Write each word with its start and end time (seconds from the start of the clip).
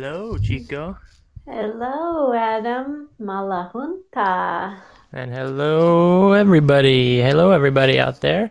Hello, 0.00 0.38
Chico. 0.38 0.96
Hello, 1.44 2.32
Adam 2.32 3.10
Malahunta. 3.20 4.80
And 5.12 5.30
hello, 5.30 6.32
everybody. 6.32 7.20
Hello, 7.20 7.50
everybody 7.50 8.00
out 8.00 8.22
there. 8.22 8.50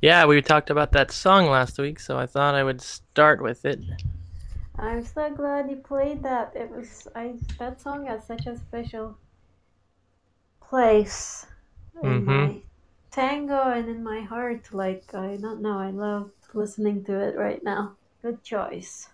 Yeah, 0.00 0.26
we 0.26 0.40
talked 0.42 0.70
about 0.70 0.92
that 0.92 1.10
song 1.10 1.50
last 1.50 1.76
week, 1.76 1.98
so 1.98 2.16
I 2.16 2.26
thought 2.26 2.54
I 2.54 2.62
would 2.62 2.80
start 2.80 3.42
with 3.42 3.64
it. 3.64 3.80
I'm 4.78 5.04
so 5.04 5.28
glad 5.34 5.68
you 5.68 5.78
played 5.78 6.22
that. 6.22 6.54
It 6.54 6.70
was 6.70 7.08
I 7.16 7.34
that 7.58 7.80
song 7.80 8.06
has 8.06 8.24
such 8.24 8.46
a 8.46 8.56
special 8.56 9.18
place 10.60 11.46
in 12.00 12.22
Mhm. 12.22 12.26
my 12.26 12.62
tango 13.10 13.72
and 13.74 13.88
in 13.88 14.04
my 14.04 14.20
heart. 14.20 14.72
Like 14.72 15.16
I 15.16 15.34
don't 15.34 15.62
know, 15.62 15.80
I 15.80 15.90
love 15.90 16.30
listening 16.52 17.02
to 17.06 17.18
it 17.18 17.36
right 17.36 17.64
now. 17.64 17.96
Good 18.22 18.44
choice. 18.44 19.08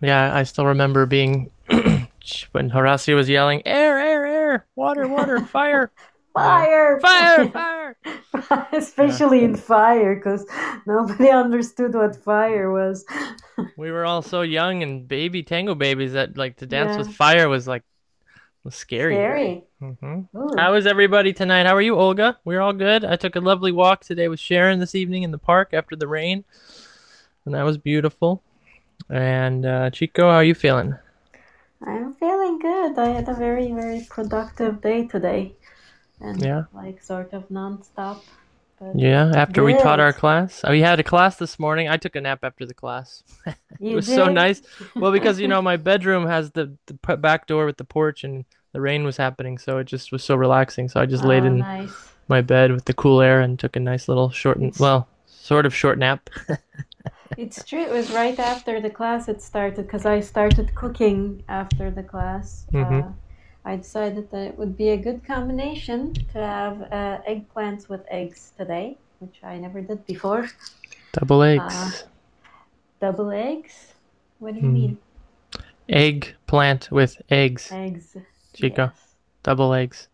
Yeah, 0.00 0.34
I 0.34 0.44
still 0.44 0.66
remember 0.66 1.06
being 1.06 1.50
when 1.68 2.70
Horacio 2.70 3.14
was 3.16 3.28
yelling, 3.28 3.62
"Air, 3.66 3.98
air, 3.98 4.26
air! 4.26 4.66
Water, 4.76 5.08
water, 5.08 5.40
fire, 5.52 5.90
Fire! 6.32 7.00
fire, 7.00 7.48
fire!" 7.52 7.96
Especially 8.72 9.44
in 9.44 9.56
fire, 9.56 10.14
because 10.14 10.46
nobody 10.86 11.30
understood 11.30 11.94
what 11.94 12.14
fire 12.16 12.70
was. 12.70 13.04
We 13.76 13.90
were 13.90 14.04
all 14.04 14.22
so 14.22 14.42
young 14.42 14.82
and 14.82 15.06
baby 15.08 15.42
tango 15.42 15.74
babies 15.74 16.12
that 16.12 16.36
like 16.36 16.56
to 16.58 16.66
dance 16.66 16.96
with 16.96 17.08
fire 17.08 17.48
was 17.48 17.66
like 17.66 17.82
was 18.64 18.74
scary. 18.74 19.14
Scary. 19.14 19.64
hmm 19.80 20.20
Ooh. 20.36 20.56
How 20.56 20.74
is 20.74 20.86
everybody 20.86 21.32
tonight? 21.32 21.66
How 21.66 21.74
are 21.74 21.82
you, 21.82 21.96
Olga? 21.96 22.38
We're 22.44 22.60
all 22.60 22.72
good. 22.72 23.04
I 23.04 23.16
took 23.16 23.36
a 23.36 23.40
lovely 23.40 23.72
walk 23.72 24.04
today 24.04 24.28
with 24.28 24.40
Sharon 24.40 24.78
this 24.78 24.94
evening 24.94 25.22
in 25.22 25.30
the 25.30 25.38
park 25.38 25.70
after 25.72 25.96
the 25.96 26.08
rain, 26.08 26.44
and 27.44 27.54
that 27.54 27.64
was 27.64 27.78
beautiful. 27.78 28.42
And 29.10 29.64
uh, 29.66 29.90
Chico, 29.90 30.22
how 30.30 30.36
are 30.36 30.44
you 30.44 30.54
feeling? 30.54 30.94
I'm 31.82 32.14
feeling 32.14 32.58
good. 32.58 32.98
I 32.98 33.06
had 33.08 33.28
a 33.28 33.34
very, 33.34 33.72
very 33.72 34.06
productive 34.08 34.80
day 34.80 35.06
today. 35.06 35.54
And 36.20 36.42
Yeah. 36.42 36.64
like 36.72 37.02
sort 37.02 37.32
of 37.32 37.48
nonstop. 37.48 38.22
Yeah, 38.94 39.32
after 39.34 39.62
we 39.62 39.74
taught 39.74 40.00
our 40.00 40.12
class. 40.12 40.62
Oh, 40.64 40.70
we 40.70 40.80
had 40.80 40.98
a 40.98 41.04
class 41.04 41.36
this 41.36 41.58
morning. 41.58 41.88
I 41.88 41.98
took 41.98 42.16
a 42.16 42.20
nap 42.20 42.40
after 42.42 42.64
the 42.64 42.74
class. 42.74 43.22
it 43.46 43.94
was 43.94 44.06
so 44.06 44.28
nice. 44.28 44.62
Well, 44.98 45.12
because 45.12 45.38
you 45.38 45.46
know 45.46 45.60
my 45.62 45.76
bedroom 45.76 46.26
has 46.26 46.50
the, 46.52 46.76
the 46.86 47.16
back 47.16 47.46
door 47.46 47.66
with 47.66 47.76
the 47.76 47.84
porch, 47.84 48.24
and 48.24 48.44
the 48.72 48.80
rain 48.80 49.04
was 49.04 49.16
happening, 49.18 49.58
so 49.58 49.78
it 49.78 49.84
just 49.84 50.10
was 50.10 50.24
so 50.24 50.36
relaxing. 50.36 50.88
So 50.88 51.00
I 51.00 51.06
just 51.06 51.22
laid 51.24 51.44
Oh, 51.44 51.48
in 51.48 51.58
nice. 51.58 52.14
my 52.28 52.40
bed 52.40 52.72
with 52.72 52.86
the 52.86 52.94
cool 52.94 53.20
air 53.20 53.40
and 53.40 53.58
took 53.58 53.76
a 53.76 53.80
nice 53.80 54.08
little 54.08 54.30
short, 54.30 54.58
well, 54.78 55.08
sort 55.26 55.66
of 55.66 55.74
short 55.74 55.98
nap. 55.98 56.30
It's 57.36 57.62
true. 57.64 57.80
It 57.80 57.90
was 57.90 58.10
right 58.10 58.38
after 58.38 58.80
the 58.80 58.90
class 58.90 59.28
it 59.28 59.42
started 59.42 59.86
because 59.86 60.06
I 60.06 60.20
started 60.20 60.74
cooking 60.74 61.42
after 61.48 61.90
the 61.90 62.02
class. 62.02 62.66
Mhm. 62.72 63.04
Uh, 63.04 63.12
I 63.64 63.76
decided 63.76 64.30
that 64.30 64.46
it 64.48 64.58
would 64.58 64.76
be 64.76 64.90
a 64.90 64.96
good 64.96 65.24
combination 65.24 66.14
to 66.32 66.38
have 66.38 66.82
uh, 66.82 67.18
eggplants 67.28 67.88
with 67.88 68.00
eggs 68.10 68.52
today, 68.56 68.96
which 69.18 69.38
I 69.42 69.58
never 69.58 69.80
did 69.80 70.06
before. 70.06 70.48
Double 71.12 71.42
eggs. 71.42 71.62
Uh, 71.74 71.90
Double 73.00 73.30
eggs? 73.30 73.94
What 74.38 74.54
do 74.54 74.60
you 74.60 74.66
Hmm. 74.66 74.74
mean? 74.74 74.98
Egg 75.88 76.34
plant 76.46 76.90
with 76.90 77.20
eggs. 77.30 77.70
Eggs. 77.72 78.16
Chico. 78.54 78.84
Yes. 78.86 79.14
Double 79.42 79.72
eggs. 79.74 80.07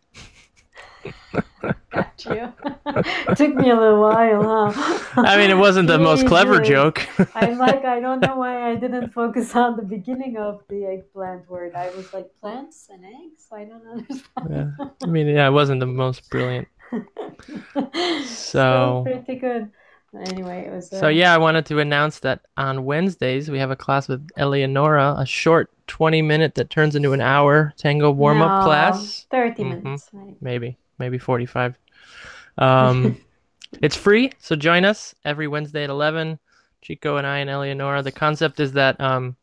Got 1.91 2.25
you. 2.27 2.53
Took 3.37 3.55
me 3.55 3.71
a 3.71 3.77
little 3.77 4.01
while, 4.01 4.73
huh? 4.73 5.13
I 5.17 5.37
mean, 5.37 5.51
it 5.51 5.57
wasn't 5.57 5.89
the 5.89 5.99
most 5.99 6.27
clever 6.27 6.61
joke. 6.61 7.07
I'm 7.35 7.59
like, 7.59 7.85
I 7.95 8.01
don't 8.01 8.21
know 8.21 8.37
why 8.37 8.71
I 8.71 8.75
didn't 8.77 9.11
focus 9.13 9.55
on 9.55 9.77
the 9.77 9.83
beginning 9.83 10.37
of 10.37 10.63
the 10.69 10.85
eggplant 10.87 11.49
word. 11.49 11.75
I 11.75 11.91
was 11.91 12.13
like, 12.13 12.29
plants 12.41 12.89
and 12.91 13.05
eggs? 13.05 13.47
I 13.53 13.65
don't 13.65 13.87
understand. 13.87 14.77
Yeah. 14.79 14.87
I 15.03 15.07
mean, 15.07 15.29
yeah, 15.29 15.49
it 15.49 15.53
wasn't 15.53 15.81
the 15.81 15.87
most 15.87 16.29
brilliant. 16.31 16.69
So- 18.25 19.03
pretty 19.05 19.37
good. 19.41 19.71
Anyway, 20.27 20.65
it 20.67 20.73
was. 20.73 20.93
Uh, 20.93 21.01
So 21.01 21.09
yeah, 21.09 21.35
I 21.35 21.39
wanted 21.39 21.67
to 21.67 21.81
announce 21.81 22.21
that 22.21 22.41
on 22.57 22.85
Wednesdays 22.85 23.51
we 23.51 23.59
have 23.59 23.73
a 23.73 23.77
class 23.77 24.07
with 24.07 24.29
Eleonora, 24.37 25.17
a 25.19 25.27
short 25.27 25.71
20 25.89 26.23
minute 26.23 26.55
that 26.55 26.71
turns 26.71 26.95
into 26.95 27.13
an 27.13 27.21
hour 27.21 27.73
tango 27.77 28.13
warm 28.13 28.41
up 28.41 28.61
no, 28.61 28.65
class. 28.67 29.27
30 29.31 29.65
Mhm. 29.65 29.83
minutes. 29.83 30.11
maybe. 30.13 30.37
Maybe, 30.41 30.79
maybe 30.99 31.19
45. 31.19 31.77
Um, 32.59 33.21
it's 33.83 33.97
free, 33.97 34.33
so 34.39 34.57
join 34.57 34.85
us 34.85 35.15
every 35.25 35.49
Wednesday 35.49 35.85
at 35.85 35.91
11. 35.91 36.39
Chico 36.83 37.17
and 37.17 37.27
I 37.27 37.39
and 37.39 37.49
Eleonora. 37.49 38.03
The 38.03 38.13
concept 38.13 38.61
is 38.61 38.73
that 38.73 39.01
um, 39.01 39.37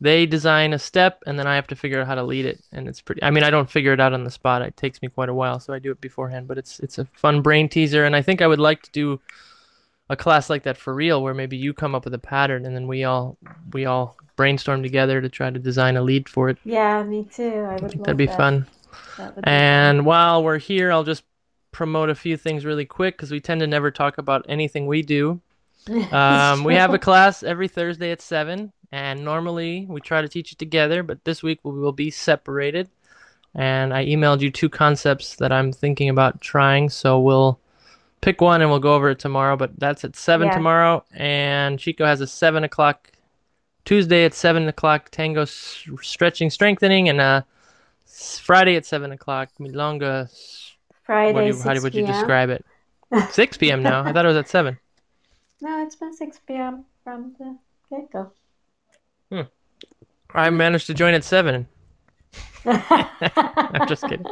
they 0.00 0.26
design 0.26 0.74
a 0.74 0.78
step 0.78 1.22
and 1.26 1.38
then 1.38 1.46
I 1.46 1.54
have 1.54 1.66
to 1.68 1.76
figure 1.76 2.00
out 2.00 2.06
how 2.06 2.14
to 2.14 2.22
lead 2.22 2.44
it, 2.44 2.60
and 2.72 2.86
it's 2.86 3.00
pretty. 3.00 3.22
I 3.22 3.30
mean, 3.30 3.42
I 3.42 3.50
don't 3.50 3.70
figure 3.70 3.92
it 3.94 4.00
out 4.00 4.12
on 4.12 4.22
the 4.22 4.30
spot. 4.30 4.62
It 4.62 4.76
takes 4.76 5.00
me 5.00 5.08
quite 5.08 5.30
a 5.30 5.34
while, 5.34 5.58
so 5.60 5.72
I 5.72 5.78
do 5.78 5.90
it 5.90 6.00
beforehand. 6.00 6.46
But 6.46 6.58
it's 6.58 6.78
it's 6.80 6.98
a 6.98 7.06
fun 7.14 7.40
brain 7.40 7.68
teaser, 7.68 8.04
and 8.04 8.14
I 8.14 8.22
think 8.22 8.42
I 8.42 8.46
would 8.46 8.60
like 8.60 8.82
to 8.82 8.90
do 8.90 9.20
a 10.10 10.16
class 10.16 10.48
like 10.48 10.62
that 10.62 10.76
for 10.76 10.94
real, 10.94 11.22
where 11.22 11.34
maybe 11.34 11.56
you 11.56 11.74
come 11.74 11.94
up 11.94 12.04
with 12.04 12.14
a 12.14 12.18
pattern 12.18 12.64
and 12.64 12.74
then 12.74 12.86
we 12.86 13.04
all 13.04 13.36
we 13.72 13.84
all 13.86 14.16
brainstorm 14.36 14.82
together 14.82 15.20
to 15.20 15.28
try 15.28 15.50
to 15.50 15.58
design 15.58 15.96
a 15.96 16.02
lead 16.02 16.28
for 16.28 16.48
it. 16.48 16.58
Yeah, 16.64 17.02
me 17.02 17.24
too. 17.24 17.66
I 17.68 17.76
would 17.76 17.94
I 17.94 17.98
that'd 17.98 18.16
be 18.16 18.26
that. 18.26 18.36
fun. 18.36 18.66
That 19.16 19.36
would 19.36 19.44
be 19.44 19.50
And 19.50 20.04
while 20.06 20.42
we're 20.42 20.58
here, 20.58 20.92
I'll 20.92 21.04
just 21.04 21.24
promote 21.72 22.08
a 22.10 22.14
few 22.14 22.36
things 22.36 22.64
really 22.64 22.84
quick 22.86 23.16
because 23.16 23.30
we 23.30 23.40
tend 23.40 23.60
to 23.60 23.66
never 23.66 23.90
talk 23.90 24.18
about 24.18 24.44
anything 24.48 24.86
we 24.86 25.02
do. 25.02 25.40
Um, 26.12 26.64
we 26.64 26.74
have 26.74 26.92
a 26.92 26.98
class 26.98 27.42
every 27.42 27.66
Thursday 27.68 28.10
at 28.10 28.20
7, 28.20 28.70
and 28.92 29.24
normally 29.24 29.86
we 29.88 30.00
try 30.02 30.20
to 30.20 30.28
teach 30.28 30.52
it 30.52 30.58
together, 30.58 31.02
but 31.02 31.24
this 31.24 31.42
week 31.42 31.60
we 31.62 31.72
will 31.72 31.92
be 31.92 32.10
separated. 32.10 32.90
And 33.54 33.94
I 33.94 34.04
emailed 34.04 34.40
you 34.40 34.50
two 34.50 34.68
concepts 34.68 35.36
that 35.36 35.50
I'm 35.50 35.72
thinking 35.72 36.10
about 36.10 36.42
trying, 36.42 36.90
so 36.90 37.18
we'll 37.20 37.58
pick 38.20 38.42
one 38.42 38.60
and 38.60 38.70
we'll 38.70 38.80
go 38.80 38.94
over 38.94 39.08
it 39.10 39.18
tomorrow. 39.18 39.56
But 39.56 39.78
that's 39.80 40.04
at 40.04 40.14
7 40.14 40.48
Yeah. 40.48 40.54
tomorrow, 40.54 41.04
and 41.14 41.78
Chico 41.78 42.04
has 42.04 42.20
a 42.20 42.26
7 42.26 42.64
o'clock 42.64 43.10
Tuesday 43.86 44.26
at 44.26 44.34
7 44.34 44.68
o'clock 44.68 45.08
tango 45.10 45.42
s- 45.42 45.84
stretching 46.02 46.50
strengthening, 46.50 47.08
and 47.08 47.18
uh, 47.20 47.40
s- 47.40 47.44
Friday 48.42 48.76
at 48.76 48.86
7 48.86 49.12
o'clock 49.12 49.50
milonga. 49.60 50.28
Friday, 51.04 51.32
What 51.32 51.40
do 51.42 51.46
you, 51.46 51.54
how 51.54 51.74
6 51.74 51.82
would 51.82 51.94
you 51.94 52.06
describe 52.06 52.50
it? 52.50 52.64
6 53.30 53.56
p.m. 53.56 53.82
now. 53.82 54.02
I 54.04 54.12
thought 54.12 54.24
it 54.24 54.28
was 54.28 54.36
at 54.36 54.48
7. 54.48 54.78
No, 55.60 55.82
it's 55.82 55.96
been 55.96 56.14
6 56.14 56.40
p.m. 56.46 56.84
from 57.04 57.34
the 57.38 57.56
get 57.90 58.10
go. 58.12 58.32
I 60.34 60.50
managed 60.50 60.86
to 60.88 60.94
join 60.94 61.14
at 61.14 61.24
7. 61.24 61.66
I'm 62.64 63.88
just 63.88 64.02
kidding. 64.02 64.26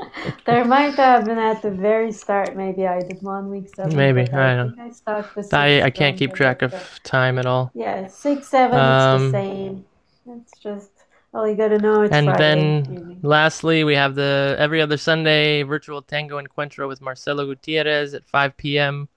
There 0.45 0.65
might 0.65 0.95
have 0.97 1.25
been 1.25 1.39
at 1.39 1.63
the 1.63 1.71
very 1.71 2.13
start. 2.13 2.55
Maybe 2.55 2.87
I 2.87 3.01
did 3.01 3.23
one 3.23 3.51
week 3.51 3.75
seven. 3.75 3.97
Maybe, 3.97 4.31
I 4.31 4.53
I 4.53 4.57
don't 4.57 4.77
think 4.77 5.55
I. 5.55 5.79
I, 5.79 5.83
I 5.85 5.91
can't 5.91 6.19
keep 6.19 6.35
track 6.35 6.61
of 6.61 6.75
time 7.03 7.39
at 7.39 7.47
all. 7.47 7.71
Yeah, 7.75 8.09
six 8.09 8.49
seven. 8.49 8.79
Um, 8.79 9.23
it's 9.23 9.33
the 9.33 9.39
same. 9.39 9.85
It's 10.27 10.59
just 10.59 10.91
all 11.37 11.49
you 11.49 11.57
gotta 11.57 11.79
know. 11.79 12.03
It's 12.03 12.19
And 12.19 12.21
Friday 12.21 12.81
then 12.81 12.89
evening. 12.89 13.23
lastly, 13.23 13.85
we 13.85 13.95
have 13.95 14.15
the 14.15 14.57
every 14.59 14.81
other 14.81 14.97
Sunday 14.97 15.63
virtual 15.63 16.03
tango 16.03 16.41
encuentro 16.41 16.89
with 16.89 17.01
Marcelo 17.01 17.47
Gutierrez 17.47 18.15
at 18.15 18.25
5 18.29 18.79
p.m. 18.79 19.09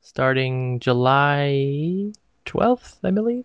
starting 0.00 0.80
July 0.80 2.12
12th, 2.44 2.98
I 3.04 3.10
believe. 3.10 3.44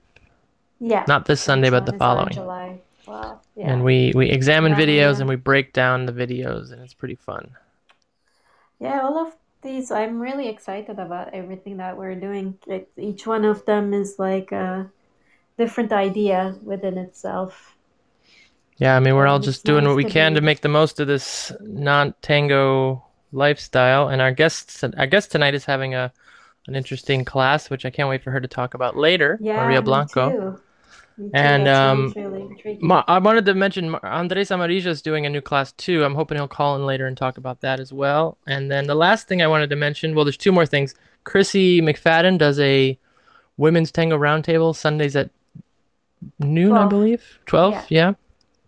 yeah. 0.79 1.07
Not 1.07 1.27
this 1.27 1.41
Sunday, 1.41 1.69
but 1.69 1.85
the 1.85 1.93
one 1.93 1.95
is 1.95 2.07
on 2.07 2.29
following. 2.29 2.31
July. 2.31 2.81
Wow. 3.05 3.41
Yeah. 3.55 3.75
And 3.75 3.83
we 3.83 4.11
we 4.15 4.29
examine 4.29 4.75
Yeah, 4.75 4.75
videos 4.75 5.19
yeah. 5.19 5.19
and 5.19 5.27
we 5.27 5.35
break 5.35 5.73
down 5.73 6.05
the 6.05 6.13
videos, 6.13 6.71
and 6.71 6.81
it's 6.81 6.93
pretty 6.93 7.15
fun. 7.15 7.55
Yeah, 8.79 9.01
all 9.01 9.17
of 9.17 9.35
these, 9.61 9.91
I'm 9.91 10.19
really 10.19 10.47
excited 10.47 10.99
about 10.99 11.33
everything 11.33 11.77
that 11.77 11.97
we're 11.97 12.15
doing. 12.15 12.59
It, 12.67 12.91
each 12.97 13.25
one 13.25 13.45
of 13.45 13.65
them 13.65 13.93
is 13.93 14.19
like 14.19 14.51
a 14.51 14.91
different 15.57 15.91
idea 15.93 16.57
within 16.63 16.97
itself. 16.97 17.72
Yeah, 18.77 18.95
I 18.95 18.99
mean, 18.99 19.15
we're 19.15 19.27
all 19.27 19.35
And 19.35 19.43
just 19.43 19.59
it's 19.59 19.63
doing 19.63 19.83
nice 19.83 19.89
what 19.89 19.97
we 19.97 20.03
to 20.03 20.09
can 20.09 20.33
to 20.35 20.41
make 20.41 20.61
the 20.61 20.69
most 20.69 20.99
of 20.99 21.07
this 21.07 21.51
non-tango 21.61 23.03
lifestyle. 23.31 24.09
And 24.09 24.21
our 24.21 24.31
guest, 24.31 24.83
our 24.97 25.07
guest 25.07 25.31
tonight 25.31 25.53
is 25.53 25.65
having 25.65 25.93
a 25.95 26.11
an 26.67 26.75
interesting 26.75 27.25
class, 27.25 27.69
which 27.69 27.85
I 27.85 27.89
can't 27.89 28.07
wait 28.09 28.23
for 28.23 28.31
her 28.31 28.39
to 28.39 28.47
talk 28.47 28.73
about 28.73 28.95
later. 28.95 29.37
Yeah, 29.41 29.57
Maria 29.57 29.81
me 29.81 29.85
Blanco. 29.85 30.31
too. 30.31 30.61
Me 31.17 31.25
too. 31.25 31.31
And, 31.33 31.67
um, 31.67 32.13
really. 32.15 32.79
Ma- 32.81 33.03
I 33.07 33.19
wanted 33.19 33.45
to 33.45 33.53
mention 33.53 33.93
Andres 33.95 34.49
Amarilla 34.49 34.87
is 34.87 35.01
doing 35.01 35.25
a 35.25 35.29
new 35.29 35.41
class 35.41 35.73
too. 35.73 36.03
I'm 36.03 36.15
hoping 36.15 36.37
he'll 36.37 36.47
call 36.47 36.75
in 36.75 36.85
later 36.85 37.05
and 37.05 37.15
talk 37.17 37.37
about 37.37 37.61
that 37.61 37.79
as 37.79 37.93
well. 37.93 38.37
And 38.47 38.71
then 38.71 38.87
the 38.87 38.95
last 38.95 39.27
thing 39.27 39.41
I 39.41 39.47
wanted 39.47 39.69
to 39.71 39.75
mention, 39.75 40.15
well, 40.15 40.25
there's 40.25 40.37
two 40.37 40.51
more 40.51 40.65
things. 40.65 40.95
Chrissy 41.23 41.81
McFadden 41.81 42.37
does 42.37 42.59
a 42.59 42.97
women's 43.57 43.91
tango 43.91 44.17
roundtable 44.17 44.75
Sundays 44.75 45.15
at 45.15 45.29
noon, 46.39 46.71
I 46.73 46.87
believe. 46.87 47.39
12, 47.45 47.73
yeah. 47.73 47.81
yeah. 47.89 48.13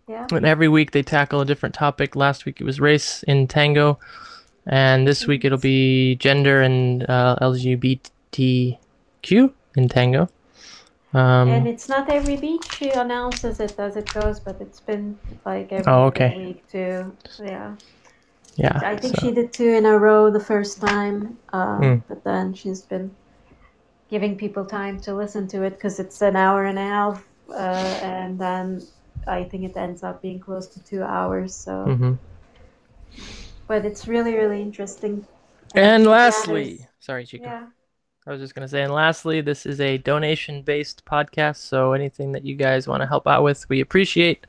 And 0.08 0.46
every 0.46 0.68
week 0.68 0.92
they 0.92 1.02
tackle 1.02 1.40
a 1.40 1.44
different 1.44 1.74
topic. 1.74 2.14
Last 2.14 2.44
week 2.46 2.60
it 2.60 2.64
was 2.64 2.78
race 2.80 3.24
in 3.24 3.48
tango, 3.48 3.98
and 4.66 5.06
this 5.06 5.26
week 5.26 5.44
it'll 5.44 5.58
be 5.58 6.14
gender 6.16 6.62
and 6.62 7.02
uh, 7.10 7.36
LGBTQ 7.42 8.78
in 9.76 9.88
tango. 9.88 10.28
Um, 11.12 11.48
And 11.48 11.66
it's 11.66 11.88
not 11.88 12.08
every 12.10 12.36
beat 12.36 12.64
she 12.72 12.90
announces 12.90 13.58
it 13.58 13.74
as 13.78 13.96
it 13.96 14.12
goes, 14.12 14.38
but 14.38 14.60
it's 14.60 14.78
been 14.80 15.18
like 15.44 15.72
every 15.72 15.90
Oh, 15.92 16.04
okay. 16.04 16.36
week 16.36 16.68
too. 16.70 17.12
Yeah. 17.42 17.74
yeah, 18.56 18.80
I 18.84 18.96
think 18.96 19.16
so- 19.16 19.26
she 19.26 19.32
did 19.34 19.52
two 19.52 19.68
in 19.68 19.86
a 19.86 19.98
row 19.98 20.30
the 20.30 20.40
first 20.40 20.80
time, 20.80 21.36
um, 21.52 21.82
Hmm. 21.82 21.96
but 22.08 22.22
then 22.22 22.54
she's 22.54 22.82
been 22.82 23.10
giving 24.08 24.36
people 24.36 24.64
time 24.64 25.00
to 25.00 25.14
listen 25.14 25.48
to 25.48 25.62
it 25.64 25.70
because 25.70 25.98
it's 25.98 26.22
an 26.22 26.36
hour 26.36 26.64
and 26.64 26.78
a 26.78 26.82
half, 26.82 27.26
uh, 27.50 27.98
and 28.02 28.38
then 28.38 28.82
I 29.26 29.44
think 29.44 29.64
it 29.64 29.76
ends 29.76 30.02
up 30.02 30.22
being 30.22 30.38
close 30.40 30.66
to 30.68 30.82
two 30.84 31.02
hours. 31.02 31.54
So, 31.54 31.84
Mhm. 31.86 32.18
but 33.66 33.84
it's 33.84 34.06
really, 34.06 34.34
really 34.34 34.62
interesting. 34.62 35.26
And 35.74 36.04
that 36.04 36.10
lastly, 36.10 36.70
is- 36.72 36.86
sorry, 37.00 37.24
Chico. 37.26 37.44
yeah, 37.44 37.66
I 38.26 38.30
was 38.30 38.40
just 38.40 38.54
gonna 38.54 38.68
say, 38.68 38.82
and 38.82 38.92
lastly, 38.92 39.40
this 39.40 39.66
is 39.66 39.80
a 39.80 39.98
donation-based 39.98 41.04
podcast, 41.04 41.56
so 41.56 41.92
anything 41.92 42.32
that 42.32 42.44
you 42.44 42.54
guys 42.56 42.86
want 42.88 43.02
to 43.02 43.06
help 43.06 43.26
out 43.26 43.42
with, 43.42 43.68
we 43.68 43.80
appreciate. 43.80 44.46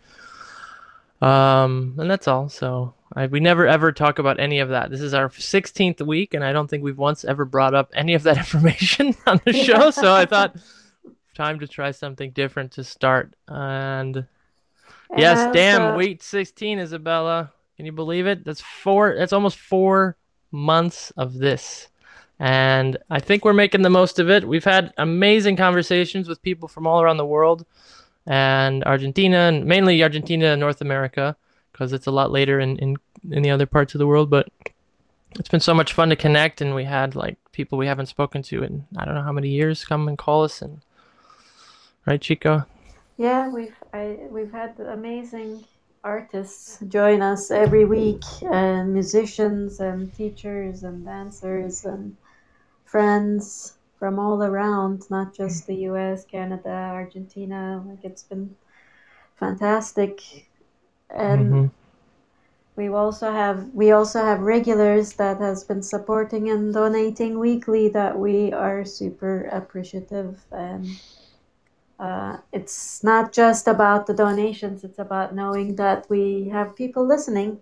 Um, 1.21 1.95
and 1.97 2.09
that's 2.09 2.27
all. 2.27 2.47
So 2.49 2.93
I, 3.15 3.25
we 3.25 3.39
never 3.39 3.65
ever 3.65 3.91
talk 3.91 4.19
about 4.19 4.39
any 4.39 4.59
of 4.59 4.69
that. 4.69 4.91
This 4.91 5.01
is 5.01 5.13
our 5.15 5.29
16th 5.29 6.01
week, 6.01 6.33
and 6.35 6.43
I 6.43 6.51
don't 6.53 6.67
think 6.69 6.83
we've 6.83 6.97
once 6.97 7.25
ever 7.25 7.43
brought 7.45 7.73
up 7.73 7.89
any 7.95 8.13
of 8.13 8.23
that 8.23 8.37
information 8.43 9.15
on 9.25 9.41
the 9.45 9.53
show. 9.53 9.89
So 9.89 10.13
I 10.13 10.25
thought 10.25 10.55
time 11.33 11.59
to 11.59 11.67
try 11.67 11.89
something 11.91 12.31
different 12.31 12.71
to 12.73 12.83
start. 12.83 13.35
And 13.47 14.27
And 15.09 15.19
yes, 15.19 15.53
damn, 15.53 15.95
week 15.95 16.21
16, 16.21 16.79
Isabella. 16.79 17.51
Can 17.77 17.85
you 17.85 17.91
believe 17.91 18.27
it? 18.27 18.43
That's 18.43 18.61
four. 18.61 19.15
That's 19.17 19.33
almost 19.33 19.57
four 19.57 20.17
months 20.51 21.11
of 21.11 21.35
this, 21.35 21.89
and 22.39 22.97
I 23.09 23.19
think 23.19 23.45
we're 23.45 23.53
making 23.53 23.83
the 23.83 23.89
most 23.89 24.17
of 24.19 24.29
it. 24.29 24.47
We've 24.47 24.63
had 24.63 24.93
amazing 24.97 25.57
conversations 25.57 26.27
with 26.27 26.41
people 26.41 26.67
from 26.67 26.87
all 26.87 27.01
around 27.01 27.17
the 27.17 27.25
world, 27.25 27.65
and 28.25 28.83
Argentina, 28.83 29.37
and 29.37 29.65
mainly 29.65 30.01
Argentina 30.01 30.47
and 30.47 30.59
North 30.59 30.81
America, 30.81 31.37
because 31.71 31.93
it's 31.93 32.07
a 32.07 32.11
lot 32.11 32.31
later 32.31 32.59
in, 32.59 32.77
in 32.77 32.97
in 33.29 33.43
the 33.43 33.51
other 33.51 33.67
parts 33.67 33.93
of 33.93 33.99
the 33.99 34.07
world. 34.07 34.29
But 34.31 34.49
it's 35.39 35.49
been 35.49 35.59
so 35.59 35.75
much 35.75 35.93
fun 35.93 36.09
to 36.09 36.15
connect, 36.15 36.61
and 36.61 36.73
we 36.73 36.83
had 36.83 37.15
like 37.15 37.37
people 37.51 37.77
we 37.77 37.87
haven't 37.87 38.07
spoken 38.07 38.41
to 38.43 38.63
in 38.63 38.87
I 38.97 39.05
don't 39.05 39.13
know 39.15 39.21
how 39.21 39.31
many 39.31 39.49
years 39.49 39.85
come 39.85 40.07
and 40.07 40.17
call 40.17 40.43
us, 40.43 40.63
and 40.63 40.81
right, 42.07 42.19
Chico. 42.19 42.65
Yeah, 43.17 43.49
we've 43.49 43.75
I, 43.97 44.17
we've 44.29 44.51
had 44.51 44.79
amazing 44.79 45.65
artists 46.03 46.79
join 46.87 47.21
us 47.21 47.51
every 47.51 47.85
week, 47.85 48.23
and 48.43 48.93
musicians 48.93 49.79
and 49.79 50.13
teachers 50.13 50.83
and 50.83 51.03
dancers 51.05 51.85
and 51.85 52.15
friends 52.85 53.73
from 53.99 54.19
all 54.19 54.43
around, 54.43 55.09
not 55.09 55.33
just 55.33 55.65
the 55.67 55.75
U.S., 55.89 56.25
Canada, 56.25 56.69
Argentina. 56.69 57.83
Like 57.87 58.03
it's 58.03 58.23
been 58.23 58.55
fantastic, 59.35 60.21
and 61.09 61.53
Mhm. 61.53 61.71
we 62.75 62.87
also 62.89 63.31
have 63.31 63.59
we 63.73 63.91
also 63.91 64.19
have 64.23 64.41
regulars 64.41 65.13
that 65.13 65.37
has 65.39 65.63
been 65.63 65.81
supporting 65.81 66.49
and 66.49 66.73
donating 66.73 67.39
weekly 67.39 67.89
that 67.89 68.13
we 68.19 68.53
are 68.53 68.85
super 68.85 69.49
appreciative 69.51 70.45
and 70.51 70.85
uh, 71.99 72.37
it's 72.53 73.03
not 73.03 73.33
just 73.33 73.67
about 73.67 74.07
the 74.07 74.13
donations 74.13 74.83
it's 74.83 74.99
about 74.99 75.35
knowing 75.35 75.75
that 75.75 76.05
we 76.09 76.49
have 76.49 76.75
people 76.75 77.05
listening 77.07 77.61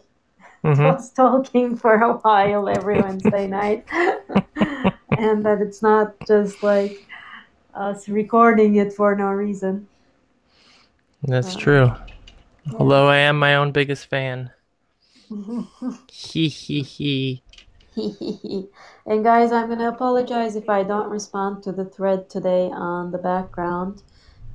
to 0.74 0.86
Mhm. 0.86 0.88
us 0.88 1.12
talking 1.12 1.76
for 1.76 1.96
a 1.96 2.14
while 2.18 2.68
every 2.70 2.98
wednesday 2.98 3.48
night 3.60 3.86
and 5.18 5.46
that 5.46 5.60
it's 5.62 5.82
not 5.82 6.16
just 6.28 6.64
like 6.64 7.08
us 7.76 8.10
recording 8.10 8.76
it 8.76 8.94
for 8.94 9.16
no 9.16 9.28
reason 9.30 9.88
That's 11.24 11.56
Uh, 11.56 11.58
true. 11.58 11.92
Although 12.80 13.08
I 13.08 13.18
am 13.18 13.40
my 13.40 13.56
own 13.56 13.72
biggest 13.72 14.08
fan. 14.08 14.52
Hee 16.12 16.50
hee 16.50 16.82
hee. 16.84 17.44
and 19.06 19.24
guys, 19.24 19.52
I'm 19.52 19.70
gonna 19.70 19.90
apologize 19.90 20.56
if 20.56 20.70
I 20.70 20.84
don't 20.84 21.10
respond 21.10 21.64
to 21.64 21.72
the 21.72 21.86
thread 21.86 22.30
today 22.30 22.70
on 22.72 23.12
the 23.12 23.18
background 23.18 24.04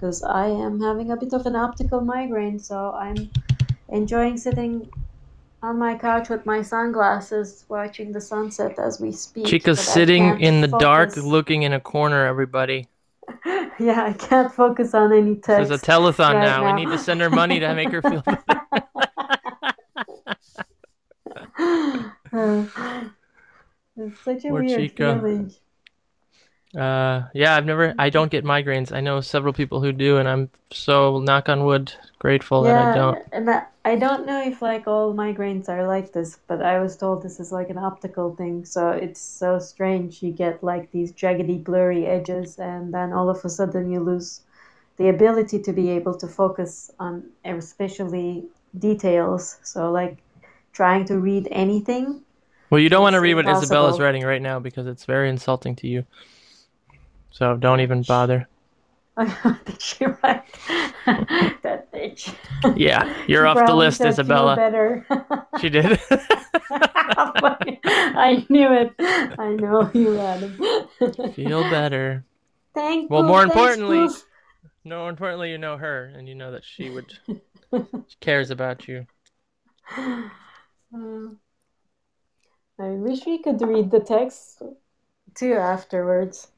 because 0.00 0.22
I 0.22 0.46
am 0.46 0.80
having 0.80 1.10
a 1.10 1.16
bit 1.16 1.34
of 1.34 1.44
an 1.44 1.54
optical 1.54 2.00
migraine, 2.00 2.58
so 2.58 2.92
I'm 2.92 3.30
enjoying 3.90 4.38
sitting 4.38 4.88
on 5.62 5.78
my 5.78 5.94
couch 5.94 6.30
with 6.30 6.46
my 6.46 6.62
sunglasses 6.62 7.66
watching 7.68 8.10
the 8.12 8.20
sunset 8.20 8.78
as 8.78 8.98
we 8.98 9.12
speak. 9.12 9.46
Chica's 9.46 9.78
sitting 9.78 10.40
in 10.40 10.62
the 10.62 10.68
dark 10.68 11.14
looking 11.18 11.64
in 11.64 11.74
a 11.74 11.80
corner, 11.80 12.24
everybody. 12.24 12.88
yeah, 13.78 14.04
I 14.04 14.14
can't 14.14 14.50
focus 14.50 14.94
on 14.94 15.12
any 15.12 15.34
text. 15.34 15.68
There's 15.68 15.70
a 15.70 15.78
telethon 15.78 16.32
right 16.34 16.44
now. 16.44 16.62
now. 16.62 16.74
We 16.74 16.82
need 16.82 16.90
to 16.90 16.98
send 16.98 17.20
her 17.20 17.28
money 17.28 17.60
to 17.60 17.74
make 17.74 17.90
her 17.90 18.00
feel 18.00 18.22
better. 18.22 18.42
it's 23.96 24.20
such 24.24 24.44
a 24.46 24.48
Poor 24.48 24.62
weird 24.62 24.80
Chica. 24.80 25.20
feeling. 25.20 25.52
Uh, 26.76 27.22
yeah, 27.34 27.56
I've 27.56 27.66
never, 27.66 27.94
I 27.98 28.10
don't 28.10 28.30
get 28.30 28.44
migraines. 28.44 28.92
I 28.92 29.00
know 29.00 29.20
several 29.20 29.52
people 29.52 29.80
who 29.80 29.92
do, 29.92 30.18
and 30.18 30.28
I'm 30.28 30.50
so, 30.70 31.18
knock 31.18 31.48
on 31.48 31.64
wood, 31.64 31.92
grateful 32.18 32.62
that 32.62 32.76
I 32.76 32.94
don't. 32.94 33.18
and 33.32 33.48
that 33.48 33.72
I 33.84 33.96
don't 33.96 34.26
know 34.26 34.40
if 34.42 34.60
like 34.62 34.86
all 34.86 35.14
migraines 35.14 35.68
are 35.68 35.86
like 35.86 36.12
this, 36.12 36.38
but 36.46 36.62
I 36.62 36.78
was 36.78 36.96
told 36.96 37.22
this 37.22 37.40
is 37.40 37.50
like 37.50 37.70
an 37.70 37.78
optical 37.78 38.36
thing. 38.36 38.64
So 38.64 38.90
it's 38.90 39.20
so 39.20 39.58
strange. 39.58 40.22
You 40.22 40.32
get 40.32 40.62
like 40.62 40.90
these 40.92 41.12
jaggedy, 41.12 41.62
blurry 41.62 42.06
edges, 42.06 42.58
and 42.58 42.92
then 42.92 43.12
all 43.12 43.30
of 43.30 43.44
a 43.44 43.48
sudden 43.48 43.90
you 43.90 44.00
lose 44.00 44.42
the 44.98 45.08
ability 45.08 45.60
to 45.62 45.72
be 45.72 45.88
able 45.90 46.14
to 46.18 46.28
focus 46.28 46.90
on 47.00 47.24
especially 47.44 48.44
details. 48.78 49.58
So 49.62 49.90
like 49.90 50.18
trying 50.72 51.06
to 51.06 51.18
read 51.18 51.48
anything. 51.50 52.22
Well, 52.68 52.80
you 52.80 52.90
don't 52.90 53.02
want 53.02 53.14
to 53.14 53.20
read 53.20 53.34
what 53.34 53.46
Isabella's 53.48 53.94
impossible. 53.94 54.04
writing 54.04 54.24
right 54.24 54.42
now 54.42 54.60
because 54.60 54.86
it's 54.86 55.04
very 55.04 55.28
insulting 55.28 55.74
to 55.76 55.88
you. 55.88 56.04
So 57.30 57.56
don't 57.56 57.80
even 57.80 58.02
bother. 58.02 58.48
Did 59.18 59.80
she 59.82 60.06
write 60.06 60.44
that 61.06 61.92
bitch? 61.92 62.34
Yeah, 62.76 63.14
you're 63.26 63.46
off 63.46 63.66
the 63.66 63.74
list, 63.74 64.00
Isabella. 64.00 64.56
better. 64.56 65.06
She 65.60 65.68
did. 65.68 66.00
I 66.72 68.46
knew 68.48 68.72
it. 68.72 68.94
I 68.98 69.56
know 69.58 69.90
you, 69.92 70.18
Adam. 70.18 71.32
Feel 71.34 71.62
better. 71.70 72.24
Thank 72.74 73.02
you. 73.02 73.08
Well, 73.10 73.24
more 73.24 73.42
importantly-. 73.42 74.08
No, 74.84 75.08
importantly, 75.08 75.50
you 75.50 75.58
know 75.58 75.76
her, 75.76 76.06
and 76.16 76.26
you 76.26 76.34
know 76.34 76.52
that 76.52 76.64
she 76.64 76.88
would 76.88 77.12
she 77.72 78.16
cares 78.20 78.50
about 78.50 78.88
you. 78.88 79.06
Uh, 79.96 80.28
I 82.78 82.88
wish 82.88 83.26
we 83.26 83.42
could 83.42 83.60
read 83.60 83.90
the 83.90 84.00
text 84.00 84.62
too 85.34 85.52
afterwards 85.52 86.48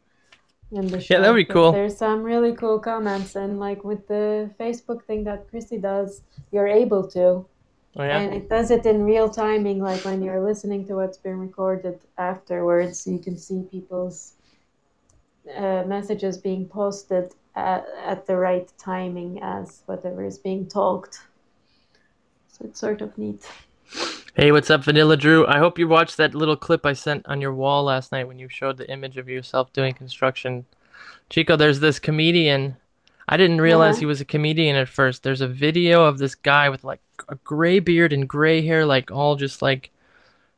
in 0.73 0.87
the 0.87 1.01
show. 1.01 1.15
Yeah, 1.15 1.21
that'd 1.21 1.37
be 1.37 1.45
cool. 1.45 1.73
There's 1.73 1.97
some 1.97 2.23
really 2.23 2.53
cool 2.55 2.79
comments, 2.79 3.37
and 3.37 3.59
like 3.61 3.85
with 3.85 4.09
the 4.09 4.51
Facebook 4.59 5.05
thing 5.05 5.25
that 5.25 5.49
Chrissy 5.51 5.79
does, 5.79 6.23
you're 6.51 6.67
able 6.69 7.07
to, 7.09 7.47
Oh 7.95 8.03
yeah. 8.03 8.19
and 8.21 8.35
it 8.35 8.49
does 8.49 8.71
it 8.71 8.87
in 8.87 9.05
real 9.05 9.29
timing. 9.29 9.81
Like 9.81 10.05
when 10.05 10.23
you're 10.23 10.41
listening 10.43 10.87
to 10.87 10.95
what's 10.95 11.19
been 11.19 11.39
recorded 11.39 12.01
afterwards, 12.19 13.01
so 13.01 13.11
you 13.11 13.19
can 13.19 13.37
see 13.37 13.63
people's 13.71 14.35
uh, 15.57 15.85
messages 15.87 16.39
being 16.39 16.67
posted 16.67 17.35
at, 17.55 17.85
at 18.05 18.27
the 18.27 18.37
right 18.37 18.71
timing 18.79 19.43
as 19.43 19.83
whatever 19.87 20.25
is 20.25 20.39
being 20.39 20.67
talked. 20.67 21.21
So 22.49 22.65
it's 22.65 22.81
sort 22.81 23.03
of 23.03 23.17
neat. 23.19 23.47
Hey, 24.35 24.51
what's 24.51 24.71
up, 24.71 24.83
Vanilla 24.85 25.19
Drew? 25.19 25.47
I 25.47 25.59
hope 25.59 25.79
you 25.79 25.87
watched 25.87 26.17
that 26.17 26.35
little 26.35 26.57
clip 26.57 26.87
I 26.87 26.95
sent 26.95 27.27
on 27.29 27.43
your 27.43 27.53
wall 27.53 27.85
last 27.85 28.13
night 28.13 28.27
when 28.27 28.39
you 28.39 28.49
showed 28.49 28.79
the 28.79 28.91
image 28.91 29.19
of 29.19 29.29
yourself 29.29 29.71
doing 29.75 29.93
construction. 29.93 30.65
Chico, 31.29 31.55
there's 31.55 31.81
this 31.81 31.99
comedian. 31.99 32.79
I 33.29 33.37
didn't 33.37 33.61
realize 33.61 33.97
Uh-huh. 33.97 34.01
he 34.01 34.07
was 34.07 34.23
a 34.23 34.25
comedian 34.25 34.75
at 34.75 34.89
first. 34.89 35.23
There's 35.23 35.43
a 35.43 35.47
video 35.47 36.05
of 36.07 36.17
this 36.17 36.35
guy 36.35 36.71
with 36.71 36.83
like 36.83 37.03
a 37.29 37.35
gray 37.45 37.79
beard 37.79 38.11
and 38.11 38.27
gray 38.27 38.63
hair, 38.63 38.87
like 38.87 39.11
all 39.11 39.37
just 39.37 39.61
like, 39.61 39.91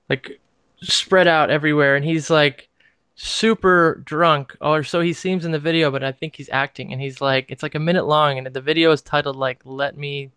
like 0.09 0.39
spread 0.81 1.27
out 1.27 1.51
everywhere, 1.51 1.97
and 1.97 2.05
he's 2.05 2.31
like 2.31 2.69
super 3.17 4.01
drunk, 4.05 4.57
or 4.61 4.85
so 4.85 5.01
he 5.01 5.13
seems 5.13 5.45
in 5.45 5.51
the 5.51 5.59
video, 5.59 5.91
but 5.91 6.05
I 6.05 6.13
think 6.13 6.37
he's 6.37 6.51
acting, 6.51 6.93
and 6.93 7.03
he's 7.03 7.21
like, 7.21 7.51
it's 7.51 7.65
like 7.65 7.75
a 7.75 7.81
minute 7.81 8.07
long, 8.07 8.39
and 8.39 8.47
the 8.47 8.61
video 8.61 8.93
is 8.93 9.03
titled 9.03 9.35
like 9.35 9.61
"Let 9.65 9.97
Me 9.97 10.31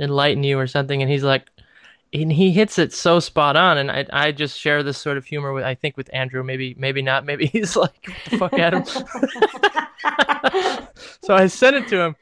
Enlighten 0.00 0.42
You" 0.42 0.58
or 0.58 0.66
something, 0.66 1.00
and 1.02 1.10
he's 1.10 1.22
like 1.24 1.48
and 2.12 2.32
he 2.32 2.50
hits 2.50 2.78
it 2.78 2.92
so 2.92 3.20
spot 3.20 3.56
on 3.56 3.78
and 3.78 3.90
I, 3.90 4.06
I 4.12 4.32
just 4.32 4.58
share 4.58 4.82
this 4.82 4.98
sort 4.98 5.16
of 5.16 5.24
humor 5.24 5.52
with 5.52 5.64
I 5.64 5.74
think 5.74 5.96
with 5.96 6.10
Andrew 6.12 6.42
maybe 6.42 6.74
maybe 6.78 7.02
not 7.02 7.24
maybe 7.24 7.46
he's 7.52 7.76
like 7.76 8.08
the 8.30 8.38
fuck 8.38 8.52
Adam 8.54 8.84
so 11.22 11.34
I 11.34 11.46
sent 11.46 11.76
it 11.76 11.88
to 11.88 12.00
him 12.00 12.16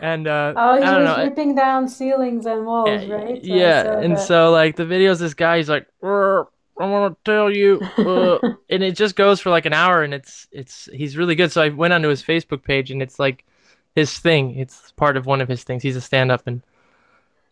and 0.00 0.26
uh 0.26 0.54
Oh, 0.56 0.76
he 0.76 0.82
I 0.82 0.90
don't 0.92 1.00
was 1.02 1.08
know 1.08 1.14
I- 1.16 1.24
ripping 1.24 1.54
down 1.54 1.88
ceilings 1.88 2.46
and 2.46 2.66
walls, 2.66 2.88
yeah, 2.88 3.14
right? 3.14 3.42
So 3.42 3.54
yeah 3.54 3.98
and 4.00 4.16
that. 4.16 4.20
so 4.26 4.50
like 4.50 4.76
the 4.76 4.84
video's 4.86 5.18
this 5.18 5.34
guy 5.34 5.58
he's 5.58 5.68
like 5.68 5.86
"Rrr, 6.02 6.46
I 6.78 6.86
want 6.86 7.16
to 7.24 7.30
tell 7.30 7.50
you 7.50 7.80
uh," 7.98 8.38
and 8.70 8.82
it 8.82 8.96
just 8.96 9.16
goes 9.16 9.40
for 9.40 9.50
like 9.50 9.66
an 9.66 9.72
hour 9.72 10.02
and 10.02 10.14
it's 10.14 10.46
it's 10.52 10.88
he's 10.92 11.16
really 11.16 11.34
good 11.34 11.52
so 11.52 11.62
I 11.62 11.68
went 11.70 11.92
onto 11.92 12.08
his 12.08 12.22
Facebook 12.22 12.62
page 12.62 12.90
and 12.90 13.02
it's 13.02 13.18
like 13.18 13.44
his 13.94 14.16
thing 14.18 14.56
it's 14.58 14.92
part 14.92 15.16
of 15.16 15.26
one 15.26 15.40
of 15.40 15.48
his 15.48 15.64
things 15.64 15.82
he's 15.82 15.96
a 15.96 16.00
stand-up 16.00 16.42
and 16.46 16.62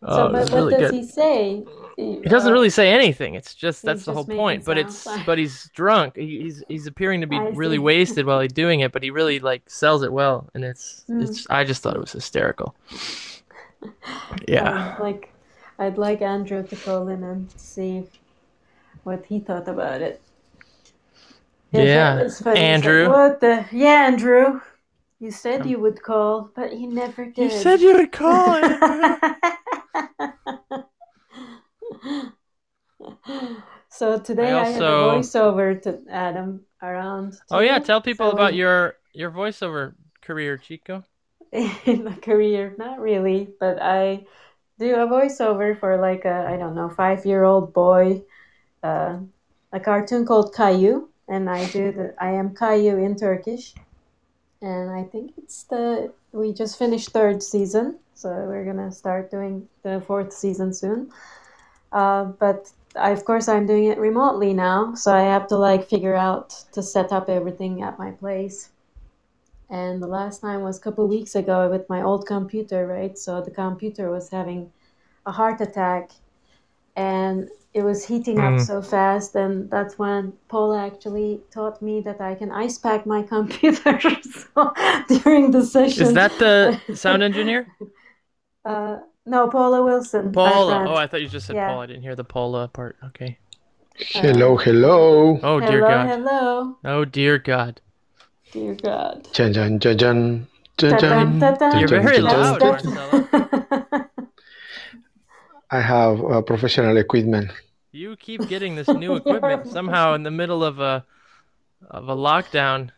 So, 0.05 0.11
uh, 0.11 0.31
but 0.31 0.49
what 0.49 0.53
really 0.53 0.71
does 0.73 0.91
good 0.91 0.93
he 0.95 1.03
say? 1.03 1.65
He 1.95 2.19
doesn't 2.29 2.51
really 2.51 2.69
say 2.69 2.91
anything. 2.91 3.35
It's 3.35 3.53
just 3.53 3.83
that's 3.83 4.05
the 4.05 4.13
whole 4.13 4.25
point. 4.25 4.65
But 4.65 4.77
it's 4.77 5.07
but 5.25 5.37
he's 5.37 5.69
drunk. 5.75 6.15
He, 6.15 6.41
he's 6.41 6.63
he's 6.67 6.87
appearing 6.87 7.21
to 7.21 7.27
be 7.27 7.37
I 7.37 7.49
really 7.49 7.75
see. 7.75 7.79
wasted 7.79 8.25
while 8.25 8.39
he's 8.41 8.51
doing 8.53 8.79
it. 8.81 8.91
But 8.91 9.03
he 9.03 9.11
really 9.11 9.39
like 9.39 9.69
sells 9.69 10.03
it 10.03 10.11
well, 10.11 10.49
and 10.53 10.63
it's 10.65 11.03
Mm. 11.09 11.23
it's. 11.23 11.47
I 11.49 11.63
just 11.63 11.83
thought 11.83 11.95
it 11.95 12.01
was 12.01 12.11
hysterical. 12.11 12.75
Yeah. 14.47 14.95
like, 14.99 15.29
I'd 15.79 15.97
like 15.97 16.21
Andrew 16.21 16.65
to 16.67 16.75
call 16.75 17.07
in 17.09 17.23
and 17.23 17.49
see 17.57 18.03
what 19.03 19.25
he 19.25 19.39
thought 19.39 19.67
about 19.67 20.01
it. 20.01 20.21
If 21.71 21.87
Yeah, 21.87 22.19
it 22.19 22.31
funny, 22.31 22.55
like, 22.55 22.57
Andrew. 22.59 23.09
what 23.09 23.39
the? 23.41 23.65
Yeah, 23.71 24.05
Andrew. 24.07 24.61
You 25.23 25.31
said 25.31 25.65
you 25.65 25.79
would 25.79 26.03
call, 26.03 26.51
but 26.53 26.75
you 26.75 26.87
never 26.87 27.23
did. 27.23 27.37
You 27.37 27.49
said 27.49 27.79
you 27.79 27.93
would 27.93 28.11
call 28.11 28.59
so 33.89 34.19
today 34.19 34.51
I 34.51 34.65
I, 34.65 34.69
had 34.69 34.81
a 34.81 34.85
voiceover 34.85 35.81
to 35.83 36.01
Adam 36.09 36.65
around. 36.81 37.35
oh 37.51 37.59
yeah, 37.59 37.79
tell 37.79 38.01
people 38.01 38.27
So 38.27 38.33
about 38.33 38.51
we- 38.51 38.59
your 38.59 38.95
your 39.13 39.31
voiceover 39.31 39.93
career, 40.21 40.57
Chico. 40.57 41.05
in 41.85 42.03
my 42.09 42.15
career. 42.15 42.75
Not 42.77 42.99
really, 42.99 43.47
but 43.61 43.81
I 43.81 44.25
do 44.77 44.93
a 44.95 45.07
voiceover 45.07 45.79
for 45.79 45.95
like 46.01 46.25
a 46.25 46.47
I 46.49 46.57
don't 46.57 46.75
know 46.75 46.89
five 46.89 47.25
year 47.25 47.45
old 47.45 47.73
boy, 47.73 48.23
uh, 48.83 49.19
a 49.71 49.79
cartoon 49.79 50.25
called 50.25 50.53
Caillou, 50.53 51.07
and 51.29 51.49
I 51.49 51.65
do 51.69 51.93
the 51.93 52.13
I 52.19 52.31
am 52.31 52.53
Caillou 52.55 52.97
in 52.97 53.15
Turkish, 53.15 53.73
and 54.63 54.89
I 54.89 55.03
think 55.03 55.33
it's 55.37 55.63
the 55.63 56.13
we 56.31 56.53
just 56.53 56.79
finished 56.79 57.09
third 57.09 57.43
season, 57.43 57.99
so 58.15 58.29
we're 58.29 58.63
gonna 58.63 58.91
start 58.91 59.29
doing 59.29 59.67
the 59.83 60.01
fourth 60.07 60.31
season 60.31 60.73
soon. 60.73 61.11
Uh, 61.91 62.25
but 62.39 62.71
I, 62.95 63.11
of 63.11 63.25
course 63.25 63.49
I'm 63.49 63.67
doing 63.67 63.85
it 63.85 63.97
remotely 63.97 64.53
now, 64.53 64.95
so 64.95 65.13
I 65.13 65.23
have 65.23 65.47
to 65.47 65.57
like 65.57 65.89
figure 65.89 66.15
out 66.15 66.49
to 66.71 66.81
set 66.81 67.11
up 67.11 67.29
everything 67.29 67.83
at 67.83 67.99
my 67.99 68.11
place. 68.11 68.69
And 69.69 70.01
the 70.01 70.07
last 70.07 70.39
time 70.39 70.61
was 70.61 70.77
a 70.77 70.81
couple 70.81 71.07
weeks 71.07 71.35
ago 71.35 71.69
with 71.69 71.89
my 71.89 72.01
old 72.01 72.25
computer, 72.25 72.87
right? 72.87 73.17
So 73.17 73.41
the 73.41 73.51
computer 73.51 74.09
was 74.09 74.29
having 74.29 74.71
a 75.25 75.31
heart 75.31 75.59
attack 75.59 76.11
and 76.95 77.49
it 77.73 77.83
was 77.83 78.05
heating 78.05 78.39
up 78.39 78.53
Mm. 78.53 78.65
so 78.65 78.81
fast. 78.81 79.35
And 79.35 79.69
that's 79.69 79.97
when 79.97 80.33
Paula 80.47 80.85
actually 80.85 81.41
taught 81.51 81.81
me 81.81 82.01
that 82.01 82.21
I 82.21 82.35
can 82.35 82.51
ice 82.51 82.77
pack 82.77 83.05
my 83.05 83.21
computer 83.35 83.99
so, 84.21 84.73
during 85.07 85.51
the 85.51 85.63
session. 85.65 86.03
Is 86.07 86.13
that 86.13 86.31
the 86.39 86.79
sound 86.95 87.23
engineer? 87.23 87.67
Uh, 88.65 88.97
no, 89.25 89.47
Paula 89.49 89.83
Wilson. 89.83 90.31
Paula. 90.31 90.75
friend. 90.75 90.89
Oh, 90.89 90.95
I 90.95 91.07
thought 91.07 91.21
you 91.21 91.27
just 91.29 91.47
said 91.47 91.55
Yeah. 91.55 91.69
Paul. 91.69 91.81
I 91.81 91.85
didn't 91.87 92.03
hear 92.03 92.15
the 92.15 92.23
Paula 92.23 92.67
part. 92.67 92.97
Okay. 93.07 93.37
Hello, 93.95 94.57
hello. 94.57 95.39
Oh 95.43 95.59
dear 95.59 95.69
hello, 95.85 95.87
God. 95.87 96.07
hello. 96.07 96.77
Oh 96.83 97.05
dear 97.05 97.37
God. 97.37 97.79
Dear 98.51 98.73
God. 98.75 99.27
Jan 99.33 99.53
jan 99.53 99.79
jan 99.79 99.97
jan 99.97 100.47
jan 100.77 100.97
Ta-dum, 100.99 101.39
jan. 101.39 101.39
ta-dum. 101.39 101.79
You're 101.79 101.87
very 101.87 102.17
Dun, 102.17 102.25
dun, 102.25 102.41
loud, 102.41 102.59
dun, 102.59 102.71
Marcelo. 102.71 104.09
I 105.73 105.81
have 105.81 106.15
uh, 106.23 106.41
professional 106.41 106.97
equipment. 106.97 107.51
You 107.91 108.15
keep 108.15 108.47
getting 108.47 108.75
this 108.75 108.87
new 108.87 109.15
equipment 109.15 109.67
somehow 109.77 110.13
in 110.13 110.23
the 110.23 110.31
middle 110.31 110.63
of 110.63 110.79
a 110.79 111.05
of 111.89 112.07
a 112.09 112.15
lockdown. 112.15 112.91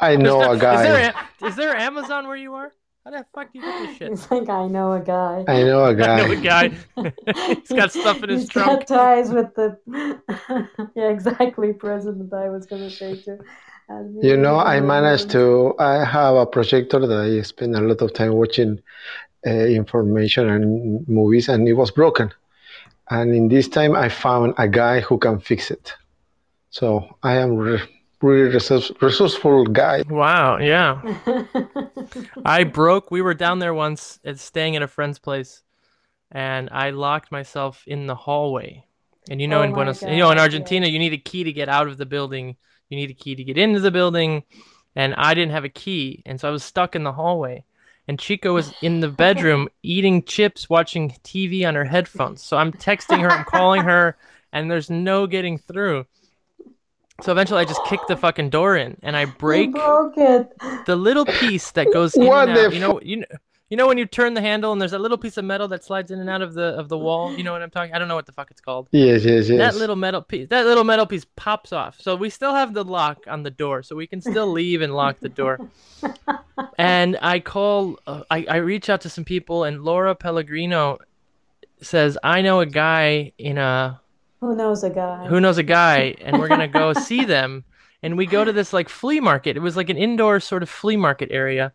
I 0.00 0.16
know 0.16 0.50
a 0.52 0.58
guy. 0.58 0.84
a- 1.10 1.46
is 1.46 1.56
there 1.56 1.74
Amazon 1.76 2.26
where 2.28 2.36
you 2.36 2.54
are? 2.54 2.72
How 3.04 3.12
the 3.12 3.24
fuck 3.32 3.52
do 3.52 3.60
you 3.60 3.64
get 3.64 3.86
this 3.86 3.96
shit? 3.98 4.08
He's 4.10 4.30
like, 4.32 4.48
I 4.48 4.66
know 4.66 4.92
a 4.94 5.00
guy. 5.00 5.44
I 5.46 5.62
know 5.62 5.84
a 5.84 5.90
I 6.10 6.16
know 6.26 6.32
a 6.32 6.36
guy. 6.36 6.68
guy. 6.96 7.12
He's 7.60 7.68
got 7.68 7.92
stuff 7.92 8.20
in 8.24 8.30
his 8.30 8.40
He's 8.42 8.48
trunk. 8.50 8.86
got 8.88 8.88
ties 8.88 9.30
with 9.30 9.54
the. 9.54 9.78
yeah, 10.96 11.08
exactly. 11.10 11.72
President, 11.72 12.32
I 12.34 12.48
was 12.48 12.66
gonna 12.66 12.90
say 12.90 13.16
too. 13.16 13.38
You 14.20 14.36
know, 14.36 14.58
I 14.58 14.80
managed 14.80 15.30
to. 15.30 15.74
I 15.78 16.04
have 16.04 16.34
a 16.34 16.46
projector 16.46 16.98
that 17.06 17.20
I 17.20 17.42
spend 17.42 17.76
a 17.76 17.80
lot 17.80 18.02
of 18.02 18.12
time 18.12 18.32
watching 18.32 18.80
Uh, 19.46 19.66
information 19.66 20.48
and 20.48 21.06
movies, 21.06 21.48
and 21.48 21.68
it 21.68 21.74
was 21.74 21.92
broken. 21.92 22.32
And 23.10 23.32
in 23.32 23.46
this 23.46 23.68
time, 23.68 23.94
I 23.94 24.08
found 24.08 24.54
a 24.58 24.66
guy 24.66 24.98
who 24.98 25.18
can 25.18 25.38
fix 25.38 25.70
it. 25.70 25.94
So 26.70 27.16
I 27.22 27.36
am 27.36 27.54
re- 27.56 27.80
really 28.22 28.52
resource- 28.52 28.90
resourceful 29.00 29.66
guy. 29.66 30.02
Wow, 30.08 30.58
yeah. 30.58 31.00
I 32.44 32.64
broke. 32.64 33.12
We 33.12 33.22
were 33.22 33.34
down 33.34 33.60
there 33.60 33.72
once, 33.72 34.18
at, 34.24 34.40
staying 34.40 34.74
at 34.74 34.82
a 34.82 34.88
friend's 34.88 35.20
place, 35.20 35.62
and 36.32 36.68
I 36.72 36.90
locked 36.90 37.30
myself 37.30 37.84
in 37.86 38.08
the 38.08 38.16
hallway. 38.16 38.84
And 39.30 39.40
you 39.40 39.46
know, 39.46 39.60
Oh 39.60 39.62
in 39.62 39.70
my 39.70 39.76
Buenos, 39.76 40.02
you 40.02 40.16
know, 40.16 40.32
in 40.32 40.38
Argentina, 40.38 40.88
you 40.88 40.98
need 40.98 41.12
a 41.12 41.18
key 41.18 41.44
to 41.44 41.52
get 41.52 41.68
out 41.68 41.86
of 41.86 41.98
the 41.98 42.06
building. 42.06 42.56
You 42.88 42.96
need 42.96 43.10
a 43.10 43.14
key 43.14 43.36
to 43.36 43.44
get 43.44 43.58
into 43.58 43.78
the 43.78 43.92
building, 43.92 44.42
and 44.96 45.14
I 45.14 45.34
didn't 45.34 45.52
have 45.52 45.64
a 45.64 45.68
key, 45.68 46.24
and 46.26 46.40
so 46.40 46.48
I 46.48 46.50
was 46.50 46.64
stuck 46.64 46.96
in 46.96 47.04
the 47.04 47.12
hallway. 47.12 47.64
And 48.08 48.18
Chico 48.18 48.54
was 48.54 48.72
in 48.82 49.00
the 49.00 49.08
bedroom 49.08 49.68
eating 49.82 50.22
chips, 50.22 50.68
watching 50.70 51.10
TV 51.24 51.66
on 51.66 51.74
her 51.74 51.84
headphones. 51.84 52.42
So 52.42 52.56
I'm 52.56 52.72
texting 52.72 53.20
her, 53.20 53.30
I'm 53.30 53.44
calling 53.44 53.82
her, 53.82 54.16
and 54.52 54.70
there's 54.70 54.90
no 54.90 55.26
getting 55.26 55.58
through. 55.58 56.06
So 57.22 57.32
eventually, 57.32 57.62
I 57.62 57.64
just 57.64 57.82
kick 57.84 58.00
the 58.08 58.16
fucking 58.16 58.50
door 58.50 58.76
in, 58.76 58.98
and 59.02 59.16
I 59.16 59.24
break 59.24 59.72
broke 59.72 60.18
it. 60.18 60.52
the 60.86 60.96
little 60.96 61.24
piece 61.24 61.70
that 61.72 61.90
goes 61.92 62.14
in 62.14 62.26
What 62.26 62.48
and 62.48 62.58
out. 62.58 62.70
the 62.70 62.74
You 62.74 62.80
know, 62.80 63.00
you 63.00 63.16
know, 63.16 63.26
you 63.70 63.76
know 63.76 63.86
when 63.86 63.98
you 63.98 64.06
turn 64.06 64.34
the 64.34 64.40
handle 64.40 64.72
and 64.72 64.80
there's 64.80 64.92
a 64.92 64.98
little 64.98 65.18
piece 65.18 65.36
of 65.36 65.44
metal 65.44 65.66
that 65.68 65.82
slides 65.84 66.10
in 66.10 66.20
and 66.20 66.30
out 66.30 66.42
of 66.42 66.54
the 66.54 66.78
of 66.78 66.88
the 66.88 66.96
wall. 66.98 67.36
You 67.36 67.42
know 67.44 67.52
what 67.52 67.62
I'm 67.62 67.70
talking? 67.70 67.92
I 67.92 67.98
don't 67.98 68.08
know 68.08 68.14
what 68.14 68.26
the 68.26 68.32
fuck 68.32 68.50
it's 68.50 68.60
called. 68.60 68.88
Yes, 68.92 69.24
yes, 69.24 69.48
yes. 69.48 69.58
That 69.58 69.76
little 69.76 69.96
metal 69.96 70.22
piece, 70.22 70.48
that 70.50 70.66
little 70.66 70.84
metal 70.84 71.06
piece 71.06 71.24
pops 71.36 71.72
off. 71.72 71.96
So 72.00 72.14
we 72.16 72.30
still 72.30 72.54
have 72.54 72.74
the 72.74 72.84
lock 72.84 73.24
on 73.26 73.42
the 73.42 73.50
door, 73.50 73.82
so 73.82 73.96
we 73.96 74.06
can 74.06 74.20
still 74.20 74.46
leave 74.52 74.82
and 74.82 74.94
lock 74.94 75.18
the 75.20 75.28
door. 75.28 75.58
And 76.78 77.18
I 77.20 77.40
call, 77.40 77.98
uh, 78.06 78.22
I, 78.30 78.46
I 78.48 78.56
reach 78.56 78.88
out 78.88 79.00
to 79.02 79.08
some 79.08 79.24
people, 79.24 79.64
and 79.64 79.82
Laura 79.82 80.14
Pellegrino 80.14 80.98
says, 81.80 82.16
I 82.22 82.42
know 82.42 82.60
a 82.60 82.66
guy 82.66 83.32
in 83.38 83.58
a, 83.58 84.00
Who 84.40 84.54
knows 84.54 84.82
a 84.84 84.90
guy? 84.90 85.26
who 85.26 85.40
knows 85.40 85.58
a 85.58 85.62
guy, 85.62 86.14
and 86.20 86.38
we're 86.38 86.48
gonna 86.48 86.68
go 86.68 86.92
see 86.94 87.24
them. 87.24 87.64
And 88.02 88.16
we 88.16 88.26
go 88.26 88.44
to 88.44 88.52
this 88.52 88.72
like 88.72 88.88
flea 88.88 89.20
market. 89.20 89.56
It 89.56 89.60
was 89.60 89.76
like 89.76 89.88
an 89.90 89.96
indoor 89.96 90.38
sort 90.38 90.62
of 90.62 90.68
flea 90.68 90.96
market 90.96 91.28
area. 91.32 91.72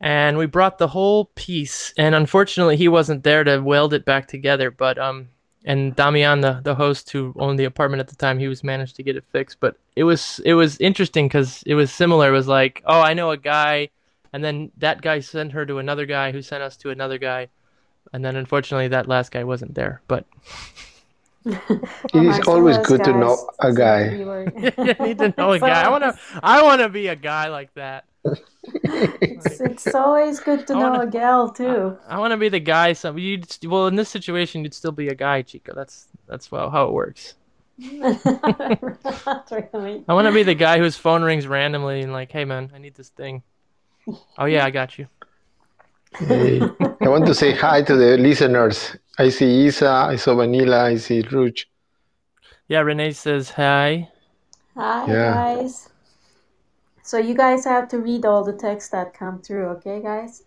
And 0.00 0.38
we 0.38 0.46
brought 0.46 0.78
the 0.78 0.88
whole 0.88 1.26
piece, 1.34 1.92
and 1.98 2.14
unfortunately, 2.14 2.76
he 2.76 2.86
wasn't 2.86 3.24
there 3.24 3.42
to 3.42 3.58
weld 3.58 3.92
it 3.92 4.04
back 4.04 4.28
together. 4.28 4.70
But 4.70 4.96
um, 4.96 5.28
and 5.64 5.94
Damian, 5.96 6.40
the, 6.40 6.60
the 6.62 6.76
host 6.76 7.10
who 7.10 7.34
owned 7.36 7.58
the 7.58 7.64
apartment 7.64 8.00
at 8.00 8.06
the 8.08 8.14
time, 8.14 8.38
he 8.38 8.46
was 8.46 8.62
managed 8.62 8.94
to 8.96 9.02
get 9.02 9.16
it 9.16 9.24
fixed. 9.32 9.58
But 9.58 9.76
it 9.96 10.04
was 10.04 10.40
it 10.44 10.54
was 10.54 10.78
interesting 10.78 11.26
because 11.26 11.64
it 11.66 11.74
was 11.74 11.92
similar. 11.92 12.28
It 12.28 12.32
was 12.32 12.46
like, 12.46 12.80
oh, 12.86 13.00
I 13.00 13.14
know 13.14 13.32
a 13.32 13.36
guy, 13.36 13.88
and 14.32 14.44
then 14.44 14.70
that 14.78 15.02
guy 15.02 15.18
sent 15.18 15.52
her 15.52 15.66
to 15.66 15.78
another 15.78 16.06
guy 16.06 16.30
who 16.30 16.42
sent 16.42 16.62
us 16.62 16.76
to 16.78 16.90
another 16.90 17.18
guy, 17.18 17.48
and 18.12 18.24
then 18.24 18.36
unfortunately, 18.36 18.88
that 18.88 19.08
last 19.08 19.32
guy 19.32 19.42
wasn't 19.42 19.74
there. 19.74 20.00
But 20.06 20.26
It 21.44 22.14
is 22.14 22.40
always 22.46 22.78
good 22.78 23.04
to 23.04 23.12
know 23.12 23.50
a 23.60 23.72
guy. 23.72 24.10
you 24.14 24.94
need 25.00 25.18
to 25.18 25.34
know 25.36 25.52
a 25.52 25.58
guy. 25.60 25.82
I 25.82 25.88
want 25.88 26.04
to 26.04 26.18
I 26.42 26.62
want 26.62 26.80
to 26.82 26.88
be 26.88 27.08
a 27.08 27.16
guy 27.16 27.48
like 27.48 27.72
that. 27.74 28.04
It's, 29.20 29.60
it's 29.60 29.94
always 29.94 30.40
good 30.40 30.66
to 30.66 30.74
I 30.74 30.78
know 30.78 30.90
wanna- 30.90 31.04
a 31.04 31.06
gal 31.06 31.50
too. 31.50 31.96
I 32.08 32.18
want 32.18 32.32
to 32.32 32.36
be 32.36 32.48
the 32.48 32.60
guy. 32.60 32.92
Some 32.92 33.18
you 33.18 33.42
well 33.64 33.86
in 33.86 33.96
this 33.96 34.08
situation 34.08 34.62
you'd 34.64 34.74
still 34.74 34.92
be 34.92 35.08
a 35.08 35.14
guy, 35.14 35.42
Chico. 35.42 35.74
That's 35.74 36.06
that's 36.26 36.50
well 36.52 36.68
how 36.70 36.86
it 36.88 36.92
works. 36.92 37.34
Not 37.78 39.50
really. 39.72 40.04
I 40.08 40.14
want 40.14 40.26
to 40.26 40.32
be 40.32 40.42
the 40.42 40.54
guy 40.54 40.78
whose 40.78 40.96
phone 40.96 41.22
rings 41.22 41.46
randomly 41.46 42.00
and 42.02 42.12
like, 42.12 42.32
hey 42.32 42.44
man, 42.44 42.70
I 42.74 42.78
need 42.78 42.94
this 42.94 43.08
thing. 43.10 43.42
Oh 44.36 44.46
yeah, 44.46 44.64
I 44.64 44.70
got 44.70 44.98
you. 44.98 45.06
Hey, 46.18 46.60
I 47.00 47.08
want 47.08 47.26
to 47.26 47.34
say 47.34 47.52
hi 47.54 47.82
to 47.82 47.94
the 47.96 48.16
listeners. 48.18 48.96
I 49.18 49.28
see 49.28 49.66
Isa, 49.66 49.88
I 49.88 50.16
saw 50.16 50.34
Vanilla, 50.34 50.84
I 50.86 50.96
see 50.96 51.20
Rouge. 51.22 51.64
Yeah, 52.68 52.80
Renee 52.80 53.12
says 53.12 53.50
hi. 53.50 54.08
Hi 54.76 55.06
Yeah. 55.06 55.34
guys. 55.34 55.88
So 57.08 57.16
you 57.16 57.32
guys 57.34 57.64
have 57.64 57.88
to 57.88 57.98
read 58.00 58.26
all 58.26 58.44
the 58.44 58.52
texts 58.52 58.90
that 58.90 59.14
come 59.14 59.40
through, 59.40 59.68
okay, 59.80 60.02
guys? 60.02 60.42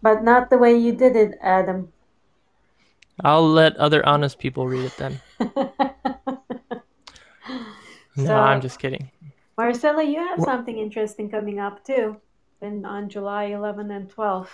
But 0.00 0.22
not 0.22 0.48
the 0.48 0.56
way 0.58 0.76
you 0.78 0.92
did 0.92 1.16
it, 1.16 1.36
Adam. 1.42 1.92
I'll 3.24 3.48
let 3.50 3.76
other 3.76 4.06
honest 4.06 4.38
people 4.38 4.68
read 4.68 4.84
it 4.84 4.96
then. 4.96 5.20
No, 8.16 8.26
So- 8.26 8.36
I'm 8.36 8.60
just 8.60 8.78
kidding. 8.78 9.10
Marcella, 9.56 10.02
you 10.04 10.18
have 10.18 10.40
something 10.40 10.76
interesting 10.78 11.28
coming 11.28 11.58
up 11.58 11.84
too, 11.84 12.16
in 12.62 12.84
on 12.84 13.08
July 13.08 13.44
11 13.46 13.90
and 13.90 14.08
12. 14.08 14.46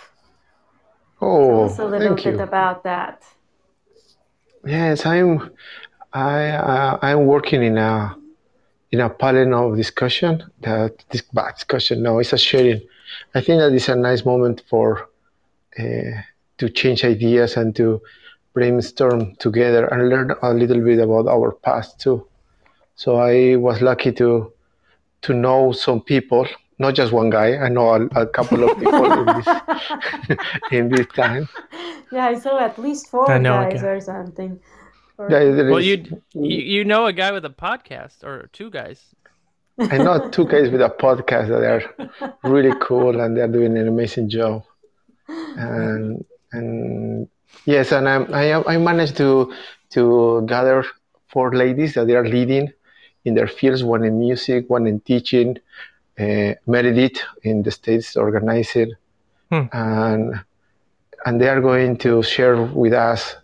Tell 1.19 1.29
Oh, 1.29 1.65
us 1.65 1.77
a 1.79 1.85
little 1.85 2.15
thank 2.15 2.23
bit 2.23 2.35
you. 2.35 2.39
about 2.41 2.83
that. 2.83 3.23
Yes, 4.65 5.05
I'm. 5.05 5.51
I 6.13 6.49
uh, 6.49 6.99
I'm 7.01 7.25
working 7.25 7.63
in 7.63 7.77
a 7.77 8.15
in 8.91 8.99
a 8.99 9.09
panel 9.09 9.71
of 9.71 9.77
discussion. 9.77 10.43
That 10.61 11.03
this 11.09 11.21
bah, 11.21 11.51
discussion. 11.51 12.03
No, 12.03 12.19
it's 12.19 12.33
a 12.33 12.37
sharing. 12.37 12.81
I 13.35 13.41
think 13.41 13.59
that 13.59 13.73
is 13.73 13.89
a 13.89 13.95
nice 13.95 14.25
moment 14.25 14.63
for 14.69 15.09
uh, 15.79 16.21
to 16.57 16.69
change 16.69 17.03
ideas 17.03 17.57
and 17.57 17.75
to 17.75 18.01
brainstorm 18.53 19.35
together 19.35 19.85
and 19.85 20.09
learn 20.09 20.33
a 20.41 20.53
little 20.53 20.81
bit 20.83 20.99
about 20.99 21.27
our 21.27 21.51
past 21.51 21.99
too. 21.99 22.25
So 22.95 23.17
I 23.17 23.55
was 23.55 23.81
lucky 23.81 24.11
to 24.13 24.51
to 25.21 25.33
know 25.33 25.71
some 25.71 26.01
people, 26.01 26.47
not 26.79 26.95
just 26.95 27.11
one 27.11 27.29
guy. 27.29 27.57
I 27.57 27.69
know 27.69 27.89
a, 27.89 28.05
a 28.23 28.27
couple 28.27 28.63
of 28.63 28.77
people 28.79 29.11
in 29.11 29.25
this 29.25 29.47
in 30.71 30.89
this 30.89 31.07
time. 31.07 31.47
Yeah, 32.09 32.27
I 32.27 32.39
saw 32.39 32.57
at 32.59 32.79
least 32.79 33.09
four 33.09 33.29
I 33.29 33.37
know 33.37 33.59
a 33.59 33.69
guys 33.69 33.83
or 33.83 33.99
something. 33.99 34.61
There 35.17 35.71
Well, 35.71 35.81
you 35.81 36.21
you 36.33 36.57
you 36.57 36.85
know 36.85 37.05
a 37.07 37.13
guy 37.13 37.31
with 37.31 37.43
a 37.45 37.49
podcast 37.49 38.23
or 38.23 38.49
two 38.53 38.69
guys. 38.69 39.01
I 39.79 39.97
know 39.97 40.29
two 40.29 40.45
guys 40.45 40.69
with 40.69 40.81
a 40.81 40.89
podcast 40.89 41.47
that 41.49 41.63
are 41.63 41.83
really 42.43 42.73
cool 42.81 43.19
and 43.19 43.35
they're 43.35 43.47
doing 43.47 43.77
an 43.77 43.87
amazing 43.87 44.29
job. 44.29 44.63
And 45.27 46.23
and 46.51 47.27
yes, 47.65 47.91
and 47.91 48.07
I'm, 48.07 48.33
I 48.33 48.43
am- 48.45 48.63
I 48.67 48.77
managed 48.77 49.17
to 49.17 49.53
to 49.91 50.43
gather 50.45 50.83
four 51.27 51.53
ladies 51.53 51.93
that 51.95 52.07
they 52.07 52.15
are 52.15 52.27
leading 52.27 52.71
in 53.25 53.33
their 53.35 53.47
fields. 53.47 53.83
One 53.83 54.03
in 54.03 54.19
music, 54.19 54.69
one 54.69 54.87
in 54.87 54.99
teaching. 55.01 55.57
Uh, 56.19 56.53
Meredith 56.65 57.19
in 57.43 57.61
the 57.61 57.69
states 57.69 58.15
organizing, 58.15 58.93
Hmm. 59.51 59.65
and 59.71 60.43
and 61.25 61.39
they 61.39 61.47
are 61.47 61.61
going 61.61 61.97
to 61.97 62.23
share 62.23 62.59
with 62.63 62.93
us 62.93 63.35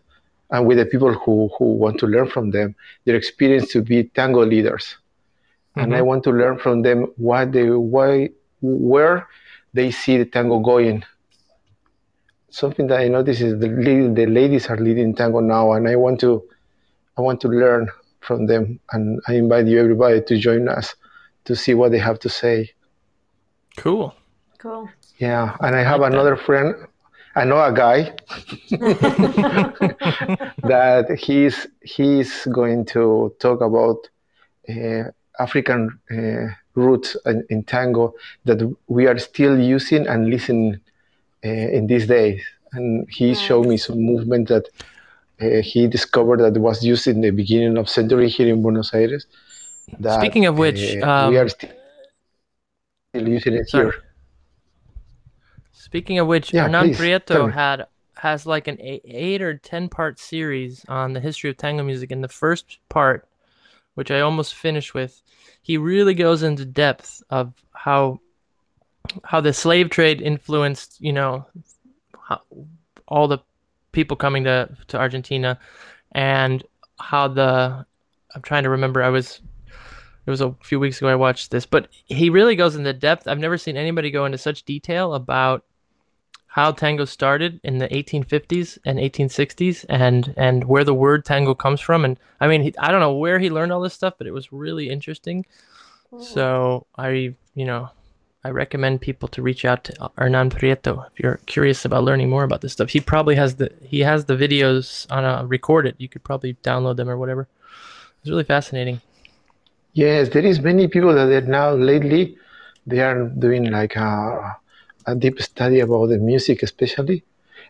and 0.54 0.66
with 0.68 0.78
the 0.78 0.86
people 0.94 1.12
who 1.22 1.50
who 1.58 1.66
want 1.84 1.96
to 2.00 2.08
learn 2.14 2.28
from 2.36 2.52
them 2.56 2.70
their 3.06 3.16
experience 3.22 3.68
to 3.74 3.80
be 3.82 3.98
tango 4.18 4.44
leaders 4.54 4.86
and 5.76 5.90
I 5.96 6.02
Mhm. 6.02 6.06
want 6.10 6.22
to 6.28 6.32
learn 6.42 6.58
from 6.66 6.84
them 6.88 7.00
what 7.18 7.46
they 7.56 7.68
why 7.96 8.30
where 8.62 9.28
they 9.78 9.90
see 9.92 10.16
the 10.22 10.26
tango 10.36 10.60
going. 10.60 11.04
Something 12.62 12.86
that 12.88 13.00
I 13.02 13.08
notice 13.08 13.42
is 13.42 13.54
the 13.60 13.68
lead- 13.86 14.16
the 14.16 14.28
ladies 14.28 14.70
are 14.70 14.78
leading 14.78 15.16
tango 15.16 15.40
now, 15.40 15.74
and 15.74 15.84
I 15.94 15.96
want 15.96 16.20
to 16.22 16.32
I 17.18 17.22
want 17.22 17.42
to 17.42 17.48
learn 17.48 17.90
from 18.22 18.46
them, 18.52 18.80
and 18.94 19.04
I 19.28 19.34
invite 19.44 19.66
you 19.72 19.80
everybody 19.80 20.22
to 20.22 20.34
join 20.38 20.68
us 20.78 20.88
to 21.46 21.56
see 21.56 21.74
what 21.74 21.90
they 21.92 21.98
have 22.10 22.20
to 22.26 22.30
say. 22.30 22.58
Cool. 23.78 24.14
Cool. 24.60 24.90
Yeah, 25.18 25.58
and 25.62 25.76
I 25.76 25.84
have 25.84 26.00
like 26.02 26.12
that. 26.12 26.16
another 26.18 26.36
friend. 26.38 26.76
I 27.36 27.46
know 27.46 27.64
a 27.64 27.74
guy 27.74 28.16
that 30.64 31.18
he's 31.20 31.68
he's 31.82 32.46
going 32.46 32.86
to 32.86 33.36
talk 33.40 33.62
about 33.62 34.08
uh, 34.70 35.06
African 35.40 36.00
uh, 36.12 36.54
roots 36.76 37.18
in, 37.26 37.46
in 37.50 37.64
tango 37.64 38.14
that 38.46 38.76
we 38.88 39.08
are 39.08 39.18
still 39.18 39.60
using 39.60 40.08
and 40.08 40.30
listening 40.30 40.80
uh, 41.44 41.50
in 41.50 41.88
these 41.88 42.08
days. 42.08 42.44
And 42.74 43.08
he 43.10 43.34
showed 43.36 43.68
me 43.68 43.78
some 43.78 44.00
movement 44.00 44.50
that 44.50 44.68
uh, 45.42 45.62
he 45.62 45.88
discovered 45.88 46.40
that 46.40 46.60
was 46.60 46.84
used 46.84 47.08
in 47.08 47.22
the 47.22 47.32
beginning 47.32 47.78
of 47.78 47.90
century 47.90 48.30
here 48.30 48.48
in 48.48 48.62
Buenos 48.62 48.94
Aires. 48.94 49.26
That, 50.00 50.20
Speaking 50.20 50.46
of 50.46 50.58
which, 50.58 50.96
uh, 50.98 51.08
um, 51.08 51.32
we 51.32 51.38
are 51.38 51.50
still 51.50 51.72
using 53.14 53.56
it 53.56 53.70
sorry. 53.70 53.92
here. 53.92 54.04
Speaking 55.84 56.18
of 56.18 56.28
which, 56.28 56.54
Yeah, 56.54 56.64
Hernan 56.64 56.86
please, 56.86 56.98
Prieto 56.98 57.52
had 57.52 57.88
has 58.16 58.46
like 58.46 58.70
an 58.70 58.78
eight, 58.80 59.02
eight 59.04 59.42
or 59.42 59.58
ten 59.58 59.90
part 59.90 60.18
series 60.18 60.86
on 60.88 61.12
the 61.12 61.20
history 61.20 61.50
of 61.50 61.58
tango 61.58 61.84
music. 61.84 62.10
In 62.10 62.22
the 62.22 62.30
first 62.30 62.80
part, 62.88 63.28
which 63.96 64.10
I 64.10 64.22
almost 64.22 64.54
finished 64.54 64.94
with, 64.94 65.22
he 65.62 65.78
really 65.78 66.14
goes 66.14 66.42
into 66.42 66.64
depth 66.64 67.22
of 67.30 67.54
how 67.74 68.22
how 69.26 69.42
the 69.42 69.52
slave 69.52 69.90
trade 69.90 70.22
influenced, 70.22 71.02
you 71.02 71.12
know, 71.12 71.46
how, 72.18 72.40
all 73.06 73.28
the 73.28 73.40
people 73.92 74.16
coming 74.16 74.46
to 74.46 74.70
to 74.88 74.98
Argentina, 74.98 75.60
and 76.14 76.64
how 76.98 77.28
the 77.28 77.86
I'm 78.34 78.42
trying 78.42 78.64
to 78.64 78.70
remember. 78.70 79.04
I 79.04 79.10
was 79.10 79.42
it 80.26 80.32
was 80.32 80.40
a 80.40 80.56
few 80.64 80.80
weeks 80.80 81.00
ago 81.00 81.10
I 81.10 81.16
watched 81.16 81.52
this, 81.52 81.66
but 81.66 81.90
he 82.06 82.30
really 82.30 82.56
goes 82.56 82.78
into 82.78 82.94
depth. 82.94 83.28
I've 83.28 83.38
never 83.38 83.58
seen 83.58 83.76
anybody 83.76 84.12
go 84.12 84.24
into 84.24 84.38
such 84.38 84.64
detail 84.64 85.14
about 85.14 85.66
how 86.54 86.72
tango 86.72 87.04
started 87.04 87.60
in 87.64 87.80
the 87.80 87.88
1850s 87.88 88.78
and 88.86 89.00
1860s 89.00 89.86
and 89.90 90.36
and 90.38 90.64
where 90.66 90.84
the 90.84 90.94
word 90.94 91.26
tango 91.26 91.56
comes 91.56 91.82
from 91.82 92.06
and 92.06 92.20
I 92.40 92.48
mean 92.48 92.62
he, 92.62 92.76
I 92.78 92.92
don't 92.92 93.00
know 93.00 93.16
where 93.16 93.40
he 93.40 93.50
learned 93.50 93.72
all 93.72 93.82
this 93.82 93.96
stuff 93.96 94.14
but 94.20 94.28
it 94.28 94.34
was 94.34 94.54
really 94.54 94.88
interesting. 94.88 95.48
So 96.22 96.86
I 96.96 97.34
you 97.56 97.66
know 97.66 97.90
I 98.44 98.50
recommend 98.52 99.02
people 99.02 99.28
to 99.30 99.42
reach 99.42 99.66
out 99.66 99.84
to 99.86 100.12
Hernan 100.16 100.52
Prieto 100.52 101.08
if 101.08 101.20
you're 101.20 101.40
curious 101.48 101.86
about 101.86 102.04
learning 102.04 102.30
more 102.30 102.44
about 102.44 102.62
this 102.62 102.74
stuff. 102.74 102.90
He 102.90 103.00
probably 103.00 103.34
has 103.34 103.56
the 103.56 103.72
he 103.82 104.02
has 104.02 104.26
the 104.26 104.36
videos 104.36 105.12
on 105.12 105.26
a 105.26 105.48
recorded. 105.48 105.96
You 105.98 106.08
could 106.08 106.24
probably 106.24 106.54
download 106.62 106.98
them 106.98 107.10
or 107.10 107.18
whatever. 107.18 107.48
It's 108.22 108.30
really 108.30 108.44
fascinating. 108.44 109.02
Yes, 109.94 110.30
there 110.30 110.46
is 110.46 110.60
many 110.60 110.88
people 110.88 111.16
that 111.16 111.32
are 111.32 111.42
now 111.42 111.74
lately 111.74 112.38
they 112.86 113.00
are 113.00 113.28
doing 113.30 113.72
like 113.72 113.96
a 113.96 114.58
a 115.06 115.16
deep 115.16 115.42
study 115.42 115.80
about 115.80 116.08
the 116.08 116.18
music, 116.18 116.64
especially. 116.64 117.24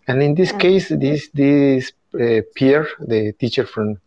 And 0.08 0.22
in 0.22 0.36
this 0.36 0.52
Yeah. 0.52 0.60
case, 0.66 0.90
this 0.90 1.30
this 1.42 1.92
uh, 2.14 2.42
Pierre, 2.56 2.88
the 3.00 3.34
teacher 3.42 3.66
from 3.66 3.98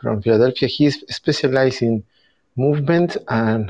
from 0.00 0.22
Philadelphia, 0.22 0.68
he's 0.68 0.96
specialized 1.20 1.82
in 1.82 2.02
movement 2.56 3.16
and 3.28 3.64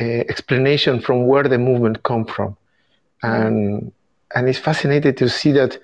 uh, 0.00 0.04
explanation 0.34 1.00
from 1.00 1.26
where 1.26 1.44
the 1.52 1.58
movement 1.58 2.02
come 2.02 2.24
from, 2.24 2.56
and 3.22 3.92
and 4.34 4.48
it's 4.48 4.58
fascinating 4.58 5.14
to 5.14 5.28
see 5.28 5.52
that. 5.52 5.78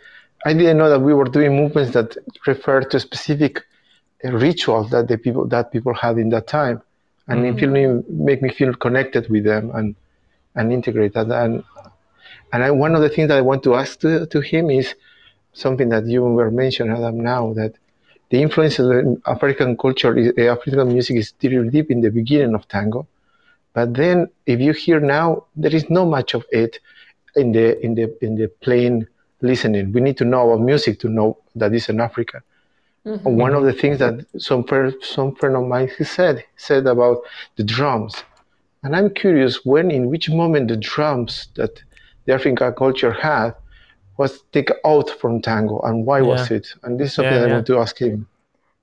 I 0.44 0.53
didn't 0.53 0.79
know 0.79 0.90
that 0.90 1.01
we 1.01 1.12
were 1.12 1.25
doing 1.25 1.57
movements 1.57 1.92
that 1.92 2.16
refer 2.46 2.81
to 2.83 3.01
specific 3.01 3.64
uh, 4.25 4.31
rituals 4.33 4.90
that 4.90 5.09
the 5.09 5.18
people 5.18 5.44
that 5.49 5.72
people 5.72 5.94
had 5.94 6.18
in 6.18 6.29
that 6.31 6.46
time, 6.46 6.81
and 7.29 7.44
it 7.44 7.59
feel 7.59 7.70
me, 7.70 8.03
make 8.09 8.42
me 8.42 8.51
feel 8.51 8.72
connected 8.75 9.29
with 9.29 9.44
them 9.44 9.70
and 9.75 9.96
and 10.55 10.72
integrate 10.72 11.14
that. 11.14 11.29
And 11.31 11.64
and 12.52 12.62
I, 12.62 12.70
one 12.70 12.94
of 12.94 13.02
the 13.02 13.09
things 13.09 13.28
that 13.28 13.38
I 13.38 13.42
want 13.42 13.62
to 13.64 13.74
ask 13.74 14.00
to, 14.00 14.26
to 14.26 14.40
him 14.40 14.70
is 14.70 14.94
something 15.52 15.88
that 15.88 16.06
you 16.06 16.22
were 16.22 16.50
mentioning, 16.50 16.96
Adam, 16.96 17.20
now 17.20 17.52
that 17.54 17.74
the 18.30 18.42
influence 18.42 18.78
of 18.78 19.20
African 19.26 19.76
culture, 19.76 20.16
is, 20.16 20.32
uh, 20.38 20.52
African 20.52 20.88
music 20.88 21.16
is 21.16 21.28
still 21.28 21.68
deep 21.68 21.90
in 21.90 22.00
the 22.00 22.11
beginning 22.11 22.54
of 22.54 22.66
tango. 22.68 23.06
But 23.72 23.94
then, 23.94 24.28
if 24.46 24.61
you 24.61 24.72
hear 24.72 25.00
now, 25.00 25.44
there 25.54 25.74
is 25.74 25.88
not 25.90 26.06
much 26.06 26.35
of 26.35 26.44
it 26.50 26.78
in 27.37 27.52
the 27.52 27.78
in 27.85 27.94
the 27.94 28.16
in 28.24 28.37
the 28.37 28.48
plain 28.48 29.06
listening. 29.42 29.92
We 29.92 30.00
need 30.00 30.16
to 30.16 30.24
know 30.24 30.50
about 30.50 30.64
music 30.64 30.98
to 31.00 31.09
know 31.09 31.38
that 31.56 31.74
it's 31.74 31.88
an 31.88 32.00
African. 32.00 32.40
And 33.04 33.38
One 33.38 33.54
of 33.54 33.64
the 33.64 33.72
things 33.72 33.98
that 33.98 34.26
some 34.38 34.64
friend, 34.64 34.94
some 35.02 35.35
friend 35.37 35.56
of 35.56 35.64
mine 35.66 35.90
he 35.96 36.04
said 36.04 36.44
said 36.56 36.87
about 36.87 37.18
the 37.56 37.64
drums, 37.64 38.24
and 38.82 38.96
I'm 38.96 39.11
curious 39.11 39.64
when, 39.64 39.90
in 39.90 40.09
which 40.09 40.30
moment, 40.30 40.68
the 40.68 40.76
drums 40.76 41.48
that 41.54 41.82
the 42.27 42.35
African 42.35 42.73
culture 42.75 43.12
had 43.12 43.55
was 44.19 44.43
taken 44.53 44.77
out 44.85 45.11
from 45.11 45.43
tango, 45.43 45.81
and 45.81 46.07
why 46.07 46.23
was 46.23 46.51
it? 46.51 46.67
And 46.83 46.99
this 46.99 47.09
is 47.11 47.15
something 47.15 47.35
Yeah, 47.35 47.45
I 47.45 47.47
yeah. 47.47 47.55
want 47.55 47.67
to 47.67 47.79
ask 47.79 47.99
him. 47.99 48.27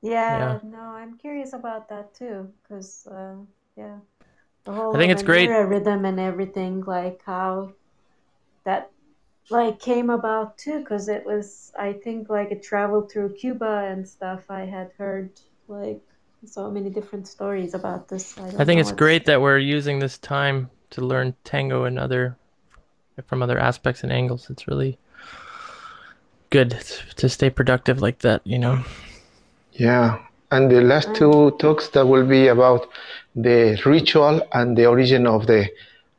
Yeah, 0.02 0.38
Yeah. 0.38 0.60
no, 0.64 0.82
I'm 0.82 1.18
curious 1.18 1.54
about 1.54 1.90
that 1.90 2.14
too, 2.14 2.50
because 2.62 3.08
uh, 3.08 3.36
yeah, 3.76 3.98
the 4.66 4.72
whole 4.74 4.96
I 4.96 5.00
think 5.00 5.12
it's 5.12 5.24
great- 5.24 5.50
rhythm 5.50 6.06
and 6.06 6.20
everything, 6.20 6.82
like 6.86 7.22
how 7.26 7.74
that 8.66 8.92
like 9.50 9.80
came 9.80 10.10
about 10.10 10.58
too, 10.58 10.80
because 10.80 11.10
it 11.10 11.26
was 11.26 11.72
I 11.78 11.94
think 11.94 12.30
like 12.30 12.52
it 12.52 12.64
traveled 12.64 13.12
through 13.12 13.36
Cuba 13.36 13.90
and 13.92 14.08
stuff. 14.08 14.42
I 14.50 14.66
had 14.66 14.92
heard 14.98 15.32
like 15.68 16.02
so 16.46 16.70
many 16.70 16.90
different 16.90 17.28
stories 17.28 17.74
about 17.74 18.08
this. 18.08 18.38
I, 18.38 18.62
I 18.62 18.66
think 18.66 18.82
it's 18.82 18.92
great 18.92 19.26
that 19.26 19.42
we're 19.42 19.58
using 19.58 20.00
this 20.00 20.18
time 20.18 20.70
to 20.92 21.02
learn 21.02 21.36
tango 21.44 21.86
and 21.86 21.98
other 21.98 22.38
from 23.26 23.42
other 23.42 23.60
aspects 23.60 24.04
and 24.04 24.12
angles. 24.12 24.50
It's 24.50 24.68
really 24.68 24.98
good 26.50 26.72
to 27.18 27.30
stay 27.30 27.50
productive 27.50 28.02
like 28.02 28.20
that, 28.20 28.42
you 28.46 28.60
know. 28.60 28.84
Yeah. 29.74 30.20
And 30.52 30.70
the 30.72 30.82
last 30.82 31.14
two 31.16 31.52
talks 31.60 31.90
that 31.90 32.06
will 32.06 32.26
be 32.26 32.48
about 32.48 32.88
the 33.36 33.82
ritual 33.86 34.42
and 34.54 34.78
the 34.78 34.86
origin 34.86 35.26
of 35.26 35.48
the 35.48 35.68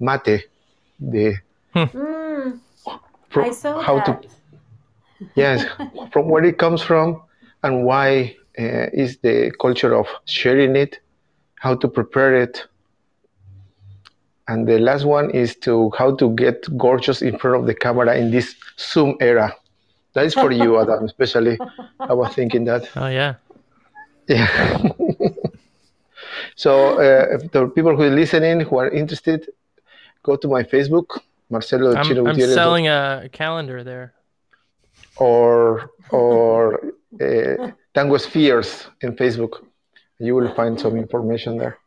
mate, 0.01 0.45
the 0.99 1.37
Mm, 1.93 2.61
fro- 3.31 3.45
I 3.45 3.51
saw 3.51 3.81
how 3.83 3.97
that. 3.97 4.23
to 4.23 4.29
yes, 5.35 5.65
from 6.13 6.29
where 6.29 6.45
it 6.45 6.59
comes 6.59 6.83
from 6.83 7.23
and 7.63 7.85
why 7.85 8.37
uh, 8.59 8.87
is 8.93 9.19
the 9.19 9.53
culture 9.61 9.95
of 9.95 10.07
sharing 10.27 10.77
it, 10.77 10.99
how 11.57 11.75
to 11.77 11.89
prepare 11.89 12.35
it. 12.35 12.65
And 14.47 14.69
the 14.69 14.79
last 14.79 15.05
one 15.05 15.31
is 15.31 15.57
to 15.57 15.91
how 15.97 16.15
to 16.17 16.31
get 16.35 16.67
gorgeous 16.77 17.23
in 17.23 17.39
front 17.39 17.57
of 17.61 17.67
the 17.67 17.75
camera 17.75 18.17
in 18.17 18.31
this 18.31 18.55
Zoom 18.79 19.17
era. 19.21 19.55
That 20.13 20.27
is 20.27 20.35
for 20.35 20.53
you, 20.53 20.79
Adam, 20.83 21.05
especially. 21.05 21.59
I 21.99 22.13
was 22.13 22.35
thinking 22.35 22.65
that. 22.65 22.89
Oh 22.97 23.09
yeah. 23.09 23.35
Yeah. 24.29 24.83
so 26.57 27.01
uh, 27.01 27.39
the 27.53 27.71
people 27.75 27.97
who 27.97 28.03
are 28.03 28.11
listening 28.11 28.61
who 28.61 28.79
are 28.79 28.91
interested, 28.91 29.49
go 30.23 30.37
to 30.37 30.49
my 30.49 30.63
Facebook, 30.63 31.21
Marcelo 31.51 31.95
I'm, 31.95 32.05
Chino 32.05 32.21
I'm 32.27 32.35
Gutierrez, 32.35 32.55
selling 32.55 32.89
a 32.89 33.29
calendar 33.33 33.83
there. 33.83 34.15
or 35.17 35.91
or 36.11 36.93
uh, 37.21 37.71
Tango 37.95 38.17
Spheres 38.19 38.87
in 39.01 39.15
Facebook. 39.17 39.65
You 40.19 40.35
will 40.37 40.55
find 40.55 40.79
some 40.79 40.97
information 40.97 41.59
there. 41.59 41.79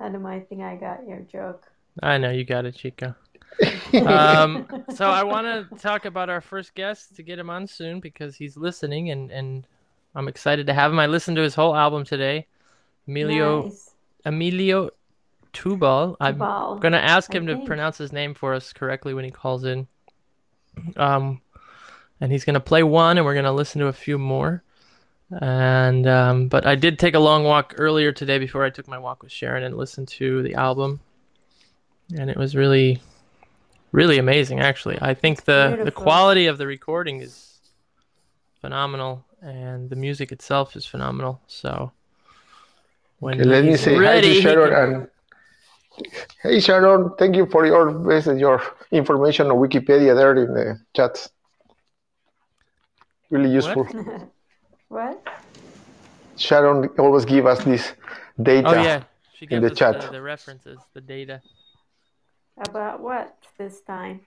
Adam, 0.00 0.26
I 0.26 0.40
think 0.40 0.62
I 0.62 0.76
got 0.76 1.06
your 1.06 1.20
joke. 1.20 1.64
I 2.02 2.18
know 2.18 2.30
you 2.30 2.44
got 2.44 2.64
it, 2.66 2.74
Chico. 2.76 3.14
um, 4.06 4.66
so 4.94 5.06
I 5.06 5.22
want 5.24 5.46
to 5.70 5.76
talk 5.78 6.04
about 6.04 6.30
our 6.30 6.40
first 6.40 6.74
guest 6.74 7.16
to 7.16 7.22
get 7.22 7.38
him 7.38 7.50
on 7.50 7.66
soon 7.66 8.00
because 8.00 8.36
he's 8.36 8.56
listening 8.56 9.10
and 9.10 9.30
and 9.30 9.66
I'm 10.14 10.28
excited 10.28 10.66
to 10.68 10.74
have 10.74 10.92
him. 10.92 10.98
I 10.98 11.06
listened 11.06 11.36
to 11.36 11.42
his 11.42 11.54
whole 11.54 11.74
album 11.76 12.04
today. 12.04 12.46
Emilio 13.08 13.64
Nice. 13.64 13.90
Emilio 14.24 14.90
Teubal. 15.52 16.16
I'm 16.20 16.38
Teubal, 16.38 16.80
gonna 16.80 16.98
ask 16.98 17.34
I 17.34 17.38
him 17.38 17.46
to 17.48 17.54
think. 17.54 17.66
pronounce 17.66 17.98
his 17.98 18.12
name 18.12 18.34
for 18.34 18.54
us 18.54 18.72
correctly 18.72 19.14
when 19.14 19.24
he 19.24 19.30
calls 19.30 19.64
in. 19.64 19.88
Um, 20.96 21.40
and 22.20 22.30
he's 22.30 22.44
gonna 22.44 22.60
play 22.60 22.82
one, 22.82 23.18
and 23.18 23.24
we're 23.26 23.34
gonna 23.34 23.52
listen 23.52 23.80
to 23.80 23.88
a 23.88 23.92
few 23.92 24.16
more. 24.18 24.62
And 25.30 26.08
um, 26.08 26.48
but 26.48 26.66
I 26.66 26.74
did 26.74 26.98
take 26.98 27.14
a 27.14 27.20
long 27.20 27.44
walk 27.44 27.74
earlier 27.78 28.10
today 28.10 28.38
before 28.38 28.64
I 28.64 28.70
took 28.70 28.88
my 28.88 28.98
walk 28.98 29.22
with 29.22 29.30
Sharon 29.30 29.62
and 29.62 29.76
listened 29.76 30.08
to 30.08 30.42
the 30.42 30.54
album, 30.54 31.00
and 32.16 32.28
it 32.28 32.36
was 32.36 32.56
really, 32.56 33.00
really 33.92 34.18
amazing. 34.18 34.58
Actually, 34.58 34.98
I 35.00 35.14
think 35.14 35.44
the 35.44 35.82
the 35.84 35.92
quality 35.92 36.46
of 36.46 36.58
the 36.58 36.66
recording 36.66 37.20
is 37.22 37.60
phenomenal, 38.60 39.24
and 39.40 39.88
the 39.88 39.96
music 39.96 40.32
itself 40.32 40.74
is 40.74 40.84
phenomenal. 40.84 41.40
So. 41.46 41.92
When 43.20 43.38
Okay, 43.38 43.44
let 43.44 43.64
me 43.64 43.72
he's 43.72 43.82
say 43.82 43.96
hi 43.96 44.20
to 44.22 44.34
Sharon 44.34 44.72
can- 44.72 44.94
and 44.94 45.08
hey 46.42 46.58
Sharon, 46.58 47.10
thank 47.18 47.36
you 47.36 47.44
for 47.44 47.66
your 47.66 47.90
message, 47.90 48.40
your 48.40 48.62
information 48.90 49.50
on 49.50 49.58
Wikipedia 49.58 50.14
there 50.16 50.34
in 50.34 50.54
the 50.54 50.80
chat. 50.94 51.30
Really 53.28 53.50
useful. 53.50 53.86
What? 54.90 55.22
Sharon 56.36 56.88
always 56.98 57.24
give 57.24 57.46
us 57.46 57.62
this 57.62 57.92
data. 58.42 58.68
Oh 58.68 58.82
yeah, 58.82 59.04
she 59.32 59.46
in 59.48 59.62
the 59.62 59.70
us 59.70 59.78
chat. 59.78 60.00
The, 60.00 60.10
the 60.18 60.22
references, 60.22 60.80
the 60.94 61.00
data. 61.00 61.40
About 62.58 63.00
what 63.00 63.36
this 63.56 63.82
time? 63.82 64.22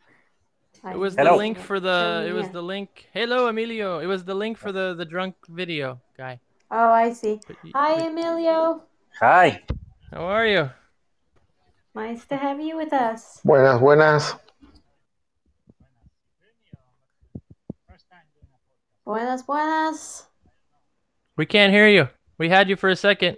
It 0.89 0.97
was 0.97 1.15
Hello. 1.15 1.32
the 1.32 1.38
link 1.38 1.60
for 1.60 1.82
the. 1.82 2.26
It 2.26 2.32
was 2.32 2.47
the 2.49 2.62
link. 2.62 3.10
Hello, 3.13 3.47
Emilio. 3.47 3.99
It 3.99 4.06
was 4.06 4.23
the 4.23 4.34
link 4.34 4.58
for 4.58 4.71
the 4.71 4.93
the 4.93 5.04
drunk 5.04 5.36
video 5.49 5.99
guy. 6.17 6.39
Oh, 6.71 6.91
I 6.91 7.12
see. 7.12 7.41
Hi, 7.76 8.08
Emilio. 8.08 8.84
Hi. 9.19 9.63
How 10.12 10.23
are 10.23 10.47
you? 10.47 10.69
Nice 11.93 12.23
to 12.28 12.38
have 12.38 12.62
you 12.62 12.78
with 12.78 12.93
us. 12.93 13.41
Buenas, 13.43 13.82
buenas. 13.82 14.36
Buenas, 19.06 19.43
buenas. 19.43 20.28
We 21.38 21.46
can't 21.46 21.74
hear 21.74 21.88
you. 21.88 22.10
We 22.38 22.50
had 22.50 22.69
you 22.69 22.76
for 22.76 22.89
a 22.89 22.96
second. 22.96 23.38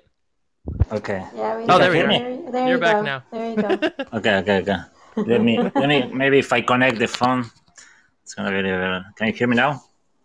Okay. 0.92 1.24
Yeah, 1.36 1.58
we 1.58 1.64
Oh, 1.70 1.78
there 1.78 1.92
we 1.92 2.00
there, 2.00 2.08
go. 2.08 2.12
There, 2.18 2.52
there 2.52 2.68
You're 2.68 2.76
you 2.78 2.82
back 2.82 2.96
go. 2.98 3.02
now. 3.04 3.24
There 3.32 3.50
you 3.52 3.56
go. 3.56 3.70
Okay. 4.18 4.36
Okay. 4.38 4.58
Okay. 4.62 4.78
Let 5.18 5.42
me. 5.42 5.60
Let 5.60 5.88
me. 5.88 6.12
Maybe 6.12 6.40
if 6.40 6.52
I 6.52 6.62
connect 6.62 7.00
the 7.00 7.08
phone, 7.08 7.46
it's 8.24 8.34
gonna 8.34 8.52
be 8.52 8.62
better. 8.64 9.06
Can 9.18 9.28
you 9.28 9.34
hear 9.34 9.48
me 9.48 9.56
now? 9.56 9.82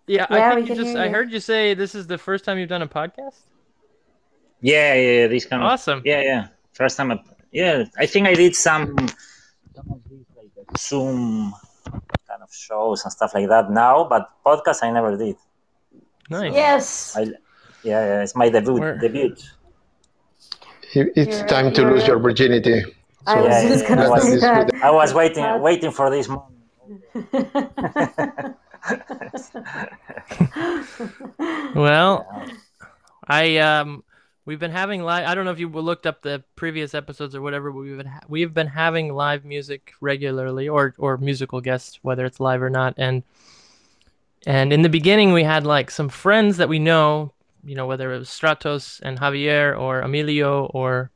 Yeah, 0.07 0.27
Yeah, 0.31 0.37
I 0.51 0.55
we 0.55 0.67
think 0.67 0.69
you 0.71 0.75
can 0.75 0.85
just. 0.85 0.95
hear 0.97 1.03
I 1.03 1.07
you. 1.07 1.13
heard 1.15 1.31
you 1.31 1.41
say 1.41 1.75
this 1.75 1.95
is 1.95 2.07
the 2.07 2.19
first 2.19 2.45
time 2.45 2.59
you've 2.59 2.69
done 2.69 2.83
a 2.83 2.89
podcast. 2.89 3.39
Yeah. 4.61 4.95
Yeah. 4.95 5.11
yeah 5.23 5.27
this 5.29 5.45
kind 5.47 5.63
of. 5.63 5.69
Awesome. 5.71 6.03
Yeah. 6.05 6.23
Yeah. 6.23 6.49
First 6.73 6.97
time. 6.97 7.13
I, 7.13 7.21
yeah. 7.53 7.85
I 7.99 8.07
think 8.07 8.27
I 8.27 8.35
did 8.35 8.57
some. 8.57 8.97
Some 9.77 9.87
of 9.93 10.01
these 10.11 10.27
like 10.37 10.51
Zoom 10.79 11.55
kind 12.27 12.43
of 12.43 12.53
shows 12.53 13.05
and 13.05 13.13
stuff 13.13 13.35
like 13.35 13.49
that 13.49 13.71
now, 13.71 14.05
but 14.05 14.31
podcast 14.45 14.83
I 14.83 14.91
never 14.91 15.17
did. 15.17 15.37
Nice. 16.31 16.55
yes. 16.55 17.17
I. 17.17 17.27
Yeah. 17.83 18.05
Yeah. 18.07 18.23
It's 18.23 18.35
my 18.37 18.49
debut. 18.49 18.75
Where- 18.75 18.99
Debut. 18.99 19.35
It's 20.93 20.95
You're- 20.95 21.49
time 21.49 21.73
to 21.73 21.81
you're- 21.83 21.95
lose 21.95 22.07
your 22.07 22.19
virginity. 22.19 22.83
I 23.27 23.37
was 23.41 23.45
Yeah, 23.49 23.69
just 23.69 23.83
yeah, 23.85 23.89
gonna 23.89 24.03
I 24.07 24.09
was- 24.09 24.23
say 24.25 24.37
that. 24.39 24.75
I 24.83 24.91
was 24.91 25.15
waiting. 25.15 25.61
Waiting 25.61 25.91
for 25.93 26.11
this 26.11 26.29
moment. 26.29 26.57
Well, 31.75 32.27
I 33.27 33.59
um, 33.59 34.05
we've 34.45 34.59
been 34.59 34.71
having 34.71 35.03
live. 35.03 35.27
I 35.27 35.35
don't 35.35 35.45
know 35.45 35.51
if 35.53 35.59
you 35.61 35.69
looked 35.69 36.07
up 36.07 36.23
the 36.23 36.43
previous 36.57 36.95
episodes 36.95 37.35
or 37.35 37.41
whatever. 37.43 37.71
But 37.71 37.79
we've 37.81 37.97
been 37.97 38.07
ha- 38.07 38.21
we've 38.29 38.55
been 38.55 38.67
having 38.67 39.15
live 39.15 39.45
music 39.45 39.93
regularly, 40.01 40.69
or 40.69 40.95
or 40.99 41.17
musical 41.17 41.61
guests, 41.61 41.99
whether 42.03 42.25
it's 42.25 42.41
live 42.41 42.63
or 42.63 42.71
not. 42.71 42.95
And 42.97 43.23
and 44.47 44.73
in 44.73 44.83
the 44.83 44.89
beginning, 44.89 45.33
we 45.33 45.45
had 45.45 45.65
like 45.67 45.91
some 45.91 46.09
friends 46.09 46.57
that 46.57 46.69
we 46.69 46.79
know, 46.79 47.33
you 47.65 47.75
know, 47.75 47.87
whether 47.87 48.13
it 48.15 48.19
was 48.19 48.29
Stratos 48.29 49.01
and 49.03 49.19
Javier 49.19 49.79
or 49.79 50.01
Emilio 50.01 50.67
or 50.67 51.11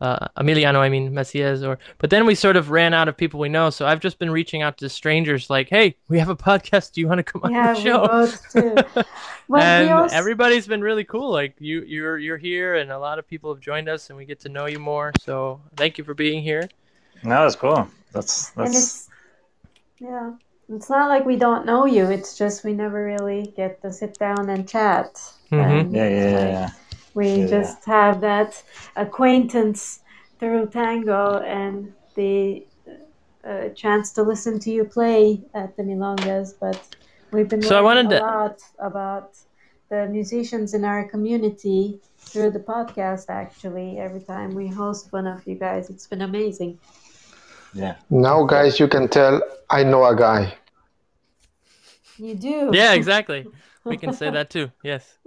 uh, 0.00 0.28
Emiliano, 0.36 0.78
I 0.78 0.88
mean 0.88 1.14
Macias, 1.14 1.62
or 1.62 1.78
but 1.98 2.10
then 2.10 2.26
we 2.26 2.34
sort 2.34 2.56
of 2.56 2.70
ran 2.70 2.92
out 2.94 3.08
of 3.08 3.16
people 3.16 3.38
we 3.40 3.48
know. 3.48 3.70
So 3.70 3.86
I've 3.86 4.00
just 4.00 4.18
been 4.18 4.30
reaching 4.30 4.62
out 4.62 4.78
to 4.78 4.88
strangers, 4.88 5.48
like, 5.50 5.68
"Hey, 5.68 5.96
we 6.08 6.18
have 6.18 6.28
a 6.28 6.36
podcast. 6.36 6.92
Do 6.92 7.00
you 7.00 7.08
want 7.08 7.18
to 7.18 7.22
come 7.24 7.42
on 7.44 7.52
Yeah, 7.52 7.74
the 7.74 7.80
we 7.82 7.82
show?" 7.82 8.08
both 8.08 8.50
too. 8.52 8.84
Well, 9.48 9.62
and 9.62 9.76
we 9.76 9.90
also, 9.90 10.16
everybody's 10.16 10.66
been 10.66 10.80
really 10.80 11.04
cool. 11.04 11.30
Like 11.30 11.54
you, 11.58 11.82
you're 11.82 12.18
you're 12.18 12.38
here, 12.38 12.76
and 12.76 12.90
a 12.90 12.98
lot 12.98 13.18
of 13.18 13.26
people 13.28 13.52
have 13.54 13.62
joined 13.62 13.88
us, 13.88 14.08
and 14.10 14.16
we 14.16 14.24
get 14.24 14.40
to 14.40 14.48
know 14.48 14.66
you 14.66 14.78
more. 14.78 15.12
So 15.14 15.60
thank 15.76 15.98
you 15.98 16.04
for 16.04 16.14
being 16.14 16.42
here. 16.42 16.68
No, 17.24 17.42
that's 17.42 17.56
cool. 17.56 17.88
That's 18.12 18.50
that's 18.50 18.96
it's 18.96 19.08
yeah, 19.98 20.34
it's 20.68 20.90
not 20.90 21.08
like 21.08 21.26
we 21.26 21.36
don't 21.36 21.66
know 21.66 21.86
you. 21.86 22.06
It's 22.10 22.36
just 22.36 22.64
we 22.64 22.72
never 22.74 23.04
really 23.04 23.52
get 23.56 23.82
to 23.82 23.92
sit 23.92 24.18
down 24.18 24.48
and 24.50 24.68
chat. 24.68 25.34
Mhm. 25.52 25.80
And 25.80 25.92
yeah, 25.94 26.08
yeah, 26.08 26.48
yeah. 26.56 26.68
We 27.14 27.28
Yeah. 27.28 27.46
just 27.46 27.84
have 27.84 28.20
that 28.22 28.62
acquaintance 28.96 30.00
through 30.38 30.66
tango 30.68 31.38
and 31.60 31.92
the 32.14 32.66
uh, 33.44 33.68
chance 33.82 34.12
to 34.12 34.22
listen 34.22 34.58
to 34.60 34.70
you 34.70 34.84
play 34.84 35.42
at 35.54 35.76
the 35.76 35.82
Milongas. 35.82 36.54
But 36.60 36.80
we've 37.32 37.48
been 37.48 37.60
So 37.62 37.76
I 37.76 37.82
wanted 37.82 38.06
a 38.06 38.18
to- 38.18 38.24
lot 38.24 38.58
about 38.78 39.30
the 39.90 40.06
musicians 40.06 40.72
in 40.74 40.84
our 40.84 41.04
community 41.08 42.00
through 42.18 42.50
the 42.52 42.60
podcast. 42.60 43.24
Actually, 43.28 43.98
every 43.98 44.20
time 44.20 44.54
we 44.54 44.68
host 44.68 45.12
one 45.12 45.26
of 45.26 45.46
you 45.46 45.56
guys, 45.56 45.90
it's 45.90 46.06
been 46.06 46.22
amazing. 46.22 46.78
yeah. 47.74 47.94
Now, 48.10 48.44
guys, 48.44 48.78
you 48.80 48.86
can 48.88 49.08
tell 49.08 49.42
I 49.68 49.82
know 49.84 50.04
a 50.04 50.14
guy. 50.16 50.54
You 52.16 52.34
do. 52.34 52.70
Yeah, 52.72 52.92
exactly. 53.00 53.46
we 53.84 53.96
can 53.96 54.12
say 54.12 54.30
that 54.30 54.48
too. 54.50 54.70
Yes, 54.84 55.18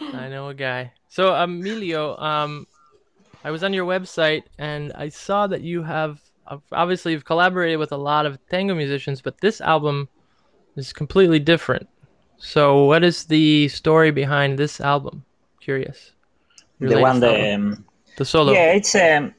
I 0.00 0.28
know 0.28 0.48
a 0.48 0.54
guy. 0.54 0.92
So 1.08 1.34
Emilio, 1.34 2.16
um, 2.16 2.66
I 3.44 3.50
was 3.50 3.62
on 3.62 3.72
your 3.72 3.86
website 3.86 4.42
and 4.58 4.92
I 4.94 5.08
saw 5.08 5.46
that 5.46 5.62
you 5.62 5.82
have 5.82 6.20
obviously 6.72 7.12
you've 7.12 7.24
collaborated 7.24 7.78
with 7.78 7.92
a 7.92 7.96
lot 7.96 8.26
of 8.26 8.38
tango 8.48 8.74
musicians, 8.74 9.20
but 9.22 9.40
this 9.40 9.60
album 9.60 10.08
is 10.76 10.92
completely 10.92 11.38
different. 11.38 11.88
So 12.38 12.84
what 12.84 13.04
is 13.04 13.24
the 13.24 13.68
story 13.68 14.10
behind 14.10 14.58
this 14.58 14.80
album? 14.80 15.24
Curious. 15.60 16.12
Your 16.78 16.90
The 16.90 17.00
one 17.00 17.20
the 17.20 17.54
um, 17.54 17.84
the 18.16 18.24
solo. 18.24 18.52
Yeah, 18.52 18.72
it's 18.72 18.94
um, 18.94 19.34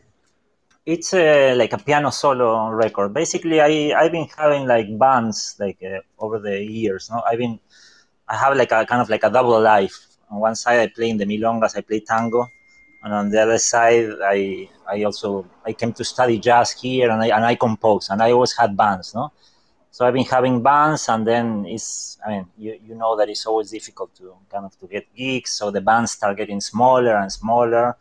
it's 0.85 1.13
uh, 1.13 1.55
like 1.57 1.73
a 1.73 1.79
piano 1.79 2.11
solo 2.11 2.69
record. 2.69 3.13
Basically, 3.13 3.59
I 3.59 3.99
I've 3.99 4.11
been 4.11 4.27
having 4.37 4.67
like 4.67 4.87
bands 4.99 5.55
like 5.59 5.81
uh, 5.83 6.01
over 6.19 6.37
the 6.39 6.61
years. 6.61 7.09
No, 7.09 7.23
I've 7.27 7.39
been 7.39 7.59
I 8.27 8.37
have 8.37 8.55
like 8.55 8.71
a 8.71 8.85
kind 8.85 9.01
of 9.01 9.09
like 9.09 9.23
a 9.23 9.29
double 9.29 9.59
life. 9.59 10.10
On 10.31 10.39
one 10.39 10.55
side, 10.55 10.79
I 10.79 10.87
play 10.87 11.09
in 11.09 11.17
the 11.17 11.25
milongas, 11.25 11.75
I 11.77 11.81
play 11.81 11.99
tango, 11.99 12.47
and 13.03 13.13
on 13.13 13.29
the 13.29 13.41
other 13.41 13.57
side, 13.57 14.09
I 14.23 14.69
I 14.89 15.03
also 15.03 15.45
I 15.65 15.73
came 15.73 15.93
to 15.93 16.03
study 16.03 16.39
jazz 16.39 16.71
here, 16.71 17.09
and 17.11 17.21
I 17.21 17.27
and 17.35 17.45
I 17.45 17.55
compose, 17.55 18.09
and 18.09 18.21
I 18.21 18.31
always 18.31 18.53
had 18.57 18.75
bands. 18.77 19.13
No, 19.13 19.31
so 19.91 20.05
I've 20.05 20.13
been 20.13 20.25
having 20.25 20.61
bands, 20.63 21.09
and 21.09 21.25
then 21.27 21.65
it's 21.67 22.17
I 22.25 22.29
mean 22.29 22.45
you, 22.57 22.79
you 22.87 22.95
know 22.95 23.15
that 23.17 23.27
it's 23.29 23.45
always 23.45 23.71
difficult 23.71 24.15
to 24.15 24.33
kind 24.51 24.65
of 24.65 24.77
to 24.79 24.87
get 24.87 25.05
gigs, 25.15 25.51
so 25.51 25.69
the 25.71 25.81
bands 25.81 26.11
start 26.11 26.37
getting 26.37 26.61
smaller 26.61 27.15
and 27.17 27.31
smaller. 27.31 27.97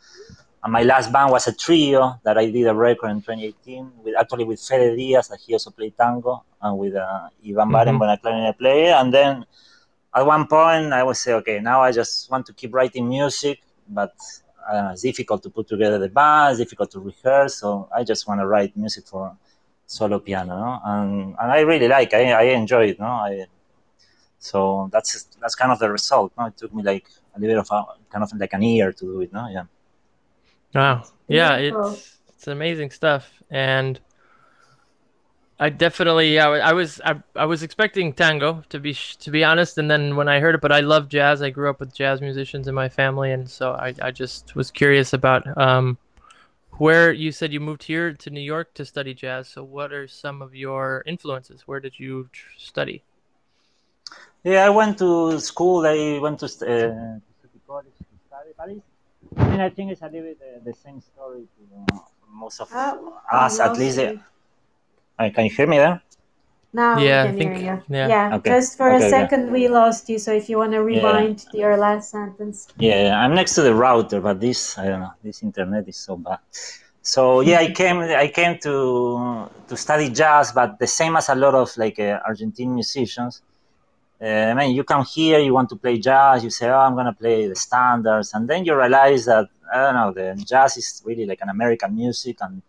And 0.62 0.74
my 0.74 0.82
last 0.82 1.10
band 1.10 1.32
was 1.32 1.48
a 1.48 1.54
trio 1.54 2.20
that 2.22 2.36
I 2.36 2.50
did 2.50 2.66
a 2.66 2.74
record 2.74 3.08
in 3.08 3.22
2018 3.22 3.92
with 4.04 4.14
actually 4.14 4.44
with 4.44 4.60
Fede 4.60 4.94
Diaz, 4.94 5.28
that 5.28 5.40
he 5.40 5.54
also 5.54 5.70
played 5.70 5.96
tango, 5.96 6.44
and 6.60 6.76
with 6.78 6.94
uh, 6.94 7.28
Ivan 7.48 7.68
Mhm. 7.70 7.72
Barenboim, 7.72 8.20
clarinet 8.20 8.58
player. 8.58 8.92
And 9.00 9.08
then 9.12 9.46
at 10.14 10.26
one 10.26 10.46
point, 10.46 10.92
I 10.92 11.02
would 11.02 11.16
say, 11.16 11.34
okay, 11.34 11.60
now 11.60 11.82
I 11.82 11.92
just 11.92 12.30
want 12.30 12.46
to 12.46 12.52
keep 12.52 12.74
writing 12.74 13.08
music, 13.08 13.62
but 13.88 14.14
I 14.68 14.92
it's 14.92 15.02
difficult 15.02 15.42
to 15.44 15.50
put 15.50 15.68
together 15.68 15.98
the 15.98 16.08
band, 16.08 16.52
it's 16.52 16.58
difficult 16.58 16.90
to 16.92 17.00
rehearse, 17.00 17.56
so 17.56 17.88
I 17.94 18.04
just 18.04 18.26
want 18.28 18.40
to 18.40 18.46
write 18.46 18.76
music 18.76 19.06
for 19.06 19.36
solo 19.86 20.18
piano, 20.18 20.56
no? 20.56 20.80
and 20.84 21.36
and 21.40 21.52
I 21.52 21.60
really 21.60 21.88
like, 21.88 22.14
I, 22.14 22.32
I 22.32 22.42
enjoy 22.42 22.88
it, 22.88 23.00
no. 23.00 23.06
I, 23.06 23.46
so 24.38 24.88
that's 24.92 25.24
that's 25.40 25.54
kind 25.54 25.70
of 25.70 25.78
the 25.78 25.90
result. 25.90 26.32
No, 26.38 26.46
it 26.46 26.56
took 26.56 26.74
me 26.74 26.82
like 26.82 27.08
a 27.36 27.40
little 27.40 27.56
bit 27.56 27.58
of 27.58 27.70
a, 27.70 28.10
kind 28.10 28.24
of 28.24 28.32
like 28.38 28.52
an 28.54 28.62
year 28.62 28.92
to 28.92 29.04
do 29.04 29.20
it. 29.20 29.32
No, 29.32 29.48
yeah. 29.48 29.64
Wow. 30.74 31.04
Yeah, 31.28 31.56
it's 31.56 32.18
it's 32.28 32.48
amazing 32.48 32.90
stuff, 32.90 33.30
and 33.50 34.00
I 35.60 35.68
definitely 35.68 36.34
yeah 36.34 36.48
I 36.48 36.72
was 36.72 37.00
I, 37.04 37.22
I 37.36 37.44
was 37.44 37.62
expecting 37.62 38.12
tango 38.14 38.64
to 38.70 38.80
be 38.80 38.92
sh- 38.94 39.16
to 39.18 39.30
be 39.30 39.44
honest, 39.44 39.78
and 39.78 39.90
then 39.90 40.16
when 40.16 40.28
I 40.28 40.40
heard 40.40 40.54
it, 40.56 40.60
but 40.62 40.72
I 40.72 40.80
love 40.80 41.08
jazz. 41.08 41.42
I 41.42 41.50
grew 41.50 41.70
up 41.70 41.80
with 41.80 41.94
jazz 41.94 42.20
musicians 42.20 42.66
in 42.66 42.74
my 42.74 42.88
family, 42.88 43.30
and 43.32 43.48
so 43.48 43.72
I 43.72 43.94
I 44.02 44.10
just 44.10 44.56
was 44.56 44.70
curious 44.72 45.12
about 45.12 45.42
um 45.58 45.98
where 46.78 47.12
you 47.12 47.32
said 47.32 47.52
you 47.52 47.60
moved 47.60 47.84
here 47.84 48.12
to 48.14 48.30
New 48.30 48.40
York 48.40 48.74
to 48.74 48.84
study 48.86 49.14
jazz. 49.14 49.48
So 49.48 49.64
what 49.64 49.92
are 49.92 50.08
some 50.08 50.42
of 50.42 50.54
your 50.54 51.04
influences? 51.06 51.68
Where 51.68 51.80
did 51.80 51.98
you 52.00 52.28
tr- 52.32 52.48
study? 52.58 53.04
Yeah, 54.44 54.64
I 54.66 54.70
went 54.70 54.98
to 54.98 55.38
school. 55.40 55.86
I 55.86 56.18
went 56.20 56.40
to 56.40 56.48
st- 56.48 56.70
uh, 56.70 57.18
City 57.42 57.60
college 57.66 57.92
to 57.98 58.16
study, 58.26 58.50
but 58.56 58.70
it's, 58.70 58.86
I 59.36 59.48
mean, 59.50 59.60
I 59.60 59.68
think 59.70 59.92
it's 59.92 60.02
a 60.02 60.06
little 60.06 60.22
bit 60.22 60.38
uh, 60.42 60.60
the 60.64 60.74
same 60.74 61.00
story 61.00 61.46
to 61.56 61.94
uh, 61.94 61.98
most 62.32 62.60
of 62.60 62.70
Oh, 62.72 63.18
us, 63.32 63.60
at 63.60 63.76
lost 63.76 63.78
least. 63.78 63.98
You. 65.20 65.26
Uh, 65.26 65.30
can 65.34 65.44
you 65.44 65.50
hear 65.50 65.66
me 65.66 65.78
there? 65.78 66.02
Now 66.72 66.98
Yeah, 66.98 67.22
I 67.22 67.24
we 67.24 67.28
can 67.30 67.38
think- 67.38 67.56
hear 67.56 67.74
you. 67.88 67.96
yeah. 67.96 68.36
Okay. 68.36 68.50
just 68.50 68.76
for 68.76 68.86
Okay, 68.90 68.94
a 69.04 69.06
okay. 69.06 69.10
second 69.10 69.50
we 69.50 69.66
lost 69.68 70.08
you. 70.08 70.18
So 70.18 70.32
if 70.32 70.48
you 70.48 70.56
want 70.58 70.72
to 70.72 70.82
rewind 70.82 71.38
to 71.50 71.58
your 71.58 71.76
last 71.76 72.10
sentence. 72.10 72.68
Yeah, 72.78 73.18
I'm 73.20 73.34
next 73.34 73.54
to 73.56 73.62
the 73.62 73.74
router, 73.74 74.20
but 74.20 74.38
this 74.40 74.78
I 74.78 74.84
don't 74.90 75.00
know. 75.00 75.12
This 75.24 75.42
internet 75.42 75.88
is 75.88 75.96
so 75.96 76.16
bad. 76.16 76.38
So 77.02 77.40
yeah, 77.40 77.58
I 77.58 77.72
came 77.72 77.98
I 78.24 78.28
came 78.28 78.58
to 78.66 79.48
to 79.68 79.74
study 79.76 80.08
jazz, 80.10 80.52
but 80.52 80.78
the 80.78 80.86
same 80.86 81.16
as 81.16 81.28
a 81.28 81.34
lot 81.34 81.54
of 81.54 81.68
like 81.76 81.98
uh, 81.98 82.20
Argentine 82.30 82.72
musicians. 82.74 83.42
Uh, 84.22 84.26
I 84.52 84.54
mean, 84.54 84.70
you 84.76 84.84
come 84.84 85.02
here, 85.16 85.38
you 85.40 85.54
want 85.54 85.70
to 85.70 85.76
play 85.76 85.96
jazz, 85.98 86.44
you 86.44 86.50
say, 86.50 86.68
"Oh, 86.68 86.78
I'm 86.86 86.94
gonna 86.94 87.14
play 87.24 87.48
the 87.48 87.56
standards," 87.56 88.28
and 88.34 88.46
then 88.46 88.60
you 88.66 88.76
realize 88.76 89.24
that 89.24 89.46
I 89.72 89.76
don't 89.84 89.94
know, 90.00 90.10
the 90.12 90.26
jazz 90.44 90.76
is 90.76 91.02
really 91.06 91.24
like 91.24 91.40
an 91.40 91.48
American 91.48 91.90
music, 91.96 92.36
and 92.42 92.60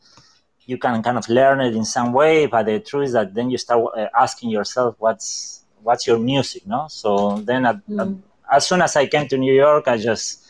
you 0.65 0.77
can 0.77 1.01
kind 1.03 1.17
of 1.17 1.27
learn 1.29 1.59
it 1.61 1.75
in 1.75 1.85
some 1.85 2.13
way. 2.13 2.45
But 2.45 2.65
the 2.67 2.79
truth 2.79 3.05
is 3.07 3.13
that 3.13 3.33
then 3.33 3.49
you 3.49 3.57
start 3.57 3.81
uh, 3.97 4.07
asking 4.17 4.49
yourself, 4.51 4.95
"What's 4.99 5.63
what's 5.83 6.05
your 6.07 6.19
music?" 6.19 6.67
No, 6.67 6.87
so 6.89 7.37
then 7.49 7.65
at, 7.65 7.75
at 7.75 7.81
Mm. 8.07 8.21
as 8.51 8.67
soon 8.67 8.81
as 8.81 8.95
I 8.95 9.07
came 9.07 9.27
to 9.27 9.37
New 9.37 9.53
York, 9.53 9.87
I 9.87 9.97
just 9.97 10.43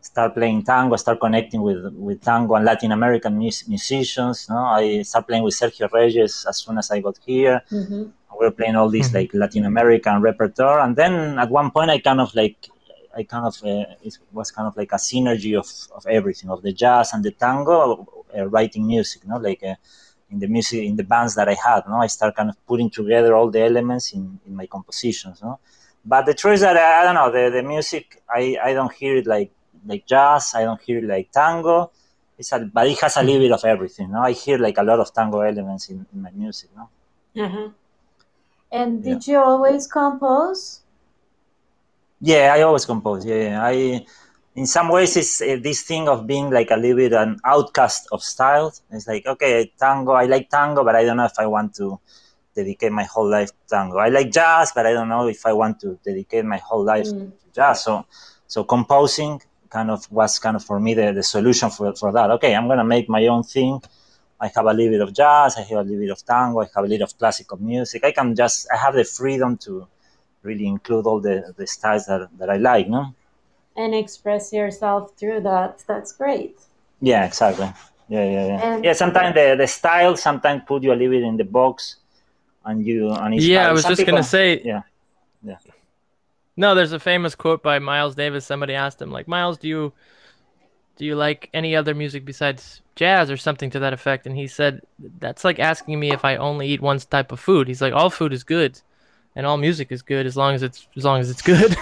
start 0.00 0.34
playing 0.34 0.62
tango, 0.64 0.96
start 0.96 1.20
connecting 1.20 1.62
with 1.62 1.80
with 1.94 2.20
tango 2.22 2.54
and 2.56 2.64
Latin 2.64 2.92
American 2.92 3.38
mus- 3.38 3.68
musicians. 3.68 4.48
No, 4.50 4.56
I 4.56 5.02
start 5.02 5.26
playing 5.28 5.44
with 5.44 5.54
Sergio 5.54 5.90
Reyes 5.92 6.44
as 6.48 6.56
soon 6.58 6.78
as 6.78 6.90
I 6.90 7.00
got 7.00 7.18
here. 7.24 7.62
Mhm. 7.70 8.10
We 8.38 8.46
were 8.46 8.50
playing 8.50 8.74
all 8.76 8.88
this 8.90 9.08
Mhm. 9.10 9.14
like 9.14 9.30
Latin 9.34 9.64
American 9.64 10.20
repertoire, 10.20 10.80
and 10.80 10.96
then 10.96 11.38
at 11.38 11.50
one 11.50 11.70
point 11.70 11.90
I 11.90 11.98
kind 11.98 12.20
of 12.20 12.34
like. 12.34 12.56
I 13.16 13.22
kind 13.24 13.46
of 13.46 13.54
uh, 13.64 13.94
it 14.02 14.18
was 14.32 14.50
kind 14.50 14.66
of 14.66 14.76
like 14.76 14.92
a 14.92 14.96
synergy 14.96 15.58
of, 15.58 15.68
of 15.94 16.06
everything 16.06 16.50
of 16.50 16.62
the 16.62 16.72
jazz 16.72 17.12
and 17.12 17.24
the 17.24 17.32
tango, 17.32 18.24
uh, 18.36 18.46
writing 18.48 18.86
music, 18.86 19.26
no, 19.26 19.36
like 19.36 19.62
uh, 19.62 19.74
in 20.30 20.38
the 20.38 20.46
music 20.48 20.84
in 20.84 20.96
the 20.96 21.04
bands 21.04 21.34
that 21.34 21.48
I 21.48 21.54
had, 21.54 21.82
no, 21.88 21.96
I 21.96 22.06
start 22.06 22.36
kind 22.36 22.50
of 22.50 22.66
putting 22.66 22.90
together 22.90 23.34
all 23.34 23.50
the 23.50 23.62
elements 23.62 24.12
in, 24.12 24.40
in 24.46 24.56
my 24.56 24.66
compositions, 24.66 25.42
no. 25.42 25.58
But 26.04 26.26
the 26.26 26.34
truth 26.34 26.54
is 26.54 26.60
that 26.62 26.76
I, 26.76 27.02
I 27.02 27.04
don't 27.04 27.14
know 27.14 27.30
the, 27.30 27.50
the 27.50 27.62
music 27.62 28.22
I, 28.28 28.56
I 28.62 28.72
don't 28.72 28.92
hear 28.92 29.16
it 29.16 29.26
like 29.26 29.52
like 29.86 30.06
jazz. 30.06 30.52
I 30.54 30.64
don't 30.64 30.80
hear 30.80 30.98
it 30.98 31.04
like 31.04 31.30
tango. 31.30 31.90
It's 32.38 32.52
a, 32.52 32.60
but 32.60 32.86
it 32.86 32.98
has 33.00 33.16
a 33.16 33.22
little 33.22 33.40
bit 33.40 33.52
of 33.52 33.64
everything. 33.64 34.12
No, 34.12 34.20
I 34.20 34.32
hear 34.32 34.58
like 34.58 34.78
a 34.78 34.82
lot 34.82 35.00
of 35.00 35.12
tango 35.12 35.40
elements 35.40 35.88
in, 35.90 36.06
in 36.12 36.22
my 36.22 36.30
music. 36.30 36.70
No, 36.76 36.88
Uh-huh. 37.36 37.68
And 38.70 39.02
did 39.02 39.26
you 39.26 39.38
always 39.38 39.86
compose? 39.86 40.81
Yeah, 42.22 42.52
I 42.54 42.62
always 42.62 42.86
compose. 42.86 43.26
Yeah, 43.26 43.42
yeah. 43.42 43.64
I 43.66 44.06
in 44.54 44.66
some 44.66 44.88
ways 44.90 45.16
it's 45.16 45.40
uh, 45.42 45.56
this 45.62 45.82
thing 45.82 46.08
of 46.08 46.26
being 46.26 46.50
like 46.50 46.70
a 46.70 46.76
little 46.76 46.96
bit 46.96 47.12
an 47.12 47.38
outcast 47.44 48.08
of 48.12 48.22
styles. 48.22 48.82
It's 48.90 49.06
like 49.08 49.26
okay, 49.26 49.72
tango. 49.78 50.12
I 50.12 50.26
like 50.26 50.48
tango, 50.48 50.84
but 50.84 50.94
I 50.96 51.04
don't 51.04 51.16
know 51.16 51.24
if 51.26 51.38
I 51.38 51.46
want 51.46 51.74
to 51.76 51.98
dedicate 52.54 52.92
my 52.92 53.04
whole 53.04 53.28
life 53.28 53.50
to 53.50 53.56
tango. 53.68 53.98
I 53.98 54.08
like 54.08 54.30
jazz, 54.30 54.72
but 54.74 54.86
I 54.86 54.92
don't 54.92 55.08
know 55.08 55.26
if 55.28 55.44
I 55.46 55.52
want 55.52 55.80
to 55.80 55.98
dedicate 56.04 56.44
my 56.44 56.58
whole 56.58 56.84
life 56.84 57.06
Mm. 57.06 57.32
to 57.32 57.48
jazz. 57.54 57.82
So, 57.84 58.04
so 58.46 58.64
composing 58.64 59.40
kind 59.70 59.90
of 59.90 60.10
was 60.12 60.38
kind 60.38 60.56
of 60.56 60.62
for 60.64 60.78
me 60.78 60.92
the, 60.94 61.12
the 61.12 61.22
solution 61.22 61.70
for, 61.70 61.94
for 61.96 62.12
that. 62.12 62.30
Okay, 62.32 62.54
I'm 62.54 62.68
gonna 62.68 62.84
make 62.84 63.08
my 63.08 63.26
own 63.26 63.42
thing. 63.42 63.80
I 64.38 64.48
have 64.54 64.66
a 64.66 64.72
little 64.74 64.92
bit 64.92 65.00
of 65.00 65.14
jazz. 65.14 65.56
I 65.56 65.62
have 65.62 65.78
a 65.78 65.82
little 65.82 66.00
bit 66.00 66.10
of 66.10 66.24
tango. 66.26 66.60
I 66.60 66.66
have 66.74 66.84
a 66.84 66.88
little 66.88 67.04
of 67.04 67.16
classical 67.16 67.56
music. 67.58 68.04
I 68.04 68.12
can 68.12 68.34
just 68.34 68.68
I 68.72 68.76
have 68.76 68.94
the 68.94 69.04
freedom 69.04 69.56
to 69.64 69.86
really 70.42 70.66
include 70.66 71.06
all 71.06 71.20
the, 71.20 71.54
the 71.56 71.66
styles 71.66 72.06
that, 72.06 72.28
that 72.38 72.50
I 72.50 72.56
like. 72.56 72.88
No. 72.88 73.14
And 73.76 73.94
express 73.94 74.52
yourself 74.52 75.14
through 75.16 75.40
that. 75.42 75.82
That's 75.86 76.12
great. 76.12 76.58
Yeah, 77.00 77.24
exactly. 77.24 77.72
Yeah, 78.08 78.24
yeah, 78.24 78.46
yeah. 78.46 78.60
And- 78.74 78.84
yeah, 78.84 78.92
sometimes 78.92 79.34
the, 79.34 79.54
the 79.56 79.66
style 79.66 80.16
sometimes 80.16 80.62
put 80.66 80.82
you 80.82 80.92
a 80.92 80.94
little 80.94 81.10
bit 81.10 81.22
in 81.22 81.36
the 81.36 81.44
box, 81.44 81.96
and 82.64 82.84
you 82.86 83.10
and 83.10 83.34
it's 83.34 83.44
Yeah, 83.44 83.68
I 83.68 83.72
was 83.72 83.82
Some 83.82 83.92
just 83.92 84.00
people- 84.00 84.12
gonna 84.14 84.24
say. 84.24 84.60
yeah, 84.64 84.82
yeah. 85.42 85.56
No, 86.56 86.74
there's 86.74 86.92
a 86.92 87.00
famous 87.00 87.34
quote 87.34 87.62
by 87.62 87.78
Miles 87.78 88.14
Davis. 88.14 88.44
Somebody 88.44 88.74
asked 88.74 89.00
him, 89.00 89.10
like, 89.10 89.26
Miles, 89.26 89.56
do 89.56 89.68
you 89.68 89.92
do 90.98 91.06
you 91.06 91.16
like 91.16 91.48
any 91.54 91.74
other 91.74 91.94
music 91.94 92.26
besides 92.26 92.82
jazz 92.94 93.30
or 93.30 93.38
something 93.38 93.70
to 93.70 93.78
that 93.78 93.94
effect, 93.94 94.26
and 94.26 94.36
he 94.36 94.46
said 94.46 94.82
that's 95.18 95.44
like 95.44 95.58
asking 95.58 95.98
me 95.98 96.12
if 96.12 96.24
I 96.26 96.36
only 96.36 96.68
eat 96.68 96.82
one 96.82 96.98
type 96.98 97.32
of 97.32 97.40
food. 97.40 97.68
He's 97.68 97.80
like, 97.80 97.94
all 97.94 98.10
food 98.10 98.34
is 98.34 98.44
good, 98.44 98.78
and 99.36 99.46
all 99.46 99.56
music 99.56 99.88
is 99.90 100.02
good 100.02 100.26
as 100.26 100.36
long 100.36 100.54
as 100.54 100.62
it's 100.62 100.86
as 100.96 101.04
long 101.04 101.20
as 101.20 101.30
it's 101.30 101.42
good. 101.42 101.76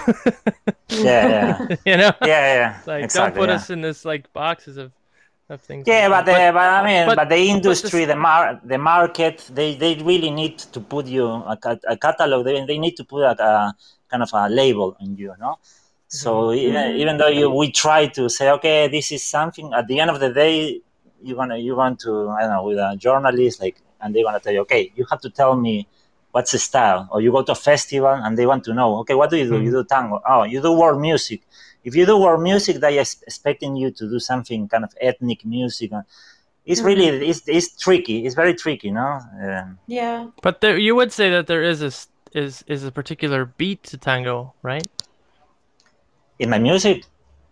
Yeah, 0.89 1.27
yeah, 1.29 1.67
you 1.85 1.97
know, 1.97 2.11
yeah, 2.21 2.53
yeah. 2.55 2.79
like 2.85 3.03
exactly, 3.05 3.39
don't 3.39 3.41
put 3.41 3.49
yeah. 3.49 3.55
us 3.55 3.69
in 3.69 3.81
this 3.81 4.03
like 4.05 4.31
boxes 4.33 4.77
of 4.77 4.91
of 5.49 5.61
things. 5.61 5.85
Yeah, 5.87 6.07
like 6.07 6.25
but, 6.25 6.25
the, 6.25 6.31
that. 6.37 6.53
but, 6.53 6.59
I 6.61 6.85
mean, 6.85 7.05
but- 7.07 7.15
but, 7.15 7.29
the 7.29 7.35
but 7.35 7.55
industry, 7.55 8.05
the 8.05 8.15
mar, 8.15 8.59
the 8.63 8.77
market, 8.77 9.49
they, 9.53 9.75
they 9.75 9.95
really 9.95 10.31
need 10.31 10.57
to 10.59 10.79
put 10.79 11.07
you 11.07 11.25
a, 11.27 11.57
a 11.87 11.97
catalog. 11.97 12.45
They, 12.45 12.65
they 12.65 12.77
need 12.77 12.95
to 12.97 13.03
put 13.03 13.23
a, 13.23 13.31
a 13.43 13.75
kind 14.09 14.23
of 14.23 14.29
a 14.33 14.47
label 14.49 14.95
on 15.01 15.15
you, 15.17 15.33
no. 15.39 15.59
So 16.07 16.51
even, 16.53 16.75
Mhm. 16.75 16.97
even 16.97 17.17
though 17.17 17.27
you 17.29 17.49
we 17.49 17.71
try 17.71 18.07
to 18.07 18.27
say, 18.29 18.49
okay, 18.51 18.87
this 18.89 19.11
is 19.13 19.23
something. 19.23 19.71
At 19.73 19.87
the 19.87 19.99
end 20.01 20.09
of 20.09 20.19
the 20.19 20.31
day, 20.33 20.81
you're 21.23 21.37
gonna 21.37 21.57
you're 21.57 21.75
going 21.77 21.95
to 21.97 22.29
I 22.29 22.41
don't 22.41 22.51
know 22.51 22.63
with 22.63 22.77
a 22.77 22.95
journalist 22.97 23.61
like, 23.61 23.77
and 24.01 24.13
they're 24.13 24.23
gonna 24.25 24.39
tell 24.41 24.51
you, 24.53 24.61
okay, 24.61 24.91
you 24.95 25.05
have 25.09 25.21
to 25.21 25.29
tell 25.29 25.55
me 25.55 25.87
what's 26.31 26.51
the 26.51 26.59
style, 26.59 27.07
or 27.11 27.21
you 27.21 27.31
go 27.31 27.43
to 27.43 27.51
a 27.51 27.55
festival 27.55 28.13
and 28.13 28.37
they 28.37 28.45
want 28.45 28.63
to 28.65 28.73
know, 28.73 28.97
okay, 28.99 29.13
what 29.13 29.29
do 29.29 29.37
you 29.37 29.45
do? 29.49 29.61
You 29.61 29.69
mm. 29.69 29.73
do 29.73 29.83
tango. 29.83 30.21
Oh, 30.27 30.43
you 30.43 30.61
do 30.61 30.71
world 30.71 30.99
music. 31.01 31.41
If 31.83 31.95
you 31.95 32.05
do 32.05 32.17
world 32.17 32.41
music, 32.41 32.77
they 32.77 32.97
are 32.97 33.01
expecting 33.01 33.75
you 33.75 33.91
to 33.91 34.09
do 34.09 34.19
something 34.19 34.67
kind 34.67 34.83
of 34.83 34.93
ethnic 35.01 35.45
music. 35.45 35.91
Uh, 35.91 36.01
it's 36.65 36.79
mm-hmm. 36.79 36.87
really 36.87 37.29
it's, 37.29 37.41
it's 37.47 37.75
tricky. 37.77 38.25
It's 38.25 38.35
very 38.35 38.53
tricky, 38.53 38.91
no? 38.91 39.19
Um, 39.43 39.79
Yeah. 39.87 40.27
But 40.41 40.61
there, 40.61 40.77
you 40.77 40.95
would 40.95 41.11
say 41.11 41.29
that 41.31 41.47
there 41.47 41.63
is 41.63 41.81
a 41.81 41.87
s- 41.87 42.07
is 42.33 42.63
is 42.67 42.83
a 42.85 42.91
particular 42.91 43.45
beat 43.45 43.83
to 43.83 43.97
tango, 43.97 44.53
right? 44.61 44.87
in 46.41 46.49
my 46.49 46.57
music, 46.57 47.05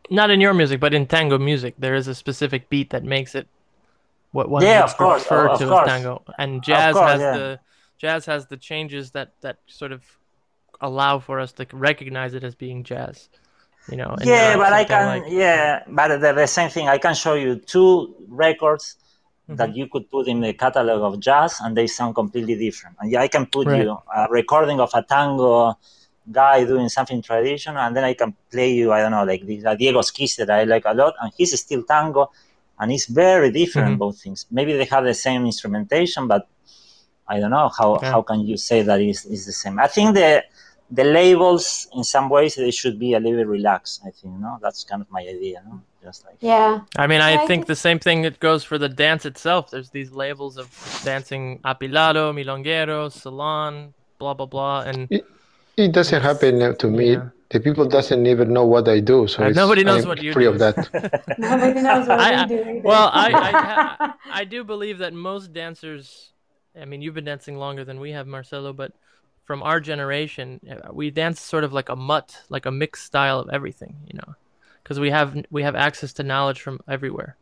Not 0.10 0.32
in 0.32 0.42
your 0.42 0.56
music, 0.56 0.80
but 0.80 0.94
in 0.94 1.06
tango 1.06 1.38
music, 1.38 1.76
there 1.78 1.94
is 1.94 2.08
a 2.08 2.15
specific 2.15 2.70
beat 2.70 2.89
that 2.89 3.04
makes 3.04 3.36
it 3.36 3.48
what 4.32 4.50
one 4.50 4.63
Yeah, 4.63 4.82
would 4.82 4.89
of 4.89 4.98
course, 4.98 5.22
refer 5.24 5.50
oh, 5.50 5.54
of 5.54 5.60
to 5.60 5.68
course. 5.68 5.88
as 5.88 5.94
tango. 5.94 6.24
And 6.38 6.63
jazz 6.63 6.96
course, 6.96 7.12
has 7.12 7.22
yeah. 7.22 7.38
the 7.38 7.60
jazz 8.00 8.26
has 8.26 8.48
the 8.48 8.58
changes 8.58 9.12
that 9.12 9.30
that 9.42 9.58
sort 9.68 9.92
of 9.92 10.02
allow 10.82 11.20
for 11.20 11.36
us 11.40 11.52
to 11.54 11.66
recognize 11.74 12.34
it 12.34 12.44
as 12.50 12.56
being 12.56 12.84
jazz. 12.84 13.30
You 13.92 13.98
know. 13.98 14.12
and 14.20 14.26
yeah, 14.26 14.56
but 14.58 14.72
I 14.74 14.84
can 14.92 15.06
like- 15.14 15.32
yeah, 15.32 15.84
but 15.88 16.08
the, 16.24 16.32
the 16.34 16.48
same 16.48 16.70
thing. 16.70 16.88
I 16.88 16.98
can 17.06 17.14
show 17.24 17.36
you 17.36 17.52
two 17.74 18.16
records 18.28 18.96
Mm-hmm. 19.50 19.56
that 19.62 19.76
you 19.76 19.88
could 19.94 20.06
put 20.12 20.28
in 20.28 20.42
the 20.42 20.54
catalog 20.54 21.02
of 21.02 21.20
jazz, 21.20 21.60
and 21.64 21.76
they 21.76 21.88
sound 21.88 22.14
completely 22.14 22.56
different. 22.66 22.96
And 23.00 23.10
yeah, 23.12 23.22
I 23.22 23.28
can 23.36 23.48
put 23.48 23.66
Right. 23.66 23.82
you 23.84 23.98
a 24.16 24.28
recording 24.30 24.80
of 24.80 24.92
a 24.94 25.02
tango 25.02 25.76
guy 26.32 26.58
doing 26.66 26.88
something 26.88 27.20
traditional, 27.24 27.80
and 27.86 27.96
then 27.96 28.04
I 28.04 28.14
can 28.14 28.36
play 28.52 28.70
you 28.80 28.92
I 28.94 29.00
don't 29.02 29.10
know 29.18 29.24
like 29.24 29.44
this 29.48 29.66
uh, 29.66 29.74
Diego 29.74 30.02
Schissi 30.02 30.38
that 30.46 30.52
I 30.52 30.66
like 30.66 30.86
a 30.86 30.94
lot, 30.94 31.16
and 31.20 31.32
he's 31.36 31.60
still 31.60 31.82
tango, 31.82 32.30
and 32.80 32.92
it's 32.92 33.08
very 33.08 33.50
different 33.62 33.96
Mhm. 33.96 33.98
both 34.04 34.22
things. 34.22 34.46
Maybe 34.52 34.72
they 34.78 34.86
have 34.86 35.04
the 35.04 35.16
same 35.16 35.42
instrumentation, 35.52 36.28
but 36.28 36.48
I 37.30 37.39
don't 37.39 37.52
know 37.58 37.70
how, 37.80 37.89
Yeah. 38.02 38.12
how 38.13 38.22
can 38.30 38.39
you 38.50 38.58
say 38.58 38.82
that 38.89 39.00
is 39.02 39.26
is 39.26 39.46
the 39.46 39.52
same. 39.62 39.76
I 39.80 39.88
think 39.88 40.15
the 40.15 40.44
the 41.00 41.04
labels 41.04 41.88
in 41.98 42.04
some 42.04 42.28
ways 42.36 42.56
they 42.56 42.72
should 42.72 42.98
be 43.06 43.13
a 43.13 43.20
little 43.20 43.38
bit 43.42 43.48
relaxed. 43.48 44.02
I 44.08 44.12
think 44.18 44.32
no, 44.46 44.52
that's 44.63 44.84
kind 44.84 45.02
of 45.04 45.08
my 45.18 45.22
idea. 45.22 45.62
No, 45.68 45.76
just 46.06 46.26
like 46.26 46.38
Yeah. 46.39 46.72
I 46.98 47.06
mean, 47.12 47.22
I 47.22 47.32
I 47.44 47.48
think 47.48 47.62
guess- 47.63 47.68
the 47.78 47.82
same 47.88 48.00
thing 48.00 48.24
that 48.26 48.39
goes 48.39 48.62
for 48.70 48.78
the 48.86 48.89
dance 48.89 49.24
itself. 49.32 49.70
There's 49.72 49.92
these 49.92 50.12
labels 50.24 50.58
of 50.58 50.68
dancing 51.06 51.60
apilado, 51.72 52.24
milonguero, 52.38 53.12
salon, 53.12 53.94
blah 54.20 54.34
blah 54.34 54.48
blah, 54.56 54.82
and 54.89 54.98
It 55.86 55.92
doesn't 55.94 56.22
happen 56.30 56.54
uh, 56.62 56.74
to 56.82 56.88
me. 57.00 57.12
yeah. 57.13 57.30
The 57.52 57.60
people 57.68 57.86
doesn't 57.98 58.24
even 58.34 58.48
know 58.54 58.65
what 58.74 58.86
I 58.96 59.00
do, 59.13 59.18
so 59.28 59.38
Uh, 59.44 59.48
it's, 59.48 59.56
nobody 59.63 59.84
knows 59.84 60.04
I'm 60.04 60.10
what 60.12 60.22
you 60.26 60.34
free 60.34 60.44
do. 60.46 60.52
of 60.54 60.58
that. 60.63 60.76
Nobody 61.50 61.82
knows 61.88 62.06
what 62.10 62.20
I- 62.20 62.30
we 62.30 62.36
I- 62.36 62.46
do 62.54 62.60
either. 62.62 62.82
well, 62.92 63.08
I, 63.26 63.28
I, 63.48 64.12
I 64.42 64.44
do 64.54 64.60
believe 64.74 64.98
that 65.04 65.13
most 65.13 65.46
dancers, 65.62 66.32
I 66.80 66.86
mean, 66.86 67.02
you've 67.02 67.16
been 67.16 67.26
dancing 67.26 67.58
longer 67.58 67.84
than 67.84 68.00
we 68.00 68.12
have, 68.12 68.28
Marcelo, 68.28 68.74
but 68.74 68.94
from 69.46 69.64
our 69.64 69.80
generation, 69.80 70.60
uh, 70.70 70.94
we 70.94 71.10
dance 71.10 71.42
sort 71.42 71.64
of 71.64 71.74
like 71.74 71.90
a 71.90 71.96
mutt, 71.96 72.44
like 72.50 72.66
a 72.66 72.72
mixed 72.72 73.06
style 73.06 73.40
of 73.40 73.50
everything, 73.50 73.96
you 74.08 74.18
know, 74.18 74.36
because 74.84 75.00
we 75.00 75.10
have 75.10 75.46
we 75.50 75.64
have 75.64 75.76
access 75.76 76.14
to 76.14 76.24
knowledge 76.24 76.62
from 76.62 76.80
everywhere. 76.88 77.36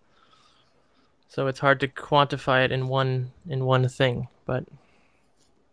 So 1.28 1.48
it's 1.48 1.60
hard 1.60 1.82
to 1.82 1.88
quantify 1.88 2.64
it 2.64 2.72
in 2.72 2.88
one 2.88 3.32
in 3.50 3.66
one 3.66 3.88
thing, 3.90 4.30
but 4.46 4.64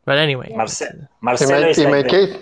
but 0.05 0.19
anyway, 0.19 0.53
Marce- 0.53 0.91
In 0.91 1.09
Marcelo 1.21 1.61
my, 1.61 1.69
is 1.69 1.79
in 1.79 1.85
my 1.85 1.91
like 1.99 2.05
the, 2.05 2.11
case, 2.11 2.37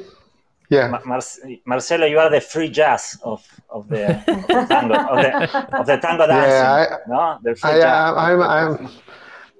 yeah, 0.70 0.88
Ma- 0.88 1.02
Marce- 1.02 1.60
Marcelo, 1.66 2.06
you 2.06 2.18
are 2.18 2.30
the 2.30 2.40
free 2.40 2.70
jazz 2.70 3.18
of 3.22 3.46
of 3.68 3.88
the, 3.88 4.16
of 4.16 4.26
the 4.48 4.66
tango 4.68 4.94
of 4.94 5.16
the 5.22 5.78
of 5.78 5.86
the 5.86 5.96
tango 5.98 6.26
dancing. 6.26 6.50
Yeah, 6.50 6.96
no, 7.06 7.38
the 7.42 7.54
free 7.54 7.70
I, 7.72 7.80
jazz. 7.80 8.14
I, 8.16 8.32
I'm, 8.32 8.42
I'm, 8.42 8.88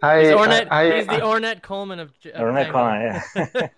I, 0.02 0.18
he's 0.20 0.30
Ornette, 0.30 0.68
I, 0.70 0.96
he's 0.96 1.06
the 1.06 1.14
I, 1.14 1.20
Ornette 1.20 1.62
Coleman 1.62 2.00
of, 2.00 2.18
J- 2.20 2.32
of 2.32 2.40
Ornette 2.42 2.72
tango. 2.72 2.72
Coleman, 2.72 3.02
yeah. 3.36 3.68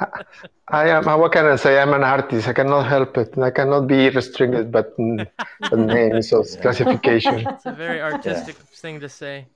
I 0.68 0.88
am. 0.88 1.04
What 1.04 1.32
can 1.32 1.46
I 1.46 1.56
say? 1.56 1.80
I'm 1.80 1.92
an 1.94 2.04
artist. 2.04 2.46
I 2.48 2.52
cannot 2.52 2.86
help 2.86 3.16
it. 3.18 3.36
I 3.38 3.50
cannot 3.50 3.86
be 3.86 4.08
restricted, 4.10 4.70
but 4.70 4.94
but 4.96 5.78
names 5.78 6.32
or 6.32 6.44
classification. 6.62 7.46
It's 7.54 7.66
a 7.66 7.72
very 7.72 8.00
artistic 8.00 8.56
thing 8.56 9.00
to 9.00 9.08
say. 9.08 9.46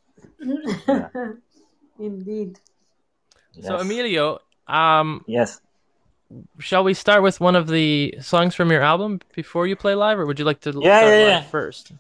Indeed. 1.99 2.59
So 3.63 3.77
Emilio, 3.79 4.41
um, 4.67 5.25
Yes. 5.29 5.61
shall 6.59 6.83
we 6.83 6.95
start 6.95 7.23
with 7.23 7.41
one 7.41 7.55
of 7.55 7.69
the 7.69 8.15
songs 8.21 8.55
from 8.55 8.71
your 8.73 8.83
album 8.83 9.21
before 9.35 9.67
you 9.69 9.77
play 9.77 9.95
live, 9.95 10.19
or 10.19 10.27
would 10.27 10.39
you 10.39 10.45
like 10.45 10.61
to 10.63 10.71
l- 10.71 10.83
Yeah, 10.83 10.99
start 10.99 11.15
yeah, 11.15 11.25
live 11.25 11.33
yeah. 11.33 11.43
first? 11.43 11.93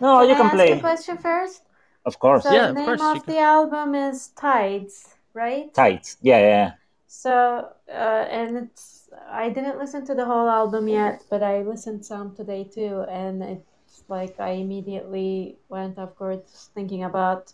No, 0.00 0.20
you 0.22 0.34
can 0.36 0.46
I 0.46 0.50
can 0.50 0.60
ask 0.60 0.66
play. 0.66 0.72
a 0.72 0.80
question 0.80 1.16
first? 1.18 1.62
Of 2.08 2.18
course. 2.18 2.44
So 2.44 2.50
Yeah, 2.50 2.68
the 2.68 2.70
of 2.70 2.82
name 2.82 2.82
course, 2.82 3.14
you 3.14 3.20
of 3.20 3.26
can. 3.26 3.26
the 3.26 3.38
album 3.38 3.94
is 3.94 4.28
Tides, 4.28 5.18
right? 5.34 5.72
Tides. 5.72 6.18
Yeah, 6.20 6.38
yeah. 6.40 6.72
So, 7.08 7.72
uh, 7.88 7.92
and 8.30 8.56
it's, 8.56 9.08
I 9.28 9.48
didn't 9.50 9.78
listen 9.78 10.04
to 10.06 10.14
the 10.14 10.26
whole 10.26 10.48
album 10.48 10.88
yet, 10.88 11.24
but 11.30 11.42
I 11.42 11.62
listened 11.62 12.04
some 12.06 12.34
today 12.36 12.64
too, 12.64 13.04
and 13.08 13.42
it's 13.42 14.04
like 14.08 14.38
I 14.38 14.50
immediately 14.50 15.58
went, 15.68 15.98
of 15.98 16.14
course, 16.16 16.70
thinking 16.74 17.02
about 17.04 17.52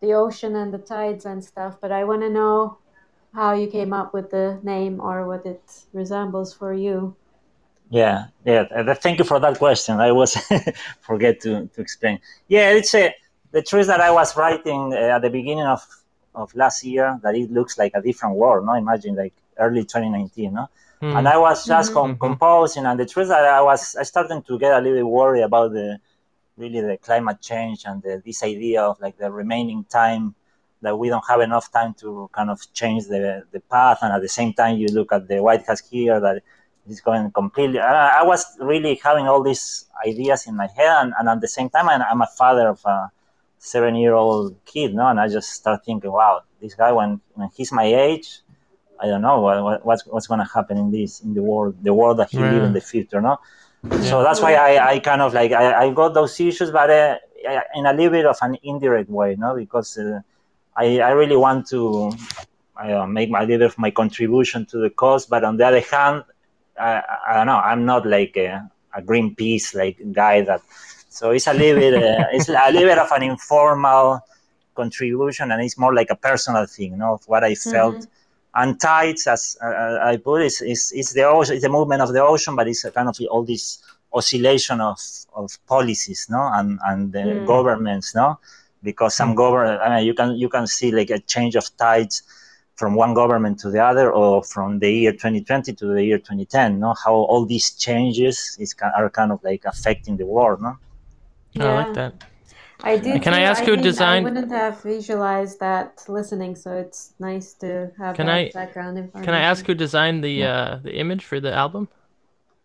the 0.00 0.14
ocean 0.14 0.56
and 0.56 0.72
the 0.74 0.78
tides 0.78 1.26
and 1.26 1.44
stuff, 1.44 1.78
but 1.80 1.92
I 1.92 2.04
want 2.04 2.22
to 2.22 2.30
know 2.30 2.78
how 3.34 3.54
you 3.54 3.68
came 3.68 3.92
up 3.92 4.14
with 4.14 4.30
the 4.30 4.60
name 4.62 5.00
or 5.00 5.26
what 5.26 5.46
it 5.46 5.86
resembles 5.92 6.54
for 6.54 6.72
you. 6.74 7.16
Yeah, 7.90 8.26
yeah. 8.44 8.64
Thank 8.94 9.18
you 9.18 9.24
for 9.24 9.38
that 9.40 9.58
question. 9.58 10.00
I 10.00 10.12
was 10.12 10.34
forget 11.00 11.40
to, 11.40 11.66
to 11.68 11.80
explain. 11.80 12.20
Yeah, 12.48 12.70
it's 12.70 12.94
a, 12.94 13.14
the 13.52 13.62
truth 13.62 13.86
that 13.86 14.00
I 14.00 14.10
was 14.10 14.36
writing 14.36 14.92
uh, 14.92 15.16
at 15.16 15.22
the 15.22 15.30
beginning 15.30 15.64
of, 15.66 15.80
of 16.34 16.54
last 16.54 16.84
year 16.84 17.18
that 17.22 17.34
it 17.34 17.50
looks 17.50 17.78
like 17.78 17.92
a 17.94 18.02
different 18.02 18.36
world. 18.36 18.66
No, 18.66 18.74
imagine 18.74 19.14
like 19.14 19.34
early 19.58 19.82
2019. 19.84 20.52
No, 20.54 20.68
Hmm. 21.00 21.16
and 21.16 21.26
I 21.28 21.36
was 21.36 21.64
just 21.66 21.90
Mhm. 21.90 21.94
com- 21.94 22.14
Mhm. 22.16 22.20
composing, 22.20 22.86
and 22.86 22.98
the 22.98 23.06
truth 23.06 23.28
that 23.28 23.44
I 23.44 23.60
was 23.60 23.96
I 23.96 24.04
started 24.04 24.46
to 24.46 24.58
get 24.58 24.72
a 24.72 24.80
little 24.80 24.98
bit 25.00 25.06
worried 25.06 25.42
about 25.42 25.72
the 25.72 25.98
really 26.56 26.80
the 26.80 26.96
climate 26.98 27.40
change 27.40 27.84
and 27.86 28.00
the, 28.02 28.22
this 28.24 28.42
idea 28.44 28.82
of 28.82 29.00
like 29.00 29.16
the 29.18 29.30
remaining 29.30 29.84
time 29.84 30.34
that 30.80 30.94
we 31.00 31.08
don't 31.08 31.24
have 31.28 31.40
enough 31.40 31.66
time 31.72 31.92
to 32.02 32.28
kind 32.32 32.50
of 32.50 32.58
change 32.72 33.02
the 33.08 33.44
the 33.54 33.60
path, 33.60 33.98
and 34.02 34.12
at 34.12 34.22
the 34.22 34.28
same 34.28 34.52
time 34.52 34.76
you 34.76 34.86
look 34.98 35.10
at 35.12 35.26
the 35.28 35.38
White 35.42 35.66
House 35.66 35.80
here 35.90 36.20
that 36.20 36.36
is 36.88 37.00
going 37.00 37.30
completely. 37.32 37.80
I, 37.80 38.20
I 38.20 38.22
was 38.32 38.42
really 38.60 38.94
having 39.08 39.26
all 39.28 39.42
these 39.42 39.86
ideas 40.06 40.46
in 40.46 40.54
my 40.56 40.68
head, 40.78 40.92
and, 41.02 41.14
and 41.18 41.28
at 41.28 41.40
the 41.40 41.48
same 41.48 41.68
time 41.68 41.88
I'm, 41.88 42.02
I'm 42.10 42.22
a 42.22 42.26
father 42.40 42.68
of 42.68 42.80
a 42.84 43.10
seven 43.72 43.94
year 44.02 44.14
old 44.14 44.56
kid, 44.72 44.94
no, 44.94 45.06
and 45.10 45.18
I 45.20 45.26
just 45.28 45.48
start 45.60 45.84
thinking, 45.86 46.10
wow, 46.10 46.42
this 46.60 46.74
guy 46.74 46.90
when 46.98 47.20
when 47.34 47.48
he's 47.56 47.72
my 47.72 47.84
age. 48.08 48.28
I 49.04 49.06
don't 49.10 49.22
know 49.28 49.40
what, 49.40 49.56
what, 49.66 49.78
what's 49.88 50.02
what's 50.12 50.28
going 50.30 50.38
to 50.46 50.50
happen 50.56 50.76
in 50.78 50.88
this 50.96 51.12
in 51.26 51.34
the 51.34 51.42
world 51.50 51.74
the 51.82 51.94
world 52.00 52.16
that 52.20 52.30
he 52.30 52.38
live 52.38 52.62
Yeah. 52.62 52.68
in 52.68 52.72
the 52.78 52.80
future 52.92 53.20
no 53.20 53.34
so 54.10 54.22
that's 54.22 54.40
why 54.44 54.52
I, 54.54 54.72
I 54.92 54.94
kind 55.00 55.20
of 55.26 55.34
like 55.34 55.50
I, 55.50 55.64
I 55.82 55.90
got 56.00 56.10
those 56.14 56.38
issues 56.38 56.70
but 56.70 56.88
uh, 56.88 57.16
in 57.74 57.84
a 57.86 57.92
little 57.98 58.12
bit 58.18 58.26
of 58.32 58.36
an 58.46 58.54
indirect 58.62 59.10
way 59.10 59.34
no 59.44 59.56
because 59.56 59.98
uh, 59.98 60.20
I, 60.76 61.00
I 61.00 61.10
really 61.20 61.34
want 61.46 61.66
to 61.74 61.80
uh, 62.76 63.06
make 63.18 63.28
my 63.28 63.42
little 63.44 63.66
of 63.66 63.76
my 63.76 63.90
contribution 63.90 64.66
to 64.66 64.76
the 64.78 64.90
cause 64.90 65.26
but 65.26 65.42
on 65.42 65.56
the 65.56 65.66
other 65.66 65.84
hand 65.92 66.22
I, 66.78 67.02
I 67.28 67.30
don't 67.36 67.46
know 67.50 67.58
I'm 67.70 67.84
not 67.92 68.06
like 68.06 68.36
a, 68.36 68.70
a 68.94 69.02
Greenpeace 69.02 69.74
like 69.74 69.96
guy 70.12 70.42
that 70.42 70.62
so 71.12 71.30
it's 71.30 71.46
a 71.46 71.52
little 71.52 71.80
bit 71.80 71.94
uh, 71.94 72.24
it's 72.32 72.48
a 72.48 72.52
little 72.72 72.88
bit 72.88 72.98
of 72.98 73.10
an 73.12 73.22
informal 73.22 74.20
contribution 74.74 75.52
and 75.52 75.62
it's 75.62 75.76
more 75.78 75.94
like 75.94 76.10
a 76.10 76.16
personal 76.16 76.66
thing 76.66 76.92
you 76.92 76.96
know 76.96 77.14
of 77.14 77.22
what 77.26 77.44
I 77.44 77.54
felt 77.54 78.06
and 78.54 78.78
tides, 78.80 79.26
as 79.26 79.56
uh, 79.62 79.98
I 80.02 80.18
put 80.18 80.42
it, 80.42 80.46
is, 80.46 80.60
is, 80.60 80.92
is 80.92 81.12
the 81.14 81.22
ocean, 81.24 81.54
it's 81.54 81.64
the 81.64 81.70
movement 81.70 82.02
of 82.02 82.12
the 82.12 82.22
ocean, 82.22 82.54
but 82.54 82.68
it's 82.68 82.84
a 82.84 82.90
kind 82.90 83.08
of 83.08 83.16
all 83.30 83.44
this 83.44 83.82
oscillation 84.12 84.80
of, 84.80 84.98
of 85.34 85.56
policies, 85.66 86.26
no, 86.28 86.50
and 86.52 86.78
and 86.84 87.12
the 87.12 87.18
Mm. 87.18 87.46
governments, 87.46 88.14
no, 88.14 88.38
because 88.82 89.14
some 89.14 89.34
government, 89.34 89.80
I 89.80 89.96
mean, 89.96 90.06
you 90.06 90.14
can 90.14 90.36
you 90.36 90.48
can 90.50 90.66
see 90.66 90.92
like 90.92 91.10
a 91.10 91.18
change 91.20 91.56
of 91.56 91.74
tides 91.78 92.22
from 92.74 92.94
one 92.94 93.14
government 93.14 93.58
to 93.60 93.70
the 93.70 93.82
other, 93.82 94.12
or 94.12 94.42
from 94.42 94.78
the 94.80 94.90
year 94.92 95.12
2020 95.12 95.72
to 95.72 95.86
the 95.86 96.04
year 96.04 96.18
2010, 96.18 96.78
no, 96.78 96.94
how 97.04 97.14
all 97.14 97.46
these 97.46 97.70
changes 97.72 98.56
is 98.60 98.74
are 98.82 99.08
kind 99.08 99.32
of 99.32 99.42
like 99.42 99.64
affecting 99.64 100.18
the 100.18 100.26
world, 100.26 100.60
no. 100.60 100.76
I 101.58 101.64
like 101.84 101.94
that. 101.94 102.12
I 102.84 102.96
did. 102.96 103.22
Can 103.22 103.34
I 103.34 103.38
too. 103.38 103.50
ask 103.50 103.62
who 103.64 103.76
designed- 103.76 104.26
I 104.26 104.30
wouldn't 104.30 104.50
have 104.50 104.82
visualized 104.82 105.60
that 105.60 106.02
listening, 106.08 106.56
so 106.56 106.72
it's 106.72 107.14
nice 107.20 107.54
to 107.62 107.92
have 107.98 108.16
Can 108.16 108.26
that 108.26 108.34
I- 108.34 108.50
background 108.52 108.98
information. 108.98 109.24
Can 109.26 109.34
I 109.34 109.40
ask 109.50 109.64
who 109.66 109.74
designed 109.74 110.24
the 110.24 110.36
uh, 110.44 110.76
the 110.82 110.92
image 111.02 111.24
for 111.24 111.38
the 111.40 111.52
album? 111.64 111.88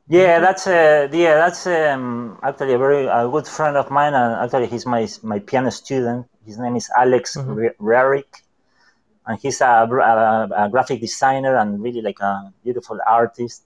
Yeah, 0.09 0.39
that's 0.39 0.65
uh, 0.65 1.07
yeah, 1.11 1.35
that's 1.43 1.67
um, 1.67 2.39
actually 2.41 2.73
a 2.73 2.77
very 2.77 3.05
a 3.05 3.27
good 3.29 3.47
friend 3.47 3.75
of 3.77 3.91
mine, 3.91 4.13
and 4.15 4.29
actually 4.43 4.67
he's 4.67 4.85
my 4.85 5.07
my 5.21 5.39
piano 5.39 5.69
student. 5.69 6.25
His 6.45 6.57
name 6.57 6.75
is 6.81 6.89
Alex 6.97 7.35
Mhm. 7.37 7.75
Rarick, 7.79 8.31
and 9.27 9.37
he's 9.39 9.59
a, 9.61 9.65
a, 9.85 10.49
a 10.63 10.69
graphic 10.69 10.99
designer 11.01 11.53
and 11.57 11.83
really 11.83 12.01
like 12.01 12.19
a 12.21 12.53
beautiful 12.63 12.97
artist. 13.05 13.63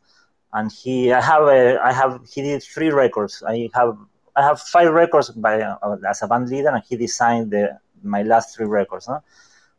And 0.53 0.69
he, 0.69 1.13
I 1.13 1.21
have 1.21 1.43
a, 1.43 1.79
I 1.81 1.93
have 1.93 2.11
he 2.33 2.41
did 2.41 2.61
three 2.63 2.89
records. 2.89 3.41
I 3.47 3.69
have 3.73 3.95
I 4.35 4.41
have 4.43 4.59
five 4.61 4.91
records 4.93 5.29
by 5.31 5.61
uh, 5.61 5.97
as 6.07 6.21
a 6.23 6.27
band 6.27 6.49
leader, 6.49 6.69
and 6.69 6.83
he 6.87 6.95
designed 6.97 7.51
the 7.51 7.79
my 8.03 8.23
last 8.23 8.55
three 8.55 8.65
records. 8.67 9.07
No? 9.07 9.21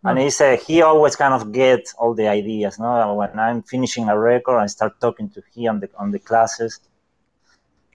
And 0.04 0.18
Hmm. 0.18 0.24
he 0.24 0.30
said 0.30 0.58
he 0.60 0.82
always 0.82 1.14
kind 1.16 1.32
of 1.34 1.52
get 1.52 1.82
all 1.98 2.12
the 2.14 2.28
ideas. 2.28 2.78
No, 2.78 3.14
when 3.14 3.38
I'm 3.38 3.62
finishing 3.62 4.08
a 4.08 4.18
record, 4.18 4.58
I 4.58 4.66
start 4.66 5.00
talking 5.00 5.28
to 5.30 5.42
him 5.54 5.68
on 5.74 5.80
the 5.80 5.88
on 5.96 6.10
the 6.10 6.18
classes, 6.18 6.80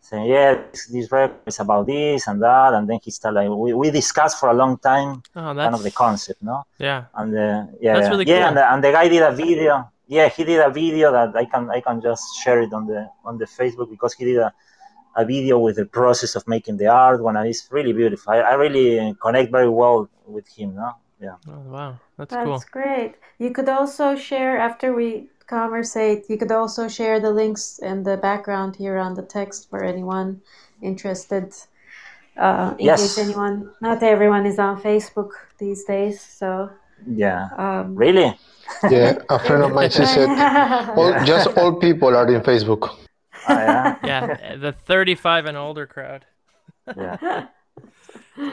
saying, 0.01 0.25
"Yeah, 0.25 0.55
this, 0.71 0.87
this 0.87 1.11
record 1.11 1.37
is 1.45 1.59
about 1.59 1.85
this 1.87 2.27
and 2.27 2.41
that," 2.41 2.73
and 2.73 2.87
then 2.89 2.99
he 3.03 3.11
start 3.11 3.35
like 3.35 3.49
we, 3.49 3.73
we 3.73 3.91
discussed 3.91 4.39
for 4.39 4.49
a 4.49 4.53
long 4.53 4.77
time 4.77 5.21
Oh, 5.35 5.53
kind 5.53 5.75
of 5.75 5.83
the 5.83 5.91
concept, 5.91 6.41
no? 6.41 6.63
yeah. 6.79 7.05
And 7.15 7.37
uh, 7.37 7.65
yeah, 7.81 7.93
That's 7.95 8.05
yeah. 8.05 8.09
really 8.11 8.25
yeah, 8.25 8.37
cool. 8.39 8.47
and 8.47 8.57
the, 8.57 8.73
and 8.73 8.83
the 8.83 8.91
guy 8.91 9.07
did 9.09 9.21
a 9.23 9.31
video. 9.31 9.91
Yeah, 10.07 10.29
he 10.29 10.45
did 10.45 10.59
a 10.61 10.69
video 10.69 11.11
that 11.11 11.35
I 11.35 11.45
can 11.45 11.69
I 11.69 11.81
can 11.81 11.99
just 12.01 12.23
share 12.41 12.61
it 12.61 12.71
on 12.71 12.87
the 12.87 13.09
on 13.25 13.37
the 13.37 13.45
Facebook 13.45 13.89
because 13.89 14.13
he 14.13 14.23
did 14.25 14.37
a, 14.37 14.53
a 15.17 15.25
video 15.25 15.57
with 15.59 15.75
the 15.75 15.85
process 15.85 16.35
of 16.35 16.47
making 16.47 16.77
the 16.77 16.87
art. 16.87 17.21
One 17.21 17.35
and 17.35 17.47
it's 17.47 17.67
really 17.71 17.91
beautiful. 17.91 18.31
I, 18.33 18.37
I 18.37 18.53
really 18.53 19.15
connect 19.21 19.51
very 19.51 19.69
well 19.69 20.09
with 20.25 20.47
him, 20.47 20.75
no? 20.75 20.91
Yeah. 21.19 21.35
Oh, 21.49 21.59
wow, 21.71 21.99
that's, 22.17 22.33
cool. 22.33 22.51
That's 22.53 22.65
cool. 22.65 22.81
great. 22.81 23.15
You 23.39 23.51
could 23.51 23.67
also 23.67 24.15
share 24.15 24.57
after 24.57 24.93
we 24.93 25.27
conversate. 25.47 26.25
You 26.29 26.37
could 26.37 26.51
also 26.51 26.87
share 26.87 27.19
the 27.19 27.31
links 27.31 27.79
in 27.79 28.03
the 28.03 28.17
background 28.17 28.75
here 28.75 28.97
on 28.97 29.15
the 29.15 29.23
text 29.23 29.69
for 29.69 29.83
anyone 29.83 30.41
interested. 30.81 31.53
Uh, 32.37 32.75
in 32.77 32.85
Yes. 32.85 33.01
case 33.01 33.17
anyone, 33.17 33.71
not 33.81 34.03
everyone 34.03 34.45
is 34.45 34.59
on 34.59 34.79
Facebook 34.79 35.31
these 35.57 35.83
days, 35.85 36.21
so 36.21 36.69
Yeah. 37.07 37.49
um, 37.57 37.95
Really? 37.95 38.37
Yeah, 38.91 39.17
a 39.29 39.39
friend 39.39 39.63
of 39.63 39.73
mine 39.73 39.89
she 39.89 40.05
said, 40.05 40.29
all, 40.97 41.13
just 41.25 41.57
old 41.57 41.81
people 41.81 42.15
are 42.15 42.27
in 42.31 42.41
Facebook. 42.41 43.06
Ah, 43.49 43.99
yeah. 44.03 44.37
Yeah, 44.39 44.55
the 44.57 44.71
35 44.71 45.45
and 45.45 45.57
older 45.57 45.85
crowd. 45.87 46.25
yeah. 46.95 47.17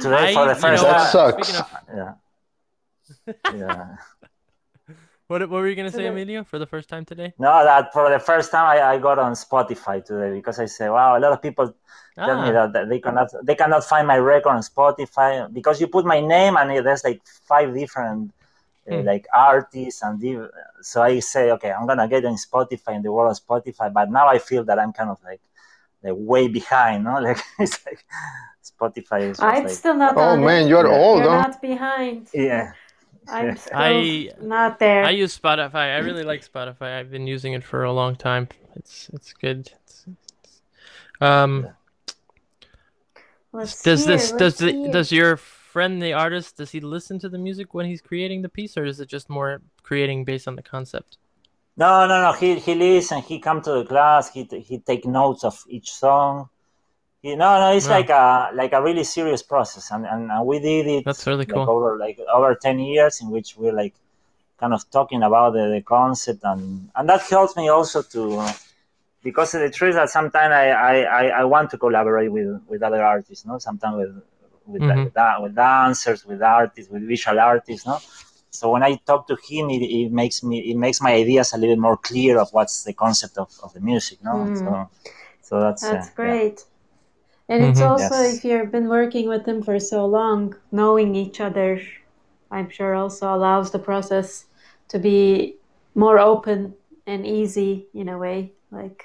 Today 0.00 0.30
I- 0.30 0.34
for 0.34 0.44
the 0.46 0.54
you 0.54 0.60
first 0.60 0.82
know 0.82 0.90
That 0.90 0.98
time. 0.98 1.10
sucks. 1.12 1.58
Of, 1.60 1.66
Yeah. 1.94 2.12
Yeah. 3.54 3.96
what, 5.26 5.40
what 5.42 5.50
were 5.50 5.68
you 5.68 5.74
gonna 5.74 5.90
say, 5.90 5.98
Today- 5.98 6.08
Emilio, 6.08 6.44
for 6.44 6.58
the 6.58 6.66
first 6.66 6.88
time 6.88 7.04
today? 7.04 7.32
No, 7.38 7.64
that 7.64 7.92
for 7.92 8.10
the 8.10 8.18
first 8.18 8.50
time 8.50 8.66
I, 8.66 8.82
I 8.82 8.98
got 8.98 9.18
on 9.18 9.32
Spotify 9.32 10.04
today 10.04 10.32
because 10.34 10.58
I 10.58 10.66
said, 10.66 10.90
wow, 10.90 11.16
a 11.18 11.20
lot 11.20 11.32
of 11.32 11.40
people 11.42 11.74
tell 12.16 12.40
me 12.42 12.48
Ah, 12.48 12.52
that, 12.52 12.72
that 12.74 12.88
they 12.88 13.00
cannot 13.00 13.28
they 13.42 13.54
cannot 13.54 13.84
find 13.84 14.06
my 14.06 14.18
record 14.18 14.50
on 14.50 14.62
Spotify 14.62 15.52
because 15.52 15.80
you 15.80 15.86
put 15.88 16.04
my 16.04 16.20
name 16.20 16.56
and 16.56 16.70
there's 16.86 17.04
like 17.04 17.20
five 17.24 17.74
different 17.74 18.32
uh, 18.90 18.94
Hmm. 19.00 19.06
like 19.06 19.26
artists 19.32 20.02
and 20.02 20.20
div- 20.20 20.50
so 20.82 21.02
I 21.02 21.20
say 21.20 21.50
okay 21.52 21.72
I'm 21.72 21.86
gonna 21.86 22.08
get 22.08 22.24
on 22.24 22.36
Spotify 22.36 22.96
in 22.96 23.02
the 23.02 23.12
world 23.12 23.30
of 23.34 23.38
Spotify 23.46 23.92
but 23.92 24.10
now 24.10 24.26
I 24.28 24.38
feel 24.38 24.64
that 24.64 24.78
I'm 24.78 24.92
kind 24.92 25.10
of 25.10 25.18
like 25.24 25.40
like 26.02 26.14
way 26.16 26.48
behind 26.48 27.04
no 27.04 27.18
like 27.28 27.38
it's 27.58 27.84
like 27.86 28.04
Spotify 28.62 29.20
is 29.30 29.38
just 29.38 29.42
I'm 29.42 29.64
like 29.64 29.72
still 29.72 29.94
not 29.94 30.16
Oh 30.16 30.20
on 30.20 30.42
it. 30.42 30.46
man, 30.46 30.68
you're 30.68 30.86
Yeah. 30.86 30.98
old, 30.98 31.18
You're 31.20 31.30
huh? 31.30 31.42
not 31.48 31.62
behind. 31.62 32.28
yeah 32.34 32.72
I'm 33.28 33.46
Yeah. 33.46 33.54
still 33.54 33.72
I- 33.78 34.30
not 34.42 34.78
there. 34.78 35.02
I 35.04 35.10
use 35.10 35.32
Spotify. 35.38 35.96
I 35.96 35.98
really 35.98 36.24
like 36.24 36.42
Spotify. 36.44 36.98
I've 36.98 37.10
been 37.10 37.26
using 37.26 37.54
it 37.54 37.64
for 37.64 37.84
a 37.84 37.92
long 37.92 38.16
time. 38.16 38.48
It's 38.76 39.08
it's 39.16 39.32
good. 39.32 39.60
It's, 39.84 40.04
it's- 40.06 40.60
um, 41.22 41.68
Let's 43.52 43.82
does 43.82 44.04
hear, 44.04 44.16
this 44.16 44.30
does 44.32 44.40
let's 44.40 44.58
the, 44.58 44.72
hear. 44.72 44.92
does 44.92 45.12
your 45.12 45.38
friend 45.74 46.00
the 46.00 46.12
artist 46.26 46.56
does 46.58 46.70
he 46.70 46.80
listen 46.96 47.16
to 47.18 47.28
the 47.34 47.42
music 47.46 47.74
when 47.74 47.86
he's 47.90 48.00
creating 48.10 48.40
the 48.42 48.48
piece, 48.58 48.74
or 48.78 48.84
is 48.92 48.98
it 49.02 49.08
just 49.16 49.28
more 49.38 49.50
creating 49.88 50.24
based 50.30 50.46
on 50.50 50.54
the 50.58 50.66
concept? 50.74 51.10
No, 51.82 51.90
no, 52.10 52.16
no. 52.26 52.32
He 52.40 52.48
he 52.66 52.72
listen. 52.86 53.18
He 53.30 53.36
come 53.48 53.60
to 53.68 53.72
the 53.78 53.86
class. 53.92 54.24
He 54.34 54.42
he 54.68 54.76
take 54.90 55.04
notes 55.20 55.42
of 55.50 55.56
each 55.76 55.90
song. 56.04 56.48
He, 57.22 57.34
no, 57.44 57.50
no. 57.62 57.68
It's 57.76 57.88
Wow. 57.88 57.98
like 57.98 58.10
a 58.22 58.24
like 58.60 58.72
a 58.78 58.82
really 58.88 59.06
serious 59.16 59.42
process, 59.52 59.90
and, 59.94 60.06
and, 60.12 60.22
and 60.34 60.42
we 60.50 60.56
did 60.68 60.86
it. 60.96 61.04
That's 61.08 61.26
really 61.26 61.46
like 61.52 61.56
cool. 61.56 61.68
over 61.74 61.88
like 62.06 62.18
over 62.38 62.54
ten 62.66 62.78
years, 62.78 63.14
in 63.22 63.26
which 63.34 63.48
we're 63.58 63.78
like 63.82 63.94
kind 64.62 64.74
of 64.76 64.88
talking 64.98 65.22
about 65.28 65.50
the, 65.56 65.64
the 65.76 65.82
concept, 65.96 66.42
and 66.50 66.62
and 66.96 67.04
that 67.10 67.22
helps 67.34 67.54
me 67.60 67.66
also 67.76 67.98
to 68.14 68.22
because 69.24 69.50
the 69.52 69.70
truth 69.70 69.96
that 69.96 70.10
sometimes 70.10 70.52
I, 70.52 70.66
I, 70.68 70.94
I, 71.20 71.24
I 71.40 71.44
want 71.44 71.70
to 71.72 71.78
collaborate 71.78 72.30
with, 72.30 72.60
with 72.68 72.82
other 72.82 73.02
artists, 73.02 73.44
no. 73.46 73.58
Sometimes 73.58 73.96
with 73.96 74.14
with, 74.66 74.84
Mhm. 74.84 74.86
like, 74.86 75.12
da- 75.14 75.40
with 75.42 75.54
dancers, 75.54 76.24
with 76.26 76.42
artists, 76.42 76.90
with 76.90 77.06
visual 77.06 77.38
artists, 77.40 77.86
no. 77.86 77.98
So 78.50 78.70
when 78.70 78.82
I 78.84 78.94
talk 79.06 79.26
to 79.28 79.36
him, 79.48 79.70
it, 79.70 79.82
it 79.82 80.12
makes 80.12 80.42
me 80.42 80.58
it 80.70 80.76
makes 80.76 81.00
my 81.00 81.12
ideas 81.14 81.52
a 81.52 81.58
little 81.58 81.76
more 81.76 81.96
clear 81.96 82.38
of 82.38 82.48
what's 82.52 82.84
the 82.84 82.92
concept 82.92 83.36
of, 83.38 83.50
of 83.62 83.72
the 83.74 83.80
music, 83.80 84.18
no. 84.22 84.48
Mm. 84.48 84.54
So 84.54 84.88
so 85.42 85.60
that's 85.60 85.92
uh, 85.92 85.96
That's 85.96 86.10
yeah. 86.22 86.40
great. 86.40 86.64
And 87.48 87.62
it's 87.64 87.80
Mhm. 87.80 87.82
also, 87.82 88.20
Yes. 88.20 88.20
if 88.22 88.44
you've 88.44 88.70
been 88.72 88.88
working 88.88 89.28
with 89.28 89.44
them 89.46 89.62
for 89.62 89.78
so 89.80 90.06
long, 90.06 90.56
knowing 90.72 91.14
each 91.14 91.40
other, 91.40 91.80
I'm 92.50 92.70
sure 92.70 92.94
also 92.94 93.34
allows 93.34 93.70
the 93.70 93.78
process 93.78 94.46
to 94.88 94.98
be 94.98 95.58
more 95.94 96.18
open 96.18 96.74
and 97.06 97.26
easy 97.26 97.88
in 97.94 98.08
a 98.08 98.18
way. 98.18 98.54
Like, 98.70 99.04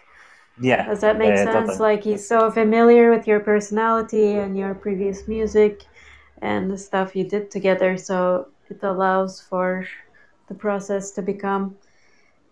Yeah. 0.61 0.85
does 0.87 1.01
that 1.01 1.17
make 1.17 1.29
yeah, 1.29 1.43
sense? 1.45 1.69
totally. 1.69 1.77
Like, 1.89 2.03
he's 2.03 2.27
so 2.27 2.51
familiar 2.51 3.11
with 3.11 3.27
your 3.27 3.39
personality 3.39 4.33
and 4.33 4.57
your 4.57 4.73
previous 4.73 5.27
music 5.27 5.85
and 6.41 6.69
the 6.71 6.77
stuff 6.77 7.15
you 7.15 7.23
did 7.23 7.49
together. 7.51 7.97
So 7.97 8.47
it 8.69 8.79
allows 8.83 9.41
for 9.41 9.85
the 10.47 10.53
process 10.55 11.11
to 11.11 11.21
become 11.21 11.75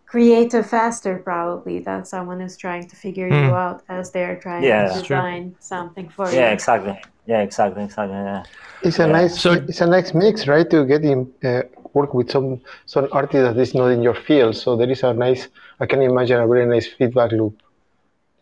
creative 0.06 0.66
faster, 0.66 1.18
probably, 1.18 1.80
than 1.80 2.06
someone 2.06 2.40
who's 2.40 2.56
trying 2.56 2.88
to 2.88 2.96
figure 2.96 3.28
you 3.28 3.48
Hmm. 3.50 3.54
out 3.66 3.84
as 3.90 4.12
they're 4.12 4.38
trying 4.38 4.64
Yeah. 4.64 4.84
to 4.84 4.94
That's 4.94 5.02
true. 5.08 5.18
design 5.18 5.56
something 5.60 6.08
for 6.10 6.30
you. 6.30 6.38
Yeah, 6.38 6.52
exactly. 6.52 6.96
Yeah, 7.26 7.42
exactly, 7.42 7.84
exactly. 7.84 8.16
Yeah. 8.16 8.44
It's 8.84 9.00
a 9.00 9.02
Yeah. 9.06 9.12
nice, 9.12 9.34
So- 9.42 9.52
it's 9.72 9.82
a 9.82 9.86
nice 9.88 10.14
mix, 10.14 10.48
right? 10.48 10.70
To 10.70 10.86
get 10.86 11.04
in, 11.04 11.20
uh, 11.44 11.64
work 11.94 12.14
with 12.14 12.30
some 12.32 12.62
some 12.86 13.08
artist 13.12 13.44
that 13.48 13.58
is 13.66 13.74
not 13.74 13.88
in 13.96 14.02
your 14.02 14.14
field. 14.28 14.56
So 14.56 14.76
there 14.80 14.90
is 14.96 15.04
a 15.04 15.14
nice, 15.14 15.42
I 15.82 15.86
can 15.92 16.02
imagine 16.02 16.40
a 16.40 16.48
very 16.48 16.66
nice 16.66 16.88
feedback 16.98 17.32
loop. 17.40 17.56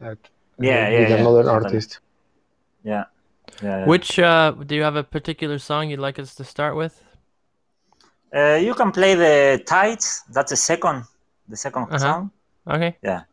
That 0.06 0.20
Yeah, 0.60 0.90
with 0.90 0.94
yeah, 1.00 1.08
yeah, 1.10 1.16
another 1.16 1.44
totally. 1.44 1.66
artist. 1.66 2.00
Yeah. 2.84 3.06
Yeah. 3.62 3.80
yeah. 3.80 3.86
Which 3.86 4.20
uh, 4.20 4.52
do 4.52 4.76
you 4.76 4.84
have 4.84 4.96
a 4.96 5.04
particular 5.04 5.58
song 5.60 5.90
you'd 5.90 6.00
like 6.00 6.20
us 6.20 6.36
to 6.36 6.44
start 6.44 6.76
with? 6.76 7.04
Uh, 8.36 8.60
you 8.62 8.74
can 8.76 8.92
play 8.92 9.16
the 9.16 9.64
tides. 9.66 10.24
That's 10.34 10.52
the 10.52 10.58
second, 10.58 11.04
the 11.48 11.56
2nd 11.56 11.88
Uh-huh. 11.88 11.98
song. 11.98 12.32
Okay. 12.68 12.98
Yeah. 13.02 13.24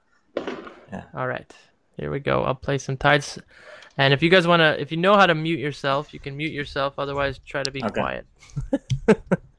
All 1.14 1.26
right. 1.26 1.50
Here 1.96 2.10
we 2.10 2.20
go. 2.20 2.42
I'll 2.44 2.54
play 2.54 2.78
some 2.78 2.96
tides. 2.96 3.38
And 3.98 4.14
if 4.14 4.22
you 4.22 4.30
guys 4.30 4.46
want 4.46 4.60
to, 4.60 4.80
if 4.80 4.90
you 4.90 4.96
know 4.98 5.16
how 5.16 5.26
to 5.26 5.34
mute 5.34 5.58
yourself, 5.60 6.12
you 6.14 6.20
can 6.20 6.36
mute 6.36 6.52
yourself. 6.52 6.98
Otherwise, 6.98 7.38
try 7.38 7.62
to 7.62 7.70
be 7.70 7.82
Okay. 7.82 8.00
quiet. 8.00 8.26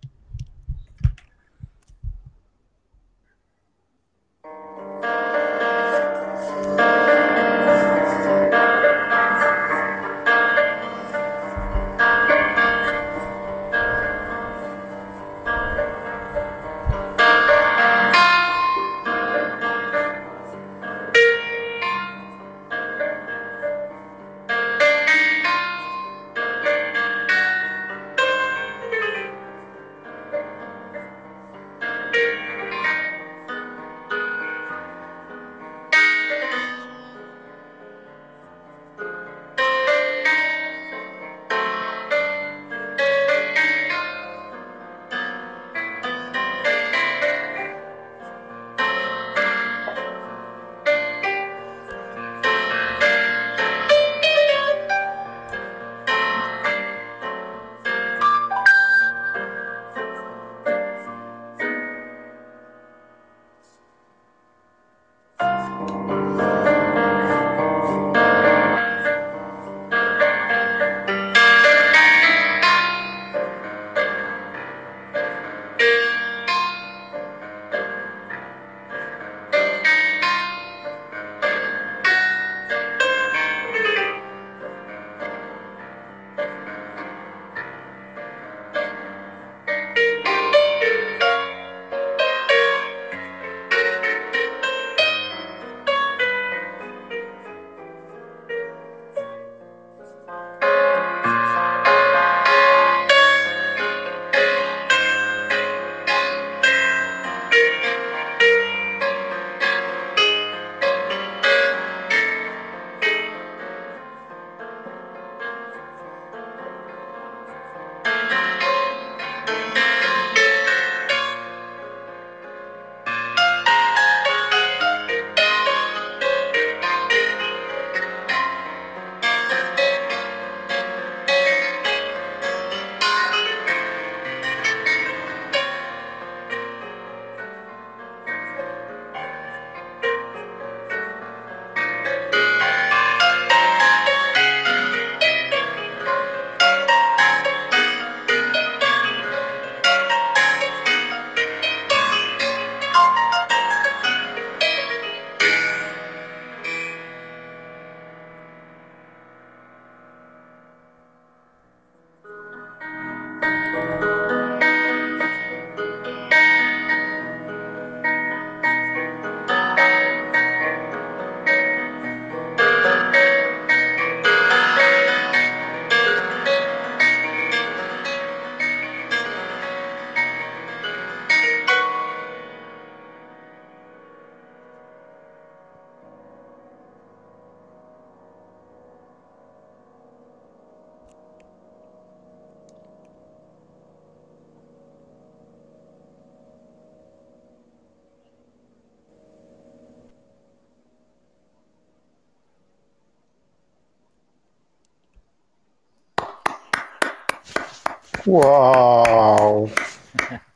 Wow. 208.26 209.70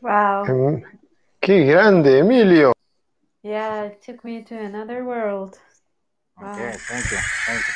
Wow. 0.00 0.44
Em, 0.48 0.82
Qué 1.40 1.64
grande, 1.64 2.18
Emilio. 2.18 2.72
Yeah, 3.42 3.84
it 3.84 4.02
took 4.02 4.24
me 4.24 4.42
to 4.44 4.56
another 4.58 5.04
world. 5.04 5.58
Wow. 6.40 6.52
Okay, 6.52 6.76
thank 6.88 7.10
you, 7.10 7.18
thank 7.46 7.60
you. 7.68 7.74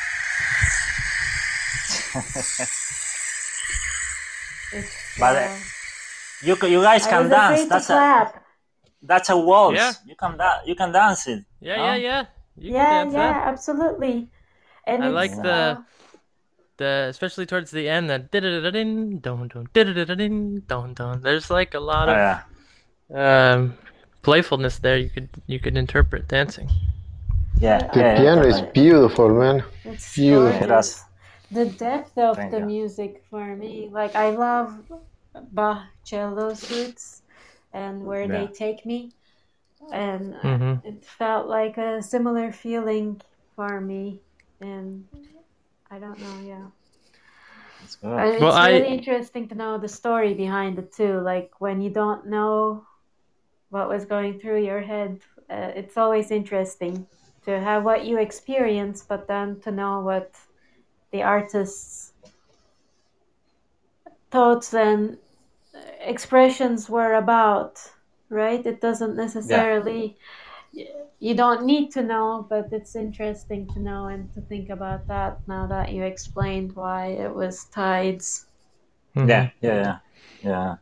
But, 5.19 5.35
uh, 5.37 5.47
You 6.43 6.55
you 6.67 6.81
guys 6.81 7.05
can 7.05 7.29
dance. 7.29 7.61
afraid 7.61 7.65
to 7.65 7.69
That's 7.69 7.89
a 7.89 7.93
clap. 7.93 8.43
that's 9.01 9.29
a 9.29 9.37
waltz. 9.37 9.75
Yeah. 9.75 9.93
You 10.05 10.15
can 10.15 10.37
da- 10.37 10.61
you 10.65 10.75
can 10.75 10.91
dance 10.91 11.27
it. 11.27 11.43
Yeah, 11.59 11.77
Huh? 11.77 11.83
yeah, 11.83 11.95
yeah. 11.95 12.25
You 12.57 12.71
yeah, 12.71 12.83
can 12.89 12.89
dance 12.89 13.13
yeah, 13.13 13.31
that. 13.33 13.47
absolutely. 13.47 14.29
And 14.87 15.03
I 15.03 15.07
like 15.09 15.31
the 15.41 15.53
uh, 15.53 15.75
the 16.81 17.07
especially 17.09 17.45
towards 17.47 17.71
the 17.71 17.89
end 17.89 18.09
that 18.09 18.31
din 18.31 19.19
don 19.21 19.47
don 19.47 19.69
din 19.73 20.63
don 20.67 20.93
don. 20.93 21.21
There's 21.21 21.49
like 21.51 21.73
a 21.75 21.79
lot 21.79 22.09
Oh, 22.09 22.13
of 22.15 22.21
yeah. 22.21 22.43
um, 23.13 23.77
playfulness 24.23 24.79
there. 24.79 24.97
You 24.97 25.09
could 25.09 25.29
you 25.47 25.59
could 25.59 25.77
interpret 25.77 26.27
dancing. 26.27 26.69
Yeah, 27.59 27.89
The 27.93 28.03
yeah, 28.03 28.13
yeah, 28.13 28.31
piano 28.31 28.47
is 28.47 28.61
beautiful, 28.61 29.29
man. 29.29 29.63
It's 29.85 30.15
Beautiful. 30.15 30.67
gorgeous. 30.67 31.05
The 31.51 31.65
depth 31.65 32.17
of 32.17 32.49
Thank 32.49 32.49
the 32.49 32.61
you. 32.61 32.71
music 32.73 33.23
for 33.29 33.55
me, 33.55 33.89
like 33.91 34.15
I 34.15 34.31
love 34.31 34.91
Bach 35.51 35.87
cello 36.03 36.53
suites 36.53 37.23
and 37.73 38.05
where 38.05 38.27
they 38.29 38.47
take 38.47 38.85
me, 38.85 39.13
and 39.91 40.35
uh, 40.35 40.59
hmm 40.59 40.81
it 40.83 41.05
felt 41.05 41.47
like 41.47 41.77
a 41.77 42.01
similar 42.01 42.51
feeling 42.51 43.21
for 43.55 43.81
me. 43.81 44.21
And 44.61 45.05
I 45.91 45.99
don't 45.99 46.19
know, 46.19 46.47
yeah. 46.47 46.67
It's 47.83 47.97
good. 47.97 48.17
And 48.17 48.31
it's 48.33 48.41
Well, 48.41 48.53
I- 48.53 48.69
really 48.69 48.87
interesting 48.93 49.49
to 49.49 49.55
know 49.55 49.77
the 49.77 49.89
story 49.89 50.33
behind 50.33 50.79
it 50.79 50.93
too. 50.93 51.19
Like 51.19 51.51
when 51.59 51.81
you 51.81 51.89
don't 51.89 52.27
know 52.27 52.85
what 53.69 53.89
was 53.89 54.05
going 54.05 54.39
through 54.39 54.63
your 54.63 54.79
head, 54.79 55.19
uh, 55.49 55.71
it's 55.75 55.97
always 55.97 56.31
interesting 56.31 57.05
to 57.45 57.59
have 57.59 57.83
what 57.83 58.05
you 58.05 58.17
experience, 58.19 59.03
but 59.03 59.27
then 59.27 59.59
to 59.61 59.71
know 59.71 59.99
what 59.99 60.33
the 61.11 61.23
artist's 61.23 62.13
thoughts 64.29 64.73
and 64.73 65.17
expressions 65.99 66.89
were 66.89 67.15
about. 67.15 67.81
Right? 68.29 68.65
It 68.65 68.79
doesn't 68.79 69.17
necessarily. 69.17 70.15
You 70.73 71.35
don't 71.35 71.65
need 71.65 71.91
to 71.91 72.01
know, 72.01 72.47
but 72.49 72.69
it's 72.71 72.95
interesting 72.95 73.67
to 73.73 73.79
know 73.79 74.07
and 74.07 74.33
to 74.33 74.41
think 74.41 74.69
about 74.69 75.07
that 75.07 75.39
now 75.47 75.67
that 75.67 75.91
you 75.91 76.03
explained 76.03 76.75
why 76.75 77.07
it 77.07 77.33
was 77.33 77.65
tides. 77.65 78.47
Mm-hmm. 79.15 79.29
Yeah, 79.29 79.49
yeah, 79.61 79.97
yeah, 80.43 80.75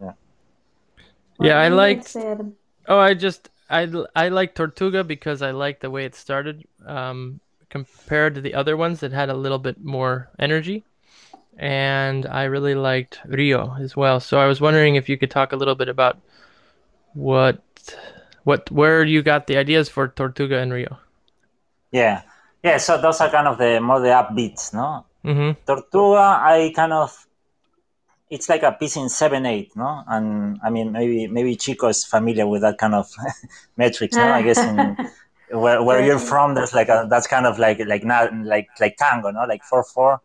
yeah. 0.00 0.12
What 1.36 1.46
Yeah, 1.46 1.58
I 1.58 1.68
you 1.68 1.74
liked- 1.74 2.16
Oh, 2.86 2.98
I 2.98 3.14
just 3.14 3.50
I 3.68 3.88
I 4.14 4.28
like 4.28 4.54
Tortuga 4.54 5.04
because 5.04 5.42
I 5.42 5.52
like 5.52 5.80
the 5.80 5.90
way 5.90 6.04
it 6.04 6.14
started. 6.14 6.66
Um, 6.86 7.40
compared 7.70 8.34
to 8.34 8.40
the 8.40 8.54
other 8.54 8.76
ones 8.76 9.00
that 9.00 9.12
had 9.12 9.30
a 9.30 9.34
little 9.34 9.58
bit 9.58 9.82
more 9.82 10.28
energy, 10.38 10.84
and 11.56 12.26
I 12.26 12.44
really 12.44 12.74
liked 12.74 13.20
Rio 13.24 13.76
as 13.80 13.96
well. 13.96 14.20
So 14.20 14.38
I 14.38 14.46
was 14.46 14.60
wondering 14.60 14.96
if 14.96 15.08
you 15.08 15.16
could 15.16 15.30
talk 15.30 15.52
a 15.52 15.56
little 15.56 15.76
bit 15.76 15.88
about 15.88 16.18
what 17.14 17.62
what 18.44 18.70
where 18.70 19.04
you 19.04 19.22
got 19.22 19.46
the 19.46 19.56
ideas 19.56 19.88
for 19.88 20.08
Tortuga 20.08 20.58
and 20.58 20.72
Rio. 20.72 20.98
Yeah, 21.90 22.22
yeah. 22.62 22.78
So 22.78 23.00
those 23.00 23.20
are 23.20 23.30
kind 23.30 23.48
of 23.48 23.58
the 23.58 23.80
more 23.80 24.00
the 24.00 24.08
upbeats, 24.08 24.72
no? 24.72 25.04
Mm-hmm. 25.24 25.60
Tortuga, 25.66 26.40
I 26.42 26.72
kind 26.74 26.92
of, 26.92 27.26
it's 28.30 28.48
like 28.48 28.62
a 28.62 28.72
piece 28.72 28.96
in 28.96 29.08
seven 29.08 29.46
eight, 29.46 29.76
no? 29.76 30.02
And 30.06 30.58
I 30.62 30.70
mean, 30.70 30.92
maybe 30.92 31.26
maybe 31.26 31.56
Chico 31.56 31.88
is 31.88 32.04
familiar 32.04 32.46
with 32.46 32.62
that 32.62 32.78
kind 32.78 32.94
of 32.94 33.10
metrics, 33.76 34.16
no? 34.16 34.30
I 34.30 34.42
guess 34.42 34.58
in 34.58 34.96
where 35.58 35.82
where 35.82 36.04
you're 36.04 36.18
from, 36.18 36.54
there's 36.54 36.74
like 36.74 36.88
a 36.88 37.06
that's 37.10 37.26
kind 37.26 37.46
of 37.46 37.58
like 37.58 37.80
like 37.86 38.04
not 38.04 38.34
like 38.34 38.68
like 38.80 38.96
tango, 38.96 39.30
no? 39.30 39.44
Like 39.44 39.62
four 39.64 39.84
four. 39.84 40.20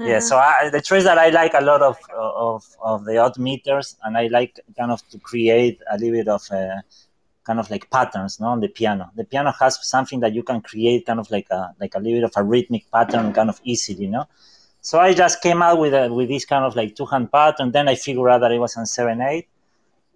Yeah. 0.00 0.20
So 0.20 0.36
I, 0.36 0.70
the 0.70 0.80
truth 0.80 1.04
that 1.04 1.18
I 1.18 1.30
like 1.30 1.54
a 1.54 1.60
lot 1.60 1.82
of 1.82 1.98
of 2.14 2.64
of 2.80 3.04
the 3.04 3.18
odd 3.18 3.36
meters, 3.38 3.96
and 4.04 4.16
I 4.16 4.28
like 4.28 4.60
kind 4.76 4.92
of 4.92 5.06
to 5.08 5.18
create 5.18 5.80
a 5.90 5.96
little 5.96 6.12
bit 6.12 6.28
of. 6.28 6.42
Uh, 6.50 6.82
kind 7.48 7.60
of 7.62 7.66
like 7.72 7.84
patterns 7.96 8.34
no 8.40 8.46
on 8.54 8.60
the 8.64 8.70
piano. 8.78 9.04
The 9.20 9.24
piano 9.32 9.50
has 9.60 9.72
something 9.94 10.20
that 10.24 10.32
you 10.36 10.42
can 10.50 10.60
create 10.70 11.00
kind 11.08 11.20
of 11.22 11.28
like 11.36 11.48
a 11.58 11.60
like 11.82 11.94
a 11.98 12.00
little 12.04 12.18
bit 12.20 12.24
of 12.30 12.34
a 12.40 12.44
rhythmic 12.52 12.84
pattern 12.94 13.26
kind 13.38 13.50
of 13.52 13.58
easily 13.72 14.04
you 14.06 14.12
know 14.16 14.26
so 14.88 14.94
i 15.06 15.10
just 15.22 15.36
came 15.46 15.60
out 15.66 15.78
with 15.82 15.94
a, 16.02 16.04
with 16.18 16.28
this 16.32 16.44
kind 16.52 16.64
of 16.68 16.72
like 16.80 16.90
two 16.98 17.08
hand 17.12 17.26
pattern 17.36 17.68
then 17.76 17.86
i 17.92 17.94
figured 18.06 18.30
out 18.32 18.40
that 18.42 18.52
it 18.56 18.60
was 18.64 18.76
on 18.80 18.86
seven 18.98 19.20
eight. 19.30 19.46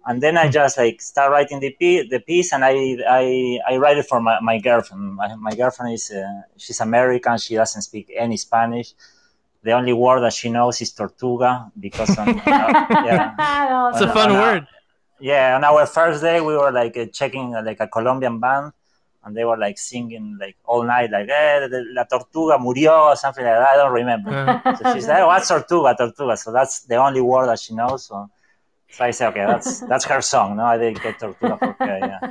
And 0.09 0.17
then 0.23 0.35
i 0.43 0.45
just 0.59 0.75
like 0.83 0.97
start 1.11 1.29
writing 1.33 1.59
the 1.65 1.71
piece 1.79 2.03
the 2.13 2.19
piece 2.29 2.49
and 2.53 2.63
i 2.71 2.75
i, 3.21 3.23
I 3.71 3.73
write 3.81 3.97
it 4.01 4.07
for 4.11 4.19
my, 4.27 4.35
my 4.49 4.57
girlfriend. 4.67 5.01
My, 5.21 5.29
my 5.47 5.53
girlfriend 5.61 5.89
is 5.97 6.05
uh, 6.11 6.41
she's 6.63 6.79
american 6.89 7.35
she 7.45 7.53
doesn't 7.61 7.83
speak 7.89 8.05
any 8.25 8.37
spanish. 8.47 8.89
The 9.67 9.71
only 9.79 9.93
word 10.05 10.21
that 10.25 10.33
she 10.39 10.49
knows 10.57 10.75
is 10.83 10.91
tortuga 10.99 11.51
because 11.85 12.11
on, 12.21 12.27
yeah. 13.09 13.89
It's 13.91 14.01
a 14.01 14.09
Uh, 14.09 14.13
fun 14.19 14.31
uh, 14.35 14.41
word. 14.43 14.63
Yeah 15.29 15.55
on 15.57 15.63
our 15.69 15.83
first 15.97 16.19
day 16.27 16.37
we 16.49 16.53
were 16.61 16.71
like 16.81 16.95
uh, 17.03 17.05
checking 17.19 17.47
uh, 17.57 17.61
like 17.69 17.79
a 17.85 17.87
colombian 17.95 18.35
band 18.43 18.65
and 19.23 19.31
they 19.37 19.45
were 19.49 19.59
like 19.65 19.77
singing 19.89 20.25
like 20.43 20.55
all 20.71 20.83
night 20.95 21.09
like 21.15 21.29
eh, 21.29 21.67
la 21.97 22.03
tortuga 22.11 22.55
murió 22.65 22.95
or 23.11 23.15
something 23.23 23.45
like 23.47 23.57
that 23.61 23.69
i 23.73 23.75
don't 23.81 23.95
remember 24.01 24.31
Uh, 24.65 24.75
so 24.79 24.83
she's 24.93 25.07
like 25.11 25.21
"Oh, 25.23 25.27
what's 25.31 25.47
tortuga 25.53 25.91
tortuga 26.01 26.35
so 26.43 26.47
that's 26.57 26.75
the 26.91 26.97
only 27.05 27.21
word 27.31 27.47
that 27.51 27.59
she 27.63 27.71
knows 27.79 27.99
so 28.09 28.17
so 28.95 28.99
i 29.07 29.11
say 29.17 29.25
okay 29.31 29.45
that's 29.51 29.71
that's 29.91 30.05
her 30.11 30.21
song 30.33 30.49
no 30.57 30.63
i 30.73 30.77
didn't 30.81 31.01
get 31.05 31.15
tortuga 31.23 31.55
for 31.61 31.71
her 31.87 31.97
yeah 32.11 32.21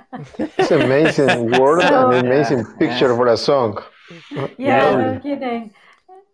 It's 0.61 0.71
amazing 0.85 1.51
word 1.61 1.81
So- 1.83 2.11
and 2.11 2.27
amazing 2.27 2.61
Yeah. 2.67 2.79
picture 2.83 3.11
for 3.19 3.27
a 3.37 3.39
song. 3.51 3.73
yeah, 4.31 4.49
Yeah. 4.59 4.91
no 5.03 5.11
kidding. 5.25 5.63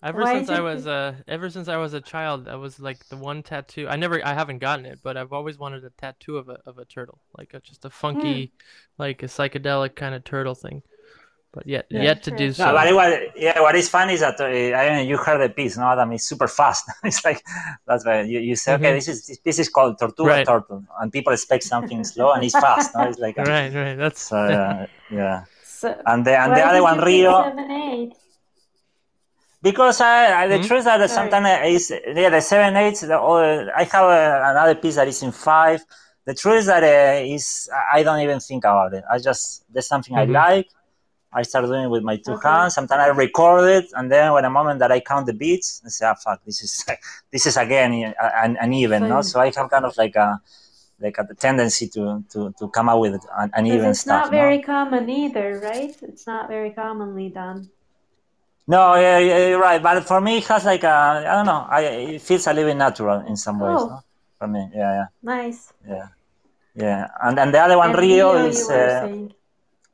Ever 0.09 0.23
Why 0.23 0.35
since 0.37 0.49
I 0.49 0.59
it- 0.59 0.69
was 0.71 0.87
uh, 0.87 1.15
ever 1.37 1.49
since 1.57 1.69
I 1.69 1.77
was 1.85 1.93
a 2.01 2.01
child, 2.15 2.39
that 2.47 2.59
was 2.67 2.75
like 2.89 3.01
the 3.13 3.17
one 3.31 3.43
tattoo. 3.43 3.85
I 3.89 3.97
never, 3.97 4.17
I 4.31 4.35
haven't 4.41 4.59
gotten 4.69 4.87
it, 4.93 4.99
but 5.07 5.17
I've 5.19 5.33
always 5.39 5.57
wanted 5.59 5.85
a 5.85 5.93
tattoo 6.03 6.37
of 6.41 6.47
a 6.49 6.59
of 6.71 6.75
a 6.79 6.87
turtle, 6.95 7.19
like 7.39 7.51
a, 7.55 7.61
just 7.71 7.85
a 7.85 7.91
funky, 7.91 8.53
like 9.05 9.19
a 9.23 9.27
psychedelic 9.37 9.93
kind 10.03 10.15
of 10.17 10.25
turtle 10.25 10.55
thing. 10.65 10.79
But 11.57 11.65
yet, 11.75 11.85
Yeah. 11.91 12.03
yet 12.09 12.19
to 12.25 12.31
do 12.43 12.47
so. 12.53 12.67
No, 12.67 12.73
but 12.79 12.87
it 12.93 12.95
was, 13.01 13.11
yeah, 13.47 13.59
what 13.65 13.75
is 13.75 13.89
funny 13.89 14.13
is 14.15 14.21
that 14.21 14.39
uh, 14.41 14.45
I 14.81 14.83
mean, 14.97 15.09
you 15.11 15.17
heard 15.17 15.41
the 15.41 15.49
piece, 15.61 15.75
no, 15.79 15.87
Adam? 15.95 16.13
It's 16.13 16.25
super 16.33 16.47
fast. 16.61 16.85
it's 17.11 17.23
like 17.29 17.41
that's 17.87 18.05
why 18.07 18.21
you, 18.33 18.39
you 18.49 18.55
say, 18.65 18.75
okay, 18.75 18.91
Mhm. 18.93 18.97
this 18.99 19.09
is 19.09 19.27
this 19.29 19.39
piece 19.45 19.59
is 19.65 19.69
called 19.77 19.99
Tortuga 19.99 20.29
Right. 20.31 20.47
Turtle, 20.47 20.85
and 21.01 21.07
people 21.17 21.33
expect 21.39 21.65
something 21.65 22.01
slow, 22.13 22.29
and 22.35 22.45
it's 22.47 22.59
fast. 22.67 22.95
No, 22.95 23.01
it's 23.11 23.19
like 23.27 23.37
a- 23.39 23.45
right, 23.57 23.73
right. 23.83 23.97
That's 24.03 24.23
So 24.31 24.37
yeah, 24.57 24.87
yeah. 25.11 25.45
So, 25.81 25.89
And 26.11 26.21
the 26.27 26.35
and 26.43 26.51
the 26.59 26.65
other 26.71 26.83
one, 26.83 26.99
Rio, 27.09 27.35
Seven, 27.45 27.71
eight? 27.71 28.13
Because 29.71 30.01
I, 30.01 30.43
I 30.43 30.47
the 30.49 30.59
Hmm? 30.59 30.65
truth 30.69 30.79
is 30.81 30.85
that 30.87 31.11
Sorry. 31.11 31.31
sometimes 31.31 31.49
is 31.75 31.85
yeah 32.23 32.31
the 32.31 32.41
seven 32.41 32.77
eights. 32.77 33.01
The, 33.01 33.19
uh, 33.19 33.67
I 33.77 33.85
have 33.95 34.05
uh, 34.05 34.51
another 34.53 34.75
piece 34.83 34.97
that 34.97 35.09
is 35.09 35.23
in 35.23 35.33
five. 35.33 35.81
The 36.25 36.35
truth 36.35 36.59
is 36.63 36.67
that 36.67 36.83
uh, 36.85 37.35
is 37.35 37.69
I 37.97 38.03
don't 38.03 38.21
even 38.27 38.41
think 38.41 38.65
about 38.65 38.93
it. 38.95 39.05
I 39.11 39.19
just 39.19 39.65
there's 39.73 39.87
something 39.95 40.15
Mhm. 40.15 40.21
I 40.23 40.25
like. 40.43 40.69
I 41.31 41.43
start 41.43 41.67
doing 41.67 41.85
it 41.85 41.91
with 41.97 42.03
my 42.11 42.17
two 42.17 42.33
Okay. 42.33 42.49
hands. 42.49 42.75
Sometimes 42.75 43.01
I 43.01 43.09
record 43.09 43.65
it, 43.79 43.87
and 43.99 44.11
then 44.11 44.33
when 44.35 44.45
a 44.47 44.51
moment 44.59 44.79
that 44.81 44.91
I 44.91 45.01
count 45.01 45.27
the 45.27 45.35
beats, 45.35 45.69
I 45.85 45.89
say, 45.91 46.07
"Ah, 46.07 46.15
fuck, 46.25 46.39
this 46.47 46.59
is 46.67 46.73
this 47.33 47.45
is 47.47 47.57
again 47.59 47.91
uh, 48.23 48.31
an, 48.45 48.57
an 48.65 48.73
even." 48.83 49.01
No, 49.09 49.21
So- 49.21 49.29
so 49.31 49.41
I 49.41 49.51
have 49.57 49.69
kind 49.75 49.85
of 49.85 49.95
like 49.99 50.17
a 50.17 50.41
like 51.01 51.17
a 51.19 51.25
tendency 51.47 51.87
to 51.95 52.25
to, 52.33 52.39
to 52.59 52.65
come 52.77 52.89
up 52.89 52.99
with 53.05 53.15
an, 53.15 53.51
an 53.59 53.65
'Cause 53.65 53.75
even 53.77 53.91
it's 53.91 54.01
stuff. 54.01 54.25
not 54.25 54.33
no? 54.33 54.39
very 54.39 54.61
common 54.63 55.05
either, 55.23 55.61
right? 55.71 55.95
It's 56.11 56.27
not 56.27 56.49
very 56.49 56.71
commonly 56.71 57.29
done. 57.29 57.69
No, 58.69 58.95
yeah, 58.97 59.19
yeah, 59.19 59.49
you're 59.49 59.61
right. 59.61 59.83
But 59.83 60.05
for 60.05 60.21
me, 60.21 60.39
it 60.39 60.45
has 60.45 60.67
like 60.67 60.85
a, 60.85 61.25
I 61.27 61.35
don't 61.37 61.47
know. 61.47 61.67
I 61.71 61.81
it 62.17 62.21
feels 62.21 62.47
a 62.47 62.53
little 62.53 62.71
bit 62.71 62.77
natural 62.77 63.21
in 63.27 63.35
some 63.35 63.59
ways. 63.61 63.81
Oh. 63.81 63.89
No? 63.89 64.01
For 64.39 64.47
me, 64.47 64.69
yeah, 64.75 64.93
yeah. 64.93 65.07
Nice. 65.23 65.73
yeah, 65.89 66.09
yeah. 66.75 67.09
And 67.23 67.41
and 67.41 67.53
the 67.53 67.61
other 67.61 67.79
one, 67.79 67.91
And 67.91 67.99
Rio, 67.99 68.37
you 68.37 68.49
is, 68.51 68.69
uh, 68.69 69.27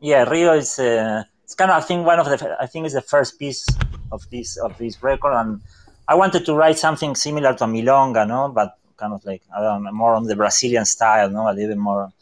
yeah, 0.00 0.28
Rio 0.28 0.54
is. 0.54 0.78
Uh, 0.78 1.22
it's 1.44 1.54
kind 1.54 1.70
of 1.70 1.76
I 1.82 1.86
think 1.86 2.04
one 2.04 2.18
of 2.18 2.26
the 2.26 2.56
I 2.60 2.66
think 2.66 2.86
it's 2.86 2.94
the 2.94 3.00
first 3.00 3.38
piece 3.38 3.64
of 4.10 4.28
this 4.30 4.56
of 4.56 4.76
this 4.76 5.00
record, 5.02 5.34
and 5.34 5.60
I 6.08 6.16
wanted 6.16 6.44
to 6.46 6.54
write 6.54 6.76
something 6.76 7.14
similar 7.14 7.54
to 7.54 7.64
a 7.64 7.66
milonga, 7.68 8.26
no, 8.26 8.48
but 8.48 8.76
kind 8.96 9.12
of 9.12 9.24
like 9.24 9.42
I 9.56 9.62
don't 9.62 9.84
know, 9.84 9.92
more 9.92 10.14
on 10.14 10.24
the 10.24 10.34
Brazilian 10.34 10.84
style, 10.84 11.30
no, 11.30 11.48
a 11.48 11.54
little 11.54 11.68
bit 11.68 11.78
more, 11.78 12.12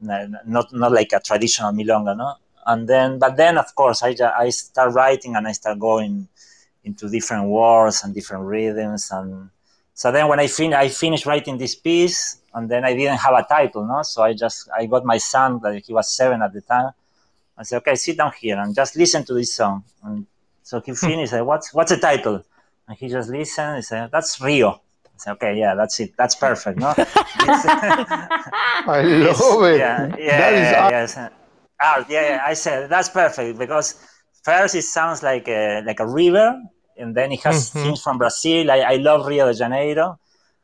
not 0.00 0.72
not 0.72 0.92
like 0.92 1.12
a 1.12 1.20
traditional 1.20 1.72
milonga, 1.72 2.16
no. 2.16 2.34
And 2.66 2.88
then, 2.88 3.18
but 3.18 3.36
then 3.36 3.58
of 3.58 3.74
course, 3.74 4.02
I 4.02 4.14
ju- 4.14 4.24
I 4.24 4.50
start 4.50 4.92
writing 4.92 5.36
and 5.36 5.46
I 5.46 5.52
start 5.52 5.78
going 5.78 6.28
into 6.84 7.08
different 7.08 7.48
words 7.48 8.02
and 8.02 8.14
different 8.14 8.44
rhythms 8.44 9.10
and 9.10 9.50
so 9.96 10.12
then 10.12 10.28
when 10.28 10.38
I 10.38 10.46
fin- 10.46 10.74
I 10.74 10.90
finished 10.90 11.24
writing 11.24 11.56
this 11.56 11.74
piece 11.74 12.36
and 12.52 12.68
then 12.68 12.84
I 12.84 12.94
didn't 12.94 13.16
have 13.16 13.32
a 13.32 13.42
title, 13.42 13.86
no, 13.86 14.02
so 14.02 14.22
I 14.22 14.34
just 14.34 14.68
I 14.76 14.84
got 14.84 15.06
my 15.06 15.16
son, 15.16 15.58
like 15.62 15.86
he 15.86 15.94
was 15.94 16.14
seven 16.14 16.42
at 16.42 16.52
the 16.52 16.60
time. 16.60 16.90
I 17.56 17.62
said, 17.62 17.78
okay, 17.78 17.94
sit 17.94 18.18
down 18.18 18.32
here 18.38 18.58
and 18.58 18.74
just 18.74 18.94
listen 18.94 19.24
to 19.24 19.32
this 19.32 19.54
song. 19.54 19.84
And 20.04 20.26
so 20.62 20.82
he 20.82 20.92
hmm. 20.92 20.96
finished. 20.96 21.32
I 21.32 21.38
said, 21.38 21.46
what's 21.46 21.72
what's 21.72 21.92
the 21.92 21.96
title? 21.96 22.44
And 22.86 22.98
he 22.98 23.08
just 23.08 23.30
listened. 23.30 23.76
He 23.76 23.82
said, 23.82 24.10
that's 24.12 24.38
Rio. 24.38 24.82
I 25.06 25.08
said, 25.16 25.32
okay, 25.32 25.58
yeah, 25.58 25.74
that's 25.74 25.98
it. 25.98 26.12
That's 26.18 26.34
perfect. 26.34 26.78
No, 26.78 26.92
I 26.98 27.06
love 29.02 29.64
it. 29.64 29.78
yeah, 29.78 30.14
yeah, 30.18 30.38
that 30.38 30.52
is 30.52 30.60
yeah, 30.60 30.90
yes. 30.90 31.18
Art, 31.80 32.06
yeah, 32.08 32.22
yeah. 32.28 32.42
I 32.46 32.54
said 32.54 32.88
that's 32.90 33.08
perfect 33.10 33.58
because 33.58 33.94
first 34.44 34.74
it 34.74 34.82
sounds 34.82 35.22
like 35.22 35.46
a 35.48 35.82
like 35.84 36.00
a 36.00 36.06
river, 36.06 36.60
and 36.96 37.14
then 37.14 37.32
it 37.32 37.42
has 37.44 37.70
Mhm. 37.70 37.82
things 37.82 38.02
from 38.02 38.18
Brazil. 38.18 38.70
I, 38.70 38.78
I 38.80 38.96
love 38.96 39.26
Rio 39.26 39.46
de 39.46 39.54
Janeiro, 39.54 40.18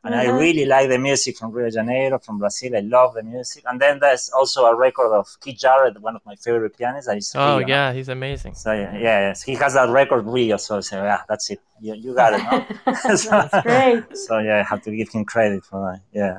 and 0.05 0.15
I 0.15 0.27
Mhm. 0.27 0.39
really 0.41 0.65
like 0.65 0.89
the 0.89 0.99
music 0.99 1.37
from 1.37 1.51
Rio 1.53 1.67
de 1.67 1.73
Janeiro, 1.73 2.19
from 2.19 2.39
Brazil. 2.39 2.75
I 2.77 2.81
love 2.81 3.13
the 3.15 3.23
music, 3.23 3.63
and 3.69 3.79
then 3.79 3.99
there's 4.01 4.31
also 4.31 4.65
a 4.65 4.75
record 4.75 5.13
of 5.13 5.27
Keith 5.43 5.59
Jarrett, 5.59 6.01
one 6.01 6.17
of 6.17 6.23
my 6.25 6.35
favorite 6.37 6.77
pianists. 6.79 7.09
That 7.09 7.19
is 7.19 7.31
Oh 7.37 7.59
Rio, 7.59 7.67
yeah, 7.69 7.93
he's 7.93 8.09
amazing. 8.09 8.55
So 8.55 8.73
yeah, 8.73 8.93
yeah, 8.95 9.21
yes. 9.29 9.43
he 9.43 9.55
has 9.57 9.75
that 9.75 9.91
record 9.91 10.25
Rio. 10.27 10.57
So 10.57 10.79
I 10.79 10.81
say, 10.81 10.97
yeah, 10.97 11.21
that's 11.29 11.51
it. 11.51 11.61
You, 11.81 11.95
you 11.95 12.15
got 12.15 12.33
it. 12.35 12.43
No? 12.51 12.93
That's 13.03 13.29
great. 13.69 14.17
So 14.17 14.39
yeah, 14.39 14.61
I 14.61 14.63
have 14.63 14.81
to 14.85 14.91
give 14.97 15.09
him 15.11 15.25
credit 15.27 15.65
for 15.65 15.79
that. 15.93 16.01
Yeah. 16.13 16.39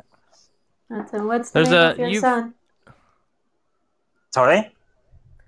That's, 0.89 1.11
what's 1.13 1.51
the 1.51 1.59
There's 1.59 1.69
name 1.69 1.79
a- 1.79 1.91
of 1.91 1.99
your 1.99 2.07
you've- 2.07 2.19
son? 2.21 2.53
Sorry, 4.33 4.73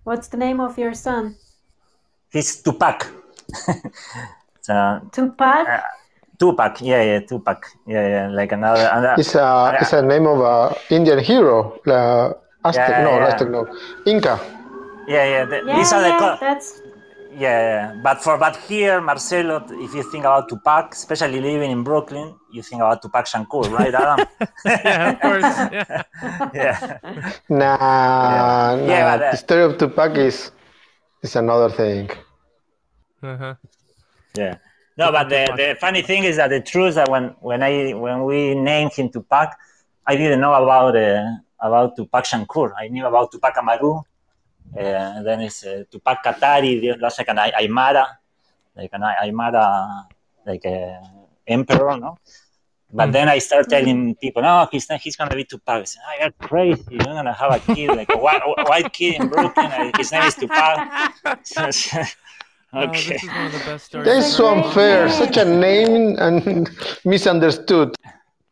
What's 0.03 0.27
the 0.29 0.37
name 0.37 0.61
of 0.61 0.77
your 0.77 0.93
son? 0.93 1.35
he's 2.31 2.61
Tupac. 2.61 3.07
so, 4.61 5.01
Tupac. 5.11 5.67
Uh, 5.67 5.79
Tupac, 6.37 6.81
yeah, 6.81 7.01
yeah, 7.01 7.19
Tupac, 7.21 7.65
yeah, 7.87 8.07
yeah, 8.07 8.27
like 8.29 8.51
another. 8.51 8.89
another 8.91 9.15
It's 9.21 9.35
a 9.35 9.77
it's 9.81 9.93
a 9.93 10.01
name 10.01 10.27
of 10.27 10.39
a 10.41 10.75
Indian 10.93 11.19
hero. 11.19 11.79
Uh, 11.87 12.33
Aztec, 12.63 12.87
Yeah, 12.89 13.03
no, 13.03 13.11
yeah. 13.11 13.27
Aztec, 13.27 13.49
no, 13.49 13.67
Inca. 14.05 14.39
yeah, 15.07 15.25
yeah. 15.25 15.45
The, 15.45 15.61
yeah, 15.65 15.75
these 15.77 15.93
are 15.93 16.01
the 16.01 16.07
yeah, 16.09 16.19
co- 16.19 16.37
that's 16.39 16.81
yeah, 17.35 17.59
yeah. 17.69 18.01
But 18.01 18.23
for 18.23 18.37
but 18.37 18.55
here, 18.67 19.01
Marcelo, 19.01 19.63
if 19.69 19.93
you 19.93 20.03
think 20.11 20.23
about 20.23 20.47
Tupac, 20.49 20.93
especially 20.93 21.41
living 21.41 21.71
in 21.71 21.83
Brooklyn, 21.83 22.35
you 22.51 22.61
think 22.61 22.81
about 22.81 23.01
Tupac 23.01 23.25
Shakur, 23.25 23.69
right, 23.71 23.93
Adam? 23.93 24.25
yeah, 24.65 25.11
of 25.11 25.19
course. 25.19 25.43
Yeah. 25.43 26.03
yeah, 26.53 26.99
Nah, 27.49 27.77
nah. 27.77 28.85
Yeah, 28.85 29.17
but, 29.17 29.23
uh, 29.23 29.31
the 29.31 29.37
story 29.37 29.63
of 29.63 29.77
Tupac 29.77 30.17
is 30.17 30.51
is 31.21 31.35
another 31.35 31.69
thing. 31.69 32.09
Uh-huh. 33.21 33.55
yeah. 34.37 34.57
No, 34.97 35.11
but 35.11 35.27
the, 35.27 35.51
the 35.57 35.77
funny 35.79 36.01
thing 36.01 36.23
is 36.23 36.37
that 36.37 36.49
the 36.49 36.61
truth 36.61 36.89
is 36.89 36.95
that 36.95 37.09
when 37.09 37.35
when 37.41 37.63
I 37.63 37.93
when 37.93 38.23
we 38.23 38.55
named 38.55 38.93
him 38.93 39.09
Tupac, 39.09 39.51
I 40.07 40.15
didn't 40.15 40.39
know 40.39 40.53
about 40.53 40.95
uh, 40.95 41.31
about 41.59 41.95
Tupac 41.97 42.23
Shakur. 42.23 42.71
I 42.77 42.87
knew 42.87 43.05
about 43.05 43.31
Tupac 43.31 43.57
Amaru. 43.57 44.01
And 44.73 45.25
then 45.25 45.41
it's 45.41 45.65
uh, 45.65 45.83
Tupac 45.91 46.23
Katari. 46.23 46.97
That's 46.99 47.17
like 47.17 47.27
an 47.29 47.39
Ay- 47.39 47.53
Aymara, 47.67 48.05
like 48.75 48.89
an 48.93 49.03
Ay- 49.03 49.29
Aymara, 49.29 50.05
like 50.45 50.65
a 50.65 51.01
emperor, 51.47 51.97
no? 51.97 52.17
But 52.93 53.09
Mm. 53.09 53.13
then 53.13 53.29
I 53.29 53.39
start 53.39 53.67
telling 53.69 54.15
people, 54.15 54.41
no, 54.41 54.67
he's 54.71 54.89
not, 54.89 55.01
he's 55.01 55.15
gonna 55.15 55.35
be 55.35 55.43
Tupac. 55.43 55.81
I 55.81 55.83
say, 55.83 55.99
oh, 56.07 56.13
you're 56.21 56.31
crazy. 56.47 56.83
You're 56.91 57.03
gonna 57.03 57.33
have 57.33 57.51
a 57.51 57.59
kid, 57.59 57.89
like 57.95 58.09
a 58.13 58.17
white, 58.17 58.41
white 58.67 58.93
kid 58.93 59.15
in 59.21 59.27
Brooklyn. 59.27 59.91
His 59.97 60.11
name 60.11 60.23
is 60.23 60.35
Tupac. 60.35 60.87
Oh, 62.73 62.81
okay. 62.89 63.13
this 63.13 63.23
is 63.23 63.29
one 63.29 63.45
of 63.45 63.51
the 63.53 63.59
best 63.59 63.85
stories. 63.85 64.05
That 64.07 64.17
is 64.17 64.25
ever. 64.25 64.33
so 64.33 64.47
unfair. 64.49 65.05
name. 65.07 65.15
Such 65.15 65.37
a 65.37 65.45
name 65.45 66.15
and 66.19 66.69
misunderstood. 67.05 67.95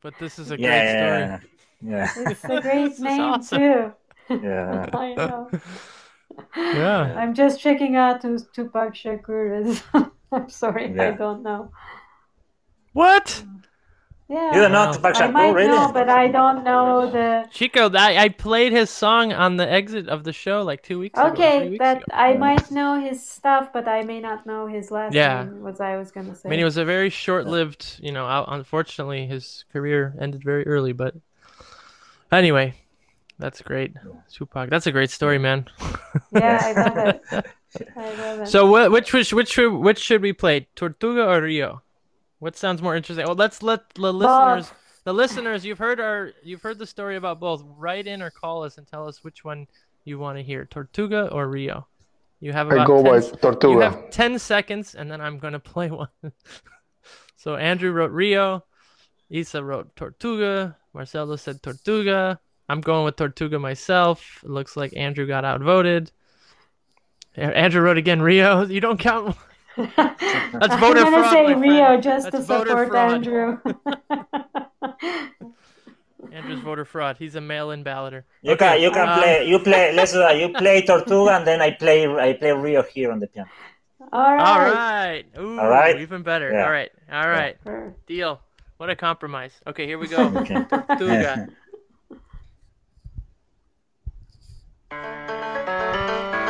But 0.02 0.18
this 0.18 0.40
is 0.40 0.50
a 0.52 0.56
great 0.56 0.66
yeah, 0.66 1.40
story. 1.40 1.50
yeah, 1.92 2.30
it's 2.32 2.44
a 2.46 2.62
great 2.68 3.00
name 3.00 3.22
awesome. 3.22 3.60
too. 3.60 4.40
yeah. 4.42 4.86
I 6.56 6.62
know. 6.74 6.80
Yeah. 6.80 7.16
I'm 7.18 7.34
just 7.34 7.60
checking 7.60 7.96
out 7.96 8.22
who 8.24 8.38
Tupac 8.54 8.94
Shakur 8.94 9.66
is. 9.66 9.84
I'm 10.32 10.50
sorry, 10.50 11.00
I 11.00 11.12
don't 11.12 11.44
know. 11.44 11.72
What? 12.94 13.44
Yeah, 14.30 14.56
You 14.56 14.62
don't 14.62 14.72
know 14.72 14.86
Wow. 14.86 14.92
Tupac 14.94 15.16
I 15.16 15.28
Shakur, 15.28 15.34
might 15.34 15.52
really? 15.52 15.68
know, 15.68 15.92
but 15.94 16.10
I 16.10 16.28
don't 16.28 16.64
know 16.64 17.12
the. 17.12 17.48
Chico, 17.52 17.92
I, 17.94 18.18
I 18.18 18.30
played 18.30 18.72
his 18.72 18.90
song 18.90 19.34
on 19.34 19.58
the 19.58 19.70
exit 19.70 20.08
of 20.08 20.24
the 20.24 20.34
show 20.34 20.64
like 20.64 20.82
two 20.82 20.98
weeks 20.98 21.20
ago. 21.20 21.30
Okay, 21.30 21.78
that 21.78 21.98
ago. 21.98 22.06
I 22.12 22.34
might 22.34 22.72
know 22.72 23.00
his 23.00 23.24
stuff, 23.28 23.72
but 23.74 23.88
I 23.88 24.02
may 24.04 24.20
not 24.22 24.46
know 24.46 24.66
his 24.66 24.90
last 24.92 25.14
Yeah. 25.14 25.44
name. 25.44 25.62
Was 25.62 25.80
I 25.82 25.98
was 25.98 26.12
gonna 26.12 26.34
say? 26.36 26.50
I 26.50 26.52
mean, 26.52 26.60
it 26.60 26.64
was 26.64 26.78
a 26.78 26.86
very 26.86 27.10
short-lived, 27.10 28.00
you 28.02 28.12
know. 28.12 28.26
Unfortunately, 28.48 29.28
his 29.28 29.66
career 29.72 30.16
ended 30.20 30.44
very 30.44 30.66
early. 30.66 30.94
But 30.94 31.16
anyway, 32.32 32.74
that's 33.40 33.62
great, 33.62 33.94
Tupac. 34.32 34.70
That's 34.70 34.88
a 34.88 34.92
great 34.92 35.10
story, 35.10 35.38
man. 35.38 35.66
Yeah, 36.32 36.60
I 36.64 36.72
love 36.74 36.98
it. 36.98 37.22
I 37.98 38.14
love 38.16 38.40
it. 38.42 38.48
So, 38.48 38.68
what, 38.70 38.92
which 38.92 39.12
which 39.14 39.34
which 39.34 39.50
should, 39.52 39.72
which 39.74 40.00
should 40.00 40.22
we 40.22 40.34
play, 40.34 40.68
Tortuga 40.76 41.26
or 41.28 41.42
Rio? 41.42 41.82
What 42.40 42.56
sounds 42.56 42.82
more 42.82 42.96
interesting? 42.96 43.26
Well, 43.26 43.36
let's 43.36 43.64
let 43.64 43.90
the 43.96 44.12
listeners, 44.14 44.72
the 45.06 45.14
listeners, 45.14 45.66
you've 45.66 45.80
heard 45.80 46.00
our, 46.00 46.32
you've 46.44 46.62
heard 46.62 46.78
the 46.78 46.86
story 46.88 47.16
about 47.16 47.40
both. 47.40 47.64
Write 47.78 48.06
in 48.08 48.22
or 48.22 48.30
call 48.30 48.64
us 48.64 48.78
and 48.78 48.86
tell 48.88 49.08
us 49.08 49.24
which 49.24 49.44
one 49.46 49.68
you 50.04 50.20
want 50.20 50.38
to 50.38 50.44
hear, 50.44 50.66
Tortuga 50.66 51.30
or 51.32 51.48
Rio. 51.48 51.88
You 52.42 52.52
have 52.52 52.68
about 52.68 52.80
I 52.82 52.86
go 52.86 53.02
10 53.02 53.12
by 53.12 53.18
s- 53.18 53.32
You 53.32 53.38
Tortuga. 53.38 53.90
have 53.90 54.10
10 54.12 54.38
seconds, 54.40 54.96
and 54.96 55.10
then 55.10 55.22
I'm 55.22 55.40
going 55.40 55.54
to 55.60 55.60
play 55.60 55.90
one. 55.90 56.10
so 57.38 57.56
Andrew 57.56 57.92
wrote 57.92 58.12
Rio. 58.12 58.66
Isa 59.30 59.64
wrote 59.64 59.96
Tortuga. 59.96 60.76
Marcelo 60.94 61.38
said 61.38 61.64
Tortuga. 61.64 62.40
I'm 62.70 62.82
going 62.82 63.04
with 63.06 63.16
Tortuga 63.18 63.60
myself. 63.60 64.40
It 64.44 64.50
looks 64.50 64.76
like 64.78 64.96
Andrew 64.96 65.28
got 65.28 65.44
outvoted. 65.46 66.12
Andrew 67.36 67.82
wrote 67.82 67.98
again 67.98 68.22
Rio. 68.22 68.66
You 68.68 68.80
don't 68.80 69.00
count. 69.00 69.36
That's 69.76 70.76
voter 70.76 71.00
I'm 71.00 71.12
gonna 71.12 71.24
fraud, 71.24 71.32
say 71.32 71.54
Rio 71.56 71.86
friend. 71.86 72.04
just 72.04 72.32
That's 72.32 72.48
to 72.48 72.60
support 72.60 72.90
fraud. 72.90 73.14
Andrew. 73.14 73.58
Andrew's 76.32 76.60
voter 76.62 76.86
fraud. 76.86 77.18
He's 77.18 77.36
a 77.36 77.42
mail-in 77.42 77.84
balloter. 77.84 78.24
You 78.44 78.56
can 78.56 78.80
you 78.82 78.92
can 78.92 79.10
um, 79.10 79.20
play 79.20 79.48
you 79.48 79.60
play 79.60 79.94
let's 79.96 80.12
do 80.14 80.20
that. 80.20 80.38
You 80.38 80.50
play 80.54 80.86
Tortuga 80.86 81.38
and 81.38 81.48
then 81.48 81.62
I 81.62 81.72
play 81.72 82.08
I 82.08 82.34
play 82.34 82.52
Rio 82.52 82.84
here 82.84 83.12
on 83.12 83.20
the 83.20 83.28
piano. 83.28 83.50
All 84.12 84.36
right. 84.36 84.42
All 84.42 84.60
right. 84.60 85.26
Ooh, 85.40 85.60
All 85.60 85.70
right. 85.70 86.00
even 86.00 86.22
better. 86.22 86.52
Yeah. 86.52 86.66
All 86.66 86.72
right. 86.72 86.92
All 87.12 87.28
right. 87.28 87.58
Sure. 87.64 87.96
Deal. 88.06 88.42
What 88.78 88.90
a 88.90 88.96
compromise. 88.96 89.54
Okay, 89.66 89.88
here 89.88 89.98
we 89.98 90.08
go. 90.08 90.28
Okay. 90.38 90.64
Tortuga. 90.70 91.48
Música 95.02 96.43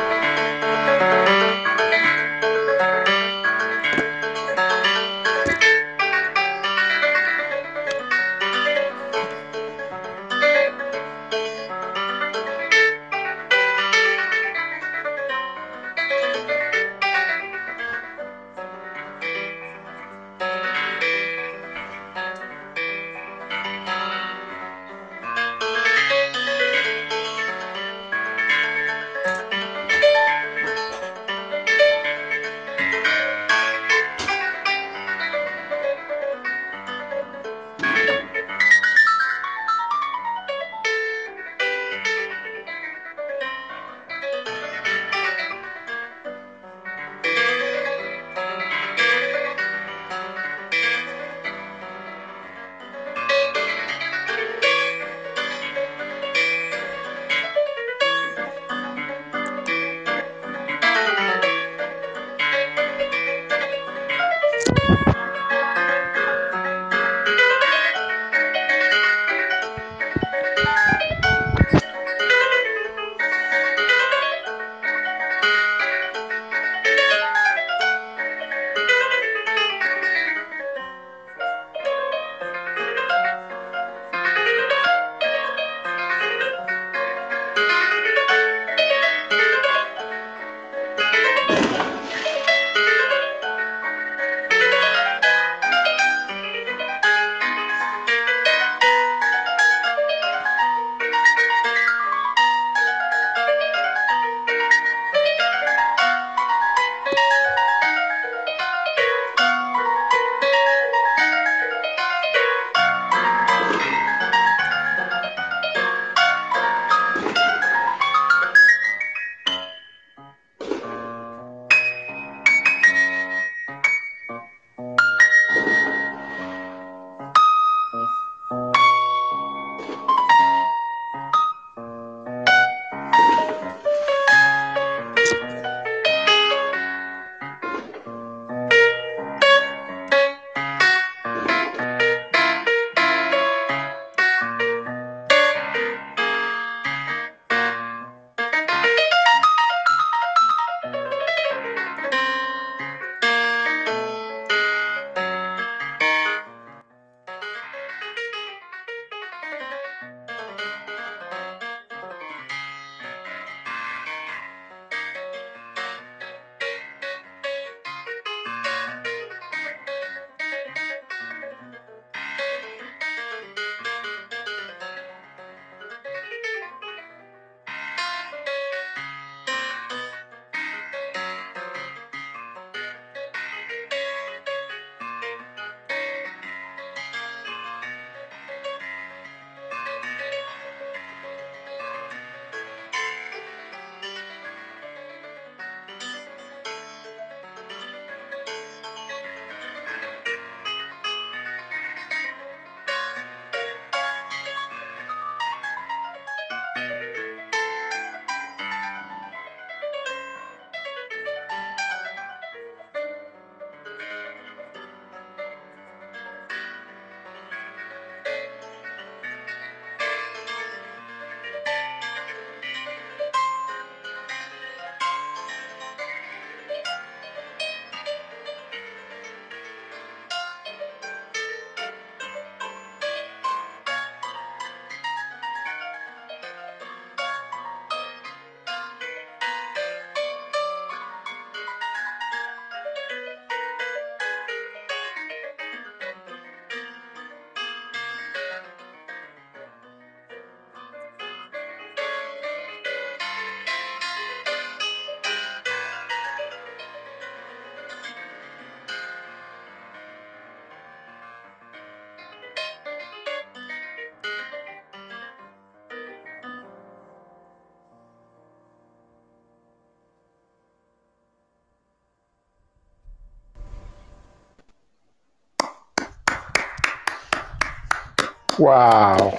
Wow. 278.58 279.38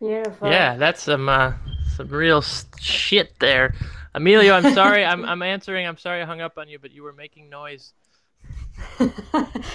Beautiful. 0.00 0.48
Yeah, 0.48 0.76
that's 0.76 1.02
some 1.02 1.28
uh, 1.28 1.52
some 1.96 2.08
real 2.08 2.42
shit 2.78 3.38
there. 3.38 3.74
Emilio, 4.14 4.54
I'm 4.54 4.74
sorry. 4.74 5.04
I'm 5.04 5.24
I'm 5.24 5.42
answering. 5.42 5.86
I'm 5.86 5.96
sorry 5.96 6.22
I 6.22 6.24
hung 6.24 6.40
up 6.40 6.58
on 6.58 6.68
you, 6.68 6.78
but 6.78 6.92
you 6.92 7.02
were 7.02 7.12
making 7.12 7.48
noise. 7.48 7.92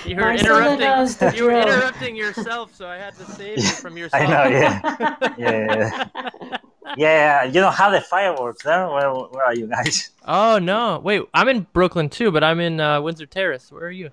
You 0.05 0.16
were 0.16 0.22
Marcelo 0.22 0.76
knows 0.76 1.18
the 1.18 1.28
interrupting. 1.28 1.38
You 1.38 1.45
were 1.45 1.62
interrupting 1.62 2.16
yourself, 2.16 2.76
so 2.76 2.88
I 2.88 2.97
had 2.97 3.16
to 3.18 3.26
save 3.26 3.57
you 3.57 3.70
from 3.70 3.97
yourself. 3.97 4.24
I 4.28 4.28
know, 4.28 4.49
yeah. 4.49 5.16
Yeah, 5.38 6.07
yeah. 6.18 6.57
Yeah, 6.97 7.43
you 7.43 7.53
don't 7.53 7.74
have 7.74 7.91
the 7.93 8.01
fireworks 8.01 8.64
there. 8.64 8.88
Where, 8.88 9.12
where 9.12 9.45
are 9.45 9.55
you 9.55 9.68
guys? 9.68 10.09
Oh 10.28 10.59
no! 10.59 10.99
Wait, 10.99 11.22
I'm 11.34 11.47
in 11.47 11.68
Brooklyn 11.74 12.09
too, 12.09 12.32
but 12.32 12.43
I'm 12.43 12.59
in 12.59 12.80
uh, 12.80 13.01
Windsor 13.01 13.26
Terrace. 13.26 13.72
Where 13.72 13.84
are 13.84 13.91
you? 13.91 14.09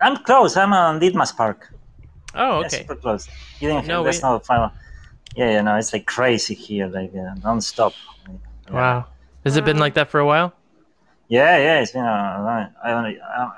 I'm 0.00 0.16
close. 0.24 0.56
I'm 0.56 0.72
on 0.72 0.98
Ditmas 1.00 1.36
Park. 1.36 1.72
Oh, 2.34 2.60
Yeah, 2.60 2.66
okay. 2.66 2.78
super 2.78 2.94
close. 2.96 3.28
You 3.60 3.68
didn't 3.68 3.86
No, 3.86 4.02
there's 4.02 4.22
we- 4.22 4.28
no 4.28 4.38
firework. 4.38 4.72
Yeah, 5.36 5.50
yeah, 5.52 5.60
no, 5.62 5.76
it's 5.76 5.92
like 5.92 6.06
crazy 6.06 6.54
here, 6.54 6.86
like 6.88 7.12
uh, 7.14 7.34
non-stop. 7.44 7.92
Yeah. 8.28 8.72
Wow. 8.74 9.04
Has 9.44 9.56
it 9.56 9.64
been 9.64 9.78
like 9.78 9.94
that 9.94 10.10
for 10.10 10.18
a 10.20 10.26
while? 10.26 10.52
Yeah, 11.28 11.56
yeah, 11.58 11.80
it's 11.80 11.92
been 11.92 12.04
a, 12.04 12.72
I 12.82 12.90
don't, 12.90 13.20
I, 13.22 13.50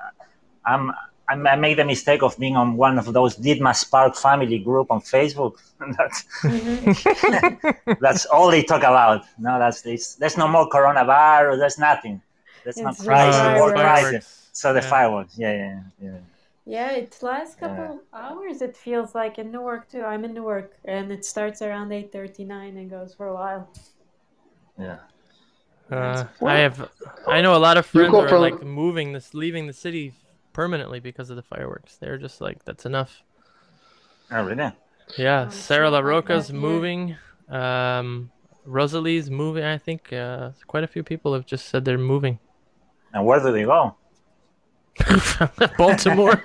I'm, 0.67 0.93
I'm, 1.29 1.47
I 1.47 1.57
made 1.57 1.79
the 1.79 1.85
mistake 1.87 2.23
of 2.23 2.39
being 2.39 2.57
on 2.57 2.77
one 2.77 2.99
of 2.99 3.11
those 3.15 3.37
Ditmas 3.37 3.91
Park 3.91 4.15
family 4.17 4.59
group 4.59 4.91
on 4.91 5.01
Facebook. 5.01 5.55
that's, 5.99 6.25
Mhm. 6.43 7.99
that's 8.01 8.27
all 8.27 8.51
they 8.51 8.63
talk 8.63 8.81
about. 8.83 9.25
No, 9.39 9.59
that's 9.59 9.85
it's, 9.87 10.17
there's 10.17 10.37
no 10.37 10.47
more 10.49 10.69
coronavirus. 10.69 11.59
There's 11.59 11.79
nothing. 11.79 12.21
There's 12.65 12.77
not 12.77 12.95
It's 12.95 13.05
crazy, 13.05 13.31
just 13.31 13.57
more 13.59 13.73
fireworks. 13.75 14.03
crazy. 14.11 14.27
So 14.53 14.73
the 14.75 14.81
Yeah. 14.81 14.89
fireworks, 14.91 15.39
yeah, 15.39 15.53
yeah, 15.53 15.81
yeah. 16.03 16.19
Yeah, 16.65 16.93
it's 16.93 17.23
last 17.23 17.59
couple 17.59 18.03
hours. 18.13 18.63
It 18.63 18.77
feels 18.77 19.15
like 19.17 19.39
in 19.39 19.51
Newark 19.51 19.91
too. 19.91 20.03
I'm 20.03 20.25
in 20.25 20.33
Newark, 20.35 20.75
and 20.85 21.11
it 21.11 21.25
starts 21.25 21.61
around 21.61 21.91
eight 21.93 22.13
thirty 22.13 22.45
nine 22.45 22.77
and 22.77 22.89
goes 22.89 23.15
for 23.15 23.27
a 23.29 23.35
while. 23.35 23.69
yeah. 24.79 24.99
Uh, 25.91 26.25
I 26.47 26.55
have, 26.61 26.89
I 27.27 27.43
know 27.43 27.55
a 27.55 27.59
lot 27.59 27.77
of 27.77 27.85
You 27.93 28.01
friends 28.01 28.15
are 28.15 28.29
from- 28.29 28.41
like 28.41 28.63
moving 28.63 29.13
this, 29.13 29.35
leaving 29.35 29.67
the 29.67 29.75
city 29.75 30.15
permanently 30.55 31.01
because 31.01 31.29
of 31.29 31.37
the 31.37 31.43
fireworks. 31.43 31.97
They're 31.97 32.17
just 32.17 32.41
like, 32.41 32.65
that's 32.65 32.87
enough. 32.87 33.23
Oh, 34.31 34.43
really? 34.45 34.73
Yeah, 35.19 35.45
Oh, 35.49 35.51
Sarah 35.51 35.87
shit 35.89 35.93
La 35.93 35.99
Roca's 36.01 36.49
yeah. 36.51 36.57
moving. 36.57 37.17
Um, 37.51 38.31
Rosalie's 38.65 39.29
moving. 39.31 39.65
I 39.65 39.77
think 39.77 40.13
uh, 40.15 40.53
quite 40.67 40.85
a 40.85 40.87
few 40.87 41.03
people 41.03 41.35
have 41.35 41.45
just 41.45 41.67
said 41.69 41.85
they're 41.85 41.99
moving. 41.99 42.39
And 43.13 43.27
where 43.27 43.41
do 43.41 43.53
they 43.53 43.65
go? 43.65 43.95
Baltimore. 45.79 46.43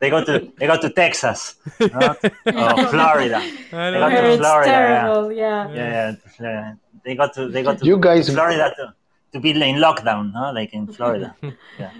they 0.00 0.10
go 0.10 0.24
to 0.24 0.50
they 0.58 0.66
go 0.66 0.80
to 0.80 0.90
Texas, 0.90 1.56
no? 1.80 2.16
or 2.46 2.86
Florida. 2.88 3.40
They 3.70 3.90
don't 3.90 4.00
got 4.00 4.12
Where 4.12 4.30
to 4.32 4.38
Florida, 4.38 4.70
yeah. 4.70 4.78
terrible. 4.78 5.32
Yeah. 5.32 5.68
Yeah, 5.68 5.74
yeah, 5.74 6.16
yeah. 6.40 6.74
They 7.04 7.14
got 7.14 7.34
to 7.34 7.48
they 7.48 7.62
got 7.62 7.78
to 7.78 7.84
You 7.86 7.98
guys, 7.98 8.28
Florida 8.30 8.72
to, 8.76 8.94
to 9.32 9.40
be 9.40 9.50
in 9.50 9.76
lockdown, 9.76 10.32
no? 10.32 10.52
Like 10.52 10.72
in 10.72 10.86
Florida. 10.86 11.36
Yeah. 11.78 11.90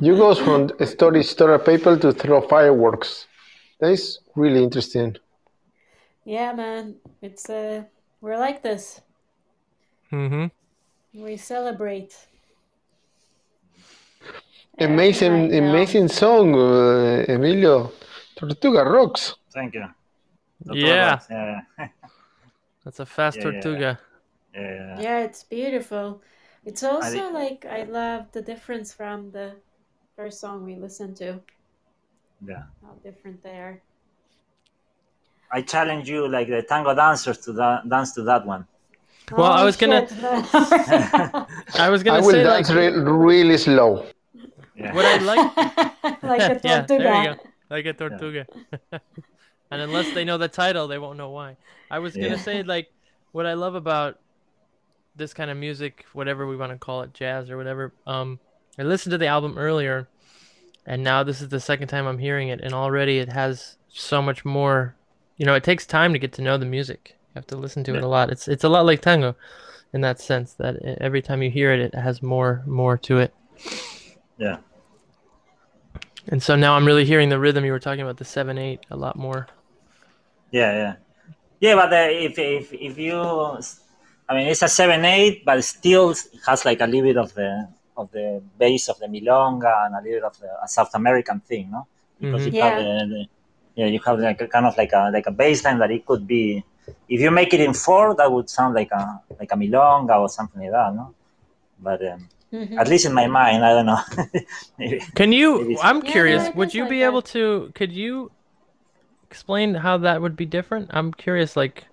you 0.00 0.16
goes 0.16 0.38
from 0.38 0.70
story 0.86 1.22
story 1.22 1.58
paper 1.58 1.96
to 1.98 2.12
throw 2.12 2.40
fireworks. 2.40 3.26
That 3.80 3.90
is 3.90 4.20
really 4.34 4.62
interesting. 4.62 5.16
Yeah, 6.24 6.52
man. 6.52 6.96
It's 7.20 7.50
uh, 7.50 7.84
we're 8.20 8.38
like 8.38 8.62
this. 8.62 9.00
hmm 10.10 10.46
We 11.14 11.36
celebrate. 11.36 12.16
Amazing, 14.78 15.32
Every 15.32 15.60
night 15.60 15.68
amazing 15.68 16.08
song, 16.08 16.54
uh, 16.54 17.24
Emilio. 17.28 17.92
Tortuga 18.34 18.82
rocks. 18.84 19.34
Thank 19.52 19.74
you. 19.74 19.84
Yeah. 20.72 21.18
Yeah. 21.30 21.60
That's 22.84 22.98
a 23.00 23.06
fast 23.06 23.36
Yeah, 23.36 23.44
yeah. 23.44 23.60
tortuga. 23.60 24.00
Yeah. 24.54 25.00
Yeah, 25.00 25.18
it's 25.20 25.44
beautiful. 25.44 26.22
It's 26.64 26.82
also 26.82 27.10
think- 27.10 27.34
like 27.34 27.66
I 27.66 27.84
love 27.84 28.32
the 28.32 28.40
difference 28.42 28.92
from 28.92 29.30
the 29.30 29.52
first 30.16 30.40
song 30.40 30.64
we 30.64 30.76
listened 30.76 31.16
to. 31.18 31.40
Yeah. 32.46 32.62
How 32.82 32.94
different 33.04 33.42
they 33.42 33.58
are. 33.58 33.80
I 35.52 35.60
challenge 35.62 36.08
you, 36.08 36.26
like 36.28 36.48
the 36.48 36.62
tango 36.62 36.94
dancers, 36.94 37.38
to 37.44 37.52
da- 37.52 37.82
dance 37.82 38.12
to 38.14 38.22
that 38.22 38.46
one. 38.46 38.66
Well, 39.30 39.50
I 39.52 39.62
Oh, 39.62 39.64
was 39.64 39.76
gonna- 39.76 40.06
I 41.78 41.88
was 41.90 42.02
gonna 42.02 42.22
will 42.22 42.30
say 42.30 42.42
dance 42.42 42.68
like, 42.68 42.76
re- 42.76 42.98
really 43.00 43.56
slow. 43.56 44.06
Yeah. 44.74 44.94
what 44.94 45.04
I 45.04 45.16
like. 45.18 45.56
like 46.22 46.40
a 46.40 46.60
yeah, 46.64 46.82
there 46.82 46.98
you 46.98 47.04
tortuga. 47.06 47.38
go. 47.42 47.50
Like 47.70 47.86
a 47.86 47.92
tortuga. 47.92 48.46
and 49.70 49.80
unless 49.82 50.12
they 50.12 50.24
know 50.24 50.38
the 50.38 50.48
title, 50.48 50.88
they 50.88 50.98
won't 50.98 51.16
know 51.18 51.30
why. 51.30 51.56
I 51.90 51.98
was 51.98 52.14
gonna 52.14 52.28
Yeah. 52.28 52.36
say 52.36 52.62
like, 52.62 52.92
what 53.32 53.46
I 53.46 53.54
love 53.54 53.74
about 53.74 54.18
this 55.16 55.32
kind 55.34 55.50
of 55.50 55.56
music, 55.56 56.04
whatever 56.14 56.46
we 56.46 56.56
want 56.56 56.72
to 56.72 56.78
call 56.78 57.02
it, 57.02 57.14
jazz 57.14 57.50
or 57.50 57.56
whatever. 57.56 57.92
Um, 58.06 58.38
I 58.78 58.82
listened 58.82 59.10
to 59.12 59.18
the 59.18 59.26
album 59.26 59.56
earlier, 59.58 60.08
and 60.86 61.02
now 61.04 61.22
this 61.22 61.40
is 61.42 61.48
the 61.48 61.60
second 61.60 61.88
time 61.88 62.06
I'm 62.06 62.18
hearing 62.18 62.48
it, 62.48 62.60
and 62.62 62.72
already 62.74 63.18
it 63.18 63.28
has 63.30 63.76
so 63.88 64.20
much 64.22 64.44
more. 64.44 64.94
You 65.36 65.46
know, 65.46 65.54
it 65.54 65.64
takes 65.64 65.86
time 65.86 66.12
to 66.14 66.18
get 66.18 66.32
to 66.34 66.42
know 66.42 66.56
the 66.56 66.64
music. 66.66 67.16
You 67.34 67.38
have 67.38 67.46
to 67.46 67.56
listen 67.56 67.82
to 67.84 67.94
it 67.96 68.02
a 68.02 68.06
lot. 68.08 68.30
It's 68.30 68.46
it's 68.46 68.64
a 68.64 68.68
lot 68.68 68.84
like 68.84 69.00
tango, 69.00 69.34
in 69.94 70.02
that 70.02 70.20
sense 70.20 70.52
that 70.54 70.76
every 71.00 71.22
time 71.22 71.42
you 71.42 71.50
hear 71.50 71.72
it, 71.72 71.80
it 71.80 71.94
has 71.94 72.22
more 72.22 72.62
more 72.66 72.98
to 72.98 73.18
it. 73.20 73.32
Yeah. 74.36 74.58
And 76.28 76.42
so 76.42 76.56
now 76.56 76.74
I'm 76.76 76.84
really 76.84 77.06
hearing 77.06 77.30
the 77.30 77.38
rhythm 77.38 77.64
you 77.64 77.72
were 77.72 77.80
talking 77.80 78.02
about, 78.02 78.18
the 78.18 78.24
seven 78.26 78.58
eight, 78.58 78.80
a 78.90 78.96
lot 78.96 79.16
more. 79.16 79.48
Yeah, 80.50 80.72
yeah, 80.72 80.94
yeah. 81.60 81.74
But 81.74 81.92
uh, 81.92 82.08
if 82.10 82.38
if 82.38 82.72
if 82.74 82.98
you, 82.98 83.16
I 83.16 84.34
mean, 84.36 84.48
it's 84.48 84.60
a 84.62 84.68
seven 84.68 85.02
eight, 85.06 85.42
but 85.46 85.56
it 85.58 85.62
still 85.62 86.14
has 86.46 86.66
like 86.66 86.82
a 86.82 86.86
little 86.86 87.02
bit 87.02 87.16
of 87.16 87.32
the 87.32 87.66
of 87.96 88.10
the 88.12 88.42
bass 88.58 88.88
of 88.88 88.98
the 88.98 89.06
milonga 89.06 89.86
and 89.86 89.94
a 89.96 90.02
little 90.02 90.20
bit 90.20 90.24
of 90.24 90.38
the 90.38 90.62
a 90.62 90.68
South 90.68 90.94
American 90.94 91.40
thing, 91.40 91.70
no? 91.70 91.86
Because 92.20 92.42
Mhm. 92.46 92.52
you 92.52 92.60
have 92.62 92.76
the, 92.76 92.84
the 93.08 93.26
yeah, 93.74 93.86
you 93.86 94.00
have 94.04 94.18
like 94.20 94.40
a 94.42 94.48
kind 94.48 94.66
of 94.66 94.76
like 94.76 94.92
a 94.92 95.10
like 95.10 95.26
a 95.26 95.30
bass 95.32 95.64
line 95.64 95.78
that 95.78 95.90
it 95.90 96.04
could 96.04 96.26
be. 96.26 96.62
If 97.08 97.20
you 97.20 97.30
make 97.30 97.52
it 97.54 97.60
in 97.60 97.74
four, 97.74 98.14
that 98.16 98.30
would 98.30 98.48
sound 98.50 98.74
like 98.74 98.90
a 98.90 99.20
like 99.38 99.52
a 99.52 99.56
milonga 99.56 100.18
or 100.18 100.28
something 100.28 100.60
like 100.60 100.70
that, 100.72 100.94
no? 100.94 101.14
But 101.78 102.00
um, 102.06 102.28
Mhm. 102.52 102.78
at 102.78 102.88
least 102.88 103.06
in 103.06 103.14
my 103.14 103.26
mind, 103.26 103.64
I 103.64 103.70
don't 103.72 103.86
know. 103.86 104.00
Maybe. 104.78 105.00
Can 105.14 105.32
you? 105.32 105.78
I'm 105.80 106.02
Yeah, 106.02 106.10
curious. 106.10 106.44
no, 106.44 106.52
would 106.56 106.74
you 106.74 106.82
like 106.82 106.90
be 106.90 107.00
that. 107.00 107.06
able 107.06 107.22
to? 107.22 107.70
Could 107.74 107.92
you 107.92 108.30
explain 109.30 109.74
how 109.74 109.96
that 109.98 110.20
would 110.20 110.36
be 110.36 110.44
different? 110.44 110.90
I'm 110.92 111.12
curious, 111.12 111.56
like 111.56 111.84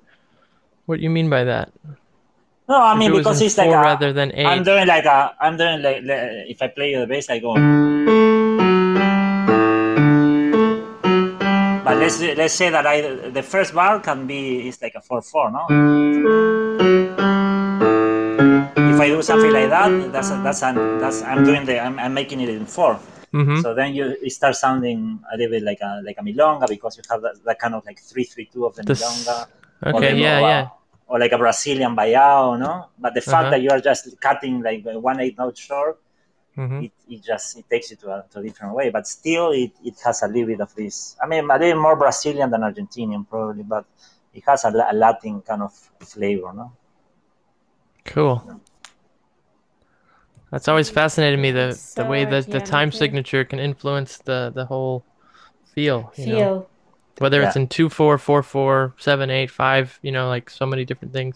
what 0.85 0.99
you 0.99 1.09
mean 1.09 1.29
by 1.29 1.43
that. 1.45 1.71
No, 2.67 2.81
I 2.81 2.93
mean 2.95 3.11
it 3.11 3.17
because 3.17 3.41
it's 3.41 3.57
like 3.57 3.71
a, 3.71 3.77
rather 3.81 4.13
than 4.13 4.31
8 4.31 4.45
I'm 4.45 4.63
doing 4.63 4.85
like 4.85 5.05
a, 5.05 5.33
I'm 5.41 5.57
doing 5.57 5.81
like, 5.81 6.03
like 6.03 6.49
if 6.53 6.61
I 6.61 6.67
play 6.67 6.93
the 6.95 7.07
bass, 7.07 7.29
I 7.29 7.39
go. 7.39 7.55
Let's 11.99 12.19
let's 12.21 12.53
say 12.53 12.69
that 12.69 12.85
I 12.87 13.01
the 13.37 13.43
first 13.43 13.73
bar 13.73 13.99
can 13.99 14.25
be 14.25 14.67
it's 14.67 14.81
like 14.81 14.95
a 14.95 15.01
four 15.01 15.21
four, 15.21 15.51
no? 15.51 15.63
If 18.93 18.99
I 18.99 19.07
do 19.07 19.21
something 19.21 19.51
like 19.51 19.69
that, 19.69 20.11
that's 20.11 20.29
a, 20.31 20.37
that's 20.43 20.61
an, 20.63 20.75
that's 20.99 21.21
I'm 21.23 21.43
doing 21.43 21.65
the 21.65 21.79
I'm, 21.79 21.99
I'm 21.99 22.13
making 22.13 22.39
it 22.41 22.49
in 22.49 22.65
four. 22.65 22.93
hmm 23.31 23.59
So 23.61 23.73
then 23.75 23.93
you 23.93 24.15
it 24.21 24.31
starts 24.31 24.59
sounding 24.59 25.19
a 25.33 25.37
little 25.37 25.51
bit 25.55 25.63
like 25.63 25.81
a 25.81 26.01
like 26.07 26.17
a 26.19 26.23
milonga 26.23 26.67
because 26.67 26.97
you 26.97 27.03
have 27.11 27.21
that, 27.21 27.35
that 27.45 27.59
kind 27.59 27.75
of 27.75 27.85
like 27.85 27.99
three 27.99 28.23
three 28.23 28.45
two 28.53 28.65
of 28.65 28.75
the 28.75 28.83
This- 28.83 29.01
milonga 29.03 29.47
Okay. 29.95 30.11
the- 30.13 30.17
Yeah. 30.19 30.37
or, 30.39 30.49
Yeah. 30.49 30.67
or 31.07 31.19
like 31.19 31.31
a 31.31 31.37
Brazilian 31.37 31.95
baião, 31.95 32.57
no? 32.59 32.87
But 32.97 33.13
the 33.13 33.21
fact 33.21 33.35
Uh-huh. 33.43 33.51
that 33.51 33.61
you 33.61 33.69
are 33.75 33.81
just 33.89 34.03
cutting 34.19 34.61
like 34.61 34.81
one 35.09 35.19
eight 35.19 35.37
note 35.37 35.57
short, 35.57 35.99
hmm 36.59 36.83
it, 36.83 36.91
it 37.07 37.23
just 37.23 37.57
it 37.57 37.69
takes 37.69 37.89
you 37.91 37.97
to 37.97 38.11
a, 38.11 38.25
to 38.31 38.39
a 38.39 38.43
different 38.43 38.73
way. 38.75 38.89
But 38.89 39.07
still, 39.07 39.51
it, 39.51 39.71
it 39.83 39.95
has 40.03 40.23
a 40.23 40.27
little 40.27 40.47
bit 40.47 40.61
of 40.61 40.75
this. 40.75 41.15
I 41.23 41.27
mean, 41.27 41.49
a 41.49 41.57
little 41.57 41.81
more 41.81 41.95
Brazilian 41.95 42.49
than 42.49 42.61
Argentinian 42.61 43.27
probably, 43.29 43.63
but 43.63 43.85
it 44.33 44.43
has 44.45 44.65
a, 44.65 44.69
a 44.69 44.93
Latin 44.93 45.41
kind 45.41 45.61
of 45.61 45.73
flavor, 45.99 46.51
no? 46.53 46.71
Cool. 48.05 48.61
That's 50.51 50.67
always 50.67 50.89
fascinated 50.89 51.39
me 51.39 51.51
the 51.51 51.69
It's 51.69 51.93
the 51.93 52.05
way 52.05 52.25
that 52.25 52.49
the 52.49 52.59
time 52.59 52.91
signature 52.91 53.45
can 53.45 53.59
influence 53.59 54.17
the 54.17 54.51
the 54.53 54.65
whole 54.65 55.03
feel. 55.75 56.11
You 56.17 56.25
know? 56.27 56.39
Feel. 56.39 56.69
Whether 57.19 57.41
it's 57.43 57.55
Yeah. 57.55 57.61
in 57.61 57.67
two 57.67 57.89
four 57.89 58.17
four 58.17 58.41
four 58.43 58.93
seven 58.97 59.29
eight 59.29 59.51
five. 59.51 59.99
You 60.01 60.11
know, 60.11 60.27
like 60.27 60.49
so 60.49 60.65
many 60.65 60.85
different 60.85 61.13
things. 61.13 61.35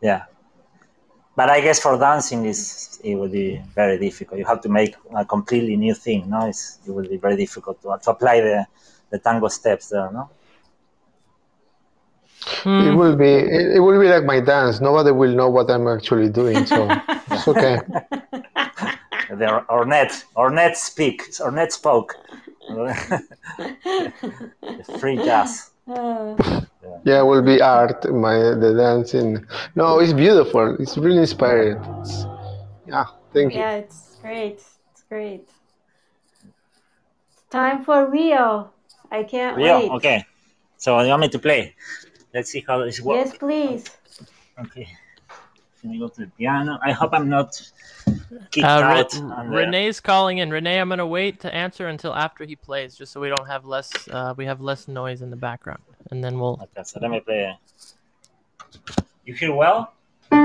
Yeah. 0.00 0.24
But 1.38 1.50
I 1.50 1.60
guess 1.60 1.78
for 1.78 1.96
dancing, 1.96 2.46
is 2.46 2.98
it 3.04 3.14
would 3.14 3.30
be 3.30 3.62
very 3.72 3.96
difficult. 3.96 4.40
You 4.40 4.44
have 4.46 4.60
to 4.62 4.68
make 4.68 4.96
a 5.14 5.24
completely 5.24 5.76
new 5.76 5.94
thing, 5.94 6.28
no? 6.28 6.48
It's, 6.48 6.80
it 6.84 6.90
will 6.90 7.08
be 7.08 7.16
very 7.16 7.36
difficult 7.36 7.80
to, 7.82 7.96
to 8.02 8.10
apply 8.10 8.40
the, 8.40 8.66
the 9.10 9.20
tango 9.20 9.46
steps 9.46 9.90
there, 9.90 10.10
no? 10.10 10.28
Hmm. 12.64 12.88
It 12.88 12.94
will 12.96 13.14
be 13.14 13.30
it, 13.30 13.76
it 13.76 13.78
will 13.78 14.00
be 14.00 14.08
like 14.08 14.24
my 14.24 14.40
dance. 14.40 14.80
Nobody 14.80 15.12
will 15.12 15.32
know 15.32 15.48
what 15.48 15.70
I'm 15.70 15.86
actually 15.86 16.28
doing, 16.28 16.66
so 16.66 16.88
it's 17.30 17.46
okay. 17.46 17.78
the 19.30 19.64
Ornette, 19.70 20.24
Ornette 20.34 20.74
speak, 20.74 21.22
Ornette 21.38 21.70
spoke. 21.70 22.16
Free 24.98 25.18
jazz. 25.18 25.70
Uh, 25.86 26.34
Yeah, 27.04 27.22
will 27.22 27.42
be 27.42 27.60
art. 27.60 28.04
My 28.12 28.34
the 28.62 28.74
dancing. 28.76 29.46
No, 29.74 29.98
it's 30.00 30.12
beautiful. 30.12 30.76
It's 30.80 30.96
really 30.98 31.18
inspiring. 31.18 31.76
It's- 32.00 32.26
yeah, 32.86 33.04
thank 33.34 33.52
you. 33.52 33.60
yeah, 33.60 33.74
it's 33.76 34.16
great. 34.22 34.62
It's 34.92 35.02
great. 35.08 35.48
Time 37.50 37.84
for 37.84 38.06
Rio. 38.10 38.70
I 39.10 39.22
can't 39.22 39.56
Rio, 39.56 39.78
wait. 39.80 39.90
okay. 39.92 40.24
So 40.76 41.00
you 41.00 41.08
want 41.08 41.22
me 41.22 41.28
to 41.30 41.38
play? 41.38 41.74
Let's 42.34 42.50
see 42.50 42.64
how 42.66 42.84
this 42.84 43.00
works. 43.00 43.30
Yes, 43.30 43.38
please. 43.38 43.84
Okay. 44.60 44.86
Let 45.82 45.90
me 45.92 45.98
go 45.98 46.08
to 46.08 46.20
the 46.22 46.30
piano. 46.36 46.78
I 46.82 46.92
hope 46.92 47.10
I'm 47.14 47.28
not 47.28 47.50
kicked 48.50 48.66
Uh, 48.66 48.82
Re- 48.82 49.00
out. 49.00 49.16
on 49.20 49.48
Renee's 49.50 50.00
calling 50.00 50.38
in. 50.38 50.50
Renee, 50.50 50.78
I'm 50.80 50.88
gonna 50.88 51.06
wait 51.06 51.40
to 51.40 51.54
answer 51.54 51.86
until 51.88 52.14
after 52.14 52.44
he 52.44 52.56
plays, 52.56 52.96
just 52.96 53.12
so 53.12 53.20
we 53.20 53.28
don't 53.28 53.46
have 53.46 53.64
less. 53.64 53.90
Uh, 54.10 54.34
we 54.36 54.44
have 54.44 54.60
less 54.60 54.88
noise 54.88 55.22
in 55.22 55.30
the 55.30 55.36
background, 55.36 55.80
and 56.10 56.22
then 56.22 56.38
we'll. 56.38 56.58
Okay, 56.62 56.82
so 56.84 57.00
let 57.00 57.10
me 57.10 57.20
play. 57.20 57.56
You 59.24 59.34
hear 59.34 59.52
well? 59.54 59.92
Yeah. 60.32 60.38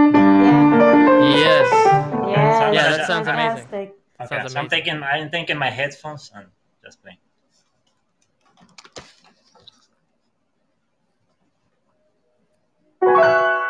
Yes. 1.24 1.70
Yeah, 1.72 2.72
Yeah, 2.72 2.90
that 2.90 2.98
that's 2.98 3.08
sounds 3.08 3.28
amazing. 3.28 3.68
Okay, 3.72 3.92
Sounds 4.28 4.30
so 4.30 4.60
I'm 4.60 4.66
amazing. 4.66 4.70
taking 4.70 5.04
I'm 5.04 5.30
taking 5.30 5.58
my 5.58 5.70
headphones 5.70 6.32
and 6.36 6.48
just 6.84 7.02
playing. 7.02 7.18
Thank 13.02 13.63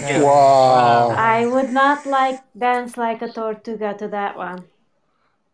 thank 0.00 0.16
you. 0.16 0.24
Wow. 0.24 1.10
I 1.10 1.46
would 1.46 1.70
not 1.70 2.06
like 2.06 2.40
dance 2.56 2.96
like 2.96 3.22
a 3.22 3.28
tortuga 3.32 3.94
to 3.98 4.08
that 4.08 4.36
one. 4.36 4.64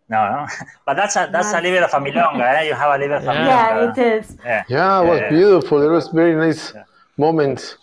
No, 0.08 0.20
no, 0.30 0.46
but 0.86 0.94
that's 0.94 1.16
a 1.16 1.28
that's 1.32 1.52
a 1.52 1.60
little 1.60 1.72
bit 1.72 1.82
of 1.82 1.94
a 1.94 2.00
milonga. 2.04 2.44
Eh? 2.58 2.62
You 2.68 2.74
have 2.74 2.94
a 2.94 2.98
little 2.98 3.18
bit 3.18 3.28
of 3.28 3.34
a 3.34 3.38
Yeah. 3.38 3.46
Yeah, 3.46 3.90
it 3.90 3.98
is. 3.98 4.36
Yeah. 4.44 4.62
Yeah, 4.68 5.00
it 5.02 5.06
was 5.08 5.20
Yeah. 5.20 5.28
beautiful. 5.30 5.80
There 5.80 5.90
was 5.90 6.08
very 6.08 6.34
nice 6.34 6.72
Yeah. 6.74 6.84
moments 7.16 7.78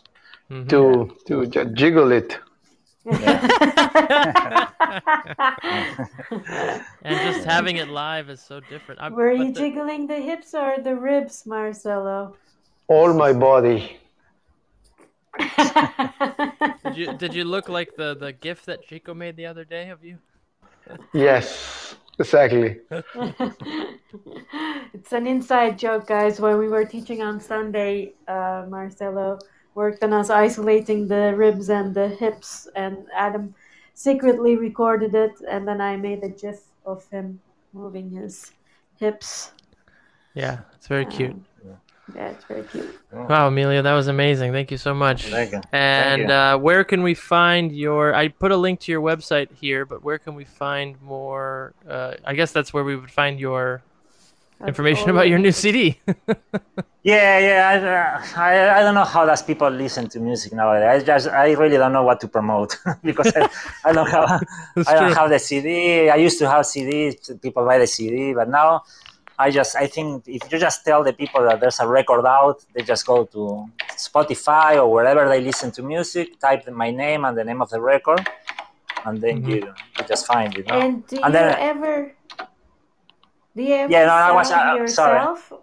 Mhm. 0.52 0.68
to 0.70 0.82
to 1.28 1.46
ju- 1.48 1.72
jiggle 1.74 2.12
it. 2.12 2.40
and 7.04 7.16
just 7.28 7.46
having 7.56 7.78
it 7.78 7.88
live 7.90 8.30
is 8.30 8.42
so 8.42 8.60
different. 8.70 9.02
I, 9.02 9.10
Were 9.10 9.32
you 9.32 9.52
the- 9.52 9.60
jiggling 9.60 10.08
the 10.08 10.18
hips 10.30 10.54
or 10.54 10.78
the 10.84 10.96
ribs, 10.96 11.46
Marcelo? 11.46 12.36
All 12.88 13.14
my 13.14 13.34
body. 13.34 13.98
Did 16.84 16.98
you 16.98 17.14
did 17.18 17.34
you 17.34 17.44
look 17.46 17.70
like 17.70 17.96
the 17.96 18.16
the 18.16 18.34
gif 18.34 18.66
that 18.66 18.84
Chico 18.84 19.14
made 19.14 19.36
the 19.36 19.46
other 19.46 19.64
day 19.64 19.90
of 19.90 20.04
you? 20.04 20.18
Yes, 21.14 21.96
exactly. 22.20 22.80
it's 24.94 25.14
an 25.14 25.28
inside 25.28 25.78
joke, 25.78 26.08
guys. 26.08 26.40
When 26.40 26.58
we 26.58 26.68
were 26.68 26.86
teaching 26.86 27.22
on 27.22 27.40
Sunday, 27.40 28.14
uh, 28.28 28.66
Marcelo 28.68 29.40
worked 29.76 30.04
on 30.04 30.12
us 30.14 30.30
isolating 30.30 31.08
the 31.08 31.34
ribs 31.36 31.70
and 31.70 31.94
the 31.94 32.10
hips, 32.10 32.68
and 32.76 33.06
Adam 33.16 33.56
secretly 33.94 34.58
recorded 34.58 35.16
it, 35.16 35.34
and 35.50 35.68
then 35.68 35.80
I 35.80 35.96
made 35.96 36.24
a 36.24 36.30
gif 36.30 36.62
of 36.86 37.08
him 37.10 37.40
moving 37.74 38.10
his 38.10 38.52
hips. 39.00 39.54
Yeah, 40.34 40.60
it's 40.76 40.88
very 40.88 41.06
cute. 41.06 41.32
Um, 41.32 41.46
yeah, 41.46 41.46
it's 42.16 42.44
very 42.46 42.64
cute. 42.64 43.00
Wow, 43.12 43.48
Emilio, 43.48 43.82
that 43.82 43.94
was 43.94 44.08
amazing. 44.08 44.52
Thank 44.52 44.72
you 44.72 44.78
so 44.78 44.94
much. 44.94 45.26
Thank 45.26 45.52
you. 45.52 45.62
And 45.72 46.24
you. 46.24 46.34
uh, 46.34 46.58
where 46.58 46.84
can 46.84 47.04
we 47.04 47.14
find 47.14 47.72
your? 47.72 48.14
I 48.16 48.30
put 48.30 48.52
a 48.52 48.58
link 48.58 48.80
to 48.82 48.92
your 48.92 49.02
website 49.02 49.52
here, 49.54 49.86
but 49.86 50.04
where 50.04 50.18
can 50.18 50.36
we 50.36 50.46
find 50.46 51.02
more? 51.02 51.74
Uh, 51.88 52.16
I 52.24 52.34
guess 52.34 52.52
that's 52.52 52.74
where 52.74 52.84
we 52.84 52.96
would 52.96 53.12
find 53.12 53.40
your 53.40 53.82
That's 54.60 54.70
information 54.70 55.10
about 55.10 55.28
your 55.28 55.40
new 55.40 55.52
CD. 55.52 56.00
Yeah, 57.04 57.40
yeah. 57.40 58.22
I, 58.38 58.40
uh, 58.40 58.40
I, 58.40 58.80
I 58.80 58.82
don't 58.82 58.94
know 58.94 59.04
how 59.04 59.26
does 59.26 59.42
people 59.42 59.70
listen 59.70 60.08
to 60.10 60.20
music 60.20 60.54
nowadays. 60.54 61.02
I 61.02 61.06
just, 61.06 61.28
I 61.28 61.52
really 61.54 61.78
don't 61.78 61.94
know 61.94 62.04
what 62.04 62.22
to 62.22 62.28
promote 62.28 62.78
because 63.04 63.34
I, 63.36 63.50
I 63.86 63.92
don't 63.92 64.10
have, 64.10 64.30
I 64.88 64.94
don't 64.94 65.08
true. 65.08 65.16
have 65.16 65.30
the 65.32 65.40
CD. 65.40 66.10
I 66.12 66.16
used 66.18 66.38
to 66.40 66.50
have 66.50 66.66
CDs. 66.66 67.42
People 67.42 67.66
buy 67.66 67.80
the 67.80 67.88
CD, 67.88 68.34
but 68.34 68.50
now 68.50 68.84
I 69.46 69.50
just, 69.60 69.72
I 69.76 69.88
think 69.96 70.28
if 70.28 70.42
you 70.52 70.58
just 70.68 70.80
tell 70.86 71.02
the 71.04 71.14
people 71.22 71.42
that 71.48 71.58
there's 71.62 71.80
a 71.80 71.88
record 72.00 72.26
out, 72.26 72.58
they 72.74 72.84
just 72.94 73.04
go 73.14 73.18
to 73.36 73.42
Spotify 74.08 74.72
or 74.82 74.88
wherever 74.96 75.24
they 75.28 75.42
listen 75.42 75.70
to 75.78 75.82
music, 75.96 76.28
type 76.40 76.62
my 76.84 76.92
name 76.92 77.22
and 77.26 77.34
the 77.40 77.44
name 77.50 77.62
of 77.66 77.70
the 77.76 77.82
record, 77.94 78.22
and 79.06 79.16
then 79.24 79.36
Mhm. 79.42 79.50
you, 79.50 79.56
you 79.98 80.04
just 80.14 80.24
find 80.34 80.52
it. 80.60 80.66
No? 80.68 80.76
And 80.84 80.92
do 81.08 81.16
And 81.18 81.26
you 81.26 81.32
then- 81.40 81.58
ever? 81.72 81.96
Do 83.56 83.62
you 83.70 83.76
ever 83.84 83.92
Yeah, 83.92 84.06
no, 84.06 84.14
I 84.14 84.32
was, 84.32 84.48
sound 84.50 84.62
uh, 84.82 84.88
sorry. 84.88 85.20
yourself? 85.20 85.54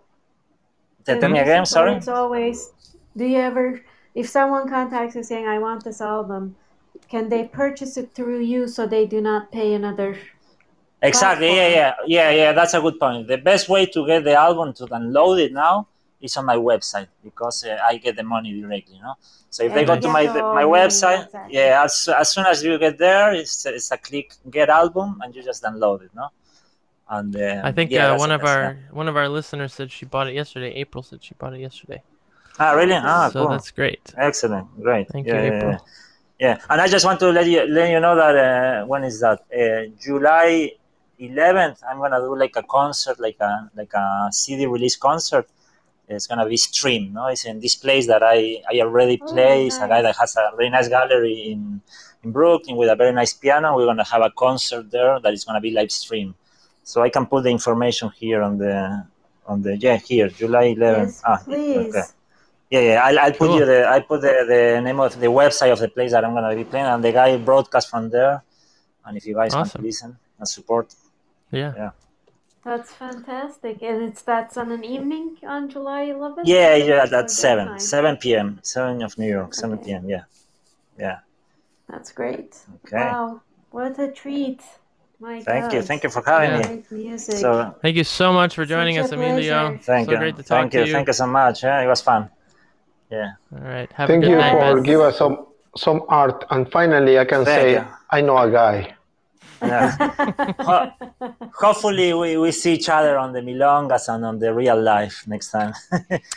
Tell 1.07 1.31
me 1.37 1.39
again. 1.47 1.65
Sorry. 1.65 1.95
It's 1.95 2.09
always. 2.09 2.57
Do 3.17 3.25
you 3.25 3.39
ever, 3.51 3.67
if 4.15 4.27
someone 4.29 4.69
contacts 4.69 5.15
you 5.17 5.23
saying, 5.23 5.47
"I 5.49 5.59
want 5.67 5.85
this 5.85 6.01
album," 6.03 6.43
can 7.13 7.25
they 7.33 7.43
purchase 7.63 7.97
it 7.97 8.09
through 8.17 8.41
you 8.53 8.61
so 8.75 8.81
they 8.87 9.05
do 9.07 9.21
not 9.31 9.43
pay 9.59 9.73
another? 9.81 10.11
Exactly. 11.01 11.55
Yeah, 11.55 11.69
yeah, 11.69 11.95
yeah, 12.07 12.31
yeah. 12.31 12.53
That's 12.53 12.75
a 12.75 12.81
good 12.81 12.99
point. 12.99 13.29
The 13.29 13.39
best 13.39 13.69
way 13.69 13.87
to 13.87 14.07
get 14.07 14.25
the 14.25 14.35
album 14.35 14.73
to 14.75 14.87
download 14.87 15.41
it 15.41 15.53
now 15.53 15.87
is 16.21 16.37
on 16.37 16.45
my 16.47 16.57
website 16.57 17.07
because 17.23 17.65
uh, 17.65 17.79
I 17.87 17.99
get 17.99 18.17
the 18.17 18.25
money 18.25 18.61
directly. 18.61 18.97
You 18.97 19.03
know. 19.03 19.15
So 19.51 19.65
if 19.65 19.75
they 19.75 19.85
go 19.85 19.99
to 19.99 20.09
my 20.09 20.27
my 20.27 20.65
money, 20.65 20.67
website, 20.67 21.29
yeah, 21.51 21.83
as, 21.85 22.09
as 22.09 22.29
soon 22.33 22.47
as 22.47 22.63
you 22.65 22.79
get 22.79 22.99
there, 22.99 23.33
it's 23.33 23.65
it's 23.67 23.91
a 23.93 23.97
click 23.97 24.35
get 24.51 24.69
album 24.69 25.21
and 25.23 25.35
you 25.35 25.43
just 25.43 25.63
download 25.63 26.03
it. 26.03 26.11
No. 26.15 26.29
And 27.09 27.35
uh, 27.37 27.63
I 27.65 27.73
think 27.73 27.91
yeah, 27.91 28.13
uh, 28.13 28.19
one 28.19 28.31
of 28.33 28.45
our 28.45 28.73
it. 28.73 28.79
one 28.93 29.09
of 29.09 29.17
our 29.17 29.29
listeners 29.29 29.73
said 29.73 29.91
she 29.91 30.05
bought 30.05 30.27
it 30.29 30.35
yesterday. 30.35 30.75
April 30.75 31.03
said 31.03 31.23
she 31.23 31.35
bought 31.35 31.55
it 31.55 31.61
yesterday. 31.61 32.03
ah 32.59 32.73
really 32.73 32.93
ah 32.95 33.31
so 33.31 33.39
cool 33.39 33.51
that's 33.51 33.71
great. 33.71 34.03
excellent 34.19 34.67
great 34.83 35.07
Thank 35.09 35.27
yeah, 35.27 35.35
you, 35.35 35.41
yeah, 35.41 35.57
April. 35.57 35.73
yeah. 35.73 35.79
Yeah, 36.41 36.57
and 36.71 36.81
I 36.81 36.87
just 36.87 37.05
want 37.05 37.19
to 37.21 37.31
let 37.31 37.47
you 37.49 37.67
let 37.67 37.91
you 37.91 37.99
know 37.99 38.15
that 38.15 38.35
uh, 38.37 38.87
when 38.87 39.03
is 39.03 39.19
that 39.21 39.41
uh, 39.51 39.91
July 40.01 40.71
11th? 41.21 41.83
I'm 41.89 41.99
gonna 41.99 42.21
do 42.21 42.37
like 42.37 42.55
a 42.57 42.63
concert, 42.63 43.19
like 43.21 43.37
a 43.41 43.71
like 43.77 43.93
a 43.95 44.29
CD 44.33 44.67
release 44.67 44.97
concert. 44.97 45.47
It's 46.09 46.27
gonna 46.27 46.47
be 46.49 46.57
streamed. 46.57 47.15
No, 47.15 47.27
it's 47.27 47.45
in 47.45 47.61
this 47.61 47.75
place 47.75 48.07
that 48.07 48.23
I 48.23 48.63
I 48.71 48.81
already 48.81 49.19
Oh, 49.23 49.27
play. 49.33 49.67
It's 49.67 49.77
a 49.79 49.89
guy 49.89 50.01
that 50.03 50.17
has 50.17 50.37
a 50.37 50.51
very 50.57 50.71
nice 50.71 50.89
gallery 50.89 51.51
in 51.53 51.81
in 52.25 52.33
Brooklyn 52.33 52.77
with 52.77 52.89
a 52.91 52.97
very 52.97 53.13
nice 53.13 53.33
piano. 53.35 53.77
We're 53.77 53.87
gonna 53.87 54.05
have 54.05 54.23
a 54.23 54.31
concert 54.31 54.91
there 54.91 55.21
that 55.21 55.33
is 55.33 55.45
gonna 55.45 55.61
be 55.61 55.71
live 55.71 55.91
stream. 55.91 56.35
So 56.83 57.03
I 57.03 57.11
can 57.11 57.27
put 57.27 57.45
the 57.45 57.51
information 57.51 58.11
here 58.17 58.43
on 58.43 58.57
the 58.59 59.05
on 59.47 59.63
the 59.63 59.77
yeah 59.77 59.97
here 59.97 60.29
July 60.29 60.75
11th. 60.75 61.07
Yes, 61.07 61.23
ah, 61.27 61.39
please. 61.45 61.89
okay. 61.95 62.03
Yeah, 62.71 62.81
yeah. 62.81 63.03
I'll, 63.05 63.19
I'll 63.19 63.33
put 63.33 63.49
Cool. 63.49 63.59
you 63.61 63.65
the 63.67 63.89
I 63.89 64.01
put 64.01 64.21
the, 64.21 64.45
the 64.47 64.81
name 64.83 65.01
of 65.01 65.19
the 65.19 65.27
website 65.27 65.73
of 65.73 65.79
the 65.79 65.89
place 65.89 66.13
that 66.13 66.25
I'm 66.25 66.35
gonna 66.35 66.55
be 66.55 66.65
playing, 66.65 66.87
and 66.87 67.03
the 67.05 67.13
guy 67.13 67.37
broadcast 67.37 67.91
from 67.91 68.09
there. 68.11 68.43
And 69.05 69.17
if 69.17 69.25
you 69.27 69.35
guys 69.35 69.55
want 69.55 69.71
to 69.73 69.81
listen 69.81 70.19
and 70.39 70.47
support, 70.47 70.95
Yeah. 71.51 71.73
Yeah. 71.77 71.91
That's 72.65 72.93
fantastic, 72.93 73.83
and 73.83 74.03
it's 74.03 74.21
that's 74.23 74.57
on 74.59 74.71
an 74.73 74.85
evening 74.85 75.37
on 75.47 75.71
July 75.71 76.07
11th. 76.07 76.43
yeah, 76.45 76.75
yeah, 76.75 77.07
that's 77.07 77.35
seven, 77.35 77.65
daytime? 77.67 77.79
seven 77.79 78.17
p.m., 78.19 78.59
seven 78.63 79.03
of 79.03 79.17
New 79.17 79.29
York, 79.29 79.55
seven 79.55 79.79
Okay. 79.79 79.87
p.m. 79.87 80.09
Yeah, 80.09 80.25
yeah. 80.99 81.19
That's 81.89 82.13
great. 82.13 82.57
Okay. 82.85 82.97
Wow, 82.99 83.41
what 83.71 83.99
a 83.99 84.11
treat! 84.11 84.61
My 85.19 85.41
Thank 85.41 85.73
you, 85.73 85.81
thank 85.83 86.03
you 86.03 86.11
for 86.11 86.23
having 86.27 86.51
Yeah. 86.51 86.59
me. 86.59 86.65
Great 86.65 86.91
music. 86.93 87.37
So 87.37 87.75
Thank 87.81 87.97
you 87.97 88.05
so 88.05 88.33
much 88.35 88.55
for 88.55 88.67
joining 88.67 88.99
us, 88.99 89.13
a 89.13 89.15
Emilio. 89.15 89.79
thank 89.83 90.07
so 90.07 90.13
you, 90.13 90.19
great 90.19 90.37
to 90.37 90.43
talk 90.43 90.49
thank 90.59 90.73
to 90.73 90.79
you, 90.81 90.85
you. 90.87 90.93
thank 90.93 91.07
you 91.07 91.15
so 91.15 91.27
much. 91.27 91.63
Yeah, 91.63 91.81
it 91.81 91.87
was 91.87 92.03
fun. 92.03 92.29
Yeah. 93.11 93.31
All 93.55 93.61
right. 93.63 93.91
Have 93.95 94.09
Thank 94.09 94.25
a 94.25 94.27
good 94.27 94.33
you 94.33 94.37
night, 94.37 94.53
for 94.61 94.75
guys. 94.77 94.85
give 94.85 95.01
us 95.01 95.17
some 95.17 95.47
some 95.77 96.03
art. 96.09 96.45
And 96.51 96.71
finally, 96.71 97.19
I 97.19 97.25
can 97.25 97.45
Thank 97.47 97.61
say 97.61 97.73
you. 97.73 97.85
I 98.11 98.21
know 98.21 98.37
a 98.37 98.51
guy. 98.51 98.95
Yeah. 99.63 100.55
Ho- 100.61 100.93
Hopefully, 101.55 102.13
we, 102.15 102.37
we 102.37 102.53
see 102.53 102.75
each 102.75 102.89
other 102.89 103.19
on 103.19 103.33
the 103.33 103.41
milongas 103.41 104.09
and 104.13 104.25
on 104.25 104.39
the 104.39 104.53
real 104.55 104.81
life 104.81 105.25
next 105.27 105.51
time. 105.51 105.73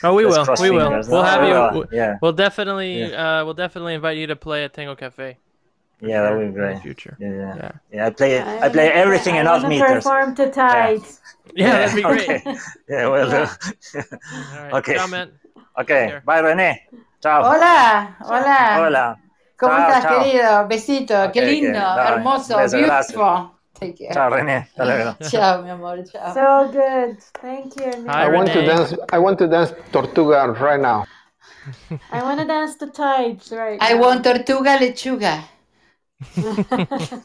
Oh, 0.03 0.13
we 0.15 0.25
will. 0.29 0.45
We 0.59 0.71
will. 0.71 0.85
fingers, 0.89 1.07
We'll 1.09 1.21
no? 1.23 1.29
have 1.29 1.41
We 1.41 1.47
you. 1.47 1.53
will, 1.53 1.71
we'll- 1.73 1.87
Yeah, 1.91 2.17
We'll 2.21 2.33
definitely. 2.33 3.13
Uh, 3.13 3.45
we'll 3.45 3.53
definitely 3.53 3.93
invite 3.95 4.17
you 4.17 4.27
to 4.27 4.35
play 4.35 4.63
at 4.63 4.73
Tango 4.73 4.95
Cafe. 4.95 5.37
for 5.99 6.05
Yeah, 6.07 6.23
that 6.23 6.31
would 6.33 6.39
be 6.39 6.45
In 6.45 6.53
the 6.53 6.59
great. 6.59 6.81
future. 6.81 7.15
yeah, 7.19 7.29
yeah. 7.29 7.55
Yeah. 7.55 7.71
Yeah, 7.93 8.05
I 8.07 8.09
play 8.09 8.39
I 8.39 8.65
I 8.65 8.69
play 8.69 8.87
wanna- 8.89 8.99
everything 9.01 9.35
in 9.35 9.47
I 9.47 9.51
odd 9.51 9.67
meters. 9.69 9.91
perform 10.03 10.35
to 10.35 10.49
tides. 10.49 11.21
Yeah, 11.55 11.85
that'd 11.87 11.95
be 11.95 12.01
great. 12.03 12.29
Okay. 12.45 12.57
Yeah, 12.89 13.07
well, 13.07 13.29
Yeah. 13.29 13.49
All 14.55 14.63
right. 14.63 14.73
Okay. 14.79 14.95
Ciao, 14.95 15.07
man. 15.07 15.31
okay. 15.79 16.07
care. 16.09 16.21
Bye, 16.25 16.41
René. 16.41 16.79
Chao. 17.21 17.43
Hola, 17.43 18.15
hola. 18.21 18.57
Hola. 18.81 19.17
¿Cómo 19.61 19.77
Chao, 19.77 19.81
estás, 19.83 20.03
chao. 20.03 20.21
querido? 20.23 20.67
Besito, 20.67 21.13
Ok, 21.29 21.33
qué 21.33 21.41
lindo, 21.43 21.79
ok, 21.79 21.95
dale. 21.95 22.17
hermoso, 22.17 22.55
Beso, 22.55 22.77
beautiful. 22.77 23.51
Take 23.73 23.93
care. 23.95 24.13
Chao, 24.13 24.29
René. 24.29 24.57
Hasta 24.69 24.85
luego. 24.85 25.17
Chao, 25.29 25.61
mi 25.63 25.69
amor, 25.69 26.03
chao. 26.11 26.33
So 26.33 26.69
good. 26.71 27.19
Thank 27.41 27.75
you. 27.77 27.91
Hi, 28.07 28.25
I 28.25 28.29
want 28.29 28.51
to 28.53 28.61
dance. 28.61 28.93
I 29.11 29.19
want 29.19 29.37
to 29.39 29.47
dance 29.47 29.73
Tortuga 29.91 30.47
right 30.59 30.79
now. 30.79 31.05
I 32.11 32.21
want 32.21 32.39
to 32.39 32.45
dance 32.45 32.75
the 32.75 32.87
tides 32.87 33.51
right 33.51 33.81
I 33.81 33.95
now. 33.95 34.01
want 34.01 34.23
tortuga 34.23 34.77
lechuga. 34.77 35.43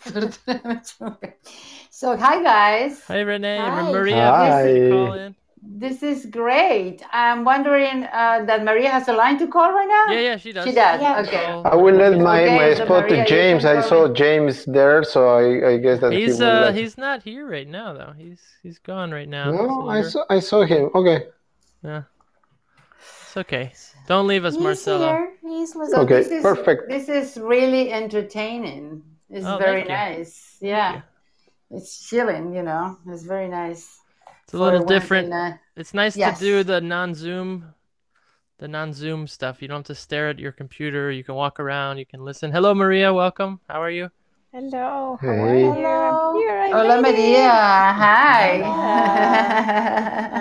Tortuga 0.02 0.60
lechuga. 0.64 1.32
so, 1.90 2.16
hi 2.16 2.42
guys. 2.42 3.02
Hi, 3.08 3.20
Renee. 3.20 3.70
Hi. 3.70 3.92
Maria, 3.92 4.32
Hi. 4.32 5.34
Please 5.74 6.00
did 6.00 6.02
you 6.02 6.30
call 6.32 6.46
in? 6.52 6.58
This 6.58 6.76
is 6.76 6.76
great. 6.84 7.02
I'm 7.12 7.44
wondering 7.44 8.04
uh, 8.04 8.44
that 8.46 8.64
Maria 8.64 8.90
has 8.90 9.08
a 9.08 9.12
line 9.12 9.38
to 9.38 9.46
call 9.46 9.72
right 9.72 9.88
now? 9.88 10.12
Yeah, 10.12 10.20
yeah, 10.20 10.36
she 10.36 10.52
does. 10.52 10.64
She 10.64 10.72
does. 10.72 11.00
Yeah. 11.00 11.20
Okay. 11.26 11.46
I 11.64 11.74
will 11.74 11.94
let 11.94 12.18
my, 12.18 12.42
Okay, 12.42 12.56
my 12.56 12.74
so 12.74 12.84
spot 12.84 13.04
Maria, 13.08 13.24
to 13.24 13.30
James. 13.30 13.64
I 13.64 13.80
saw 13.80 14.04
ahead. 14.04 14.16
James 14.16 14.64
there, 14.64 15.02
so 15.04 15.28
I, 15.28 15.72
I 15.72 15.76
guess 15.78 16.00
that 16.00 16.12
He's 16.12 16.38
he 16.38 16.44
would 16.44 16.48
uh 16.48 16.60
like. 16.66 16.74
he's 16.74 16.96
not 16.98 17.22
here 17.22 17.46
right 17.48 17.68
now 17.68 17.92
though. 17.94 18.12
He's 18.16 18.40
he's 18.62 18.78
gone 18.78 19.10
right 19.12 19.28
now. 19.28 19.50
No, 19.50 19.88
I 19.88 20.02
saw 20.02 20.24
I 20.30 20.40
saw 20.40 20.64
him. 20.64 20.90
Okay, 20.94 21.26
Yeah. 21.82 22.02
It's 23.00 23.36
okay. 23.36 23.72
Don't 24.06 24.26
leave 24.26 24.44
us, 24.44 24.54
He's 24.54 24.62
Marcelo. 24.62 25.06
here. 25.08 25.32
He's 25.42 25.72
So 25.72 25.78
listening. 25.80 26.00
Okay, 26.04 26.22
this 26.22 26.30
is, 26.30 26.42
perfect. 26.42 26.88
This 26.88 27.08
is 27.08 27.36
really 27.36 27.92
entertaining. 27.92 29.02
It's 29.28 29.44
Oh, 29.44 29.58
very 29.58 29.84
nice. 29.84 30.56
Yeah. 30.60 31.02
It's 31.70 32.08
chilling, 32.08 32.54
you 32.54 32.62
know. 32.62 32.96
It's 33.08 33.24
very 33.24 33.48
nice. 33.48 34.00
It's 34.46 34.54
a 34.54 34.58
little 34.58 34.84
different. 34.84 35.26
in 35.26 35.32
a- 35.32 35.36
uh, 35.36 35.52
It's 35.74 35.92
nice 35.92 36.16
Yes. 36.16 36.38
to 36.38 36.44
do 36.44 36.62
the 36.62 36.80
non-Zoom, 36.80 37.74
the 38.58 38.68
non-Zoom 38.68 39.26
stuff. 39.26 39.60
You 39.60 39.66
don't 39.66 39.78
have 39.78 39.86
to 39.86 39.94
stare 39.96 40.28
at 40.28 40.38
your 40.38 40.52
computer. 40.52 41.10
You 41.10 41.24
can 41.24 41.34
walk 41.34 41.58
around. 41.58 41.98
You 41.98 42.06
can 42.06 42.24
listen. 42.24 42.52
Hello, 42.52 42.72
Maria. 42.72 43.12
Welcome. 43.12 43.58
How 43.68 43.82
are 43.82 43.90
you? 43.90 44.08
Hello. 44.52 45.18
How 45.20 45.26
Hey. 45.26 45.40
are 45.40 45.56
you? 45.58 45.70
I'm 45.72 46.36
here. 46.36 46.58
I 46.62 46.70
Hola. 46.70 47.02
Maria. 47.02 47.50
Hi. 48.06 48.62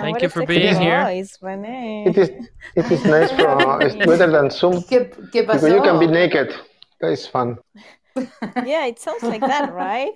Thank 0.02 0.22
you 0.22 0.28
for 0.28 0.46
being 0.46 0.76
here. 0.80 1.02
voice, 1.02 1.36
It 1.42 2.16
is 2.16 2.30
it 2.76 2.90
is 2.92 3.04
nice 3.04 3.32
from 3.32 3.80
it's 3.84 3.96
better 3.96 4.30
than 4.30 4.50
Zoom 4.50 4.74
¿Qué, 4.88 5.10
qué 5.32 5.42
pasó? 5.44 5.68
you 5.68 5.82
can 5.82 5.98
be 5.98 6.06
naked. 6.06 6.54
That 7.00 7.10
is 7.10 7.26
fun. 7.26 7.58
Yeah, 8.64 8.86
it 8.86 8.98
sounds 9.00 9.24
like 9.24 9.40
that, 9.40 9.72
right? 9.74 10.14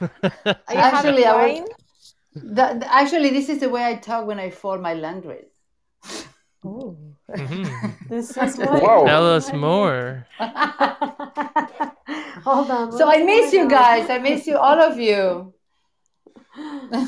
Are 0.00 0.74
you 0.74 0.80
Actually, 0.88 1.26
I 1.26 1.34
having 1.34 1.62
was- 1.64 1.70
wine? 1.70 1.79
That- 2.34 2.82
actually, 2.84 3.30
this 3.30 3.48
is 3.48 3.58
the 3.60 3.68
way 3.68 3.84
I 3.84 3.96
talk 3.96 4.26
when 4.26 4.38
I 4.38 4.50
fold 4.50 4.80
my 4.80 4.94
laundry. 4.94 5.44
Ooh. 6.64 6.96
Mhm. 7.30 7.94
This 8.08 8.36
is 8.36 8.56
what. 8.58 8.82
Wow. 8.82 9.04
Tell 9.06 9.26
us 9.34 9.52
more. 9.52 10.26
Hold 12.44 12.70
on. 12.70 12.92
So 12.92 13.08
I 13.08 13.22
miss 13.24 13.52
you 13.52 13.68
guys. 13.68 14.10
I 14.10 14.18
miss 14.18 14.46
you, 14.46 14.56
all 14.58 14.78
of 14.80 14.98
you. 14.98 15.54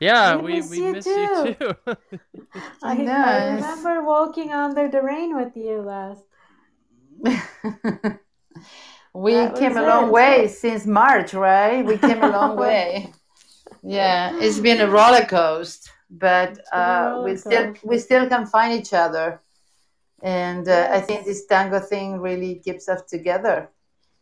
Yeah, 0.00 0.36
We 0.36 0.42
we, 0.42 0.52
miss 0.56 0.70
we 0.70 0.76
you 0.78 0.92
miss 0.92 1.06
you 1.06 1.28
too. 1.28 1.54
too. 1.54 1.74
I, 2.82 2.92
I 3.06 3.54
remember 3.54 4.02
walking 4.04 4.52
under 4.52 4.88
the 4.90 5.00
rain 5.00 5.34
with 5.36 5.56
you 5.56 5.80
last. 5.80 6.24
we 9.14 9.32
That 9.34 9.56
came 9.56 9.76
a 9.76 9.82
was 9.82 9.88
long 9.88 10.08
it. 10.08 10.12
way 10.12 10.48
since 10.48 10.84
March, 10.86 11.32
right? 11.32 11.84
We 11.86 11.96
came 11.96 12.22
a 12.22 12.28
long 12.30 12.56
way. 12.56 13.12
Yeah, 13.84 14.36
it's 14.40 14.60
been 14.60 14.80
a 14.80 14.88
roller 14.90 15.24
coaster, 15.24 15.90
but 16.10 16.58
been 16.74 16.90
a 16.90 16.96
uh, 16.96 17.20
we 17.24 17.36
still 17.36 17.72
coaster. 17.72 17.80
we 17.84 17.98
still 17.98 18.28
can 18.28 18.46
find 18.46 18.72
each 18.72 18.92
other, 18.94 19.40
and 20.22 20.68
uh, 20.68 20.88
I 20.92 21.00
think 21.00 21.24
this 21.24 21.46
tango 21.46 21.80
thing 21.80 22.20
really 22.20 22.56
keeps 22.56 22.88
us 22.88 23.02
together. 23.08 23.70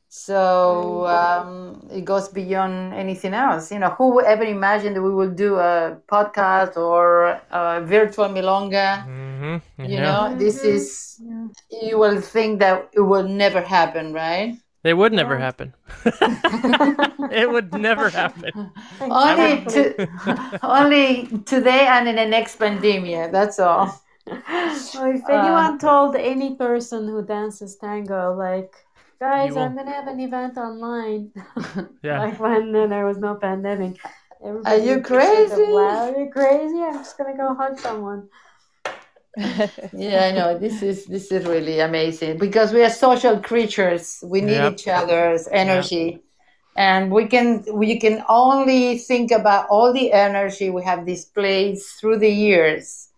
So 0.09 1.07
um, 1.07 1.89
it 1.93 2.05
goes 2.05 2.29
beyond 2.29 2.95
anything 2.95 3.35
else. 3.35 3.73
You 3.73 3.79
know, 3.81 3.91
who 3.91 4.15
would 4.15 4.25
ever 4.27 4.45
imagine 4.45 4.95
that 4.95 5.03
we 5.03 5.15
will 5.15 5.31
do 5.31 5.57
a 5.57 5.99
podcast 6.09 6.77
or 6.77 7.41
a 7.51 7.81
virtual 7.85 8.29
milonga? 8.29 9.05
hmm 9.05 9.57
You 9.83 10.01
yeah. 10.01 10.03
know, 10.03 10.37
this 10.37 10.65
is 10.65 11.21
you 11.71 11.99
will 11.99 12.21
think 12.21 12.61
that 12.61 12.91
it 12.93 13.01
will 13.01 13.29
never 13.29 13.61
happen, 13.61 14.13
right? 14.13 14.57
It 14.85 14.95
would 14.95 15.13
never 15.13 15.37
Yeah. 15.37 15.39
happen. 15.39 15.75
it 17.31 17.51
would 17.51 17.73
never 17.75 18.11
happen. 18.11 18.73
only 19.11 19.65
Exactly. 19.65 19.73
to, 19.73 19.95
only 20.63 21.27
today 21.47 21.87
and 21.87 22.09
in 22.09 22.17
the 22.17 22.27
next 22.27 22.57
pandemic. 22.57 23.33
That's 23.33 23.59
all. 23.59 24.01
Well, 24.95 25.11
if 25.15 25.29
anyone 25.29 25.79
told 25.79 26.17
any 26.17 26.55
person 26.57 27.09
who 27.09 27.23
dances 27.25 27.77
tango, 27.77 28.35
like, 28.35 28.75
guys, 29.21 29.57
I'm 29.57 29.75
gonna 29.77 29.93
have 29.93 30.07
an 30.09 30.21
event 30.21 30.57
online, 30.59 31.33
Yeah. 32.03 32.25
like 32.25 32.39
when 32.39 32.75
uh, 32.75 32.87
there 32.87 33.07
was 33.07 33.19
no 33.19 33.35
pandemic. 33.37 33.99
Everybody 34.45 34.77
Are 34.77 34.79
you 34.79 34.99
would 34.99 35.07
just 35.07 35.31
think 35.31 35.51
of, 35.53 35.65
crazy? 35.65 35.67
"Wow, 35.67 36.11
Are 36.13 36.19
you 36.19 36.31
crazy? 36.31 36.81
I'm 36.83 36.99
just 36.99 37.17
gonna 37.19 37.37
go 37.37 37.55
hug 37.55 37.79
someone. 37.79 38.29
Yeah, 39.93 40.25
I 40.27 40.33
know. 40.33 40.59
This 40.59 40.83
is 40.83 41.07
this 41.07 41.33
is 41.33 41.47
really 41.47 41.81
amazing 41.81 42.39
because 42.39 42.73
we 42.73 42.85
are 42.85 42.91
social 42.91 43.39
creatures. 43.41 44.23
We 44.23 44.41
need 44.43 44.63
Yep. 44.65 44.73
each 44.75 44.89
other's 44.89 45.49
energy, 45.51 46.23
and 46.77 47.11
we 47.11 47.27
can 47.27 47.65
we 47.73 47.99
can 47.99 48.23
only 48.29 48.99
think 48.99 49.31
about 49.31 49.69
all 49.71 49.93
the 49.93 50.13
energy 50.13 50.71
we 50.71 50.85
have 50.85 51.07
displayed 51.07 51.79
through 51.99 52.19
the 52.19 52.31
years 52.31 53.09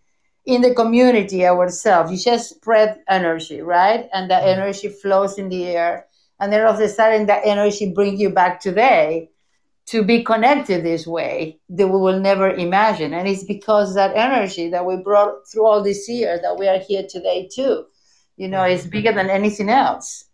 in 0.46 0.62
the 0.62 0.74
community 0.74 1.44
ourselves. 1.46 2.12
You 2.12 2.18
just 2.18 2.50
spread 2.50 3.00
energy, 3.08 3.60
right? 3.60 4.08
And 4.12 4.30
that 4.30 4.44
mm. 4.44 4.56
energy 4.56 4.88
flows 4.88 5.38
in 5.38 5.48
the 5.48 5.66
air, 5.66 6.06
and 6.38 6.52
then 6.52 6.64
all 6.64 6.74
of 6.74 6.80
a 6.80 6.88
sudden 6.88 7.26
that 7.26 7.42
energy 7.44 7.92
brings 7.92 8.20
you 8.20 8.30
back 8.30 8.60
today 8.60 9.30
to 9.86 10.02
be 10.02 10.24
connected 10.24 10.82
this 10.82 11.06
way 11.06 11.58
that 11.68 11.88
we 11.88 11.98
will 11.98 12.18
never 12.18 12.50
imagine. 12.50 13.12
And 13.12 13.28
it's 13.28 13.44
because 13.44 13.94
that 13.94 14.16
energy 14.16 14.70
that 14.70 14.86
we 14.86 14.96
brought 14.96 15.46
through 15.50 15.66
all 15.66 15.82
these 15.82 16.08
years 16.08 16.40
that 16.40 16.58
we 16.58 16.68
are 16.68 16.78
here 16.78 17.04
today 17.08 17.48
too. 17.52 17.84
You 18.36 18.48
know, 18.48 18.62
it's 18.62 18.86
bigger 18.86 19.12
than 19.12 19.30
anything 19.30 19.68
else. 19.68 20.24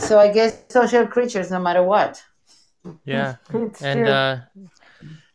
So 0.00 0.18
I 0.18 0.32
guess 0.32 0.64
social 0.68 1.06
creatures, 1.06 1.50
no 1.50 1.60
matter 1.60 1.82
what. 1.82 2.22
Yeah. 3.04 3.36
It's 3.54 3.82
and 3.82 4.00
true. 4.00 4.08
uh 4.08 4.40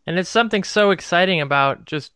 and 0.05 0.19
it's 0.19 0.29
something 0.29 0.63
so 0.63 0.91
exciting 0.91 1.41
about 1.41 1.85
just 1.85 2.11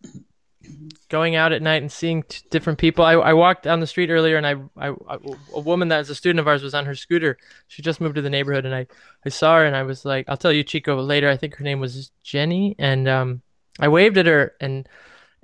going 1.09 1.35
out 1.35 1.53
at 1.53 1.61
night 1.61 1.81
and 1.81 1.91
seeing 1.91 2.23
t- 2.23 2.41
different 2.49 2.79
people. 2.79 3.05
I, 3.05 3.13
I 3.13 3.33
walked 3.33 3.63
down 3.63 3.79
the 3.79 3.87
street 3.87 4.09
earlier 4.09 4.37
and 4.37 4.45
I, 4.45 4.55
I 4.77 4.89
I- 5.07 5.17
a 5.53 5.59
woman 5.59 5.87
that 5.89 5.99
was 5.99 6.09
a 6.09 6.15
student 6.15 6.39
of 6.39 6.47
ours 6.47 6.63
was 6.63 6.73
on 6.73 6.85
her 6.85 6.95
scooter. 6.95 7.37
She 7.67 7.81
just 7.81 8.01
moved 8.01 8.15
to 8.15 8.21
the 8.21 8.29
neighborhood 8.29 8.65
and 8.65 8.75
I 8.75 8.87
I 9.25 9.29
saw 9.29 9.57
her 9.57 9.65
and 9.65 9.75
I 9.75 9.83
was 9.83 10.05
like 10.05 10.25
I'll 10.27 10.37
tell 10.37 10.51
you 10.51 10.63
Chico 10.63 10.99
later. 11.01 11.29
I 11.29 11.37
think 11.37 11.55
her 11.55 11.63
name 11.63 11.79
was 11.79 12.11
Jenny 12.23 12.75
and 12.77 13.07
um 13.07 13.41
I 13.79 13.87
waved 13.87 14.17
at 14.17 14.25
her 14.25 14.53
and 14.59 14.87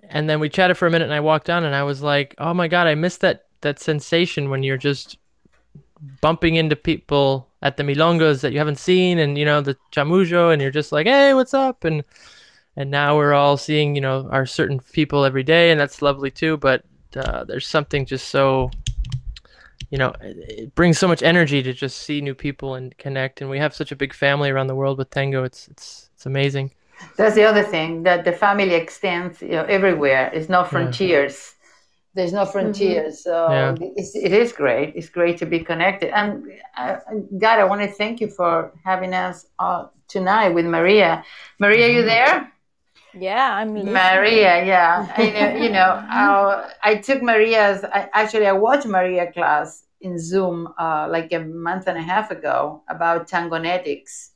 and 0.09 0.29
then 0.29 0.39
we 0.39 0.49
chatted 0.49 0.77
for 0.77 0.87
a 0.87 0.91
minute 0.91 1.05
and 1.05 1.13
I 1.13 1.19
walked 1.21 1.47
down 1.47 1.63
and 1.63 1.75
I 1.75 1.83
was 1.83 2.01
like 2.01 2.35
oh 2.37 2.53
my 2.53 2.67
god 2.67 2.87
I 2.87 2.95
missed 2.95 3.21
that 3.21 3.45
that 3.61 3.79
sensation 3.79 4.49
when 4.49 4.63
you're 4.63 4.77
just 4.77 5.17
bumping 6.21 6.55
into 6.55 6.75
people 6.75 7.47
at 7.61 7.77
the 7.77 7.83
milongas 7.83 8.41
that 8.41 8.51
you 8.51 8.57
haven't 8.59 8.77
seen 8.77 9.19
and 9.19 9.37
you 9.37 9.45
know 9.45 9.61
the 9.61 9.77
chamuyo 9.91 10.51
and 10.51 10.61
you're 10.61 10.71
just 10.71 10.91
like 10.91 11.07
hey 11.07 11.33
what's 11.33 11.53
up? 11.53 11.85
And 11.85 12.03
and 12.75 12.89
now 12.89 13.15
we're 13.15 13.33
all 13.33 13.57
seeing 13.57 13.95
you 13.95 14.01
know 14.01 14.27
our 14.31 14.45
certain 14.45 14.79
people 14.79 15.25
every 15.25 15.43
day 15.43 15.71
and 15.71 15.79
that's 15.79 16.01
lovely 16.01 16.31
too 16.31 16.57
but 16.57 16.83
uh, 17.15 17.43
there's 17.43 17.67
something 17.67 18.05
just 18.05 18.29
so 18.29 18.71
you 19.89 19.97
know 19.97 20.13
it, 20.21 20.37
it 20.49 20.75
brings 20.75 20.97
so 20.97 21.07
much 21.07 21.21
energy 21.21 21.61
to 21.61 21.73
just 21.73 21.97
see 21.97 22.21
new 22.21 22.33
people 22.35 22.75
and 22.75 22.97
connect 22.97 23.41
and 23.41 23.49
we 23.49 23.59
have 23.59 23.73
such 23.75 23.91
a 23.91 23.95
big 23.95 24.13
family 24.13 24.49
around 24.49 24.67
the 24.67 24.75
world 24.75 24.97
with 24.97 25.09
tango 25.09 25.43
it's 25.43 25.67
it's 25.67 26.09
it's 26.15 26.25
amazing 26.25 26.71
That's 27.17 27.35
the 27.35 27.43
other 27.43 27.63
thing 27.63 28.03
that 28.03 28.23
the 28.23 28.31
family 28.31 28.73
extends 28.75 29.41
you 29.41 29.49
know, 29.49 29.65
everywhere. 29.65 30.31
It's 30.33 30.47
no 30.47 30.63
frontiers. 30.63 31.55
There's 32.15 32.31
no 32.31 32.45
frontiers. 32.45 33.23
So 33.23 33.49
Yeah. 33.49 33.75
it's, 33.97 34.15
it 34.15 34.31
is 34.31 34.53
great. 34.53 34.93
It's 34.95 35.09
great 35.09 35.37
to 35.39 35.45
be 35.45 35.59
connected. 35.59 36.11
And 36.15 36.45
uh, 36.77 36.97
God, 37.37 37.59
I 37.59 37.65
want 37.65 37.81
to 37.81 37.87
thank 37.87 38.21
you 38.21 38.29
for 38.29 38.71
having 38.85 39.13
us 39.13 39.47
uh, 39.59 39.87
tonight 40.07 40.49
with 40.49 40.65
Maria. 40.65 41.23
Maria, 41.59 41.87
you 41.89 42.03
there? 42.03 42.52
Yeah, 43.13 43.55
I'm 43.55 43.73
listening. 43.73 43.93
Maria, 43.93 44.65
yeah. 44.65 45.13
I 45.17 45.29
know, 45.29 45.63
you 45.63 45.69
know, 45.69 46.03
uh, 46.11 46.69
I 46.83 46.95
took 46.95 47.21
Maria's, 47.21 47.83
I, 47.83 48.09
actually, 48.13 48.47
I 48.47 48.53
watched 48.53 48.87
Maria 48.87 49.31
class 49.31 49.85
in 50.01 50.17
Zoom 50.19 50.67
uh, 50.79 51.07
like 51.09 51.31
a 51.31 51.39
month 51.39 51.87
and 51.87 51.97
a 51.97 52.01
half 52.01 52.31
ago 52.31 52.81
about 52.89 53.29
tangonetics. 53.29 54.31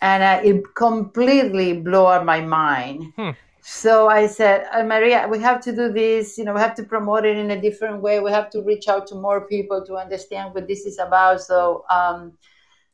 And 0.00 0.22
uh, 0.22 0.40
it 0.42 0.62
completely 0.74 1.80
blew 1.80 2.04
up 2.04 2.24
my 2.24 2.40
mind. 2.40 3.12
Hmm. 3.16 3.30
So 3.60 4.08
I 4.08 4.26
said, 4.26 4.66
uh, 4.72 4.84
Maria, 4.84 5.28
we 5.28 5.40
have 5.40 5.60
to 5.62 5.74
do 5.74 5.92
this. 5.92 6.38
You 6.38 6.44
know, 6.44 6.54
we 6.54 6.60
have 6.60 6.74
to 6.76 6.84
promote 6.84 7.26
it 7.26 7.36
in 7.36 7.50
a 7.50 7.60
different 7.60 8.00
way. 8.00 8.20
We 8.20 8.30
have 8.30 8.48
to 8.50 8.62
reach 8.62 8.88
out 8.88 9.06
to 9.08 9.14
more 9.16 9.46
people 9.46 9.84
to 9.84 9.96
understand 9.96 10.54
what 10.54 10.66
this 10.66 10.86
is 10.86 10.98
about. 10.98 11.42
So 11.42 11.84
um, 11.90 12.32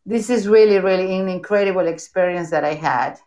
this 0.05 0.31
is 0.31 0.49
really, 0.49 0.79
really 0.81 1.17
an 1.17 1.29
incredible 1.29 1.87
experience 1.87 2.51
that 2.51 2.65
I 2.65 2.75
had 2.75 3.19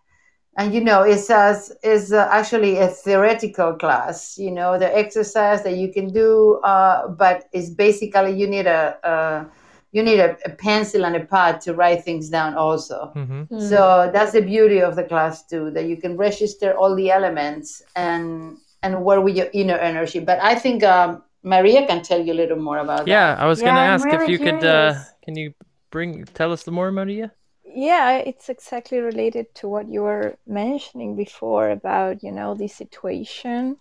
and 0.57 0.73
you 0.73 0.81
know 0.81 1.03
it's 1.03 1.29
as 1.29 1.71
is 1.83 2.11
uh, 2.11 2.27
actually 2.31 2.77
a 2.77 2.87
theoretical 2.87 3.73
class 3.73 4.37
you 4.37 4.51
know 4.51 4.77
the 4.77 4.97
exercise 4.97 5.63
that 5.63 5.77
you 5.77 5.91
can 5.91 6.07
do 6.11 6.55
uh, 6.63 7.07
but 7.09 7.45
it's 7.53 7.69
basically 7.69 8.31
you 8.33 8.47
need 8.47 8.67
a, 8.67 8.97
a 9.03 9.45
you 9.91 10.03
need 10.03 10.19
a, 10.19 10.37
a 10.45 10.49
pencil 10.49 11.05
and 11.05 11.15
a 11.15 11.25
pad 11.25 11.61
to 11.61 11.73
write 11.73 12.03
things 12.03 12.29
down 12.29 12.55
also. 12.55 13.17
Hmm. 13.49 13.59
So 13.59 14.09
that's 14.13 14.33
the 14.33 14.41
beauty 14.41 14.81
of 14.81 14.95
the 14.95 15.03
class 15.03 15.47
too 15.47 15.71
that 15.71 15.85
you 15.85 15.97
can 15.97 16.17
register 16.17 16.77
all 16.77 16.95
the 16.95 17.09
elements 17.09 17.81
and 17.95 18.57
and 18.83 19.01
work 19.03 19.23
with 19.23 19.35
your 19.35 19.47
inner 19.53 19.77
energy. 19.77 20.19
But 20.19 20.39
i 20.41 20.55
think 20.55 20.83
um, 20.83 21.23
maria 21.43 21.85
can 21.87 22.01
tell 22.03 22.21
you 22.23 22.33
a 22.33 22.39
little 22.41 22.57
more 22.59 22.79
about 22.79 23.05
that. 23.05 23.09
Yeah 23.09 23.35
i 23.39 23.45
was 23.45 23.61
Yeah, 23.61 23.67
gonna 23.67 23.79
I'm 23.79 23.93
ask 23.93 24.05
if 24.13 24.21
really 24.21 24.31
you 24.31 24.39
could 24.39 24.63
uh 24.63 24.93
can 25.23 25.35
you 25.37 25.53
bring 25.91 26.25
tell 26.33 26.51
us 26.51 26.63
the 26.63 26.71
more 26.71 26.91
maria 26.91 27.31
Yeah, 27.75 28.17
it's 28.17 28.49
exactly 28.49 28.99
related 28.99 29.53
to 29.55 29.67
what 29.67 29.87
you 29.89 30.01
were 30.01 30.37
mentioning 30.47 31.15
before 31.15 31.69
about, 31.69 32.23
you 32.23 32.31
know, 32.31 32.55
the 32.55 32.67
situation 32.67 33.77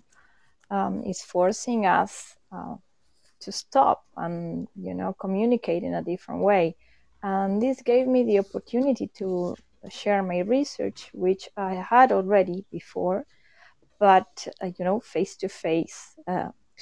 um, 0.71 1.03
is 1.05 1.23
forcing 1.23 1.87
us 1.87 2.37
uh, 2.53 2.77
to 3.41 3.53
stop 3.53 4.05
and, 4.17 4.69
you 4.77 4.95
know, 4.95 5.15
communicate 5.15 5.83
in 5.85 5.95
a 5.95 6.03
different 6.03 6.43
way. 6.43 6.77
And 7.23 7.63
this 7.63 7.83
gave 7.83 8.07
me 8.09 8.25
the 8.25 8.41
opportunity 8.41 9.09
to 9.19 9.57
share 9.91 10.23
my 10.23 10.41
research, 10.41 11.11
which 11.15 11.49
I 11.57 11.75
had 11.75 12.13
already 12.13 12.65
before, 12.71 13.27
but, 13.99 14.49
uh, 14.63 14.71
you 14.79 14.85
know, 14.85 15.01
face 15.01 15.37
to 15.39 15.49
face 15.49 16.17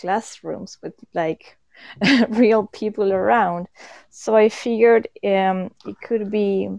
classrooms 0.01 0.79
with 0.83 0.95
like 1.15 1.59
real 2.31 2.67
people 2.69 3.13
around. 3.13 3.69
So 4.11 4.37
I 4.37 4.49
figured 4.49 5.09
um, 5.25 5.71
it 5.87 5.97
could 6.03 6.31
be 6.31 6.71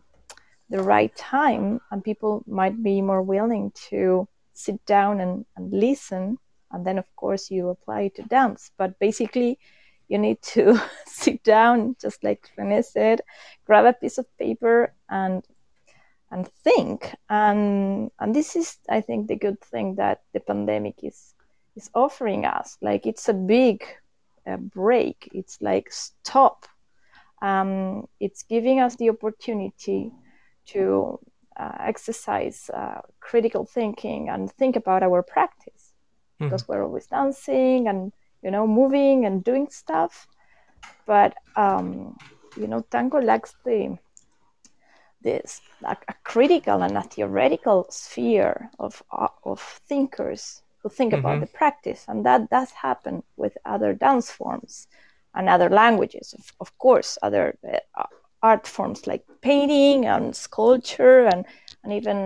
the 0.69 0.81
right 0.81 1.15
time 1.15 1.79
and 1.91 2.03
people 2.03 2.43
might 2.47 2.81
be 2.81 3.01
more 3.01 3.21
willing 3.21 3.71
to 3.89 4.27
sit 4.53 4.83
down 4.85 5.19
and, 5.19 5.45
and 5.55 5.71
listen 5.71 6.37
and 6.71 6.85
then 6.85 6.97
of 6.97 7.15
course 7.15 7.51
you 7.51 7.69
apply 7.69 8.01
it 8.01 8.15
to 8.15 8.23
dance 8.23 8.71
but 8.77 8.97
basically 8.99 9.59
you 10.07 10.17
need 10.17 10.41
to 10.41 10.79
sit 11.05 11.43
down 11.43 11.95
just 12.01 12.23
like 12.23 12.49
Rene 12.57 12.81
said 12.81 13.21
grab 13.65 13.85
a 13.85 13.93
piece 13.93 14.17
of 14.17 14.25
paper 14.37 14.93
and 15.09 15.43
and 16.31 16.47
think. 16.63 17.15
And 17.29 18.11
and 18.19 18.35
this 18.35 18.55
is, 18.55 18.77
I 18.89 19.01
think, 19.01 19.27
the 19.27 19.35
good 19.35 19.59
thing 19.61 19.95
that 19.95 20.21
the 20.33 20.39
pandemic 20.39 21.03
is 21.03 21.33
is 21.75 21.89
offering 21.93 22.45
us. 22.45 22.77
Like 22.81 23.05
it's 23.05 23.29
a 23.29 23.33
big 23.33 23.83
uh, 24.45 24.57
break. 24.57 25.29
It's 25.33 25.61
like 25.61 25.91
stop. 25.91 26.65
Um, 27.41 28.07
it's 28.19 28.43
giving 28.43 28.79
us 28.79 28.95
the 28.95 29.09
opportunity 29.09 30.11
to 30.67 31.19
uh, 31.57 31.71
exercise 31.79 32.69
uh, 32.73 33.01
critical 33.19 33.65
thinking 33.65 34.29
and 34.29 34.51
think 34.51 34.75
about 34.75 35.03
our 35.03 35.23
practice 35.23 35.93
Mhm. 36.39 36.45
because 36.45 36.67
we're 36.67 36.83
always 36.83 37.07
dancing 37.07 37.87
and 37.87 38.11
you 38.43 38.51
know 38.51 38.67
moving 38.67 39.25
and 39.25 39.43
doing 39.43 39.67
stuff 39.69 40.27
but 41.05 41.33
um, 41.55 42.15
you 42.55 42.67
know 42.67 42.81
tango 42.91 43.19
lacks 43.21 43.55
the 43.65 43.97
this 45.21 45.61
a, 45.83 45.97
a 46.07 46.13
critical 46.23 46.81
and 46.83 46.97
a 46.97 47.01
theoretical 47.01 47.85
sphere 47.89 48.69
of 48.79 49.01
uh, 49.11 49.27
of 49.43 49.59
thinkers 49.87 50.61
who 50.79 50.89
think 50.89 51.13
about 51.13 51.37
Mhm. 51.37 51.41
the 51.41 51.47
practice 51.47 52.05
and 52.07 52.25
that 52.25 52.49
does 52.49 52.71
happen 52.71 53.23
with 53.37 53.57
other 53.65 53.93
dance 53.93 54.29
forms 54.31 54.87
and 55.33 55.49
other 55.49 55.69
languages 55.69 56.33
of, 56.37 56.45
of 56.59 56.77
course 56.77 57.17
other 57.23 57.57
uh, 57.97 58.03
art 58.45 58.65
forms 58.75 59.01
like 59.11 59.23
painting 59.41 60.05
and 60.13 60.35
sculpture 60.35 61.19
and, 61.31 61.45
and 61.83 61.91
even 61.99 62.17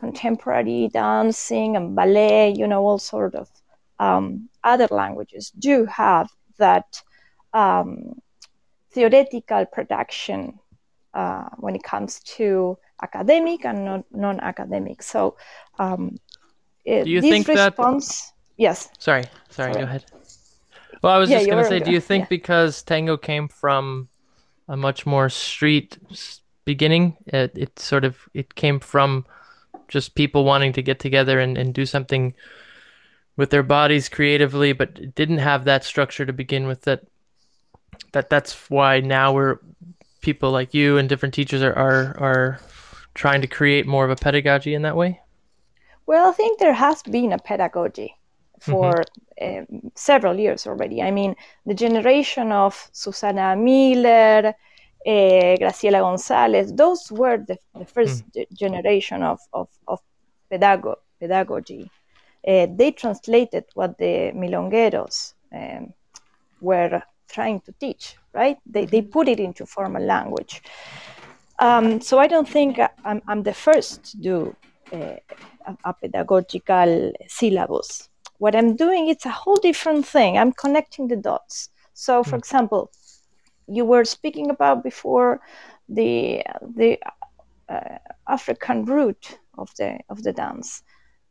contemporary 0.00 0.88
dancing 0.92 1.76
and 1.76 1.96
ballet 1.98 2.54
you 2.60 2.66
know 2.70 2.82
all 2.86 2.98
sort 3.14 3.34
of 3.34 3.48
um, 3.98 4.48
other 4.72 4.88
languages 4.90 5.44
do 5.68 5.74
have 5.86 6.28
that 6.58 6.88
um, 7.54 7.88
theoretical 8.92 9.64
production 9.76 10.58
uh, 11.14 11.48
when 11.64 11.74
it 11.74 11.82
comes 11.92 12.20
to 12.36 12.76
academic 13.02 13.64
and 13.64 13.84
non- 13.84 14.04
non-academic. 14.24 15.02
So, 15.02 15.36
um, 15.78 16.02
Do 16.84 17.10
you 17.14 17.20
this 17.20 17.30
think 17.32 17.46
that- 17.46 17.74
yes, 18.66 18.88
Sorry, 18.98 19.24
sorry, 19.48 19.72
Sorry. 19.72 19.72
go 19.74 19.80
ahead. 19.88 20.04
Well, 21.02 21.12
I 21.16 21.18
was 21.18 21.30
Yeah, 21.30 21.38
just 21.38 21.50
gonna 21.50 21.64
say, 21.64 21.80
do 21.80 21.90
you 21.90 22.00
think 22.00 22.22
yeah. 22.24 22.36
because 22.38 22.82
tango 22.82 23.16
came 23.16 23.48
from 23.48 24.08
a 24.68 24.76
much 24.76 25.06
more 25.06 25.28
street 25.28 25.98
beginning, 26.64 27.16
it, 27.26 27.52
it 27.56 27.78
sort 27.78 28.04
of 28.04 28.28
it 28.34 28.54
came 28.54 28.80
from 28.80 29.24
just 29.88 30.14
people 30.14 30.44
wanting 30.44 30.72
to 30.72 30.82
get 30.82 30.98
together 30.98 31.38
and, 31.38 31.56
and 31.56 31.72
do 31.72 31.86
something 31.86 32.34
with 33.36 33.50
their 33.50 33.62
bodies 33.62 34.08
creatively, 34.08 34.72
but 34.72 35.14
didn't 35.14 35.38
have 35.38 35.64
that 35.64 35.84
structure 35.84 36.26
to 36.26 36.32
begin 36.32 36.66
with. 36.66 36.82
That 36.82 37.02
that 38.12 38.30
that's 38.30 38.68
why 38.70 39.00
now 39.00 39.32
we're 39.32 39.58
people 40.20 40.50
like 40.50 40.74
you 40.74 40.98
and 40.98 41.08
different 41.08 41.34
teachers 41.34 41.62
are 41.62 41.74
are, 41.74 42.16
are 42.18 42.60
trying 43.14 43.40
to 43.40 43.46
create 43.46 43.86
more 43.86 44.04
of 44.04 44.10
a 44.10 44.16
pedagogy 44.16 44.74
in 44.74 44.82
that 44.82 44.96
way. 44.96 45.20
Well, 46.06 46.28
I 46.28 46.32
think 46.32 46.58
there 46.58 46.74
has 46.74 47.02
been 47.02 47.32
a 47.32 47.38
pedagogy 47.38 48.15
for 48.60 49.04
um, 49.40 49.66
several 49.94 50.38
years 50.38 50.66
already. 50.66 51.02
I 51.02 51.10
mean, 51.10 51.34
the 51.66 51.74
generation 51.74 52.52
of 52.52 52.88
Susana 52.92 53.56
Miller, 53.56 54.54
uh, 55.06 55.56
Graciela 55.60 56.00
Gonzalez, 56.00 56.72
those 56.72 57.10
were 57.12 57.38
the, 57.38 57.58
the 57.78 57.84
first 57.84 58.24
ge- 58.34 58.46
generation 58.52 59.22
of, 59.22 59.38
of, 59.52 59.68
of 59.86 60.00
pedago- 60.50 60.96
pedagogy. 61.20 61.90
Uh, 62.46 62.66
they 62.76 62.92
translated 62.92 63.64
what 63.74 63.98
the 63.98 64.32
milongueros 64.34 65.34
um, 65.52 65.92
were 66.60 67.02
trying 67.28 67.60
to 67.60 67.72
teach, 67.72 68.16
right? 68.32 68.56
They, 68.66 68.86
they 68.86 69.02
put 69.02 69.28
it 69.28 69.40
into 69.40 69.66
formal 69.66 70.02
language. 70.02 70.62
Um, 71.58 72.00
so 72.00 72.18
I 72.18 72.26
don't 72.26 72.48
think 72.48 72.78
I- 72.78 72.90
I'm, 73.04 73.22
I'm 73.26 73.42
the 73.42 73.54
first 73.54 74.04
to 74.12 74.16
do 74.18 74.56
uh, 74.92 75.16
a, 75.66 75.76
a 75.84 75.92
pedagogical 75.94 77.12
syllabus. 77.26 78.08
What 78.38 78.54
I'm 78.56 78.76
doing 78.76 79.08
it's 79.08 79.26
a 79.26 79.30
whole 79.30 79.56
different 79.56 80.06
thing. 80.06 80.38
I'm 80.38 80.52
connecting 80.52 81.08
the 81.08 81.16
dots. 81.16 81.70
So, 81.94 82.22
for 82.22 82.36
example, 82.36 82.90
you 83.66 83.84
were 83.84 84.04
speaking 84.04 84.50
about 84.50 84.82
before 84.82 85.40
the 85.88 86.42
the 86.76 86.98
uh, 87.68 87.98
African 88.28 88.84
root 88.84 89.38
of 89.58 89.70
the 89.78 89.98
of 90.08 90.22
the 90.22 90.32
dance, 90.32 90.82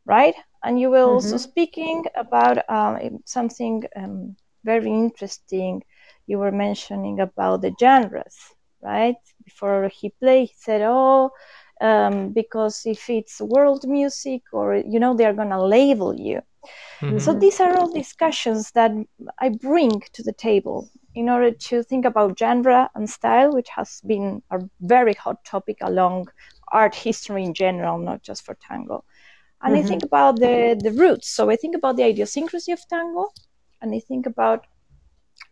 right? 0.04 0.34
And 0.64 0.80
you 0.80 0.90
were 0.90 1.02
also 1.04 1.36
speaking 1.36 2.04
about 2.16 2.58
um, 2.68 3.20
something 3.24 3.84
um, 3.96 4.36
very 4.64 4.90
interesting. 4.90 5.82
You 6.26 6.38
were 6.38 6.52
mentioning 6.52 7.20
about 7.20 7.62
the 7.62 7.72
genres, 7.80 8.36
right? 8.82 9.16
Before 9.44 9.88
he 9.88 10.10
played, 10.10 10.48
he 10.48 10.54
said, 10.58 10.82
"Oh, 10.84 11.30
um, 11.80 12.32
because 12.32 12.82
if 12.86 13.08
it's 13.08 13.40
world 13.40 13.86
music, 13.86 14.42
or 14.52 14.74
you 14.76 14.98
know, 14.98 15.14
they're 15.14 15.34
gonna 15.34 15.62
label 15.64 16.14
you." 16.18 16.42
Mhm. 17.00 17.20
So 17.20 17.34
these 17.34 17.60
are 17.60 17.76
all 17.78 17.92
discussions 17.92 18.72
that 18.72 18.92
I 19.38 19.48
bring 19.50 20.02
to 20.12 20.22
the 20.22 20.32
table 20.32 20.88
in 21.14 21.28
order 21.28 21.50
to 21.50 21.82
think 21.82 22.04
about 22.04 22.38
genre 22.38 22.90
and 22.94 23.08
style, 23.08 23.52
which 23.52 23.68
has 23.70 24.00
been 24.06 24.42
a 24.50 24.58
very 24.80 25.14
hot 25.14 25.44
topic 25.44 25.78
along 25.80 26.28
art 26.72 26.94
history 26.94 27.44
in 27.44 27.54
general, 27.54 27.98
not 27.98 28.22
just 28.22 28.44
for 28.44 28.54
tango. 28.54 29.04
And 29.62 29.76
I 29.76 29.82
think 29.82 30.02
about 30.02 30.38
the, 30.38 30.78
the 30.78 30.92
roots. 30.92 31.28
So 31.28 31.50
I 31.50 31.56
think 31.56 31.74
about 31.74 31.96
the 31.96 32.04
idiosyncrasy 32.04 32.72
of 32.72 32.86
tango, 32.88 33.30
and 33.80 33.94
I 33.94 34.00
think 34.00 34.26
about 34.26 34.66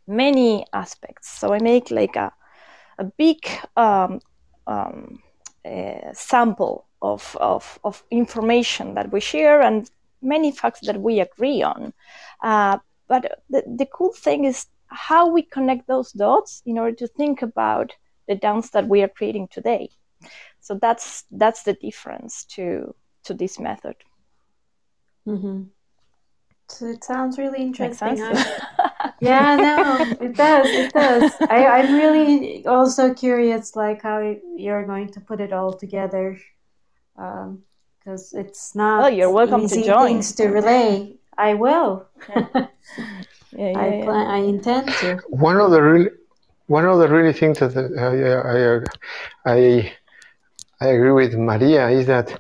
many 0.06 0.66
aspects. 0.72 1.30
So 1.30 1.54
I 1.54 1.58
make 1.58 1.90
like 1.90 2.16
a, 2.16 2.32
a 2.98 3.04
big 3.04 3.38
um, 3.76 4.20
um, 4.66 5.22
uh, 5.64 6.12
sample 6.12 6.86
of, 7.00 7.36
of, 7.40 7.78
of 7.84 8.04
information 8.10 8.94
that 8.94 9.10
we 9.12 9.20
share 9.20 9.62
and 9.62 9.90
many 10.24 10.52
facts 10.52 10.80
that 10.86 11.00
we 11.00 11.20
agree 11.20 11.62
on. 11.62 11.92
Uh, 12.42 12.78
but 13.08 13.42
the, 13.50 13.62
the 13.76 13.86
cool 13.86 14.12
thing 14.12 14.44
is 14.44 14.66
how 14.88 15.28
we 15.28 15.42
connect 15.42 15.86
those 15.86 16.12
dots 16.12 16.62
in 16.66 16.78
order 16.78 16.96
to 16.96 17.06
think 17.08 17.42
about 17.42 17.92
the 18.28 18.36
dance 18.36 18.70
that 18.70 18.88
we 18.88 19.02
are 19.02 19.08
creating 19.08 19.48
today. 19.48 19.90
So 20.60 20.78
that's 20.80 21.24
that's 21.30 21.62
the 21.64 21.74
difference 21.74 22.44
to 22.56 22.94
to 23.24 23.34
this 23.34 23.58
method. 23.60 23.96
hmm 25.26 25.64
So 26.68 26.86
it 26.86 27.04
sounds 27.04 27.38
really 27.38 27.62
interesting. 27.62 28.18
yeah, 29.20 29.56
no, 29.56 30.16
it 30.20 30.36
does. 30.36 30.74
It 30.74 30.92
does. 30.92 31.40
I, 31.48 31.66
I'm 31.66 31.92
really 31.94 32.66
also 32.66 33.14
curious, 33.14 33.76
like 33.76 34.02
how 34.02 34.36
you're 34.56 34.86
going 34.86 35.12
to 35.12 35.20
put 35.20 35.40
it 35.40 35.52
all 35.52 35.72
together, 35.72 36.38
because 38.04 38.34
it's 38.34 38.74
not. 38.74 39.04
Oh, 39.04 39.06
you're 39.06 39.30
welcome 39.30 39.66
to 39.68 39.74
easy 39.74 39.84
join. 39.84 40.06
things 40.06 40.32
to 40.34 40.48
relay. 40.48 41.14
I 41.36 41.54
will. 41.54 42.06
Yeah, 42.28 42.46
yeah, 43.52 43.72
I 43.76 43.88
yeah. 43.88 44.04
plan. 44.04 44.26
I 44.26 44.38
intend 44.38 44.88
to. 45.00 45.20
One 45.28 45.56
of 45.56 45.70
the 45.70 45.82
really, 45.82 46.10
one 46.66 46.84
of 46.84 46.98
the 46.98 47.08
really 47.08 47.32
things 47.32 47.58
that 47.58 47.76
uh, 47.76 48.84
I, 49.46 49.52
I, 49.52 49.56
I, 49.56 49.92
I 50.80 50.86
agree 50.88 51.12
with 51.12 51.34
Maria 51.34 51.88
is 51.88 52.06
that 52.06 52.30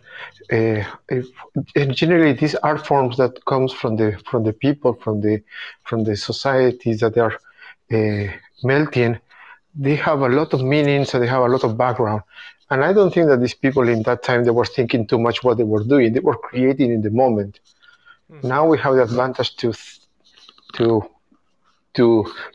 uh, 0.52 0.84
if, 1.08 1.26
and 1.74 1.94
generally 1.94 2.34
these 2.34 2.54
art 2.56 2.86
forms 2.86 3.16
that 3.16 3.44
comes 3.46 3.72
from 3.72 3.96
the 3.96 4.20
from 4.30 4.44
the 4.44 4.52
people 4.52 4.92
from 4.94 5.20
the 5.22 5.42
from 5.84 6.04
the 6.04 6.16
societies 6.16 7.00
that 7.00 7.14
they 7.14 7.20
are 7.22 7.38
uh, 7.92 8.32
melting, 8.62 9.18
they 9.74 9.96
have 9.96 10.20
a 10.20 10.28
lot 10.28 10.52
of 10.52 10.62
meanings 10.62 11.14
and 11.14 11.22
they 11.22 11.28
have 11.28 11.42
a 11.42 11.48
lot 11.48 11.64
of 11.64 11.78
background. 11.78 12.22
And 12.74 12.84
I 12.84 12.92
don't 12.92 13.14
think 13.14 13.28
that 13.28 13.40
these 13.40 13.54
people 13.54 13.88
in 13.88 14.02
that 14.02 14.24
time 14.24 14.42
they 14.42 14.50
were 14.50 14.64
thinking 14.64 15.06
too 15.06 15.20
much 15.26 15.44
what 15.44 15.58
they 15.58 15.68
were 15.74 15.84
doing. 15.84 16.12
They 16.12 16.18
were 16.18 16.36
creating 16.36 16.90
in 16.90 17.02
the 17.02 17.10
moment. 17.22 17.60
Mm-hmm. 18.28 18.48
Now 18.48 18.66
we 18.66 18.76
have 18.78 18.96
the 18.96 19.04
advantage 19.04 19.54
to 19.62 19.72
to 20.76 21.08
to 21.96 22.04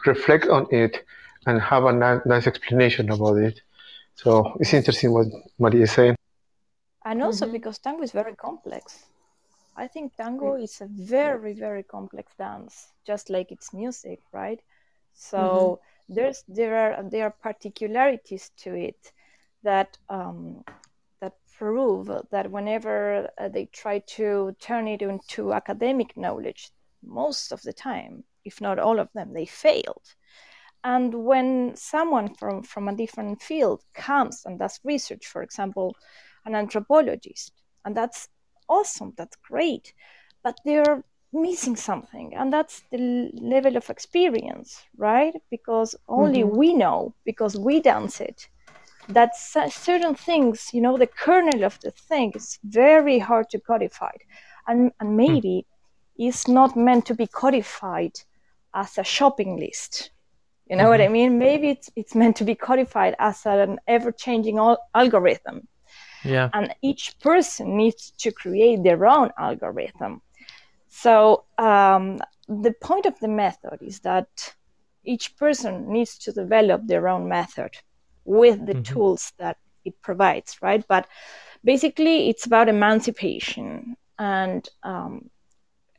reflect 0.06 0.50
on 0.50 0.68
it 0.72 1.06
and 1.48 1.62
have 1.62 1.86
a 1.86 1.94
ni- 1.94 2.26
nice 2.26 2.48
explanation 2.48 3.10
about 3.10 3.38
it. 3.38 3.62
So 4.16 4.58
it's 4.60 4.74
interesting 4.74 5.14
what 5.14 5.28
Maria 5.58 5.84
is 5.84 5.94
saying. 5.94 6.16
And 7.06 7.24
also 7.24 7.46
Mhm. 7.46 7.54
because 7.58 7.78
tango 7.80 8.04
is 8.04 8.12
very 8.12 8.36
complex. 8.36 8.84
I 9.84 9.88
think 9.88 10.18
tango 10.18 10.50
mm. 10.58 10.64
is 10.66 10.82
a 10.82 10.88
very, 11.16 11.54
very 11.54 11.84
complex 11.96 12.28
dance, 12.36 12.74
just 13.10 13.30
like 13.30 13.54
its 13.54 13.68
music, 13.74 14.20
right? 14.34 14.62
So 15.14 15.40
mm-hmm. 15.40 16.14
there's 16.16 16.40
there 16.60 16.76
are 16.84 16.91
there 17.12 17.24
are 17.28 17.36
particularities 17.50 18.52
to 18.64 18.70
it 18.90 19.14
that 19.64 19.98
um, 20.10 20.64
that 21.22 21.34
prove 21.57 22.10
that 22.31 22.52
whenever 22.52 23.30
uh, 23.38 23.49
they 23.49 23.65
try 23.65 23.99
to 23.99 24.56
turn 24.60 24.88
it 24.88 25.02
into 25.02 25.53
academic 25.53 26.15
knowledge, 26.15 26.72
most 27.03 27.52
of 27.52 27.61
the 27.64 27.73
time, 27.73 28.23
if 28.45 28.61
not 28.61 28.80
all 28.80 28.99
of 28.99 29.10
them, 29.14 29.34
they 29.34 29.45
failed. 29.45 30.15
And 30.84 31.14
when 31.26 31.76
someone 31.76 32.34
from, 32.36 32.64
from 32.64 32.88
a 32.88 32.95
different 32.95 33.41
field 33.41 33.84
comes 33.94 34.45
and 34.45 34.57
does 34.60 34.80
research, 34.84 35.26
for 35.27 35.44
example, 35.44 35.95
an 36.45 36.56
anthropologist, 36.56 37.52
and 37.86 37.95
that's 37.95 38.30
awesome, 38.69 39.14
that's 39.18 39.36
great, 39.38 39.94
but 40.44 40.57
they're 40.65 41.03
missing 41.34 41.76
something, 41.76 42.34
and 42.36 42.52
that's 42.53 42.84
the 42.91 43.30
level 43.34 43.76
of 43.77 43.90
experience, 43.90 44.81
right? 44.98 45.34
Because 45.52 45.95
only 46.07 46.44
Mhm. 46.44 46.56
we 46.56 46.73
know, 46.73 47.14
because 47.26 47.57
we 47.57 47.81
dance 47.81 48.22
it, 48.22 48.48
that 49.10 49.36
certain 49.36 50.15
things, 50.15 50.69
you 50.73 50.81
know, 50.81 50.98
the 50.98 51.07
kernel 51.07 51.64
of 51.64 51.80
the 51.81 51.91
thing 51.91 52.31
is 52.36 52.60
very 52.64 53.19
hard 53.19 53.49
to 53.49 53.60
codify, 53.60 54.11
and 54.68 54.91
and 54.99 55.18
maybe 55.18 55.65
it's 56.18 56.48
not 56.48 56.76
meant 56.76 57.06
to 57.06 57.15
be 57.15 57.27
codified 57.27 58.15
as 58.73 58.98
a 58.98 59.03
shopping 59.03 59.57
list. 59.57 60.11
You 60.69 60.76
know 60.76 60.90
what 60.90 61.02
I 61.02 61.07
mean? 61.07 61.40
Maybe 61.40 61.69
it's 61.69 61.90
it's 61.95 62.14
meant 62.14 62.36
to 62.38 62.44
be 62.44 62.56
codified 62.56 63.15
as 63.18 63.45
an 63.45 63.80
ever-changing 63.88 64.57
al- 64.57 64.84
algorithm 64.94 65.68
Yeah. 66.23 66.49
and 66.53 66.76
each 66.81 67.18
person 67.19 67.77
needs 67.77 68.11
to 68.18 68.31
create 68.31 68.84
their 68.84 69.06
own 69.06 69.31
algorithm. 69.38 70.22
So 70.90 71.45
um, 71.57 72.19
the 72.48 72.73
point 72.81 73.06
of 73.06 73.19
the 73.19 73.27
method 73.27 73.80
is 73.81 73.99
that 74.02 74.27
each 75.03 75.38
person 75.38 75.91
needs 75.91 76.18
to 76.19 76.31
develop 76.31 76.86
their 76.86 77.07
own 77.07 77.27
method 77.27 77.72
with 78.30 78.65
the 78.68 78.76
tools 78.76 79.34
that 79.39 79.57
it 79.84 79.99
provides, 80.01 80.57
right? 80.61 80.85
But 80.88 81.07
basically, 81.64 82.30
it's 82.30 82.45
about 82.45 82.69
emancipation 82.69 83.97
and 84.19 84.69
um, 84.84 85.30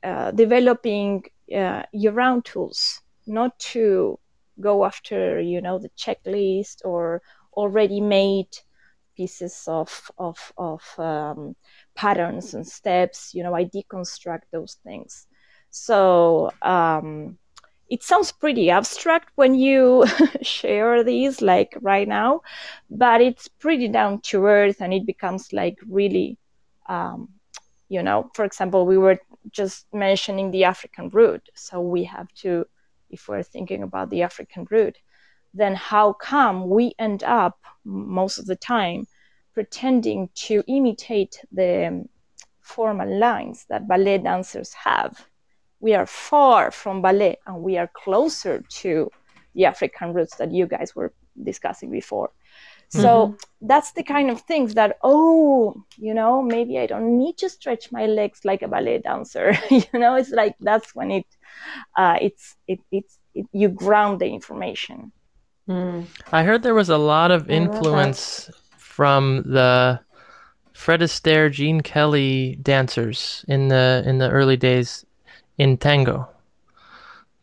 uh, 0.05 0.31
developing 0.31 1.25
uh, 1.55 1.83
your 1.93 2.21
own 2.21 2.43
tools, 2.43 3.01
not 3.27 3.59
to 3.59 4.19
go 4.61 4.85
after, 4.85 5.41
you 5.41 5.61
know, 5.61 5.79
the 5.79 5.91
checklist 5.91 6.85
or 6.85 7.21
already 7.55 8.01
made 8.01 8.49
pieces 9.17 9.65
of 9.67 10.11
of 10.17 10.53
of 10.57 10.83
um, 10.99 11.57
patterns 11.97 12.55
and 12.55 12.67
steps. 12.67 13.35
You 13.35 13.43
know, 13.43 13.55
I 13.55 13.65
deconstruct 13.65 14.47
those 14.53 14.77
things. 14.85 15.27
So 15.71 16.53
um, 16.63 17.39
it 17.91 18.05
sounds 18.05 18.31
pretty 18.31 18.71
abstract 18.71 19.31
when 19.35 19.57
you 19.57 20.07
share 20.43 21.03
these, 21.03 21.43
like 21.43 21.77
right 21.81 22.07
now, 22.07 22.41
but 22.89 23.21
it's 23.21 23.49
pretty 23.49 23.89
down 23.89 24.21
to 24.21 24.47
earth, 24.47 24.81
and 24.81 24.95
it 24.95 25.05
becomes 25.05 25.53
like 25.53 25.77
really, 25.89 26.39
um, 26.89 27.29
you 27.89 28.03
know. 28.03 28.31
For 28.35 28.45
example, 28.45 28.87
we 28.87 28.97
were 28.97 29.19
just 29.51 29.87
mentioning 29.93 30.53
the 30.53 30.65
African 30.65 31.09
root, 31.11 31.49
so 31.55 31.81
we 31.81 32.05
have 32.05 32.33
to, 32.37 32.65
if 33.11 33.29
we're 33.29 33.43
thinking 33.43 33.83
about 33.83 34.11
the 34.11 34.23
African 34.23 34.69
root, 34.71 34.97
then 35.53 35.75
how 35.75 36.13
come 36.13 36.71
we 36.71 36.95
end 36.97 37.25
up 37.25 37.59
most 37.85 38.39
of 38.39 38.47
the 38.47 38.57
time 38.57 39.09
pretending 39.53 40.29
to 40.35 40.63
imitate 40.69 41.41
the 41.51 41.89
um, 41.89 42.09
formal 42.61 43.19
lines 43.19 43.67
that 43.69 43.89
ballet 43.89 44.19
dancers 44.19 44.73
have? 44.75 45.27
We 45.81 45.95
are 45.95 46.07
far 46.07 46.71
from 46.71 47.03
ballet 47.03 47.39
and 47.47 47.63
we 47.63 47.79
are 47.79 47.89
closer 47.89 48.63
to 48.83 49.11
the 49.55 49.65
African 49.65 50.13
roots 50.13 50.37
that 50.37 50.53
you 50.53 50.67
guys 50.67 50.95
were 50.95 51.13
discussing 51.43 51.91
before. 51.91 52.31
So 52.91 53.37
that's 53.61 53.93
the 53.93 54.03
kind 54.03 54.31
of 54.31 54.41
things 54.41 54.75
that, 54.75 54.99
oh, 55.05 55.85
you 55.97 56.13
know, 56.13 56.43
maybe 56.43 56.77
I 56.77 56.87
don't 56.87 57.17
need 57.19 57.39
to 57.39 57.49
stretch 57.49 57.93
my 57.93 58.07
legs 58.07 58.41
like 58.45 58.63
a 58.63 58.69
ballet 58.69 58.99
dancer. 58.99 59.57
you 59.71 59.85
know, 59.95 60.17
it's 60.17 60.31
like 60.31 60.57
that's 60.59 60.93
when 60.93 61.13
it, 61.13 61.27
uh, 61.97 62.19
it's, 62.21 62.57
it, 62.67 62.81
it's, 62.91 63.19
it, 63.33 63.47
you 63.53 63.69
ground 63.69 64.21
the 64.21 64.27
information. 64.27 65.13
I 66.33 66.43
heard 66.43 66.65
there 66.65 66.75
was 66.75 66.89
a 66.89 66.99
lot 66.99 67.31
of 67.31 67.49
influence 67.49 68.51
from 68.77 69.45
the 69.47 70.01
Fred 70.73 71.01
Astaire, 71.01 71.53
Gene 71.53 71.83
Kelly 71.83 72.59
dancers 72.61 73.45
in 73.47 73.69
the 73.69 74.03
in 74.05 74.19
the 74.19 74.29
early 74.31 74.57
days 74.57 75.05
in 75.59 75.77
tango. 75.77 76.29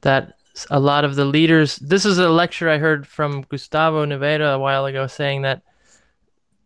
That 0.02 0.38
a 0.70 0.80
lot 0.80 1.06
of 1.06 1.16
the 1.16 1.26
leaders. 1.26 1.78
This 1.78 2.06
is 2.06 2.18
a 2.18 2.30
lecture 2.30 2.70
I 2.70 2.78
heard 2.78 3.06
from 3.08 3.44
Gustavo 3.44 4.06
Naveira 4.06 4.56
a 4.56 4.60
while 4.60 4.86
ago, 4.86 5.08
saying 5.08 5.44
that 5.44 5.62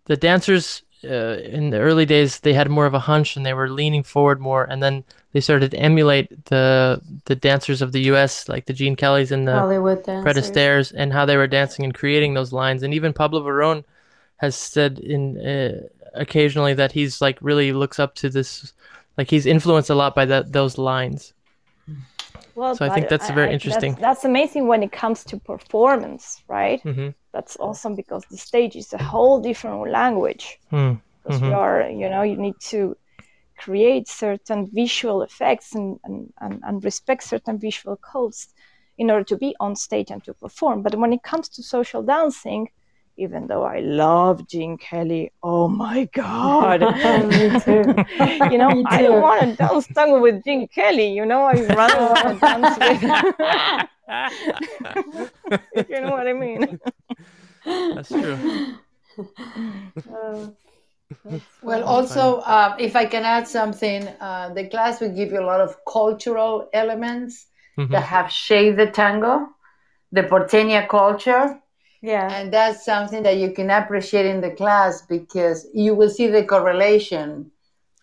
the 0.06 0.18
dancers 0.18 0.84
uh, 1.04 1.38
in 1.44 1.72
the 1.72 1.80
early 1.80 2.06
days 2.06 2.40
they 2.40 2.54
had 2.54 2.70
more 2.70 2.86
of 2.86 2.94
a 2.94 3.00
hunch 3.00 3.36
and 3.36 3.46
they 3.46 3.54
were 3.54 3.70
leaning 3.70 4.04
forward 4.04 4.40
more, 4.40 4.66
and 4.66 4.82
then 4.82 5.04
they 5.34 5.40
started 5.40 5.72
to 5.72 5.78
emulate 5.78 6.46
the 6.46 7.02
the 7.26 7.36
dancers 7.36 7.82
of 7.82 7.92
the 7.92 8.02
U.S. 8.02 8.48
like 8.48 8.66
the 8.66 8.74
Gene 8.74 8.96
Kellys 8.96 9.32
and 9.32 9.48
the 9.48 9.54
Hollywood 9.54 10.04
Fred. 10.04 10.38
Astaires 10.38 10.94
and 10.96 11.12
how 11.12 11.26
they 11.26 11.38
were 11.38 11.48
dancing 11.48 11.86
and 11.86 11.94
creating 11.94 12.34
those 12.34 12.54
lines. 12.54 12.84
And 12.84 12.94
even 12.94 13.14
Pablo 13.14 13.42
Verón 13.42 13.84
has 14.38 14.56
said 14.56 15.00
in 15.00 15.40
uh, 15.40 15.88
occasionally 16.14 16.74
that 16.74 16.92
he's 16.92 17.22
like 17.22 17.38
really 17.42 17.72
looks 17.72 18.00
up 18.00 18.16
to 18.16 18.30
this, 18.30 18.74
like 19.18 19.30
he's 19.30 19.46
influenced 19.46 19.90
a 19.90 19.96
lot 19.96 20.16
by 20.16 20.26
that 20.26 20.52
those 20.52 20.78
lines. 20.78 21.34
Well, 22.56 22.76
So 22.76 22.86
I 22.86 22.90
think 22.90 23.10
that's 23.10 23.30
very 23.30 23.54
interesting. 23.54 23.92
That's, 23.94 24.02
that's 24.02 24.26
amazing 24.26 24.68
when 24.68 24.84
it 24.84 24.92
comes 24.92 25.24
to 25.26 25.38
performance, 25.38 26.44
right? 26.48 26.82
hmm 26.82 27.10
That's 27.34 27.56
awesome 27.60 27.96
because 27.96 28.24
the 28.30 28.38
stage 28.38 28.76
is 28.76 28.94
a 28.94 28.98
whole 28.98 29.40
different 29.40 29.90
language. 29.90 30.60
Hmm. 30.70 30.94
Because 31.24 31.42
we 31.42 31.54
are, 31.54 31.90
you 31.90 32.10
know, 32.10 32.24
you 32.24 32.36
need 32.36 32.60
to 32.72 32.98
create 33.58 34.08
certain 34.08 34.68
visual 34.74 35.22
effects 35.22 35.76
and, 35.76 36.00
and, 36.04 36.34
and, 36.42 36.62
and 36.64 36.84
respect 36.84 37.24
certain 37.24 37.60
visual 37.60 37.96
codes 37.98 38.48
in 38.98 39.10
order 39.12 39.24
to 39.24 39.38
be 39.38 39.56
on 39.60 39.76
stage 39.76 40.10
and 40.12 40.24
to 40.24 40.34
perform. 40.34 40.82
But 40.82 40.96
when 40.96 41.14
it 41.14 41.24
comes 41.24 41.48
to 41.50 41.64
social 41.64 42.02
dancing, 42.02 42.70
even 43.22 43.48
though 43.48 43.64
I 43.64 43.80
love 43.80 44.48
Gene 44.48 44.78
Kelly, 44.78 45.32
oh 45.44 45.68
my 45.68 46.06
God. 46.14 46.82
Me 47.38 47.52
too. 47.52 47.86
you 48.50 48.58
know, 48.58 48.74
Me 48.74 48.86
I 48.86 49.02
don't 49.02 49.22
want 49.22 49.42
to 49.42 49.56
dance 49.56 49.88
tango 49.96 50.20
with 50.22 50.44
Gene 50.44 50.68
Kelly. 50.68 51.10
You 51.14 51.26
know, 51.26 51.44
I 51.44 51.62
rather 51.62 52.02
want 52.02 52.28
to 52.28 52.42
dance 52.42 52.78
with. 52.78 53.02
you 55.90 56.02
know 56.02 56.12
what 56.12 56.28
I 56.28 56.34
mean? 56.34 56.80
That's 57.94 58.16
true. 58.16 58.42
Uh, 60.08 60.52
Well, 61.62 61.84
also, 61.84 62.38
uh, 62.40 62.76
if 62.80 62.96
I 62.96 63.06
can 63.06 63.24
add 63.24 63.48
something, 63.48 64.08
uh, 64.20 64.54
the 64.54 64.68
class 64.70 65.00
will 65.00 65.16
give 65.16 65.32
you 65.32 65.40
a 65.42 65.46
lot 65.46 65.62
of 65.62 65.76
cultural 65.86 66.70
elements 66.74 67.48
Mhm. 67.78 67.92
that 67.92 68.04
have 68.04 68.32
shaped 68.32 68.78
the 68.78 68.88
tango, 68.88 69.48
the 70.12 70.24
porteña 70.24 70.88
culture, 70.90 71.61
yeah. 72.02 72.34
and 72.34 72.54
that's 72.54 72.86
something 72.86 73.24
that 73.24 73.38
you 73.38 73.52
can 73.52 73.70
appreciate 73.70 74.26
in 74.26 74.42
the 74.42 74.52
class 74.52 75.02
because 75.04 75.68
you 75.74 75.96
will 75.96 76.10
see 76.10 76.28
the 76.28 76.44
correlation 76.46 77.52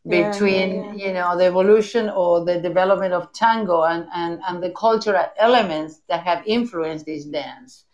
Yeah, 0.04 0.38
between 0.38 0.70
yeah, 0.70 0.92
yeah. 0.92 0.94
you 0.94 1.12
know 1.12 1.36
the 1.36 1.44
evolution 1.46 2.08
or 2.10 2.44
the 2.44 2.60
development 2.60 3.14
of 3.14 3.32
tango 3.32 3.82
and, 3.84 4.06
and, 4.14 4.40
and 4.46 4.62
the 4.62 4.70
cultural 4.70 5.26
elements 5.38 6.00
that 6.08 6.22
have 6.24 6.42
influenced 6.46 7.06
this 7.06 7.24
dance. 7.26 7.84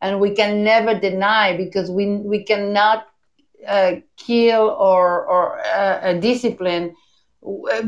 And 0.00 0.20
we 0.20 0.34
can 0.34 0.64
never 0.64 0.98
deny 0.98 1.56
because 1.56 1.90
we 1.90 2.06
we 2.18 2.44
cannot 2.44 3.06
uh, 3.66 3.96
kill 4.16 4.70
or 4.70 5.24
or 5.26 5.60
uh, 5.60 6.00
a 6.02 6.18
discipline. 6.20 6.96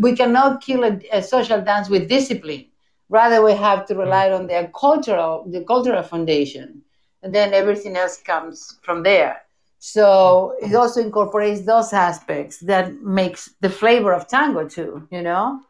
We 0.01 0.15
cannot 0.17 0.63
kill 0.63 0.85
a, 0.85 1.01
a 1.13 1.23
social 1.23 1.61
dance 1.63 1.89
with 1.91 2.09
discipline. 2.09 2.67
Rather 3.09 3.43
we 3.45 3.53
have 3.55 3.87
to 3.87 3.95
rely 3.95 4.31
on 4.33 4.47
their 4.49 4.69
cultural 4.69 5.47
the 5.51 5.63
cultural 5.65 6.03
foundation 6.03 6.84
and 7.25 7.35
then 7.35 7.55
everything 7.55 7.97
else 7.97 8.19
comes 8.23 8.79
from 8.83 9.03
there 9.03 9.43
so 9.81 10.55
it 10.63 10.75
also 10.75 11.01
incorporates 11.03 11.63
those 11.67 11.93
aspects 11.93 12.59
that 12.61 12.95
makes 13.03 13.51
the 13.63 13.71
flavor 13.71 14.13
of 14.15 14.29
tango 14.29 14.69
too 14.69 15.09
you 15.11 15.23
know 15.23 15.61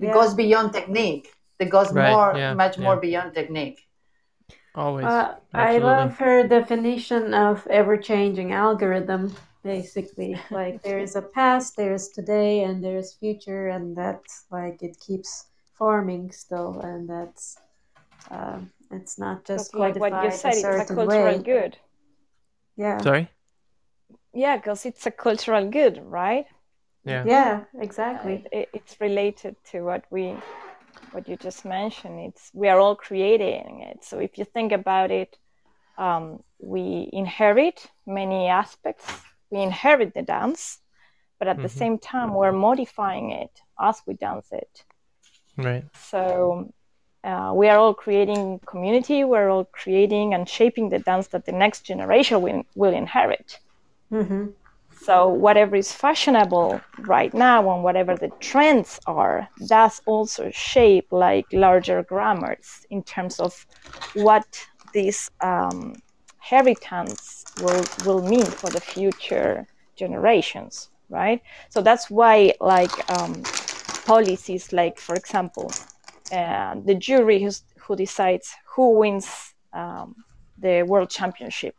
it 0.00 0.06
Yeah. 0.06 0.14
goes 0.14 0.34
beyond 0.34 0.72
technique 0.72 1.28
it 1.60 1.70
goes 1.70 1.92
Right, 1.92 2.10
more 2.10 2.36
yeah, 2.38 2.54
much 2.54 2.78
more 2.78 2.96
beyond 2.96 3.34
technique 3.34 3.86
Always. 4.74 5.06
Uh, 5.06 5.34
I 5.54 5.78
love 5.78 6.16
her 6.18 6.46
definition 6.46 7.34
of 7.34 7.66
ever-changing 7.68 8.52
algorithm. 8.52 9.34
Basically, 9.64 10.36
like 10.50 10.82
there 10.82 10.98
is 10.98 11.16
a 11.16 11.22
past, 11.22 11.76
there 11.76 11.92
is 11.92 12.08
today, 12.08 12.64
and 12.64 12.82
there 12.82 12.96
is 12.96 13.14
future, 13.14 13.68
and 13.68 13.96
that's 13.96 14.46
like 14.50 14.82
it 14.82 14.98
keeps 15.00 15.46
forming 15.74 16.32
still, 16.32 16.80
and 16.80 17.08
that's 17.10 17.58
um, 18.30 18.70
it's 18.90 19.18
not 19.18 19.44
just 19.46 19.72
Just 19.72 19.74
like 19.74 19.96
what 19.96 20.12
you 20.24 20.30
said, 20.30 20.52
a 20.52 20.78
it's 20.78 20.90
a 20.90 20.94
cultural 20.94 21.38
way. 21.38 21.38
good. 21.38 21.76
Yeah, 22.76 23.02
Sorry. 23.02 23.28
Yeah, 24.32 24.56
because 24.56 24.86
it's 24.86 25.06
a 25.06 25.10
cultural 25.10 25.68
good, 25.68 26.00
right? 26.04 26.46
Yeah. 27.04 27.24
yeah, 27.26 27.64
exactly. 27.78 28.44
it, 28.52 28.68
it's 28.72 29.00
related 29.00 29.56
to 29.72 29.82
what 29.82 30.04
we 30.10 30.34
what 31.12 31.28
you 31.28 31.36
just 31.36 31.64
mentioned 31.64 32.20
it's 32.20 32.50
we 32.54 32.68
are 32.68 32.78
all 32.78 32.94
creating 32.94 33.82
it 33.82 34.04
so 34.04 34.18
if 34.20 34.38
you 34.38 34.44
think 34.44 34.70
about 34.72 35.10
it 35.10 35.36
um, 35.98 36.40
we 36.60 37.08
inherit 37.12 37.86
many 38.06 38.46
aspects 38.46 39.06
we 39.50 39.60
inherit 39.60 40.14
the 40.14 40.22
dance 40.22 40.78
but 41.38 41.48
at 41.48 41.56
the 41.62 41.68
Mhm. 41.68 41.78
same 41.78 41.98
time 41.98 42.34
we're 42.34 42.52
modifying 42.52 43.30
it 43.32 43.50
as 43.80 44.00
we 44.06 44.14
dance 44.14 44.48
it 44.52 44.84
Right. 45.56 45.84
so 45.94 46.72
uh, 47.24 47.52
we 47.54 47.68
are 47.68 47.78
all 47.78 47.94
creating 47.94 48.60
community 48.66 49.24
we're 49.24 49.50
all 49.50 49.64
creating 49.66 50.34
and 50.34 50.48
shaping 50.48 50.88
the 50.88 50.98
dance 51.00 51.28
that 51.28 51.44
the 51.46 51.52
next 51.52 51.82
generation 51.82 52.40
will, 52.40 52.62
will 52.74 52.94
inherit 52.94 53.58
hmm 54.10 54.46
so 55.02 55.28
whatever 55.28 55.76
is 55.76 55.92
fashionable 55.92 56.78
right 57.00 57.32
now 57.32 57.72
and 57.72 57.82
whatever 57.82 58.16
the 58.16 58.30
trends 58.38 59.00
are, 59.06 59.48
that's 59.56 60.02
also 60.04 60.50
shape 60.50 61.06
like 61.10 61.46
larger 61.52 62.02
grammars 62.02 62.84
in 62.90 63.02
terms 63.02 63.40
of 63.40 63.66
what 64.12 64.44
these 64.92 65.30
um, 65.40 65.94
inheritance 66.42 67.44
will 67.62 67.84
will 68.04 68.22
mean 68.22 68.44
for 68.44 68.70
the 68.70 68.80
future 68.80 69.66
generations, 69.96 70.90
right? 71.08 71.40
So 71.70 71.80
that's 71.80 72.10
why, 72.10 72.52
like 72.60 72.92
um, 73.10 73.42
policies, 74.04 74.72
like 74.72 74.98
for 74.98 75.14
example, 75.14 75.72
uh, 76.32 76.74
the 76.84 76.94
jury 76.94 77.42
who's, 77.42 77.62
who 77.86 77.96
decides 77.96 78.54
who 78.74 78.98
wins 78.98 79.54
um, 79.72 80.14
the 80.58 80.82
world 80.82 81.10
championship 81.10 81.74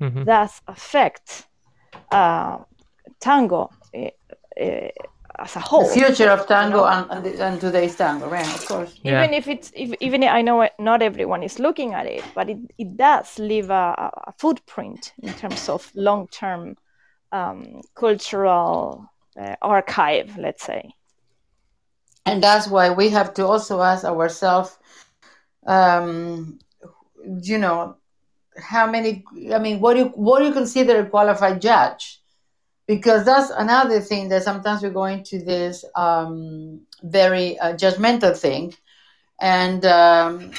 Mhm. 0.00 0.24
does 0.24 0.60
affect 0.66 1.46
uh, 2.10 2.58
tango 3.20 3.70
uh, 3.94 4.10
uh, 4.60 4.88
as 5.38 5.56
a 5.56 5.60
whole. 5.60 5.84
The 5.84 5.90
future 6.00 6.30
of 6.30 6.46
tango 6.46 6.84
and, 6.84 7.06
and, 7.10 7.24
the- 7.24 7.44
and 7.44 7.60
today's 7.60 7.96
tango, 7.96 8.28
right? 8.28 8.46
Of 8.46 8.66
course. 8.66 8.98
Yeah. 9.02 9.22
Even 9.22 9.34
if 9.34 9.48
it's 9.48 9.70
if, 9.74 9.94
even 10.00 10.24
I 10.24 10.42
know 10.42 10.62
it- 10.62 10.72
not 10.78 11.02
everyone 11.02 11.42
is 11.42 11.58
looking 11.58 11.94
at 11.94 12.06
it, 12.06 12.24
but 12.34 12.48
it, 12.50 12.58
it 12.78 12.96
does 12.96 13.38
leave 13.38 13.70
a, 13.70 13.94
a- 13.98 14.30
a 14.30 14.32
footprint 14.38 15.12
in 15.22 15.32
terms 15.34 15.68
of 15.68 15.90
long 15.94 16.28
term 16.28 16.76
um, 17.32 17.80
cultural 17.94 19.06
uh, 19.40 19.56
archive, 19.62 20.36
let's 20.38 20.64
say. 20.64 20.90
And 22.30 22.42
that's 22.42 22.68
why 22.68 22.90
we 22.90 23.08
have 23.08 23.34
to 23.34 23.46
also 23.46 23.80
ask 23.82 24.04
ourselves 24.04 24.76
um, 25.66 26.58
you 27.42 27.58
know 27.58 27.96
how 28.56 28.90
many 28.90 29.24
i 29.52 29.58
mean 29.58 29.80
what 29.80 29.94
do 29.94 30.00
you 30.00 30.06
what 30.14 30.40
do 30.40 30.46
you 30.46 30.52
consider 30.52 31.00
a 31.00 31.06
qualified 31.06 31.60
judge? 31.60 32.20
Because 32.86 33.24
that's 33.24 33.50
another 33.50 34.00
thing 34.00 34.28
that 34.30 34.42
sometimes 34.42 34.82
we 34.82 34.90
go 34.90 35.04
into 35.04 35.38
this 35.38 35.84
um, 35.94 36.80
very 37.04 37.56
uh, 37.60 37.74
judgmental 37.74 38.36
thing. 38.36 38.74
And 39.40 39.84
um, 39.86 40.50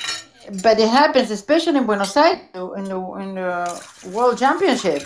but 0.64 0.80
it 0.80 0.88
happens 0.88 1.30
especially 1.30 1.77
in 1.77 1.85
buenos 1.85 2.15
aires 2.15 2.39
in 2.53 2.85
the, 2.85 2.99
in 3.19 3.35
the 3.35 4.10
world 4.14 4.38
championship 4.38 5.03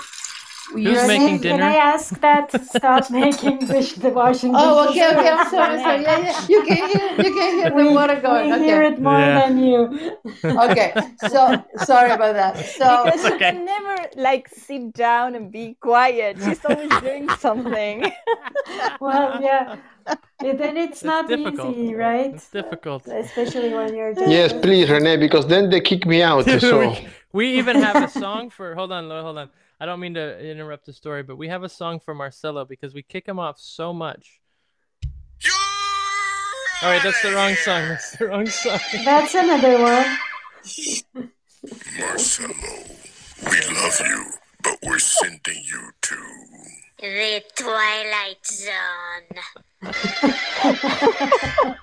Who's 0.71 0.85
Renee, 0.85 1.19
making 1.19 1.39
Can? 1.41 1.61
I 1.61 1.75
ask 1.75 2.19
that 2.21 2.49
to 2.49 2.59
stop 2.65 3.09
making 3.25 3.59
dish, 3.59 3.93
the 3.93 4.09
washing 4.09 4.51
oh, 4.55 4.87
dishes? 4.87 5.01
oh 5.03 5.11
okay 5.11 5.19
okay 5.19 5.29
i'm 5.29 5.49
sorry, 5.49 5.77
sorry. 5.79 6.01
Yeah, 6.03 6.19
yeah. 6.19 6.45
you 6.49 6.63
can 6.63 6.77
hear 6.89 7.07
you 7.25 7.33
can 7.37 7.51
hear 7.59 7.69
the 7.69 7.75
We, 7.75 7.89
water 7.89 8.19
going 8.19 8.47
we 8.49 8.53
okay 8.55 8.65
hear 8.65 8.81
it 8.83 8.99
more 8.99 9.19
Yeah. 9.19 9.39
than 9.41 9.57
you. 9.59 9.79
okay 10.65 10.93
so 11.29 11.63
sorry 11.85 12.11
about 12.11 12.33
that 12.33 12.57
so 12.79 13.05
Because 13.05 13.25
okay. 13.33 13.51
she 13.51 13.57
never 13.59 13.95
like 14.15 14.47
sit 14.49 14.93
down 14.93 15.35
and 15.35 15.51
be 15.51 15.75
quiet. 15.79 16.37
She's 16.43 16.63
always 16.65 16.89
doing 17.01 17.29
something. 17.45 18.11
well, 18.99 19.41
yeah. 19.41 19.77
And 20.39 20.59
then 20.59 20.77
it's, 20.77 21.03
not 21.03 21.27
difficult. 21.27 21.75
easy, 21.75 21.93
right? 21.95 22.33
It's 22.35 22.49
difficult. 22.49 23.07
Especially 23.07 23.73
when 23.73 23.95
you're 23.95 24.13
just 24.13 24.29
Yes, 24.29 24.53
please, 24.53 24.89
Renee, 24.89 25.17
because 25.17 25.47
then 25.47 25.69
they 25.69 25.81
kick 25.81 26.05
me 26.05 26.21
out. 26.21 26.45
So 26.59 26.79
we, 26.89 27.07
we 27.33 27.57
even 27.59 27.75
have 27.81 28.01
a 28.01 28.07
song 28.09 28.49
for. 28.49 28.75
Hold 28.75 28.91
on, 28.91 29.09
hold 29.09 29.37
on. 29.37 29.49
I 29.79 29.85
don't 29.85 29.99
mean 29.99 30.13
to 30.13 30.39
interrupt 30.39 30.85
the 30.85 30.93
story, 30.93 31.23
but 31.23 31.37
we 31.37 31.49
have 31.49 31.63
a 31.63 31.69
song 31.69 31.99
for 31.99 32.13
Marcelo 32.13 32.65
because 32.65 32.93
we 32.93 33.03
kick 33.03 33.27
him 33.27 33.39
off 33.39 33.59
so 33.59 33.93
much. 33.93 34.39
All 36.81 36.89
right, 36.91 37.01
that's 37.03 37.21
the 37.21 37.33
wrong 37.33 37.55
song. 37.55 37.87
That's 37.87 38.17
the 38.17 38.27
wrong 38.27 38.45
song. 38.47 38.79
That's 39.05 39.33
another 39.33 39.81
one. 39.81 40.17
Marcelo, 41.97 42.53
we 43.49 43.75
love 43.75 44.01
you, 44.05 44.25
but 44.63 44.77
we're 44.83 44.99
sending 44.99 45.63
you 45.65 45.89
to. 46.01 46.15
The 47.05 47.43
Twilight 47.55 48.45
Zone. 48.45 49.37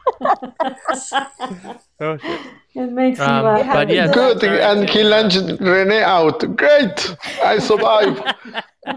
Oh 2.01 2.17
shit. 2.17 2.41
It 2.75 2.91
makes 2.93 3.19
me 3.21 3.25
Um, 3.27 3.45
laugh. 3.45 3.73
but 3.73 3.89
yes, 3.91 4.13
good, 4.15 4.41
sorry. 4.41 4.61
and 4.61 4.89
he 4.91 5.03
launched 5.05 5.61
Renee 5.61 6.03
out. 6.03 6.41
Great, 6.57 7.17
I 7.45 7.59
survived. 7.59 8.21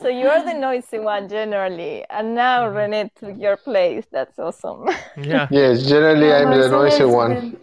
so 0.00 0.08
you're 0.08 0.42
the 0.44 0.52
noisy 0.54 0.98
one 0.98 1.28
generally, 1.28 2.04
and 2.10 2.34
now 2.34 2.68
Renee 2.68 3.10
took 3.18 3.38
your 3.38 3.56
place. 3.56 4.04
That's 4.10 4.38
awesome. 4.38 4.88
Yeah. 5.16 5.46
Yes, 5.50 5.82
generally 5.86 6.32
I'm 6.32 6.50
the 6.50 6.68
noisy 6.68 7.04
one. 7.04 7.34
been- 7.34 7.56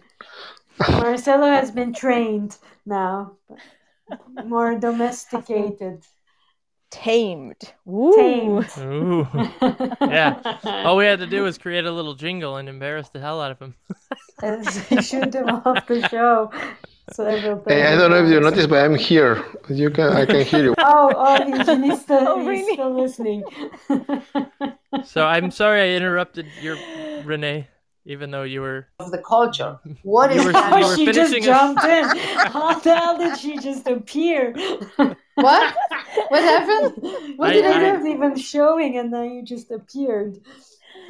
Marcelo 0.89 1.47
has 1.47 1.71
been 1.71 1.93
trained 1.93 2.57
now, 2.85 3.33
more 4.45 4.77
domesticated, 4.77 6.03
Tamed. 6.95 7.73
Woo. 7.85 8.13
tamed. 8.15 8.69
Ooh. 8.79 9.27
Yeah. 10.01 10.39
All 10.85 10.95
we 10.97 11.05
had 11.05 11.19
to 11.19 11.27
do 11.27 11.43
was 11.43 11.57
create 11.57 11.85
a 11.85 11.91
little 11.91 12.13
jingle 12.15 12.55
and 12.57 12.69
embarrass 12.69 13.09
the 13.09 13.19
hell 13.19 13.41
out 13.41 13.51
of 13.51 13.59
him. 13.59 13.75
And 14.41 14.65
shoot 15.03 15.33
him 15.35 15.49
off 15.49 15.85
the 15.87 16.07
show. 16.09 16.51
Several 17.11 17.61
Hey, 17.67 17.83
I 17.83 17.95
don't 17.95 18.11
know 18.11 18.23
if 18.23 18.29
you 18.31 18.39
noticed, 18.39 18.69
but 18.69 18.83
I'm 18.83 18.95
here. 18.95 19.43
You 19.69 19.89
can, 19.89 20.09
I 20.13 20.25
can 20.25 20.41
hear 20.45 20.63
you. 20.63 20.75
Oh, 20.79 21.11
oh, 21.15 21.45
he's, 21.45 21.67
he's 21.67 22.01
still, 22.05 22.27
Oh, 22.27 22.49
he's 22.49 22.65
still 22.73 22.99
listening. 22.99 23.43
So 25.03 25.25
I'm 25.25 25.51
sorry 25.51 25.81
I 25.93 25.95
interrupted 25.97 26.47
your 26.61 26.77
Renee, 27.23 27.67
even 28.05 28.31
though 28.31 28.43
you 28.43 28.61
were. 28.61 28.87
of 28.99 29.11
the 29.11 29.19
culture. 29.19 29.79
What 30.03 30.31
You 30.33 30.39
is 30.39 30.45
were- 30.45 30.51
that? 30.53 30.71
Oh, 30.83 30.95
she 30.95 31.05
just 31.05 31.17
finishing 31.31 31.43
a- 31.43 31.45
jumped 31.45 31.83
in. 31.83 32.05
How 32.51 32.79
the 32.79 32.95
hell 32.95 33.17
did 33.17 33.37
she 33.37 33.57
just 33.59 33.85
appear? 33.87 34.53
What? 35.35 35.75
What 36.29 36.43
happened? 36.43 36.93
What 37.37 37.49
I- 37.49 37.53
did 37.53 37.65
I, 37.65 37.71
I- 37.75 37.79
do? 37.79 37.93
wasn't 37.97 38.15
even 38.15 38.35
showing, 38.37 38.97
and 38.97 39.13
then 39.13 39.31
you 39.33 39.43
just 39.43 39.69
appeared. 39.71 40.37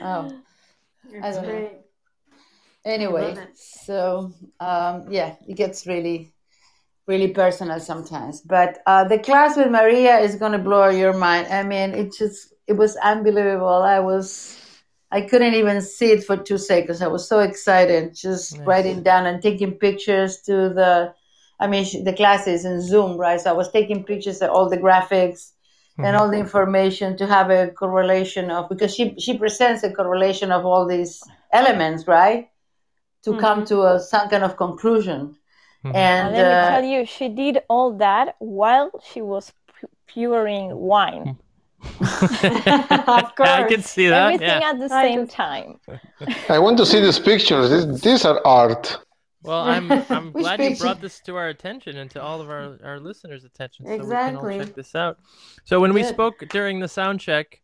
Oh, 0.02 0.30
That's 1.22 1.40
great. 1.40 1.72
anyway. 2.84 3.38
So 3.54 4.32
um, 4.60 5.06
yeah, 5.12 5.36
it 5.48 5.56
gets 5.56 5.86
really, 5.88 6.34
really 7.08 7.30
personal 7.30 7.80
sometimes. 7.80 8.42
But 8.42 8.80
uh, 8.88 9.04
the 9.08 9.20
class 9.20 9.56
with 9.58 9.70
Maria 9.70 10.18
is 10.20 10.36
gonna 10.36 10.60
blow 10.60 10.90
your 10.90 11.14
mind. 11.14 11.48
I 11.54 11.64
mean, 11.64 11.92
it 11.94 12.14
just 12.18 12.54
it 12.68 12.74
was 12.74 12.96
unbelievable. 12.98 13.84
I 13.84 14.00
was. 14.00 14.60
I 15.12 15.22
couldn't 15.22 15.54
even 15.54 15.82
see 15.82 16.12
it 16.12 16.24
for 16.26 16.36
two 16.36 16.58
seconds. 16.58 17.02
I 17.02 17.08
was 17.08 17.30
so 17.30 17.40
excited, 17.40 18.16
just 18.16 18.58
Nice. 18.58 18.68
writing 18.68 19.04
down 19.04 19.28
and 19.28 19.42
taking 19.42 19.74
pictures 19.74 20.42
to 20.42 20.52
the. 20.74 21.14
I 21.60 21.68
mean, 21.68 21.86
the 22.04 22.14
classes 22.14 22.66
in 22.66 22.82
Zoom, 22.82 23.18
right? 23.18 23.40
So 23.40 23.50
I 23.50 23.54
was 23.54 23.72
taking 23.72 24.04
pictures 24.04 24.42
of 24.42 24.50
all 24.52 24.70
the 24.70 24.78
graphics 24.78 25.52
and 25.98 26.18
all 26.18 26.30
the 26.30 26.38
information 26.38 27.16
to 27.18 27.26
have 27.26 27.50
a 27.50 27.70
correlation 27.72 28.52
of 28.52 28.68
because 28.68 28.94
she 28.94 29.16
she 29.18 29.38
presents 29.38 29.82
a 29.84 29.92
correlation 29.94 30.52
of 30.52 30.66
all 30.66 30.86
these 30.86 31.24
elements, 31.54 32.06
right? 32.08 32.50
To 33.24 33.38
come 33.38 33.64
to 33.66 33.84
a 33.84 34.00
some 34.00 34.28
kind 34.30 34.44
of 34.44 34.58
conclusion. 34.58 35.38
Mhm. 35.86 35.96
And 35.96 35.96
And 35.96 36.36
let 36.36 36.46
me 36.48 36.54
uh, 36.54 36.70
tell 36.76 36.84
you, 36.94 37.06
she 37.06 37.28
did 37.30 37.56
all 37.70 37.90
that 37.98 38.36
while 38.40 38.90
she 39.10 39.22
was 39.22 39.54
pu- 39.72 39.88
puring 40.08 40.76
wine. 40.76 41.38
of 42.02 43.36
course. 43.36 43.50
I 43.62 43.66
can 43.70 43.82
see 43.82 44.08
that. 44.08 44.34
Everything 44.34 44.62
Yeah. 44.62 44.70
at 44.72 44.80
the 44.80 44.90
I 44.94 45.04
same 45.04 45.28
can- 45.28 45.28
time. 45.46 45.80
I 46.56 46.60
want 46.60 46.78
to 46.80 46.86
see 46.86 47.00
these 47.00 47.20
pictures. 47.20 47.70
These, 47.70 48.02
these 48.02 48.26
are 48.26 48.40
art. 48.46 48.98
Well, 49.46 49.62
I'm 49.64 49.92
I'm 49.92 50.32
glad 50.32 50.62
you 50.62 50.76
brought 50.76 51.02
this 51.02 51.20
to 51.22 51.36
our 51.36 51.50
attention 51.50 51.98
and 51.98 52.10
to 52.12 52.22
all 52.22 52.42
of 52.42 52.50
our, 52.50 52.78
our 52.84 53.00
listeners' 53.00 53.44
attention, 53.44 53.86
so 53.86 53.92
we 53.92 53.98
can 54.00 54.36
all 54.36 54.50
check 54.50 54.74
this 54.74 54.96
out. 54.96 55.18
So 55.64 55.80
when 55.80 55.94
we 55.94 56.04
spoke 56.04 56.44
during 56.50 56.80
the 56.80 56.88
sound 56.88 57.20
check, 57.20 57.62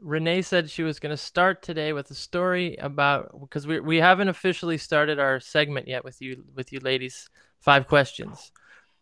Renee 0.00 0.42
said 0.42 0.70
she 0.70 0.82
was 0.82 0.98
going 0.98 1.10
to 1.10 1.16
start 1.16 1.62
today 1.62 1.92
with 1.92 2.10
a 2.10 2.14
story 2.14 2.76
about 2.76 3.30
because 3.40 3.66
we 3.66 3.80
we 3.80 3.96
haven't 3.96 4.28
officially 4.28 4.78
started 4.78 5.18
our 5.18 5.40
segment 5.40 5.88
yet 5.88 6.04
with 6.04 6.20
you 6.20 6.44
with 6.54 6.72
you 6.72 6.80
ladies. 6.80 7.28
Five 7.60 7.86
questions. 7.86 8.52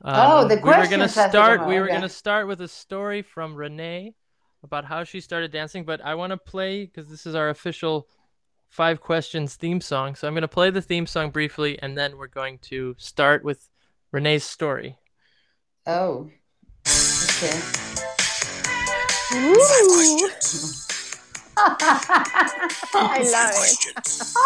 Oh, 0.05 0.47
the 0.47 0.57
um, 0.57 0.63
we 0.63 0.69
were 0.71 0.75
going 0.77 0.91
to 0.91 0.97
questions 0.99 1.15
has 1.15 1.25
to 1.25 1.31
start. 1.31 1.67
We 1.67 1.75
were 1.75 1.85
okay. 1.85 1.93
going 1.93 2.03
to 2.03 2.09
start 2.09 2.47
with 2.47 2.61
a 2.61 2.69
story 2.69 3.23
from 3.23 3.55
Renee 3.55 4.15
about 4.63 4.85
how 4.85 5.05
she 5.05 5.21
started 5.21 5.51
dancing, 5.51 5.85
but 5.85 6.01
I 6.05 6.15
want 6.15 6.31
to 6.31 6.37
play 6.37 6.87
because 6.87 7.09
this 7.09 7.27
is 7.27 7.35
our 7.35 7.49
official 7.49 8.09
five 8.73 9.01
questions 9.03 9.55
theme 9.55 9.81
song. 9.83 10.15
So 10.15 10.27
I'm 10.27 10.33
going 10.33 10.41
to 10.41 10.49
play 10.49 10.71
the 10.71 10.81
theme 10.81 11.07
song 11.07 11.31
briefly, 11.31 11.79
and 11.81 11.97
then 11.97 12.17
we're 12.17 12.27
going 12.27 12.59
to 12.63 12.97
start 12.99 13.45
with 13.45 13.69
Renee's 14.11 14.45
story. 14.45 14.97
oh, 15.87 16.31
okay. 16.87 17.61
Ooh, 19.35 20.31
I 22.95 23.21
love 23.31 23.53
it. 23.53 23.79
Questions. 23.95 24.35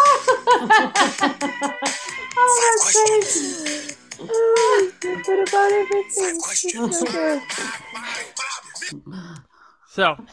oh, 2.37 2.53
that's 2.63 2.83
great. 2.93 3.97
Oh, 4.19 4.91
you 5.03 5.21
put 5.23 5.39
about 5.47 5.71
everything. 5.71 6.41
Questions. 6.41 6.99
So. 6.99 7.41
So, 9.89 10.25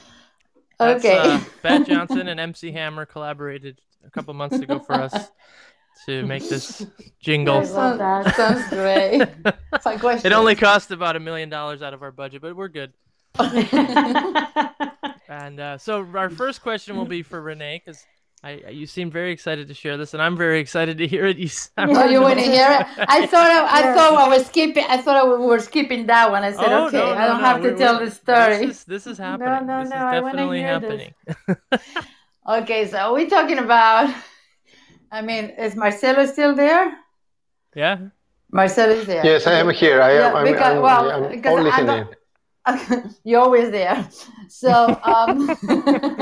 that's, 0.78 1.04
Okay. 1.04 1.18
uh, 1.18 1.40
Bat 1.62 1.86
Johnson 1.88 2.28
and 2.28 2.38
MC 2.40 2.72
Hammer 2.72 3.06
collaborated 3.06 3.80
a 4.06 4.10
couple 4.10 4.34
months 4.34 4.58
ago 4.58 4.78
for 4.78 4.94
us 4.94 5.30
to 6.06 6.24
make 6.26 6.48
this 6.48 6.86
jingle. 7.20 7.56
I 7.56 7.62
love 7.64 7.98
that. 7.98 8.34
Sounds 8.36 8.68
great. 8.68 9.28
Fine 9.82 9.98
question. 9.98 10.32
It 10.32 10.34
only 10.34 10.54
cost 10.54 10.90
about 10.90 11.16
a 11.16 11.20
million 11.20 11.48
dollars 11.48 11.82
out 11.82 11.94
of 11.94 12.02
our 12.02 12.12
budget, 12.12 12.42
but 12.42 12.54
we're 12.56 12.68
good. 12.68 12.92
And 15.26 15.58
uh, 15.58 15.78
so 15.78 16.06
our 16.14 16.30
first 16.30 16.62
question 16.62 16.96
will 16.96 17.06
be 17.06 17.22
for 17.22 17.40
Renee 17.40 17.82
because 17.84 18.04
I, 18.44 18.68
you 18.70 18.86
seem 18.86 19.10
very 19.10 19.32
excited 19.32 19.68
to 19.68 19.74
share 19.74 19.96
this, 19.96 20.12
and 20.12 20.22
I'm 20.22 20.36
very 20.36 20.60
excited 20.60 20.98
to 20.98 21.06
hear 21.06 21.24
it. 21.24 21.38
You 21.38 21.48
sound 21.62 21.96
Oh, 21.96 22.04
you 22.04 22.20
want 22.20 22.38
to 22.38 22.44
hear 22.44 22.68
it? 22.78 22.86
I 23.08 23.26
thought 23.32 23.50
I, 23.50 23.64
I 23.64 23.80
Yeah. 23.80 23.94
thought 23.94 24.12
I 24.12 24.28
was 24.28 24.46
skipping. 24.46 24.84
I 24.86 24.98
thought 25.00 25.16
I, 25.16 25.24
we 25.24 25.46
were 25.46 25.58
skipping 25.60 26.04
that 26.06 26.30
one. 26.30 26.42
I 26.44 26.52
said, 26.52 26.70
Oh, 26.70 26.88
okay, 26.88 26.98
no, 26.98 27.12
I 27.14 27.26
don't 27.26 27.38
no, 27.40 27.44
have 27.44 27.62
to 27.62 27.68
we're- 27.68 27.78
tell 27.78 27.98
the 28.04 28.10
story. 28.10 28.66
This 28.66 28.76
is, 28.80 28.84
this 28.84 29.06
is 29.06 29.16
happening. 29.26 29.66
no, 29.66 29.80
this 29.82 29.90
no, 29.90 29.96
is 29.96 30.02
I 30.02 30.20
wanna 30.20 30.54
hear 30.54 30.78
this. 30.80 31.10
Okay, 32.46 32.86
so 32.88 33.14
we're 33.14 33.30
talking 33.30 33.58
about. 33.58 34.14
I 35.10 35.22
mean, 35.22 35.44
is 35.56 35.74
Marcelo 35.76 36.26
still 36.26 36.54
there? 36.54 36.98
yeah. 37.74 37.98
Marcelo 38.52 38.92
is 38.92 39.06
there. 39.06 39.24
Yes, 39.24 39.46
I 39.48 39.54
am 39.54 39.70
here. 39.70 40.00
I 40.02 40.10
am. 40.12 40.16
Yeah, 40.20 40.32
I'm, 40.34 40.44
because- 40.44 40.76
I'm, 40.76 40.82
well, 40.82 41.10
I'm 41.10 41.30
because 41.30 41.50
all 41.52 41.58
I 41.58 41.62
listening. 41.62 42.14
Don't- 42.66 43.14
You're 43.24 43.40
always 43.40 43.70
there. 43.70 44.08
So, 44.48 44.98
um, 45.04 45.48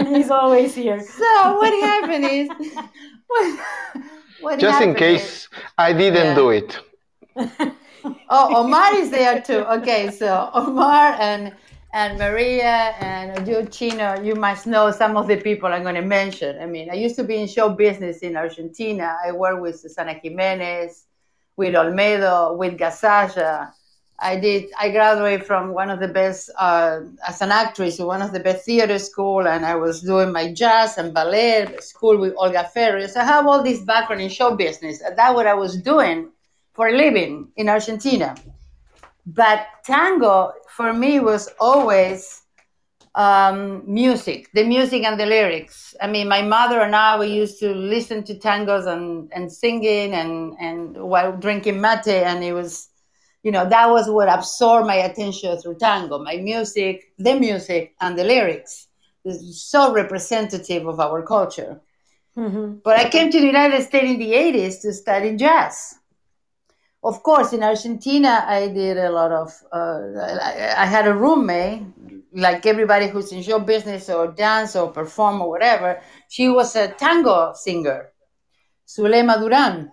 He's 0.15 0.31
always 0.31 0.75
here. 0.75 1.01
so 1.19 1.57
what 1.57 1.73
happened 1.85 2.25
is, 2.25 2.49
what, 3.27 3.61
what 4.41 4.59
Just 4.59 4.81
in 4.83 4.89
happened 4.91 4.97
case 4.97 5.49
I 5.79 5.93
didn't 5.93 6.25
Yeah. 6.25 6.35
do 6.35 6.51
it. 6.51 6.79
Oh, 8.29 8.57
Omar 8.65 8.95
is 8.95 9.11
there 9.11 9.41
too. 9.41 9.65
Okay, 9.79 10.11
so 10.11 10.51
Omar 10.55 11.17
and 11.21 11.55
and 11.95 12.19
Maria 12.19 12.95
and 13.01 13.47
you, 13.47 13.67
you 14.25 14.35
must 14.35 14.67
know 14.67 14.91
some 14.91 15.17
of 15.17 15.27
the 15.29 15.37
people 15.37 15.69
I'm 15.73 15.83
going 15.83 15.95
to 15.95 16.01
mention. 16.03 16.61
I 16.61 16.67
mean, 16.67 16.91
I 16.91 16.95
used 16.95 17.17
to 17.17 17.25
be 17.25 17.37
in 17.37 17.47
show 17.47 17.69
business 17.69 18.19
in 18.21 18.35
Argentina. 18.37 19.17
I 19.25 19.31
worked 19.33 19.61
with 19.61 19.79
Susana 19.79 20.15
Giménez, 20.15 21.05
with 21.57 21.75
Olmedo, 21.75 22.57
with 22.57 22.79
Gasalla. 22.79 23.73
I 24.23 24.37
did. 24.37 24.71
I 24.79 24.91
graduated 24.91 25.45
from 25.45 25.75
one 25.75 25.91
of 25.91 25.99
the 26.01 26.09
best 26.09 26.51
uh, 26.59 27.01
as 27.27 27.43
an 27.43 27.51
actress 27.51 27.99
one 27.99 28.23
of 28.23 28.33
the 28.33 28.41
best 28.41 28.65
theater 28.65 28.99
school, 28.99 29.47
and 29.49 29.67
I 29.67 29.75
was 29.75 30.01
doing 30.01 30.33
my 30.33 30.53
jazz 30.53 30.97
and 30.99 31.13
ballet 31.13 31.77
school 31.81 32.17
with 32.19 32.35
Olga 32.37 32.65
Ferris. 32.73 33.17
I 33.17 33.25
have 33.25 33.47
all 33.47 33.63
this 33.63 33.81
background 33.81 34.23
in 34.23 34.29
show 34.29 34.55
business. 34.55 35.03
That's 35.17 35.35
what 35.35 35.47
I 35.47 35.55
was 35.55 35.77
doing 35.77 36.31
for 36.73 36.89
a 36.89 36.97
living 36.97 37.49
in 37.57 37.69
Argentina. 37.69 38.35
But 39.27 39.67
tango 39.85 40.53
for 40.69 40.93
me 40.93 41.21
was 41.21 41.49
always 41.61 42.43
um, 43.15 43.83
music, 43.87 44.49
the 44.55 44.65
music 44.65 45.05
and 45.05 45.19
the 45.19 45.27
lyrics. 45.27 45.95
I 46.01 46.07
mean, 46.07 46.29
my 46.29 46.43
mother 46.43 46.81
and 46.81 46.97
I 46.97 47.19
we 47.19 47.27
used 47.27 47.59
to 47.61 47.75
listen 47.75 48.25
to 48.25 48.35
tangos 48.35 48.87
and, 48.87 49.31
and 49.35 49.53
singing 49.53 50.15
and, 50.15 50.55
and 50.59 50.97
while 50.97 51.37
drinking 51.37 51.81
mate, 51.81 52.07
and 52.09 52.43
it 52.43 52.53
was, 52.53 52.89
you 53.43 53.51
know, 53.51 53.69
that 53.69 53.91
was 53.91 54.09
what 54.09 54.29
absorbed 54.29 54.87
my 54.87 54.97
attention 54.97 55.59
through 55.59 55.77
tango. 55.77 56.19
My 56.19 56.37
music, 56.37 57.13
the 57.19 57.35
music, 57.35 57.95
and 58.01 58.17
the 58.19 58.25
lyrics 58.25 58.89
is 59.25 59.63
so 59.63 59.93
representative 59.93 60.87
of 60.87 61.01
our 61.01 61.23
culture. 61.23 61.81
Mhm. 62.37 62.83
But 62.83 62.99
I 62.99 63.09
came 63.09 63.31
to 63.31 63.41
the 63.41 63.47
United 63.47 63.83
States 63.83 64.11
in 64.11 64.19
the 64.19 64.33
80s 64.33 64.81
to 64.83 64.93
study 64.93 65.37
jazz. 65.37 65.97
Of 67.05 67.23
course, 67.23 67.53
in 67.53 67.63
Argentina, 67.65 68.45
I 68.47 68.69
did 68.69 68.97
a 68.97 69.11
lot 69.11 69.33
of, 69.33 69.53
uh, 69.73 70.01
I, 70.21 70.75
I 70.79 70.87
had 70.87 71.09
a 71.09 71.15
roommate, 71.15 71.83
like 72.33 72.65
everybody 72.65 73.09
who's 73.09 73.33
in 73.33 73.43
show 73.43 73.59
business 73.59 74.09
or 74.09 74.29
dance 74.29 74.77
or 74.77 74.91
perform 74.91 75.43
or 75.43 75.51
whatever. 75.51 76.01
She 76.29 76.49
was 76.49 76.77
a 76.77 76.89
tango 76.89 77.53
singer, 77.55 78.13
Zulema 78.87 79.39
Duran. 79.39 79.91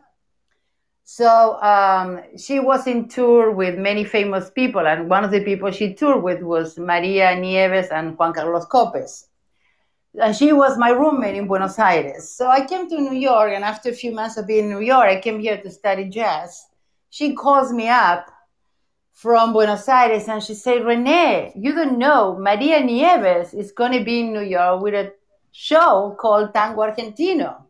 So 1.11 1.60
um, 1.61 2.22
she 2.38 2.60
was 2.60 2.86
in 2.86 3.07
tour 3.07 3.52
with 3.52 3.80
many 3.80 4.03
famous 4.03 4.52
people, 4.52 4.86
and 4.86 5.10
one 5.10 5.23
of 5.23 5.31
the 5.31 5.44
people 5.44 5.72
she 5.72 5.95
toured 5.95 6.22
with 6.22 6.41
was 6.44 6.77
Maria 6.77 7.36
Nieves 7.36 7.88
and 7.90 8.18
Juan 8.18 8.34
Carlos 8.34 8.65
Copes 8.65 9.30
and 10.15 10.36
she 10.36 10.53
was 10.53 10.77
my 10.77 10.90
roommate 10.90 11.36
in 11.36 11.48
Buenos 11.48 11.77
Aires. 11.77 12.30
So 12.30 12.48
I 12.48 12.65
came 12.65 12.90
to 12.90 12.99
New 12.99 13.14
York, 13.14 13.52
and 13.53 13.64
after 13.64 13.90
a 13.90 13.94
few 13.94 14.11
months 14.11 14.38
of 14.38 14.48
being 14.48 14.65
in 14.65 14.72
New 14.72 14.81
York, 14.81 15.07
I 15.07 15.22
came 15.22 15.40
here 15.40 15.57
to 15.57 15.69
study 15.69 16.06
jazz. 16.10 16.68
She 17.10 17.34
calls 17.34 17.72
me 17.72 17.88
up 17.88 18.27
from 19.14 19.53
Buenos 19.53 19.88
Aires 19.88 20.27
and 20.27 20.41
she 20.41 20.53
said, 20.53 20.86
Renee, 20.86 21.53
you 21.56 21.73
don't 21.73 21.98
know, 21.98 22.38
Maria 22.40 22.80
Nieves 22.80 23.53
is 23.53 23.72
going 23.72 23.91
to 23.91 24.03
be 24.03 24.22
in 24.22 24.34
New 24.34 24.41
York 24.41 24.81
with 24.81 24.94
a 24.94 25.11
show 25.52 26.15
called 26.19 26.53
Tango 26.53 26.81
Argentino. 26.81 27.64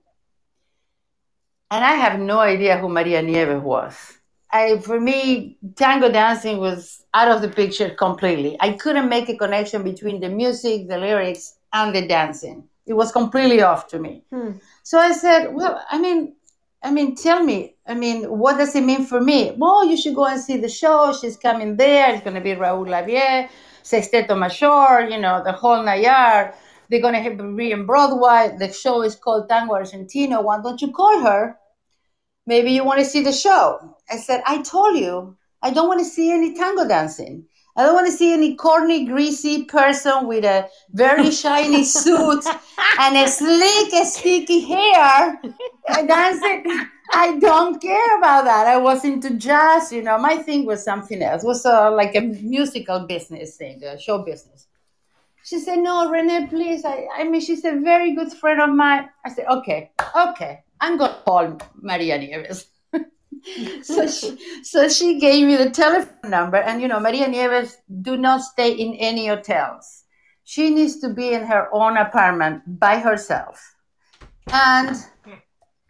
And 1.71 1.85
I 1.85 1.93
have 1.93 2.19
no 2.19 2.39
idea 2.39 2.77
who 2.77 2.89
Maria 2.89 3.21
Nieves 3.21 3.61
was. 3.61 4.19
I, 4.51 4.79
for 4.79 4.99
me, 4.99 5.57
tango 5.75 6.11
dancing 6.11 6.57
was 6.57 7.05
out 7.13 7.29
of 7.29 7.41
the 7.41 7.49
picture 7.49 7.91
completely. 7.91 8.57
I 8.59 8.73
couldn't 8.73 9.07
make 9.07 9.29
a 9.29 9.37
connection 9.37 9.83
between 9.83 10.19
the 10.19 10.29
music, 10.29 10.87
the 10.87 10.97
lyrics, 10.97 11.59
and 11.71 11.93
the 11.93 12.07
dancing. 12.07 12.63
It 12.87 12.93
was 12.93 13.11
completely 13.11 13.61
off 13.61 13.87
to 13.89 13.99
me. 13.99 14.23
Hmm. 14.31 14.53
So 14.81 14.97
I 14.97 15.11
said, 15.11 15.53
"Well, 15.53 15.79
I 15.91 15.99
mean, 15.99 16.33
I 16.81 16.91
mean, 16.91 17.15
tell 17.15 17.43
me. 17.43 17.75
I 17.85 17.93
mean, 17.93 18.23
what 18.23 18.57
does 18.57 18.75
it 18.75 18.83
mean 18.83 19.05
for 19.05 19.21
me? 19.21 19.51
Well, 19.57 19.85
you 19.85 19.97
should 19.97 20.15
go 20.15 20.25
and 20.25 20.41
see 20.41 20.57
the 20.57 20.69
show. 20.69 21.13
She's 21.13 21.37
coming 21.37 21.75
there. 21.75 22.13
It's 22.13 22.23
going 22.23 22.35
to 22.35 22.41
be 22.41 22.55
Raúl 22.55 22.87
Lavie, 22.87 23.49
Sexteto 23.83 24.35
Mayor, 24.37 25.09
you 25.09 25.19
know, 25.19 25.43
the 25.43 25.51
whole 25.51 25.83
Nayar. 25.83 26.55
They're 26.89 27.01
going 27.01 27.37
to 27.37 27.55
be 27.55 27.71
in 27.71 27.85
Broadway. 27.85 28.55
The 28.57 28.71
show 28.73 29.03
is 29.03 29.15
called 29.15 29.49
Tango 29.49 29.75
Argentino. 29.75 30.43
Why 30.43 30.59
don't 30.61 30.81
you 30.81 30.91
call 30.91 31.19
her? 31.21 31.58
Maybe 32.49 32.71
you 32.71 32.83
want 32.83 32.97
to 32.97 33.05
see 33.05 33.21
the 33.21 33.31
show. 33.31 33.95
I 34.09 34.17
said, 34.17 34.41
I 34.43 34.63
told 34.63 34.97
you, 34.97 35.37
I 35.61 35.69
don't 35.69 35.87
want 35.87 35.99
to 35.99 36.05
see 36.05 36.31
any 36.31 36.55
tango 36.55 36.87
dancing. 36.87 37.45
I 37.77 37.83
don't 37.83 37.93
want 37.93 38.07
to 38.07 38.11
see 38.11 38.33
any 38.33 38.55
corny, 38.55 39.05
greasy 39.05 39.65
person 39.65 40.25
with 40.25 40.43
a 40.43 40.67
very 40.91 41.29
shiny 41.43 41.83
suit 41.83 42.43
and 42.99 43.15
a 43.15 43.27
slick, 43.27 43.93
sticky 44.03 44.61
hair 44.61 45.39
dancing. 46.07 46.63
I 47.13 47.37
don't 47.37 47.79
care 47.79 48.17
about 48.17 48.45
that. 48.45 48.65
I 48.65 48.77
was 48.77 49.05
into 49.05 49.35
jazz, 49.35 49.91
you 49.91 50.01
know. 50.01 50.17
My 50.17 50.37
thing 50.37 50.65
was 50.65 50.83
something 50.83 51.21
else. 51.21 51.43
It 51.43 51.47
was 51.47 51.67
uh, 51.67 51.91
like 51.91 52.15
a 52.15 52.21
musical 52.21 53.01
business 53.01 53.57
thing, 53.57 53.83
a 53.83 53.99
show 53.99 54.23
business. 54.23 54.65
She 55.43 55.59
said, 55.59 55.77
"No, 55.79 56.09
Renee, 56.09 56.47
please. 56.47 56.83
I, 56.83 57.07
I 57.15 57.25
mean, 57.25 57.41
she's 57.41 57.63
a 57.63 57.75
very 57.79 58.15
good 58.15 58.33
friend 58.33 58.59
of 58.59 58.71
mine." 58.71 59.09
I 59.23 59.29
said, 59.29 59.45
"Okay, 59.47 59.91
okay. 60.29 60.63
I'm 60.81 60.97
gonna 60.97 61.21
call 61.25 61.57
Maria 61.75 62.17
Nieves." 62.17 62.65
so 63.83 64.07
she, 64.07 64.37
so 64.63 64.89
she 64.89 65.19
gave 65.19 65.45
me 65.47 65.55
the 65.55 65.69
telephone 65.69 66.29
number, 66.29 66.57
and 66.57 66.81
you 66.81 66.87
know, 66.87 66.99
Maria 66.99 67.27
Nieves 67.27 67.77
do 68.01 68.17
not 68.17 68.41
stay 68.41 68.71
in 68.71 68.93
any 68.95 69.27
hotels. 69.27 70.03
She 70.43 70.69
needs 70.69 70.99
to 71.01 71.09
be 71.09 71.33
in 71.33 71.45
her 71.45 71.69
own 71.73 71.97
apartment 71.97 72.79
by 72.79 72.99
herself, 72.99 73.75
and 74.51 74.95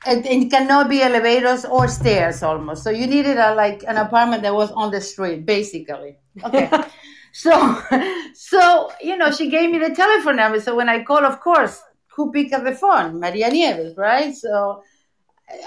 it, 0.06 0.26
it 0.26 0.50
cannot 0.50 0.90
be 0.90 1.02
elevators 1.02 1.66
or 1.66 1.88
stairs 1.88 2.44
almost. 2.44 2.84
So 2.84 2.90
you 2.90 3.08
needed 3.08 3.38
a, 3.38 3.56
like 3.56 3.84
an 3.88 3.98
apartment 3.98 4.44
that 4.44 4.54
was 4.54 4.72
on 4.72 4.92
the 4.92 5.02
street, 5.02 5.46
basically. 5.46 6.18
Okay. 6.44 6.70
so, 7.34 7.82
so 8.34 8.92
you 9.02 9.18
know, 9.18 9.32
she 9.32 9.50
gave 9.50 9.70
me 9.70 9.80
the 9.80 9.94
telephone 9.94 10.38
number. 10.38 10.60
So 10.60 10.76
when 10.76 10.90
I 10.90 11.04
call, 11.04 11.26
of 11.26 11.40
course, 11.42 11.82
who 12.20 12.34
picked 12.34 12.54
up 12.54 12.66
the 12.66 12.76
phone? 12.76 13.18
Maria 13.26 13.50
Nieves, 13.50 13.96
right? 13.96 14.36
So 14.36 14.84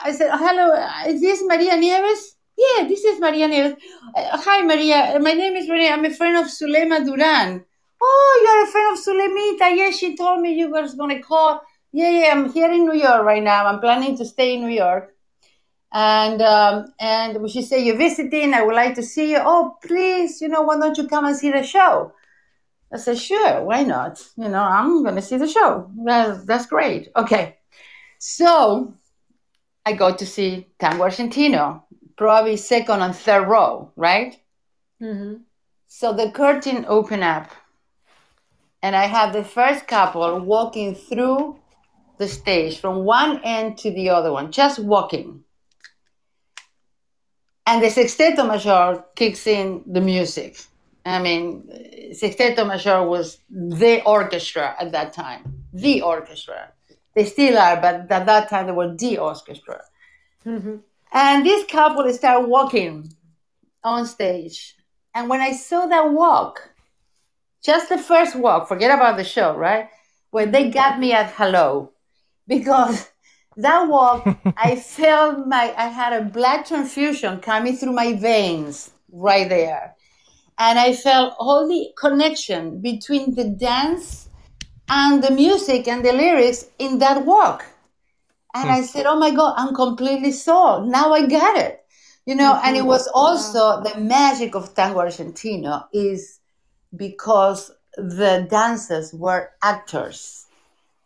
I 0.06 0.12
said, 0.12 0.30
"Hello, 0.44 0.66
is 1.08 1.20
this 1.26 1.42
Maria 1.52 1.76
Nieves?" 1.84 2.22
Yeah, 2.64 2.80
this 2.86 3.02
is 3.10 3.18
Maria 3.26 3.48
Nieves. 3.48 3.74
"Uh, 4.14 4.36
hi, 4.46 4.58
Maria. 4.72 4.98
My 5.28 5.32
name 5.42 5.54
is 5.60 5.66
Maria. 5.72 5.92
I'm 5.94 6.04
a 6.04 6.14
friend 6.18 6.36
of 6.36 6.46
Zulema 6.58 6.98
Duran. 7.06 7.64
Oh, 8.04 8.32
you're 8.42 8.64
a 8.66 8.70
friend 8.72 8.88
of 8.92 8.98
Zulemita. 9.06 9.66
Yeah, 9.80 9.90
she 9.98 10.08
told 10.22 10.42
me 10.42 10.50
you 10.60 10.68
were 10.74 10.86
gonna 11.00 11.22
call. 11.30 11.62
Yeah, 12.00 12.12
yeah. 12.16 12.28
I'm 12.34 12.44
here 12.56 12.70
in 12.76 12.84
New 12.88 12.98
York 13.06 13.22
right 13.30 13.46
now. 13.52 13.60
I'm 13.66 13.80
planning 13.86 14.14
to 14.18 14.24
stay 14.34 14.48
in 14.54 14.60
New 14.66 14.76
York. 14.84 15.04
And 15.90 16.40
um, 16.56 16.74
and 17.00 17.30
she 17.54 17.62
said, 17.62 17.80
"You're 17.86 18.02
visiting. 18.06 18.52
I 18.52 18.62
would 18.64 18.80
like 18.82 18.94
to 19.00 19.06
see 19.14 19.26
you. 19.32 19.40
Oh, 19.52 19.62
please, 19.88 20.32
you 20.42 20.48
know, 20.52 20.62
why 20.66 20.76
don't 20.78 20.98
you 21.00 21.06
come 21.14 21.24
and 21.24 21.36
see 21.42 21.50
the 21.50 21.64
show?" 21.76 22.12
I 22.92 22.98
said, 22.98 23.18
"Sure, 23.18 23.64
why 23.64 23.82
not? 23.84 24.22
You 24.36 24.48
know, 24.48 24.62
I'm 24.62 25.02
gonna 25.02 25.22
see 25.22 25.38
the 25.38 25.48
show. 25.48 25.90
That's, 26.04 26.44
that's 26.44 26.66
great. 26.66 27.08
Okay." 27.16 27.56
So 28.18 28.94
I 29.86 29.94
go 29.94 30.14
to 30.14 30.26
see 30.26 30.68
Tango 30.78 31.04
Argentino, 31.04 31.82
probably 32.16 32.56
second 32.56 33.02
and 33.02 33.16
third 33.16 33.48
row, 33.48 33.90
right? 33.96 34.38
Mhm. 35.00 35.42
So 35.88 36.12
the 36.12 36.30
curtain 36.30 36.84
open 36.88 37.22
up, 37.22 37.50
and 38.82 38.94
I 38.94 39.06
have 39.06 39.32
the 39.32 39.44
first 39.44 39.86
couple 39.86 40.40
walking 40.40 40.94
through 40.94 41.58
the 42.18 42.28
stage 42.28 42.78
from 42.78 43.04
one 43.04 43.40
end 43.42 43.78
to 43.78 43.90
the 43.90 44.10
other 44.10 44.32
one, 44.32 44.52
just 44.52 44.78
walking. 44.78 45.44
And 47.66 47.82
the 47.82 47.88
Sexteto 47.88 48.44
Mayor 48.46 49.04
kicks 49.14 49.46
in 49.46 49.82
the 49.86 50.00
music. 50.00 50.58
I 51.04 51.20
mean, 51.20 51.68
Sexteto 52.12 52.64
Mayor 52.66 53.06
was 53.06 53.38
the 53.50 54.02
orchestra 54.04 54.76
at 54.78 54.92
that 54.92 55.12
time, 55.12 55.64
the 55.72 56.02
orchestra. 56.02 56.72
They 57.14 57.24
still 57.24 57.58
are, 57.58 57.76
but 57.76 58.10
at 58.10 58.26
that 58.26 58.48
time 58.48 58.66
they 58.66 58.72
were 58.72 58.94
the 58.94 59.18
orchestra. 59.18 59.82
Mhm. 60.46 60.80
And 61.12 61.44
this 61.44 61.64
couple 61.66 62.10
started 62.12 62.48
walking 62.48 63.12
on 63.84 64.06
stage. 64.06 64.76
And 65.14 65.28
when 65.28 65.40
I 65.40 65.52
saw 65.52 65.86
that 65.86 66.10
walk, 66.12 66.70
just 67.62 67.88
the 67.88 67.98
first 67.98 68.34
walk, 68.34 68.68
forget 68.68 68.90
about 68.90 69.16
the 69.16 69.24
show, 69.24 69.54
right? 69.54 69.88
When 70.30 70.50
they 70.50 70.70
got 70.70 70.98
me 70.98 71.12
at 71.12 71.30
hello, 71.32 71.92
because 72.46 73.10
that 73.56 73.86
walk, 73.88 74.26
I 74.56 74.76
felt 74.76 75.46
my, 75.46 75.74
I 75.76 75.88
had 75.88 76.12
a 76.14 76.24
blood 76.24 76.64
transfusion 76.64 77.40
coming 77.40 77.76
through 77.76 77.92
my 77.92 78.14
veins 78.14 78.90
right 79.10 79.48
there. 79.48 79.94
And 80.58 80.78
I 80.78 80.94
felt 80.94 81.34
all 81.38 81.66
the 81.66 81.90
connection 81.98 82.80
between 82.80 83.34
the 83.34 83.44
dance 83.44 84.28
and 84.88 85.22
the 85.22 85.30
music 85.30 85.88
and 85.88 86.04
the 86.04 86.12
lyrics 86.12 86.66
in 86.78 86.98
that 86.98 87.24
walk. 87.24 87.64
And 88.54 88.70
I 88.70 88.80
hmm. 88.80 88.84
said, 88.84 89.06
Oh 89.06 89.18
my 89.18 89.30
God, 89.30 89.54
I'm 89.56 89.74
completely 89.74 90.32
sold. 90.32 90.88
Now 90.88 91.12
I 91.12 91.26
got 91.26 91.56
it. 91.56 91.80
You 92.26 92.36
know, 92.36 92.60
and 92.62 92.76
it 92.76 92.80
mm-hmm. 92.80 92.88
was 92.88 93.08
also 93.08 93.82
the 93.82 93.98
magic 93.98 94.54
of 94.54 94.74
Tango 94.74 95.00
Argentino 95.00 95.86
is 95.92 96.38
because 96.94 97.72
the 97.96 98.46
dancers 98.48 99.12
were 99.12 99.50
actors. 99.62 100.46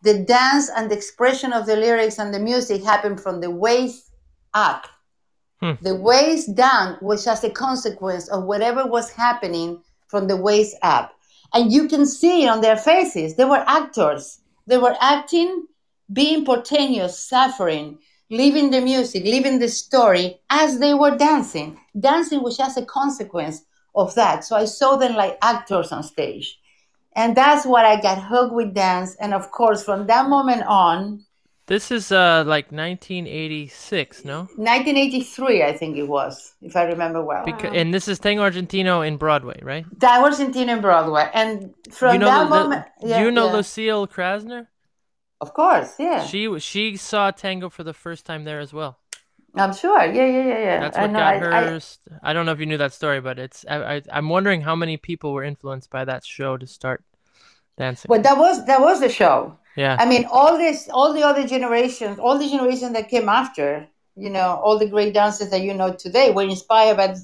The 0.03 0.19
dance 0.19 0.69
and 0.69 0.91
the 0.91 0.97
expression 0.97 1.53
of 1.53 1.65
the 1.65 1.77
lyrics 1.77 2.19
and 2.19 2.35
the 2.35 2.39
music 2.39 2.85
happened 2.85 3.21
from 3.21 3.41
the 3.41 3.51
waist 3.51 4.11
up. 4.53 4.89
Hmm. 5.61 5.73
The 5.81 5.95
waist 5.95 6.55
down 6.55 6.99
was 7.01 7.25
just 7.25 7.45
a 7.45 7.51
consequence 7.51 8.29
of 8.29 8.45
whatever 8.45 8.87
was 8.87 9.11
happening 9.11 9.83
from 10.09 10.29
the 10.29 10.37
waist 10.37 10.77
up. 10.83 11.13
And 11.55 11.73
you 11.73 11.89
can 11.89 12.07
see 12.07 12.45
it 12.45 12.49
on 12.49 12.61
their 12.61 12.77
faces. 12.77 13.37
They 13.37 13.45
were 13.45 13.65
actors. 13.67 14.41
They 14.67 14.79
were 14.79 14.97
acting, 15.01 15.67
being 16.13 16.43
spontaneous, 16.45 17.19
suffering, 17.19 17.99
living 18.31 18.71
the 18.71 18.81
music, 18.81 19.25
living 19.25 19.59
the 19.59 19.69
story 19.69 20.41
as 20.51 20.79
they 20.79 20.95
were 20.95 21.17
dancing. 21.17 21.79
Dancing 21.99 22.43
was 22.43 22.57
just 22.57 22.77
a 22.77 22.85
consequence 22.85 23.65
of 23.95 24.15
that. 24.15 24.45
So 24.45 24.57
I 24.57 24.65
saw 24.65 24.97
them 24.97 25.15
like 25.15 25.39
actors 25.43 25.93
on 25.93 26.03
stage. 26.03 26.59
And 27.15 27.35
that's 27.35 27.65
what 27.65 27.87
I 27.87 28.01
got 28.01 28.23
hooked 28.23 28.55
with 28.55 28.75
dance. 28.75 29.17
And 29.17 29.33
of 29.33 29.51
course, 29.51 29.83
from 29.83 30.07
that 30.09 30.29
moment 30.29 30.65
on, 30.67 31.25
This 31.67 31.91
is 31.91 32.13
uh 32.13 32.45
like 32.47 32.71
1986, 32.71 34.25
no? 34.25 34.41
1983, 34.57 35.65
I 35.65 35.77
think 35.77 35.97
it 35.97 36.05
was, 36.05 36.55
if 36.63 36.77
I 36.77 36.85
remember 36.85 37.25
well. 37.25 37.45
Because 37.45 37.75
and 37.75 37.93
this 37.93 38.07
is 38.07 38.21
Tango 38.21 38.49
Argentino 38.49 39.07
in 39.07 39.17
Broadway, 39.17 39.59
right? 39.63 39.85
That 39.99 40.23
was 40.23 40.39
in 40.39 40.81
Broadway. 40.81 41.29
And 41.35 41.75
from 41.91 42.15
you 42.15 42.19
know 42.21 42.27
that 42.27 42.45
the- 42.45 42.51
moment, 42.51 42.87
yeah, 43.03 43.21
you 43.23 43.31
know 43.33 43.47
yeah. 43.47 43.53
Lucille 43.55 44.07
Krasner? 44.07 44.69
Of 45.41 45.53
course, 45.55 45.95
yeah. 45.99 46.25
She 46.25 46.59
she 46.61 46.97
saw 46.97 47.31
tango 47.31 47.69
for 47.69 47.83
the 47.85 47.93
first 47.93 48.25
time 48.25 48.45
there 48.45 48.61
as 48.61 48.73
well. 48.73 48.99
I'm 49.57 49.75
sure. 49.75 50.05
Yeah, 50.05 50.27
yeah, 50.27 50.47
yeah, 50.47 50.59
yeah. 50.59 50.81
That's 50.81 50.97
I 50.97 51.03
what 51.03 51.11
know. 51.11 51.19
got 51.19 51.35
I- 51.35 51.39
her. 51.39 51.53
I- 51.53 52.31
I, 52.31 52.33
don't 52.33 52.47
know 52.47 52.53
if 52.53 52.61
you 52.61 52.67
knew 52.67 52.79
that 52.79 52.93
story, 52.93 53.21
but 53.21 53.39
it's 53.39 53.65
I, 53.69 53.97
I 53.97 54.03
I'm 54.13 54.29
wondering 54.29 54.61
how 54.63 54.77
many 54.77 54.97
people 54.97 55.33
were 55.33 55.43
influenced 55.43 55.91
by 55.91 56.05
that 56.05 56.25
show 56.25 56.57
to 56.57 56.67
start 56.67 57.03
dancing. 57.77 58.09
Well, 58.09 58.23
that 58.23 58.37
was 58.39 58.65
that 58.67 58.81
was 58.81 59.01
the 59.01 59.09
show. 59.09 59.59
Yeah. 59.77 59.97
I 59.99 60.07
mean, 60.07 60.25
all 60.31 60.57
this, 60.59 60.89
all 60.91 61.13
the 61.13 61.23
other 61.23 61.47
generations, 61.47 62.19
all 62.19 62.39
the 62.39 62.49
generations 62.49 62.93
that 62.93 63.09
came 63.09 63.29
after, 63.29 63.87
you 64.17 64.31
know, 64.31 64.61
all 64.65 64.79
the 64.79 64.89
great 64.89 65.13
dancers 65.15 65.51
that 65.51 65.61
you 65.63 65.75
know 65.75 65.93
today 65.93 66.31
were 66.31 66.43
inspired 66.45 66.97
by 66.97 67.15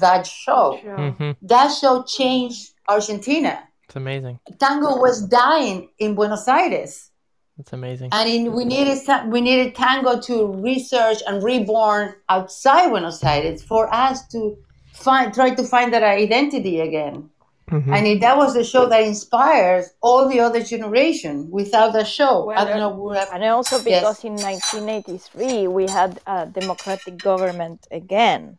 that 0.00 0.26
show. 0.26 0.78
hmm 0.82 1.30
That 1.42 1.68
show 1.68 2.02
changed 2.04 2.72
Argentina. 2.88 3.62
It's 3.86 3.96
amazing. 3.96 4.40
Tango 4.58 4.96
was 4.98 5.22
dying 5.28 5.90
in 5.98 6.14
Buenos 6.14 6.48
Aires, 6.48 7.10
It's 7.58 7.72
amazing. 7.72 8.08
and 8.12 8.28
in, 8.28 8.52
we 8.52 8.64
needed 8.64 8.98
ta- 9.06 9.26
we 9.28 9.40
needed 9.40 9.74
tango 9.74 10.18
to 10.28 10.46
research 10.70 11.18
and 11.26 11.42
reborn 11.42 12.14
outside 12.28 12.88
Buenos 12.88 13.22
Aires 13.22 13.62
for 13.62 13.92
us 13.94 14.26
to 14.28 14.56
find 14.92 15.32
try 15.34 15.54
to 15.54 15.62
find 15.64 15.92
that 15.92 16.02
identity 16.02 16.80
again. 16.80 17.30
Mhm. 17.70 17.96
And 17.96 18.06
it, 18.06 18.20
that 18.20 18.36
was 18.36 18.52
the 18.54 18.62
show 18.64 18.86
that 18.86 19.02
inspires 19.02 19.88
all 20.02 20.28
the 20.28 20.38
other 20.40 20.62
generation. 20.62 21.48
Without 21.50 21.92
the 21.94 22.04
show, 22.04 22.50
I 22.50 22.64
don't 22.64 22.78
know. 22.78 22.94
who 22.94 23.10
have- 23.12 23.30
And 23.32 23.42
also 23.44 23.76
Yes. 23.76 23.84
because 23.84 24.24
in 24.24 24.36
1983 24.36 25.66
we 25.68 25.86
had 25.88 26.20
a 26.26 26.46
democratic 26.46 27.16
government 27.18 27.86
again, 27.90 28.58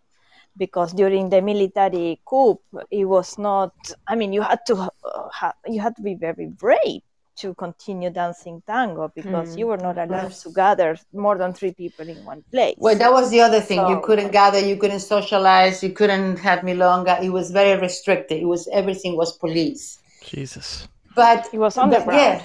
because 0.57 0.91
during 0.94 1.30
the 1.30 1.41
military 1.41 2.19
coup 2.26 2.60
it 2.90 3.06
was 3.06 3.38
not. 3.38 3.73
I 4.07 4.15
mean, 4.15 4.34
you 4.34 4.41
had 4.41 4.65
to 4.68 4.76
uh, 4.76 4.90
ha- 5.32 5.57
you 5.68 5.80
had 5.82 5.95
to 5.98 6.02
be 6.02 6.15
very 6.15 6.48
brave 6.48 7.03
to 7.38 7.53
continue 7.56 8.10
dancing 8.10 8.62
tango 8.66 9.12
because 9.16 9.56
Mm, 9.56 9.60
you 9.60 9.68
were 9.68 9.78
not 9.78 9.98
allowed 9.98 10.22
course. 10.22 10.44
to 10.44 10.49
gather 10.52 10.98
more 11.14 11.38
than 11.38 11.53
three 11.53 11.74
people 11.74 12.07
in 12.07 12.24
one 12.26 12.44
place. 12.52 12.76
Well, 12.78 12.95
that 12.98 13.12
was 13.12 13.30
the 13.30 13.41
other 13.41 13.62
thing. 13.62 13.80
you 13.90 13.99
couldn't 14.02 14.32
gather, 14.32 14.60
you 14.60 14.78
couldn't 14.78 15.02
socialize, 15.02 15.84
you 15.84 15.91
couldn't 15.91 16.38
have 16.38 16.60
milonga. 16.60 17.22
It 17.22 17.30
was 17.30 17.52
very 17.52 17.80
restricted. 17.80 18.41
It 18.41 18.45
was 18.45 18.68
everything 18.72 19.18
was 19.18 19.38
police. 19.38 19.99
Jesus. 20.24 20.88
But 21.16 21.48
It 21.53 21.60
was 21.60 21.76
but 21.76 21.84
underground. 21.84 22.20
yeah, 22.20 22.41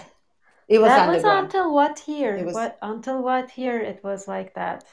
it 0.69 0.79
was 0.81 0.89
that 0.91 1.09
was 1.09 1.25
until 1.25 1.73
what 1.75 1.97
year? 2.07 2.45
Was- 2.45 2.55
What 2.55 2.79
until 2.83 3.23
what 3.23 3.57
year 3.59 3.81
it 3.81 3.99
was 4.05 4.29
like 4.29 4.55
that, 4.55 4.85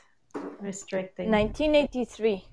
restricting. 0.59 1.29
1983. 1.31 2.45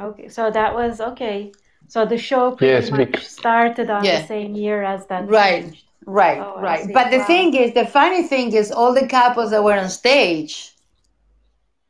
Okay, 0.00 0.28
so 0.28 0.50
that 0.50 0.74
was 0.74 1.00
okay. 1.00 1.52
So 1.88 2.04
the 2.06 2.18
show 2.18 2.52
pretty 2.52 2.72
Yes, 2.74 2.90
much 2.90 3.12
bec- 3.12 3.20
started 3.22 3.90
on 3.90 4.04
Yeah. 4.04 4.20
the 4.20 4.26
same 4.26 4.54
year 4.54 4.82
as 4.84 5.06
that. 5.06 5.28
Right. 5.28 5.64
changed. 5.64 5.84
Right, 6.08 6.40
Oh, 6.40 6.54
right. 6.56 6.86
see. 6.86 6.92
But 6.92 7.10
the 7.10 7.18
Wow. 7.18 7.26
thing 7.26 7.54
is, 7.54 7.74
the 7.74 7.86
funny 7.86 8.22
thing 8.24 8.52
is, 8.52 8.72
all 8.72 8.94
the 8.94 9.06
couples 9.06 9.50
that 9.50 9.62
were 9.62 9.78
on 9.78 9.88
stage, 9.90 10.74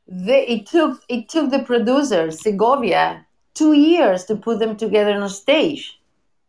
they, 0.09 0.47
it 0.47 0.66
took 0.66 1.03
it 1.09 1.28
took 1.28 1.51
the 1.51 1.61
producer 1.61 2.31
Segovia 2.31 3.27
two 3.55 3.73
years 3.73 4.24
to 4.27 4.36
put 4.36 4.59
them 4.59 4.77
together 4.77 5.12
on 5.15 5.28
stage. 5.28 6.01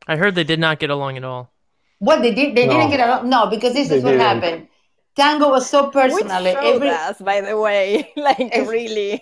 I 0.07 0.17
heard 0.17 0.35
they 0.35 0.43
did 0.43 0.59
not 0.59 0.79
get 0.79 0.89
along 0.89 1.15
at 1.17 1.23
all. 1.23 1.53
What 1.99 2.21
they 2.21 2.33
did, 2.33 2.55
they 2.55 2.67
didn't 2.67 2.89
get 2.89 2.99
along. 2.99 3.29
No, 3.29 3.47
because 3.47 3.73
this 3.73 3.89
They 3.89 3.95
is 3.97 4.03
what 4.03 4.15
didn't. 4.15 4.17
happened. 4.17 4.67
Tango 5.15 5.49
was 5.49 5.69
so 5.69 5.89
Which 6.01 6.31
personal. 6.31 6.31
show 6.31 6.79
Every 6.79 6.89
does, 6.89 7.17
by 7.19 7.41
the 7.41 7.57
way? 7.57 8.11
like 8.17 8.53
really? 8.55 9.21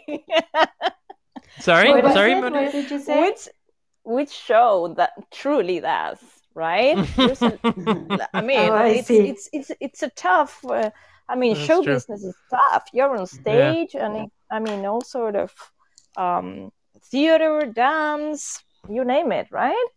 Sorry, 1.60 1.92
What 1.92 2.06
is 2.06 2.12
sorry, 2.14 2.28
it? 2.28 2.50
What 2.50 2.72
did 2.72 2.92
you 2.92 3.00
say? 3.00 3.32
which 3.32 3.48
which 4.04 4.32
show 4.32 4.94
that 4.98 5.32
truly 5.32 5.80
does 5.80 6.37
right? 6.58 7.00
I 8.34 8.42
mean 8.42 8.74
Oh, 8.74 8.76
I 8.76 8.88
it's, 9.00 9.10
it's 9.12 9.50
it's 9.54 9.72
it's 9.80 10.04
a 10.04 10.10
tough 10.12 10.64
uh, 10.66 10.92
i 11.30 11.36
mean 11.36 11.56
That's 11.56 11.68
show 11.68 11.84
true. 11.84 11.94
business 11.96 12.24
is 12.24 12.36
tough. 12.50 12.86
You're 12.94 13.16
on 13.18 13.28
stage 13.28 13.96
and 13.96 14.18
it, 14.18 14.30
i 14.52 14.60
mean 14.60 14.86
all 14.86 15.04
sort 15.04 15.36
of 15.36 15.54
um 16.18 16.72
theater 17.12 17.66
dance 17.74 18.64
you 18.90 19.04
name 19.06 19.32
it 19.32 19.48
right? 19.52 19.88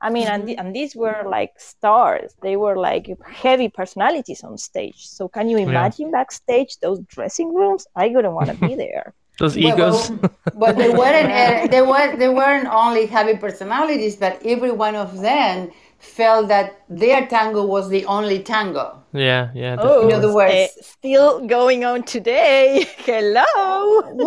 I 0.00 0.10
mean 0.10 0.28
and, 0.28 0.46
the, 0.48 0.58
and 0.58 0.74
these 0.74 0.94
were 0.96 1.24
like 1.28 1.52
stars. 1.58 2.34
They 2.42 2.56
were 2.56 2.76
like 2.76 3.08
heavy 3.26 3.68
personalities 3.70 4.44
on 4.44 4.58
stage. 4.58 5.06
So 5.08 5.28
can 5.28 5.48
you 5.48 5.58
Yeah. 5.66 5.66
imagine 5.70 6.12
backstage 6.12 6.78
those 6.82 7.00
dressing 7.08 7.54
rooms? 7.54 7.86
I 7.96 8.08
wouldn't 8.08 8.34
want 8.34 8.50
to 8.50 8.56
be 8.56 8.74
there. 8.76 9.14
Those 9.38 9.58
Well, 9.58 9.78
egos. 9.78 10.12
but 10.54 10.78
they 10.78 10.90
weren't 10.90 11.30
uh, 11.32 11.68
they 11.70 11.82
were 11.82 12.16
they 12.16 12.28
weren't 12.28 12.68
only 12.68 13.06
heavy 13.06 13.36
personalities, 13.36 14.16
but 14.16 14.40
every 14.44 14.70
one 14.72 14.94
of 14.96 15.20
them 15.20 15.70
felt 15.98 16.48
that 16.48 16.82
their 16.88 17.26
tango 17.26 17.64
was 17.66 17.88
the 17.88 18.04
only 18.06 18.42
tango. 18.42 19.02
yeah, 19.12 19.50
yeah. 19.54 19.76
oh 19.80 20.06
In 20.08 20.14
other 20.14 20.32
words- 20.32 20.54
eh, 20.54 20.68
still 20.82 21.46
going 21.46 21.84
on 21.84 22.02
today 22.02 22.86
hello 23.08 23.44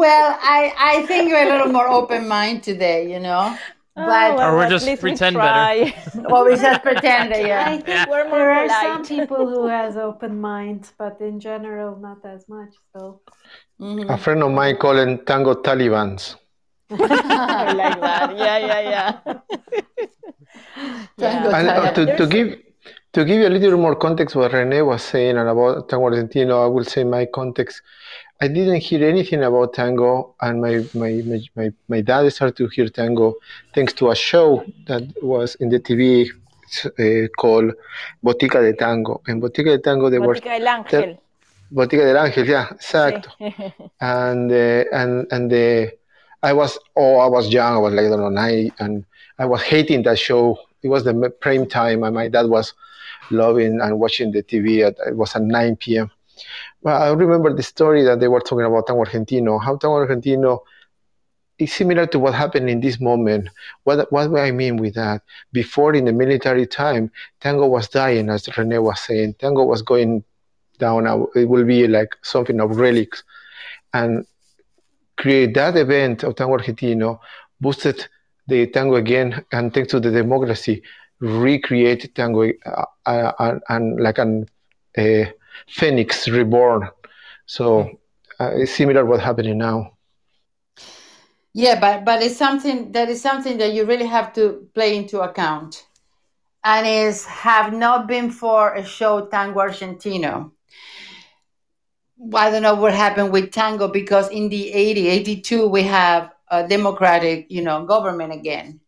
Well, 0.03 0.27
I 0.57 0.73
I 0.91 1.05
think 1.07 1.29
you're 1.29 1.45
a 1.47 1.51
little 1.53 1.71
more 1.71 1.87
open 1.87 2.27
mind 2.27 2.63
today, 2.63 2.99
you 3.13 3.19
know. 3.19 3.55
Oh, 3.97 4.05
But 4.05 4.39
Or 4.39 4.55
we're 4.57 4.69
just 4.69 4.85
least 4.87 5.03
we 5.03 5.09
pretend 5.11 5.35
better. 5.35 5.91
well, 6.31 6.43
we 6.47 6.55
just 6.55 6.81
pretend 6.81 7.31
that 7.33 7.43
I 7.43 7.65
think 7.69 7.87
Yeah. 7.87 8.05
We're 8.09 8.27
more 8.29 8.39
there 8.39 8.51
are 8.63 8.69
some 8.69 9.03
people 9.05 9.43
who 9.53 9.67
has 9.67 9.97
open 9.97 10.39
mind, 10.39 10.81
but 10.97 11.19
in 11.19 11.35
general, 11.39 11.91
not 12.07 12.19
as 12.35 12.41
much. 12.55 12.73
So 12.93 13.21
Mhm. 13.81 14.09
A 14.09 14.17
friend 14.17 14.41
of 14.43 14.51
mine 14.51 14.75
called 14.81 14.97
them 15.01 15.13
tango 15.29 15.53
Talibans. 15.65 16.35
I 16.91 17.73
like 17.83 17.99
that. 18.01 18.27
Yeah, 18.45 18.57
yeah, 18.69 18.81
yeah. 18.95 19.11
And 21.17 21.67
uh, 21.69 21.91
to, 21.93 22.17
to 22.17 22.27
give 22.27 22.59
to 23.13 23.25
give 23.25 23.41
you 23.41 23.47
a 23.47 23.49
little 23.49 23.77
more 23.77 23.95
context, 23.95 24.35
what 24.35 24.53
Rene 24.53 24.81
was 24.81 25.03
saying 25.03 25.37
and 25.37 25.49
about 25.49 25.89
tango 25.89 26.09
argentino, 26.09 26.63
I 26.63 26.67
will 26.67 26.85
say 26.85 27.03
my 27.03 27.25
context. 27.25 27.81
I 28.41 28.47
didn't 28.47 28.77
hear 28.77 29.07
anything 29.07 29.43
about 29.43 29.73
tango, 29.73 30.35
and 30.41 30.61
my 30.61 30.85
my, 30.93 31.21
my, 31.25 31.41
my, 31.55 31.71
my 31.87 32.01
dad 32.01 32.31
started 32.31 32.55
to 32.57 32.67
hear 32.67 32.87
tango 32.87 33.35
thanks 33.73 33.93
to 33.93 34.11
a 34.11 34.15
show 34.15 34.63
that 34.87 35.03
was 35.21 35.55
in 35.55 35.69
the 35.69 35.79
TV 35.79 36.29
uh, 36.85 37.27
called 37.37 37.73
Botica 38.23 38.61
de 38.61 38.73
Tango. 38.73 39.21
In 39.27 39.41
Botica 39.41 39.71
de 39.75 39.79
Tango, 39.79 40.09
they 40.09 40.19
were 40.19 40.35
Botica 40.35 40.59
el 40.59 40.67
Ángel. 40.67 41.19
Botica 41.71 42.05
del 42.05 42.17
Ángel, 42.17 42.47
yeah, 42.47 42.67
exacto. 42.71 43.31
Sí. 43.39 43.73
and 44.01 44.51
uh, 44.51 44.85
and 44.93 45.27
and 45.31 45.51
the 45.51 45.91
I 46.41 46.53
was 46.53 46.79
oh 46.95 47.17
I 47.17 47.27
was 47.27 47.49
young 47.49 47.73
I 47.73 47.77
was 47.79 47.93
like 47.93 48.05
I 48.05 48.09
don't 48.09 48.19
know 48.19 48.29
nine 48.29 48.71
and 48.79 49.05
I 49.39 49.45
was 49.45 49.61
hating 49.61 50.03
that 50.03 50.19
show. 50.19 50.59
It 50.83 50.89
was 50.89 51.03
the 51.03 51.29
prime 51.41 51.65
time 51.67 52.03
and 52.03 52.13
my 52.13 52.27
dad 52.27 52.47
was 52.47 52.73
loving 53.31 53.79
and 53.81 53.99
watching 53.99 54.31
the 54.31 54.43
TV. 54.43 54.85
At, 54.85 54.95
it 55.07 55.15
was 55.15 55.35
at 55.35 55.41
9 55.41 55.75
p.m. 55.77 56.11
But 56.83 57.01
I 57.01 57.09
remember 57.11 57.53
the 57.53 57.63
story 57.63 58.03
that 58.03 58.19
they 58.19 58.27
were 58.27 58.41
talking 58.41 58.65
about 58.65 58.87
Tango 58.87 59.03
Argentino. 59.03 59.61
How 59.61 59.75
Tango 59.77 60.05
Argentino 60.05 60.59
is 61.57 61.73
similar 61.73 62.05
to 62.07 62.19
what 62.19 62.33
happened 62.33 62.69
in 62.69 62.79
this 62.79 62.99
moment. 62.99 63.49
What 63.83 64.11
what 64.11 64.27
do 64.27 64.37
I 64.37 64.51
mean 64.51 64.77
with 64.77 64.95
that? 64.95 65.21
Before 65.51 65.93
in 65.93 66.05
the 66.05 66.13
military 66.13 66.65
time, 66.65 67.11
tango 67.41 67.67
was 67.67 67.89
dying, 67.89 68.29
as 68.29 68.47
Rene 68.57 68.77
was 68.77 69.01
saying. 69.01 69.35
Tango 69.39 69.65
was 69.65 69.81
going 69.81 70.23
down. 70.77 71.05
uh, 71.05 71.25
It 71.35 71.49
will 71.49 71.65
be 71.65 71.87
like 71.87 72.15
something 72.21 72.61
of 72.61 72.77
relics, 72.77 73.23
and 73.93 74.25
create 75.17 75.53
that 75.55 75.75
event 75.75 76.23
of 76.23 76.35
Tango 76.35 76.57
Argentino 76.57 77.19
boosted 77.59 78.07
the 78.49 78.67
tango 78.67 78.95
again, 78.95 79.45
and 79.51 79.73
thanks 79.73 79.91
to 79.91 79.99
the 79.99 80.11
democracy, 80.11 80.81
recreate 81.19 82.13
tango 82.15 82.49
uh, 82.65 82.85
uh, 83.05 83.31
and, 83.39 83.61
and 83.69 83.99
like 84.01 84.17
an 84.17 84.45
uh, 84.97 85.25
phoenix 85.67 86.27
reborn. 86.27 86.89
So 87.45 87.99
uh, 88.39 88.51
it's 88.55 88.73
similar 88.73 89.05
what 89.05 89.21
happening 89.21 89.57
now. 89.57 89.93
Yeah, 91.53 91.79
but 91.79 92.05
but 92.05 92.21
it's 92.21 92.37
something 92.37 92.91
that 92.91 93.09
is 93.09 93.21
something 93.21 93.57
that 93.57 93.73
you 93.73 93.85
really 93.85 94.05
have 94.05 94.33
to 94.33 94.67
play 94.73 94.95
into 94.95 95.21
account, 95.21 95.87
and 96.63 96.85
is 96.85 97.25
have 97.25 97.73
not 97.73 98.07
been 98.07 98.29
for 98.29 98.75
a 98.75 98.85
show 98.85 99.25
Tango 99.27 99.59
Argentino. 99.59 100.51
I 102.33 102.51
don't 102.51 102.61
know 102.61 102.75
what 102.75 102.93
happened 102.93 103.31
with 103.31 103.51
tango 103.51 103.87
because 103.87 104.29
in 104.29 104.49
the 104.49 104.73
80, 104.73 105.07
82, 105.07 105.67
we 105.67 105.83
have 105.83 106.31
a 106.49 106.67
democratic, 106.67 107.47
you 107.49 107.61
know, 107.61 107.85
government 107.85 108.33
again, 108.33 108.79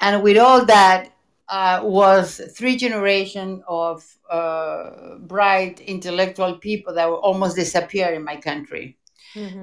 and 0.00 0.22
with 0.22 0.38
all 0.38 0.64
that 0.66 1.10
uh, 1.48 1.80
was 1.82 2.40
three 2.56 2.76
generation 2.76 3.62
of 3.68 4.04
uh, 4.30 5.16
bright 5.20 5.80
intellectual 5.80 6.58
people 6.58 6.94
that 6.94 7.08
were 7.08 7.18
almost 7.18 7.56
disappear 7.56 8.08
in 8.08 8.24
my 8.24 8.36
country 8.36 8.96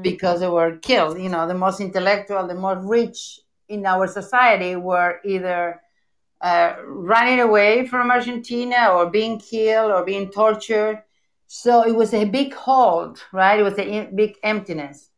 because 0.02 0.40
they 0.40 0.48
were 0.48 0.78
killed. 0.78 1.20
You 1.20 1.30
know, 1.30 1.48
the 1.48 1.54
most 1.54 1.82
intellectual, 1.82 2.48
the 2.48 2.56
most 2.56 2.86
rich 2.88 3.40
in 3.68 3.86
our 3.86 4.08
society 4.08 4.76
were 4.76 5.20
either 5.26 5.82
uh, 6.42 6.76
running 6.86 7.40
away 7.40 7.88
from 7.88 8.12
Argentina 8.12 8.90
or 8.92 9.10
being 9.10 9.40
killed 9.40 9.92
or 9.92 10.06
being 10.06 10.30
tortured. 10.30 11.02
So 11.48 11.84
it 11.86 11.96
was 11.96 12.14
a 12.14 12.26
big 12.26 12.54
hold, 12.54 13.24
right? 13.32 13.60
It 13.60 13.64
was 13.64 13.78
a 13.78 14.10
big 14.14 14.36
emptiness. 14.44 15.10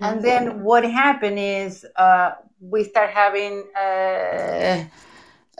And 0.00 0.22
then 0.22 0.64
what 0.64 0.84
happened 0.84 1.38
is 1.38 1.86
uh, 1.96 2.32
we 2.60 2.84
start 2.84 3.10
having 3.10 3.64
uh, 3.76 4.84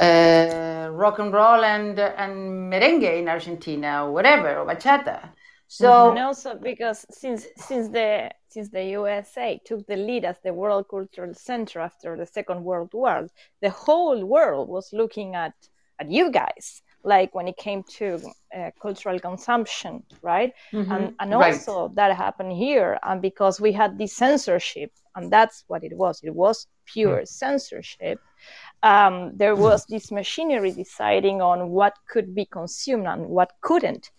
uh, 0.00 0.88
rock 0.90 1.18
and 1.18 1.32
roll 1.32 1.62
and 1.64 1.98
and 1.98 2.72
merengue 2.72 3.18
in 3.18 3.28
Argentina 3.28 4.04
or 4.06 4.12
whatever 4.12 4.56
or 4.58 4.66
bachata. 4.66 5.30
So 5.68 6.10
and 6.10 6.18
also 6.18 6.56
because 6.56 7.04
since 7.10 7.46
since 7.56 7.88
the 7.88 8.30
since 8.48 8.70
the 8.70 8.84
USA 8.98 9.60
took 9.64 9.86
the 9.86 9.96
lead 9.96 10.24
as 10.24 10.38
the 10.44 10.54
world 10.54 10.86
cultural 10.88 11.34
center 11.34 11.80
after 11.80 12.16
the 12.16 12.26
Second 12.26 12.64
World 12.64 12.90
War, 12.92 13.28
the 13.60 13.70
whole 13.70 14.24
world 14.24 14.68
was 14.68 14.92
looking 14.92 15.34
at 15.34 15.54
at 15.98 16.10
you 16.10 16.30
guys. 16.30 16.82
Like 17.04 17.34
when 17.34 17.48
it 17.48 17.56
came 17.58 17.84
to 17.98 18.20
uh, 18.56 18.70
cultural 18.80 19.20
consumption, 19.20 20.02
right? 20.22 20.52
And 20.90 21.12
and 21.20 21.34
Right. 21.34 21.54
also 21.54 21.92
that 21.96 22.16
happened 22.16 22.52
here, 22.52 22.98
and 23.02 23.20
because 23.22 23.60
we 23.60 23.72
had 23.72 23.98
this 23.98 24.16
censorship, 24.16 24.90
and 25.14 25.30
that's 25.32 25.64
what 25.68 25.84
it 25.84 25.92
was. 25.96 26.20
It 26.22 26.34
was 26.34 26.66
pure 26.86 27.24
censorship. 27.26 28.20
Um, 28.82 29.32
there 29.36 29.56
was 29.56 29.86
this 29.86 30.10
machinery 30.12 30.72
deciding 30.72 31.40
on 31.42 31.70
what 31.70 31.94
could 32.08 32.34
be 32.34 32.46
consumed 32.46 33.06
and 33.06 33.26
what 33.28 33.52
couldn't 33.62 34.10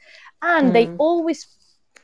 and 0.42 0.74
they 0.74 0.92
always 0.98 1.48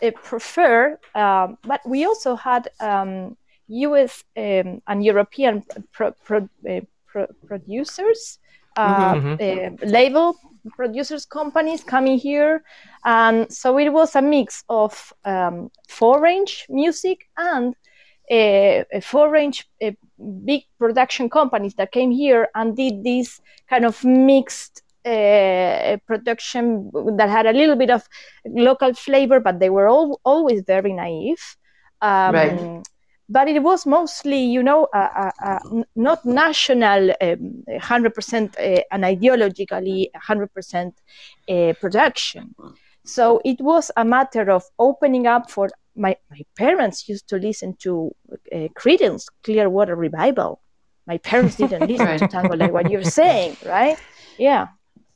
uh, 0.04 0.12
prefer 0.24 0.98
um, 1.16 1.58
but 1.64 1.82
we 1.86 2.06
also 2.06 2.36
had 2.36 2.70
um, 2.80 3.36
us 3.70 4.24
um, 4.38 4.82
and 4.88 5.04
european 5.04 5.64
pro- 5.92 6.12
pro- 6.26 6.50
uh, 6.70 6.82
pro- 7.08 7.28
producers 7.48 8.40
uh, 8.78 9.16
uh, 9.40 9.70
label 9.84 10.36
producers 10.76 11.26
companies 11.26 11.84
coming 11.84 12.18
here 12.18 12.64
and 13.06 13.52
so 13.52 13.78
it 13.78 13.90
was 13.90 14.16
a 14.16 14.22
mix 14.22 14.64
of 14.70 15.14
um, 15.26 15.70
foreign 15.88 16.46
music 16.70 17.28
and 17.38 17.76
uh, 18.32 18.84
uh, 18.94 19.02
foreign 19.02 19.52
uh, 19.84 19.92
big 20.46 20.62
production 20.80 21.30
companies 21.30 21.74
that 21.76 21.92
came 21.92 22.12
here 22.12 22.48
and 22.56 22.78
did 22.78 23.04
this 23.04 23.42
kind 23.70 23.84
of 23.84 24.06
mixed 24.06 24.84
uh, 25.06 25.98
production 26.06 26.90
that 27.18 27.28
had 27.28 27.46
a 27.46 27.52
little 27.52 27.76
bit 27.76 27.90
of 27.90 28.08
local 28.46 28.94
flavor, 28.94 29.42
but 29.42 29.60
they 29.60 29.70
were 29.70 29.88
all, 29.88 30.22
always 30.24 30.62
very 30.66 30.94
naive. 30.94 31.58
Um, 32.02 32.34
Right. 32.34 32.84
But 33.32 33.48
it 33.48 33.64
was 33.64 33.86
mostly, 33.86 34.44
you 34.44 34.62
know, 34.62 34.88
uh, 34.94 35.08
uh, 35.24 35.32
uh, 35.42 35.84
not 35.96 36.26
national, 36.26 37.12
um, 37.22 37.64
100% 37.70 37.80
uh, 37.80 38.82
and 38.92 39.04
ideologically 39.06 40.08
100% 40.30 40.92
uh, 41.48 41.74
production. 41.80 42.54
So 43.06 43.40
it 43.46 43.62
was 43.62 43.90
a 43.96 44.04
matter 44.04 44.52
of 44.52 44.64
opening 44.78 45.28
up 45.28 45.50
for 45.50 45.70
my, 45.96 46.18
my 46.30 46.42
parents 46.58 47.08
used 47.08 47.30
to 47.30 47.38
listen 47.38 47.76
to 47.80 48.14
uh, 48.54 48.68
Creedence 48.78 49.28
Clearwater 49.46 49.96
Revival. 49.96 50.62
My 51.08 51.18
parents 51.18 51.56
didn't 51.56 51.88
listen 51.88 52.20
to 52.20 52.28
tango 52.34 52.58
like 52.58 52.74
what 52.74 52.92
you're 52.92 53.04
saying, 53.04 53.56
right? 53.66 53.98
Yeah. 54.38 54.68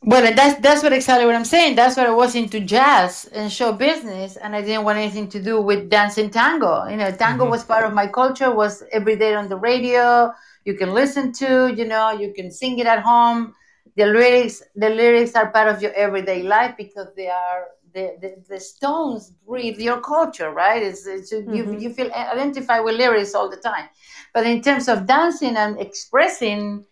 Well, 0.08 0.22
that's 0.36 0.62
that's 0.62 0.84
what 0.84 0.94
exactly 0.94 1.26
what 1.26 1.34
I'm 1.34 1.46
saying. 1.46 1.76
That's 1.76 1.98
what 1.98 2.06
I 2.06 2.12
was 2.12 2.36
into 2.36 2.60
jazz 2.60 3.26
and 3.34 3.52
show 3.52 3.72
business, 3.72 4.38
and 4.38 4.56
I 4.56 4.62
didn't 4.62 4.84
want 4.84 5.00
anything 5.00 5.28
to 5.30 5.42
do 5.42 5.60
with 5.60 5.90
dancing 5.90 6.30
tango. 6.30 6.86
You 6.86 6.98
know, 6.98 7.10
tango 7.10 7.46
mm-hmm. 7.46 7.52
was 7.52 7.64
part 7.64 7.86
of 7.86 7.94
my 7.96 8.06
culture. 8.06 8.54
Was 8.54 8.84
every 8.92 9.16
day 9.16 9.34
on 9.34 9.50
the 9.50 9.56
radio. 9.56 10.32
You 10.64 10.76
can 10.76 10.94
listen 10.94 11.34
to. 11.42 11.74
You 11.76 11.86
know, 11.86 12.12
you 12.12 12.34
can 12.36 12.52
sing 12.52 12.78
it 12.78 12.86
at 12.86 13.00
home. 13.02 13.56
The 13.96 14.06
lyrics, 14.06 14.62
the 14.76 14.90
lyrics 14.90 15.34
are 15.34 15.50
part 15.50 15.70
of 15.70 15.82
your 15.82 15.94
everyday 15.94 16.44
life 16.44 16.76
because 16.78 17.08
they 17.18 17.30
are 17.30 17.64
the 17.96 18.16
the, 18.22 18.36
the 18.48 18.60
stones 18.60 19.32
breathe 19.48 19.80
your 19.80 20.02
culture, 20.02 20.52
right? 20.52 20.84
It's, 20.84 21.08
it's 21.08 21.32
you 21.32 21.40
you 21.52 21.64
mm-hmm. 21.64 21.92
feel 21.94 22.12
identified 22.12 22.84
with 22.84 22.96
lyrics 22.96 23.34
all 23.34 23.50
the 23.50 23.58
time. 23.58 23.90
But 24.36 24.46
in 24.46 24.62
terms 24.62 24.88
of 24.88 25.08
dancing 25.08 25.58
and 25.58 25.80
expressing 25.80 26.86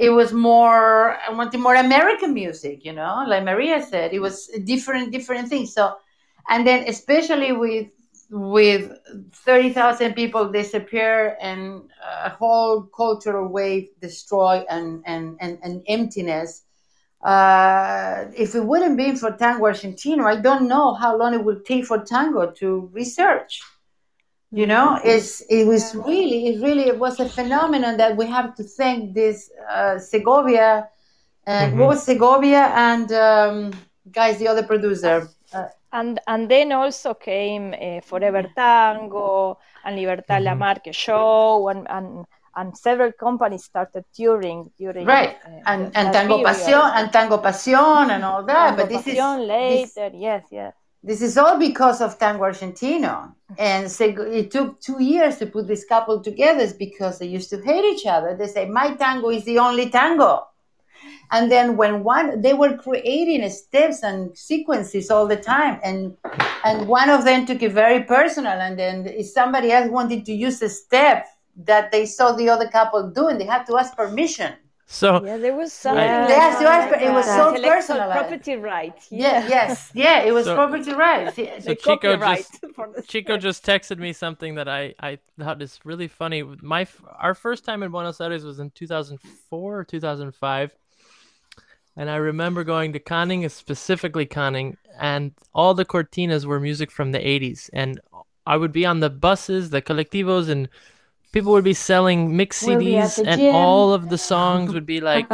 it 0.00 0.08
was 0.08 0.32
more 0.32 1.18
I 1.28 1.30
wanted 1.30 1.60
more 1.60 1.74
American 1.74 2.32
music, 2.32 2.86
you 2.86 2.94
know, 2.94 3.22
like 3.28 3.44
Maria 3.44 3.82
said, 3.82 4.14
it 4.14 4.18
was 4.18 4.46
different 4.64 5.12
different 5.12 5.48
things. 5.48 5.74
So 5.74 5.94
and 6.48 6.66
then 6.66 6.88
especially 6.88 7.52
with 7.52 7.88
with 8.30 8.92
30,000 9.32 10.14
people 10.14 10.50
disappear 10.50 11.36
and 11.40 11.82
a 12.24 12.30
whole 12.30 12.82
cultural 12.96 13.48
wave 13.48 13.88
destroy 14.00 14.64
and 14.70 15.02
and 15.04 15.36
and, 15.40 15.58
and 15.62 15.82
emptiness 15.86 16.62
uh, 17.22 18.24
if 18.34 18.54
it 18.54 18.64
wouldn't 18.64 18.96
be 18.96 19.14
for 19.16 19.32
tango 19.32 19.64
argentino 19.64 20.24
i 20.24 20.36
don't 20.40 20.68
know 20.68 20.94
how 20.94 21.16
long 21.18 21.34
it 21.34 21.44
would 21.44 21.64
take 21.66 21.84
for 21.84 21.98
tango 21.98 22.50
to 22.52 22.88
research 22.92 23.60
you 24.52 24.66
know 24.66 24.98
it's 25.04 25.42
it 25.48 25.64
was 25.66 25.94
really 25.94 26.48
it 26.48 26.60
really 26.60 26.88
it 26.88 26.98
was 26.98 27.20
a 27.20 27.28
phenomenon 27.28 27.96
that 27.96 28.16
we 28.16 28.26
have 28.26 28.54
to 28.56 28.64
thank 28.64 29.14
this 29.14 29.50
uh, 29.70 29.98
segovia 29.98 30.88
and 31.46 31.78
what 31.78 31.88
was 31.88 32.02
segovia 32.02 32.72
and 32.74 33.12
um, 33.12 33.72
guys 34.10 34.38
the 34.38 34.48
other 34.48 34.62
producer. 34.62 35.28
Uh, 35.52 35.66
and 35.92 36.20
and 36.26 36.48
then 36.50 36.72
also 36.72 37.14
came 37.14 37.74
uh, 37.74 38.00
Forever 38.00 38.44
Tango 38.54 39.58
and 39.84 39.96
Libertad 39.96 40.42
La 40.42 40.52
Lamarque 40.52 40.92
show 40.92 41.68
and, 41.68 41.86
and 41.90 42.24
and 42.56 42.76
several 42.76 43.12
companies 43.12 43.64
started 43.64 44.04
touring 44.14 44.70
during 44.78 45.06
right. 45.06 45.38
uh, 45.44 45.60
and 45.66 45.90
and 45.96 46.12
tango 46.12 46.38
period. 46.38 46.54
pasión 46.54 46.90
and 46.94 47.12
tango 47.12 47.38
pasión 47.38 48.10
and 48.10 48.24
all 48.24 48.44
that 48.44 48.76
Tango 48.76 48.82
but 48.82 48.88
this 48.88 49.06
is 49.06 49.14
Pasión 49.14 49.38
this, 49.38 49.96
later 49.96 50.16
yes 50.16 50.44
yes 50.50 50.74
this 51.02 51.22
is 51.22 51.38
all 51.38 51.58
because 51.58 52.00
of 52.00 52.18
tango 52.18 52.44
argentino. 52.44 53.32
Mm-hmm. 53.32 53.54
And 53.58 53.86
Seg- 53.86 54.34
it 54.34 54.50
took 54.50 54.80
two 54.80 55.02
years 55.02 55.38
to 55.38 55.46
put 55.46 55.66
this 55.66 55.84
couple 55.84 56.22
together 56.22 56.60
it's 56.60 56.72
because 56.72 57.18
they 57.18 57.26
used 57.26 57.50
to 57.50 57.62
hate 57.62 57.84
each 57.84 58.06
other. 58.06 58.36
They 58.36 58.48
say 58.48 58.66
my 58.68 58.94
tango 58.94 59.30
is 59.30 59.44
the 59.44 59.58
only 59.58 59.88
tango. 59.88 60.46
And 61.32 61.50
then 61.50 61.76
when 61.76 62.04
one 62.04 62.42
they 62.42 62.52
were 62.52 62.76
creating 62.76 63.48
steps 63.50 64.02
and 64.02 64.36
sequences 64.36 65.10
all 65.10 65.26
the 65.26 65.36
time. 65.36 65.80
And 65.82 66.16
and 66.64 66.86
one 66.86 67.08
of 67.08 67.24
them 67.24 67.46
took 67.46 67.62
it 67.62 67.72
very 67.72 68.02
personal. 68.04 68.52
And 68.52 68.78
then 68.78 69.06
if 69.06 69.28
somebody 69.28 69.72
else 69.72 69.90
wanted 69.90 70.26
to 70.26 70.32
use 70.32 70.60
a 70.60 70.68
step 70.68 71.26
that 71.56 71.92
they 71.92 72.04
saw 72.04 72.32
the 72.32 72.48
other 72.48 72.68
couple 72.68 73.10
doing 73.10 73.38
they 73.38 73.44
had 73.44 73.64
to 73.64 73.76
ask 73.76 73.96
permission 73.96 74.54
So 74.92 75.24
yeah 75.24 75.36
there 75.36 75.54
was 75.54 75.72
something 75.72 76.02
Yeah. 76.04 76.20
like 76.20 76.28
They 76.28 76.34
had 76.34 76.58
to 76.58 76.64
that, 76.64 76.80
ask, 76.82 76.90
but 76.92 77.00
it 77.08 77.12
was 77.12 77.24
so 77.24 77.48
intellectual 77.54 77.70
personalized. 77.76 78.18
property 78.28 78.56
rights 78.56 79.06
yeah 79.10 79.46
yes 79.56 79.90
yeah 79.94 80.18
it 80.28 80.32
was 80.32 80.46
So- 80.46 80.56
property 80.56 80.92
rights 80.92 81.36
so 81.36 81.42
the 81.70 81.76
Chico 81.76 82.16
copyright 82.18 82.46
just 82.96 83.08
Chico 83.08 83.36
just 83.38 83.64
texted 83.64 83.98
me 83.98 84.12
something 84.12 84.56
that 84.56 84.68
I 84.68 84.82
I 84.98 85.18
thought 85.38 85.62
is 85.62 85.78
really 85.84 86.08
funny. 86.08 86.42
My 86.76 86.82
our 87.26 87.34
first 87.36 87.64
time 87.64 87.80
in 87.84 87.90
Buenos 87.92 88.20
Aires 88.20 88.44
was 88.44 88.58
in 88.58 88.70
2004 88.70 89.78
or 89.78 89.84
2005. 89.84 90.74
And 91.96 92.08
I 92.08 92.16
remember 92.16 92.64
going 92.64 92.92
to 92.94 92.98
Canning, 93.00 93.48
specifically 93.48 94.24
Canning, 94.26 94.76
and 94.98 95.32
all 95.54 95.74
the 95.74 95.84
cortinas 95.84 96.44
were 96.46 96.58
music 96.60 96.90
from 96.90 97.12
the 97.12 97.18
80s. 97.18 97.68
And 97.72 98.00
I 98.46 98.56
would 98.56 98.72
be 98.72 98.86
on 98.86 99.00
the 99.00 99.10
buses, 99.10 99.70
the 99.70 99.82
colectivos, 99.82 100.48
and 100.48 100.68
people 101.32 101.52
would 101.52 101.64
be 101.64 101.74
selling 101.74 102.36
mix 102.36 102.62
CDs, 102.62 103.18
and 103.24 103.40
gym. 103.40 103.54
all 103.54 103.92
of 103.92 104.08
the 104.08 104.18
songs 104.18 104.72
would 104.72 104.86
be 104.86 105.00
like 105.12 105.28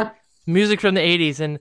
music 0.45 0.79
from 0.81 0.95
the 0.95 1.01
80s. 1.01 1.39
And 1.39 1.59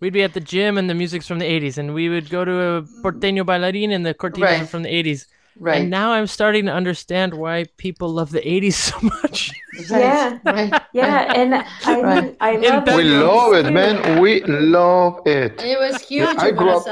we'd 0.00 0.12
be 0.12 0.22
at 0.22 0.34
the 0.34 0.40
gym 0.40 0.78
and 0.78 0.88
the 0.88 0.94
music's 0.94 1.26
from 1.26 1.38
the 1.38 1.44
80s 1.46 1.78
and 1.78 1.94
we 1.94 2.08
would 2.08 2.30
go 2.30 2.44
to 2.44 2.52
a 2.52 2.82
porteño 3.02 3.44
bailarín 3.44 3.90
and 3.94 4.04
the 4.04 4.14
cortinas 4.14 4.42
Right. 4.42 4.68
from 4.68 4.82
the 4.82 4.88
80s 4.90 5.26
Right. 5.62 5.82
and 5.82 5.90
now 5.90 6.12
i'm 6.16 6.26
starting 6.26 6.64
to 6.66 6.72
understand 6.72 7.34
why 7.34 7.66
people 7.76 8.08
love 8.08 8.30
the 8.32 8.40
80s 8.40 8.72
so 8.88 8.96
much 9.02 9.52
Yeah. 9.88 10.38
Right. 10.44 10.72
Yeah, 10.92 11.32
and 11.40 11.54
I 11.54 12.00
Right. 12.02 12.36
I 12.40 12.52
love 12.56 12.84
fact- 12.84 12.96
We 12.96 13.04
love 13.04 13.52
it, 13.60 13.68
man. 13.78 14.20
We 14.20 14.32
love 14.44 15.12
it. 15.38 15.54
It 15.62 15.78
was 15.84 15.94
huge 16.02 16.36
I 16.48 16.50
grew 16.50 16.70
up- 16.76 16.86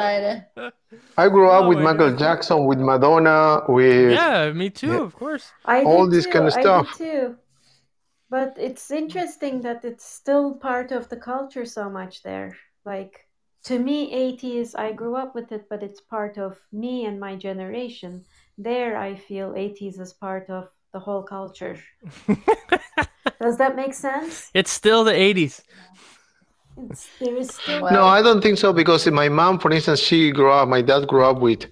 I 1.23 1.28
grew 1.35 1.49
up 1.57 1.65
Oh 1.65 1.69
with 1.70 1.81
Michael 1.89 2.11
God. 2.11 2.19
Jackson, 2.24 2.59
with 2.70 2.78
Madonna, 2.90 3.62
with 3.69 4.12
yeah 4.12 4.53
me 4.61 4.70
too 4.70 4.93
Yeah. 4.95 5.03
of 5.09 5.12
course 5.23 5.45
I 5.74 5.77
all 5.89 6.07
this 6.15 6.24
too, 6.24 6.32
kind 6.35 6.47
of 6.49 6.53
stuff. 6.53 6.86
did 6.86 7.05
too. 7.05 7.24
But 8.31 8.51
it's 8.66 8.90
interesting 9.03 9.55
that 9.66 9.85
it's 9.90 10.05
still 10.20 10.47
part 10.69 10.89
of 10.99 11.03
the 11.09 11.16
culture 11.32 11.65
so 11.78 11.85
much 11.99 12.15
there. 12.23 12.51
Like 12.93 13.15
to 13.69 13.74
me, 13.78 13.99
80s, 14.15 14.69
I 14.86 14.93
grew 15.01 15.15
up 15.23 15.35
with 15.35 15.49
it, 15.57 15.65
but 15.69 15.82
it's 15.82 16.01
part 16.16 16.39
of 16.39 16.53
me 16.73 16.95
and 17.09 17.19
my 17.27 17.35
generation. 17.36 18.24
There, 18.59 18.97
I 18.97 19.15
feel 19.15 19.55
80s 19.55 20.01
is 20.01 20.13
part 20.13 20.51
of 20.51 20.69
the 20.93 20.99
whole 20.99 21.23
culture. 21.23 21.79
Does 23.41 23.57
that 23.59 23.77
make 23.77 23.95
sense? 23.95 24.51
it's 24.53 24.71
still 24.71 25.05
the 25.05 25.13
80s 25.13 25.63
It's, 26.77 27.09
there 27.21 27.37
is 27.37 27.55
still. 27.55 27.81
No, 27.91 28.07
I 28.07 28.23
don't 28.23 28.43
think 28.43 28.59
so 28.59 28.73
because 28.73 29.07
my 29.09 29.29
mom, 29.29 29.59
for 29.59 29.71
instance, 29.73 30.01
she 30.01 30.31
grew 30.31 30.51
up. 30.53 30.69
My 30.69 30.83
dad 30.83 31.09
grew 31.09 31.25
up 31.25 31.41
with 31.41 31.67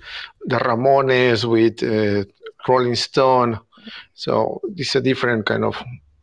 the 0.47 0.57
Ramones, 0.57 1.45
with 1.45 1.83
uh, 1.83 2.25
Rolling 2.69 2.97
Stone. 2.97 3.61
So 4.15 4.61
it's 4.77 4.95
a 4.97 5.01
different 5.01 5.47
kind 5.47 5.65
of 5.65 5.77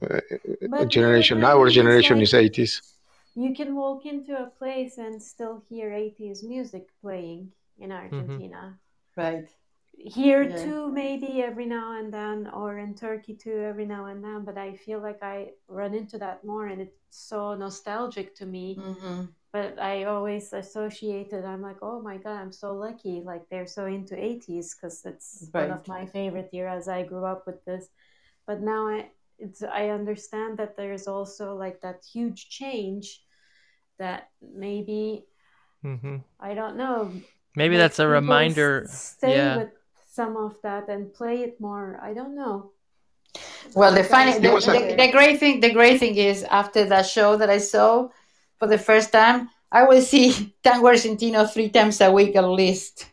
uh, 0.03 0.85
generation. 0.85 1.39
the 1.39 1.45
Our 1.45 1.59
thing 1.59 1.67
is, 1.67 1.75
generation 1.75 2.17
like, 2.17 2.23
is 2.23 2.33
80s. 2.33 2.81
You 3.35 3.55
can 3.55 3.75
walk 3.75 4.05
into 4.05 4.33
a 4.37 4.47
place 4.47 4.97
and 4.97 5.21
still 5.21 5.63
hear 5.69 5.89
80s 5.89 6.43
music 6.43 6.89
playing 7.01 7.51
in 7.79 7.91
Argentina. 7.91 8.77
Right. 9.15 9.47
Here 10.05 10.45
Yeah. 10.49 10.53
too, 10.53 10.91
maybe 10.91 11.41
every 11.41 11.65
now 11.65 11.97
and 11.97 12.13
then, 12.13 12.47
or 12.49 12.77
in 12.77 12.93
Turkey 12.95 13.35
too, 13.35 13.57
every 13.61 13.85
now 13.85 14.05
and 14.07 14.23
then. 14.23 14.43
But 14.45 14.57
I 14.57 14.75
feel 14.75 14.99
like 15.01 15.23
I 15.23 15.51
run 15.67 15.93
into 15.95 16.17
that 16.19 16.43
more, 16.43 16.67
and 16.67 16.81
it's 16.81 16.97
so 17.09 17.55
nostalgic 17.55 18.35
to 18.35 18.45
me. 18.45 18.81
hmm 18.81 19.25
But 19.53 19.79
I 19.79 20.05
always 20.05 20.53
associate 20.53 21.33
it. 21.33 21.45
I'm 21.45 21.61
like, 21.61 21.77
oh 21.83 22.01
my 22.01 22.17
god, 22.17 22.41
I'm 22.41 22.51
so 22.53 22.73
lucky. 22.75 23.21
Like 23.25 23.49
they're 23.49 23.67
so 23.67 23.85
into 23.87 24.15
80s 24.21 24.75
because 24.75 25.05
it's 25.05 25.49
one 25.53 25.71
of 25.71 25.87
my 25.87 26.05
favorite 26.07 26.49
eras. 26.53 26.87
I 26.87 27.03
grew 27.03 27.25
up 27.25 27.45
with 27.47 27.63
this, 27.65 27.89
but 28.47 28.61
now 28.61 28.87
I 28.89 29.11
it's 29.39 29.63
I 29.63 29.89
understand 29.89 30.57
that 30.59 30.77
there's 30.77 31.07
also 31.07 31.55
like 31.55 31.81
that 31.81 32.03
huge 32.13 32.49
change 32.49 33.23
that 33.99 34.29
maybe 34.41 35.25
hmm 35.83 36.17
I 36.39 36.53
don't 36.53 36.77
know. 36.77 37.21
maybe 37.55 37.77
makes 37.77 37.77
that's 37.77 37.99
a 37.99 38.07
reminder 38.07 38.89
stay 38.89 39.49
yeah 39.49 39.49
with 39.49 39.69
some 40.13 40.37
of 40.37 40.61
that 40.61 40.89
and 40.89 41.13
play 41.13 41.41
it 41.43 41.59
more. 41.59 41.99
I 42.01 42.13
don't 42.13 42.35
know. 42.35 42.71
Well, 43.75 43.93
the 43.93 44.03
Like, 44.09 44.09
funny, 44.09 44.39
the, 44.39 44.51
was 44.51 44.65
don't 44.65 44.75
a- 44.75 44.79
the, 44.89 44.95
the 44.95 45.11
great 45.11 45.39
thing, 45.39 45.59
the 45.59 45.71
great 45.73 45.99
thing 45.99 46.15
is 46.15 46.43
after 46.43 46.85
that 46.85 47.05
show 47.07 47.37
that 47.37 47.49
I 47.49 47.57
saw 47.57 48.09
for 48.59 48.67
the 48.67 48.77
first 48.77 49.11
time, 49.11 49.49
I 49.71 49.83
will 49.83 50.01
see 50.01 50.53
Tango 50.63 50.87
Argentino 50.87 51.51
three 51.51 51.69
times 51.69 51.99
a 52.01 52.11
week 52.11 52.35
at 52.35 52.45
least. 52.47 53.07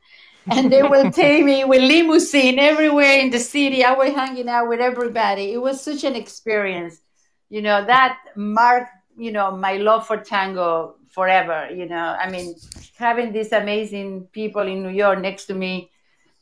And 0.50 0.70
they 0.70 0.82
will 0.82 1.10
take 1.22 1.44
me 1.44 1.64
with 1.64 1.80
limousine 1.82 2.58
everywhere 2.58 3.18
in 3.18 3.30
the 3.30 3.38
city. 3.38 3.84
I 3.84 3.92
was 3.94 4.10
hanging 4.12 4.48
out 4.48 4.68
with 4.68 4.80
everybody. 4.80 5.52
It 5.52 5.58
was 5.62 5.80
such 5.82 6.04
an 6.04 6.16
experience. 6.16 7.00
You 7.48 7.62
know, 7.62 7.84
that 7.86 8.18
marked, 8.36 8.92
you 9.16 9.32
know, 9.32 9.56
my 9.56 9.76
love 9.78 10.06
for 10.06 10.18
tango 10.18 10.96
forever. 11.10 11.68
You 11.74 11.86
know, 11.86 12.16
I 12.20 12.30
mean, 12.30 12.54
having 12.96 13.32
these 13.32 13.52
amazing 13.52 14.28
people 14.32 14.62
in 14.62 14.82
New 14.82 14.90
York 14.90 15.18
next 15.20 15.46
to 15.46 15.54
me 15.54 15.90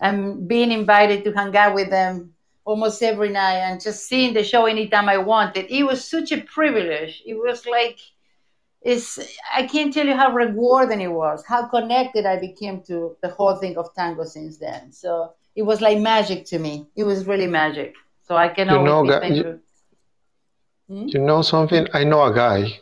and 0.01 0.47
being 0.49 0.71
invited 0.73 1.25
to 1.25 1.33
hang 1.33 1.57
out 1.57 1.75
with 1.75 1.91
them 1.91 2.35
almost 2.65 3.03
every 3.03 3.31
night 3.31 3.59
and 3.59 3.81
just 3.81 4.07
seeing 4.07 4.35
the 4.35 4.45
show 4.45 4.67
anytime 4.67 5.09
I 5.09 5.19
wanted. 5.19 5.67
It 5.71 5.85
was 5.85 6.05
such 6.05 6.33
a 6.33 6.43
privilege. 6.43 7.23
It 7.27 7.35
was 7.35 7.67
like 7.67 7.99
it's 8.83 9.19
I 9.55 9.67
can't 9.67 9.93
tell 9.93 10.07
you 10.07 10.15
how 10.15 10.33
rewarding 10.33 11.01
it 11.01 11.09
was, 11.13 11.45
how 11.47 11.67
connected 11.67 12.27
I 12.27 12.39
became 12.39 12.83
to 12.83 13.17
the 13.23 13.29
whole 13.29 13.57
thing 13.57 13.77
of 13.77 13.93
tango 13.95 14.25
since 14.25 14.59
then. 14.59 14.93
So 14.93 15.33
it 15.57 15.63
was 15.63 15.81
like 15.81 15.99
magic 15.99 16.45
to 16.47 16.59
me. 16.59 16.87
It 16.95 17.05
was 17.05 17.27
really 17.27 17.49
magic. 17.49 17.95
So 18.23 18.37
I 18.37 18.49
can 18.49 18.69
You 18.69 18.77
always 18.77 18.87
know, 18.87 19.03
be 19.03 19.09
ga- 19.09 19.21
thankful. 19.21 19.59
Hmm? 20.89 21.09
You 21.09 21.21
know 21.21 21.43
something? 21.43 21.87
I 21.93 22.05
know 22.05 22.23
a 22.25 22.33
guy. 22.35 22.81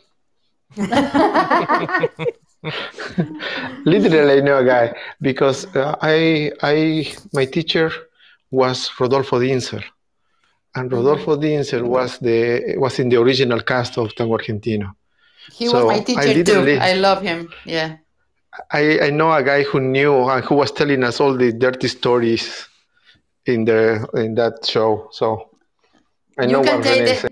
Literally, 3.85 4.39
I 4.39 4.41
know 4.41 4.59
a 4.59 4.65
guy 4.65 4.97
because 5.21 5.67
uh, 5.77 5.97
I, 6.01 6.51
I, 6.63 7.15
my 7.33 7.45
teacher 7.45 7.91
was 8.51 8.91
Rodolfo 8.99 9.39
Dinzel, 9.41 9.85
and 10.75 10.93
Rodolfo 10.93 11.37
Dinzel 11.37 11.83
was 11.83 12.19
the 12.19 12.75
was 12.79 12.99
in 12.99 13.09
the 13.09 13.21
original 13.21 13.61
cast 13.63 13.99
of 13.99 14.15
Tango 14.15 14.37
Argentino. 14.39 14.93
He 15.53 15.67
So, 15.67 15.85
was 15.87 15.97
my 15.97 16.01
I 16.01 16.05
teacher 16.05 16.23
too. 16.33 16.39
literally- 16.39 16.79
I 16.79 16.95
love 16.95 17.23
him. 17.23 17.53
Yeah. 17.65 17.99
I, 18.73 19.01
I 19.01 19.11
know 19.11 19.31
a 19.33 19.43
guy 19.43 19.63
who 19.65 19.81
knew 19.81 20.29
and 20.31 20.43
who 20.45 20.55
was 20.55 20.73
telling 20.73 21.05
us 21.05 21.21
all 21.21 21.35
the 21.37 21.53
dirty 21.53 21.89
stories 21.89 22.67
in 23.45 23.65
the 23.67 24.09
in 24.15 24.35
that 24.37 24.65
show. 24.67 25.09
So 25.13 25.51
I 26.39 26.47
know 26.47 26.61
you 26.61 26.65
can 26.65 26.77
what 26.79 26.85
take 26.85 27.01
Rene 27.01 27.11
is 27.11 27.23
the, 27.23 27.31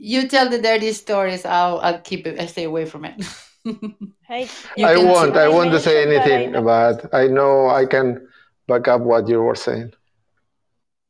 you 0.00 0.28
tell 0.28 0.48
the 0.48 0.60
dirty 0.62 0.92
stories. 0.92 1.44
I'll 1.44 1.78
I'll 1.80 1.98
keep 2.00 2.26
it. 2.28 2.38
I 2.40 2.46
stay 2.46 2.64
away 2.64 2.84
from 2.86 3.04
it. 3.04 3.14
Hey, 3.64 4.48
I 4.82 4.96
won't. 4.96 5.36
I 5.36 5.44
I 5.44 5.48
won't 5.48 5.80
say 5.80 6.04
mentioned 6.04 6.22
I 6.22 6.24
anything, 6.26 6.52
know- 6.52 6.62
but 6.62 7.14
I 7.14 7.26
know 7.28 7.68
I 7.68 7.86
can 7.86 8.26
back 8.66 8.88
up 8.88 9.02
what 9.02 9.28
you 9.28 9.42
were 9.42 9.54
saying. 9.54 9.92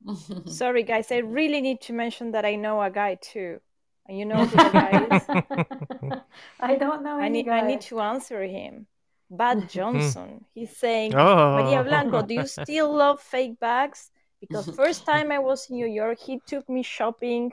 sorry, 0.46 0.82
guys. 0.82 1.10
I 1.12 1.18
really 1.18 1.60
need 1.60 1.80
to 1.82 1.92
mention 1.92 2.32
that 2.32 2.44
I 2.44 2.56
know 2.56 2.82
a 2.82 2.90
guy 2.90 3.16
too. 3.20 3.60
And 4.08 4.18
you 4.18 4.24
know 4.24 4.44
who 4.44 4.56
the 4.56 4.70
guy 4.70 5.06
is? 5.16 6.20
I 6.60 6.74
don't 6.76 7.02
know 7.04 7.18
I 7.18 7.26
any 7.26 7.42
need, 7.44 7.48
I 7.48 7.60
need 7.66 7.80
to 7.82 8.00
answer 8.00 8.42
him. 8.42 8.86
Bud 9.30 9.68
Johnson. 9.70 10.44
He's 10.54 10.76
saying, 10.76 11.14
oh 11.14 11.56
Maria 11.56 11.82
Blanco, 11.82 12.22
do 12.22 12.34
you 12.34 12.46
still 12.46 12.94
love 12.94 13.20
fake 13.20 13.58
bags? 13.60 14.10
Because 14.40 14.66
first 14.76 15.06
time 15.06 15.30
I 15.30 15.38
was 15.38 15.70
in 15.70 15.76
New 15.76 15.86
York, 15.86 16.18
he 16.18 16.40
took 16.46 16.68
me 16.68 16.82
shopping 16.82 17.52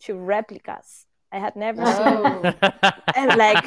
to 0.00 0.16
replicas. 0.16 1.06
I 1.32 1.38
had 1.38 1.56
never 1.56 1.82
oh. 1.84 2.42
seen 2.42 2.54
Oh. 2.82 2.90
and 3.16 3.36
like 3.38 3.64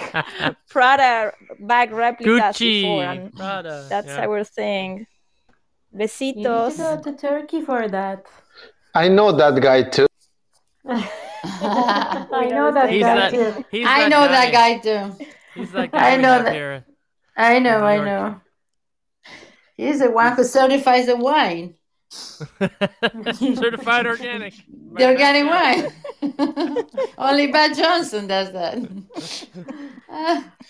Prada 0.70 1.34
bag 1.60 1.92
replicas 1.92 2.56
Gucci 2.58 2.82
before, 2.82 3.30
Prada 3.36 3.88
that's 3.90 4.08
yeah. 4.08 4.26
our 4.26 4.44
thing. 4.44 5.08
You 5.92 6.00
need 6.00 6.08
to 6.08 6.24
Besitos. 6.24 6.78
go 6.78 7.02
to 7.02 7.18
Turkey 7.18 7.62
for 7.62 7.88
that. 7.88 8.26
I 8.94 9.08
know 9.08 9.32
that 9.32 9.60
guy 9.62 9.84
too. 9.84 10.08
I 10.88 12.48
know 12.52 12.72
that 12.72 12.90
He's 12.90 13.02
guy 13.02 13.16
that- 13.16 13.32
too. 13.32 13.66
He's 13.72 13.88
I 13.88 14.08
know 14.08 14.28
that 14.28 14.52
guy 14.52 14.78
too. 14.78 15.16
He's 15.56 15.72
that 15.72 15.90
I 15.94 15.98
guy 15.98 16.16
we 16.18 16.22
know 16.22 16.44
that. 16.44 16.54
here. 16.54 16.86
I 17.38 17.60
know. 17.60 17.80
I 17.84 17.98
know. 18.04 18.42
He's 19.76 20.00
the 20.00 20.12
one 20.12 20.34
who 20.36 20.44
certifies 20.44 21.08
the 21.08 21.16
wine, 21.18 21.76
Certified 22.10 24.06
organic. 24.08 24.54
the 24.94 25.06
organic 25.08 25.46
wine. 25.50 26.86
Only 27.18 27.48
Bud 27.48 27.74
Johnson 27.76 28.28
does 28.28 28.52
that. 28.54 28.78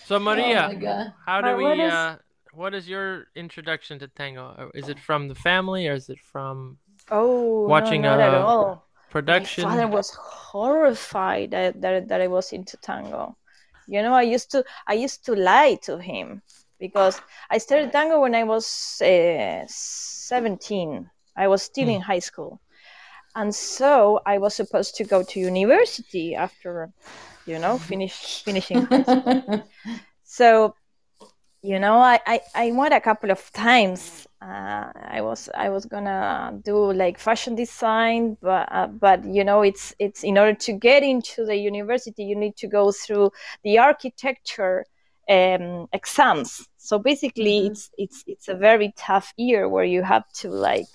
So 0.06 0.16
oh 0.16 0.18
Maria, 0.18 0.68
my 0.68 0.74
God. 0.74 1.12
how 1.26 1.40
do 1.40 1.48
But 1.50 1.56
we? 1.58 1.62
what 1.64 1.78
is- 1.80 1.92
uh, 1.92 2.16
what 2.52 2.74
is 2.74 2.88
your 2.88 3.26
introduction 3.34 3.98
to 3.98 4.08
tango? 4.08 4.54
Uh, 4.56 4.68
Is 4.74 4.88
it 4.88 4.98
from 4.98 5.28
the 5.28 5.34
family 5.34 5.88
or 5.88 5.92
is 5.92 6.08
it 6.08 6.18
from 6.20 6.78
Oh, 7.10 7.66
Watching 7.68 8.00
no, 8.00 8.16
not 8.16 8.20
at 8.20 8.32
a 8.34 8.40
all. 8.40 8.86
production? 9.10 9.64
My 9.64 9.70
father 9.76 9.88
was 9.88 10.10
horrified 10.18 11.50
that, 11.50 11.80
that, 11.82 12.08
that 12.08 12.20
I 12.22 12.28
was 12.28 12.52
into 12.52 12.78
tango. 12.78 13.36
You 13.86 14.00
know, 14.02 14.14
I 14.14 14.22
used 14.22 14.50
to 14.52 14.64
I 14.86 14.94
used 14.94 15.24
to 15.26 15.34
lie 15.36 15.76
to 15.82 15.98
him 15.98 16.40
because 16.80 17.20
I 17.50 17.58
started 17.58 17.92
tango 17.92 18.20
when 18.20 18.34
I 18.34 18.42
was 18.44 19.00
uh, 19.02 19.64
17. 19.68 21.08
I 21.36 21.48
was 21.48 21.62
still 21.62 21.88
in 21.88 22.00
high 22.00 22.20
school. 22.20 22.60
And 23.34 23.54
so 23.54 24.20
I 24.26 24.38
was 24.38 24.54
supposed 24.54 24.96
to 24.96 25.04
go 25.04 25.22
to 25.22 25.40
university 25.40 26.34
after, 26.34 26.90
you 27.46 27.58
know, 27.58 27.78
finish 27.78 28.42
finishing 28.44 28.82
high 28.82 29.04
school. 29.04 29.40
so 30.24 30.74
you 31.62 31.78
know 31.78 31.98
I, 31.98 32.20
I 32.26 32.40
i 32.54 32.72
went 32.72 32.94
a 32.94 33.00
couple 33.00 33.30
of 33.30 33.52
times 33.52 34.26
uh, 34.42 34.90
i 35.08 35.20
was 35.20 35.48
i 35.56 35.68
was 35.68 35.86
gonna 35.86 36.58
do 36.64 36.92
like 36.92 37.18
fashion 37.18 37.54
design 37.54 38.36
but 38.42 38.68
uh, 38.70 38.86
but 38.88 39.24
you 39.24 39.44
know 39.44 39.62
it's 39.62 39.94
it's 39.98 40.22
in 40.24 40.38
order 40.38 40.54
to 40.54 40.72
get 40.72 41.02
into 41.02 41.44
the 41.44 41.56
university 41.56 42.24
you 42.24 42.36
need 42.36 42.56
to 42.58 42.68
go 42.68 42.92
through 42.92 43.30
the 43.64 43.78
architecture 43.78 44.84
um, 45.28 45.88
exams 45.92 46.68
so 46.76 46.98
basically 46.98 47.66
Mhm. 47.66 47.70
it's 47.70 47.90
it's 47.98 48.22
it's 48.26 48.48
a 48.48 48.54
very 48.54 48.92
tough 48.96 49.32
year 49.36 49.68
where 49.68 49.84
you 49.84 50.02
have 50.02 50.24
to 50.32 50.50
like 50.50 50.86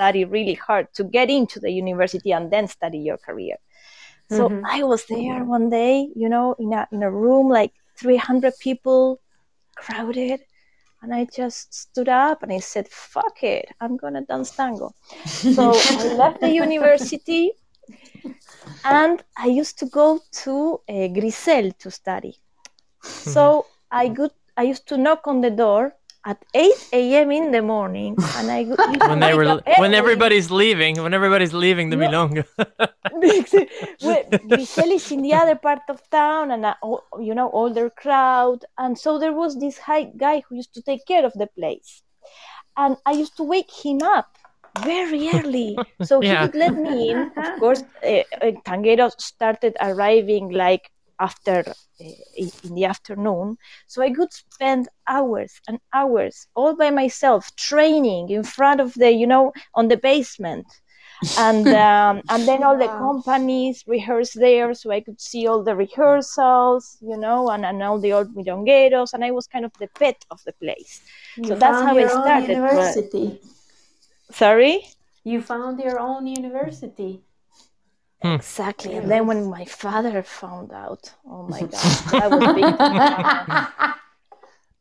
study 0.00 0.24
really 0.24 0.54
hard 0.54 0.86
to 0.94 1.04
get 1.04 1.30
into 1.30 1.60
the 1.60 1.70
university 1.70 2.32
and 2.32 2.50
then 2.52 2.66
study 2.68 2.98
your 2.98 3.18
career 3.18 3.56
so 4.28 4.50
Mhm. 4.50 4.64
i 4.64 4.82
was 4.82 5.04
there 5.06 5.44
one 5.44 5.68
day 5.70 6.08
you 6.14 6.28
know 6.28 6.54
in 6.58 6.72
a 6.72 6.86
in 6.92 7.02
a 7.02 7.10
room 7.10 7.48
like 7.48 7.72
300 7.98 8.58
people 8.58 9.20
crowded. 9.76 10.40
And 11.02 11.14
I 11.14 11.26
just 11.26 11.74
stood 11.74 12.08
up 12.08 12.42
and 12.42 12.52
I 12.52 12.60
said, 12.60 12.88
fuck 12.88 13.42
it, 13.42 13.66
I'm 13.80 13.96
gonna 13.96 14.22
dance 14.22 14.52
tango. 14.52 14.94
So 15.46 15.86
I 15.88 16.04
left 16.04 16.40
the 16.40 16.50
university 16.50 17.52
and 18.84 19.22
I 19.36 19.46
used 19.46 19.78
to 19.80 19.86
go 19.86 20.20
to 20.44 20.80
uh, 20.88 21.08
Gricel 21.16 21.76
to 21.78 21.90
study. 21.90 22.40
So 23.02 23.68
I 23.90 24.10
could, 24.10 24.32
I 24.56 24.64
used 24.64 24.88
to 24.88 24.98
knock 24.98 25.26
on 25.26 25.40
the 25.42 25.50
door 25.50 25.96
at 26.26 26.38
8 26.54 26.72
a.m. 26.92 27.30
in 27.32 27.50
the 27.50 27.62
morning, 27.62 28.14
and 28.36 28.50
I 28.50 28.64
go- 28.64 28.76
used 28.88 29.00
to 29.00 29.08
when 29.08 29.20
they 29.20 29.34
were 29.34 29.60
when 29.78 29.94
everybody's 29.94 30.50
leaving 30.50 31.02
when 31.02 31.14
everybody's 31.14 31.54
leaving 31.54 31.88
the 31.90 31.96
No. 31.96 32.08
milonga 32.08 32.44
Gricel 34.48 34.90
is 34.98 35.10
in 35.12 35.22
the 35.22 35.32
other 35.34 35.56
part 35.56 35.82
of 35.88 35.98
town, 36.10 36.50
and 36.50 36.64
uh, 36.66 36.74
you 37.18 37.34
know 37.34 37.50
older 37.50 37.88
crowd, 37.90 38.64
and 38.78 38.98
so 38.98 39.18
there 39.18 39.32
was 39.32 39.58
this 39.58 39.78
high 39.78 40.04
guy 40.16 40.42
who 40.48 40.56
used 40.56 40.74
to 40.74 40.82
take 40.82 41.06
care 41.06 41.24
of 41.24 41.32
the 41.34 41.46
place, 41.46 42.02
and 42.76 42.96
I 43.06 43.12
used 43.12 43.36
to 43.38 43.44
wake 43.44 43.70
him 43.72 44.02
up 44.02 44.28
very 44.84 45.28
early 45.34 45.76
so 46.02 46.22
Yeah. 46.22 46.42
he 46.42 46.46
could 46.46 46.58
let 46.58 46.74
me 46.76 47.10
in. 47.10 47.32
Of 47.36 47.58
course, 47.58 47.82
uh, 48.04 48.22
uh, 48.40 48.52
tangueros 48.66 49.20
started 49.20 49.76
arriving 49.80 50.50
like 50.50 50.90
after 51.20 51.62
uh, 51.68 52.04
in 52.64 52.74
the 52.74 52.86
afternoon, 52.86 53.56
so 53.86 54.02
I 54.02 54.10
could 54.10 54.32
spend 54.32 54.88
hours 55.06 55.52
and 55.68 55.78
hours 55.92 56.46
all 56.54 56.74
by 56.74 56.90
myself 56.90 57.54
training 57.56 58.30
in 58.30 58.42
front 58.42 58.80
of 58.80 58.94
the 58.94 59.10
you 59.12 59.26
know 59.26 59.52
on 59.74 59.88
the 59.88 59.96
basement 59.96 60.66
and 61.38 61.66
um, 61.86 62.22
and 62.28 62.48
then 62.48 62.62
all 62.62 62.76
the 62.78 62.88
companies 62.88 63.84
rehearse 63.86 64.32
there, 64.32 64.74
so 64.74 64.90
I 64.90 65.00
could 65.00 65.20
see 65.20 65.46
all 65.46 65.62
the 65.62 65.76
rehearsals, 65.76 66.96
you 67.00 67.16
know, 67.16 67.50
and, 67.50 67.64
and 67.64 67.82
all 67.82 67.98
the 67.98 68.12
old 68.12 68.34
milongueros, 68.34 69.12
and 69.12 69.24
I 69.24 69.30
was 69.30 69.46
kind 69.46 69.64
of 69.64 69.72
the 69.78 69.88
pet 69.98 70.24
of 70.30 70.42
the 70.44 70.52
place. 70.54 71.00
You 71.36 71.44
So 71.48 71.54
that's 71.56 71.80
how 71.82 71.96
I 71.96 72.00
your 72.00 72.10
own 72.10 72.22
started, 72.22 72.46
but- 72.48 72.54
University. 72.54 73.40
Sorry, 74.32 74.86
You 75.24 75.42
found 75.42 75.80
your 75.80 75.98
own 75.98 76.26
university. 76.26 77.20
Hmm. 78.22 78.34
exactly. 78.34 78.96
And 78.96 79.10
then 79.10 79.26
when 79.26 79.48
my 79.48 79.64
father 79.64 80.22
found 80.22 80.72
out, 80.72 81.12
oh 81.26 81.48
my 81.48 81.60
god, 81.60 81.70
that 82.12 82.30
was 82.30 82.54
big 82.54 82.64
time 82.64 82.96
drama. 82.96 83.94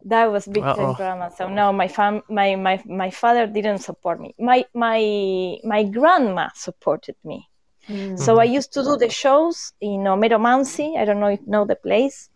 That 0.06 0.32
was 0.32 0.46
big 0.48 0.64
time 0.64 0.94
drama. 0.96 1.32
So 1.36 1.48
no, 1.48 1.72
my 1.72 1.88
fam, 1.88 2.22
my 2.30 2.56
my 2.56 2.82
my 2.86 3.10
father 3.10 3.48
didn't 3.48 3.80
support 3.80 4.20
me. 4.20 4.36
My 4.40 4.66
my 4.74 5.58
my 5.64 5.84
grandma 5.84 6.50
supported 6.54 7.16
me. 7.24 7.48
Hmm. 7.88 8.18
So 8.18 8.40
I 8.40 8.44
used 8.44 8.74
to 8.74 8.84
do 8.84 8.98
the 8.98 9.10
shows 9.10 9.74
in 9.80 10.02
Homero 10.02 10.40
Manzi. 10.40 10.98
I 10.98 11.06
don't 11.06 11.20
know 11.20 11.28
if 11.28 11.40
you 11.40 11.48
know 11.48 11.66
the 11.66 11.76
place. 11.76 12.30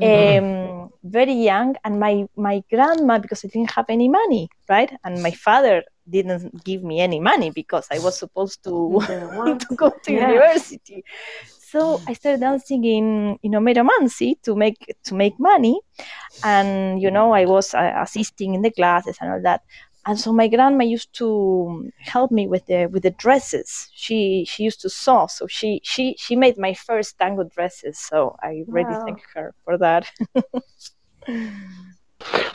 Mm-hmm. 0.00 0.44
Um, 0.44 0.90
very 1.02 1.34
young, 1.34 1.76
and 1.84 1.98
my 1.98 2.28
my 2.36 2.62
grandma 2.70 3.18
because 3.18 3.44
I 3.44 3.48
didn't 3.48 3.72
have 3.72 3.86
any 3.88 4.08
money, 4.08 4.48
right? 4.68 4.92
And 5.04 5.22
my 5.22 5.32
father 5.32 5.82
didn't 6.08 6.64
give 6.64 6.82
me 6.84 7.00
any 7.00 7.20
money 7.20 7.50
because 7.50 7.86
I 7.90 7.98
was 7.98 8.18
supposed 8.18 8.62
to 8.64 8.72
want 9.38 9.60
to 9.68 9.74
go 9.74 9.90
to 10.04 10.12
Yeah. 10.12 10.12
university. 10.12 11.04
So 11.58 12.02
I 12.06 12.12
started 12.14 12.40
dancing 12.40 12.84
in 12.84 13.38
in 13.42 13.52
Homero 13.52 13.86
Manzi 13.86 14.40
to 14.42 14.54
make 14.56 14.78
to 15.04 15.14
make 15.14 15.34
money, 15.38 15.80
and 16.42 17.00
you 17.00 17.10
know 17.10 17.32
I 17.32 17.44
was 17.46 17.74
uh, 17.74 17.92
assisting 18.02 18.54
in 18.54 18.62
the 18.62 18.70
classes 18.70 19.18
and 19.20 19.30
all 19.32 19.42
that. 19.42 19.62
And 20.06 20.18
so 20.18 20.32
my 20.32 20.48
grandma 20.48 20.84
used 20.84 21.12
to 21.18 21.90
help 21.98 22.30
me 22.30 22.46
with 22.46 22.66
the 22.66 22.86
with 22.86 23.02
the 23.02 23.10
dresses. 23.10 23.90
She 23.94 24.46
she 24.48 24.62
used 24.64 24.80
to 24.82 24.90
sew, 24.90 25.26
so 25.28 25.46
she 25.48 25.80
she 25.84 26.14
she 26.18 26.36
made 26.36 26.58
my 26.58 26.74
first 26.74 27.18
tango 27.18 27.44
dresses. 27.44 27.98
So 27.98 28.36
I 28.42 28.64
really 28.68 28.96
Wow. 28.96 28.98
thank 29.04 29.20
her 29.34 29.54
for 29.64 29.76
that. 29.78 30.10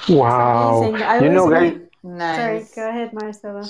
Wow. 0.10 0.92
I 1.04 1.20
You 1.20 1.30
know, 1.30 1.48
guys, 1.50 1.50
re- 1.50 1.80
Nice. 2.04 2.38
Sorry, 2.38 2.66
go 2.76 2.90
ahead, 2.90 3.14
Marcela. 3.14 3.64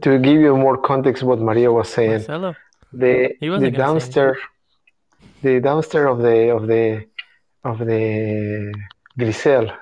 to 0.00 0.18
give 0.18 0.40
you 0.40 0.56
more 0.56 0.76
context, 0.78 1.22
what 1.22 1.38
Maria 1.38 1.70
was 1.72 1.88
saying, 1.88 2.10
Marcelo. 2.10 2.54
the 2.92 3.34
the 3.40 3.48
gonna 3.48 3.70
downstairs, 3.70 4.38
the 5.42 5.60
downstairs 5.60 6.10
of 6.10 6.18
the 6.22 6.50
of 6.56 6.66
the 6.66 7.06
of 7.64 7.78
the 7.78 8.72
Gricel, 9.18 9.76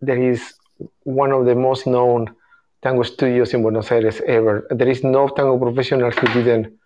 there 0.00 0.22
is 0.22 0.54
one 1.02 1.32
of 1.32 1.46
the 1.46 1.54
most 1.54 1.86
known 1.86 2.34
tango 2.82 3.02
studios 3.02 3.52
in 3.54 3.62
Buenos 3.62 3.90
Aires 3.90 4.20
ever. 4.26 4.66
There 4.70 4.88
is 4.88 5.02
no 5.02 5.28
tango 5.28 5.58
professional 5.58 6.10
who 6.12 6.26
didn't 6.28 6.78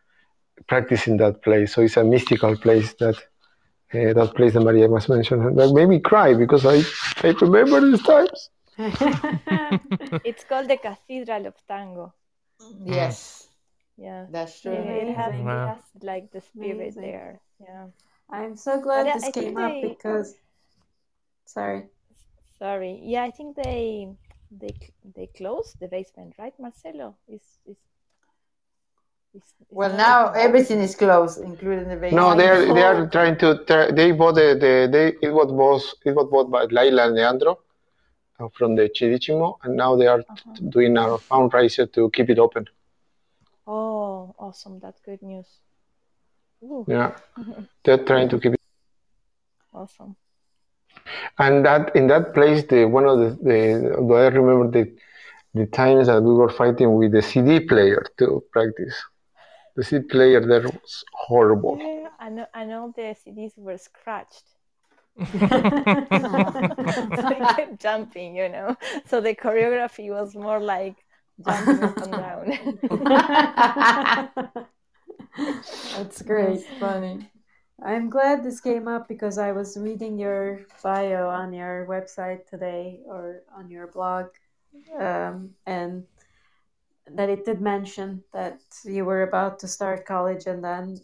practice 0.66 1.07
in 1.07 1.16
that 1.19 1.43
place. 1.43 1.74
So 1.74 1.82
it's 1.82 1.97
a 1.97 2.05
mystical 2.05 2.57
place 2.57 2.95
that 2.95 3.16
uh, 3.93 4.12
that 4.15 4.35
place 4.37 4.55
that 4.55 4.61
Maria 4.61 4.89
was 4.89 5.09
mentioned. 5.09 5.59
That 5.59 5.73
made 5.74 5.89
me 5.89 6.01
cry 6.01 6.32
because 6.35 6.65
I 6.65 6.82
I 7.27 7.35
remember 7.41 7.81
these 7.81 8.03
times. 8.03 8.51
it's 10.24 10.44
called 10.44 10.69
the 10.69 10.77
Cathedral 10.77 11.47
of 11.47 11.55
Tango. 11.66 12.12
Yes, 12.85 13.48
mm. 13.98 14.05
Yeah. 14.05 14.27
that's 14.31 14.61
true. 14.61 14.73
It, 14.73 15.09
it 15.09 15.16
has, 15.16 15.35
it 15.35 15.44
has 15.44 15.78
like 16.02 16.31
the 16.32 16.40
spirit 16.40 16.77
Amazing. 16.77 17.02
there. 17.02 17.40
Yeah. 17.61 17.86
I'm 18.31 18.57
so 18.57 18.81
glad 18.81 19.07
But 19.07 19.15
this 19.15 19.24
I 19.24 19.31
came 19.32 19.57
up 19.57 19.73
they- 19.73 19.89
because. 19.89 20.35
Sorry. 21.47 21.85
Sorry. 22.59 23.01
Yeah, 23.02 23.24
I 23.24 23.31
think 23.31 23.57
they 23.57 24.09
they 24.51 24.74
they 25.16 25.27
closed 25.27 25.81
the 25.81 25.89
basement, 25.89 26.35
right, 26.39 26.52
Marcelo? 26.61 27.16
Is 27.27 27.40
is 27.66 27.77
is, 29.35 29.43
is 29.43 29.66
Well, 29.70 29.97
now 29.97 30.28
open. 30.28 30.40
everything 30.40 30.81
is 30.81 30.94
closed, 30.94 31.40
including 31.40 31.89
the 31.89 31.97
basement. 31.97 32.16
No, 32.23 32.36
they 32.36 32.48
are 32.48 32.74
they 32.74 32.82
are 32.82 33.07
trying 33.16 33.36
to. 33.39 33.65
They 33.97 34.12
bought 34.12 34.35
the, 34.35 34.55
the 34.61 34.89
they 34.93 35.27
it 35.27 35.32
was 35.32 35.51
bought 35.51 35.82
it 36.05 36.15
was 36.15 36.28
bought 36.31 36.51
by 36.51 36.65
Laila 36.70 37.07
and 37.07 37.15
Leandro 37.16 37.59
from 38.49 38.75
the 38.77 38.89
Chirichimo, 38.89 39.59
and 39.62 39.77
now 39.77 39.97
they 39.97 40.07
are 40.07 40.25
Uh-huh. 40.29 40.55
doing 40.71 40.97
a 40.97 41.19
fundraiser 41.31 41.93
to 41.93 42.11
keep 42.11 42.31
it 42.31 42.39
open. 42.39 42.67
Oh, 43.67 44.35
awesome! 44.39 44.81
That's 44.81 45.01
good 45.01 45.23
news. 45.23 45.61
Ooh, 46.62 46.87
Yeah, 46.87 47.12
they're 47.85 48.05
trying 48.05 48.29
to 48.31 48.41
keep 48.41 48.55
it. 48.55 48.61
awesome. 49.73 50.17
And 51.39 51.65
that 51.65 51.95
in 51.97 52.07
that 52.09 52.35
place, 52.35 52.65
the 52.65 52.85
one 52.85 53.07
of 53.07 53.19
the, 53.19 53.31
the 53.43 53.95
although 53.97 54.17
I 54.17 54.29
remember 54.29 54.71
the 54.71 54.93
the 55.55 55.67
times 55.67 56.07
that 56.09 56.23
we 56.23 56.35
were 56.35 56.51
fighting 56.51 56.95
with 56.97 57.12
the 57.12 57.23
CD 57.23 57.61
player 57.61 58.05
to 58.19 58.45
practice. 58.53 58.97
The 59.77 59.85
CD 59.85 60.07
player 60.09 60.41
there 60.47 60.62
was 60.69 61.05
horrible. 61.12 61.79
Yeah, 61.79 62.09
I 62.19 62.29
know. 62.31 62.47
I 62.55 62.65
know 62.65 62.93
the 62.95 63.15
CDs 63.15 63.57
were 63.57 63.79
scratched. 63.79 64.45
So 65.21 65.29
they 67.29 67.41
kept 67.55 67.81
jumping, 67.81 68.37
you 68.37 68.49
know. 68.49 68.77
So 69.07 69.21
the 69.21 69.35
choreography 69.35 70.11
was 70.11 70.35
more 70.35 70.61
like 70.61 70.97
jumping 71.45 71.83
up 71.83 72.01
and 72.01 72.17
down. 72.17 72.79
That's 75.97 76.23
great. 76.27 76.61
That's 76.61 76.79
funny. 76.79 77.31
I'm 77.83 78.11
glad 78.11 78.45
this 78.45 78.61
came 78.61 78.89
up 78.89 79.09
because 79.09 79.39
I 79.39 79.53
was 79.53 79.77
reading 79.77 80.19
your 80.19 80.61
bio 80.83 81.29
on 81.29 81.53
your 81.53 81.87
website 81.89 82.47
today 82.47 83.01
or 83.07 83.43
on 83.57 83.71
your 83.71 83.87
blog, 83.87 84.27
um, 84.99 85.55
and 85.67 86.05
that 87.11 87.31
it 87.31 87.45
did 87.45 87.61
mention 87.61 88.23
that 88.33 88.61
you 88.85 89.05
were 89.05 89.23
about 89.23 89.59
to 89.61 89.69
start 89.69 90.07
college 90.07 90.47
and 90.47 90.63
then 90.63 91.01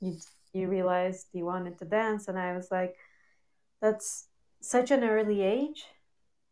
you 0.00 0.16
you 0.54 0.68
realized 0.68 1.26
you 1.32 1.44
wanted 1.44 1.78
to 1.78 1.84
dance, 1.84 2.28
and 2.28 2.38
I 2.38 2.56
was 2.56 2.70
like, 2.70 2.96
that's 3.84 4.28
such 4.62 4.90
an 4.90 5.04
early 5.04 5.42
age 5.42 5.84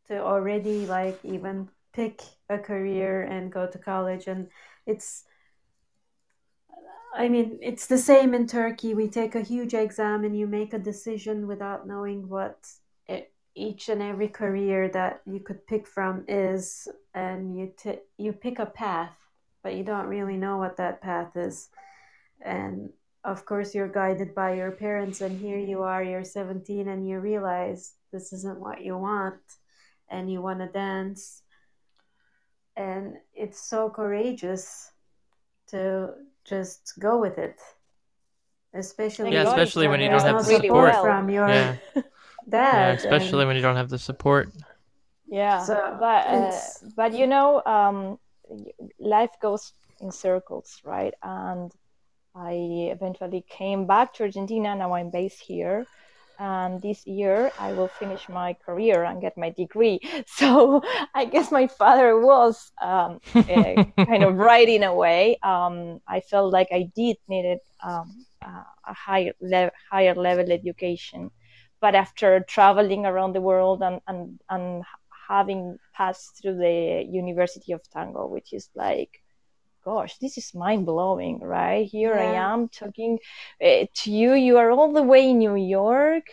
to 0.07 0.19
already 0.21 0.85
like 0.87 1.19
even 1.25 1.71
pick 1.95 2.21
a 2.51 2.59
career 2.59 3.23
and 3.23 3.51
go 3.51 3.67
to 3.67 3.79
college, 3.79 4.27
and 4.27 4.49
it's 4.87 5.25
I 7.15 7.29
mean, 7.29 7.59
it's 7.61 7.87
the 7.87 7.99
same 7.99 8.35
in 8.35 8.47
Turkey. 8.47 8.95
We 8.95 9.09
take 9.09 9.35
a 9.35 9.43
huge 9.43 9.75
exam 9.75 10.25
and 10.25 10.37
you 10.39 10.47
make 10.47 10.73
a 10.73 10.79
decision 10.79 11.47
without 11.47 11.87
knowing 11.87 12.29
what 12.29 12.67
e- 13.09 13.29
each 13.55 13.89
and 13.91 14.03
every 14.03 14.29
career 14.29 14.89
that 14.91 15.21
you 15.27 15.41
could 15.41 15.67
pick 15.67 15.87
from 15.87 16.25
is, 16.29 16.89
and 17.15 17.57
you 17.59 17.73
t- 17.77 18.01
you 18.17 18.33
pick 18.33 18.59
a 18.59 18.67
path, 18.67 19.17
but 19.63 19.75
you 19.75 19.85
don't 19.85 20.07
really 20.07 20.37
know 20.37 20.57
what 20.57 20.77
that 20.79 21.03
path 21.03 21.37
is. 21.37 21.69
And 22.41 22.91
of 23.25 23.45
course, 23.45 23.75
you're 23.75 23.89
guided 23.89 24.35
by 24.35 24.55
your 24.55 24.71
parents, 24.73 25.21
and 25.21 25.39
here 25.39 25.59
you 25.59 25.83
are, 25.83 26.03
you're 26.03 26.25
17, 26.25 26.89
and 26.89 27.07
you 27.09 27.21
realize 27.21 27.93
this 28.13 28.33
isn't 28.33 28.59
what 28.61 28.83
you 28.85 28.97
want, 28.99 29.41
and 30.11 30.31
you 30.31 30.43
want 30.43 30.59
to 30.61 30.67
dance. 30.67 31.43
And 32.77 33.15
it's 33.35 33.61
so 33.61 33.91
courageous 33.91 34.91
to 35.69 36.11
just 36.45 36.95
go 36.99 37.19
with 37.19 37.39
it. 37.39 37.61
Especially, 38.75 39.33
Yeah, 39.33 39.43
especially 39.43 39.87
when 39.87 40.01
you 40.01 40.09
don't 40.09 40.21
out 40.23 40.27
have 40.37 40.45
the 40.47 40.53
really 40.55 40.69
support. 40.69 40.93
well. 40.93 41.05
from 41.05 41.29
your 41.29 41.49
Yeah. 41.49 41.77
dad. 42.49 42.89
Yeah, 42.89 42.93
especially 42.93 43.41
and- 43.43 43.49
when 43.49 43.57
you 43.57 43.63
don't 43.63 43.77
have 43.77 43.91
the 43.91 43.99
support. 43.99 44.49
Yeah, 45.27 45.63
So, 45.65 45.97
but 45.99 46.27
uh, 46.27 46.53
but 46.97 47.13
you 47.15 47.27
know, 47.27 47.63
um, 47.65 48.19
life 48.99 49.31
goes 49.41 49.73
in 50.01 50.11
circles, 50.13 50.81
right? 50.85 51.15
And 51.23 51.73
I 52.35 52.89
eventually 52.93 53.45
came 53.49 53.87
back 53.87 54.15
to 54.15 54.25
Argentina. 54.25 54.75
Now 54.75 54.95
I'm 54.95 55.11
based 55.11 55.41
here, 55.41 55.87
and 56.39 56.81
this 56.81 57.07
year 57.07 57.53
I 57.59 57.73
will 57.73 57.89
finish 57.89 58.29
my 58.29 58.55
career 58.55 59.05
and 59.05 59.21
get 59.21 59.37
my 59.37 59.51
degree. 59.51 60.01
So 60.27 60.83
I 61.15 61.27
guess 61.27 61.53
my 61.53 61.67
father 61.67 62.19
was 62.21 62.73
um, 62.81 63.21
kind 63.33 64.25
of 64.25 64.37
right 64.37 64.69
in 64.69 64.83
a 64.83 64.95
way. 64.95 65.39
Um, 65.43 66.01
I 66.09 66.21
felt 66.21 66.53
like 66.53 66.69
I 66.73 66.91
did 66.97 67.17
needed 67.29 67.59
um, 67.83 68.27
uh, 68.45 68.65
a 68.87 68.95
higher 68.95 69.33
le- 69.41 69.73
higher 69.91 70.15
level 70.15 70.51
education, 70.51 71.31
but 71.81 71.95
after 71.95 72.41
traveling 72.41 73.07
around 73.07 73.35
the 73.35 73.41
world 73.43 73.83
and 73.83 74.01
and 74.07 74.41
and 74.49 74.85
having 75.29 75.79
passed 75.95 76.41
through 76.41 76.57
the 76.57 77.05
University 77.09 77.73
of 77.73 77.83
Tango, 77.91 78.27
which 78.27 78.53
is 78.53 78.69
like 78.75 79.22
gosh, 79.85 80.19
this 80.19 80.39
is 80.39 80.55
mind 80.55 80.87
blowing, 80.87 81.41
right? 81.41 81.87
Here 81.87 82.19
I 82.19 82.25
am 82.51 82.69
talking 82.69 83.19
uh, 83.65 83.87
to 84.03 84.11
you. 84.13 84.35
You 84.35 84.59
are 84.59 84.71
all 84.71 84.93
the 84.93 85.03
way 85.03 85.31
in 85.31 85.39
New 85.39 85.57
York. 85.57 86.25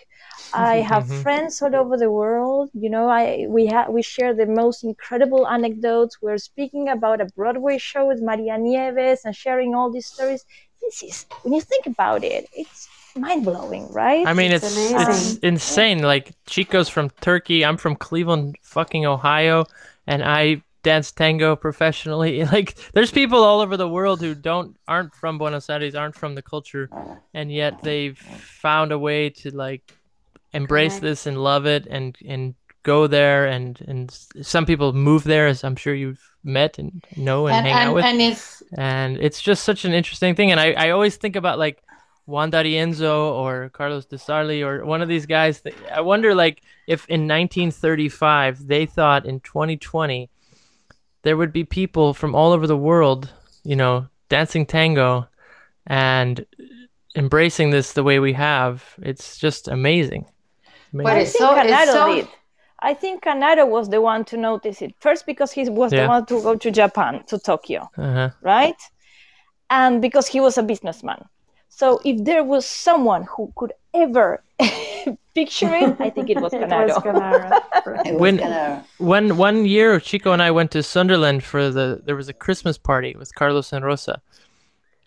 I 0.53 0.77
have 0.77 1.05
Mhm. 1.05 1.21
friends 1.23 1.61
all 1.61 1.75
over 1.75 1.97
the 1.97 2.11
world. 2.11 2.69
You 2.73 2.89
know, 2.89 3.07
I 3.09 3.45
we 3.49 3.67
have 3.67 3.89
we 3.89 4.01
share 4.01 4.33
the 4.33 4.45
most 4.47 4.83
incredible 4.83 5.47
anecdotes. 5.47 6.17
We're 6.21 6.37
speaking 6.39 6.89
about 6.89 7.21
a 7.21 7.25
Broadway 7.25 7.77
show 7.77 8.05
with 8.07 8.21
Maria 8.21 8.57
Nieves 8.57 9.21
and 9.25 9.35
sharing 9.35 9.75
all 9.75 9.91
these 9.91 10.07
stories. 10.07 10.45
This 10.81 11.03
is 11.03 11.25
when 11.43 11.53
you 11.53 11.61
think 11.61 11.85
about 11.87 12.23
it, 12.23 12.47
it's 12.51 12.89
mind 13.15 13.45
blowing, 13.45 13.87
right? 13.91 14.29
I 14.29 14.33
mean, 14.33 14.51
It's 14.51 14.89
it's 14.95 14.95
it's 14.95 15.37
insane. 15.41 16.01
Like 16.01 16.33
Chico's 16.45 16.89
from 16.89 17.09
Turkey. 17.21 17.63
I'm 17.65 17.77
from 17.77 17.95
Cleveland, 17.95 18.57
fucking 18.61 19.05
Ohio, 19.05 19.65
and 20.07 20.23
I 20.23 20.61
dance 20.83 21.11
tango 21.11 21.55
professionally. 21.55 22.43
Like, 22.51 22.77
there's 22.93 23.11
people 23.11 23.43
all 23.43 23.61
over 23.61 23.77
the 23.77 23.89
world 23.89 24.21
who 24.21 24.33
don't 24.33 24.75
aren't 24.87 25.13
from 25.13 25.37
Buenos 25.37 25.69
Aires, 25.69 25.95
aren't 25.95 26.15
from 26.15 26.35
the 26.35 26.41
culture, 26.41 26.89
and 27.33 27.51
yet 27.51 27.81
they've 27.83 28.17
found 28.17 28.91
a 28.91 28.99
way 28.99 29.29
to 29.29 29.55
like 29.55 29.93
embrace 30.53 30.99
this 30.99 31.27
and 31.27 31.37
love 31.43 31.65
it 31.65 31.85
and 31.89 32.17
and 32.25 32.55
go 32.83 33.07
there 33.07 33.45
and 33.45 33.81
and 33.87 34.11
some 34.41 34.65
people 34.65 34.93
move 34.93 35.23
there 35.23 35.47
as 35.47 35.63
I'm 35.63 35.75
sure 35.75 35.93
you've 35.93 36.29
met 36.43 36.79
and 36.79 37.05
know 37.17 37.47
and, 37.47 37.57
and 37.57 37.67
hang 37.67 37.87
out 37.87 37.95
with 37.95 38.05
and 38.05 38.21
it's 38.21 38.63
and 38.77 39.17
it's 39.17 39.41
just 39.41 39.63
such 39.63 39.85
an 39.85 39.93
interesting 39.93 40.35
thing 40.35 40.51
and 40.51 40.59
i, 40.59 40.71
I 40.71 40.89
always 40.91 41.17
think 41.17 41.35
about 41.35 41.59
like 41.59 41.83
juan 42.25 42.49
d'arienzo 42.49 43.33
or 43.33 43.69
carlos 43.69 44.05
de 44.05 44.17
sarli 44.17 44.65
or 44.65 44.85
one 44.85 45.01
of 45.01 45.09
these 45.09 45.25
guys 45.25 45.61
that, 45.61 45.73
i 45.91 45.99
wonder 45.99 46.33
like 46.33 46.61
if 46.87 47.05
in 47.09 47.27
1935 47.27 48.67
they 48.67 48.85
thought 48.85 49.25
in 49.25 49.39
2020 49.41 50.29
there 51.23 51.37
would 51.37 51.51
be 51.53 51.63
people 51.63 52.13
from 52.13 52.35
all 52.35 52.51
over 52.51 52.67
the 52.67 52.77
world 52.77 53.31
you 53.63 53.75
know 53.75 54.07
dancing 54.29 54.65
tango 54.65 55.27
and 55.87 56.45
embracing 57.15 57.69
this 57.71 57.93
the 57.93 58.03
way 58.03 58.19
we 58.19 58.33
have 58.33 58.83
it's 59.01 59.37
just 59.37 59.67
amazing, 59.67 60.25
But 60.93 61.01
Amazing. 61.05 61.17
I 61.17 61.21
it's 61.21 61.31
think 61.31 61.39
so- 61.39 61.61
it's 61.61 61.91
so- 61.91 62.15
did. 62.15 62.27
I 62.81 62.93
think 62.93 63.23
Canaro 63.23 63.67
was 63.67 63.89
the 63.89 63.99
one 63.99 64.23
to 64.25 64.37
notice 64.37 64.81
it 64.81 64.93
first 65.01 65.25
because 65.25 65.51
he 65.51 65.67
was 65.69 65.91
Yeah. 65.91 66.03
the 66.03 66.07
one 66.07 66.25
to 66.27 66.41
go 66.41 66.55
to 66.55 66.71
Japan, 66.71 67.23
to 67.27 67.37
Tokyo, 67.37 67.89
uh-huh. 67.97 68.29
right? 68.41 68.81
And 69.69 70.01
because 70.01 70.27
he 70.27 70.39
was 70.39 70.57
a 70.57 70.63
businessman. 70.63 71.25
So 71.69 72.01
if 72.03 72.23
there 72.25 72.43
was 72.43 72.65
someone 72.65 73.23
who 73.23 73.53
could 73.55 73.73
ever 73.93 74.41
picture 75.35 75.73
it, 75.73 75.95
I 75.99 76.09
think 76.09 76.29
it 76.29 76.39
was 76.41 76.53
It 76.53 76.61
Canaro. 76.61 76.87
was 76.87 76.97
Canaro. 76.97 78.05
it 78.05 78.13
was 78.13 78.19
When- 78.21 78.37
kinda- 78.39 78.83
One 78.97 79.37
one 79.37 79.65
year, 79.65 79.99
Chico 79.99 80.31
and 80.33 80.41
I 80.41 80.51
went 80.51 80.71
to 80.71 80.83
Sunderland 80.83 81.43
for 81.43 81.69
the. 81.69 82.01
There 82.03 82.15
was 82.15 82.27
a 82.29 82.33
Christmas 82.33 82.77
party 82.77 83.15
with 83.17 83.33
Carlos 83.35 83.71
and 83.71 83.85
Rosa, 83.85 84.21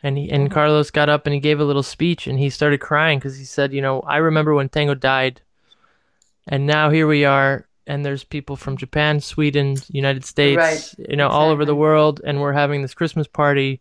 and 0.03 0.17
he 0.17 0.31
and 0.31 0.45
mm-hmm. 0.45 0.55
Carlos 0.55 0.91
got 0.91 1.09
up 1.09 1.27
and 1.27 1.35
he 1.35 1.41
gave 1.41 1.61
a 1.61 1.65
little 1.65 1.83
speech 1.83 2.27
and 2.27 2.39
he 2.39 2.49
started 2.51 2.81
crying 2.81 3.19
because 3.19 3.37
he 3.37 3.45
said, 3.45 3.73
you 3.73 3.83
know, 3.83 4.01
I 4.01 4.17
remember 4.19 4.55
when 4.55 4.69
tango 4.71 4.95
died, 4.95 5.43
and 6.49 6.67
now 6.67 6.89
here 6.91 7.07
we 7.07 7.25
are, 7.27 7.67
and 7.87 8.05
there's 8.05 8.25
people 8.25 8.57
from 8.57 8.77
Japan, 8.79 9.21
Sweden, 9.21 9.77
United 9.91 10.25
States, 10.25 10.57
Right, 10.57 10.95
you 11.11 11.17
know, 11.17 11.29
all 11.29 11.51
over 11.51 11.65
the 11.67 11.77
world, 11.77 12.21
and 12.25 12.41
we're 12.41 12.53
having 12.55 12.81
this 12.83 12.95
Christmas 12.95 13.27
party, 13.27 13.81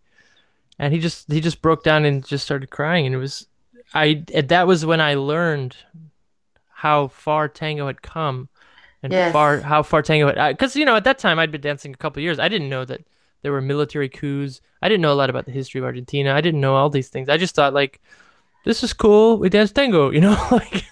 and 0.82 0.94
he 0.94 1.00
just 1.00 1.32
he 1.32 1.40
just 1.40 1.62
broke 1.62 1.84
down 1.84 2.06
and 2.06 2.26
just 2.26 2.44
started 2.44 2.72
crying, 2.72 3.06
and 3.06 3.14
it 3.14 3.20
was, 3.20 3.46
I 3.94 4.26
that 4.34 4.66
was 4.66 4.84
when 4.84 5.00
I 5.00 5.14
learned 5.14 5.78
how 6.68 7.08
far 7.08 7.48
tango 7.48 7.86
had 7.86 8.02
come 8.02 8.50
and 9.04 9.14
Yes. 9.14 9.32
far 9.32 9.62
how 9.62 9.84
far 9.84 10.02
tango 10.02 10.26
had 10.28 10.58
because 10.58 10.76
you 10.76 10.84
know 10.84 10.96
at 10.96 11.04
that 11.04 11.20
time 11.20 11.38
I'd 11.38 11.52
been 11.52 11.62
dancing 11.62 11.94
a 11.94 11.98
couple 11.98 12.24
years. 12.24 12.40
I 12.40 12.50
didn't 12.50 12.70
know 12.70 12.84
that 12.86 13.02
there 13.44 13.52
were 13.52 13.62
military 13.62 14.10
coups. 14.10 14.60
I 14.82 14.90
didn't 14.90 15.04
know 15.04 15.14
a 15.14 15.22
lot 15.22 15.30
about 15.30 15.46
the 15.46 15.52
history 15.52 15.78
of 15.80 15.86
Argentina. 15.86 16.34
I 16.34 16.42
didn't 16.42 16.62
know 16.62 16.76
all 16.76 16.90
these 16.90 17.10
things. 17.10 17.30
I 17.30 17.38
just 17.38 17.54
thought 17.54 17.76
like 17.76 18.02
this 18.66 18.82
is 18.84 18.92
cool. 18.92 19.38
We 19.38 19.50
dance 19.50 19.72
tango 19.72 20.10
you 20.16 20.22
know 20.22 20.36
like 20.52 20.84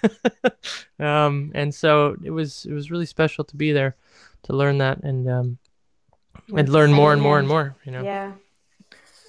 um 1.00 1.50
and 1.52 1.74
so 1.74 2.16
it 2.22 2.30
was 2.30 2.64
it 2.64 2.72
was 2.72 2.92
really 2.92 3.06
special 3.06 3.42
to 3.42 3.56
be 3.56 3.72
there 3.72 3.96
to 4.44 4.52
learn 4.52 4.78
that 4.78 5.02
and 5.02 5.28
um 5.28 5.58
and 6.54 6.68
learn 6.68 6.92
more 6.92 7.12
and 7.12 7.20
more 7.20 7.40
and 7.40 7.48
more 7.48 7.74
you 7.84 7.90
know. 7.90 8.04
Yeah. 8.04 8.32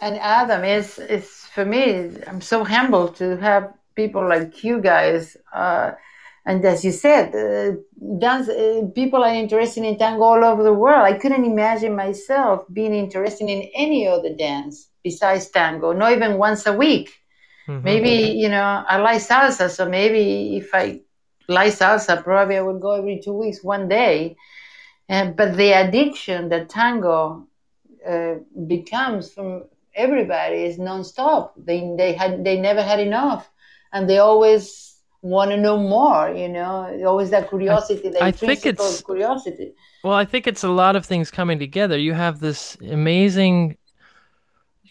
And 0.02 0.18
Adam 0.18 0.64
is 0.64 0.98
is 0.98 1.28
for 1.54 1.64
me. 1.64 2.10
I'm 2.28 2.42
so 2.42 2.64
humbled 2.64 3.16
to 3.18 3.38
have 3.38 3.72
people 3.96 4.28
like 4.28 4.64
you 4.64 4.82
guys. 4.82 5.38
Uh, 5.54 5.92
and 6.44 6.66
as 6.66 6.84
you 6.84 6.92
said, 6.92 7.36
uh, 7.36 7.76
dance 8.18 8.50
uh, 8.50 8.82
people 8.96 9.24
are 9.24 9.34
interested 9.34 9.84
in 9.84 9.98
tango 10.00 10.24
all 10.24 10.44
over 10.44 10.64
the 10.64 10.74
world. 10.74 11.04
I 11.04 11.14
couldn't 11.14 11.46
imagine 11.46 11.96
myself 11.96 12.66
being 12.74 12.96
interested 12.96 13.48
in 13.48 13.70
any 13.76 14.08
other 14.08 14.34
dance 14.36 14.90
besides 15.04 15.50
tango. 15.52 15.94
Not 15.94 16.14
even 16.14 16.40
once 16.40 16.66
a 16.66 16.74
week. 16.74 17.08
Mhm. 17.68 17.84
Maybe 17.84 18.14
you 18.42 18.50
know 18.50 18.84
I 18.88 18.98
like 18.98 19.22
salsa, 19.22 19.70
so 19.70 19.88
maybe 19.88 20.58
if 20.58 20.74
I 20.74 21.02
like 21.48 21.74
salsa, 21.74 22.24
probably 22.24 22.58
I 22.58 22.62
would 22.62 22.82
go 22.82 22.94
every 22.94 23.22
two 23.24 23.34
weeks, 23.34 23.64
one 23.64 23.88
day. 23.88 24.36
And 25.08 25.36
but 25.36 25.56
the 25.58 25.74
addiction 25.74 26.50
that 26.50 26.70
tango 26.70 27.46
uh, 28.08 28.36
becomes 28.66 29.32
from 29.34 29.66
everybody 29.96 30.64
is 30.64 30.78
nonstop. 30.78 31.52
They 31.58 31.94
they 31.98 32.14
had 32.14 32.44
they 32.44 32.60
never 32.60 32.82
had 32.82 33.00
enough, 33.00 33.50
and 33.94 34.10
they 34.10 34.20
always 34.20 34.96
want 35.22 35.52
to 35.52 35.58
know 35.58 35.78
more. 35.78 36.34
You 36.34 36.50
know, 36.50 37.02
always 37.06 37.30
that 37.32 37.50
curiosity, 37.50 38.10
that 38.10 38.24
I 38.24 38.32
think 38.32 38.66
it's- 38.66 39.02
curiosity. 39.02 39.74
Well, 40.04 40.16
I 40.16 40.26
think 40.26 40.48
it's 40.48 40.64
a 40.64 40.70
lot 40.70 40.96
of 40.96 41.06
things 41.06 41.30
coming 41.30 41.60
together. 41.60 41.98
You 41.98 42.14
have 42.14 42.40
this 42.40 42.76
amazing 42.82 43.78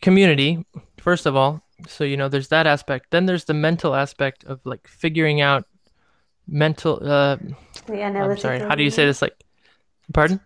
community, 0.01 0.65
first 0.99 1.27
of 1.27 1.35
all. 1.35 1.63
So, 1.89 2.05
you 2.05 2.17
know, 2.17 2.29
there's 2.29 2.49
that 2.49 2.67
aspect. 2.67 3.07
Then 3.11 3.27
there's 3.27 3.45
the 3.45 3.55
mental 3.55 3.95
aspect 3.95 4.45
of 4.45 4.61
like 4.65 4.87
figuring 4.87 5.41
out 5.41 5.65
mental 6.47 6.99
uh 7.03 7.37
The 7.87 8.03
I'm 8.03 8.37
sorry, 8.37 8.59
how 8.59 8.75
do 8.75 8.83
you 8.83 8.91
say 8.91 9.07
this 9.07 9.23
like 9.23 9.37
pardon? 10.13 10.41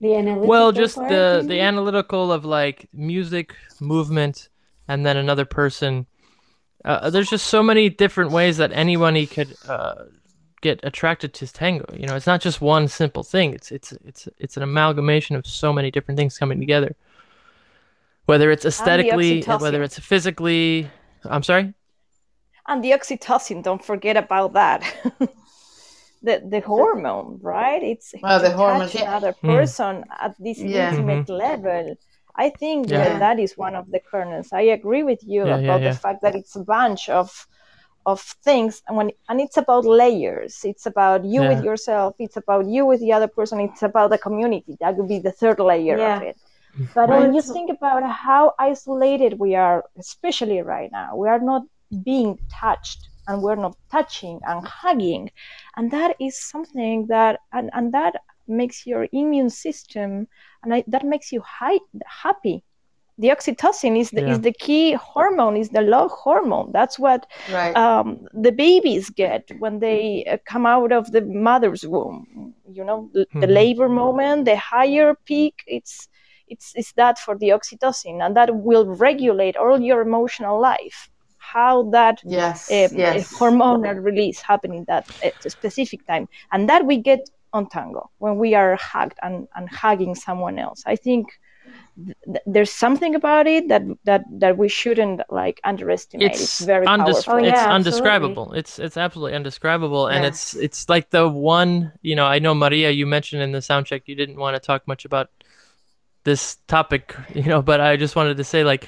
The 0.00 0.14
analytical. 0.14 0.48
Well, 0.48 0.72
just 0.72 0.96
part, 0.96 1.08
the 1.08 1.44
the 1.46 1.60
analytical 1.60 2.30
of 2.32 2.44
like 2.44 2.88
music, 2.92 3.54
movement, 3.80 4.48
and 4.86 5.04
then 5.04 5.16
another 5.16 5.44
person. 5.44 6.06
Uh, 6.84 7.10
there's 7.10 7.28
just 7.28 7.46
so 7.46 7.62
many 7.62 7.88
different 7.88 8.30
ways 8.30 8.56
that 8.58 8.70
anybody 8.72 9.26
could 9.26 9.56
uh, 9.68 10.04
get 10.60 10.78
attracted 10.84 11.34
to 11.34 11.52
tango. 11.52 11.84
You 11.92 12.06
know, 12.06 12.14
it's 12.14 12.26
not 12.26 12.40
just 12.40 12.60
one 12.60 12.86
simple 12.86 13.24
thing. 13.24 13.54
It's 13.54 13.72
it's 13.72 13.92
it's 14.04 14.28
it's 14.38 14.56
an 14.56 14.62
amalgamation 14.62 15.34
of 15.34 15.46
so 15.46 15.72
many 15.72 15.90
different 15.90 16.16
things 16.18 16.38
coming 16.38 16.60
together. 16.60 16.94
Whether 18.26 18.50
it's 18.52 18.64
aesthetically, 18.64 19.42
whether 19.42 19.82
it's 19.82 19.98
physically. 19.98 20.88
I'm 21.24 21.42
sorry. 21.42 21.74
and 22.68 22.84
the 22.84 22.92
oxytocin 22.92 23.62
don't 23.62 23.84
forget 23.84 24.16
about 24.16 24.52
that 24.52 24.84
the 26.22 26.42
the 26.48 26.60
hormone 26.60 27.38
right? 27.42 27.82
It's 27.82 28.14
Oh, 28.22 28.38
the 28.38 28.50
to 28.50 28.56
hormones, 28.56 28.94
yeah. 28.94 29.02
another 29.08 29.32
Mm. 29.44 29.54
person 29.54 30.04
at 30.20 30.34
this 30.38 30.58
Yeah. 30.62 30.90
intimate 30.90 31.28
level. 31.28 31.96
I 32.36 32.50
think 32.50 32.88
Yeah. 32.88 32.98
that 32.98 33.18
that 33.20 33.38
is 33.38 33.56
one 33.58 33.74
of 33.74 33.90
the 33.90 34.00
kernels. 34.00 34.52
I 34.52 34.62
agree 34.62 35.02
with 35.02 35.20
you 35.22 35.46
Yeah, 35.46 35.56
about 35.56 35.60
yeah, 35.60 35.76
yeah. 35.78 35.90
the 35.90 35.92
fact 35.92 36.22
that 36.22 36.34
it's 36.34 36.56
a 36.56 36.64
bunch 36.64 37.08
of 37.08 37.46
of 38.06 38.20
things 38.44 38.82
and 38.88 38.96
when 38.96 39.10
and 39.28 39.40
it's 39.40 39.56
about 39.56 39.84
layers. 39.84 40.64
It's 40.64 40.86
about 40.86 41.24
you 41.24 41.44
with 41.44 41.60
yourself. 41.60 42.14
It's 42.18 42.36
about 42.36 42.66
you 42.66 42.86
with 42.86 43.00
the 43.00 43.12
other 43.12 43.28
person. 43.28 43.60
It's 43.60 43.82
about 43.82 44.10
the 44.10 44.18
community. 44.18 44.76
That 44.80 44.96
would 44.96 45.08
be 45.08 45.18
the 45.18 45.32
third 45.32 45.58
layer 45.60 46.02
of 46.02 46.22
it. 46.22 46.36
But 46.94 47.10
when 47.12 47.34
you 47.34 47.42
think 47.42 47.70
about 47.70 48.02
how 48.08 48.54
isolated 48.58 49.38
we 49.38 49.54
are, 49.54 49.84
especially 49.98 50.60
right 50.62 50.90
now, 50.92 51.16
we 51.16 51.28
are 51.28 51.40
not 51.40 51.62
being 52.04 52.38
touched 52.50 53.08
and 53.28 53.42
we're 53.42 53.56
not 53.56 53.76
touching 53.90 54.40
and 54.48 54.66
hugging. 54.66 55.30
And 55.76 55.90
that 55.92 56.16
is 56.20 56.40
something 56.40 57.06
that, 57.08 57.40
and, 57.52 57.70
and 57.74 57.92
that 57.94 58.16
makes 58.48 58.86
your 58.86 59.06
immune 59.12 59.50
system, 59.50 60.26
and 60.62 60.74
I, 60.74 60.84
that 60.88 61.04
makes 61.04 61.32
you 61.32 61.42
hi- 61.42 61.80
happy. 62.06 62.64
The 63.20 63.28
oxytocin 63.30 63.98
is 63.98 64.10
the, 64.10 64.22
Yeah. 64.22 64.30
is 64.32 64.40
the 64.40 64.52
key 64.52 64.92
hormone, 64.94 65.56
is 65.56 65.70
the 65.70 65.82
love 65.82 66.10
hormone. 66.12 66.70
That's 66.72 66.98
what 66.98 67.26
Right. 67.52 67.76
um, 67.76 68.26
the 68.32 68.52
babies 68.52 69.10
get 69.10 69.50
when 69.58 69.80
they 69.80 70.24
uh, 70.30 70.38
come 70.46 70.66
out 70.66 70.92
of 70.92 71.10
the 71.10 71.22
mother's 71.22 71.84
womb. 71.86 72.54
You 72.70 72.84
know, 72.84 73.10
the, 73.12 73.26
the 73.40 73.46
Mhm. 73.46 73.54
labor 73.60 73.88
moment, 73.88 74.44
the 74.44 74.56
higher 74.56 75.14
peak. 75.24 75.64
It's 75.66 76.08
it's 76.46 76.72
it's 76.76 76.92
that 76.92 77.18
for 77.18 77.36
the 77.36 77.48
oxytocin, 77.50 78.24
and 78.24 78.36
that 78.36 78.54
will 78.54 78.86
regulate 78.86 79.56
all 79.56 79.80
your 79.80 80.00
emotional 80.00 80.60
life. 80.60 81.10
How 81.52 81.90
that 81.90 82.16
Yes, 82.24 82.70
um, 82.70 82.88
yes. 82.98 83.32
hormonal 83.40 84.02
release 84.02 84.40
happening 84.40 84.84
that 84.88 85.04
at 85.22 85.34
a 85.44 85.50
specific 85.50 86.00
time, 86.06 86.28
and 86.52 86.68
that 86.68 86.86
we 86.86 86.96
get 86.98 87.20
on 87.52 87.68
tango 87.68 88.10
when 88.18 88.38
we 88.38 88.54
are 88.54 88.76
hugged 88.76 89.18
and, 89.22 89.48
and 89.56 89.68
hugging 89.70 90.14
someone 90.14 90.58
else. 90.58 90.82
I 90.86 90.96
think 90.96 91.28
th- 92.06 92.44
there's 92.46 92.72
something 92.72 93.14
about 93.14 93.46
it 93.46 93.68
that 93.68 93.82
that 94.04 94.22
that 94.38 94.58
we 94.58 94.68
shouldn't 94.68 95.20
like 95.30 95.60
underestimate. 95.64 96.32
It's, 96.32 96.42
it's 96.42 96.60
very 96.60 96.86
undes- 96.86 97.24
powerful. 97.24 97.34
Oh, 97.34 97.38
yeah, 97.38 97.48
it's 97.48 97.58
absolutely. 97.60 97.74
undescribable 97.74 98.52
it's 98.52 98.78
it's 98.78 98.96
absolutely 98.96 99.34
undescribable 99.36 100.06
and 100.08 100.24
it's 100.24 100.54
it's 100.54 100.88
like 100.88 101.10
the 101.10 101.28
one 101.28 101.92
you 102.02 102.14
know 102.16 102.26
i 102.26 102.38
know 102.38 102.54
maria 102.54 102.90
you 102.90 103.06
mentioned 103.06 103.42
in 103.42 103.52
the 103.52 103.62
sound 103.62 103.86
check 103.86 104.02
you 104.06 104.14
didn't 104.14 104.36
want 104.36 104.54
to 104.56 104.60
talk 104.60 104.86
much 104.86 105.04
about 105.04 105.30
this 106.24 106.56
topic 106.66 107.14
you 107.34 107.44
know 107.44 107.62
but 107.62 107.80
i 107.80 107.96
just 107.96 108.16
wanted 108.16 108.36
to 108.36 108.44
say 108.44 108.64
like 108.64 108.86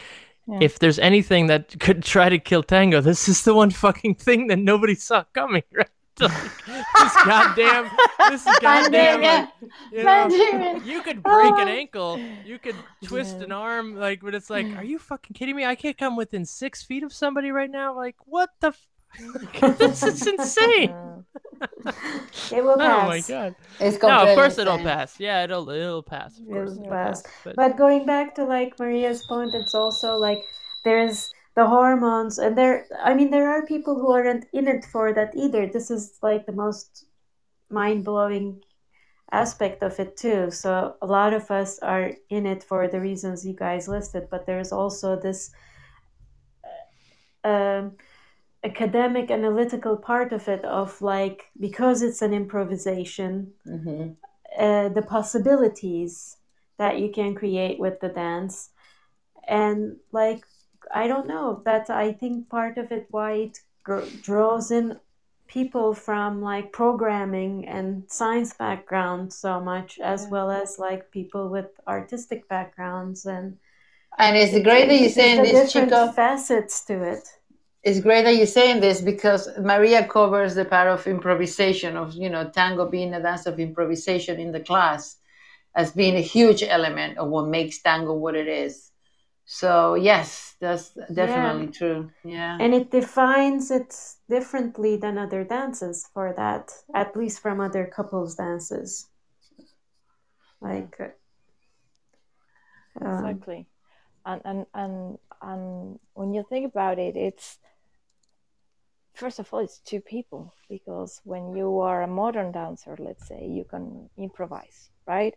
Yeah. 0.50 0.58
if 0.60 0.78
there's 0.78 0.98
anything 0.98 1.46
that 1.48 1.78
could 1.80 2.02
try 2.14 2.28
to 2.28 2.38
kill 2.38 2.62
tango 2.62 3.00
this 3.00 3.28
is 3.28 3.42
the 3.44 3.54
one 3.54 3.70
fucking 3.70 4.16
thing 4.16 4.48
that 4.48 4.58
nobody 4.58 4.94
saw 4.94 5.24
coming 5.32 5.62
right 5.72 5.88
like, 6.20 6.32
this 6.68 7.14
goddamn 7.24 7.90
this 8.28 8.44
goddamn 8.60 9.20
like, 9.22 9.48
you 9.92 10.04
know, 10.04 10.76
you 10.84 11.00
could 11.02 11.22
break 11.22 11.52
an 11.54 11.68
Oh. 11.68 11.80
ankle, 11.80 12.20
you 12.44 12.58
could 12.58 12.76
twist 13.02 13.36
an 13.36 13.52
arm, 13.52 13.96
like, 13.96 14.20
but 14.20 14.34
it's 14.34 14.50
like, 14.50 14.66
are 14.76 14.84
you 14.84 14.98
fucking 14.98 15.32
kidding 15.34 15.56
me? 15.56 15.64
I 15.64 15.74
can't 15.74 15.96
come 15.96 16.16
within 16.16 16.44
six 16.44 16.82
feet 16.82 17.02
of 17.04 17.12
somebody 17.12 17.50
right 17.52 17.70
now. 17.70 17.96
Like, 17.96 18.16
what 18.26 18.50
the? 18.60 18.74
F- 19.18 19.78
this 19.78 20.02
is 20.02 20.26
insane. 20.26 20.94
It 22.52 22.64
will 22.64 22.78
pass. 22.78 23.04
Oh 23.04 23.08
my 23.08 23.20
god. 23.20 23.54
It's 23.80 24.00
No, 24.02 24.08
of 24.08 24.18
completely 24.18 24.34
course 24.34 24.58
it'll 24.58 24.78
pass. 24.78 25.20
Yeah, 25.20 25.44
it'll 25.44 25.68
it'll 25.68 26.02
pass. 26.02 26.38
Of 26.38 26.46
course, 26.46 26.72
It'll 26.72 26.84
it'll 26.84 26.92
pass. 26.92 27.22
But, 27.44 27.56
But 27.56 27.76
going 27.76 28.06
back 28.06 28.34
to 28.36 28.44
like 28.44 28.78
Maria's 28.78 29.24
point, 29.26 29.54
it's 29.54 29.74
also 29.74 30.16
like 30.16 30.42
there's 30.84 31.30
the 31.54 31.66
hormones, 31.66 32.38
and 32.38 32.56
there. 32.56 32.86
I 33.02 33.12
mean, 33.14 33.30
there 33.30 33.50
are 33.50 33.66
people 33.66 33.94
who 34.00 34.10
aren't 34.10 34.46
in 34.52 34.68
it 34.68 34.84
for 34.86 35.12
that 35.12 35.36
either. 35.36 35.66
This 35.66 35.90
is 35.90 36.18
like 36.22 36.46
the 36.46 36.52
most 36.52 37.04
mind 37.68 38.04
blowing 38.04 38.62
aspect 39.32 39.82
of 39.82 39.98
it 40.00 40.16
too. 40.16 40.50
So 40.50 40.96
a 41.02 41.06
lot 41.06 41.32
of 41.32 41.50
us 41.50 41.78
are 41.80 42.12
in 42.30 42.46
it 42.46 42.64
for 42.64 42.88
the 42.88 43.00
reasons 43.00 43.44
you 43.46 43.54
guys 43.54 43.88
listed, 43.88 44.28
but 44.30 44.46
there's 44.46 44.72
also 44.72 45.16
this 45.16 45.50
um, 47.44 47.92
academic 48.64 49.30
analytical 49.30 49.96
part 49.96 50.32
of 50.32 50.48
it 50.48 50.64
of 50.64 51.00
like 51.02 51.50
because 51.58 52.02
it's 52.02 52.22
an 52.22 52.34
improvisation 52.34 53.52
Mhm. 53.66 54.16
uh, 54.58 54.88
the 54.88 55.02
possibilities 55.02 56.36
that 56.78 56.98
you 56.98 57.10
can 57.10 57.34
create 57.34 57.78
with 57.78 58.00
the 58.00 58.08
dance 58.08 58.70
and 59.48 59.96
like 60.12 60.44
i 60.94 61.06
don't 61.06 61.28
know 61.28 61.62
that's 61.64 61.90
i 61.90 62.12
think 62.12 62.48
part 62.48 62.78
of 62.78 62.90
it 62.92 63.06
why 63.10 63.32
it 63.32 63.58
gr- 63.84 64.10
draws 64.22 64.70
in 64.70 64.98
people 65.48 65.94
from 65.94 66.40
like 66.42 66.72
programming 66.72 67.66
and 67.66 68.04
science 68.08 68.52
background 68.54 69.32
so 69.32 69.60
much 69.60 69.98
as 70.00 70.22
Yeah. 70.24 70.30
well 70.30 70.50
as 70.50 70.78
like 70.78 71.10
people 71.10 71.48
with 71.48 71.68
artistic 71.88 72.48
backgrounds 72.48 73.26
and 73.26 73.58
And 74.18 74.36
it's 74.36 74.52
great 74.62 74.88
that 74.88 74.96
you're 74.98 75.08
it's 75.08 75.14
saying 75.14 75.42
this, 75.42 75.72
different 75.72 75.90
Chico. 75.90 76.06
facets 76.12 76.84
to 76.86 77.02
it 77.02 77.39
It's 77.82 78.00
great 78.00 78.24
that 78.24 78.36
you're 78.36 78.46
saying 78.46 78.80
this 78.80 79.00
because 79.00 79.48
Maria 79.58 80.06
covers 80.06 80.54
the 80.54 80.66
part 80.66 80.88
of 80.88 81.06
improvisation 81.06 81.96
of 81.96 82.14
you 82.14 82.28
know 82.28 82.50
tango 82.50 82.86
being 82.88 83.14
a 83.14 83.22
dance 83.22 83.46
of 83.46 83.58
improvisation 83.58 84.38
in 84.38 84.52
the 84.52 84.60
class 84.60 85.16
as 85.74 85.92
being 85.92 86.16
a 86.16 86.20
huge 86.20 86.62
element 86.62 87.16
of 87.18 87.28
what 87.28 87.46
makes 87.46 87.80
tango 87.80 88.14
what 88.14 88.34
it 88.34 88.48
is. 88.48 88.90
So 89.46 89.94
yes, 89.94 90.56
that's 90.60 90.90
definitely 91.12 91.68
true. 91.68 92.10
Yeah. 92.24 92.58
and 92.60 92.74
it 92.74 92.90
defines 92.90 93.70
it 93.70 93.96
differently 94.28 94.96
than 94.96 95.16
other 95.16 95.42
dances 95.42 96.06
for 96.12 96.34
that 96.36 96.70
at 96.94 97.16
least 97.16 97.40
from 97.40 97.60
other 97.60 97.86
couples 97.86 98.34
dances 98.34 99.08
like 100.60 100.94
uh, 101.00 101.08
um, 103.04 103.24
exactly 103.24 103.66
and 104.26 104.42
and 104.44 104.66
and 104.74 105.18
and 105.40 105.98
when 106.12 106.34
you 106.34 106.44
think 106.48 106.66
about 106.66 106.98
it 106.98 107.16
it's 107.16 107.58
first 109.20 109.38
of 109.38 109.46
all 109.52 109.60
it's 109.60 109.78
two 109.90 110.00
people 110.00 110.52
because 110.68 111.20
when 111.24 111.44
you 111.54 111.78
are 111.88 112.02
a 112.02 112.14
modern 112.22 112.50
dancer 112.52 112.94
let's 112.98 113.26
say 113.28 113.40
you 113.58 113.64
can 113.64 114.08
improvise 114.16 114.90
right? 115.10 115.34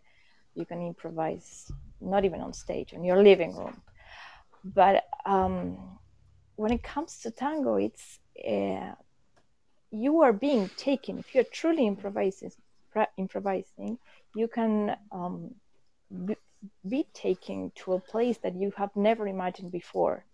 You 0.54 0.64
can 0.64 0.80
improvise 0.80 1.70
not 2.00 2.24
even 2.24 2.40
on 2.40 2.52
stage 2.52 2.92
in 2.92 3.02
your 3.04 3.22
living 3.22 3.52
room. 3.56 3.76
But 4.64 5.04
um, 5.26 5.58
when 6.56 6.72
it 6.72 6.82
comes 6.82 7.18
to 7.22 7.30
tango 7.30 7.74
it's 7.76 8.18
uh, 8.54 8.92
you 9.90 10.22
are 10.22 10.32
being 10.32 10.70
taken. 10.76 11.18
If 11.18 11.34
you're 11.34 11.52
truly 11.60 11.86
improvising 11.86 12.52
improvising 13.18 13.98
you 14.40 14.46
can 14.58 14.96
um, 15.10 15.34
be, 16.26 16.36
be 16.88 17.00
taken 17.12 17.72
to 17.80 17.94
a 17.94 18.00
place 18.12 18.38
that 18.44 18.54
you 18.54 18.72
have 18.76 18.92
never 18.94 19.26
imagined 19.26 19.72
before. 19.72 20.24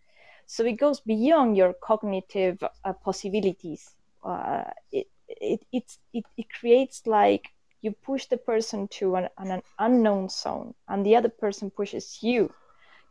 So 0.52 0.64
it 0.64 0.78
goes 0.84 1.00
beyond 1.00 1.56
your 1.56 1.74
cognitive 1.82 2.58
uh, 2.84 2.92
possibilities. 3.04 3.82
Uh, 4.24 4.64
it, 4.92 5.06
it, 5.28 5.60
it, 5.72 5.84
it, 6.12 6.24
it 6.36 6.46
creates 6.60 7.06
like 7.06 7.44
you 7.82 7.92
push 7.92 8.26
the 8.26 8.36
person 8.36 8.88
to 8.98 9.16
an, 9.16 9.28
an 9.38 9.62
unknown 9.78 10.28
zone, 10.28 10.74
and 10.88 11.06
the 11.06 11.16
other 11.16 11.30
person 11.30 11.70
pushes 11.70 12.18
you, 12.22 12.52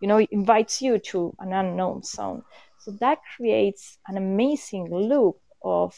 you 0.02 0.08
know, 0.08 0.20
invites 0.32 0.82
you 0.82 1.00
to 1.00 1.34
an 1.40 1.54
unknown 1.54 2.04
zone. 2.04 2.44
So 2.80 2.92
that 3.00 3.20
creates 3.38 3.98
an 4.08 4.18
amazing 4.18 4.90
loop 4.92 5.38
of 5.64 5.96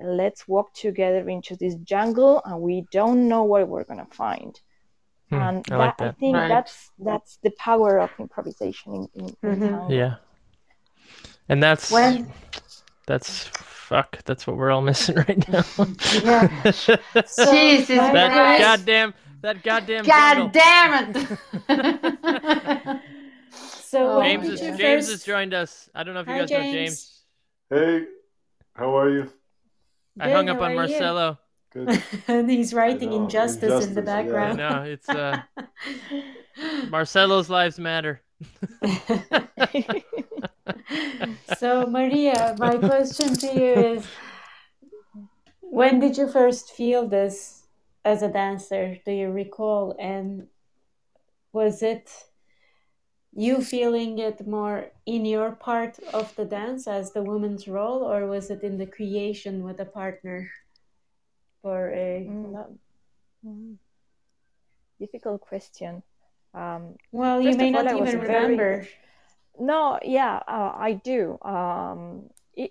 let's 0.00 0.48
walk 0.48 0.74
together 0.74 1.28
into 1.28 1.56
this 1.56 1.76
jungle 1.76 2.42
and 2.44 2.60
we 2.60 2.86
don't 2.92 3.28
know 3.28 3.44
what 3.44 3.68
we're 3.68 3.84
going 3.84 4.04
to 4.04 4.14
find 4.16 4.60
Hmm, 5.30 5.48
and 5.48 5.64
I 5.70 5.76
like 5.76 5.96
that, 5.98 5.98
I 5.98 6.08
think 6.20 6.36
Right. 6.36 6.48
that's 6.48 6.92
that's 6.98 7.38
the 7.42 7.50
power 7.58 8.00
of 8.00 8.10
improvisation 8.18 8.94
in, 8.94 9.08
in, 9.14 9.36
in 9.44 9.58
Mhm. 9.60 9.60
tango. 9.60 9.94
yeah, 9.94 10.16
and 11.48 11.62
that's 11.62 11.90
When- 11.90 12.30
that's 13.06 13.44
fuck. 13.54 14.22
That's 14.24 14.46
what 14.46 14.56
we're 14.56 14.70
all 14.70 14.82
missing 14.82 15.16
right 15.28 15.48
now. 15.48 15.64
Yeah. 16.22 16.72
So, 17.26 17.52
Jesus 17.52 17.96
my 17.96 18.12
that 18.12 18.32
Christ. 18.32 18.60
goddamn 18.60 19.14
that 19.40 19.62
goddamn 19.62 20.04
God 20.04 20.34
jungle. 20.34 20.50
damn 20.52 21.14
it! 21.68 23.02
So 23.50 24.18
Oh 24.18 24.22
James 24.22 24.42
my 24.44 24.50
did 24.50 24.58
has. 24.60 24.78
James 24.78 25.06
first? 25.06 25.10
has 25.10 25.24
joined 25.24 25.54
us. 25.54 25.88
I 25.94 26.04
don't 26.04 26.12
know 26.12 26.20
if 26.20 26.26
you 26.26 26.32
Hi, 26.34 26.38
guys 26.40 26.50
know 26.50 26.58
James. 26.58 26.74
James. 26.74 27.20
Hey, 27.70 28.04
how 28.74 28.94
are 28.98 29.08
you? 29.08 29.30
I 30.20 30.30
hung 30.30 30.50
up 30.50 30.58
on 30.60 30.64
are 30.64 30.70
you? 30.72 30.76
Marcelo. 30.76 31.38
And 32.28 32.50
he's 32.50 32.74
writing 32.74 33.10
know, 33.10 33.24
injustice, 33.24 33.86
in 33.86 33.94
the 33.94 34.00
Injustice, 34.00 34.04
yeah. 34.04 34.12
I 34.12 34.22
background. 34.22 34.58
know 34.58 34.82
it's 34.82 35.08
uh, 35.08 35.42
Marcelo's 36.90 37.48
lives 37.48 37.78
matter. 37.78 38.20
so 41.58 41.86
Maria, 41.86 42.54
my 42.58 42.76
question 42.76 43.34
to 43.34 43.46
you 43.46 43.72
is 43.94 44.06
when 45.60 46.00
did 46.00 46.16
you 46.16 46.28
first 46.28 46.72
feel 46.72 47.08
this 47.08 47.66
as 48.04 48.22
a 48.22 48.28
dancer? 48.28 48.96
Do 49.04 49.12
you 49.12 49.30
recall? 49.30 49.96
And 49.98 50.48
was 51.52 51.82
it 51.82 52.10
you 53.34 53.62
feeling 53.62 54.18
it 54.18 54.46
more 54.46 54.90
in 55.06 55.24
your 55.24 55.52
part 55.52 55.98
of 56.12 56.34
the 56.36 56.44
dance 56.44 56.88
as 56.88 57.12
the 57.12 57.22
woman's 57.22 57.68
role, 57.68 58.02
or 58.02 58.26
was 58.26 58.50
it 58.50 58.62
in 58.62 58.78
the 58.78 58.86
creation 58.86 59.62
with 59.62 59.80
a 59.80 59.84
partner? 59.84 60.50
For 61.62 61.92
a 61.92 62.26
Mm, 62.28 62.78
mm. 63.44 63.76
Difficult 64.98 65.40
question. 65.40 66.02
Um, 66.58 66.82
well, 67.12 67.40
you 67.40 67.56
may 67.56 67.66
all, 67.66 67.84
not 67.84 67.86
I 67.92 67.96
even 67.96 68.20
very- 68.20 68.56
remember. 68.56 68.88
no, 69.72 69.98
yeah, 70.02 70.34
uh, 70.56 70.72
I 70.88 70.90
do. 71.12 71.38
Um, 71.42 72.30
it, 72.62 72.70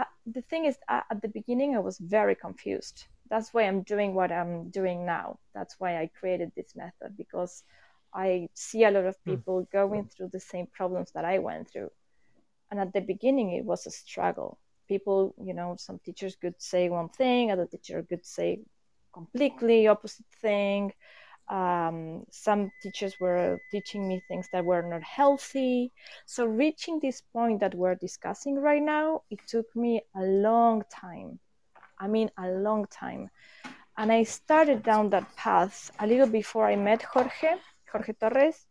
uh, 0.00 0.04
the 0.36 0.42
thing 0.50 0.62
is, 0.70 0.76
uh, 0.88 1.02
at 1.10 1.20
the 1.22 1.28
beginning, 1.38 1.70
I 1.76 1.80
was 1.80 1.98
very 1.98 2.36
confused. 2.46 3.06
That's 3.28 3.52
why 3.52 3.62
I'm 3.68 3.82
doing 3.82 4.14
what 4.14 4.30
I'm 4.30 4.70
doing 4.70 5.04
now. 5.04 5.38
That's 5.56 5.74
why 5.80 5.90
I 6.02 6.06
created 6.20 6.52
this 6.54 6.76
method 6.76 7.16
because 7.16 7.64
I 8.14 8.48
see 8.54 8.84
a 8.84 8.90
lot 8.90 9.04
of 9.12 9.16
Hmm. 9.24 9.30
people 9.30 9.56
going 9.72 10.02
through 10.10 10.28
the 10.32 10.44
same 10.52 10.66
problems 10.78 11.10
that 11.12 11.24
I 11.24 11.38
went 11.48 11.64
through. 11.70 11.90
And 12.70 12.78
at 12.80 12.92
the 12.92 13.00
beginning, 13.00 13.48
it 13.52 13.64
was 13.64 13.86
a 13.86 13.90
struggle. 13.90 14.58
People, 14.88 15.34
you 15.48 15.54
know, 15.54 15.74
some 15.86 15.98
teachers 16.06 16.36
could 16.36 16.54
say 16.72 16.88
one 16.88 17.08
thing, 17.08 17.50
other 17.50 17.66
teacher 17.66 18.02
could 18.10 18.24
say 18.24 18.60
completely 19.12 19.88
opposite 19.88 20.26
thing. 20.40 20.92
Um, 21.48 22.24
some 22.30 22.72
teachers 22.82 23.20
were 23.20 23.60
teaching 23.70 24.08
me 24.08 24.22
things 24.26 24.48
that 24.52 24.64
were 24.64 24.82
not 24.82 25.02
healthy. 25.02 25.92
So 26.26 26.44
reaching 26.44 26.98
this 26.98 27.22
point 27.32 27.60
that 27.60 27.74
we're 27.74 27.94
discussing 27.94 28.56
right 28.56 28.82
now, 28.82 29.22
it 29.30 29.40
took 29.46 29.66
me 29.76 30.02
a 30.16 30.22
long 30.22 30.82
time. 30.90 31.38
I 31.98 32.08
mean, 32.08 32.30
a 32.36 32.48
long 32.48 32.86
time. 32.86 33.30
And 33.96 34.12
I 34.12 34.24
started 34.24 34.82
down 34.82 35.10
that 35.10 35.34
path 35.36 35.90
a 36.00 36.06
little 36.06 36.26
before 36.26 36.66
I 36.66 36.76
met 36.76 37.02
Jorge, 37.02 37.54
Jorge 37.90 38.12
Torres. 38.12 38.66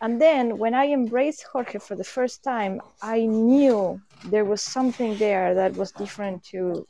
and 0.00 0.20
then 0.20 0.58
when 0.58 0.74
I 0.74 0.86
embraced 0.86 1.44
Jorge 1.52 1.78
for 1.78 1.94
the 1.94 2.04
first 2.04 2.42
time, 2.42 2.80
I 3.00 3.26
knew 3.26 4.00
there 4.24 4.44
was 4.44 4.62
something 4.62 5.16
there 5.18 5.54
that 5.54 5.76
was 5.76 5.92
different 5.92 6.42
to 6.50 6.86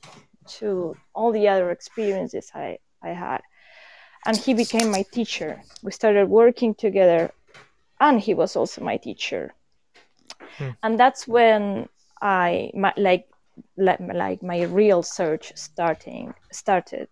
to 0.59 0.97
all 1.15 1.33
the 1.33 1.49
other 1.49 1.71
experiences 1.71 2.51
I, 2.55 2.79
I 3.03 3.11
had. 3.11 3.41
And 4.27 4.37
he 4.37 4.55
became 4.55 4.91
my 4.91 5.03
teacher. 5.13 5.63
We 5.83 5.93
started 5.93 6.29
working 6.29 6.75
together, 6.75 7.33
and 8.01 8.21
he 8.21 8.35
was 8.35 8.57
also 8.57 8.83
my 8.83 8.97
teacher. 8.97 9.55
Hmm. 10.59 10.71
And 10.83 10.99
that's 10.99 11.29
when 11.29 11.89
I 12.23 12.71
my, 12.75 12.93
like 12.97 13.29
like 13.77 14.01
like 14.01 14.43
my 14.43 14.63
real 14.63 15.03
search 15.03 15.53
starting 15.57 16.35
started, 16.53 17.09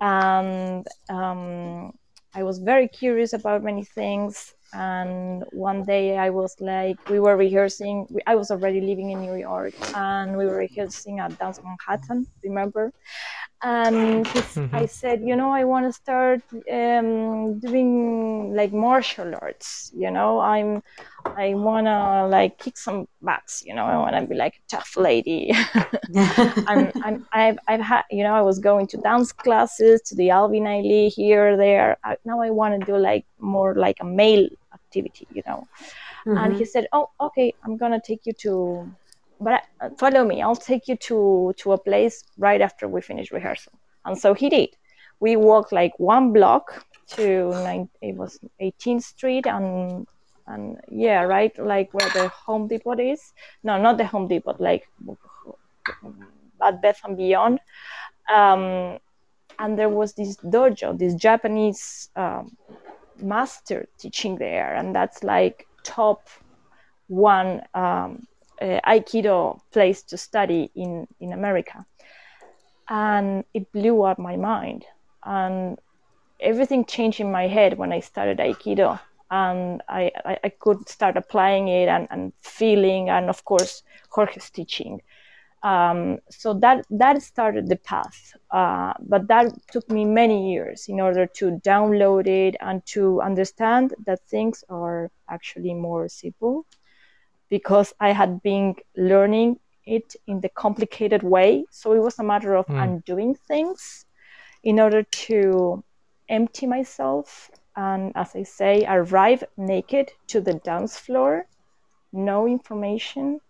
and 0.00 0.86
um, 1.08 1.92
I 2.34 2.42
was 2.42 2.58
very 2.58 2.88
curious 2.88 3.32
about 3.32 3.62
many 3.62 3.84
things. 3.84 4.54
And 4.74 5.44
one 5.52 5.84
day 5.84 6.18
I 6.18 6.28
was 6.28 6.54
like, 6.60 6.98
we 7.08 7.20
were 7.20 7.36
rehearsing. 7.36 8.06
we- 8.10 8.20
I 8.26 8.34
was 8.34 8.50
already 8.50 8.82
living 8.82 9.10
in 9.10 9.20
New 9.20 9.34
York, 9.34 9.72
and 9.94 10.36
we 10.36 10.44
were 10.46 10.56
rehearsing 10.56 11.20
at 11.20 11.38
Dance 11.38 11.60
Manhattan. 11.62 12.26
Remember? 12.44 12.92
And 13.62 14.26
he, 14.26 14.40
s- 14.40 14.60
I 14.72 14.86
said, 14.86 15.20
you 15.22 15.34
know, 15.36 15.50
I 15.52 15.64
want 15.64 15.86
to 15.86 15.92
start 15.92 16.42
um, 16.72 17.58
doing 17.58 18.54
like 18.54 18.72
martial 18.72 19.34
arts. 19.40 19.90
You 19.94 20.10
know, 20.10 20.38
I'm, 20.40 20.82
I 21.36 21.54
wanna 21.54 22.28
like 22.28 22.58
kick 22.58 22.76
some 22.78 23.08
butts. 23.22 23.62
You 23.64 23.74
know, 23.74 23.84
I 23.86 23.96
wanna 23.96 24.26
be 24.26 24.34
like 24.36 24.54
a 24.56 24.76
tough 24.76 24.96
lady. 24.96 25.52
I'm, 26.66 26.92
I'm, 27.02 27.24
I've, 27.32 27.58
I've 27.66 27.80
had, 27.80 28.02
you 28.10 28.22
know, 28.22 28.34
I 28.34 28.42
was 28.42 28.58
going 28.58 28.86
to 28.88 28.98
dance 28.98 29.32
classes 29.32 30.02
to 30.02 30.14
the 30.16 30.30
Alvin 30.30 30.64
Ailey 30.64 31.12
here, 31.12 31.56
there. 31.56 31.96
I, 32.04 32.16
now 32.24 32.40
I 32.40 32.50
want 32.50 32.74
to 32.74 32.92
do 32.92 32.96
like 32.98 33.26
more 33.38 33.74
like 33.74 33.96
a 34.00 34.04
male 34.04 34.48
activity, 34.74 35.26
you 35.30 35.42
know. 35.46 35.66
And 36.36 36.54
he 36.54 36.64
said, 36.64 36.86
"Oh, 36.92 37.08
okay, 37.20 37.54
I'm 37.64 37.76
gonna 37.76 38.00
take 38.04 38.26
you 38.26 38.32
to, 38.42 38.92
but 39.40 39.62
uh, 39.80 39.90
follow 39.98 40.24
me. 40.24 40.42
I'll 40.42 40.56
take 40.56 40.88
you 40.88 40.96
to 40.96 41.54
to 41.58 41.72
a 41.72 41.78
place 41.78 42.24
right 42.38 42.60
after 42.60 42.88
we 42.88 43.00
finish 43.00 43.32
rehearsal." 43.32 43.72
And 44.04 44.16
so 44.16 44.34
he 44.34 44.48
did. 44.48 44.70
We 45.20 45.36
walked 45.36 45.72
like 45.72 45.92
one 45.98 46.32
block 46.32 46.86
to 47.16 47.50
nine. 47.50 47.88
It 48.00 48.16
was 48.16 48.38
18th 48.60 49.02
Street 49.02 49.46
and 49.46 50.06
and 50.46 50.78
yeah, 50.90 51.22
right, 51.22 51.56
like 51.58 51.92
where 51.92 52.08
the 52.10 52.28
Home 52.28 52.68
Depot 52.68 52.98
is. 52.98 53.32
No, 53.62 53.78
not 53.78 53.98
the 53.98 54.06
Home 54.06 54.28
Depot, 54.28 54.56
like 54.58 54.88
at 56.62 56.82
Bath 56.82 57.00
and 57.04 57.16
Beyond. 57.16 57.60
Um, 58.32 58.98
and 59.58 59.78
there 59.78 59.88
was 59.88 60.14
this 60.14 60.36
dojo, 60.36 60.98
this 60.98 61.14
Japanese 61.14 62.10
um, 62.16 62.56
master 63.20 63.88
teaching 63.98 64.36
there, 64.36 64.74
and 64.74 64.94
that's 64.94 65.22
like 65.22 65.66
top 65.82 66.28
one 67.08 67.62
um, 67.74 68.26
uh, 68.60 68.80
Aikido 68.86 69.60
place 69.72 70.02
to 70.04 70.16
study 70.16 70.70
in 70.74 71.06
in 71.20 71.32
America, 71.32 71.84
and 72.88 73.44
it 73.54 73.72
blew 73.72 74.02
up 74.02 74.18
my 74.18 74.36
mind, 74.36 74.84
and 75.24 75.78
everything 76.40 76.84
changed 76.84 77.20
in 77.20 77.30
my 77.32 77.48
head 77.48 77.78
when 77.78 77.92
I 77.92 78.00
started 78.00 78.38
Aikido, 78.38 78.98
and 79.30 79.82
I 79.88 80.10
I, 80.24 80.38
I 80.44 80.48
could 80.48 80.88
start 80.88 81.16
applying 81.16 81.68
it 81.68 81.88
and, 81.88 82.08
and 82.10 82.32
feeling, 82.40 83.10
and 83.10 83.28
of 83.28 83.44
course 83.44 83.82
Jorge's 84.10 84.50
teaching. 84.50 85.02
Um, 85.64 86.18
so 86.30 86.54
that 86.54 86.86
that 86.88 87.20
started 87.20 87.68
the 87.68 87.76
path, 87.76 88.36
uh, 88.52 88.92
but 89.00 89.26
that 89.26 89.46
took 89.72 89.90
me 89.90 90.04
many 90.04 90.52
years 90.52 90.86
in 90.88 91.00
order 91.00 91.26
to 91.26 91.58
download 91.64 92.28
it 92.28 92.54
and 92.60 92.86
to 92.86 93.20
understand 93.20 93.92
that 94.06 94.20
things 94.30 94.62
are 94.68 95.10
actually 95.28 95.74
more 95.74 96.08
simple, 96.08 96.64
because 97.50 97.92
I 98.00 98.12
had 98.12 98.42
been 98.42 98.74
learning 98.96 99.58
it 99.86 100.14
in 100.26 100.40
the 100.40 100.50
complicated 100.50 101.22
way. 101.22 101.64
So 101.70 101.92
it 101.92 102.00
was 102.00 102.18
a 102.18 102.22
matter 102.24 102.54
of 102.56 102.66
Mm. 102.66 102.82
undoing 102.84 103.34
things 103.34 104.04
in 104.62 104.80
order 104.80 105.02
to 105.02 105.82
empty 106.28 106.66
myself 106.66 107.50
and, 107.76 108.12
as 108.16 108.34
I 108.36 108.42
say, 108.42 108.84
arrive 108.86 109.44
naked 109.56 110.10
to 110.28 110.40
the 110.40 110.54
dance 110.54 110.98
floor, 110.98 111.46
no 112.12 112.46
information, 112.46 113.40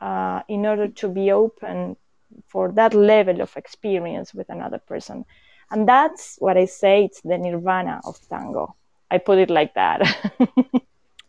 uh, 0.00 0.42
in 0.48 0.66
order 0.66 0.88
to 0.88 1.08
be 1.08 1.32
open 1.32 1.96
for 2.48 2.72
that 2.72 2.94
level 2.94 3.40
of 3.40 3.56
experience 3.56 4.34
with 4.34 4.48
another 4.50 4.78
person. 4.78 5.24
And 5.70 5.88
that's 5.88 6.36
what 6.38 6.56
I 6.56 6.66
say 6.66 7.04
it's 7.04 7.20
the 7.22 7.38
nirvana 7.38 8.00
of 8.04 8.16
tango. 8.28 8.76
I 9.10 9.18
put 9.18 9.38
it 9.38 9.50
like 9.50 9.74
that. 9.74 10.00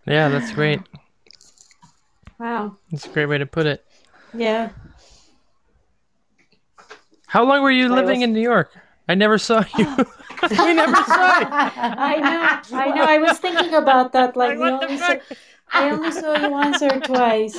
Yeah, 0.05 0.29
that's 0.29 0.51
great. 0.51 0.81
Wow. 2.40 2.78
That's 2.91 3.06
a 3.06 3.10
great 3.10 3.28
way 3.28 3.38
to 3.38 3.45
put 3.45 3.66
it. 3.66 3.86
Yeah. 4.34 4.70
How 7.28 7.44
long 7.44 7.62
were 7.64 7.72
you 7.72 7.86
I 7.91 7.95
living 7.95 8.20
was- 8.20 8.24
in 8.24 8.34
New 8.34 8.41
York? 8.41 8.72
I 9.07 9.14
never 9.16 9.38
saw 9.38 9.64
you. 9.78 9.86
we 10.49 10.74
never 10.74 10.95
saw 10.95 11.40
you. 11.40 11.48
I 11.52 12.16
know. 12.18 12.78
I 12.78 12.88
know. 12.95 13.03
I 13.03 13.18
was 13.20 13.38
thinking 13.40 13.74
about 13.76 14.14
that. 14.14 14.36
Like, 14.41 14.57
Like, 14.57 14.82
we 14.82 14.88
only 14.88 14.98
saw. 14.98 15.16
I 15.74 15.90
only 15.91 16.12
saw 16.12 16.34
you 16.38 16.49
once 16.49 16.82
or 16.82 16.99
twice. 17.02 17.56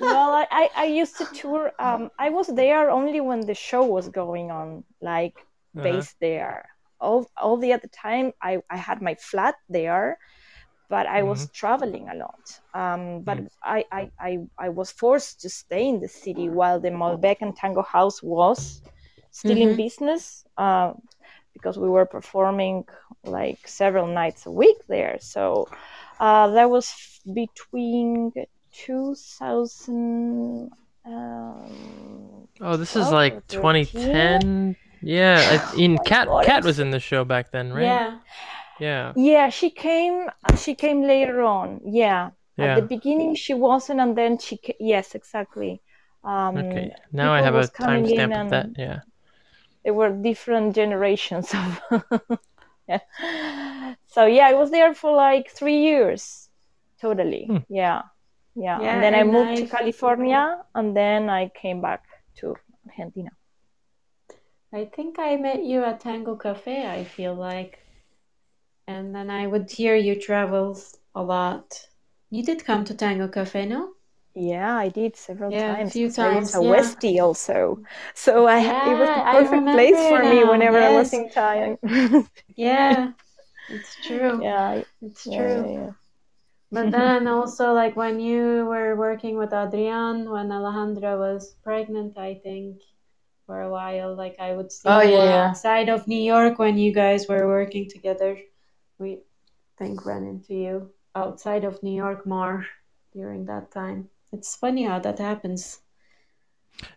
well, 0.00 0.30
I, 0.32 0.46
I, 0.50 0.68
I 0.76 0.84
used 0.86 1.16
to 1.18 1.26
tour. 1.34 1.72
Um, 1.78 2.10
I 2.18 2.30
was 2.30 2.46
there 2.48 2.90
only 2.90 3.20
when 3.20 3.40
the 3.46 3.54
show 3.54 3.84
was 3.84 4.08
going 4.08 4.50
on, 4.50 4.84
like 5.00 5.36
Uh-huh. 5.76 5.82
based 5.84 6.16
there. 6.20 6.68
All, 7.00 7.30
all 7.36 7.56
the 7.56 7.72
other 7.72 7.88
time, 7.88 8.32
I, 8.42 8.58
I 8.70 8.76
had 8.76 9.00
my 9.02 9.14
flat 9.16 9.54
there, 9.68 10.18
but 10.90 11.06
I 11.06 11.22
was 11.22 11.48
traveling 11.52 12.08
a 12.10 12.16
lot. 12.16 12.60
Um, 12.74 13.22
but 13.22 13.38
I, 13.62 13.84
I, 13.92 14.10
I, 14.20 14.38
I 14.58 14.68
was 14.70 14.90
forced 14.92 15.40
to 15.42 15.50
stay 15.50 15.88
in 15.88 16.00
the 16.00 16.08
city 16.08 16.48
while 16.50 16.80
the 16.80 16.90
Malbec 16.90 17.38
and 17.42 17.56
Tango 17.56 17.82
House 17.82 18.22
was 18.22 18.82
still 19.32 19.58
in 19.62 19.70
Mhm. 19.70 19.76
business 19.76 20.44
uh, 20.58 20.92
because 21.54 21.78
we 21.78 21.88
were 21.88 22.06
performing 22.06 22.84
like 23.24 23.60
several 23.66 24.06
nights 24.08 24.46
a 24.46 24.50
week 24.50 24.78
there. 24.88 25.18
So 25.20 25.68
uh, 26.20 26.48
that 26.50 26.70
was 26.70 26.92
between 27.34 28.32
2000. 28.72 30.70
Um, 31.06 32.48
Oh, 32.60 32.76
this 32.76 32.96
is 32.96 33.10
like 33.10 33.46
2010. 33.48 34.76
Yeah, 35.02 35.60
I, 35.62 35.74
in 35.76 35.98
Cat 35.98 36.28
Cat 36.44 36.64
was 36.64 36.78
in 36.78 36.90
the 36.90 37.00
show 37.00 37.24
back 37.24 37.52
then, 37.52 37.72
right? 37.72 37.84
Yeah. 37.86 38.10
Yeah. 38.80 39.12
Yeah, 39.16 39.48
she 39.50 39.70
came. 39.70 40.28
She 40.56 40.74
came 40.74 41.02
later 41.02 41.42
on. 41.42 41.80
Yeah. 41.84 42.30
Yeah. 42.56 42.64
At 42.64 42.74
the 42.76 42.86
beginning, 42.86 43.34
she 43.34 43.54
wasn't, 43.54 44.00
and 44.00 44.16
then 44.16 44.38
she. 44.38 44.56
Ca- 44.58 44.76
yes, 44.80 45.14
exactly. 45.14 45.80
Um, 46.24 46.56
Okay. 46.58 46.92
Now 47.12 47.32
I 47.32 47.40
have 47.40 47.54
a 47.54 47.58
was 47.58 47.70
coming 47.70 48.06
in 48.10 48.16
timestamp 48.30 48.44
of 48.44 48.50
that. 48.50 48.66
Yeah. 48.76 49.00
There 49.84 49.94
were 49.94 50.10
different 50.10 50.74
generations 50.74 51.54
of. 51.54 51.80
yeah. 52.88 53.00
So 54.08 54.26
yeah, 54.26 54.46
I 54.48 54.54
was 54.54 54.70
there 54.70 54.92
for 54.94 55.12
like 55.14 55.50
three 55.50 55.80
years, 55.80 56.50
totally. 57.00 57.44
Hmm. 57.46 57.56
Yeah, 57.68 58.02
yeah. 58.54 58.80
Yeah, 58.80 58.92
and 58.92 59.02
then 59.02 59.14
I 59.14 59.22
moved 59.24 59.56
to 59.56 59.62
I've- 59.62 59.70
California, 59.70 60.58
and 60.74 60.94
then 60.96 61.30
I 61.30 61.48
came 61.48 61.80
back 61.80 62.04
to 62.40 62.56
Argentina. 62.88 63.30
I 64.72 64.84
think 64.84 65.18
I 65.18 65.36
met 65.36 65.64
you 65.64 65.82
at 65.84 66.00
Tango 66.00 66.36
Cafe, 66.36 66.86
I 66.86 67.04
feel 67.04 67.34
like. 67.34 67.78
And 68.90 69.14
then 69.14 69.30
I 69.30 69.46
would 69.46 69.70
hear 69.70 69.94
you 69.96 70.20
travel 70.20 70.78
a 71.14 71.22
lot. 71.22 71.88
You 72.30 72.42
did 72.44 72.64
come 72.64 72.84
to 72.84 72.94
Tango 72.94 73.28
Cafe, 73.28 73.64
no? 73.66 73.94
Yeah, 74.34 74.76
I 74.76 74.88
did 74.88 75.16
several 75.16 75.50
Yeah, 75.50 75.76
a 75.78 75.86
few 75.86 75.86
times. 75.86 75.92
few 75.92 76.10
'cause 76.10 76.18
I 76.18 76.30
was 76.30 76.54
a 76.54 76.58
yeah. 76.58 76.94
Westie 76.96 77.20
also, 77.20 77.80
so 78.14 78.46
I 78.46 78.60
yeah, 78.60 78.84
it 78.84 78.96
was 78.96 79.10
the 79.12 79.22
perfect 79.22 79.70
place 79.70 80.06
for 80.06 80.22
remember 80.22 80.24
me 80.24 80.44
now, 80.44 80.44
whenever 80.44 80.80
I 80.82 80.90
was 80.90 81.12
in 81.12 81.28
town. 81.30 81.78
Yeah, 82.56 83.12
it's 83.68 83.96
true. 83.96 84.42
yeah, 84.42 84.82
It's 85.02 85.28
true. 85.28 85.64
yeah, 85.64 85.66
yeah. 85.66 85.90
But 86.72 86.90
then 86.90 87.28
also, 87.28 87.72
like 87.74 87.96
when 87.96 88.20
you 88.20 88.66
were 88.66 88.96
working 88.96 89.36
with 89.38 89.52
Adrian, 89.52 90.30
when 90.30 90.50
Alejandra 90.50 91.18
was 91.18 91.54
pregnant, 91.62 92.18
I 92.18 92.34
think 92.42 92.80
for 93.46 93.60
a 93.62 93.70
while, 93.70 94.14
like 94.16 94.36
I 94.40 94.54
would 94.56 94.72
see 94.72 94.90
Oh, 94.90 95.00
yeah. 95.00 95.54
outside 95.54 95.88
of 95.90 96.08
New 96.08 96.20
York 96.22 96.58
when 96.58 96.78
you 96.78 96.92
guys 96.94 97.28
were 97.28 97.46
working 97.48 97.88
together. 97.88 98.38
We 99.00 99.20
think 99.78 100.04
ran 100.04 100.24
into 100.24 100.54
you 100.54 100.90
outside 101.14 101.64
of 101.64 101.82
New 101.82 101.94
York 101.94 102.26
more 102.26 102.66
during 103.14 103.46
that 103.46 103.72
time. 103.72 104.10
It's 104.30 104.54
funny 104.54 104.84
how 104.84 104.98
that 105.00 105.18
happens. 105.18 105.80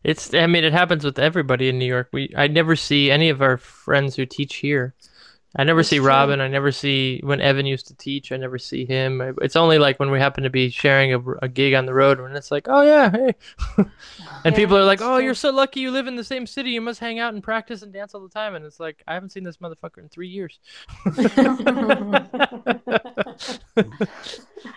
It's. 0.04 0.34
I 0.34 0.48
mean, 0.48 0.66
it 0.66 0.74
happens 0.74 1.04
with 1.04 1.18
everybody 1.18 1.70
in 1.70 1.80
New 1.80 1.86
York. 1.86 2.10
We. 2.12 2.34
I 2.36 2.48
never 2.48 2.76
see 2.76 3.10
any 3.10 3.30
of 3.30 3.42
our 3.42 3.58
friends 3.58 4.16
who 4.18 4.26
teach 4.26 4.56
here. 4.58 4.94
I 5.56 5.64
never 5.64 5.82
It's 5.82 5.84
see 5.84 6.00
true. 6.00 6.00
Robin. 6.00 6.42
I 6.42 6.48
never 6.48 6.72
see 6.72 7.20
when 7.24 7.40
Evan 7.40 7.68
used 7.68 7.86
to 7.88 7.94
teach. 7.96 8.32
I 8.32 8.38
never 8.38 8.58
see 8.58 8.86
him. 8.86 9.36
It's 9.42 9.56
only 9.56 9.78
like 9.78 10.00
when 10.00 10.10
we 10.10 10.18
happen 10.20 10.44
to 10.46 10.50
be 10.50 10.70
sharing 10.72 11.14
a, 11.14 11.20
a 11.44 11.48
gig 11.48 11.76
on 11.76 11.86
the 11.86 11.94
road 11.94 12.20
when 12.20 12.36
it's 12.36 12.50
like, 12.52 12.66
oh 12.70 12.82
yeah, 12.82 13.12
hey, 13.12 13.36
and 14.46 14.50
Yeah, 14.50 14.56
people 14.56 14.76
are 14.78 14.84
like, 14.84 15.00
oh, 15.02 15.18
true. 15.18 15.22
you're 15.22 15.36
so 15.36 15.52
lucky 15.52 15.80
you 15.82 15.92
live 15.92 16.08
in 16.08 16.16
the 16.16 16.24
same 16.24 16.48
city. 16.48 16.72
You 16.72 16.82
must 16.82 17.00
hang 17.00 17.20
out 17.20 17.36
and 17.36 17.44
practice 17.44 17.84
and 17.84 17.94
dance 17.94 18.16
all 18.16 18.22
the 18.22 18.30
time. 18.30 18.56
And 18.56 18.66
it's 18.66 18.80
like 18.80 19.04
I 19.08 19.14
haven't 19.14 19.30
seen 19.32 19.44
this 19.44 19.58
motherfucker 19.58 20.00
in 20.00 20.10
three 20.10 20.30
years. 20.30 20.58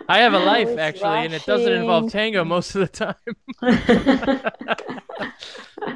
I 0.09 0.19
have 0.19 0.35
a 0.35 0.39
life 0.39 0.69
Always 0.69 0.79
actually, 0.79 1.25
and 1.25 1.35
it 1.35 1.45
doesn't 1.47 1.73
involve 1.73 2.09
tango 2.09 2.45
most 2.45 2.75
of 2.75 2.81
the 2.81 2.89
time. 2.89 3.15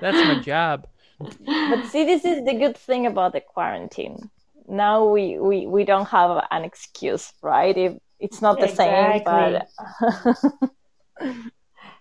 That's 0.00 0.16
my 0.22 0.38
job. 0.40 0.86
But 1.68 1.86
see, 1.86 2.04
this 2.04 2.24
is 2.24 2.44
the 2.44 2.54
good 2.54 2.76
thing 2.76 3.06
about 3.06 3.32
the 3.32 3.40
quarantine. 3.40 4.30
Now 4.70 5.08
we 5.08 5.38
we, 5.38 5.66
we 5.66 5.84
don't 5.84 6.08
have 6.08 6.44
an 6.50 6.64
excuse, 6.64 7.32
right? 7.42 7.76
If 7.76 7.98
it's 8.18 8.40
not 8.40 8.60
the 8.60 8.68
same, 8.68 9.22
but 9.24 9.68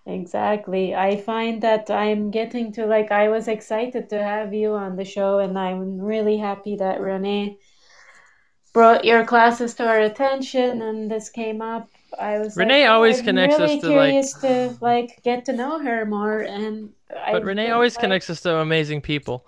Exactly. 0.06 0.96
I 0.96 1.18
find 1.18 1.62
that 1.62 1.90
I'm 1.92 2.32
getting 2.32 2.72
to 2.74 2.86
like 2.86 3.12
I 3.12 3.30
was 3.30 3.48
excited 3.48 4.10
to 4.10 4.24
have 4.24 4.54
you 4.54 4.74
on 4.74 4.96
the 4.96 5.06
show 5.06 5.40
and 5.40 5.58
I'm 5.58 6.00
really 6.00 6.38
happy 6.38 6.76
that 6.78 7.00
Renee 7.00 7.58
brought 8.74 9.06
your 9.06 9.24
classes 9.26 9.76
to 9.76 9.88
our 9.88 10.00
attention 10.00 10.82
and 10.82 11.12
this 11.12 11.30
came 11.30 11.62
up. 11.62 11.90
I 12.18 12.40
was 12.40 12.58
Renee 12.58 12.84
like, 12.84 12.90
oh, 12.90 12.94
always 12.94 13.20
I'm 13.20 13.26
connects 13.26 13.60
us 13.60 13.70
really 13.70 13.82
to, 13.82 13.90
like- 13.90 14.42
to 14.42 14.78
like 14.82 15.20
get 15.24 15.46
to 15.46 15.54
know 15.54 15.78
her 15.80 16.06
more 16.06 16.40
and 16.42 16.90
I 17.16 17.34
But 17.34 17.44
Renee 17.44 17.70
always 17.70 17.96
connects 17.96 18.30
us 18.30 18.42
to 18.42 18.58
amazing 18.58 19.02
people. 19.02 19.46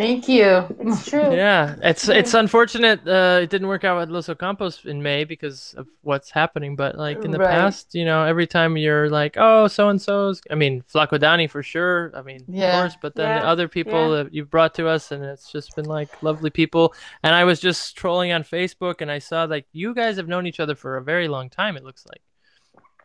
Thank 0.00 0.28
you. 0.30 0.64
It's 0.80 1.06
true. 1.10 1.34
Yeah, 1.34 1.76
it's 1.82 2.08
it's 2.08 2.32
unfortunate 2.32 3.06
uh, 3.06 3.40
it 3.42 3.50
didn't 3.50 3.68
work 3.68 3.84
out 3.84 3.98
with 3.98 4.08
Los 4.08 4.28
Ocampos 4.28 4.86
in 4.86 5.02
May 5.02 5.24
because 5.24 5.74
of 5.76 5.88
what's 6.00 6.30
happening. 6.30 6.74
But 6.74 6.96
like 6.96 7.22
in 7.22 7.30
the 7.32 7.38
Right. 7.38 7.50
past, 7.50 7.94
you 7.94 8.06
know, 8.06 8.24
every 8.24 8.46
time 8.46 8.78
you're 8.78 9.10
like, 9.10 9.34
oh, 9.36 9.68
so 9.68 9.90
and 9.90 10.00
so's. 10.00 10.40
I 10.50 10.54
mean, 10.54 10.82
Flaco 10.90 11.18
Dani 11.18 11.50
for 11.50 11.62
sure. 11.62 12.12
I 12.14 12.22
mean, 12.22 12.40
Yeah. 12.48 12.78
of 12.78 12.82
course. 12.82 12.98
But 13.02 13.14
then 13.14 13.42
the 13.42 13.46
other 13.46 13.68
people 13.68 14.16
yeah. 14.16 14.22
that 14.22 14.32
you've 14.32 14.48
brought 14.48 14.74
to 14.76 14.88
us, 14.88 15.12
and 15.12 15.22
it's 15.22 15.52
just 15.52 15.76
been 15.76 15.84
like 15.84 16.22
lovely 16.22 16.48
people. 16.48 16.94
And 17.22 17.34
I 17.34 17.44
was 17.44 17.60
just 17.60 17.94
trolling 17.94 18.32
on 18.32 18.42
Facebook, 18.42 19.02
and 19.02 19.10
I 19.10 19.18
saw 19.18 19.44
like 19.44 19.66
you 19.72 19.92
guys 19.92 20.16
have 20.16 20.28
known 20.28 20.46
each 20.46 20.60
other 20.60 20.74
for 20.74 20.96
a 20.96 21.02
very 21.02 21.28
long 21.28 21.50
time. 21.50 21.76
It 21.76 21.84
looks 21.84 22.06
like 22.06 22.22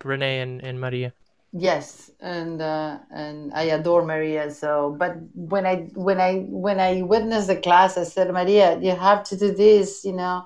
Renee 0.01 0.39
and, 0.39 0.63
and 0.63 0.79
Maria. 0.79 1.11
Yes, 1.57 2.11
and 2.19 2.61
uh, 2.61 2.97
and 3.11 3.53
I 3.53 3.63
adore 3.77 4.03
Maria. 4.05 4.51
So, 4.51 4.95
but 4.99 5.15
when 5.33 5.65
I 5.65 5.89
when 5.95 6.19
I 6.19 6.39
when 6.49 6.81
I 6.81 7.01
witnessed 7.01 7.47
the 7.47 7.55
class, 7.55 7.97
I 7.97 8.03
said, 8.03 8.31
Maria, 8.33 8.77
you 8.79 8.91
have 8.93 9.23
to 9.25 9.37
do 9.37 9.53
this. 9.55 10.03
You 10.03 10.13
know, 10.13 10.45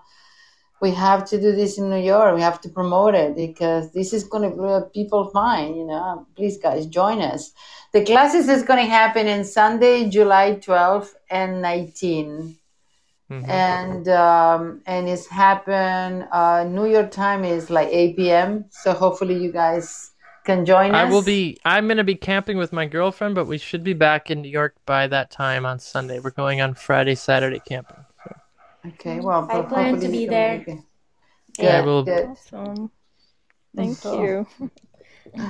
we 0.81 0.91
have 0.91 1.25
to 1.29 1.41
do 1.41 1.51
this 1.55 1.79
in 1.79 1.89
New 1.89 1.97
York. 2.01 2.35
We 2.35 2.41
have 2.41 2.61
to 2.61 2.69
promote 2.69 3.15
it 3.15 3.35
because 3.35 3.91
this 3.93 4.13
is 4.13 4.23
going 4.25 4.49
to 4.49 4.55
blow 4.55 4.83
people's 4.93 5.33
mind. 5.33 5.77
You 5.77 5.87
know, 5.87 6.27
please, 6.35 6.57
guys, 6.59 6.85
join 6.85 7.21
us. 7.21 7.51
The 7.91 8.05
classes 8.05 8.47
is 8.47 8.63
going 8.63 8.83
to 8.85 8.89
happen 8.91 9.27
in 9.27 9.45
Sunday, 9.45 10.09
July 10.09 10.59
12th 10.61 11.15
and 11.31 11.61
19 11.61 12.57
Mhm. 13.31 13.49
and 13.49 14.07
um, 14.09 14.81
and 14.85 15.09
it's 15.09 15.27
happen 15.27 16.23
uh, 16.31 16.63
New 16.65 16.85
York 16.85 17.11
time 17.11 17.43
is 17.43 17.69
like 17.69 17.89
8 17.91 18.15
p.m. 18.17 18.65
So 18.71 18.93
hopefully 18.93 19.35
you 19.35 19.51
guys 19.51 20.11
can 20.45 20.65
join 20.65 20.91
us. 20.95 20.95
I 20.95 21.09
will 21.09 21.21
be. 21.21 21.57
I'm 21.65 21.87
gonna 21.87 22.03
be 22.03 22.15
camping 22.15 22.57
with 22.57 22.71
my 22.73 22.85
girlfriend, 22.85 23.35
but 23.35 23.45
we 23.45 23.57
should 23.57 23.83
be 23.83 23.93
back 23.93 24.29
in 24.31 24.41
New 24.41 24.49
York 24.49 24.75
by 24.85 25.07
that 25.07 25.31
time 25.31 25.65
on 25.65 25.79
Sunday. 25.79 26.19
We're 26.19 26.31
going 26.31 26.61
on 26.61 26.73
Friday, 26.73 27.15
Saturday 27.15 27.61
camping. 27.65 28.03
Okay, 28.85 29.19
well, 29.19 29.47
I 29.51 29.61
but 29.61 29.69
plan 29.69 29.99
to 29.99 30.07
be 30.07 30.25
there. 30.25 30.57
make 30.59 30.67
it. 30.67 30.79
Yeah, 31.57 31.83
we'll- 31.83 32.03
good. 32.03 32.27
awesome. 32.29 32.91
Thank 33.75 33.97
So- 33.97 34.23
you. 34.23 34.47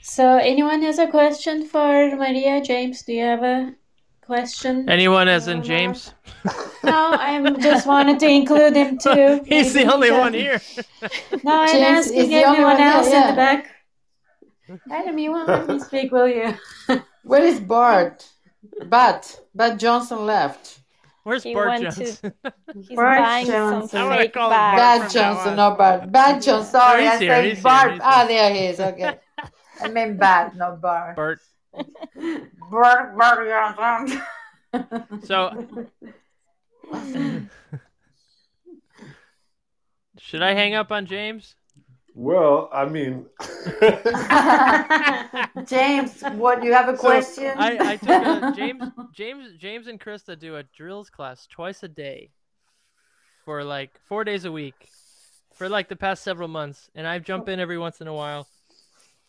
So 0.00 0.38
anyone 0.38 0.80
has 0.82 0.98
a 0.98 1.06
question 1.06 1.66
for 1.66 2.16
Maria? 2.16 2.62
James, 2.62 3.02
do 3.02 3.12
you 3.12 3.24
have 3.24 3.42
a 3.42 3.74
question? 4.22 4.88
Anyone, 4.88 5.28
as 5.28 5.48
in 5.48 5.58
No, 5.58 5.62
no. 5.62 5.68
James? 5.68 6.14
No, 6.82 7.10
I 7.12 7.30
am 7.32 7.60
just 7.60 7.86
wanted 7.86 8.18
to 8.20 8.26
include 8.26 8.74
him 8.74 8.96
too. 8.96 9.40
He's 9.46 9.74
Maybe 9.74 9.84
the 9.86 9.92
only 9.92 10.08
can- 10.08 10.18
one 10.18 10.32
here. 10.32 10.60
No, 11.44 11.60
I'm 11.60 11.68
James 11.68 12.06
is 12.06 12.12
asking 12.12 12.30
the 12.30 12.36
only 12.36 12.36
everyone 12.46 12.62
one 12.62 12.76
here, 12.78 12.86
else 12.88 13.06
in 13.08 13.26
the 13.26 13.32
back. 13.36 13.70
Adam, 14.90 15.18
you 15.18 15.30
won't 15.32 15.48
let 15.48 15.68
me 15.68 15.78
speak, 15.80 16.12
will 16.12 16.28
you? 16.28 16.54
Where 17.22 17.42
is 17.44 17.60
Bart? 17.60 18.28
But 18.86 19.40
but 19.54 19.78
Johnson 19.78 20.26
left. 20.26 20.80
Where's 21.24 21.42
He 21.42 21.54
Bart 21.54 21.68
went 21.80 21.94
to- 21.94 22.00
Johnson? 22.04 22.32
He's 22.88 22.96
Bart 22.96 23.18
buying 23.18 23.46
Johnson. 23.46 23.88
some 23.88 24.12
I 24.12 24.16
fake 24.18 24.32
call 24.32 24.50
him 24.50 24.56
Bart. 24.56 24.76
Bad 24.76 25.10
Johnson, 25.10 25.56
not 25.56 25.78
Bart. 25.78 26.10
Bad 26.12 26.42
Johnson. 26.42 26.70
Sorry, 26.70 27.02
he's 27.02 27.10
I 27.12 27.18
here, 27.18 27.30
said 27.34 27.44
he's 27.44 27.54
here, 27.54 27.62
Bart. 27.62 28.00
Ah, 28.02 28.26
here. 28.26 28.28
there 28.28 28.54
he 28.54 28.66
is. 28.66 28.80
Okay. 28.80 29.18
I 29.82 29.88
meant 29.88 30.18
bad, 30.18 30.56
not 30.56 30.80
Bart. 30.80 31.16
Bart. 31.16 31.40
Bart, 32.70 33.16
Bart 33.16 33.76
Johnson. 33.78 34.22
So, 35.24 35.66
should 40.18 40.42
I 40.42 40.54
hang 40.54 40.74
up 40.74 40.90
on 40.92 41.06
James? 41.06 41.54
Well, 42.18 42.68
I 42.72 42.84
mean, 42.86 43.26
James, 45.66 46.20
what 46.32 46.64
you 46.64 46.72
have 46.72 46.88
a 46.88 46.94
So, 46.94 46.96
question? 46.96 47.52
I, 47.56 47.92
I 47.92 47.96
took 47.96 48.22
a 48.22 48.50
James 48.50 48.90
James 49.12 49.52
James 49.56 49.86
and 49.86 50.00
Krista 50.00 50.36
do 50.36 50.56
a 50.56 50.64
drills 50.64 51.10
class 51.10 51.46
twice 51.46 51.84
a 51.84 51.88
day 51.88 52.30
for 53.44 53.62
like 53.62 53.92
four 54.08 54.24
days 54.24 54.44
a 54.44 54.52
week 54.52 54.88
for 55.54 55.68
like 55.68 55.88
the 55.88 55.96
past 55.96 56.24
several 56.24 56.48
months, 56.48 56.90
and 56.94 57.06
I 57.06 57.20
jump 57.20 57.48
in 57.48 57.60
every 57.60 57.78
once 57.78 58.00
in 58.00 58.08
a 58.08 58.14
while. 58.14 58.48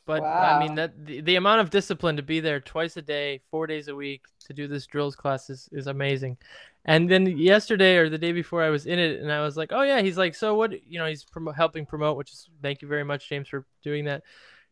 But 0.10 0.24
I 0.24 0.60
mean 0.60 0.74
that 0.76 1.06
the, 1.06 1.22
the 1.22 1.36
amount 1.36 1.62
of 1.62 1.70
discipline 1.70 2.18
to 2.18 2.24
be 2.24 2.40
there 2.40 2.60
twice 2.60 2.98
a 2.98 3.02
day, 3.02 3.42
four 3.52 3.68
days 3.68 3.90
a 3.90 3.96
week 3.96 4.26
to 4.48 4.54
do 4.54 4.68
this 4.68 4.88
drills 4.88 5.16
class 5.16 5.52
is, 5.52 5.70
is 5.72 5.86
amazing. 5.86 6.38
And 6.86 7.08
then 7.08 7.38
yesterday 7.38 7.98
or 7.98 8.10
the 8.10 8.18
day 8.18 8.32
before, 8.32 8.64
I 8.64 8.70
was 8.70 8.88
in 8.88 8.98
it, 8.98 9.22
and 9.22 9.32
I 9.32 9.42
was 9.42 9.56
like, 9.56 9.72
"Oh 9.72 9.84
yeah." 9.84 10.02
He's 10.02 10.18
like, 10.18 10.34
"So 10.34 10.56
what?" 10.56 10.72
You 10.88 10.98
know, 10.98 11.06
he's 11.06 11.24
promo- 11.24 11.56
helping 11.56 11.86
promote, 11.86 12.18
which 12.18 12.32
is 12.32 12.50
thank 12.64 12.82
you 12.82 12.88
very 12.88 13.04
much, 13.04 13.30
James, 13.30 13.48
for 13.48 13.66
doing 13.84 14.06
that. 14.06 14.24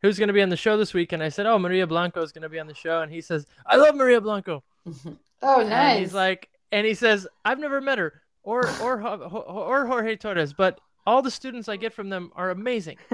Who's 0.02 0.18
going 0.18 0.28
to 0.28 0.34
be 0.34 0.42
on 0.42 0.50
the 0.50 0.58
show 0.58 0.78
this 0.78 0.94
week? 0.96 1.12
And 1.12 1.22
I 1.22 1.30
said, 1.30 1.46
"Oh, 1.46 1.60
Maria 1.60 1.86
Blanco 1.86 2.24
is 2.24 2.32
going 2.32 2.42
to 2.44 2.50
be 2.50 2.60
on 2.60 2.68
the 2.68 2.74
show." 2.74 3.02
And 3.04 3.12
he 3.12 3.22
says, 3.22 3.46
"I 3.66 3.76
love 3.76 3.94
Maria 3.96 4.20
Blanco." 4.20 4.64
oh, 5.44 5.60
And 5.62 5.70
nice. 5.70 6.00
he's 6.00 6.14
like, 6.14 6.50
and 6.72 6.88
he 6.88 6.96
says, 6.96 7.28
"I've 7.46 7.60
never 7.60 7.80
met 7.80 8.00
her 8.00 8.24
or 8.42 8.68
or 8.82 9.00
or 9.04 9.86
Jorge 9.86 10.16
Torres, 10.16 10.54
but 10.54 10.80
all 11.08 11.22
the 11.22 11.32
students 11.32 11.68
I 11.70 11.78
get 11.78 11.94
from 11.94 12.10
them 12.10 12.32
are 12.36 12.50
amazing." 12.52 12.98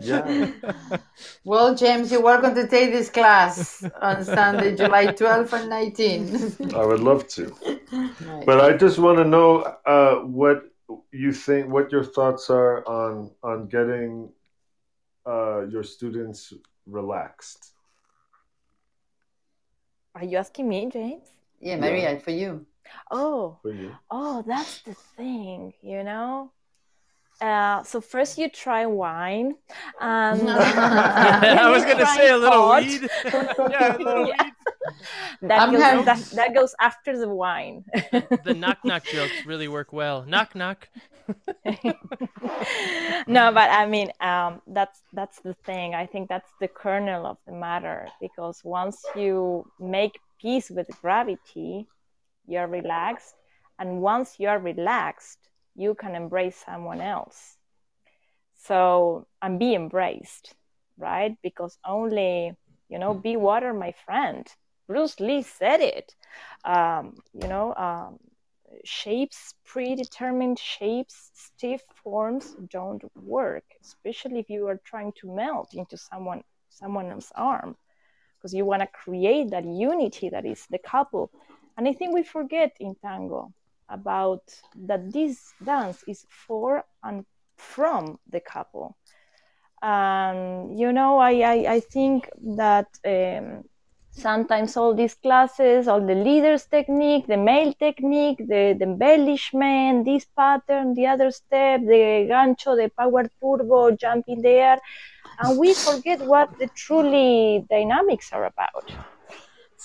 yeah. 0.00 0.50
well, 1.44 1.74
James, 1.74 2.10
you're 2.10 2.22
welcome 2.22 2.54
to 2.54 2.66
take 2.66 2.90
this 2.90 3.10
class 3.10 3.84
on 4.00 4.24
Sunday, 4.24 4.74
July 4.74 5.06
12th 5.08 5.52
and 5.52 5.70
19th. 5.70 6.74
I 6.74 6.84
would 6.84 7.00
love 7.00 7.28
to. 7.28 7.54
Nice. 7.92 8.44
But 8.46 8.60
I 8.60 8.76
just 8.76 8.98
want 8.98 9.18
to 9.18 9.24
know 9.24 9.60
uh, 9.84 10.16
what 10.24 10.64
you 11.12 11.32
think, 11.32 11.68
what 11.68 11.92
your 11.92 12.04
thoughts 12.04 12.48
are 12.50 12.86
on 12.88 13.30
on 13.42 13.68
getting 13.68 14.30
uh, 15.26 15.66
your 15.66 15.84
students 15.84 16.54
relaxed. 16.86 17.74
Are 20.14 20.24
you 20.24 20.38
asking 20.38 20.68
me, 20.68 20.88
James? 20.90 21.28
yeah, 21.60 21.76
Maria, 21.76 22.18
for 22.18 22.30
you. 22.30 22.66
Oh, 23.10 23.58
oh, 24.10 24.44
that's 24.46 24.82
the 24.82 24.94
thing, 25.16 25.72
you 25.82 26.04
know. 26.04 26.50
Uh, 27.40 27.84
so 27.84 28.00
first 28.00 28.36
you 28.36 28.48
try 28.50 28.84
wine, 28.86 29.54
and 30.00 30.40
then 30.48 31.58
I 31.58 31.70
was 31.70 31.84
gonna 31.84 32.06
say 32.06 32.30
a 32.30 32.36
little 32.36 32.62
pot. 32.66 32.82
weed. 32.82 33.08
yeah, 33.24 33.96
a 33.96 33.98
little 33.98 34.26
Yeah. 34.28 34.42
weed. 34.42 34.52
That 35.42 35.60
I'm 35.60 35.70
goes 35.72 35.82
having- 35.82 36.04
that, 36.06 36.18
that 36.34 36.54
goes 36.54 36.74
after 36.80 37.16
the 37.16 37.28
wine. 37.28 37.84
The 38.44 38.54
knock 38.56 38.78
knock 38.84 39.04
jokes 39.04 39.46
really 39.46 39.68
work 39.68 39.92
well. 39.92 40.24
Knock 40.26 40.54
knock. 40.56 40.88
no, 43.26 43.52
but 43.52 43.70
I 43.70 43.86
mean, 43.86 44.10
um, 44.20 44.60
that's 44.66 45.00
that's 45.12 45.40
the 45.40 45.54
thing. 45.64 45.94
I 45.94 46.06
think 46.06 46.28
that's 46.28 46.50
the 46.60 46.68
kernel 46.68 47.26
of 47.26 47.36
the 47.46 47.52
matter 47.52 48.08
because 48.20 48.62
once 48.64 48.98
you 49.14 49.70
make 49.78 50.18
peace 50.40 50.70
with 50.70 50.88
gravity, 51.02 51.86
you're 52.48 52.66
relaxed, 52.66 53.34
and 53.78 54.00
once 54.02 54.36
you're 54.38 54.58
relaxed, 54.58 55.38
you 55.76 55.94
can 55.94 56.14
embrace 56.14 56.56
someone 56.66 57.00
else. 57.00 57.56
So 58.56 59.26
and 59.40 59.58
be 59.58 59.74
embraced, 59.74 60.54
right? 60.96 61.36
Because 61.42 61.78
only 61.84 62.56
you 62.88 62.98
know, 62.98 63.14
be 63.14 63.36
water, 63.36 63.72
my 63.72 63.92
friend. 64.04 64.46
Bruce 64.86 65.20
Lee 65.20 65.42
said 65.42 65.80
it. 65.80 66.14
Um, 66.64 67.16
you 67.34 67.46
know, 67.48 67.74
um, 67.74 68.18
shapes, 68.84 69.54
predetermined 69.64 70.58
shapes, 70.58 71.30
stiff 71.34 71.82
forms 72.02 72.56
don't 72.70 73.02
work, 73.14 73.64
especially 73.82 74.38
if 74.38 74.48
you 74.48 74.66
are 74.66 74.80
trying 74.84 75.12
to 75.20 75.34
melt 75.34 75.74
into 75.74 75.96
someone 75.96 76.42
someone 76.70 77.10
else's 77.10 77.32
arm, 77.34 77.76
because 78.36 78.54
you 78.54 78.64
want 78.64 78.80
to 78.80 78.86
create 78.86 79.50
that 79.50 79.64
unity 79.64 80.28
that 80.28 80.46
is 80.46 80.64
the 80.70 80.78
couple. 80.78 81.30
And 81.78 81.86
I 81.86 81.92
think 81.92 82.12
we 82.12 82.24
forget 82.24 82.76
in 82.80 82.96
tango 82.96 83.52
about 83.88 84.42
that 84.74 85.12
this 85.12 85.54
dance 85.64 86.02
is 86.08 86.26
for 86.28 86.84
and 87.04 87.24
from 87.56 88.18
the 88.28 88.40
couple. 88.40 88.96
And 89.80 90.76
you 90.76 90.92
know, 90.92 91.18
I 91.18 91.34
I, 91.54 91.74
I 91.74 91.80
think 91.80 92.28
that 92.58 92.88
um, 93.06 93.62
sometimes 94.10 94.76
all 94.76 94.92
these 94.92 95.14
classes, 95.14 95.86
all 95.86 96.04
the 96.04 96.16
leaders 96.16 96.66
technique, 96.66 97.28
the 97.28 97.36
male 97.36 97.72
technique, 97.74 98.38
the, 98.38 98.74
the 98.76 98.84
embellishment, 98.84 100.04
this 100.04 100.26
pattern, 100.36 100.94
the 100.94 101.06
other 101.06 101.30
step, 101.30 101.80
the 101.82 102.26
gancho, 102.28 102.76
the 102.76 102.90
power 102.98 103.30
turbo, 103.40 103.92
jump 103.92 104.24
in 104.26 104.42
the 104.42 104.48
air, 104.48 104.78
and 105.38 105.56
we 105.56 105.74
forget 105.74 106.20
what 106.26 106.58
the 106.58 106.66
truly 106.74 107.64
dynamics 107.70 108.32
are 108.32 108.46
about. 108.46 108.90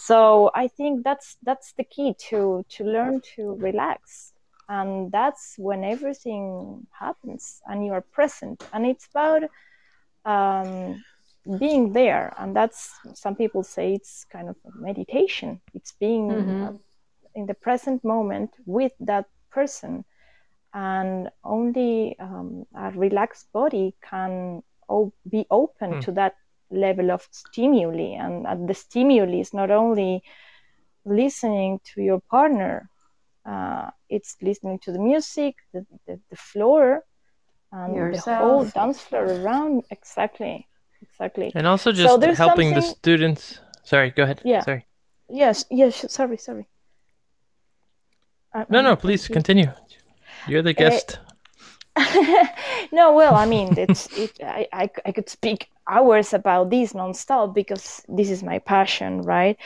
So 0.07 0.51
I 0.53 0.67
think 0.67 1.03
that's 1.03 1.37
that's 1.43 1.73
the 1.77 1.83
key 1.83 2.13
to 2.29 2.63
to 2.75 2.83
learn 2.83 3.21
to 3.35 3.55
relax, 3.67 4.33
and 4.67 5.11
that's 5.11 5.55
when 5.57 5.83
everything 5.83 6.87
happens 6.99 7.61
and 7.67 7.85
you 7.85 7.93
are 7.93 8.05
present, 8.17 8.59
and 8.73 8.85
it's 8.85 9.07
about 9.13 9.43
um, 10.25 11.03
being 11.59 11.93
there. 11.93 12.33
And 12.37 12.55
that's 12.55 12.91
some 13.13 13.35
people 13.35 13.63
say 13.63 13.93
it's 13.93 14.25
kind 14.31 14.49
of 14.49 14.55
meditation. 14.75 15.61
It's 15.73 15.93
being 15.99 16.27
Mhm. 16.29 16.61
uh, 16.61 16.73
in 17.35 17.45
the 17.47 17.53
present 17.55 18.03
moment 18.03 18.51
with 18.65 18.93
that 18.99 19.25
person. 19.51 20.05
And 20.73 21.29
only 21.43 22.17
um, 22.19 22.65
a 22.75 22.91
relaxed 22.91 23.47
body 23.53 23.95
can 24.01 24.63
o- 24.89 25.13
be 25.29 25.45
open 25.51 25.95
Hmm. 25.95 26.01
to 26.01 26.11
that 26.13 26.35
level 26.73 27.11
of 27.11 27.27
stimuli 27.31 28.15
and, 28.19 28.45
and 28.47 28.67
the 28.67 28.73
stimuli 28.73 29.39
is 29.39 29.53
not 29.53 29.71
only 29.71 30.23
listening 31.05 31.79
to 31.83 32.01
your 32.01 32.19
partner 32.29 32.89
uh, 33.45 33.89
it's 34.09 34.35
listening 34.41 34.79
to 34.79 34.91
the 34.91 34.99
music 34.99 35.55
the, 35.73 35.85
the, 36.07 36.19
the 36.29 36.35
floor 36.35 37.03
and 37.71 38.13
the 38.13 38.19
whole 38.21 38.65
dance 38.65 38.99
floor 39.01 39.25
around 39.25 39.83
exactly 39.89 40.67
exactly 41.01 41.51
And 41.55 41.67
also 41.67 41.91
So 41.91 42.03
just 42.03 42.21
there's 42.21 42.37
helping 42.37 42.73
the 42.73 42.81
students. 42.81 43.59
Sorry, 43.83 44.11
go 44.11 44.23
ahead. 44.23 44.41
Yeah. 44.43 44.61
Sorry. 44.61 44.85
Yes, 45.29 45.65
yes. 45.69 46.05
Sorry, 46.11 46.37
sorry. 46.37 46.67
Uh, 48.53 48.65
No, 48.69 48.81
no, 48.81 48.95
please 48.95 49.27
you. 49.27 49.33
continue. 49.33 49.71
You're 50.47 50.61
the 50.61 50.73
guest. 50.73 51.19
no, 52.91 53.13
well, 53.13 53.35
I 53.35 53.45
mean, 53.45 53.77
it's 53.77 54.07
it. 54.17 54.31
I, 54.41 54.67
I 54.73 54.89
I 55.05 55.11
could 55.11 55.29
speak 55.29 55.69
hours 55.89 56.33
about 56.33 56.69
this 56.69 56.93
nonstop 56.93 57.53
because 57.53 58.01
this 58.07 58.29
is 58.29 58.43
my 58.43 58.59
passion, 58.59 59.21
right? 59.23 59.57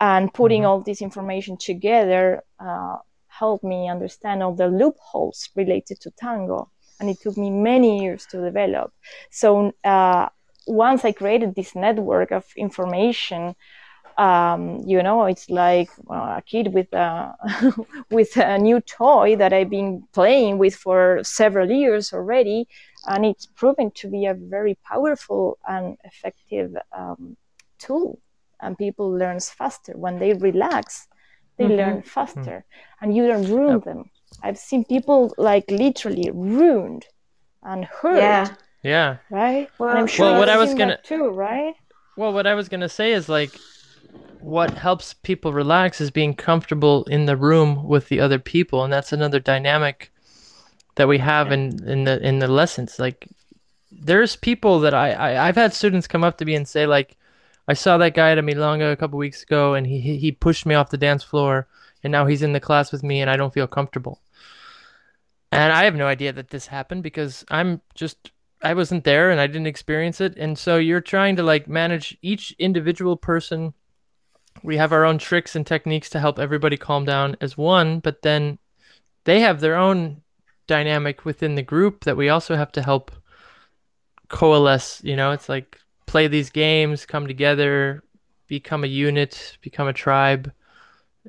And 0.00 0.32
putting 0.32 0.62
Mhm. 0.62 0.66
all 0.66 0.80
this 0.82 1.02
information 1.02 1.56
together 1.58 2.42
uh, 2.60 2.96
helped 3.28 3.64
me 3.64 3.88
understand 3.88 4.42
all 4.42 4.54
the 4.54 4.68
loopholes 4.68 5.48
related 5.56 6.00
to 6.00 6.10
tango, 6.12 6.70
and 7.00 7.10
it 7.10 7.20
took 7.20 7.36
me 7.36 7.50
many 7.50 8.02
years 8.02 8.26
to 8.26 8.40
develop. 8.42 8.92
So 9.30 9.72
uh, 9.84 10.28
once 10.66 11.04
I 11.04 11.12
created 11.12 11.54
this 11.54 11.74
network 11.74 12.30
of 12.32 12.44
information, 12.56 13.54
um, 14.16 14.80
you 14.84 15.02
know, 15.02 15.24
it's 15.26 15.48
like 15.48 15.92
a 16.10 16.42
kid 16.44 16.74
with 16.74 16.92
a 16.92 17.34
with 18.10 18.36
a 18.36 18.58
new 18.58 18.80
toy 18.80 19.36
that 19.36 19.52
I've 19.52 19.70
been 19.70 20.02
playing 20.12 20.58
with 20.58 20.74
for 20.74 21.20
several 21.22 21.70
years 21.70 22.12
already, 22.12 22.66
and 23.06 23.24
it's 23.24 23.46
proven 23.46 23.90
to 23.92 24.08
be 24.08 24.26
a 24.26 24.34
very 24.34 24.76
powerful 24.84 25.58
and 25.66 25.96
effective 26.04 26.76
um, 26.92 27.36
tool. 27.78 28.18
And 28.60 28.76
people 28.76 29.10
learn 29.10 29.38
faster 29.40 29.92
when 29.96 30.18
they 30.18 30.32
relax. 30.34 31.06
They 31.58 31.64
Mhm. 31.66 31.76
learn 31.76 32.02
faster, 32.02 32.64
and 33.00 33.14
you 33.16 33.26
don't 33.26 33.48
ruin 33.48 33.80
them. 33.80 34.10
I've 34.42 34.58
seen 34.58 34.84
people 34.84 35.34
like 35.38 35.70
literally 35.70 36.30
ruined 36.32 37.06
and 37.62 37.84
hurt, 37.84 38.18
Yeah. 38.18 38.48
Yeah. 38.82 39.16
right? 39.30 39.68
Well- 39.78 39.90
and 39.90 39.98
I'm 39.98 40.06
sure 40.06 40.26
Well, 40.30 40.38
what 40.40 40.48
I 40.48 40.56
was 40.56 40.74
gonna- 40.74 40.98
too, 41.02 41.28
right? 41.30 41.74
Well, 42.16 42.32
what 42.32 42.46
I 42.46 42.54
was 42.54 42.68
gonna 42.68 42.88
say 42.88 43.12
is 43.12 43.28
like, 43.28 43.50
what 44.40 44.70
helps 44.70 45.14
people 45.14 45.52
relax 45.52 46.00
is 46.00 46.10
being 46.12 46.34
comfortable 46.34 47.04
in 47.04 47.26
the 47.26 47.36
room 47.36 47.84
with 47.88 48.08
the 48.08 48.20
other 48.20 48.38
people, 48.38 48.84
and 48.84 48.92
that's 48.92 49.12
another 49.12 49.40
dynamic 49.40 50.12
that 50.98 51.08
we 51.08 51.18
have 51.18 51.52
in 51.52 51.88
in 51.88 52.04
the 52.04 52.20
in 52.26 52.40
the 52.40 52.48
lessons. 52.48 52.98
Like, 52.98 53.28
there's 53.92 54.34
people 54.34 54.80
that 54.80 54.94
I, 54.94 55.12
I 55.12 55.48
I've 55.48 55.54
had 55.54 55.72
students 55.72 56.08
come 56.08 56.24
up 56.24 56.38
to 56.38 56.44
me 56.44 56.56
and 56.56 56.66
say 56.66 56.86
like, 56.86 57.16
I 57.68 57.74
saw 57.74 57.98
that 57.98 58.14
guy 58.14 58.32
at 58.32 58.38
a 58.38 58.42
milonga 58.42 58.92
a 58.92 58.96
couple 58.96 59.16
weeks 59.16 59.44
ago, 59.44 59.74
and 59.74 59.86
he 59.86 60.00
he 60.00 60.18
he 60.18 60.32
pushed 60.32 60.66
me 60.66 60.74
off 60.74 60.90
the 60.90 60.98
dance 60.98 61.22
floor, 61.22 61.68
and 62.02 62.10
now 62.10 62.26
he's 62.26 62.42
in 62.42 62.52
the 62.52 62.60
class 62.60 62.90
with 62.90 63.04
me, 63.04 63.20
and 63.20 63.30
I 63.30 63.36
don't 63.36 63.54
feel 63.54 63.68
comfortable. 63.68 64.20
And 65.52 65.72
I 65.72 65.84
have 65.84 65.94
no 65.94 66.08
idea 66.08 66.32
that 66.32 66.50
this 66.50 66.66
happened 66.66 67.04
because 67.04 67.44
I'm 67.48 67.80
just 67.94 68.32
I 68.60 68.74
wasn't 68.74 69.04
there 69.04 69.30
and 69.30 69.40
I 69.40 69.46
didn't 69.46 69.68
experience 69.68 70.20
it. 70.20 70.36
And 70.36 70.58
so 70.58 70.78
you're 70.78 71.00
trying 71.00 71.36
to 71.36 71.44
like 71.44 71.68
manage 71.68 72.18
each 72.22 72.56
individual 72.58 73.16
person. 73.16 73.72
We 74.64 74.76
have 74.78 74.92
our 74.92 75.04
own 75.04 75.18
tricks 75.18 75.54
and 75.54 75.64
techniques 75.64 76.10
to 76.10 76.18
help 76.18 76.40
everybody 76.40 76.76
calm 76.76 77.04
down 77.04 77.36
as 77.40 77.56
one, 77.56 78.00
but 78.00 78.22
then 78.22 78.58
they 79.24 79.40
have 79.40 79.60
their 79.60 79.76
own 79.76 80.22
dynamic 80.68 81.24
within 81.24 81.56
the 81.56 81.62
group 81.62 82.04
that 82.04 82.16
we 82.16 82.28
also 82.28 82.54
have 82.54 82.70
to 82.72 82.82
help 82.82 83.10
coalesce. 84.28 85.02
You 85.02 85.16
know, 85.16 85.32
it's 85.32 85.48
like 85.48 85.78
play 86.06 86.28
these 86.28 86.50
games, 86.50 87.04
come 87.04 87.26
together, 87.26 88.04
become 88.46 88.84
a 88.84 88.88
unit, 88.88 89.58
become 89.60 89.88
a 89.88 89.92
tribe. 89.92 90.52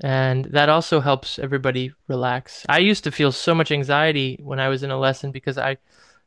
And 0.02 0.46
that 0.46 0.70
also 0.70 1.00
helps 1.00 1.40
everybody 1.40 1.92
relax. 2.08 2.66
I 2.70 2.78
used 2.78 3.04
to 3.06 3.12
feel 3.12 3.32
so 3.32 3.56
much 3.56 3.72
anxiety 3.72 4.40
when 4.42 4.60
I 4.60 4.70
was 4.70 4.84
in 4.84 4.92
a 4.92 5.00
lesson 5.00 5.32
because 5.32 5.58
I 5.58 5.78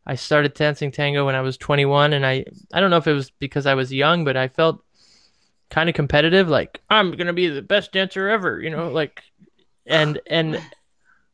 I 0.04 0.16
started 0.16 0.54
dancing 0.54 0.90
tango 0.90 1.24
when 1.24 1.36
I 1.36 1.40
was 1.42 1.56
21 1.56 2.12
and 2.12 2.26
I 2.26 2.44
I 2.72 2.80
don't 2.80 2.90
know 2.90 2.96
if 2.96 3.06
it 3.06 3.12
was 3.12 3.30
because 3.30 3.66
I 3.66 3.74
was 3.74 3.92
young 3.92 4.24
but 4.24 4.36
I 4.36 4.48
felt 4.48 4.84
kind 5.70 5.88
of 5.88 5.94
competitive 5.94 6.48
like 6.48 6.82
I'm 6.90 7.16
to 7.16 7.32
be 7.32 7.48
the 7.48 7.62
best 7.62 7.92
dancer 7.92 8.28
ever, 8.28 8.60
you 8.60 8.68
know, 8.68 8.90
like 8.90 9.22
and 9.86 10.20
and 10.26 10.60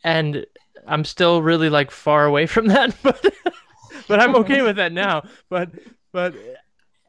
and 0.04 0.46
I'm 0.86 1.04
still 1.04 1.42
really 1.42 1.68
like 1.70 1.90
far 1.90 2.26
away 2.26 2.46
from 2.46 2.66
that 2.68 2.94
but 3.02 3.24
but 4.06 4.20
I'm 4.20 4.34
okay 4.36 4.62
with 4.62 4.76
that 4.76 4.92
now. 4.92 5.22
But 5.48 5.70
but 6.12 6.34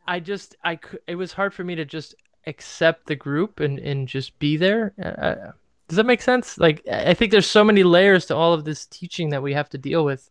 I 0.08 0.20
just 0.20 0.56
I 0.64 0.80
it 1.08 1.16
was 1.16 1.34
hard 1.34 1.54
for 1.54 1.64
me 1.64 1.76
to 1.76 1.86
just 1.86 2.16
accept 2.48 3.06
the 3.08 3.16
group 3.16 3.60
and 3.60 3.80
and 3.80 4.08
just 4.08 4.38
be 4.40 4.58
there. 4.58 4.94
Uh, 5.02 5.52
does 5.88 5.98
that 5.98 6.06
make 6.06 6.22
sense? 6.22 6.58
Like 6.58 6.84
I 6.92 7.12
I 7.12 7.14
think 7.14 7.32
there's 7.32 7.48
so 7.48 7.64
many 7.64 7.84
layers 7.84 8.26
to 8.28 8.36
all 8.36 8.54
of 8.54 8.66
this 8.66 8.86
teaching 8.88 9.30
that 9.30 9.44
we 9.44 9.54
have 9.54 9.70
to 9.70 9.78
deal 9.78 10.04
with 10.06 10.30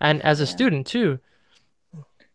and 0.00 0.22
as 0.22 0.40
a 0.40 0.44
Yeah. 0.44 0.50
student 0.50 0.86
too. 0.86 1.18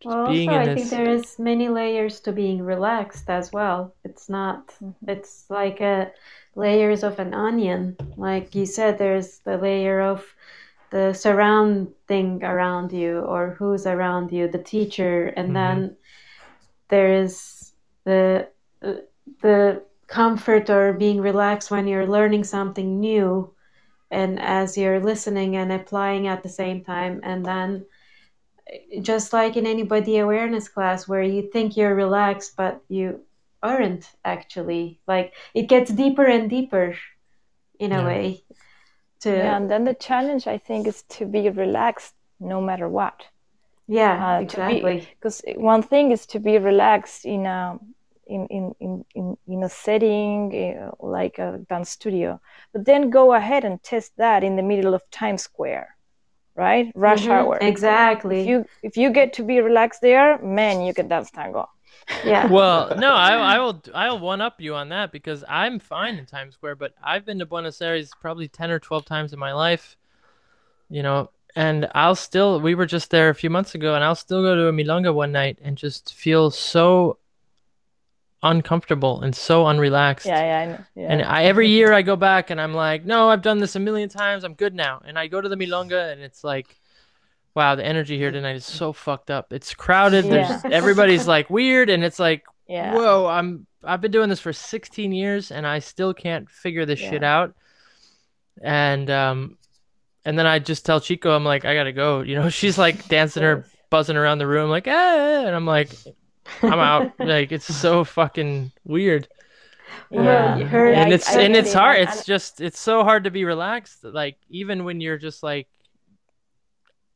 Well, 0.04 0.26
being 0.26 0.48
also, 0.50 0.62
in 0.62 0.68
I 0.68 0.74
this- 0.74 0.90
think 0.90 0.90
there 0.90 1.14
is 1.14 1.38
many 1.38 1.68
layers 1.68 2.18
to 2.20 2.32
being 2.32 2.60
relaxed 2.62 3.30
as 3.30 3.52
well. 3.52 3.94
It's 4.04 4.28
not. 4.28 4.66
Mhm. 4.82 4.94
It's 5.06 5.44
like 5.48 5.80
a 5.80 6.10
layers 6.54 7.02
of 7.02 7.18
an 7.18 7.34
onion. 7.34 7.96
Like 8.16 8.54
you 8.54 8.66
said, 8.66 8.98
there's 8.98 9.38
the 9.40 9.56
layer 9.56 10.00
of 10.00 10.24
the 10.90 11.12
surrounding 11.14 12.44
around 12.44 12.92
you 12.92 13.20
or 13.20 13.56
who's 13.58 13.86
around 13.86 14.32
you, 14.32 14.48
the 14.48 14.62
teacher, 14.62 15.28
and 15.36 15.50
Mhm. 15.50 15.54
then 15.54 15.96
there 16.88 17.12
is 17.22 17.72
the 18.04 18.48
uh, 18.82 18.94
the 19.40 19.82
comfort 20.08 20.68
or 20.68 20.92
being 20.92 21.20
relaxed 21.20 21.70
when 21.70 21.86
you're 21.86 22.06
learning 22.06 22.44
something 22.44 23.00
new, 23.00 23.50
and 24.10 24.38
as 24.40 24.76
you're 24.76 25.00
listening 25.00 25.56
and 25.56 25.72
applying 25.72 26.26
at 26.26 26.42
the 26.42 26.48
same 26.48 26.84
time, 26.84 27.20
and 27.22 27.44
then 27.46 27.86
just 29.00 29.32
like 29.32 29.56
in 29.56 29.66
any 29.66 29.82
body 29.82 30.18
awareness 30.18 30.68
class 30.68 31.08
where 31.08 31.22
you 31.22 31.50
think 31.52 31.76
you're 31.76 31.94
relaxed 31.94 32.56
but 32.56 32.80
you 32.88 33.20
aren't 33.62 34.10
actually 34.24 35.00
like 35.06 35.34
it 35.54 35.68
gets 35.68 35.90
deeper 35.92 36.24
and 36.24 36.50
deeper 36.50 36.94
in 37.78 37.92
a 37.92 38.02
Yeah. 38.02 38.04
way 38.04 38.44
to 39.20 39.30
Yeah, 39.30 39.56
and 39.56 39.70
then 39.70 39.84
the 39.84 39.94
challenge 39.94 40.46
I 40.46 40.58
think 40.58 40.86
is 40.86 41.02
to 41.18 41.26
be 41.26 41.48
relaxed 41.50 42.14
no 42.40 42.60
matter 42.60 42.88
what. 42.88 43.24
yeah 43.86 44.24
uh, 44.36 44.40
exactly 44.40 45.08
Because 45.18 45.42
one 45.56 45.82
thing 45.82 46.12
is 46.12 46.26
to 46.26 46.38
be 46.40 46.58
relaxed 46.58 47.24
in 47.24 47.46
a 47.46 47.78
in 48.26 48.46
in 48.48 48.74
in 48.80 49.04
in, 49.14 49.36
in 49.46 49.62
a 49.62 49.68
setting 49.68 50.52
uh, 50.78 50.90
like 51.00 51.38
a 51.38 51.58
dance 51.68 51.90
studio, 51.90 52.40
but 52.72 52.84
then 52.84 53.10
go 53.10 53.34
ahead 53.34 53.64
and 53.64 53.82
test 53.82 54.12
that 54.16 54.44
in 54.44 54.56
the 54.56 54.62
middle 54.62 54.94
of 54.94 55.02
Times 55.10 55.42
Square, 55.42 55.88
right? 56.56 56.92
Rush 56.94 57.30
Mhm, 57.30 57.30
hour. 57.30 57.60
exactly 57.60 58.40
If 58.40 58.46
you 58.46 58.64
if 58.82 58.96
you 58.96 59.10
get 59.10 59.32
to 59.34 59.44
be 59.44 59.60
relaxed 59.60 60.00
there, 60.02 60.38
man, 60.42 60.80
you 60.82 60.94
can 60.94 61.08
dance 61.08 61.30
tango. 61.30 61.68
Yeah 62.24 62.46
Well, 62.46 62.94
no, 62.98 63.12
I 63.12 63.34
I 63.34 63.58
will 63.58 63.82
I'll 63.94 64.18
one 64.18 64.40
up 64.40 64.60
you 64.60 64.74
on 64.74 64.88
that 64.90 65.12
because 65.12 65.44
I'm 65.48 65.78
fine 65.78 66.16
in 66.16 66.26
Times 66.26 66.54
Square, 66.54 66.76
but 66.76 66.94
I've 67.02 67.24
been 67.24 67.38
to 67.38 67.46
Buenos 67.46 67.80
Aires 67.80 68.10
probably 68.20 68.48
10 68.48 68.70
or 68.70 68.78
12 68.78 69.04
times 69.04 69.32
in 69.32 69.38
my 69.38 69.52
life. 69.52 69.96
You 70.88 71.02
know, 71.02 71.30
and 71.56 71.88
I'll 71.94 72.14
still 72.14 72.60
we 72.60 72.74
were 72.74 72.86
just 72.86 73.10
there 73.10 73.28
a 73.28 73.34
few 73.34 73.50
months 73.50 73.74
ago 73.74 73.94
and 73.94 74.04
I'll 74.04 74.14
still 74.14 74.42
go 74.42 74.54
to 74.54 74.68
a 74.68 74.72
milonga 74.72 75.12
one 75.14 75.32
night 75.32 75.58
and 75.62 75.76
just 75.76 76.14
feel 76.14 76.50
so 76.50 77.18
uncomfortable 78.42 79.22
and 79.22 79.34
so 79.34 79.64
unrelaxed. 79.64 80.24
Yeah, 80.26 80.42
yeah, 80.42 80.58
I 80.58 80.66
know. 80.66 80.84
yeah. 80.96 81.12
And 81.12 81.22
I, 81.22 81.44
every 81.44 81.68
year 81.68 81.92
I 81.92 82.02
go 82.02 82.16
back 82.16 82.50
and 82.50 82.60
I'm 82.60 82.74
like, 82.74 83.04
no, 83.04 83.28
I've 83.28 83.42
done 83.42 83.58
this 83.58 83.76
a 83.76 83.80
million 83.80 84.08
times. 84.08 84.44
I'm 84.44 84.54
good 84.54 84.74
now. 84.74 85.00
And 85.04 85.18
I 85.18 85.28
go 85.28 85.40
to 85.40 85.48
the 85.48 85.56
Milonga 85.56 86.12
and 86.12 86.20
it's 86.20 86.42
like, 86.42 86.76
wow, 87.54 87.74
the 87.74 87.84
energy 87.84 88.16
here 88.18 88.30
tonight 88.30 88.56
is 88.56 88.64
so 88.64 88.92
fucked 88.92 89.30
up. 89.30 89.52
It's 89.52 89.74
crowded. 89.74 90.24
There's 90.26 90.64
everybody's 90.64 91.26
like 91.28 91.50
weird, 91.50 91.90
and 91.90 92.02
it's 92.04 92.18
like, 92.18 92.44
yeah. 92.68 92.94
whoa, 92.94 93.26
I'm 93.26 93.66
I've 93.84 94.00
been 94.00 94.12
doing 94.12 94.28
this 94.28 94.40
for 94.40 94.52
16 94.52 95.10
years 95.12 95.50
and 95.50 95.66
I 95.66 95.80
still 95.80 96.14
can't 96.14 96.48
figure 96.48 96.86
this 96.86 97.00
shit 97.00 97.24
out. 97.24 97.54
And 98.62 99.10
um, 99.10 99.58
and 100.24 100.38
then 100.38 100.46
I 100.46 100.58
just 100.58 100.86
tell 100.86 101.00
Chico, 101.00 101.34
I'm 101.34 101.44
like, 101.44 101.64
I 101.64 101.74
gotta 101.74 101.92
go. 101.92 102.20
You 102.20 102.36
know, 102.36 102.48
she's 102.60 102.78
like 102.78 103.08
dancing 103.08 103.42
her, 103.42 103.66
buzzing 103.90 104.16
around 104.16 104.38
the 104.38 104.46
room, 104.46 104.70
like, 104.70 104.86
ah, 104.88 105.44
and 105.46 105.54
I'm 105.54 105.66
like, 105.66 105.90
I'm 106.62 106.78
out. 106.78 107.12
like 107.18 107.52
it's 107.52 107.66
so 107.74 108.04
fucking 108.04 108.72
weird. 108.84 109.28
Yeah. 110.10 110.56
Yeah, 110.58 110.66
and 111.02 111.10
I- 111.12 111.14
it's 111.14 111.28
I 111.28 111.40
and 111.42 111.54
get 111.54 111.64
it's 111.64 111.74
it. 111.74 111.78
hard. 111.78 111.98
And- 111.98 112.08
It's 112.08 112.24
just 112.24 112.60
it's 112.60 112.78
so 112.78 113.02
hard 113.04 113.24
to 113.24 113.30
be 113.30 113.44
relaxed. 113.44 114.04
Like 114.04 114.36
even 114.48 114.84
when 114.84 115.00
you're 115.00 115.18
just 115.18 115.42
like, 115.42 115.68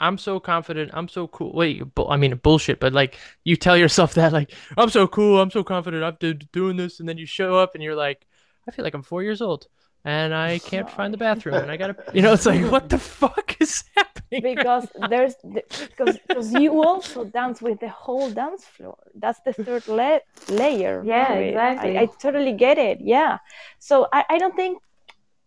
I'm 0.00 0.18
so 0.18 0.38
confident. 0.40 0.90
I'm 0.94 1.08
so 1.08 1.26
cool. 1.28 1.52
Wait, 1.54 1.94
bu- 1.94 2.06
I 2.08 2.16
mean 2.16 2.34
bullshit. 2.36 2.80
But 2.80 2.92
like 2.92 3.18
you 3.44 3.56
tell 3.56 3.76
yourself 3.76 4.14
that 4.18 4.32
like 4.32 4.52
I'm 4.76 4.90
so 4.90 5.06
cool. 5.06 5.40
I'm 5.40 5.50
so 5.50 5.64
confident. 5.64 6.04
I'm 6.04 6.16
do- 6.20 6.34
doing 6.34 6.76
this, 6.76 7.00
and 7.00 7.08
then 7.08 7.18
you 7.18 7.26
show 7.26 7.56
up 7.56 7.74
and 7.74 7.82
you're 7.82 7.94
like, 7.96 8.26
I 8.68 8.72
feel 8.72 8.84
like 8.84 8.94
I'm 8.94 9.02
four 9.02 9.22
years 9.22 9.40
old. 9.40 9.66
And 10.04 10.32
I 10.34 10.58
can't 10.70 10.88
find 10.90 11.12
the 11.12 11.18
bathroom, 11.18 11.56
and 11.56 11.70
I 11.70 11.76
gotta, 11.76 11.96
you 12.14 12.22
know, 12.22 12.32
it's 12.32 12.46
like, 12.46 12.70
what 12.74 12.88
the 12.88 12.98
fuck 12.98 13.56
is 13.60 13.84
happening? 13.96 14.42
because 14.42 14.86
there's 15.08 15.36
the, 15.44 15.62
because 15.88 16.18
because 16.26 16.52
you 16.52 16.82
also 16.82 17.24
dance 17.24 17.62
with 17.62 17.78
the 17.78 17.88
whole 17.88 18.28
dance 18.28 18.64
floor 18.64 18.98
that's 19.14 19.40
the 19.46 19.52
third 19.52 19.86
la- 19.86 20.18
layer 20.48 21.00
Yeah, 21.04 21.28
to 21.28 21.40
it. 21.40 21.48
exactly. 21.50 21.96
I, 21.96 22.02
I 22.02 22.06
totally 22.20 22.52
get 22.52 22.76
it 22.76 22.98
yeah 23.00 23.38
so 23.78 24.08
I, 24.12 24.24
I 24.28 24.38
don't 24.38 24.56
think 24.56 24.82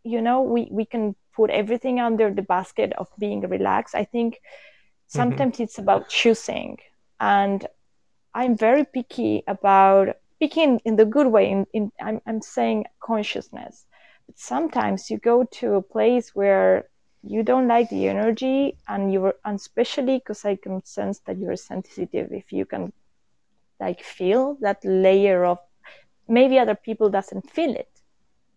you 0.03 0.22
know 0.22 0.42
we 0.44 0.69
we 0.72 0.86
can 0.86 1.14
put 1.40 1.51
everything 1.51 2.00
under 2.01 2.34
the 2.34 2.43
basket 2.56 2.93
of 3.01 3.08
being 3.19 3.42
relaxed 3.58 3.95
i 3.95 4.06
think 4.06 4.40
sometimes 5.08 5.59
it's 5.59 5.80
about 5.80 6.09
choosing. 6.09 6.77
And 7.19 7.68
i'm 8.34 8.56
very 8.58 8.85
picky 8.85 9.43
about 9.48 10.16
picking 10.40 10.80
in, 10.85 10.95
the 10.98 11.06
good 11.06 11.27
way 11.27 11.50
in, 11.51 11.66
in 11.74 11.92
I'm, 12.01 12.22
I'm 12.27 12.42
saying 12.42 12.85
consciousness. 13.01 13.85
But 14.27 14.38
sometimes 14.40 15.09
you 15.11 15.18
go 15.18 15.43
to 15.59 15.76
a 15.76 15.82
place 15.82 16.35
where 16.35 16.90
you 17.24 17.43
don't 17.43 17.68
like 17.68 17.90
the 17.90 18.08
energy 18.08 18.77
and 18.88 19.11
you're 19.14 19.35
and 19.45 19.56
especially 19.58 20.18
because 20.19 20.45
i 20.45 20.56
can 20.56 20.84
sense 20.85 21.19
that 21.27 21.38
you're 21.38 21.58
sensitive 21.58 22.32
if 22.32 22.51
you 22.53 22.66
can 22.66 22.93
like 23.80 24.01
feel 24.03 24.58
that 24.61 24.80
layer 24.85 25.45
of 25.45 25.59
maybe 26.27 26.59
other 26.59 26.76
people 26.76 27.09
doesn't 27.09 27.50
feel 27.51 27.74
it 27.76 27.90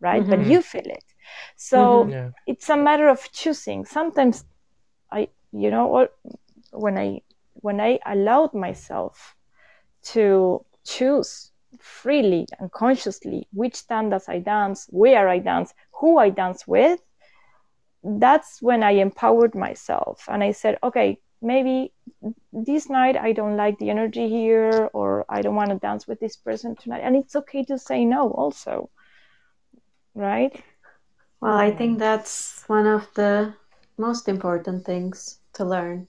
right? 0.00 0.28
But 0.28 0.40
Mhm. 0.40 0.50
you 0.50 0.62
feel 0.62 0.86
it 0.86 1.11
so 1.56 1.78
mm-hmm. 1.78 2.10
Yeah. 2.10 2.30
it's 2.46 2.68
a 2.68 2.76
matter 2.76 3.08
of 3.08 3.30
choosing 3.32 3.84
sometimes 3.84 4.44
i 5.10 5.28
you 5.52 5.70
know 5.70 5.86
what 5.86 6.14
when 6.72 6.98
i 6.98 7.20
when 7.54 7.80
i 7.80 7.98
allowed 8.06 8.54
myself 8.54 9.36
to 10.02 10.64
choose 10.84 11.50
freely 11.78 12.46
and 12.58 12.70
consciously 12.72 13.46
which 13.52 13.86
dance 13.88 14.28
i 14.28 14.38
dance 14.38 14.86
where 14.90 15.28
i 15.28 15.38
dance 15.38 15.74
who 15.92 16.18
i 16.18 16.28
dance 16.28 16.66
with 16.66 17.00
that's 18.04 18.60
when 18.60 18.82
I 18.82 18.92
empowered 18.92 19.54
myself 19.54 20.24
and 20.28 20.42
I 20.42 20.52
said, 20.52 20.78
okay, 20.82 21.20
maybe 21.40 21.92
this 22.52 22.88
night 22.88 23.16
I 23.16 23.32
don't 23.32 23.56
like 23.56 23.78
the 23.78 23.90
energy 23.90 24.28
here 24.28 24.90
or 24.92 25.24
I 25.28 25.42
don't 25.42 25.54
want 25.54 25.70
to 25.70 25.76
dance 25.76 26.06
with 26.06 26.20
this 26.20 26.36
person 26.36 26.76
tonight. 26.76 27.02
And 27.04 27.16
it's 27.16 27.36
okay 27.36 27.64
to 27.64 27.78
say 27.78 28.04
no 28.04 28.30
also. 28.30 28.90
Right? 30.14 30.62
Well, 31.42 31.58
I 31.58 31.70
think 31.72 31.98
that's 31.98 32.62
one 32.68 32.86
of 32.86 33.08
the 33.14 33.52
most 33.98 34.28
important 34.28 34.86
things 34.86 35.38
to 35.54 35.64
learn. 35.64 36.06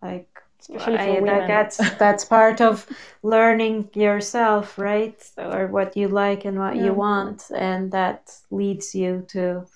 Like, 0.00 0.28
Especially 0.60 0.96
for 0.96 1.02
I- 1.02 1.06
that- 1.14 1.22
women. 1.22 1.48
that's 1.48 1.76
that's 2.04 2.24
part 2.24 2.60
of 2.60 2.86
learning 3.22 3.90
yourself, 3.94 4.78
right? 4.78 5.18
Or 5.36 5.66
what 5.66 5.96
you 5.96 6.08
like 6.08 6.44
and 6.48 6.56
what 6.58 6.76
Yeah. 6.76 6.84
you 6.86 6.92
want, 6.94 7.50
and 7.54 7.90
that 7.92 8.20
leads 8.50 8.94
you 8.94 9.24
to 9.34 9.66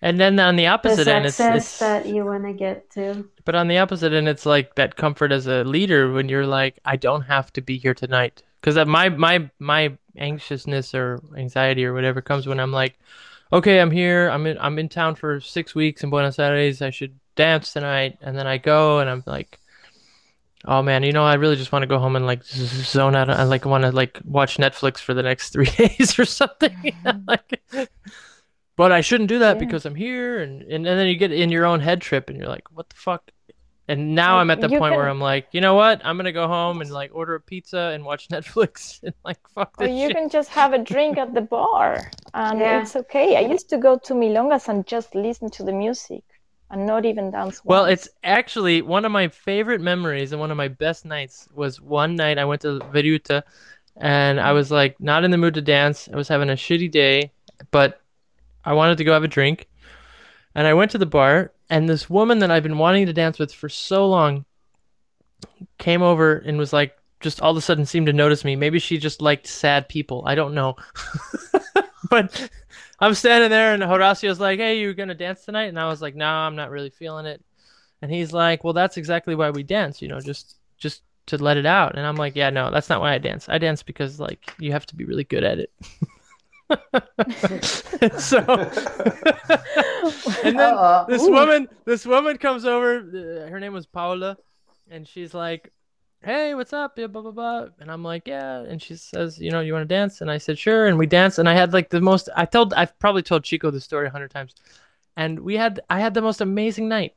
And 0.00 0.20
then 0.20 0.38
on 0.38 0.54
the 0.56 0.62
the 0.62 0.68
opposite 0.68 1.08
end, 1.08 1.26
it's, 1.26 1.36
success 1.36 1.56
it's 1.56 1.78
that 1.80 2.06
you 2.06 2.24
want 2.24 2.44
to 2.44 2.52
get 2.54 2.88
to. 2.96 3.28
But 3.44 3.54
on 3.56 3.66
the 3.68 3.78
opposite 3.78 4.12
end, 4.12 4.28
it's 4.28 4.46
like 4.46 4.74
that 4.76 4.94
comfort 4.94 5.32
as 5.32 5.46
a 5.48 5.64
leader 5.64 6.12
when 6.12 6.28
you're 6.28 6.46
like, 6.46 6.78
I 6.84 6.96
don't 6.96 7.22
have 7.26 7.52
to 7.54 7.60
be 7.60 7.76
here 7.76 7.94
tonight. 7.94 8.42
Because 8.60 8.76
my 8.86 9.08
my 9.10 9.50
my 9.58 9.98
anxiousness 10.16 10.94
or 10.94 11.18
anxiety 11.36 11.84
or 11.84 11.92
whatever 11.92 12.20
comes 12.22 12.46
when 12.46 12.60
I'm 12.60 12.72
like, 12.72 12.94
okay, 13.52 13.80
I'm 13.80 13.90
here. 13.90 14.28
I'm 14.30 14.46
in 14.46 14.58
I'm 14.58 14.78
in 14.78 14.88
town 14.88 15.14
for 15.14 15.40
six 15.40 15.74
weeks 15.74 16.02
in 16.02 16.10
Buenos 16.10 16.38
Aires. 16.38 16.82
I 16.82 16.90
should 16.90 17.18
dance 17.36 17.72
tonight, 17.72 18.18
and 18.20 18.36
then 18.36 18.46
I 18.46 18.58
go 18.58 18.98
and 19.00 19.08
I'm 19.08 19.22
like, 19.26 19.58
oh 20.64 20.82
man, 20.82 21.02
you 21.02 21.12
know, 21.12 21.24
I 21.24 21.34
really 21.34 21.56
just 21.56 21.72
want 21.72 21.82
to 21.82 21.86
go 21.86 21.98
home 21.98 22.16
and 22.16 22.26
like 22.26 22.44
zone 22.44 23.14
out. 23.16 23.30
I 23.30 23.44
like 23.44 23.64
want 23.64 23.84
to 23.84 23.92
like 23.92 24.20
watch 24.24 24.56
Netflix 24.58 24.98
for 24.98 25.14
the 25.14 25.22
next 25.22 25.50
three 25.52 25.66
days 25.66 26.18
or 26.18 26.24
something. 26.24 26.74
Mm-hmm. 27.04 27.28
like, 27.28 27.90
but 28.76 28.92
I 28.92 29.00
shouldn't 29.00 29.28
do 29.28 29.40
that 29.40 29.56
Yeah. 29.56 29.60
because 29.60 29.84
I'm 29.86 29.94
here, 29.94 30.38
and, 30.42 30.62
and 30.62 30.86
and 30.86 30.98
then 30.98 31.06
you 31.08 31.16
get 31.16 31.32
in 31.32 31.50
your 31.50 31.64
own 31.66 31.80
head 31.80 32.00
trip, 32.00 32.28
and 32.30 32.38
you're 32.38 32.48
like, 32.48 32.70
what 32.72 32.88
the 32.88 32.96
fuck? 32.96 33.30
And 33.88 34.14
now 34.14 34.36
Like, 34.36 34.40
I'm 34.40 34.50
at 34.50 34.60
the 34.60 34.68
you 34.72 34.78
point 34.78 34.94
where 34.94 35.08
I'm 35.08 35.20
like, 35.20 35.48
you 35.52 35.60
know 35.60 35.74
what? 35.74 36.00
I'm 36.04 36.16
gonna 36.16 36.32
go 36.32 36.46
home 36.46 36.80
and 36.82 36.90
like 36.90 37.10
order 37.14 37.34
a 37.34 37.40
pizza 37.40 37.90
and 37.94 38.04
watch 38.04 38.28
Netflix 38.32 39.02
and 39.02 39.14
like 39.24 39.38
fuck 39.54 39.76
Or 39.78 39.86
this 39.86 39.90
you 39.90 40.08
shit. 40.08 40.12
can 40.12 40.28
just 40.28 40.50
have 40.50 40.74
a 40.74 40.78
drink 40.78 41.16
at 41.16 41.32
the 41.32 41.40
bar 41.40 42.10
and 42.34 42.60
Yeah. 42.60 42.80
it's 42.82 42.94
okay. 42.94 43.34
I 43.36 43.40
used 43.40 43.70
to 43.70 43.78
go 43.78 43.96
to 43.98 44.12
Milongas 44.12 44.68
and 44.68 44.86
just 44.86 45.14
listen 45.14 45.50
to 45.52 45.62
the 45.62 45.72
music 45.72 46.22
and 46.70 46.86
not 46.86 47.06
even 47.06 47.30
dance 47.30 47.62
Well, 47.64 47.84
it's 47.86 48.08
actually 48.24 48.82
one 48.82 49.04
of 49.04 49.12
my 49.12 49.28
favorite 49.28 49.80
memories 49.80 50.32
and 50.32 50.40
one 50.40 50.50
of 50.50 50.56
my 50.56 50.68
best 50.68 51.04
nights 51.04 51.48
was 51.54 51.80
one 51.80 52.16
night 52.16 52.38
I 52.38 52.44
went 52.44 52.62
to 52.62 52.80
Viruta 52.92 53.42
and 53.96 54.40
I 54.40 54.52
was 54.52 54.70
like 54.70 55.00
not 55.00 55.24
in 55.24 55.30
the 55.30 55.38
mood 55.38 55.54
to 55.54 55.62
dance. 55.62 56.08
I 56.12 56.16
was 56.16 56.28
having 56.28 56.50
a 56.50 56.54
shitty 56.54 56.90
day, 56.90 57.32
but 57.70 58.00
I 58.64 58.74
wanted 58.74 58.98
to 58.98 59.04
go 59.04 59.12
have 59.12 59.24
a 59.24 59.28
drink. 59.28 59.68
And 60.54 60.66
I 60.66 60.74
went 60.74 60.90
to 60.92 60.98
the 60.98 61.06
bar 61.06 61.52
and 61.70 61.88
this 61.88 62.08
woman 62.08 62.38
that 62.40 62.50
I've 62.50 62.62
been 62.62 62.78
wanting 62.78 63.06
to 63.06 63.12
dance 63.12 63.38
with 63.38 63.52
for 63.52 63.68
so 63.68 64.08
long 64.08 64.44
came 65.78 66.02
over 66.02 66.36
and 66.36 66.58
was 66.58 66.72
like 66.72 66.96
just 67.20 67.40
all 67.40 67.50
of 67.50 67.56
a 67.56 67.60
sudden 67.60 67.84
seemed 67.84 68.06
to 68.06 68.12
notice 68.12 68.44
me. 68.44 68.56
Maybe 68.56 68.78
she 68.78 68.98
just 68.98 69.20
liked 69.20 69.46
sad 69.46 69.88
people. 69.88 70.22
I 70.26 70.34
don't 70.34 70.54
know. 70.54 70.76
but 72.10 72.50
I'm 73.00 73.14
standing 73.14 73.50
there 73.50 73.74
and 73.74 73.82
Horacio's 73.82 74.40
like, 74.40 74.58
"Hey, 74.58 74.80
you're 74.80 74.94
gonna 74.94 75.14
dance 75.14 75.44
tonight?" 75.44 75.66
And 75.66 75.78
I 75.78 75.88
was 75.88 76.00
like, 76.00 76.14
"No, 76.14 76.26
I'm 76.26 76.56
not 76.56 76.70
really 76.70 76.90
feeling 76.90 77.26
it." 77.26 77.42
And 78.02 78.10
he's 78.10 78.32
like, 78.32 78.64
"Well, 78.64 78.72
that's 78.72 78.96
exactly 78.96 79.34
why 79.34 79.50
we 79.50 79.62
dance, 79.62 80.00
you 80.00 80.08
know, 80.08 80.20
just 80.20 80.56
just 80.78 81.02
to 81.26 81.38
let 81.38 81.56
it 81.56 81.66
out." 81.66 81.96
And 81.96 82.06
I'm 82.06 82.16
like, 82.16 82.36
"Yeah, 82.36 82.50
no, 82.50 82.70
that's 82.70 82.88
not 82.88 83.00
why 83.00 83.14
I 83.14 83.18
dance. 83.18 83.48
I 83.48 83.58
dance 83.58 83.82
because 83.82 84.20
like 84.20 84.52
you 84.58 84.72
have 84.72 84.86
to 84.86 84.96
be 84.96 85.04
really 85.04 85.24
good 85.24 85.44
at 85.44 85.58
it." 85.58 85.72
so 88.18 88.38
and 90.42 90.58
then 90.58 90.74
Uh-oh. 90.74 91.06
this 91.08 91.22
Ooh. 91.22 91.30
woman 91.32 91.68
this 91.86 92.04
woman 92.04 92.36
comes 92.36 92.66
over 92.66 92.98
uh, 92.98 93.48
her 93.48 93.58
name 93.58 93.72
was 93.72 93.86
Paula 93.86 94.36
and 94.90 95.08
she's 95.08 95.32
like 95.32 95.72
hey 96.22 96.54
what's 96.54 96.72
up? 96.72 96.98
Yeah, 96.98 97.06
blah 97.06 97.22
blah 97.22 97.30
blah. 97.30 97.66
And 97.80 97.90
i'm 97.90 98.02
like 98.02 98.26
yeah. 98.26 98.60
And 98.60 98.82
she 98.82 98.96
says 98.96 99.38
you 99.38 99.50
know 99.50 99.60
you 99.60 99.72
want 99.72 99.88
to 99.88 99.94
dance? 99.94 100.20
And 100.20 100.30
i 100.30 100.36
said 100.38 100.58
sure. 100.58 100.86
And 100.86 100.98
we 100.98 101.06
danced 101.06 101.38
and 101.38 101.48
i 101.48 101.54
had 101.54 101.72
like 101.72 101.90
the 101.90 102.00
most 102.00 102.28
i 102.36 102.44
told 102.44 102.74
i've 102.74 102.98
probably 102.98 103.22
told 103.22 103.44
chico 103.44 103.70
the 103.70 103.80
story 103.80 104.06
a 104.06 104.10
hundred 104.10 104.30
times. 104.30 104.54
And 105.16 105.40
we 105.40 105.56
had 105.56 105.80
i 105.88 106.00
had 106.00 106.14
the 106.14 106.22
most 106.22 106.40
amazing 106.40 106.88
night. 106.88 107.14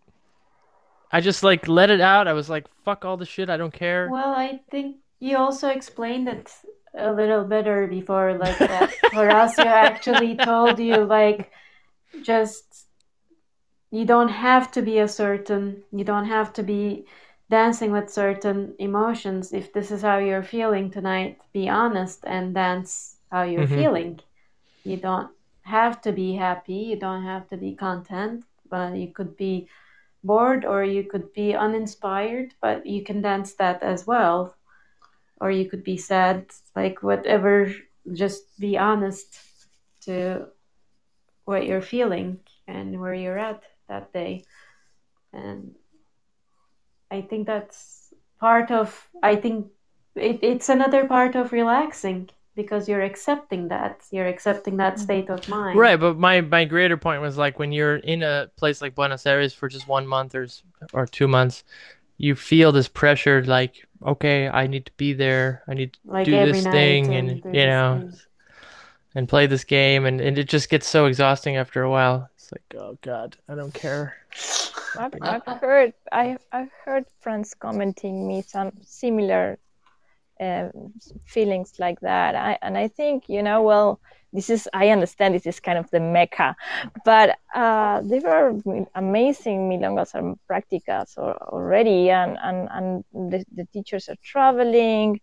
I 1.12 1.20
just 1.20 1.44
like 1.44 1.68
let 1.68 1.90
it 1.90 2.00
out. 2.00 2.28
I 2.30 2.34
was 2.34 2.50
like 2.50 2.68
fuck 2.86 3.04
all 3.04 3.18
the 3.18 3.26
shit. 3.26 3.50
I 3.50 3.58
don't 3.58 3.74
care. 3.74 4.10
Well, 4.10 4.34
I 4.34 4.62
think 4.70 4.98
you 5.20 5.38
also 5.38 5.68
explained 5.70 6.30
it 6.30 6.50
a 6.96 7.12
little 7.14 7.44
better 7.46 7.88
before, 7.88 8.34
like 8.38 8.68
that 8.68 8.98
Horacio 9.14 9.66
actually 9.66 10.40
told 10.40 10.80
you, 10.80 11.06
like, 11.06 11.52
just 12.22 12.88
you 13.92 14.06
don't 14.06 14.30
have 14.30 14.72
to 14.72 14.82
be 14.82 14.98
a 15.00 15.08
certain, 15.08 15.84
you 15.92 16.04
don't 16.04 16.26
have 16.26 16.52
to 16.54 16.64
be 16.64 17.06
dancing 17.50 17.92
with 17.92 18.10
certain 18.10 18.74
emotions. 18.80 19.54
If 19.54 19.74
this 19.74 19.92
is 19.92 20.02
how 20.02 20.18
you're 20.18 20.44
feeling 20.44 20.90
tonight, 20.90 21.40
be 21.54 21.70
honest 21.70 22.24
and 22.26 22.54
dance 22.56 23.18
how 23.32 23.44
you're 23.44 23.68
Mhm. 23.68 23.68
feeling. 23.68 24.20
You 24.84 24.98
don't 24.98 25.32
have 25.64 26.02
to 26.02 26.12
be 26.12 26.36
happy, 26.36 26.74
you 26.92 26.98
don't 26.98 27.24
have 27.24 27.48
to 27.50 27.58
be 27.58 27.76
content, 27.76 28.46
but 28.70 28.96
you 28.96 29.14
could 29.14 29.36
be 29.38 29.68
bored 30.24 30.66
or 30.66 30.84
you 30.84 31.04
could 31.04 31.34
be 31.34 31.54
uninspired, 31.56 32.54
but 32.62 32.86
you 32.86 33.04
can 33.04 33.22
dance 33.22 33.54
that 33.56 33.84
as 33.84 34.08
well. 34.08 34.56
Or 35.42 35.52
you 35.52 35.68
could 35.70 35.84
be 35.84 35.98
sad, 35.98 36.46
like 36.76 37.02
whatever, 37.04 37.74
just 38.14 38.44
be 38.60 38.78
honest 38.78 39.36
to 40.02 40.48
what 41.46 41.66
you're 41.66 41.82
feeling 41.82 42.40
and 42.68 43.02
where 43.02 43.14
you're 43.14 43.40
at 43.40 43.64
that 43.90 44.14
day. 44.14 44.46
And 45.34 45.76
I 47.10 47.22
think 47.22 47.48
that's 47.48 48.14
part 48.40 48.72
of, 48.72 49.10
I 49.24 49.36
think 49.36 49.68
it, 50.16 50.40
it's 50.44 50.70
another 50.70 51.08
part 51.08 51.36
of 51.36 51.52
relaxing 51.52 52.30
because 52.56 52.88
you're 52.88 53.02
accepting 53.02 53.70
that 53.70 54.02
you're 54.12 54.28
accepting 54.28 54.78
that 54.78 54.96
mm-hmm. 54.96 55.04
state 55.04 55.30
of 55.30 55.48
mind 55.48 55.80
Right, 55.80 56.00
but 56.00 56.18
my 56.18 56.42
my 56.42 56.66
greater 56.66 56.98
point 56.98 57.22
was 57.22 57.38
like 57.38 57.60
when 57.60 57.72
you're 57.72 57.98
in 57.98 58.24
a 58.24 58.50
place 58.58 58.82
like 58.82 58.94
Buenos 58.94 59.26
Aires 59.26 59.54
for 59.54 59.70
just 59.70 59.88
one 59.88 60.06
month 60.06 60.36
or 60.36 60.48
or 60.94 61.06
two 61.06 61.28
months, 61.28 61.64
you 62.18 62.36
feel 62.36 62.72
this 62.72 62.88
pressure 62.88 63.44
like, 63.46 63.88
okay, 64.06 64.48
I 64.48 64.68
need 64.68 64.86
to 64.86 64.92
be 64.98 65.14
there, 65.14 65.64
I 65.68 65.74
need 65.74 65.94
to 65.94 66.00
like 66.06 66.26
do 66.26 66.32
this 66.32 66.64
thing, 66.64 67.14
and 67.14 67.30
and 67.30 67.56
you 67.56 67.66
know, 67.66 68.00
thing. 68.00 68.20
and 69.16 69.30
play 69.30 69.48
this 69.48 69.64
game, 69.64 70.06
and 70.06 70.22
and 70.22 70.38
it 70.38 70.50
just 70.50 70.70
gets 70.70 70.88
so 70.88 71.06
exhausting 71.06 71.58
after 71.58 71.84
a 71.84 71.90
while. 71.90 72.30
It's 72.36 72.52
like, 72.52 72.82
oh 72.82 72.98
God, 73.02 73.38
I 73.48 73.56
don't 73.56 73.74
care. 73.74 74.18
I've, 74.98 75.14
I've 75.22 75.62
heard 75.62 75.94
I 76.12 76.38
I've 76.52 76.72
heard 76.86 77.06
friends 77.20 77.54
commenting 77.54 78.28
me 78.28 78.42
some 78.42 78.74
similar 78.84 79.58
um, 80.42 80.72
feelings 81.26 81.74
like 81.80 82.00
that. 82.02 82.36
I, 82.36 82.58
and 82.62 82.78
I 82.78 82.88
think 82.88 83.30
you 83.30 83.44
know 83.44 83.62
well 83.62 84.00
this 84.34 84.50
is 84.50 84.68
I 84.74 84.90
understand 84.90 85.36
this 85.36 85.46
is 85.46 85.60
kind 85.60 85.78
of 85.78 85.90
the 85.92 86.00
mecca, 86.00 86.56
but 87.06 87.38
uh, 87.54 88.02
there 88.04 88.28
are 88.28 88.54
amazing 88.96 89.70
milongas 89.70 90.14
and 90.14 90.38
practicas 90.50 91.18
al- 91.18 91.38
already, 91.52 92.10
and 92.10 92.38
and 92.42 92.70
and 92.72 93.32
the, 93.32 93.46
the 93.56 93.66
teachers 93.74 94.10
are 94.10 94.18
traveling, 94.24 95.20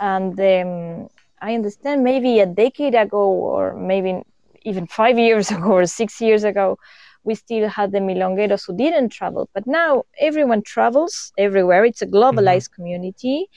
and 0.00 0.38
um, 0.40 1.08
I 1.40 1.54
understand 1.54 2.02
maybe 2.02 2.40
a 2.40 2.46
decade 2.46 2.94
ago 2.94 3.28
or 3.30 3.74
maybe 3.74 4.22
even 4.62 4.86
five 4.86 5.18
years 5.18 5.50
ago 5.56 5.72
or 5.72 5.86
six 5.86 6.20
years 6.20 6.44
ago 6.44 6.78
we 7.26 7.34
still 7.34 7.68
had 7.68 7.90
the 7.90 7.98
milongueros 7.98 8.64
who 8.66 8.76
didn't 8.76 9.08
travel. 9.10 9.50
But 9.52 9.66
now 9.66 10.04
everyone 10.20 10.62
travels 10.62 11.32
everywhere. 11.36 11.84
It's 11.84 12.00
a 12.00 12.06
globalized 12.06 12.70
community 12.70 13.48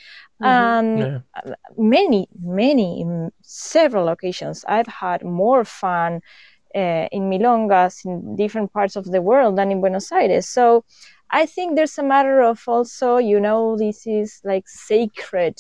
And 0.42 1.00
Yeah. 1.00 1.20
many 1.78 2.28
many 2.42 3.02
in 3.02 3.32
several 3.42 4.08
occasions 4.10 4.66
i've 4.68 4.88
had 4.88 5.24
more 5.24 5.64
fun 5.66 6.22
uh, 6.76 7.08
in 7.12 7.30
milongas 7.30 8.06
in 8.06 8.36
different 8.36 8.72
parts 8.74 8.96
of 8.96 9.06
the 9.06 9.22
world 9.22 9.58
than 9.58 9.72
in 9.72 9.82
buenos 9.82 10.12
aires. 10.12 10.48
So 10.48 10.84
i 11.32 11.46
think 11.46 11.76
there's 11.76 11.98
a 11.98 12.04
matter 12.04 12.42
of 12.42 12.62
also 12.68 13.18
you 13.18 13.40
know 13.40 13.78
this 13.78 14.08
is 14.08 14.42
like 14.44 14.68
sacred 14.68 15.56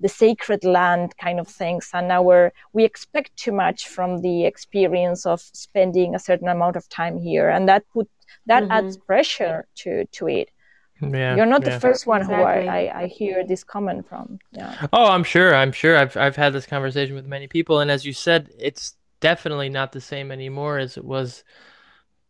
the 0.00 0.08
sacred 0.08 0.64
land 0.64 1.16
kind 1.18 1.38
of 1.40 1.48
things 1.48 1.90
and 1.94 2.10
our 2.10 2.52
we 2.72 2.84
expect 2.84 3.36
too 3.36 3.52
much 3.52 3.86
from 3.88 4.20
the 4.22 4.44
experience 4.44 5.24
of 5.24 5.40
spending 5.40 6.14
a 6.14 6.18
certain 6.18 6.48
amount 6.48 6.76
of 6.76 6.88
time 6.88 7.18
here 7.18 7.48
and 7.48 7.68
that 7.68 7.84
put 7.92 8.08
that 8.46 8.64
mm-hmm. 8.64 8.72
adds 8.72 8.96
pressure 8.96 9.66
to 9.76 10.04
to 10.06 10.26
it 10.28 10.50
Yeah. 11.00 11.36
you're 11.36 11.44
not 11.46 11.62
yeah. 11.64 11.74
the 11.74 11.80
first 11.80 12.06
one 12.06 12.20
Exactly. 12.22 12.64
who 12.64 12.68
I, 12.70 12.84
I, 12.86 13.00
I 13.02 13.06
hear 13.08 13.44
this 13.46 13.64
comment 13.64 14.08
from 14.08 14.38
yeah 14.52 14.86
Oh, 14.92 15.06
I'm 15.10 15.24
sure. 15.24 15.54
I'm 15.54 15.72
sure. 15.72 15.96
I've 15.98 16.16
I've 16.16 16.36
had 16.36 16.52
this 16.52 16.66
conversation 16.66 17.14
with 17.14 17.26
many 17.26 17.46
people, 17.48 17.80
and 17.80 17.90
as 17.90 18.04
you 18.06 18.12
said, 18.12 18.50
it's 18.58 18.94
definitely 19.20 19.68
not 19.68 19.92
the 19.92 20.00
same 20.00 20.30
anymore 20.30 20.78
as 20.78 20.96
it 20.96 21.04
was 21.04 21.42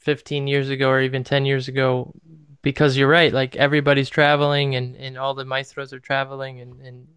15 0.00 0.46
years 0.46 0.70
ago 0.70 0.88
or 0.90 1.00
even 1.00 1.24
10 1.24 1.44
years 1.46 1.68
ago. 1.68 2.12
Because 2.62 2.96
you're 2.96 3.08
right, 3.08 3.32
like 3.32 3.56
everybody's 3.56 4.08
traveling, 4.08 4.74
and 4.74 4.96
and 4.96 5.18
all 5.18 5.34
the 5.34 5.44
maestros 5.44 5.92
are 5.92 6.00
traveling, 6.00 6.60
and 6.62 6.80
and 6.80 7.08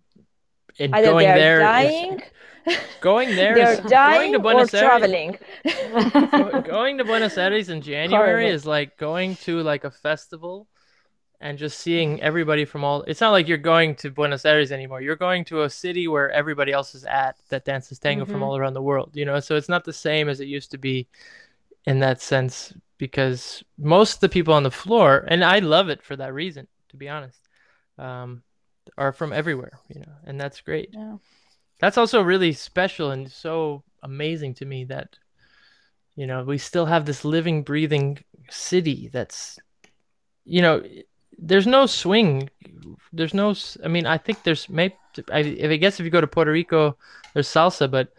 and 0.78 0.94
either 0.94 1.08
going 1.08 1.26
they're 1.26 1.38
there 1.38 1.58
is- 1.60 1.64
dying 1.64 2.22
going 3.02 3.36
there 3.38 3.56
they're 3.56 3.72
is 3.72 3.80
going 3.80 3.90
dying 3.90 4.32
to 4.34 4.40
or 4.40 4.42
Buenos 4.42 4.74
Aires. 4.74 4.84
traveling 4.84 5.38
going 6.64 6.98
to 6.98 7.06
Buenos 7.06 7.38
Aires 7.38 7.70
in 7.70 7.82
January 7.82 8.28
Horrible. 8.44 8.52
is 8.56 8.66
like 8.66 8.98
going 8.98 9.38
to 9.38 9.62
like 9.64 9.86
a 9.86 9.92
festival 9.92 10.68
and 11.40 11.58
just 11.58 11.80
seeing 11.80 12.22
everybody 12.22 12.66
from 12.66 12.84
all 12.84 13.04
it's 13.04 13.22
not 13.22 13.32
like 13.32 13.48
you're 13.48 13.58
going 13.58 13.96
to 13.96 14.10
Buenos 14.10 14.46
Aires 14.46 14.72
anymore. 14.72 15.02
You're 15.02 15.16
going 15.16 15.46
to 15.46 15.64
a 15.64 15.70
city 15.70 16.08
where 16.08 16.32
everybody 16.32 16.72
else 16.72 16.96
is 16.96 17.04
at 17.06 17.38
that 17.50 17.66
dances 17.66 18.00
tango 18.00 18.26
from 18.26 18.42
Mhm. 18.42 18.44
all 18.44 18.58
around 18.58 18.74
the 18.74 18.82
world, 18.82 19.12
you 19.14 19.26
know? 19.26 19.40
So 19.40 19.56
it's 19.56 19.70
not 19.70 19.84
the 19.84 19.94
same 19.94 20.30
as 20.30 20.40
it 20.40 20.48
used 20.48 20.72
to 20.72 20.78
be 20.78 21.08
in 21.86 22.00
that 22.00 22.22
sense 22.22 22.74
because 22.98 23.64
most 23.78 24.16
of 24.16 24.20
the 24.22 24.30
people 24.30 24.54
on 24.54 24.64
the 24.64 24.72
floor 24.72 25.26
and 25.28 25.44
I 25.46 25.60
love 25.60 25.90
it 25.90 26.02
for 26.02 26.16
that 26.16 26.34
reason, 26.34 26.68
to 26.90 26.98
be 26.98 27.08
honest. 27.10 27.40
Um 27.98 28.44
are 28.98 29.12
from 29.12 29.34
everywhere, 29.34 29.74
you 29.90 30.00
know, 30.00 30.14
and 30.26 30.40
that's 30.40 30.62
great. 30.62 30.90
Yeah. 30.94 31.18
That's 31.80 31.98
also 31.98 32.22
really 32.22 32.54
special 32.54 33.12
and 33.12 33.30
so 33.32 33.84
amazing 34.02 34.54
to 34.56 34.66
me 34.66 34.86
that 34.86 35.18
you 36.16 36.26
know 36.26 36.44
we 36.44 36.58
still 36.58 36.86
have 36.86 37.06
this 37.06 37.24
living 37.26 37.64
breathing 37.64 38.18
city 38.50 39.10
that's 39.12 39.60
you 40.46 40.62
know 40.62 40.82
there's 41.38 41.68
no 41.68 41.86
swing 41.86 42.50
there's 43.14 43.34
no 43.34 43.56
I 43.84 43.88
mean 43.88 44.06
i 44.06 44.18
think 44.18 44.44
there's 44.44 44.70
maybe 44.70 44.96
I, 45.32 45.40
I 45.40 45.76
guess 45.78 46.00
if 46.00 46.06
you 46.06 46.12
go 46.12 46.22
to 46.22 46.28
puerto 46.28 46.52
rico 46.52 46.98
there's 47.34 47.48
salsa 47.48 47.90
but 47.90 48.14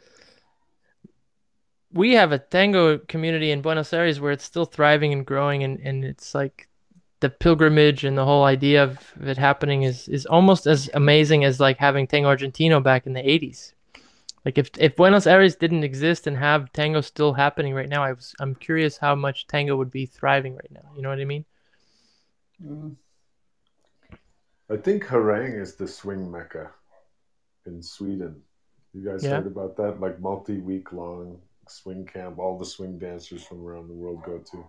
we 1.92 2.12
have 2.14 2.32
a 2.32 2.38
tango 2.38 2.98
community 2.98 3.50
in 3.50 3.62
buenos 3.62 3.92
aires 3.92 4.20
where 4.20 4.32
it's 4.32 4.44
still 4.44 4.66
thriving 4.66 5.12
and 5.12 5.24
growing 5.24 5.62
and, 5.64 5.80
and 5.80 6.04
it's 6.04 6.34
like 6.34 6.68
the 7.20 7.30
pilgrimage 7.30 8.04
and 8.04 8.16
the 8.16 8.24
whole 8.24 8.44
idea 8.44 8.84
of 8.84 9.12
it 9.22 9.38
happening 9.38 9.82
is 9.82 10.08
is 10.08 10.26
almost 10.26 10.66
as 10.66 10.88
amazing 10.94 11.44
as 11.44 11.58
like 11.58 11.78
having 11.78 12.06
tango 12.06 12.28
argentino 12.28 12.82
back 12.82 13.06
in 13.06 13.14
the 13.14 13.22
80s 13.22 13.72
like 14.44 14.56
if 14.56 14.70
if 14.78 14.96
Buenos 14.96 15.26
Aires 15.26 15.56
didn't 15.56 15.84
exist 15.84 16.26
and 16.26 16.36
have 16.36 16.72
tango 16.72 17.02
still 17.02 17.34
happening 17.34 17.74
right 17.74 17.88
now, 17.88 18.02
I 18.02 18.12
was 18.12 18.34
I'm 18.40 18.54
curious 18.54 18.96
how 18.96 19.14
much 19.14 19.46
tango 19.46 19.76
would 19.76 19.90
be 19.90 20.06
thriving 20.06 20.54
right 20.54 20.70
now. 20.70 20.90
You 20.96 21.02
know 21.02 21.10
what 21.10 21.20
I 21.20 21.26
mean? 21.26 21.44
Mm. 22.64 22.96
I 24.70 24.76
think 24.76 25.04
Herräng 25.04 25.60
is 25.60 25.76
the 25.76 25.88
swing 25.88 26.30
mecca 26.30 26.70
in 27.66 27.82
Sweden. 27.82 28.42
You 28.92 29.02
guys 29.04 29.24
Yeah. 29.24 29.36
heard 29.36 29.46
about 29.46 29.76
that? 29.76 30.00
Like 30.00 30.20
multi 30.20 30.58
week 30.60 30.92
long 30.92 31.40
swing 31.68 32.06
camp, 32.06 32.38
all 32.38 32.58
the 32.58 32.64
swing 32.64 32.98
dancers 32.98 33.44
from 33.44 33.66
around 33.66 33.88
the 33.88 33.94
world 33.94 34.22
go 34.24 34.38
to. 34.38 34.66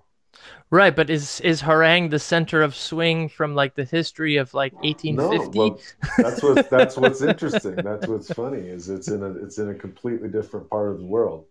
Right, 0.69 0.95
but 0.95 1.09
is 1.09 1.41
is 1.41 1.61
Herräng 1.61 2.11
the 2.11 2.19
center 2.19 2.61
of 2.61 2.75
swing 2.75 3.29
from 3.29 3.55
like 3.55 3.75
the 3.75 3.83
history 3.83 4.37
of 4.37 4.53
like 4.53 4.73
1850? 4.83 5.57
No, 5.59 5.63
well, 5.63 5.79
that's 6.17 6.43
what 6.43 6.69
that's 6.69 6.97
what's 6.97 7.21
interesting. 7.21 7.75
That's 7.77 8.07
what's 8.07 8.31
funny 8.31 8.59
is 8.59 8.89
it's 8.89 9.07
in 9.07 9.23
a 9.23 9.31
it's 9.43 9.57
in 9.57 9.69
a 9.69 9.75
completely 9.75 10.29
different 10.29 10.69
part 10.69 10.91
of 10.91 10.99
the 10.99 11.05
world 11.05 11.45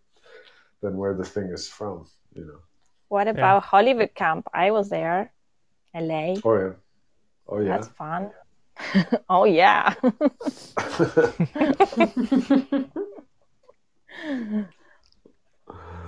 than 0.81 0.97
where 0.97 1.15
the 1.15 1.25
thing 1.25 1.51
is 1.51 1.69
from. 1.69 2.07
You 2.35 2.45
know. 2.45 2.61
what 3.09 3.27
about 3.27 3.65
hollywood 3.65 4.15
camp 4.15 4.47
i 4.53 4.71
was 4.71 4.91
there 4.91 5.33
la 5.95 6.37
Oh 6.45 6.55
yeah. 6.55 6.73
Oh 7.49 7.61
yeah. 7.61 7.69
that's 7.69 7.89
fun. 7.89 8.31
Oh 9.29 9.45
yeah. 9.45 9.95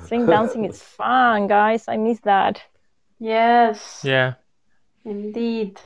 Swing 0.06 0.26
dancing 0.26 0.64
is 0.64 0.80
fun 0.82 1.46
guys. 1.48 1.88
I 1.88 1.96
miss 1.96 2.20
that. 2.20 2.62
Yes. 3.18 4.02
Yeah. 4.04 4.34
indeed. 5.04 5.80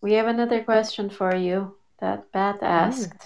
We 0.00 0.12
have 0.12 0.28
another 0.28 0.62
question 0.62 1.10
for 1.10 1.34
you 1.34 1.74
that 2.00 2.30
Bat 2.32 2.58
hmm. 2.60 2.64
asked. 2.64 3.24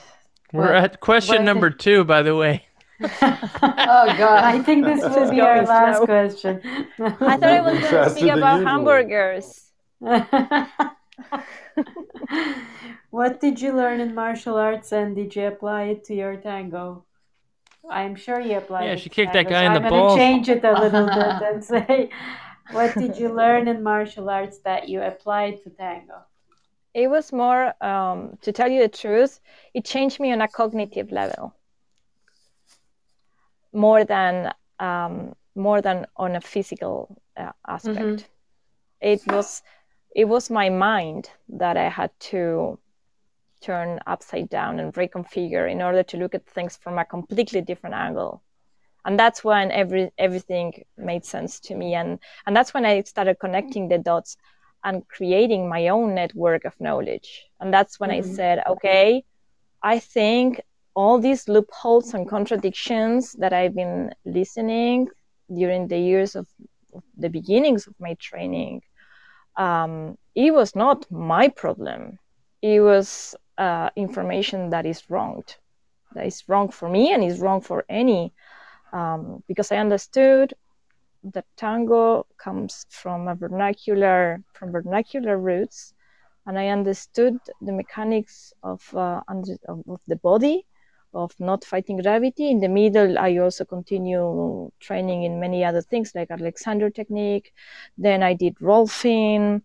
We're 0.53 0.73
What- 0.73 0.85
at 0.85 1.01
question 1.01 1.37
what- 1.37 1.45
number 1.45 1.71
2 1.71 2.05
by 2.05 2.23
the 2.23 2.35
way. 2.37 2.65
oh 3.03 4.07
god. 4.17 4.45
I 4.45 4.61
think 4.61 4.85
this 4.85 5.03
will 5.03 5.31
be 5.31 5.41
our 5.41 5.63
last 5.65 5.97
slow. 5.99 6.07
question. 6.07 6.61
I 6.99 7.37
thought 7.37 7.43
i 7.43 7.61
was 7.61 7.73
going 7.73 7.83
to 7.83 7.89
Faster 7.89 8.19
speak 8.19 8.33
about 8.33 8.63
hamburgers 8.63 9.73
what 13.11 13.41
did 13.41 13.61
you 13.61 13.73
learn 13.73 14.01
in 14.01 14.15
martial 14.15 14.57
arts 14.57 14.93
and 14.93 15.15
did 15.17 15.35
you 15.37 15.47
apply 15.47 15.85
it 15.85 16.05
to 16.05 16.15
your 16.15 16.37
tango? 16.37 17.05
I'm 17.91 18.17
sure 18.17 18.41
you 18.41 18.59
applied 18.59 18.87
Yeah, 18.87 18.97
she 18.97 19.09
to 19.09 19.11
kicked 19.11 19.33
that 19.35 19.45
tango, 19.45 19.49
guy 19.49 19.63
so 19.63 19.67
in 19.67 19.73
I'm 19.73 19.75
the 19.75 19.81
gonna 19.81 20.07
change 20.17 20.49
it 20.49 20.65
a 20.65 20.73
little 20.73 21.07
bit 21.07 21.43
and 21.49 21.65
say, 21.65 22.11
what 22.71 22.99
did 22.99 23.19
you 23.19 23.29
learn 23.29 23.69
in 23.69 23.83
martial 23.83 24.31
arts 24.31 24.59
that 24.61 24.89
you 24.89 25.03
applied 25.03 25.63
to 25.65 25.71
tango? 25.71 26.25
it 26.95 27.09
was 27.09 27.33
more 27.33 27.75
um, 27.85 28.37
to 28.43 28.53
tell 28.53 28.71
you 28.71 28.81
the 28.81 28.89
truth 28.89 29.41
it 29.75 29.85
changed 29.85 30.21
me 30.21 30.33
on 30.33 30.41
a 30.41 30.49
cognitive 30.49 31.13
level 31.13 31.55
more 33.73 34.05
than 34.05 34.53
um, 34.79 35.35
more 35.55 35.81
than 35.83 36.07
on 36.17 36.37
a 36.37 36.41
physical 36.41 37.21
uh, 37.37 37.53
aspect 37.67 38.29
it 39.01 39.23
was 39.27 39.63
it 40.15 40.27
was 40.27 40.51
my 40.51 40.69
mind 40.71 41.31
that 41.49 41.77
i 41.77 41.89
had 41.89 42.11
to 42.21 42.79
turn 43.63 44.01
upside 44.07 44.49
down 44.49 44.81
and 44.81 44.93
reconfigure 44.95 45.71
in 45.71 45.83
order 45.83 46.03
to 46.03 46.17
look 46.17 46.35
at 46.35 46.47
things 46.47 46.77
from 46.77 46.99
a 46.99 47.05
completely 47.05 47.61
different 47.61 47.95
angle. 47.95 48.43
And 49.05 49.19
that's 49.19 49.45
when 49.45 49.71
every 49.73 50.11
everything 50.19 50.85
made 50.97 51.25
sense 51.25 51.61
to 51.61 51.75
me. 51.77 51.95
And 51.95 52.19
and 52.47 52.57
that's 52.57 52.75
when 52.75 52.85
i 52.85 53.03
started 53.03 53.39
connecting 53.41 53.89
the 53.89 53.99
dots 53.99 54.37
and 54.85 55.07
creating 55.09 55.69
my 55.69 55.89
own 55.89 56.15
network 56.15 56.65
of 56.65 56.75
knowledge. 56.81 57.47
And 57.61 57.73
that's 57.73 58.01
when 58.01 58.11
i 58.11 58.21
Mhm. 58.21 58.35
said 58.37 58.63
okay 58.69 59.25
i 59.83 59.99
think 59.99 60.61
all 60.95 61.19
these 61.21 61.49
loopholes 61.49 62.15
and 62.15 62.29
contradictions 62.29 63.33
that 63.35 63.53
i've 63.53 63.75
been 63.75 64.13
listening 64.25 65.09
during 65.55 65.89
the 65.89 65.99
years 65.99 66.37
of 66.37 66.47
of 66.95 67.03
the 67.17 67.31
beginnings 67.31 67.87
of 67.87 67.95
my 68.01 68.15
training 68.15 68.83
um, 69.57 70.17
it 70.35 70.53
was 70.53 70.75
not 70.75 71.11
my 71.11 71.49
problem. 71.49 72.19
It 72.63 72.81
was 72.81 73.35
uh, 73.59 73.91
information 73.97 74.71
that 74.71 74.87
is 74.87 75.11
wronged 75.11 75.57
that 76.15 76.27
is 76.27 76.45
wrong 76.49 76.69
for 76.69 76.89
me 76.89 77.13
and 77.13 77.25
is 77.25 77.41
wrong 77.41 77.61
for 77.61 77.85
any, 77.89 78.33
um, 78.93 79.43
because 79.49 79.73
I 79.73 79.77
understood 79.77 80.55
that 81.25 81.45
tango 81.57 82.27
comes 82.37 82.87
from 82.91 83.29
a 83.29 83.35
vernacular 83.35 84.43
from 84.55 84.73
vernacular 84.73 85.39
roots, 85.39 85.95
and 86.47 86.59
I 86.59 86.69
understood 86.69 87.39
the 87.61 87.73
mechanics 87.73 88.53
of 88.63 88.83
uh, 88.95 89.21
of, 89.29 89.83
of 89.89 90.01
the 90.09 90.17
body 90.17 90.67
of 91.15 91.33
not 91.39 91.65
fighting 91.65 91.99
gravity. 91.99 92.51
In 92.51 92.61
the 92.61 92.69
middle, 92.69 93.19
I 93.19 93.37
also 93.39 93.65
continue 93.65 94.71
training 94.81 95.25
in 95.25 95.41
many 95.41 95.65
other 95.65 95.83
things 95.83 96.13
like 96.15 96.31
Alexander 96.31 96.91
technique. 96.91 97.53
Then 97.99 98.23
I 98.23 98.35
did 98.35 98.55
Rolfing, 98.57 99.63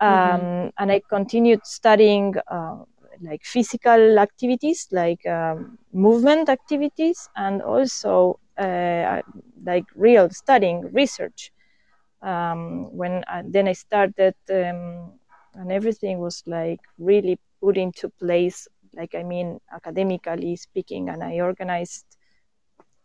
um, 0.00 0.10
mm-hmm. 0.10 0.68
and 0.78 0.92
I 0.92 1.00
continued 1.08 1.64
studying 1.64 2.34
uh, 2.48 2.78
like 3.20 3.44
physical 3.44 4.18
activities, 4.18 4.88
like 4.90 5.24
um, 5.26 5.78
movement 5.92 6.48
activities, 6.48 7.28
and 7.36 7.62
also 7.62 8.38
uh, 8.58 9.22
like 9.64 9.84
real 9.94 10.28
studying 10.30 10.92
research. 10.92 11.52
Um, 12.20 12.96
when 12.96 13.24
I, 13.26 13.42
then 13.44 13.66
I 13.68 13.72
started, 13.72 14.34
um, 14.50 15.12
and 15.54 15.70
everything 15.70 16.18
was 16.18 16.42
like 16.46 16.80
really 16.98 17.38
put 17.60 17.76
into 17.76 18.08
place 18.08 18.68
like 18.94 19.14
I 19.14 19.22
mean 19.22 19.60
academically 19.72 20.56
speaking, 20.56 21.08
and 21.08 21.22
I 21.22 21.40
organized 21.40 22.06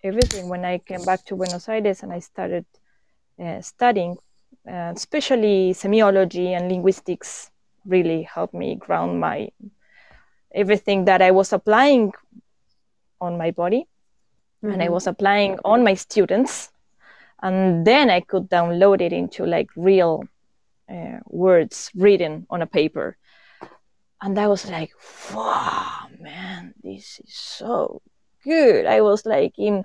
everything 0.04 0.50
when 0.50 0.66
I 0.66 0.78
came 0.80 1.04
back 1.04 1.26
to 1.26 1.36
Buenos 1.36 1.68
Aires 1.70 2.04
and 2.04 2.14
I 2.14 2.20
started 2.20 2.66
uh, 3.40 3.62
studying, 3.62 4.18
uh, 4.68 4.94
especially 4.96 5.74
semiology 5.74 6.50
and 6.56 6.70
linguistics 6.70 7.52
really 7.86 8.24
helped 8.24 8.54
me 8.54 8.76
ground 8.76 9.20
my 9.20 9.50
everything 10.54 11.06
that 11.06 11.22
I 11.22 11.32
was 11.32 11.54
applying 11.54 12.14
on 13.20 13.38
my 13.38 13.52
body 13.52 13.88
mm-hmm. 14.64 14.74
and 14.74 14.82
I 14.82 14.86
mm-hmm. 14.86 14.94
was 14.94 15.08
applying 15.08 15.60
on 15.64 15.84
my 15.84 15.94
students 15.94 16.72
and 17.42 17.86
then 17.86 18.10
I 18.10 18.22
could 18.22 18.50
download 18.50 19.02
it 19.02 19.14
into 19.14 19.46
like 19.46 19.70
real 19.76 20.24
uh, 20.90 21.20
words 21.28 21.92
written 21.96 22.46
on 22.50 22.62
a 22.62 22.68
paper 22.68 23.18
and 24.22 24.40
I 24.40 24.48
was 24.48 24.70
like, 24.70 24.92
wow, 25.34 26.08
man, 26.20 26.74
this 26.84 27.20
is 27.24 27.34
so 27.34 28.02
good. 28.44 28.86
I 28.86 29.02
was 29.02 29.26
like 29.26 29.54
in 29.58 29.84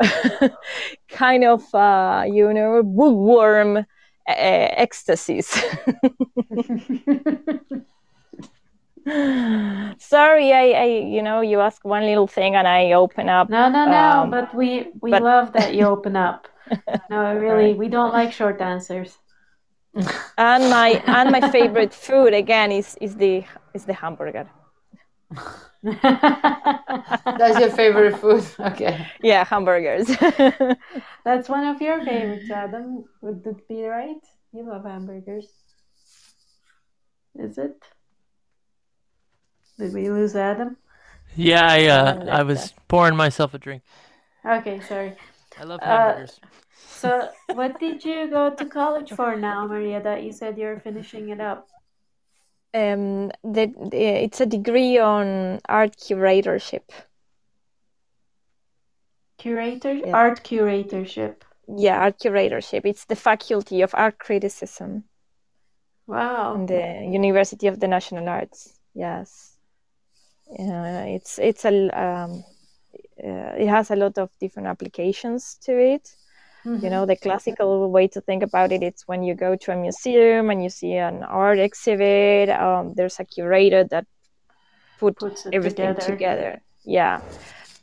kind 1.08 1.44
of, 1.44 1.74
uh, 1.74 2.24
you 2.26 2.52
know, 2.52 2.82
bookworm 2.82 3.78
uh, 3.78 3.84
ecstasies. 4.28 5.48
Sorry, 9.04 10.52
I, 10.52 10.70
I, 10.70 10.84
you 10.84 11.22
know, 11.22 11.40
you 11.40 11.58
ask 11.60 11.84
one 11.84 12.04
little 12.04 12.28
thing 12.28 12.54
and 12.54 12.68
I 12.68 12.92
open 12.92 13.28
up. 13.28 13.50
No, 13.50 13.68
no, 13.68 13.84
no. 13.86 14.22
Um, 14.22 14.30
but 14.30 14.54
we 14.54 14.92
we 15.00 15.10
but... 15.10 15.22
love 15.22 15.52
that 15.54 15.74
you 15.74 15.86
open 15.86 16.14
up. 16.14 16.46
no, 17.10 17.34
really, 17.34 17.74
we 17.74 17.88
don't 17.88 18.12
like 18.12 18.32
short 18.32 18.60
answers 18.60 19.18
and 19.94 20.70
my 20.70 21.02
and 21.06 21.30
my 21.30 21.50
favorite 21.50 21.92
food 21.92 22.32
again 22.32 22.72
is 22.72 22.96
is 23.00 23.16
the 23.16 23.44
is 23.74 23.84
the 23.84 23.92
hamburger. 23.94 24.48
That's 25.82 27.58
your 27.58 27.70
favorite 27.70 28.16
food. 28.18 28.44
Okay. 28.60 29.06
Yeah, 29.22 29.44
hamburgers. 29.44 30.08
That's 31.24 31.48
one 31.48 31.66
of 31.66 31.80
your 31.80 32.04
favorites, 32.04 32.50
Adam. 32.50 33.04
Would 33.22 33.46
it 33.46 33.68
be 33.68 33.84
right? 33.84 34.22
You 34.52 34.68
love 34.68 34.84
hamburgers. 34.84 35.48
Is 37.38 37.58
it? 37.58 37.76
Did 39.78 39.94
we 39.94 40.10
lose 40.10 40.36
Adam? 40.36 40.76
Yeah, 41.34 41.66
I 41.66 41.86
uh, 41.86 42.24
I 42.28 42.42
was 42.42 42.74
pouring 42.88 43.16
myself 43.16 43.54
a 43.54 43.58
drink. 43.58 43.82
Okay, 44.44 44.80
sorry. 44.80 45.16
I 45.58 45.64
love 45.64 45.80
hamburgers. 45.80 46.40
Uh, 46.42 46.48
so, 46.76 47.28
what 47.54 47.80
did 47.80 48.04
you 48.04 48.28
go 48.28 48.50
to 48.50 48.64
college 48.66 49.10
for 49.12 49.34
now, 49.36 49.66
Maria? 49.66 50.02
That 50.02 50.22
you 50.22 50.32
said 50.32 50.58
you're 50.58 50.80
finishing 50.80 51.30
it 51.30 51.40
up. 51.40 51.68
Um, 52.74 53.30
the, 53.44 53.72
the, 53.90 53.96
it's 54.24 54.40
a 54.40 54.46
degree 54.46 54.98
on 54.98 55.60
art 55.68 55.96
curatorship. 55.96 56.88
Curator, 59.38 59.92
yeah. 59.92 60.12
art 60.12 60.42
curatorship. 60.42 61.42
Yeah, 61.68 61.98
art 61.98 62.18
curatorship. 62.18 62.82
It's 62.84 63.04
the 63.04 63.16
faculty 63.16 63.82
of 63.82 63.94
art 63.94 64.18
criticism. 64.18 65.04
Wow. 66.06 66.54
In 66.54 66.66
the 66.66 67.08
University 67.10 67.66
of 67.66 67.78
the 67.78 67.88
National 67.88 68.28
Arts. 68.28 68.78
Yes. 68.94 69.56
Uh, 70.50 71.04
it's 71.08 71.38
it's 71.38 71.64
a 71.64 71.88
um, 71.98 72.44
uh, 73.22 73.54
it 73.56 73.68
has 73.68 73.90
a 73.90 73.96
lot 73.96 74.18
of 74.18 74.30
different 74.38 74.68
applications 74.68 75.56
to 75.62 75.72
it 75.72 76.14
Mm-hmm. 76.64 76.84
You 76.84 76.90
know, 76.90 77.06
the 77.06 77.16
classical 77.16 77.90
way 77.90 78.06
to 78.08 78.20
think 78.20 78.42
about 78.42 78.70
it, 78.70 78.82
it 78.82 78.94
is 78.94 79.02
when 79.06 79.22
you 79.24 79.34
go 79.34 79.56
to 79.56 79.72
a 79.72 79.76
museum 79.76 80.48
and 80.50 80.62
you 80.62 80.70
see 80.70 80.94
an 80.94 81.24
art 81.24 81.58
exhibit, 81.58 82.50
um, 82.50 82.94
there's 82.94 83.18
a 83.18 83.24
curator 83.24 83.84
that 83.84 84.06
put 84.98 85.20
everything 85.52 85.94
together. 85.94 86.00
together. 86.00 86.62
Yeah, 86.84 87.20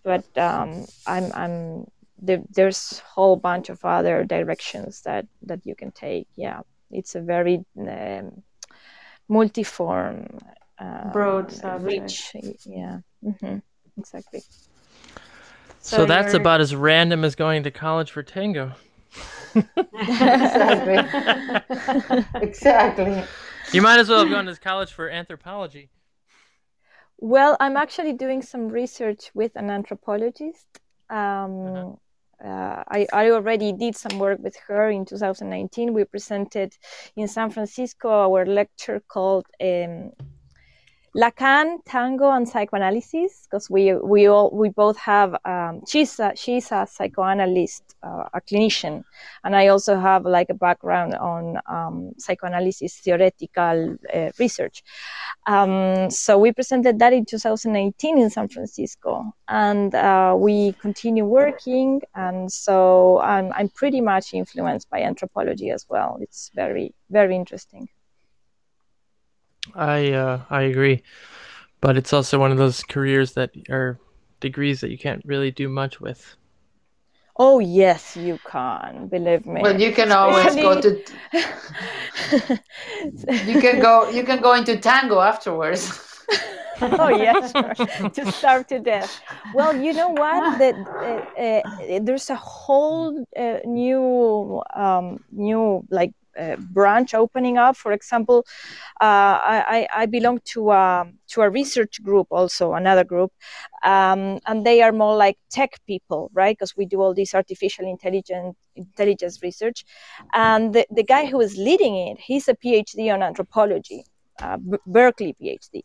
but 0.04 0.26
um, 0.38 0.86
I'm 1.06 1.32
I'm 1.34 1.88
the, 2.22 2.44
there's 2.50 3.02
a 3.04 3.10
whole 3.14 3.36
bunch 3.36 3.70
of 3.70 3.84
other 3.84 4.24
directions 4.24 5.02
that 5.02 5.26
that 5.44 5.66
you 5.66 5.76
can 5.76 5.92
take. 5.92 6.28
Yeah, 6.36 6.62
it's 6.92 7.16
a 7.16 7.22
very 7.22 7.66
um, 7.78 8.44
multiform, 9.30 10.40
uh, 10.80 11.12
broad. 11.12 11.54
Rich, 11.82 12.32
yeah, 12.66 13.00
mm-hmm. 13.24 13.58
exactly. 13.98 14.42
So, 15.82 15.98
so 15.98 16.06
that's 16.06 16.34
you're... 16.34 16.42
about 16.42 16.62
as 16.62 16.76
random 16.76 17.24
as 17.24 17.36
going 17.36 17.64
to 17.64 17.72
college 17.72 18.12
for 18.12 18.24
tango. 18.24 18.74
exactly. 19.56 20.98
exactly. 22.42 23.24
You 23.72 23.82
might 23.82 24.00
as 24.00 24.10
well 24.10 24.20
have 24.20 24.30
gone 24.30 24.46
to 24.46 24.56
college 24.56 24.92
for 24.92 25.10
anthropology. 25.10 25.90
Well, 27.18 27.58
I'm 27.60 27.76
actually 27.78 28.14
doing 28.14 28.42
some 28.42 28.70
research 28.70 29.32
with 29.34 29.52
an 29.56 29.70
anthropologist. 29.70 30.66
Um, 31.10 31.18
uh-huh. 31.18 32.48
uh, 32.48 32.84
I, 32.88 33.08
I 33.12 33.32
already 33.32 33.74
did 33.74 33.96
some 33.96 34.20
work 34.20 34.40
with 34.40 34.56
her 34.68 34.90
in 34.90 35.06
2019. 35.06 35.94
We 35.94 36.06
presented 36.06 36.74
in 37.16 37.28
San 37.28 37.50
Francisco 37.50 38.10
our 38.10 38.46
lecture 38.46 39.02
called 39.08 39.46
um, 39.62 40.12
Lacan, 41.20 41.80
tango, 41.86 42.32
and 42.32 42.48
psychoanalysis, 42.48 43.46
because 43.46 43.70
we 43.70 43.94
we 43.96 44.28
all 44.28 44.50
we 44.54 44.70
both 44.70 44.98
have. 44.98 45.36
Um, 45.44 45.82
she's 45.86 46.18
a, 46.18 46.32
she's 46.36 46.72
a 46.72 46.88
psychoanalyst, 46.90 47.84
uh, 48.04 48.30
a 48.34 48.40
clinician, 48.40 49.04
and 49.44 49.54
I 49.54 49.68
also 49.68 50.00
have 50.00 50.24
like 50.24 50.50
a 50.50 50.54
background 50.54 51.16
on 51.16 51.60
um, 51.68 52.14
psychoanalysis 52.18 52.94
theoretical 53.00 53.98
uh, 54.14 54.30
research. 54.40 54.82
Um, 55.46 56.10
so 56.10 56.38
we 56.38 56.54
presented 56.54 57.00
that 57.00 57.12
in 57.12 57.26
2018 57.26 58.18
in 58.18 58.30
San 58.30 58.48
Francisco, 58.48 59.26
and 59.50 59.94
uh, 59.94 60.36
we 60.38 60.72
continue 60.74 61.26
working. 61.26 62.02
And 62.16 62.50
so 62.50 63.20
I'm 63.20 63.52
I'm 63.52 63.68
pretty 63.68 64.00
much 64.00 64.34
influenced 64.34 64.90
by 64.90 65.02
anthropology 65.02 65.70
as 65.72 65.86
well. 65.90 66.18
It's 66.22 66.50
very 66.56 66.94
very 67.10 67.36
interesting. 67.36 67.90
I 69.76 70.12
uh, 70.12 70.42
I 70.50 70.64
agree, 70.64 71.04
but 71.82 71.98
it's 71.98 72.14
also 72.14 72.40
one 72.40 72.52
of 72.52 72.58
those 72.58 72.84
careers 72.84 73.34
that 73.34 73.52
are 73.70 74.00
degrees 74.40 74.82
that 74.82 74.92
you 74.92 74.98
can't 74.98 75.24
really 75.26 75.52
do 75.52 75.70
much 75.70 76.00
with. 76.00 76.36
Oh 77.38 77.60
yes, 77.60 78.18
you 78.18 78.38
can. 78.46 79.08
Believe 79.08 79.46
me. 79.46 79.62
Well, 79.62 79.80
you 79.80 79.94
can 79.94 80.12
always 80.12 80.56
go 80.56 80.82
to. 80.82 80.90
you 83.48 83.62
can 83.62 83.80
go. 83.80 84.10
You 84.10 84.24
can 84.24 84.42
go 84.42 84.54
into 84.54 84.78
tango 84.78 85.22
afterwards. 85.22 85.88
oh 86.82 87.10
yes, 87.10 87.52
sure. 87.52 88.10
to 88.10 88.32
starve 88.32 88.68
to 88.68 88.80
death. 88.80 89.22
Well, 89.54 89.76
you 89.76 89.94
know 89.94 90.10
what? 90.10 90.60
That 90.60 90.76
uh, 91.02 91.40
uh, 91.40 92.00
there's 92.02 92.30
a 92.30 92.36
whole 92.36 93.26
uh, 93.36 93.60
new, 93.66 94.62
um, 94.76 95.24
new 95.32 95.84
like 95.90 96.14
branch 96.58 97.14
opening 97.14 97.58
up. 97.58 97.76
For 97.76 97.92
example, 97.92 98.46
uh, 99.02 99.38
I, 99.42 99.88
I, 99.94 100.06
belong 100.06 100.40
to 100.54 100.72
a, 100.72 101.02
um, 101.02 101.14
to 101.30 101.42
a 101.42 101.50
research 101.50 102.02
group, 102.04 102.28
also 102.32 102.74
another 102.74 103.04
group, 103.04 103.32
um, 103.84 104.40
and 104.48 104.66
they 104.66 104.82
are 104.82 104.92
more 104.92 105.16
like 105.16 105.38
tech 105.50 105.80
people, 105.86 106.30
right? 106.34 106.58
Because 106.58 106.76
we 106.76 106.86
do 106.86 107.02
all 107.02 107.14
this 107.14 107.34
artificial 107.34 107.86
intelligence 107.88 108.56
intelligence 108.76 109.44
research, 109.44 109.84
and 110.34 110.74
the, 110.74 110.86
the 110.90 111.04
guy 111.04 111.26
who 111.26 111.42
is 111.42 111.58
leading 111.58 111.96
it, 111.96 112.20
he's 112.20 112.48
a 112.48 112.56
PhD 112.56 113.14
on 113.14 113.22
anthropology, 113.22 114.06
uh, 114.42 114.58
Berkeley 114.86 115.36
PhD, 115.42 115.84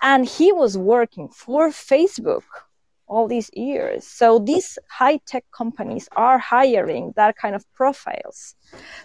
and 0.00 0.26
he 0.26 0.52
was 0.52 0.78
working 0.78 1.28
for 1.28 1.70
Facebook 1.70 2.44
all 3.10 3.26
these 3.28 3.50
years. 3.54 4.06
So 4.06 4.38
these 4.38 4.78
high 4.88 5.18
tech 5.26 5.44
companies 5.52 6.08
are 6.16 6.38
hiring 6.38 7.12
that 7.16 7.36
kind 7.36 7.54
of 7.54 7.62
profiles. 7.74 8.54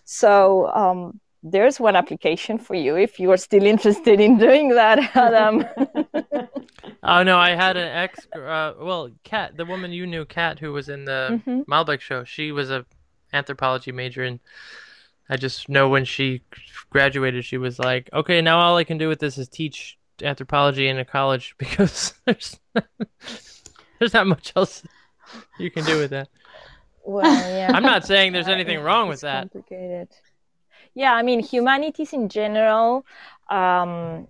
So 0.04 0.68
um, 0.82 1.20
there's 1.44 1.80
one 1.80 1.96
application 1.96 2.58
for 2.58 2.76
you 2.76 2.96
if 2.96 3.20
you 3.20 3.32
are 3.32 3.38
still 3.38 3.66
interested 3.74 4.20
in 4.20 4.38
doing 4.38 4.70
that, 4.70 4.98
Adam. 5.16 5.66
Oh 7.08 7.22
no, 7.24 7.38
I 7.38 7.52
had 7.52 7.78
an 7.78 7.88
ex. 7.88 8.28
Uh, 8.36 8.74
well, 8.80 9.12
Kat, 9.24 9.56
the 9.58 9.66
woman 9.66 9.92
you 9.92 10.08
knew, 10.08 10.26
Kat, 10.26 10.58
who 10.60 10.72
was 10.74 10.90
in 10.90 11.06
the 11.06 11.40
Mhm. 11.46 11.66
Malbec 11.66 12.02
show. 12.02 12.24
She 12.24 12.52
was 12.52 12.72
a 12.72 12.84
anthropology 13.32 13.92
major, 13.92 14.24
and 14.24 14.40
I 15.30 15.38
just 15.38 15.70
know 15.70 15.88
when 15.90 16.06
she 16.06 16.42
graduated, 16.90 17.46
she 17.46 17.58
was 17.58 17.78
like, 17.78 18.10
"Okay, 18.12 18.42
now 18.42 18.58
all 18.60 18.78
I 18.78 18.84
can 18.84 18.98
do 18.98 19.08
with 19.08 19.20
this 19.20 19.38
is 19.38 19.48
teach 19.48 19.98
anthropology 20.24 20.88
in 20.88 20.98
a 20.98 21.06
college 21.06 21.56
because 21.60 22.14
there's 22.26 22.60
there's 24.00 24.14
not 24.14 24.28
much 24.28 24.54
else 24.56 24.84
you 25.60 25.70
can 25.72 25.84
do 25.86 25.98
with 26.00 26.12
that." 26.12 26.30
well, 27.06 27.24
yeah. 27.58 27.72
I'm 27.74 27.84
not 27.84 28.06
saying 28.06 28.34
there's 28.34 28.48
anything 28.58 28.80
wrong 28.82 29.08
with 29.10 29.22
that. 29.22 29.52
complicated. 29.52 30.10
Yeah, 30.96 31.14
I 31.14 31.22
mean, 31.24 31.40
humanities 31.42 32.14
in 32.14 32.30
general 32.30 33.06
um, 33.50 34.28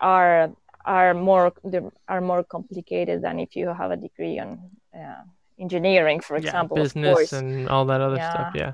are 0.00 0.50
are 0.84 1.14
more 1.14 1.52
they're- 1.64 2.20
more 2.20 2.42
complicated 2.44 3.22
than 3.22 3.40
if 3.40 3.56
you 3.56 3.68
have 3.80 3.90
a 3.90 3.96
degree 3.96 4.38
on 4.38 4.58
uh, 4.94 5.22
engineering, 5.58 6.20
for 6.20 6.34
Yeah, 6.36 6.44
example. 6.46 6.76
business 6.76 7.32
and 7.32 7.68
all 7.68 7.84
that 7.86 8.00
other 8.00 8.16
stuff. 8.16 8.52
Yeah. 8.54 8.60
Yeah. 8.66 8.72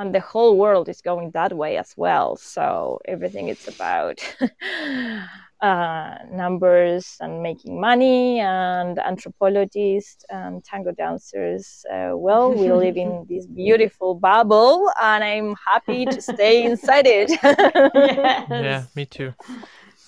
and 0.00 0.14
the 0.14 0.20
whole 0.32 0.56
world 0.64 0.88
is 0.88 1.00
going 1.02 1.30
that 1.32 1.52
way 1.52 1.76
as 1.76 1.90
well. 1.96 2.36
So 2.36 2.98
everything 3.14 3.46
is 3.48 3.68
about 3.68 4.16
uh, 5.62 6.16
numbers 6.30 7.16
and 7.20 7.42
making 7.42 7.80
money, 7.80 8.40
and 8.40 8.98
anthropologists 8.98 10.24
and 10.28 10.62
tango 10.64 10.90
dancers. 10.92 11.84
Uh, 11.90 12.10
well, 12.14 12.50
we 12.50 12.70
live 12.72 12.96
in 12.96 13.24
this 13.30 13.46
beautiful 13.46 14.14
bubble, 14.16 14.90
and 15.00 15.22
I'm 15.24 15.54
happy 15.66 16.04
to 16.06 16.20
stay 16.20 16.64
inside 16.64 17.06
it. 17.06 17.30
Yeah, 18.50 18.84
me 18.94 19.06
too. 19.06 19.32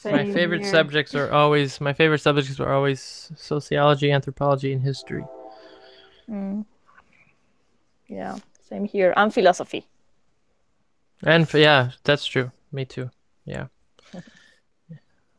my 0.04 0.24
favorite 0.24 0.62
here. 0.62 0.70
subjects 0.70 1.14
are 1.14 1.30
always 1.32 1.80
my 1.80 1.92
favorite 1.92 2.20
subjects 2.20 2.60
are 2.60 2.72
always 2.72 3.30
sociology, 3.36 4.10
anthropology, 4.10 4.72
and 4.72 4.82
history. 4.82 5.24
Mm. 6.28 6.64
Yeah, 8.08 8.38
same 8.68 8.84
here, 8.84 9.14
and 9.16 9.32
philosophy. 9.32 9.86
And 11.22 11.44
f- 11.44 11.54
yeah, 11.54 11.90
that's 12.04 12.26
true. 12.26 12.50
Me 12.72 12.84
too. 12.84 13.10
Yeah. 13.44 13.68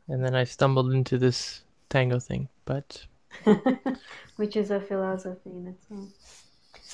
And 0.08 0.24
then 0.24 0.36
I 0.36 0.44
stumbled 0.44 0.92
into 0.94 1.18
this 1.18 1.62
tango 1.90 2.20
thing, 2.20 2.50
but 2.66 3.06
Which 4.38 4.56
is 4.56 4.72
a 4.72 4.80
philosophy 4.80 5.50
in 5.50 5.68
itself. 5.68 6.10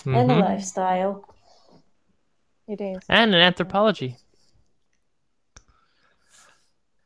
And 0.06 0.32
a 0.32 0.36
Mhm. 0.36 0.40
lifestyle. 0.40 1.26
It 2.68 2.80
is. 2.82 3.00
and 3.10 3.34
an 3.36 3.42
anthropology. 3.42 4.18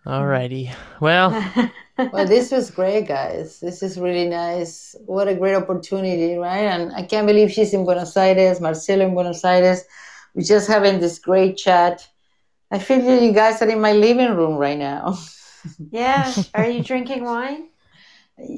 Alrighty. 0.05 0.71
Well, 0.99 1.31
Well, 1.97 2.25
this 2.27 2.51
was 2.51 2.69
great, 2.71 3.07
guys. 3.07 3.59
This 3.61 3.81
is 3.81 3.97
really 3.97 4.27
nice. 4.27 4.95
What 5.05 5.27
a 5.29 5.33
great 5.35 5.55
opportunity, 5.55 6.35
right? 6.35 6.65
And 6.67 6.93
I 6.93 7.03
can't 7.03 7.25
believe 7.25 7.51
she's 7.51 7.73
in 7.73 7.85
Buenos 7.85 8.15
Aires, 8.17 8.59
Marcelo 8.61 9.05
in 9.07 9.13
Buenos 9.13 9.43
Aires. 9.45 9.81
We're 10.35 10.43
just 10.43 10.67
having 10.67 10.99
this 10.99 11.17
great 11.19 11.55
chat. 11.57 12.05
I 12.69 12.79
feel 12.79 13.01
that 13.01 13.21
you 13.23 13.31
guys 13.31 13.61
are 13.61 13.69
in 13.69 13.79
my 13.79 13.93
living 13.93 14.35
room 14.35 14.57
right 14.57 14.77
now. 14.77 15.17
Yeah. 15.91 16.33
Are 16.53 16.69
you 16.69 16.83
drinking 16.83 17.23
wine? 17.23 17.69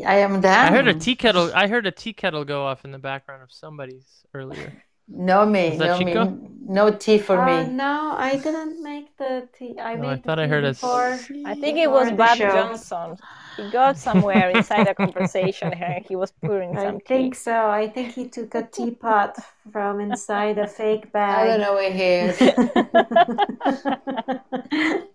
I 0.06 0.16
am 0.20 0.42
down. 0.42 0.68
I 0.68 0.72
heard 0.76 0.88
a 0.88 0.94
tea 0.94 1.16
kettle. 1.16 1.52
I 1.54 1.68
heard 1.68 1.86
a 1.86 1.92
tea 1.92 2.14
kettle 2.14 2.44
go 2.46 2.66
off 2.66 2.84
in 2.86 2.92
the 2.92 3.00
background 3.00 3.44
of 3.44 3.52
somebody's 3.52 4.26
earlier. 4.34 4.84
No 5.08 5.46
me, 5.46 5.70
Was 5.70 5.78
that 5.80 5.88
no 5.88 5.98
Chico? 6.00 6.26
me, 6.26 6.50
no 6.66 6.92
tea 6.92 7.18
for 7.18 7.38
Uh, 7.40 7.46
me. 7.46 7.74
no, 7.74 8.14
I 8.18 8.36
didn't 8.38 8.84
make 8.84 9.16
the 9.18 9.48
tea. 9.58 9.80
I 9.80 9.96
No, 9.96 10.02
made 10.02 10.08
I 10.10 10.16
the 10.16 10.22
thought 10.22 10.40
I 10.40 10.48
heard 10.48 10.66
a 10.66 10.72
before. 10.72 11.14
I 11.46 11.56
think 11.56 11.78
it 11.78 11.90
was 11.90 12.10
the 12.10 12.16
Bob 12.16 12.38
show. 12.38 12.50
Johnson. 12.52 13.18
He 13.58 13.70
got 13.70 14.00
somewhere 14.00 14.50
inside 14.52 14.88
a 14.88 14.96
conversation 14.96 15.74
here. 15.74 16.00
He 16.08 16.16
was 16.16 16.32
pouring 16.32 16.76
something. 16.76 16.78
I 16.78 16.84
some 16.84 17.00
tea. 17.02 17.06
think 17.08 17.36
so. 17.36 17.70
I 17.70 17.90
think 17.90 18.14
he 18.14 18.30
took 18.30 18.56
a 18.56 18.64
teapot 18.64 19.36
from 19.72 20.00
inside 20.00 20.58
a 20.60 20.68
fake 20.68 21.12
bag. 21.12 21.36
I 21.36 21.48
don't 21.48 21.60
know 21.62 21.74
where 21.76 21.92
he 21.92 22.04
is. 22.04 22.40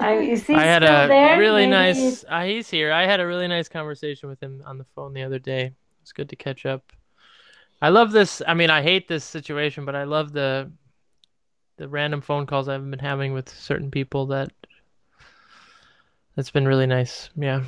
I, 0.00 0.14
is 0.14 0.46
he 0.46 0.54
I 0.54 0.64
had 0.64 0.82
still 0.82 0.84
a 0.84 1.06
there? 1.06 1.32
really 1.32 1.66
Maybe 1.66 1.68
nice. 1.68 2.24
Uh, 2.28 2.42
he's 2.44 2.68
here. 2.70 2.92
I 2.92 3.06
had 3.06 3.20
a 3.20 3.26
really 3.26 3.46
nice 3.48 3.68
conversation 3.68 4.28
with 4.28 4.42
him 4.42 4.62
on 4.66 4.78
the 4.78 4.84
phone 4.96 5.12
the 5.14 5.22
other 5.22 5.38
day. 5.38 5.72
It's 6.02 6.12
good 6.12 6.28
to 6.30 6.36
catch 6.36 6.66
up. 6.66 6.92
I 7.82 7.88
love 7.90 8.12
this. 8.12 8.42
I 8.46 8.54
mean, 8.54 8.70
I 8.70 8.82
hate 8.82 9.08
this 9.08 9.24
situation, 9.24 9.84
but 9.84 9.94
I 9.96 10.04
love 10.04 10.32
the 10.32 10.70
the 11.78 11.88
random 11.88 12.20
phone 12.20 12.46
calls 12.46 12.68
I've 12.68 12.88
been 12.90 12.98
having 12.98 13.32
with 13.32 13.48
certain 13.48 13.90
people. 13.90 14.26
That 14.26 14.50
that's 16.40 16.50
been 16.50 16.66
really 16.66 16.86
nice. 16.86 17.28
Yeah, 17.36 17.64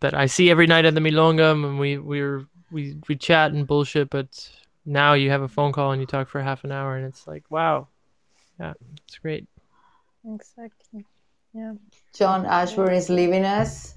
that 0.00 0.14
I 0.14 0.24
see 0.24 0.50
every 0.50 0.66
night 0.66 0.86
at 0.86 0.94
the 0.94 1.00
Milonga 1.00 1.52
and 1.52 1.78
we 1.78 1.98
we're 1.98 2.46
we 2.70 2.96
we 3.08 3.14
chat 3.14 3.52
and 3.52 3.66
bullshit. 3.66 4.08
But 4.08 4.50
now 4.86 5.12
you 5.12 5.28
have 5.28 5.42
a 5.42 5.48
phone 5.48 5.70
call 5.70 5.92
and 5.92 6.00
you 6.00 6.06
talk 6.06 6.30
for 6.30 6.40
half 6.40 6.64
an 6.64 6.72
hour, 6.72 6.96
and 6.96 7.04
it's 7.04 7.26
like, 7.26 7.44
wow, 7.50 7.88
yeah, 8.58 8.72
it's 9.06 9.18
great. 9.18 9.46
Exactly. 10.26 11.04
Yeah. 11.52 11.74
John 12.14 12.46
Ashburn 12.46 12.94
is 12.94 13.10
leaving 13.10 13.44
us. 13.44 13.96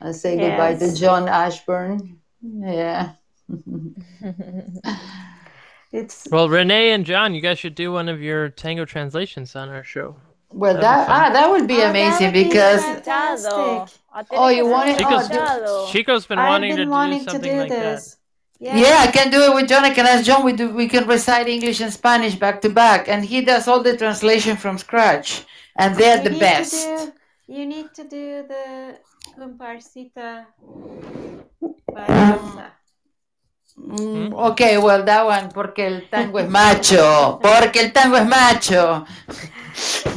I 0.00 0.10
say 0.10 0.36
goodbye 0.36 0.74
to 0.74 0.92
John 0.92 1.28
Ashburn. 1.28 2.18
Yeah. 2.42 3.12
It's 5.92 6.26
Well, 6.30 6.48
Renee 6.48 6.90
and 6.90 7.06
John, 7.06 7.32
you 7.32 7.40
guys 7.40 7.60
should 7.60 7.76
do 7.76 7.92
one 7.92 8.08
of 8.08 8.20
your 8.20 8.48
tango 8.48 8.84
translations 8.84 9.54
on 9.54 9.68
our 9.68 9.84
show. 9.84 10.16
Well, 10.50 10.74
That'd 10.74 10.80
be 10.80 10.86
that 10.86 11.08
ah, 11.08 11.30
that 11.32 11.50
would 11.50 11.66
be 11.66 11.82
Oh, 11.82 11.90
amazing 11.90 12.26
would 12.28 12.32
be 12.34 12.44
because 12.44 12.82
fantastic. 12.82 13.98
Oh, 14.32 14.48
you 14.48 14.66
want 14.66 14.88
it? 14.90 14.98
Chico's, 14.98 15.28
Oh, 15.32 15.88
Chico's 15.92 16.26
been 16.26 16.38
I've 16.38 16.48
wanting 16.48 16.76
been 16.76 16.86
to 16.86 16.90
wanting 16.90 17.18
do 17.20 17.24
to 17.26 17.30
something 17.32 17.52
do 17.52 17.58
like 17.60 17.68
this. 17.68 18.16
yeah. 18.58 18.96
I 19.00 19.10
can 19.10 19.30
do 19.30 19.42
it 19.42 19.54
with 19.54 19.68
John. 19.68 19.84
I 19.84 19.90
can 19.90 20.06
ask 20.06 20.24
John. 20.24 20.44
We 20.44 20.52
do. 20.54 20.70
We 20.70 20.88
can 20.88 21.06
recite 21.06 21.46
English 21.48 21.80
and 21.80 21.92
Spanish 21.92 22.34
back 22.36 22.60
to 22.62 22.70
back, 22.70 23.08
and 23.08 23.24
he 23.24 23.42
does 23.42 23.68
all 23.68 23.82
the 23.82 23.96
translation 23.96 24.56
from 24.56 24.78
scratch, 24.78 25.44
and 25.76 25.94
they're 25.96 26.18
You 26.18 26.24
the 26.24 26.30
need 26.30 26.38
to 26.38 26.40
best. 26.40 26.72
do- 26.86 27.12
you 27.48 27.66
need 27.66 27.92
to 27.94 28.04
do 28.04 28.44
the 28.48 28.98
Cumparsita. 29.38 30.46
Mm, 33.78 34.32
okay, 34.52 34.78
well, 34.78 35.04
that 35.04 35.24
one, 35.26 35.48
porque 35.50 35.80
el 35.80 36.08
tango 36.08 36.38
es 36.38 36.48
macho, 36.58 37.38
porque 37.42 37.76
el 37.80 37.92
tango 37.92 38.16
es 38.16 38.26
macho. 38.26 39.04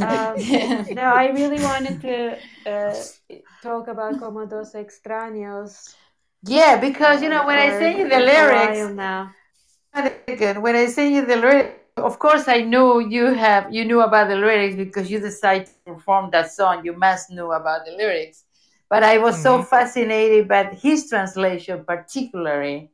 Um, 0.01 0.47
no, 0.89 1.01
I 1.03 1.27
really 1.27 1.59
wanted 1.59 1.99
to 2.01 2.38
uh, 2.65 3.03
talk 3.61 3.88
about 3.88 4.19
Como 4.19 4.45
Dos 4.45 4.73
Extraños. 4.73 5.95
Yeah, 6.43 6.77
because 6.79 7.21
you 7.21 7.29
know 7.29 7.45
when 7.45 7.57
I 7.57 7.69
for 7.69 7.77
sing 7.77 7.97
you 7.99 8.09
the 8.09 8.19
lyrics, 8.19 8.79
now. 8.95 9.35
Again, 10.27 10.61
when 10.61 10.75
I 10.75 10.85
sing 10.88 11.13
you 11.15 11.25
the 11.25 11.35
lyrics, 11.35 11.79
of 11.97 12.19
course 12.19 12.47
I 12.47 12.61
know 12.61 12.99
you 12.99 13.25
have 13.33 13.73
you 13.73 13.85
knew 13.85 14.01
about 14.01 14.27
the 14.29 14.35
lyrics 14.35 14.75
because 14.75 15.09
you 15.11 15.19
decided 15.19 15.67
to 15.67 15.73
perform 15.93 16.29
that 16.31 16.51
song. 16.51 16.85
You 16.85 16.93
must 16.93 17.31
know 17.31 17.51
about 17.51 17.85
the 17.85 17.91
lyrics, 17.91 18.43
but 18.89 19.03
I 19.03 19.17
was 19.17 19.41
so 19.41 19.61
Mhm. 19.61 19.63
fascinated 19.63 20.47
by 20.47 20.63
his 20.65 21.09
translation, 21.09 21.83
particularly 21.85 22.89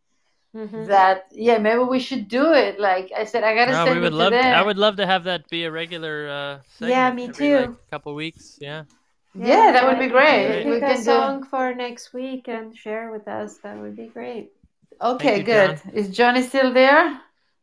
Mhm. 0.55 0.87
that 0.87 1.25
yeah, 1.31 1.57
maybe 1.57 1.83
we 1.83 1.99
should 1.99 2.27
do 2.29 2.53
it. 2.53 2.79
Like 2.79 3.11
I 3.15 3.25
said, 3.25 3.43
I 3.43 3.53
gotta 3.53 3.73
No, 3.73 3.85
send 3.85 3.95
we 3.99 4.01
would 4.01 4.13
it 4.13 4.15
love. 4.15 4.31
to 4.31 4.37
To, 4.37 4.43
them. 4.43 4.55
I 4.55 4.61
would 4.61 4.77
love 4.77 4.95
to 4.97 5.05
have 5.05 5.25
that 5.25 5.49
be 5.49 5.65
a 5.65 5.71
regular. 5.71 6.29
Uh, 6.29 6.59
segment 6.77 6.89
Yeah, 6.91 7.11
me 7.11 7.23
every, 7.27 7.55
like, 7.55 7.65
too. 7.67 7.77
couple 7.91 8.15
weeks. 8.15 8.57
Yeah. 8.61 8.83
Yeah, 9.37 9.71
that 9.73 9.83
would 9.85 9.99
be 9.99 10.05
if 10.05 10.11
great. 10.11 10.63
you 10.63 10.71
We 10.71 10.79
Pick 10.79 10.83
a 10.83 10.87
can 10.87 10.97
do- 10.97 11.03
song 11.03 11.43
for 11.43 11.73
next 11.75 12.13
week 12.13 12.47
and 12.47 12.75
share 12.75 13.11
with 13.11 13.27
us. 13.27 13.57
That 13.63 13.77
would 13.77 13.95
be 13.97 14.07
great. 14.07 14.51
Okay, 15.01 15.39
you, 15.39 15.43
good. 15.43 15.81
Is 15.93 16.07
Johnny 16.09 16.41
still 16.41 16.71
there? 16.71 17.19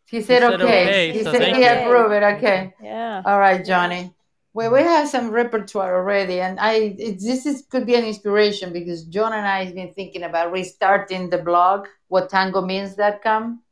He 0.07 0.21
said, 0.21 0.43
said 0.43 0.61
okay. 0.61 0.85
okay, 0.85 1.13
He 1.13 1.25
so 1.25 1.33
said 1.33 1.41
thank 1.41 1.57
he 1.57 1.65
approved 1.65 2.13
it. 2.13 2.23
Okay. 2.37 2.75
Yeah. 2.83 3.23
All 3.25 3.39
right, 3.39 3.65
Johnny. 3.65 4.13
Well, 4.55 4.73
we 4.73 4.81
have 4.83 5.09
some 5.09 5.31
repertoire 5.31 5.97
already, 5.97 6.41
and 6.41 6.61
I 6.61 6.95
it, 6.99 7.21
this 7.21 7.47
is 7.47 7.65
could 7.71 7.87
be 7.87 7.95
an 7.95 8.05
inspiration 8.05 8.73
because 8.73 9.05
John 9.05 9.33
and 9.33 9.47
I 9.47 9.65
have 9.65 9.75
been 9.75 9.95
thinking 9.95 10.23
about 10.23 10.53
restarting 10.53 11.31
the 11.31 11.39
blog, 11.39 11.87
what 12.09 12.29
tango 12.31 12.61
means 12.61 12.97
that 12.97 13.23
come, 13.23 13.63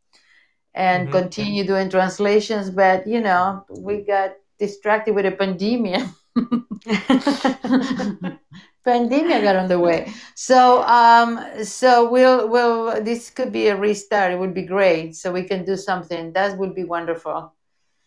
and 0.74 1.08
Mhm. 1.08 1.12
continue 1.12 1.64
doing 1.66 1.90
translations. 1.90 2.70
But 2.70 3.06
you 3.06 3.20
know, 3.20 3.64
we 3.70 4.02
got 4.02 4.32
distracted 4.58 5.14
with 5.14 5.26
a 5.26 5.32
pandemic. 5.32 6.02
pandemic 8.84 9.42
got 9.42 9.56
on 9.56 9.68
the 9.68 9.78
way. 9.78 10.12
So 10.34 10.82
um, 10.84 11.40
so 11.64 12.10
we'll 12.10 12.48
we'll 12.48 13.02
this 13.02 13.30
could 13.30 13.52
be 13.52 13.68
a 13.68 13.76
restart. 13.76 14.32
It 14.32 14.38
would 14.38 14.54
be 14.54 14.62
great. 14.64 15.14
So 15.16 15.32
we 15.32 15.44
can 15.44 15.64
do 15.64 15.76
something. 15.76 16.32
That 16.32 16.58
would 16.58 16.74
be 16.74 16.84
wonderful. 16.84 17.52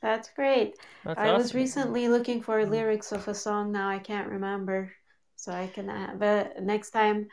That's 0.03 0.30
great. 0.35 0.75
That's 1.06 1.17
I 1.17 1.32
was 1.32 1.56
recently 1.56 2.09
looking 2.09 2.41
for 2.41 2.65
lyrics 2.65 3.14
of 3.14 3.25
a 3.30 3.33
song. 3.33 3.72
Now 3.72 3.88
I 3.88 3.99
can't 3.99 4.30
remember, 4.30 4.91
so 5.38 5.53
I 5.53 5.67
can. 5.67 5.90
Uh, 5.90 6.15
but 6.19 6.61
next 6.61 6.90
time 6.91 7.30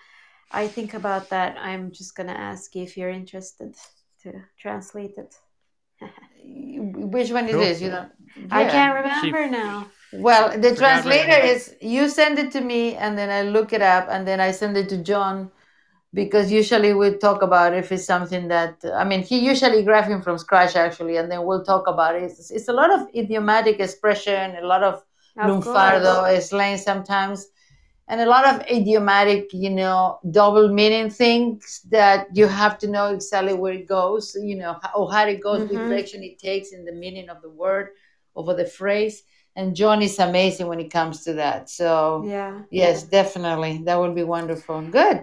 I 0.52 0.68
think 0.68 0.94
about 0.94 1.30
that, 1.30 1.58
I'm 1.58 1.90
just 1.90 2.14
gonna 2.14 2.38
ask 2.50 2.72
you 2.76 2.84
if 2.84 2.96
you're 2.96 3.10
interested 3.10 3.74
to 4.22 4.44
translate 4.56 5.16
it. 5.18 5.34
which 6.44 7.32
one 7.32 7.46
is 7.48 7.54
Cool. 7.56 7.60
this? 7.60 7.80
You 7.82 7.90
know, 7.90 8.06
I 8.52 8.64
can't 8.66 8.94
remember 8.94 9.48
now. 9.48 9.90
Well, 10.12 10.56
the 10.56 10.74
translator 10.76 11.38
is 11.52 11.74
you 11.80 12.08
send 12.08 12.38
it 12.38 12.52
to 12.52 12.60
me, 12.60 12.94
and 12.94 13.18
then 13.18 13.30
I 13.30 13.42
look 13.42 13.72
it 13.72 13.82
up, 13.82 14.06
and 14.08 14.26
then 14.28 14.40
I 14.40 14.52
send 14.52 14.76
it 14.76 14.88
to 14.90 14.98
John, 14.98 15.50
because 16.12 16.50
usually 16.50 16.92
we 16.94 17.16
talk 17.16 17.42
about 17.42 17.74
if 17.74 17.92
it's 17.92 18.04
something 18.04 18.48
that 18.48 18.84
I 18.94 19.04
mean, 19.04 19.22
he 19.22 19.38
usually 19.38 19.84
graphing 19.84 20.22
from 20.24 20.38
scratch 20.38 20.76
actually, 20.76 21.16
and 21.16 21.30
then 21.30 21.44
we'll 21.44 21.64
talk 21.64 21.86
about 21.86 22.16
it. 22.16 22.24
It's, 22.24 22.50
it's 22.50 22.68
a 22.68 22.72
lot 22.72 22.90
of 22.90 23.08
idiomatic 23.14 23.80
expression, 23.80 24.56
a 24.56 24.66
lot 24.66 24.82
of, 24.82 25.04
Of 25.36 25.46
lunfardo, 25.48 26.40
slang 26.40 26.76
sometimes, 26.78 27.48
and 28.08 28.20
a 28.20 28.26
lot 28.26 28.44
of 28.46 28.66
idiomatic, 28.68 29.52
you 29.52 29.70
know, 29.70 30.18
double 30.30 30.68
meaning 30.68 31.10
things 31.10 31.80
that 31.90 32.26
you 32.34 32.46
have 32.48 32.78
to 32.78 32.88
know 32.88 33.06
exactly 33.14 33.54
where 33.54 33.74
it 33.74 33.86
goes, 33.86 34.36
you 34.42 34.56
know, 34.56 34.76
or 34.96 35.10
how 35.12 35.26
it 35.26 35.40
goes, 35.40 35.62
Mhm. 35.62 35.68
which 35.70 35.86
direction 35.88 36.22
it 36.24 36.38
takes 36.38 36.72
in 36.72 36.84
the 36.84 36.92
meaning 36.92 37.28
of 37.30 37.40
the 37.42 37.50
word 37.50 37.90
over 38.34 38.54
the 38.54 38.66
phrase. 38.66 39.22
And 39.56 39.74
John 39.76 40.02
is 40.02 40.18
amazing 40.18 40.66
when 40.66 40.80
it 40.80 40.90
comes 40.90 41.24
to 41.24 41.34
that. 41.34 41.70
So 41.70 42.24
Yeah. 42.24 42.62
yes, 42.70 43.04
definitely, 43.04 43.82
that 43.86 43.98
would 44.00 44.14
be 44.14 44.24
wonderful. 44.24 44.82
Good. 44.82 45.22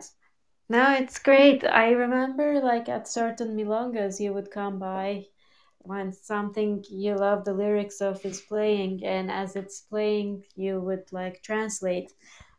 No, 0.69 0.93
it's 0.93 1.19
great. 1.19 1.63
I 1.65 1.91
remember 1.91 2.59
like 2.61 2.87
at 2.89 3.07
certain 3.07 3.55
milongas 3.55 4.19
you 4.19 4.33
would 4.33 4.51
come 4.51 4.79
by 4.79 5.25
when 5.79 6.11
something 6.13 6.83
you 6.89 7.15
love 7.15 7.45
the 7.45 7.53
lyrics 7.53 8.01
of 8.01 8.25
is 8.25 8.41
playing 8.41 9.03
and 9.05 9.31
as 9.31 9.55
it's 9.55 9.81
playing 9.81 10.43
you 10.55 10.79
would 10.81 11.11
like 11.11 11.41
translate. 11.41 12.13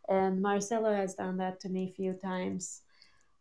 And 0.09 0.41
Marcelo 0.43 0.95
has 0.95 1.15
done 1.15 1.37
that 1.39 1.61
to 1.61 1.69
me 1.69 1.91
a 1.91 1.95
few 1.95 2.15
times. 2.15 2.83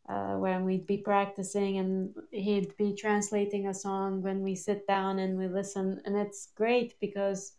Uh, 0.10 0.36
when 0.38 0.66
we'd 0.66 0.88
be 0.88 0.98
practicing 0.98 1.78
and 1.78 2.16
he'd 2.32 2.76
be 2.78 2.94
translating 2.96 3.68
a 3.68 3.74
song 3.74 4.22
when 4.22 4.42
we 4.42 4.56
sit 4.56 4.88
down 4.88 5.20
and 5.20 5.38
we 5.38 5.48
listen 5.48 6.02
and 6.06 6.16
it's 6.18 6.48
great 6.56 7.00
because 7.02 7.54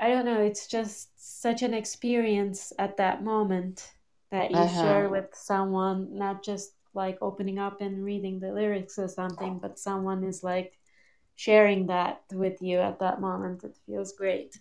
I 0.00 0.08
don't 0.08 0.24
know, 0.24 0.40
it's 0.40 0.66
just 0.66 1.10
such 1.42 1.62
an 1.62 1.74
experience 1.74 2.72
at 2.78 2.96
that 2.96 3.22
moment 3.22 3.92
that 4.30 4.50
you 4.50 4.56
Uh-huh. 4.56 4.82
share 4.82 5.08
with 5.08 5.34
someone, 5.34 6.16
not 6.16 6.42
just 6.44 6.74
like 6.94 7.18
opening 7.22 7.58
up 7.58 7.80
and 7.80 8.04
reading 8.04 8.40
the 8.40 8.52
lyrics 8.52 8.98
or 8.98 9.08
something, 9.08 9.58
but 9.58 9.78
someone 9.78 10.24
is 10.24 10.42
like 10.42 10.78
sharing 11.36 11.86
that 11.86 12.22
with 12.32 12.60
you 12.62 12.78
at 12.78 12.98
that 13.00 13.20
moment. 13.20 13.64
It 13.64 13.76
feels 13.86 14.12
great. 14.12 14.58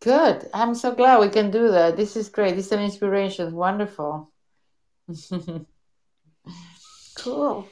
Good. 0.00 0.48
I'm 0.54 0.74
so 0.74 0.94
glad 0.94 1.20
we 1.20 1.28
can 1.28 1.50
do 1.50 1.70
that. 1.72 1.96
This 1.96 2.16
is 2.16 2.28
great. 2.30 2.56
This 2.56 2.66
is 2.66 2.72
an 2.72 2.80
inspiration. 2.80 3.54
Wonderful. 3.54 4.30
Cool. 7.14 7.66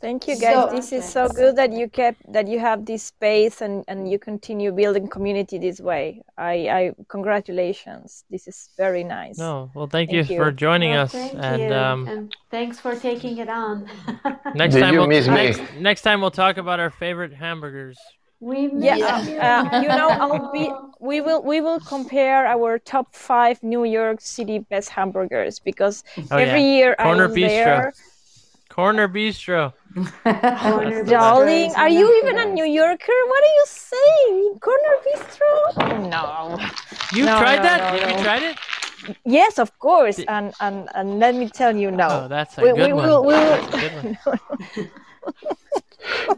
Thank 0.00 0.28
you 0.28 0.36
guys. 0.38 0.54
So- 0.54 0.70
this 0.76 0.92
is 0.92 1.04
so 1.08 1.28
good 1.28 1.56
that 1.56 1.72
you 1.72 1.88
kept 1.88 2.20
that 2.32 2.46
you 2.46 2.58
have 2.60 2.86
this 2.86 3.02
space 3.02 3.60
and 3.60 3.84
and 3.88 4.08
you 4.10 4.18
continue 4.18 4.70
building 4.70 5.08
community 5.08 5.58
this 5.58 5.80
way. 5.80 6.22
I 6.36 6.54
I 6.78 6.92
congratulations. 7.08 8.24
This 8.30 8.46
is 8.46 8.70
very 8.76 9.02
nice. 9.04 9.38
No, 9.38 9.70
well, 9.74 9.86
thank, 9.88 10.10
Thank 10.10 10.28
you, 10.30 10.36
you. 10.36 10.42
for 10.42 10.52
joining 10.52 10.90
Well, 10.92 11.02
us, 11.04 11.12
thank 11.12 11.34
and 11.34 11.62
you. 11.62 11.72
um, 11.74 12.06
and 12.08 12.36
thanks 12.50 12.78
for 12.78 12.94
taking 12.94 13.38
it 13.38 13.48
on. 13.48 13.86
next 14.54 14.74
Did 14.74 14.82
time 14.82 14.92
you 14.94 15.00
we'll 15.00 15.08
miss 15.08 15.26
me? 15.26 15.34
next, 15.34 15.62
next 15.80 16.02
time 16.02 16.20
we'll 16.20 16.30
talk 16.30 16.56
about 16.58 16.78
our 16.78 16.90
favorite 16.90 17.32
hamburgers. 17.32 17.98
we 18.40 18.68
Yeah, 18.72 18.94
missed 18.94 19.30
Yeah. 19.30 19.68
uh, 19.72 19.80
you 19.82 19.88
know, 19.88 20.08
I'll 20.22 20.52
be. 20.52 20.70
We 21.00 21.20
will. 21.20 21.42
We 21.42 21.60
will 21.60 21.80
compare 21.80 22.46
our 22.46 22.78
top 22.78 23.14
five 23.14 23.56
New 23.62 23.84
York 23.84 24.20
City 24.20 24.58
best 24.60 24.88
hamburgers 24.90 25.58
because 25.58 26.04
Oh 26.30 26.36
every 26.36 26.62
yeah, 26.62 26.76
year 26.76 26.90
Corner 27.00 27.24
I'm 27.24 27.34
Bistro. 27.34 27.48
there. 27.48 27.92
Corner 28.78 29.08
Bistro. 29.08 29.72
Corner 30.22 31.02
Darling, 31.02 31.74
are 31.74 31.88
you 31.88 32.06
even 32.22 32.38
a. 32.38 32.44
New 32.54 32.64
Yorker? 32.64 33.18
What 33.26 33.42
are 33.42 33.54
you 33.58 33.64
saying? 33.66 34.58
Corner 34.60 34.94
Bistro? 35.04 35.52
No. 36.08 36.22
You 37.12 37.24
No, 37.24 37.40
tried 37.40 37.56
no, 37.56 37.62
that? 37.64 37.78
no, 37.80 37.98
Have 37.98 38.10
you 38.18 38.24
tried 38.24 38.42
it? 38.50 38.56
Yes, 39.24 39.58
of 39.58 39.76
course. 39.80 40.14
Did- 40.22 40.28
And 40.28 40.54
and 40.60 40.88
and 40.94 41.18
let 41.18 41.34
me 41.34 41.48
tell 41.48 41.74
you, 41.74 41.90
now. 41.90 42.12
Oh, 42.22 42.28
that's 42.28 42.56
a 42.58 42.60
we, 42.62 42.68
good 42.68 42.86
we 42.86 42.92
one. 42.92 43.06
will. 43.08 43.22
We 43.26 43.34
That's 43.34 43.66
a 43.66 43.70
will. 43.74 43.82
good 43.82 44.18
one. 44.30 44.90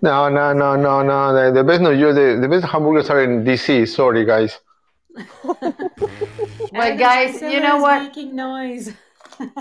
No, 0.02 0.28
no, 0.30 0.54
no, 0.54 0.74
no, 0.76 1.02
no. 1.02 1.18
The, 1.36 1.52
the 1.52 1.62
best 1.62 1.82
New 1.82 1.92
York, 1.92 2.14
the, 2.14 2.38
the 2.40 2.48
best 2.48 2.64
hamburgers 2.64 3.10
are 3.10 3.22
in 3.22 3.44
DC. 3.44 3.86
Sorry, 3.86 4.24
guys. 4.24 4.58
Well, 5.44 5.56
Adam 6.74 6.96
guys, 7.06 7.42
you 7.42 7.60
know 7.60 7.76
what? 7.84 8.02
Making 8.04 8.34
noise. 8.34 8.92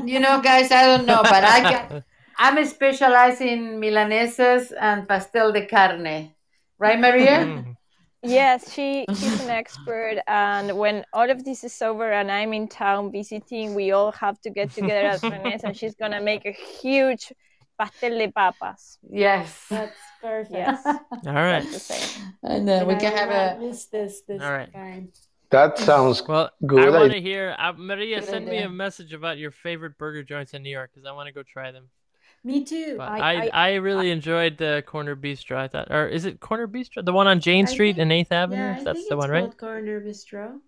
You 0.06 0.19
know, 0.19 0.40
guys, 0.41 0.72
I 0.72 0.83
don't 0.88 1.06
know, 1.06 1.22
but 1.24 1.43
I 1.43 1.59
can. 1.72 2.03
I'm 2.40 2.64
specialized 2.66 3.42
in 3.42 3.80
milanesas 3.82 4.72
and 4.80 5.08
pastel 5.08 5.51
de 5.51 5.66
carne. 5.68 6.34
Right, 6.80 7.00
Maria? 7.00 7.66
Yes, 8.22 8.74
she 8.74 9.06
she's 9.18 9.40
an 9.40 9.50
expert, 9.50 10.19
and 10.27 10.77
when 10.77 11.06
all 11.14 11.30
of 11.30 11.45
this 11.45 11.64
is 11.64 11.82
over 11.82 12.11
and 12.11 12.30
I'm 12.30 12.51
in 12.51 12.68
town 12.68 13.14
visiting, 13.14 13.76
we 13.76 13.92
all 13.92 14.11
have 14.11 14.42
to 14.42 14.50
get 14.50 14.74
together 14.74 15.08
at 15.08 15.24
Rene's, 15.24 15.64
and 15.64 15.76
she's 15.76 15.95
gonna 15.95 16.19
make 16.19 16.45
a 16.45 16.51
huge 16.51 17.32
pastel 17.77 18.18
de 18.18 18.27
papas. 18.30 18.98
Yes. 19.09 19.66
That's 19.69 20.00
perfect. 20.22 20.53
Yes, 20.53 20.85
All 20.85 21.34
right. 21.34 21.64
that's 21.72 21.88
the. 21.88 21.95
And 22.43 22.68
then 22.68 22.88
we 22.88 22.95
can 22.95 23.14
I 23.14 23.19
have 23.19 23.30
will 23.30 23.35
not 23.35 23.56
a. 23.56 23.59
miss 23.68 23.85
this 23.85 24.22
this 24.27 24.42
All 24.43 24.51
right. 24.51 24.74
time. 24.74 25.11
That 25.51 25.80
sounds 25.80 26.22
Well, 26.27 26.51
Good 26.66 26.93
I 26.93 27.00
want 27.00 27.11
to 27.14 27.22
hear. 27.22 27.56
Uh, 27.58 27.74
Maria, 27.74 28.19
Good 28.19 28.30
send 28.30 28.45
me 28.48 28.59
a 28.59 28.69
message 28.69 29.14
about 29.14 29.38
your 29.38 29.51
favorite 29.51 29.98
burger 29.98 30.24
joints 30.24 30.53
in 30.53 30.61
New 30.61 30.69
York 30.69 30.92
because 30.93 31.08
I 31.08 31.11
want 31.14 31.27
to 31.27 31.34
go 31.34 31.42
try 31.43 31.72
them. 31.72 31.90
Me 32.43 32.64
too. 32.64 32.95
But 32.98 33.09
I- 33.09 33.19
I, 33.19 33.50
I, 33.53 33.74
really 33.76 34.11
enjoyed 34.11 34.58
the 34.58 34.84
Corner 34.88 35.16
Bistro. 35.16 35.58
I 35.58 35.68
thought, 35.68 35.92
or 35.92 36.08
is 36.08 36.24
it 36.26 36.40
Corner 36.40 36.68
Bistro, 36.68 37.03
the 37.03 37.11
one 37.11 37.27
on 37.27 37.40
Jane 37.42 37.66
I 37.68 37.69
Street 37.72 37.93
think- 37.93 38.01
and 38.03 38.11
Eighth 38.14 38.32
Avenue? 38.32 38.61
yeah, 38.61 38.77
I 38.80 38.84
That's 38.84 38.98
think 39.00 39.09
the 39.09 39.16
it's 39.16 39.22
one, 39.22 39.30
right? 39.30 39.42
called 39.43 39.58
Corner 39.58 40.00
Bistro. 40.01 40.59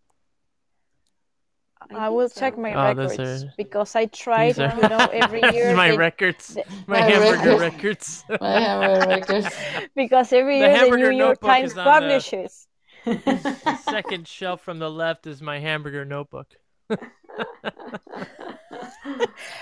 I 1.84 1.88
think 1.88 2.12
will 2.16 2.30
so. 2.30 2.40
check 2.40 2.58
my 2.58 2.74
Oh, 2.74 2.94
records 2.94 3.44
are- 3.44 3.54
because 3.58 3.96
I 3.96 4.06
tried, 4.06 4.50
These 4.56 4.60
are- 4.60 4.76
you 4.76 4.90
know, 4.90 5.08
every 5.12 5.42
year. 5.54 5.76
my 5.76 5.92
they- 5.92 5.98
records, 5.98 6.54
the- 6.56 6.64
my 6.88 7.00
My 7.00 7.06
hamburger 7.10 7.58
records. 7.60 8.24
records. 8.28 8.42
My 8.42 8.60
hamburger 8.60 9.08
records. 9.40 9.56
because 9.96 10.34
every 10.34 10.60
year 10.60 10.70
the 10.72 10.78
hamburger 10.78 11.12
New 11.12 11.18
York 11.18 11.40
Times 11.42 11.72
is 11.72 11.78
on 11.78 11.86
the- 11.86 11.92
publishes. 11.92 12.68
the 13.06 13.78
second 13.90 14.28
shelf 14.28 14.62
from 14.62 14.78
the 14.78 14.92
left 14.92 15.26
is 15.26 15.42
my 15.42 15.58
hamburger 15.60 16.06
notebook. 16.06 16.54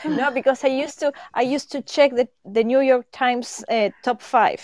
No, 0.06 0.32
because 0.32 0.64
I 0.64 0.68
used 0.70 1.00
to 1.00 1.12
I 1.34 1.42
used 1.42 1.72
to 1.72 1.82
check 1.82 2.12
the 2.16 2.28
the 2.46 2.64
New 2.64 2.82
York 2.82 3.06
Times 3.12 3.64
uh, 3.70 3.90
top 4.04 4.22
five. 4.22 4.62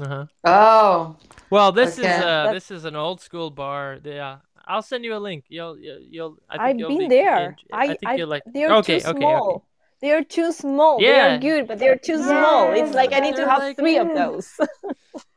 Uh-huh. 0.00 0.26
Oh, 0.44 1.16
Well, 1.50 1.70
this 1.72 1.98
Okay. 1.98 2.08
is 2.10 2.22
uh, 2.22 2.44
That- 2.44 2.52
this 2.52 2.70
is 2.70 2.84
an 2.84 2.96
old 2.96 3.20
school 3.20 3.50
bar. 3.50 3.98
Yeah, 4.04 4.38
I'll 4.66 4.82
send 4.82 5.04
you 5.04 5.14
a 5.14 5.22
link. 5.22 5.44
You'll 5.48 5.78
you'll. 5.78 6.00
you'll 6.10 6.36
I 6.50 6.56
think 6.56 6.62
I've 6.62 6.78
you'll 6.80 6.88
been 6.98 7.08
be, 7.08 7.16
there. 7.16 7.56
I, 7.72 7.82
I, 7.82 7.86
think 7.88 7.98
I 8.06 8.14
you'll 8.16 8.28
like. 8.28 8.42
they're 8.46 8.72
okay, 8.78 8.98
too 9.00 9.08
okay, 9.08 9.18
small. 9.20 9.50
okay. 9.50 9.64
They 10.00 10.10
are 10.12 10.24
too 10.24 10.52
small. 10.52 10.98
They 10.98 11.18
are 11.18 11.38
good, 11.38 11.66
but 11.66 11.78
they're 11.78 11.96
too 11.96 12.18
small. 12.22 12.72
It's 12.72 12.92
like 12.94 13.12
I 13.14 13.20
need 13.20 13.36
to 13.36 13.42
They're 13.42 13.48
have 13.48 13.60
like- 13.62 13.76
three 13.78 13.96
of 13.98 14.08
those. 14.14 14.48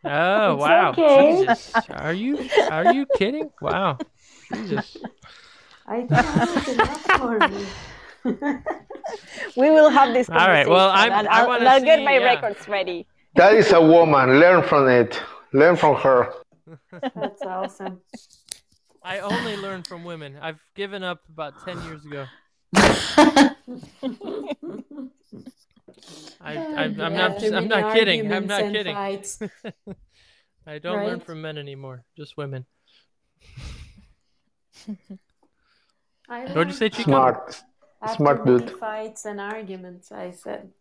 Oh 0.03 0.53
It's 0.53 0.61
wow! 0.61 0.89
okay. 0.91 1.45
Jesus, 1.45 1.73
are 1.91 2.13
you 2.13 2.49
are 2.71 2.93
you 2.93 3.05
kidding? 3.17 3.49
Wow, 3.61 3.97
Jesus. 4.53 4.97
I 5.87 5.95
think 5.97 6.09
that's 6.09 6.67
enough 6.73 7.01
for 7.03 7.39
me. 7.47 7.65
we 9.55 9.69
will 9.71 9.89
have 9.89 10.13
this 10.13 10.29
All 10.29 10.35
right, 10.49 10.67
well, 10.67 10.89
I'm- 10.89 11.11
and 11.13 11.27
I 11.27 11.41
I'll, 11.41 11.47
wanna 11.47 11.65
I'll 11.69 11.81
get 11.81 12.03
my 12.03 12.17
yeah. 12.17 12.25
records 12.25 12.67
ready. 12.67 13.07
that 13.35 13.53
is 13.53 13.71
a 13.71 13.81
woman. 13.81 14.39
Learn 14.39 14.63
from 14.63 14.89
it. 14.89 15.19
Learn 15.53 15.75
from 15.77 15.95
her. 15.95 16.33
That's 16.91 17.41
awesome. 17.41 18.01
I 19.01 19.19
only 19.19 19.55
learn 19.55 19.83
from 19.83 20.03
women. 20.03 20.37
I've 20.41 20.59
given 20.75 21.03
up 21.03 21.21
about 21.29 21.53
ten 21.63 21.81
years 21.83 22.03
ago. 22.03 22.25
I, 26.41 26.55
I, 26.57 26.83
I'm 26.83 26.97
not. 26.97 27.41
I'm 27.43 27.67
not 27.69 27.93
kidding. 27.93 28.31
I'm 28.33 28.47
not 28.47 28.71
kidding. 28.73 28.95
I 30.67 30.79
don't 30.79 31.05
learn 31.05 31.21
from 31.21 31.41
men 31.41 31.57
anymore. 31.57 32.03
Just 32.17 32.35
women. 32.35 32.65
I 36.29 36.41
What'd 36.41 36.55
you 36.55 36.61
learned 36.63 36.75
say, 36.75 36.89
Chico? 36.89 37.03
Smart. 37.11 37.63
after 38.01 38.15
Smart 38.15 38.45
dude. 38.45 38.71
fights 38.71 39.25
and 39.25 39.39
arguments. 39.39 40.11
I 40.11 40.31
said. 40.31 40.71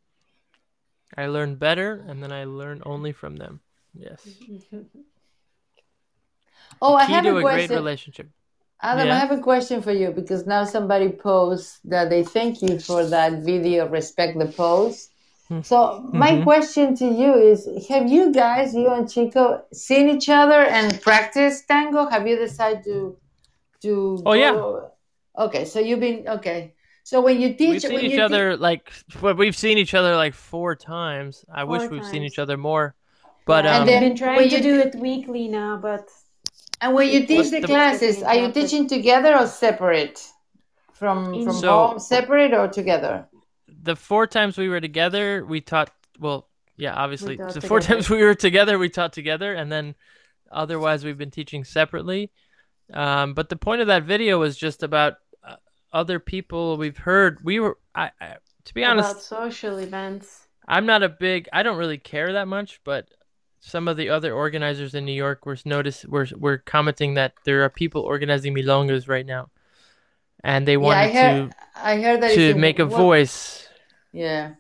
I 1.17 1.27
learn 1.27 1.55
better, 1.55 2.05
and 2.09 2.23
then 2.23 2.33
I 2.33 2.45
learn 2.45 2.83
only 2.85 3.13
from 3.13 3.37
them. 3.37 3.61
Yes. 3.95 4.27
oh, 6.83 6.95
I 6.95 7.05
have 7.05 7.25
to 7.25 7.31
a 7.31 7.37
a 7.37 7.43
great 7.43 7.53
question. 7.55 7.77
relationship. 7.77 8.29
Adam, 8.83 9.07
Yeah. 9.07 9.15
I 9.15 9.19
have 9.19 9.31
a 9.31 9.41
question 9.41 9.81
for 9.81 9.93
you 9.93 10.11
because 10.11 10.47
now 10.47 10.65
somebody 10.65 11.09
posts 11.11 11.81
that 11.85 12.11
they 12.11 12.23
thank 12.25 12.61
you 12.61 12.79
for 12.79 13.07
that 13.07 13.43
video, 13.43 13.89
respect 13.89 14.39
the 14.39 14.47
pose. 14.47 15.09
Hmm. 15.49 15.63
So 15.63 16.01
my 16.13 16.33
Mhm. 16.33 16.43
question 16.43 16.95
to 16.97 17.07
you 17.07 17.35
is: 17.35 17.67
Have 17.89 18.09
you 18.11 18.33
guys, 18.33 18.75
you 18.75 18.89
and 18.93 19.09
Chico, 19.09 19.63
seen 19.73 20.11
each 20.11 20.29
other 20.29 20.61
and 20.61 21.01
practiced 21.01 21.69
tango? 21.69 22.07
Have 22.07 22.27
you 22.27 22.37
decided 22.37 22.85
to 22.85 23.17
to? 23.83 24.23
Oh, 24.27 24.33
yeah. 24.35 24.53
Go- 25.37 25.45
Okay, 25.45 25.65
so 25.65 25.81
you've 25.81 26.01
been 26.01 26.27
okay. 26.29 26.75
So 27.05 27.21
when 27.21 27.41
you 27.41 27.55
teach, 27.55 27.71
We've 27.71 27.83
seen 27.83 27.95
when 27.95 28.05
each 28.05 28.11
you 28.13 28.17
te- 28.19 28.23
other 28.23 28.57
like 28.57 28.93
well, 29.21 29.35
we've 29.35 29.57
seen 29.57 29.79
each 29.79 29.95
other 29.95 30.17
like 30.17 30.35
four 30.35 30.75
times. 30.75 31.45
I 31.53 31.65
wish 31.65 31.83
Four 31.83 31.91
we've 31.91 32.07
seen 32.07 32.23
each 32.23 32.39
other 32.39 32.57
more. 32.57 32.95
But 33.47 33.65
Yeah, 33.65 33.71
um, 33.71 33.77
And 33.77 33.85
we've 33.85 33.93
then 33.93 34.03
been 34.03 34.09
when 34.11 34.17
trying 34.17 34.49
to 34.51 34.57
you 34.57 34.63
do 34.63 34.83
te- 34.83 34.89
it 34.89 34.95
weekly 34.97 35.47
now, 35.49 35.77
but 35.77 36.09
and 36.81 36.95
when 36.95 37.09
you 37.09 37.25
teach 37.27 37.51
the 37.51 37.61
the- 37.61 37.67
classes, 37.67 38.23
are 38.23 38.35
you 38.35 38.51
teaching 38.51 38.89
together 38.89 39.37
or 39.39 39.47
separate? 39.47 40.21
From 40.95 41.45
from 41.45 41.53
So- 41.53 41.69
home, 41.89 41.99
separate 41.99 42.53
or 42.55 42.69
together? 42.69 43.29
the 43.83 43.95
four 43.95 44.27
times 44.27 44.57
we 44.59 44.69
were 44.69 44.81
together, 44.81 45.45
we 45.45 45.61
taught. 45.61 45.91
Well, 46.19 46.49
yeah, 46.77 46.95
obviously, 46.95 47.37
taught 47.37 47.53
the 47.55 47.61
four 47.61 47.81
times 47.81 48.09
we 48.11 48.23
were 48.25 48.35
together, 48.35 48.79
we 48.79 48.89
taught 48.89 49.13
together, 49.13 49.53
and 49.53 49.71
then 49.71 49.95
otherwise 50.51 51.05
we've 51.05 51.19
been 51.19 51.31
teaching 51.31 51.63
separately. 51.65 52.31
Um, 52.93 53.35
but 53.35 53.49
the 53.49 53.57
point 53.57 53.81
of 53.83 53.89
that 53.89 54.05
video 54.05 54.39
was 54.41 54.57
just 54.57 54.83
about 54.83 55.15
other 55.93 56.19
people 56.19 56.77
we've 56.77 56.99
heard. 56.99 57.39
We 57.43 57.61
were, 57.61 57.79
I, 57.95 58.11
I 58.21 58.37
to 58.65 58.75
be 58.75 58.85
honest, 58.85 59.11
about 59.11 59.23
social 59.23 59.79
events. 59.79 60.47
I'm 60.69 60.87
not 60.87 61.03
a 61.03 61.09
big. 61.09 61.49
I 61.53 61.63
don't 61.63 61.79
really 61.79 61.99
care 61.99 62.33
that 62.33 62.49
much, 62.49 62.81
but 62.85 63.09
some 63.61 63.89
of 63.89 63.97
the 63.97 64.11
other 64.11 64.33
organizers 64.35 64.95
in 64.95 65.05
New 65.05 65.13
York 65.13 65.47
were 65.47 65.57
notice 65.65 66.05
were 66.05 66.27
were 66.37 66.59
commenting 66.59 67.15
that 67.15 67.35
there 67.45 67.63
are 67.63 67.71
people 67.71 68.03
organizing 68.03 68.55
milongas 68.55 69.09
right 69.09 69.27
now, 69.27 69.51
and 70.43 70.67
they 70.67 70.73
Yeah, 70.75 70.79
I 70.79 70.83
wanted 70.83 71.13
to. 71.13 71.57
I 71.77 72.01
heard 72.01 72.21
that 72.23 72.35
to 72.35 72.55
make 72.55 72.79
a 72.79 72.87
what- 72.87 72.97
voice. 72.97 73.69
Yeah. 74.13 74.55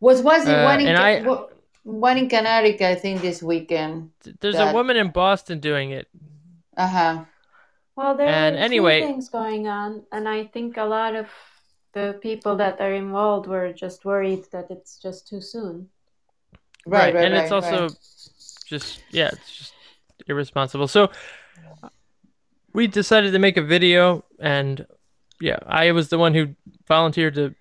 Was 0.00 0.22
was 0.22 0.46
it 0.46 0.54
Uh, 0.54 0.64
one 0.64 0.80
in 0.80 0.96
I- 0.96 1.46
one 1.82 2.16
in 2.16 2.28
Connecticut? 2.28 2.82
I 2.82 2.94
think 2.94 3.20
this 3.20 3.42
weekend. 3.42 4.10
There's 4.40 4.54
that- 4.56 4.70
a 4.70 4.74
woman 4.74 4.96
in 4.96 5.10
Boston 5.10 5.60
doing 5.60 5.90
it. 5.90 6.08
Uh 6.76 6.86
huh. 6.88 7.24
Well, 8.00 8.14
there 8.16 8.28
And 8.28 8.56
are 8.56 8.58
a 8.58 8.62
anyway- 8.62 9.00
few 9.00 9.08
things 9.08 9.28
going 9.28 9.68
on, 9.68 10.04
and 10.10 10.26
I 10.26 10.44
think 10.46 10.78
a 10.78 10.84
lot 10.84 11.14
of 11.14 11.28
the 11.92 12.18
people 12.22 12.56
that 12.56 12.80
are 12.80 12.94
involved 12.94 13.46
were 13.46 13.74
just 13.74 14.06
worried 14.06 14.44
that 14.52 14.70
it's 14.70 14.96
just 14.96 15.28
too 15.28 15.42
soon. 15.42 15.90
Right, 16.86 17.14
right, 17.14 17.24
and 17.26 17.34
it's 17.34 17.52
also 17.52 17.78
right. 17.88 17.98
just 18.66 19.02
yeah, 19.10 19.28
it's 19.34 19.52
just 19.54 19.74
irresponsible. 20.26 20.88
So 20.88 21.10
we 22.72 22.86
decided 22.86 23.32
to 23.32 23.38
make 23.38 23.58
a 23.58 23.62
video, 23.76 24.24
and 24.38 24.86
yeah, 25.38 25.58
I 25.66 25.92
was 25.92 26.08
the 26.08 26.16
one 26.16 26.32
who 26.32 26.54
volunteered 26.88 27.34
to 27.34 27.54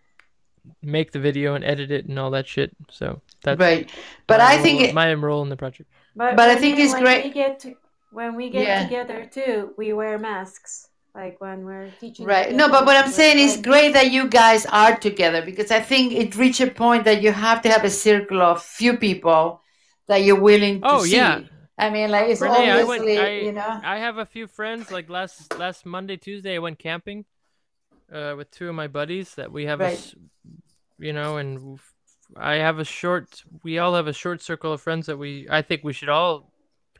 make 0.81 1.11
the 1.11 1.19
video 1.19 1.53
and 1.55 1.65
edit 1.65 1.91
it 1.91 2.05
and 2.05 2.17
all 2.17 2.31
that 2.31 2.47
shit. 2.47 2.71
So 2.89 3.19
that's 3.43 3.59
Right. 3.59 3.89
But 4.25 4.39
I 4.39 4.57
think 4.63 4.79
role- 4.79 4.89
it- 4.89 4.95
my 4.95 5.13
role 5.15 5.41
in 5.43 5.49
the 5.49 5.57
project. 5.57 5.89
But, 6.15 6.37
But 6.37 6.47
I 6.49 6.55
think 6.55 6.79
it's 6.79 6.93
when 6.93 7.03
great- 7.03 7.25
We 7.25 7.31
get 7.31 7.59
to, 7.61 7.75
when 8.11 8.35
we 8.35 8.49
get 8.49 8.63
Yeah. 8.67 8.83
together 8.83 9.25
too, 9.25 9.73
we 9.77 9.93
wear 9.93 10.17
masks. 10.17 10.87
Like 11.15 11.41
when 11.41 11.65
we're 11.65 11.89
teaching. 11.99 12.25
Right. 12.25 12.53
No, 12.53 12.69
but 12.69 12.85
what 12.85 12.95
I'm 12.95 13.11
saying 13.11 13.39
is 13.39 13.57
great 13.57 13.93
that 13.93 14.11
you 14.11 14.27
guys 14.29 14.65
are 14.67 14.95
together 14.95 15.41
because 15.43 15.71
I 15.71 15.79
think 15.79 16.13
it 16.13 16.35
reached 16.35 16.61
a 16.61 16.69
point 16.69 17.03
that 17.05 17.21
you 17.23 17.31
have 17.31 17.61
to 17.63 17.69
have 17.69 17.83
a 17.83 17.89
circle 17.89 18.41
of 18.41 18.61
few 18.63 18.95
people 18.95 19.61
that 20.07 20.17
you're 20.23 20.39
willing 20.39 20.81
to 20.81 20.87
Oh, 20.87 21.03
see. 21.03 21.15
yeah. 21.15 21.41
I 21.79 21.89
mean, 21.89 22.11
like 22.11 22.27
it's 22.29 22.41
Renee, 22.41 22.69
I 22.69 22.83
went. 22.83 23.01
obviously, 23.01 23.17
I, 23.17 23.29
you 23.47 23.51
know. 23.53 23.81
I 23.83 23.97
have 23.97 24.17
a 24.19 24.25
few 24.25 24.45
friends. 24.47 24.91
Like 24.91 25.09
last 25.09 25.57
last 25.57 25.83
Monday, 25.85 26.15
Tuesday, 26.17 26.55
I 26.55 26.59
went 26.59 26.77
camping, 26.77 27.25
uh, 28.13 28.35
with 28.37 28.51
two 28.51 28.69
of 28.69 28.75
my 28.75 28.87
buddies 28.87 29.33
that 29.35 29.51
we 29.51 29.65
have. 29.65 29.81
A, 29.81 29.85
Right. 29.85 29.93
s- 29.97 30.15
you 30.99 31.11
know, 31.13 31.37
and 31.37 31.79
I 32.37 32.55
have 32.55 32.77
a 32.79 32.85
short. 32.85 33.43
We 33.63 33.79
all 33.79 33.95
have 33.95 34.07
a 34.07 34.13
short 34.13 34.41
circle 34.43 34.71
of 34.73 34.81
friends 34.81 35.07
that 35.07 35.17
we. 35.17 35.47
I 35.49 35.61
think 35.63 35.83
we 35.83 35.93
should 35.93 36.09
all 36.09 36.51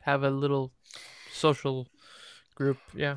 have 0.02 0.24
a 0.24 0.30
little 0.30 0.72
social 1.40 1.88
group. 2.54 2.78
Yeah. 2.94 3.16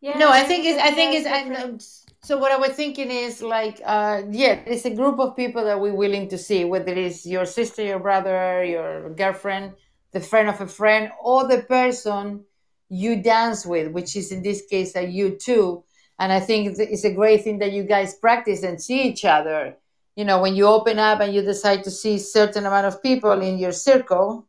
Yeah, 0.00 0.18
No, 0.18 0.30
I 0.30 0.42
think 0.44 0.64
it's. 0.64 0.80
I 0.80 0.92
think 0.92 1.14
everybody 1.14 1.50
it's. 1.50 1.58
I, 1.58 1.66
has 1.66 2.04
so 2.20 2.36
what 2.36 2.52
I 2.52 2.56
was 2.56 2.70
thinking 2.70 3.10
is 3.10 3.42
like, 3.42 3.80
uh, 3.84 4.22
yeah, 4.30 4.60
it's 4.66 4.84
a 4.84 4.94
group 4.94 5.18
of 5.20 5.36
people 5.36 5.64
that 5.64 5.80
we're 5.80 5.94
willing 5.94 6.28
to 6.28 6.38
see, 6.38 6.64
whether 6.64 6.92
it's 6.92 7.24
your 7.24 7.46
sister, 7.46 7.82
your 7.82 8.00
brother, 8.00 8.64
your 8.64 9.10
girlfriend, 9.10 9.74
the 10.12 10.20
friend 10.20 10.48
of 10.48 10.60
a 10.60 10.66
friend, 10.66 11.12
or 11.22 11.46
the 11.46 11.62
person 11.62 12.44
you 12.88 13.22
dance 13.22 13.64
with, 13.64 13.92
which 13.92 14.16
is 14.16 14.32
in 14.32 14.42
this 14.42 14.62
case 14.66 14.96
a 14.96 15.06
you 15.06 15.36
too. 15.36 15.84
And 16.18 16.32
I 16.32 16.40
think 16.40 16.66
it's- 16.66 16.88
it's 16.90 17.04
a 17.04 17.14
great 17.14 17.44
thing 17.44 17.58
that 17.60 17.72
you 17.72 17.84
guys 17.84 18.14
practice 18.14 18.64
and 18.64 18.82
see 18.82 19.02
each 19.02 19.24
other. 19.24 19.76
You 20.16 20.24
know, 20.24 20.40
when 20.42 20.56
you 20.56 20.66
open 20.66 20.98
up 20.98 21.20
and 21.20 21.32
you 21.32 21.42
decide 21.42 21.84
to 21.84 21.92
see 21.92 22.18
certain 22.18 22.66
amount 22.66 22.86
of 22.86 23.00
people 23.00 23.40
in 23.40 23.58
your 23.58 23.72
circle, 23.72 24.47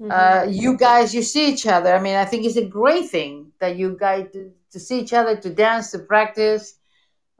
Mhm. 0.00 0.10
uh, 0.10 0.46
you 0.50 0.76
guys 0.76 1.14
you 1.14 1.22
see 1.22 1.48
each 1.52 1.66
other 1.66 1.94
i 1.94 2.00
mean 2.00 2.16
i 2.16 2.24
think 2.24 2.44
it's 2.44 2.56
a 2.56 2.64
great 2.66 3.08
thing 3.08 3.52
that 3.60 3.76
you 3.76 3.96
guys 3.98 4.26
to, 4.32 4.52
to 4.70 4.78
see 4.78 5.00
each 5.00 5.12
other 5.12 5.36
to 5.36 5.50
dance 5.50 5.90
to 5.90 5.98
practice 6.00 6.78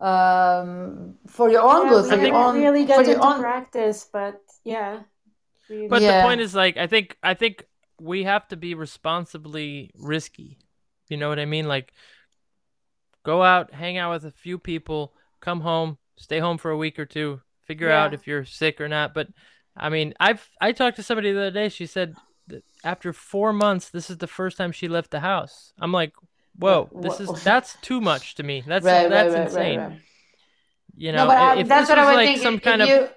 um, 0.01 1.15
for 1.27 1.49
your 1.51 1.63
own 1.63 1.87
Yeah, 1.87 1.93
good 2.03 2.07
for 2.09 2.17
your 2.17 2.35
own 2.35 2.61
really 2.63 2.83
for 2.83 2.89
got 2.89 3.07
your 3.07 3.23
own 3.23 3.41
practice, 3.41 4.07
but 4.13 4.41
yeah. 4.65 5.01
we- 5.69 5.89
But 5.89 6.03
Yeah. 6.03 6.19
the 6.19 6.23
point 6.29 6.41
is, 6.41 6.55
like, 6.55 6.77
I 6.77 6.87
think 6.87 7.17
I 7.23 7.35
think 7.35 7.65
we 8.01 8.25
have 8.25 8.47
to 8.49 8.57
be 8.57 8.75
responsibly 8.75 9.91
risky. 9.95 10.59
You 11.09 11.17
know 11.17 11.29
what 11.29 11.39
I 11.39 11.47
mean? 11.47 11.67
Like, 11.67 11.93
go 13.25 13.43
out, 13.43 13.73
hang 13.73 13.97
out 13.99 14.13
with 14.13 14.25
a 14.25 14.31
few 14.31 14.59
people, 14.59 15.15
come 15.41 15.61
home, 15.61 15.99
stay 16.17 16.39
home 16.39 16.59
for 16.59 16.71
a 16.71 16.77
week 16.77 16.99
or 16.99 17.07
two, 17.07 17.41
figure 17.65 17.91
out 17.91 18.15
if 18.15 18.27
you're 18.27 18.45
sick 18.45 18.81
or 18.81 18.89
not. 18.89 19.15
But 19.15 19.29
I 19.77 19.89
mean, 19.89 20.15
I've 20.21 20.49
I 20.61 20.73
talked 20.73 20.97
to 20.97 21.03
somebody 21.03 21.33
the 21.33 21.41
other 21.41 21.51
day. 21.51 21.69
She 21.69 21.87
said 21.87 22.15
that 22.15 22.23
after 22.85 23.13
four 23.13 23.53
months, 23.53 23.89
this 23.91 24.11
is 24.11 24.19
the 24.19 24.27
first 24.27 24.57
time 24.57 24.73
she 24.73 24.89
left 24.89 25.11
the 25.11 25.21
house. 25.21 25.73
I'm 25.79 25.93
like, 25.93 26.13
whoa, 26.59 26.89
this 26.95 27.21
is 27.21 27.29
that's 27.43 27.77
too 27.83 28.01
much 28.01 28.35
to 28.37 28.43
me. 28.43 28.63
That's 28.67 28.85
right, 28.93 29.09
that's 29.09 29.35
right, 29.35 29.43
insane. 29.47 29.79
right. 29.81 29.99
You 30.97 31.13
no 31.13 31.27
know, 31.27 31.31
i- 31.31 31.55
I, 31.55 31.57
if 31.61 31.69
that's 31.69 31.83
this 31.83 31.91
what 31.91 31.99
was 31.99 32.07
i 32.09 32.11
was 32.11 32.17
like 32.17 32.27
thinking 32.29 32.43
some 32.43 32.55
if 32.55 32.63
kind 32.63 32.83
of 32.83 32.89
you, 32.89 33.09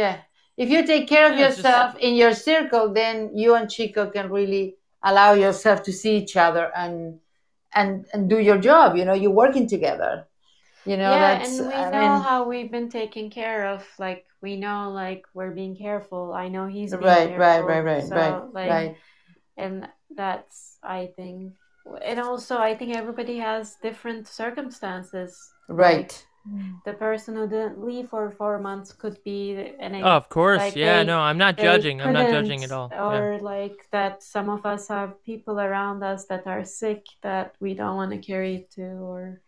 yeah 0.00 0.16
if 0.56 0.70
you 0.70 0.86
take 0.86 1.06
care 1.06 1.26
of 1.30 1.32
Yeah, 1.38 1.48
just- 1.48 1.58
yourself 1.58 1.96
in 1.98 2.14
your 2.14 2.32
circle 2.32 2.92
then 2.94 3.36
you 3.36 3.54
and 3.54 3.68
chico 3.70 4.08
can 4.10 4.30
really 4.30 4.76
allow 5.02 5.32
yourself 5.34 5.82
to 5.82 5.92
see 5.92 6.16
each 6.16 6.36
other 6.36 6.72
and 6.74 7.20
and 7.74 8.06
and 8.12 8.30
do 8.30 8.38
your 8.38 8.56
job 8.70 8.96
you 8.96 9.04
know 9.04 9.12
you're 9.12 9.30
working 9.44 9.66
together 9.68 10.12
you 10.86 10.96
know 10.96 11.10
yeah, 11.10 11.38
that's 11.38 11.58
and 11.58 11.68
we 11.68 11.74
I 11.74 11.90
know 11.90 12.08
mean, 12.14 12.22
how 12.22 12.48
we've 12.48 12.70
been 12.70 12.88
taken 12.90 13.30
care 13.30 13.66
of. 13.68 13.84
Like 13.98 14.26
we 14.42 14.56
know, 14.56 14.90
like 14.92 15.24
we're 15.34 15.50
being 15.52 15.76
careful. 15.76 16.32
I 16.32 16.48
know 16.48 16.66
he's 16.66 16.94
being 16.94 17.02
right 17.02 17.36
right 17.36 17.64
careful. 17.64 17.66
right 17.66 17.84
right 17.84 18.04
so, 18.04 18.16
right 18.16 18.42
like, 18.52 18.70
right 18.70 18.96
and 19.56 19.88
that's 20.14 20.78
I 20.82 21.10
think, 21.16 21.54
and 22.02 22.20
also 22.20 22.58
I 22.58 22.74
think 22.76 22.94
everybody 22.96 23.38
has 23.38 23.76
different 23.82 24.28
circumstances. 24.28 25.54
right 25.68 26.12
The 26.84 26.92
person 26.94 27.34
who 27.36 27.48
didn't 27.48 27.84
leave 27.84 28.08
for 28.10 28.30
four 28.30 28.58
months 28.60 28.92
could 28.92 29.18
be 29.24 29.74
an 29.80 29.94
Oh, 29.96 30.16
of 30.16 30.28
course. 30.28 30.58
like 30.58 30.76
yeah, 30.76 31.02
they- 31.02 31.04
no, 31.04 31.18
I'm 31.18 31.38
not 31.38 31.58
judging. 31.58 32.00
I'm 32.00 32.12
not 32.12 32.30
judging 32.30 32.62
at 32.64 32.70
all. 32.70 32.88
Yeah. 32.92 33.18
Or 33.18 33.38
like 33.40 33.78
that 33.90 34.22
some 34.22 34.48
of 34.48 34.64
us 34.64 34.88
have 34.88 35.22
people 35.24 35.58
around 35.60 36.02
us 36.04 36.26
that 36.26 36.46
are 36.46 36.64
sick 36.64 37.04
that 37.22 37.56
we 37.60 37.74
don't 37.74 37.96
want 37.96 38.12
to 38.12 38.18
carry 38.18 38.68
to 38.76 38.82
or 38.82 39.40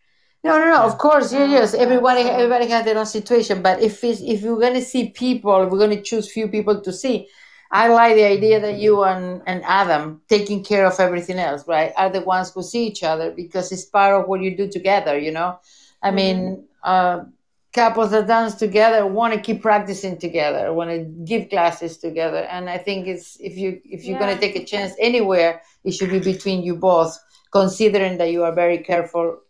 No, 0.43 0.57
no, 0.57 0.65
no. 0.69 0.81
Of 0.83 0.97
course, 0.97 1.33
yeah, 1.33 1.45
yes. 1.45 1.71
Mm, 1.71 1.77
yeah, 1.77 1.83
Everybody, 1.83 2.21
everybody 2.21 2.67
has 2.67 2.85
their 2.85 2.97
own 2.97 3.05
situation. 3.05 3.61
But 3.61 3.81
if 3.81 4.03
it's, 4.03 4.21
if 4.21 4.41
you're 4.41 4.59
gonna 4.59 4.81
see 4.81 5.09
people, 5.09 5.65
we're 5.67 5.79
gonna 5.79 6.01
choose 6.01 6.31
few 6.31 6.47
people 6.47 6.81
to 6.81 6.93
see. 6.93 7.27
I 7.71 7.87
like 7.89 8.15
the 8.15 8.23
idea 8.23 8.59
that 8.61 8.79
you 8.79 8.95
mm-hmm. 8.97 9.23
and, 9.23 9.41
and 9.45 9.63
Adam 9.65 10.21
taking 10.29 10.63
care 10.63 10.85
of 10.85 10.99
everything 10.99 11.37
else, 11.37 11.67
right? 11.67 11.91
Are 11.97 12.09
the 12.09 12.21
ones 12.21 12.51
who 12.51 12.63
see 12.63 12.87
each 12.87 13.03
other 13.03 13.31
because 13.31 13.71
it's 13.71 13.85
part 13.85 14.19
of 14.19 14.27
what 14.27 14.41
you 14.41 14.55
do 14.55 14.69
together. 14.69 15.17
You 15.19 15.31
know, 15.31 15.59
I 16.01 16.11
mean, 16.11 16.37
mm-hmm. 16.37 16.61
uh, 16.83 17.25
couples 17.73 18.11
that 18.11 18.27
dance 18.27 18.55
together 18.55 19.05
want 19.05 19.33
to 19.33 19.39
keep 19.39 19.61
practicing 19.61 20.17
together, 20.17 20.73
want 20.73 20.89
to 20.89 21.03
give 21.25 21.49
classes 21.49 21.97
together, 21.97 22.47
and 22.49 22.69
I 22.69 22.77
think 22.77 23.07
it's 23.07 23.37
if 23.39 23.57
you 23.57 23.81
if 23.83 24.05
you're 24.05 24.17
Yeah. 24.17 24.27
gonna 24.27 24.39
take 24.39 24.55
a 24.55 24.65
chance 24.65 24.93
anywhere, 24.99 25.61
it 25.83 25.91
should 25.91 26.09
be 26.09 26.19
between 26.19 26.63
you 26.63 26.75
both, 26.77 27.19
considering 27.51 28.17
that 28.17 28.31
you 28.31 28.43
are 28.45 28.53
very 28.53 28.79
careful 28.79 29.41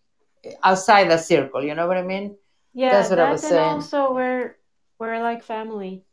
outside 0.64 1.10
the 1.10 1.18
circle. 1.18 1.64
You 1.64 1.76
know 1.76 1.88
what 1.88 1.98
I 1.98 2.04
mean? 2.04 2.36
yeah 2.74 2.92
That's 2.92 3.10
what 3.10 3.18
that 3.18 3.28
I 3.28 3.32
was 3.32 3.44
and 3.44 3.50
saying. 3.52 3.72
also 3.74 4.14
we're 4.14 4.56
we're 5.00 5.20
like 5.22 5.44
family 5.44 6.04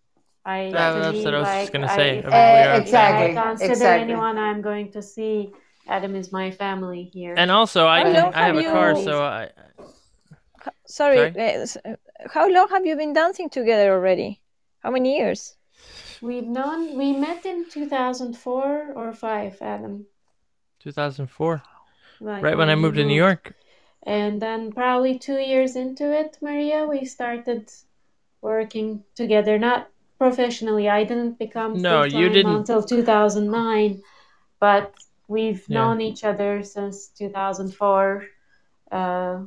I 0.44 0.70
Yeah, 0.70 0.92
that's 0.92 1.16
me, 1.16 1.24
what 1.24 1.34
I 1.34 1.38
was 1.38 1.48
like, 1.48 1.72
gonna 1.72 1.86
I- 1.86 1.96
say. 1.96 2.18
if 2.18 2.26
I 2.26 2.30
mean, 2.30 2.55
we 2.55 2.60
are 2.68 2.74
if 2.76 2.82
exactly, 2.82 3.26
I 3.38 3.42
consider 3.42 3.72
exactly. 3.72 4.02
anyone 4.14 4.38
I'm 4.38 4.62
going 4.62 4.92
to 4.92 5.02
see 5.02 5.52
Adam 5.88 6.14
is 6.16 6.32
my 6.32 6.50
family 6.50 7.05
here 7.12 7.34
And 7.36 7.50
also, 7.50 7.86
I 7.86 8.02
can, 8.02 8.14
long 8.14 8.32
I 8.34 8.46
have 8.46 8.56
have 8.56 8.56
a 8.56 8.62
car, 8.72 8.90
you- 8.92 9.05
so 9.05 9.22
I. 9.22 9.50
Sorry, 10.86 11.16
Sorry? 11.16 11.32
s- 11.36 11.76
uh, 11.84 11.96
how 12.32 12.48
long 12.48 12.68
have 12.68 12.86
you 12.86 12.96
been 12.96 13.12
dancing 13.12 13.50
together 13.50 13.92
already? 13.92 14.40
How 14.82 14.90
many 14.90 15.16
years? 15.18 15.56
we've 16.20 16.46
known 16.46 16.96
we 16.96 17.12
met 17.12 17.44
in 17.46 17.68
2004 17.68 18.92
or 18.94 19.12
5 19.12 19.60
Adam 19.62 20.06
2004, 20.80 21.62
like 22.20 22.42
right 22.42 22.56
when 22.56 22.68
I 22.70 22.74
we 22.74 22.80
moved 22.82 22.96
to 22.96 23.05
New 23.05 23.14
York. 23.14 23.55
And 24.07 24.41
then 24.41 24.70
probably 24.73 25.18
two 25.18 25.39
years 25.39 25.75
into 25.75 26.12
it, 26.17 26.39
Maria, 26.41 26.86
we 26.86 27.05
started 27.05 27.68
working 28.41 29.02
together. 29.17 29.59
Not 29.59 29.89
professionally. 30.17 30.89
I 30.89 31.02
didn't 31.02 31.39
become 31.39 31.83
No, 31.83 32.05
you 32.05 32.28
didn't. 32.28 32.55
until 32.55 32.83
2009, 32.83 34.01
but 34.60 34.94
we've 35.28 35.65
Yeah. 35.68 35.75
known 35.81 36.01
each 36.01 36.23
other 36.23 36.62
since 36.62 37.09
2004. 37.09 38.25
Uh, 38.93 39.39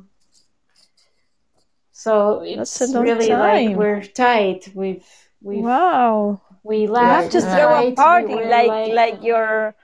So 1.92 2.40
it's 2.42 2.80
really 2.94 3.28
time. 3.28 3.40
like 3.40 3.76
we're 3.76 4.02
tight. 4.02 4.70
We've 4.74 5.04
we've 5.42 5.64
Wow. 5.64 6.40
we 6.62 6.82
You 6.84 6.92
laugh 6.92 7.22
have 7.24 7.30
to 7.32 7.40
throw 7.40 7.88
a 7.88 7.92
party 7.92 8.34
We're 8.34 8.48
like 8.48 8.92
like 9.00 9.22
your 9.22 9.74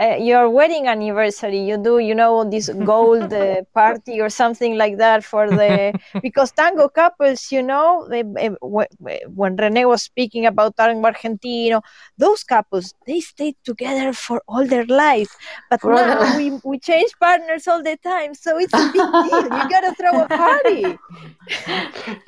uh, 0.00 0.16
your 0.18 0.48
wedding 0.50 0.86
anniversary. 0.86 1.58
You 1.60 1.76
do, 1.76 1.98
you 1.98 2.14
know, 2.14 2.48
this 2.48 2.68
gold 2.82 3.32
uh, 3.32 3.62
party 3.74 4.20
or 4.20 4.28
something 4.28 4.76
like 4.76 4.98
that 4.98 5.24
for 5.24 5.50
the 5.50 5.94
because 6.22 6.52
tango 6.52 6.88
couples, 6.88 7.50
you 7.50 7.62
know, 7.62 8.06
they, 8.08 8.22
eh, 8.38 8.50
wh- 8.62 8.90
wh- 9.02 9.36
when 9.36 9.56
Rene 9.56 9.84
was 9.86 10.02
speaking 10.02 10.46
about 10.46 10.76
tango 10.76 11.08
argentino, 11.10 11.82
those 12.18 12.42
couples 12.44 12.94
they 13.06 13.20
stayed 13.20 13.56
together 13.64 14.12
for 14.12 14.42
all 14.48 14.66
their 14.66 14.86
life. 14.86 15.36
But 15.68 15.80
For 15.80 15.92
all 15.92 16.04
their 16.06 16.16
now 16.16 16.26
we 16.26 16.52
we 16.62 16.78
change 16.78 17.12
partners 17.20 17.66
all 17.66 17.82
the 17.82 17.96
time, 18.02 18.34
so 18.34 18.58
it's 18.58 18.78
a 18.78 18.84
big 18.84 19.06
deal. 19.20 19.52
You 19.52 19.66
gotta 19.68 19.92
throw 19.94 20.20
a 20.20 20.28
party. 20.30 21.00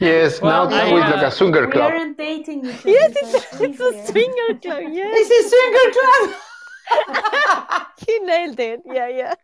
Yes, 0.00 0.40
Well, 0.40 0.68
now 0.68 0.68
I, 0.70 0.84
it's 0.84 0.90
like 0.92 1.22
uh, 1.22 1.26
a 1.26 1.30
swinger 1.30 1.66
we 1.66 1.78
aren't 1.80 2.16
dating. 2.18 2.64
Yes, 2.84 3.10
it's, 3.16 3.34
it's 3.60 3.80
a 3.80 3.92
easier. 3.92 4.06
swinger 4.06 4.58
club. 4.62 4.82
Yes, 4.92 5.28
It's 5.30 5.30
a 5.46 5.48
swinger 5.48 5.90
club. 5.92 6.40
he 8.06 8.18
nailed 8.20 8.60
it. 8.60 8.80
Yeah, 8.86 9.08
yeah. 9.08 9.34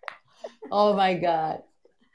Oh 0.70 0.94
my 0.94 1.15
god. 1.15 1.62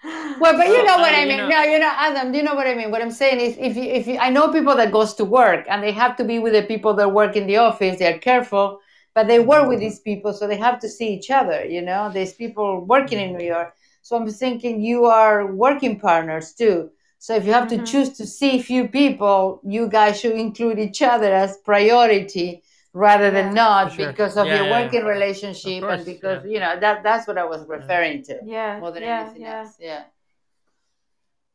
Well, 0.03 0.55
but 0.57 0.67
you 0.67 0.73
Well, 0.73 0.85
know 0.85 0.97
what 0.99 1.13
uh, 1.13 1.17
I 1.17 1.21
you 1.23 1.27
mean. 1.29 1.37
know- 1.37 1.49
No, 1.49 1.63
you 1.63 1.79
know, 1.79 1.91
Adam. 1.95 2.31
Do 2.31 2.37
you 2.37 2.43
know 2.43 2.53
what 2.55 2.67
I 2.67 2.75
mean? 2.75 2.91
What 2.91 3.01
I'm 3.01 3.11
saying 3.11 3.39
is, 3.39 3.57
if 3.57 3.75
you, 3.75 3.83
if 3.83 4.05
you, 4.07 4.17
I 4.17 4.29
know 4.29 4.51
people 4.51 4.75
that 4.75 4.91
goes 4.91 5.13
to 5.15 5.25
work 5.25 5.65
and 5.69 5.81
they 5.83 5.91
have 5.91 6.15
to 6.17 6.23
be 6.23 6.37
with 6.39 6.53
the 6.53 6.61
people 6.63 6.93
that 6.95 7.11
work 7.11 7.35
in 7.35 7.47
the 7.47 7.57
office. 7.57 7.97
They're 7.99 8.19
careful, 8.19 8.79
but 9.15 9.27
they 9.27 9.39
work 9.39 9.67
with 9.67 9.79
these 9.79 9.99
people, 9.99 10.31
so 10.33 10.47
they 10.47 10.57
have 10.57 10.79
to 10.81 10.89
see 10.89 11.09
each 11.13 11.31
other. 11.31 11.65
You 11.65 11.81
know, 11.81 12.11
there's 12.13 12.33
people 12.33 12.85
working 12.85 13.19
in 13.19 13.35
New 13.37 13.45
York. 13.45 13.75
So 14.03 14.15
I'm 14.15 14.29
thinking 14.29 14.81
you 14.81 15.05
are 15.05 15.47
working 15.51 15.99
partners 15.99 16.53
too. 16.53 16.91
So 17.17 17.35
if 17.35 17.45
you 17.45 17.53
have 17.53 17.67
to 17.69 17.77
Mhm. 17.79 17.87
choose 17.87 18.09
to 18.17 18.27
see 18.27 18.61
few 18.61 18.87
people, 18.87 19.59
you 19.63 19.87
guys 19.89 20.19
should 20.19 20.33
include 20.35 20.77
each 20.77 21.01
other 21.01 21.33
as 21.33 21.57
priority 21.65 22.61
rather 22.95 23.29
than 23.37 23.47
Yeah. 23.47 23.61
not 23.63 23.91
sure. 23.93 24.07
because 24.07 24.33
of 24.37 24.45
Yeah, 24.47 24.55
your 24.57 24.65
yeah, 24.65 24.71
yeah. 24.71 24.83
working 24.83 25.05
relationship 25.15 25.83
Of 25.83 25.89
and 25.93 26.05
because 26.13 26.39
yeah. 26.45 26.51
you 26.53 26.59
know 26.63 26.73
that 26.83 27.03
that's 27.07 27.25
what 27.27 27.37
I 27.37 27.45
was 27.53 27.61
referring 27.77 28.23
to 28.29 28.33
Yeah, 28.55 28.79
more 28.79 28.91
than 28.95 29.03
yeah, 29.03 29.21
anything 29.21 29.41
yeah. 29.43 29.59
else. 29.59 29.73
Yeah. 29.79 30.03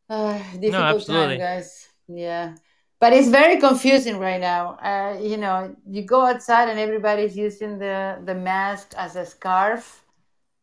Uh, 0.09 0.39
difficult 0.59 0.75
absolutely. 0.97 1.39
time, 1.39 1.39
guys. 1.39 1.89
Yeah. 2.09 2.55
But 2.99 3.13
it's 3.13 3.29
very 3.29 3.57
confusing 3.59 4.19
right 4.19 4.41
now. 4.41 4.65
Uh, 4.91 5.19
you 5.21 5.37
know, 5.37 5.75
you 5.89 6.03
go 6.03 6.27
outside 6.27 6.69
and 6.69 6.79
everybody's 6.79 7.37
using 7.37 7.79
the, 7.79 8.21
the 8.25 8.35
mask 8.35 8.93
as 8.97 9.15
a 9.17 9.25
scarf. 9.25 10.05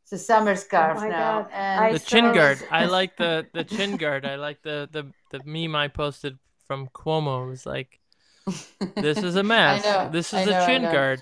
It's 0.04 0.12
a 0.12 0.18
summer 0.18 0.56
scarf 0.56 0.98
Oh 0.98 1.02
my 1.02 1.10
now. 1.10 1.42
God. 1.44 1.52
And 1.54 1.80
I 1.86 1.94
the 1.94 2.00
chin 2.00 2.26
saw- 2.26 2.34
guard. 2.34 2.58
I 2.70 2.86
like 2.98 3.16
the 3.18 3.48
the 3.54 3.64
chin 3.64 3.98
guard. 3.98 4.26
I 4.26 4.36
like 4.36 4.62
the 4.64 4.78
the 4.92 5.04
the 5.32 5.40
meme 5.46 5.76
I 5.76 5.88
posted 5.88 6.38
from 6.68 6.88
Cuomo. 6.90 7.48
It 7.48 7.50
was 7.50 7.66
like, 7.66 8.00
this 8.95 9.24
is 9.24 9.35
a 9.35 9.43
mask. 9.43 9.85
know, 9.85 10.09
this 10.11 10.34
I 10.34 10.42
is 10.42 10.48
know, 10.48 10.53
a 10.53 10.64
I 10.64 10.66
chin 10.66 10.82
know. 10.84 10.92
guard. 10.92 11.22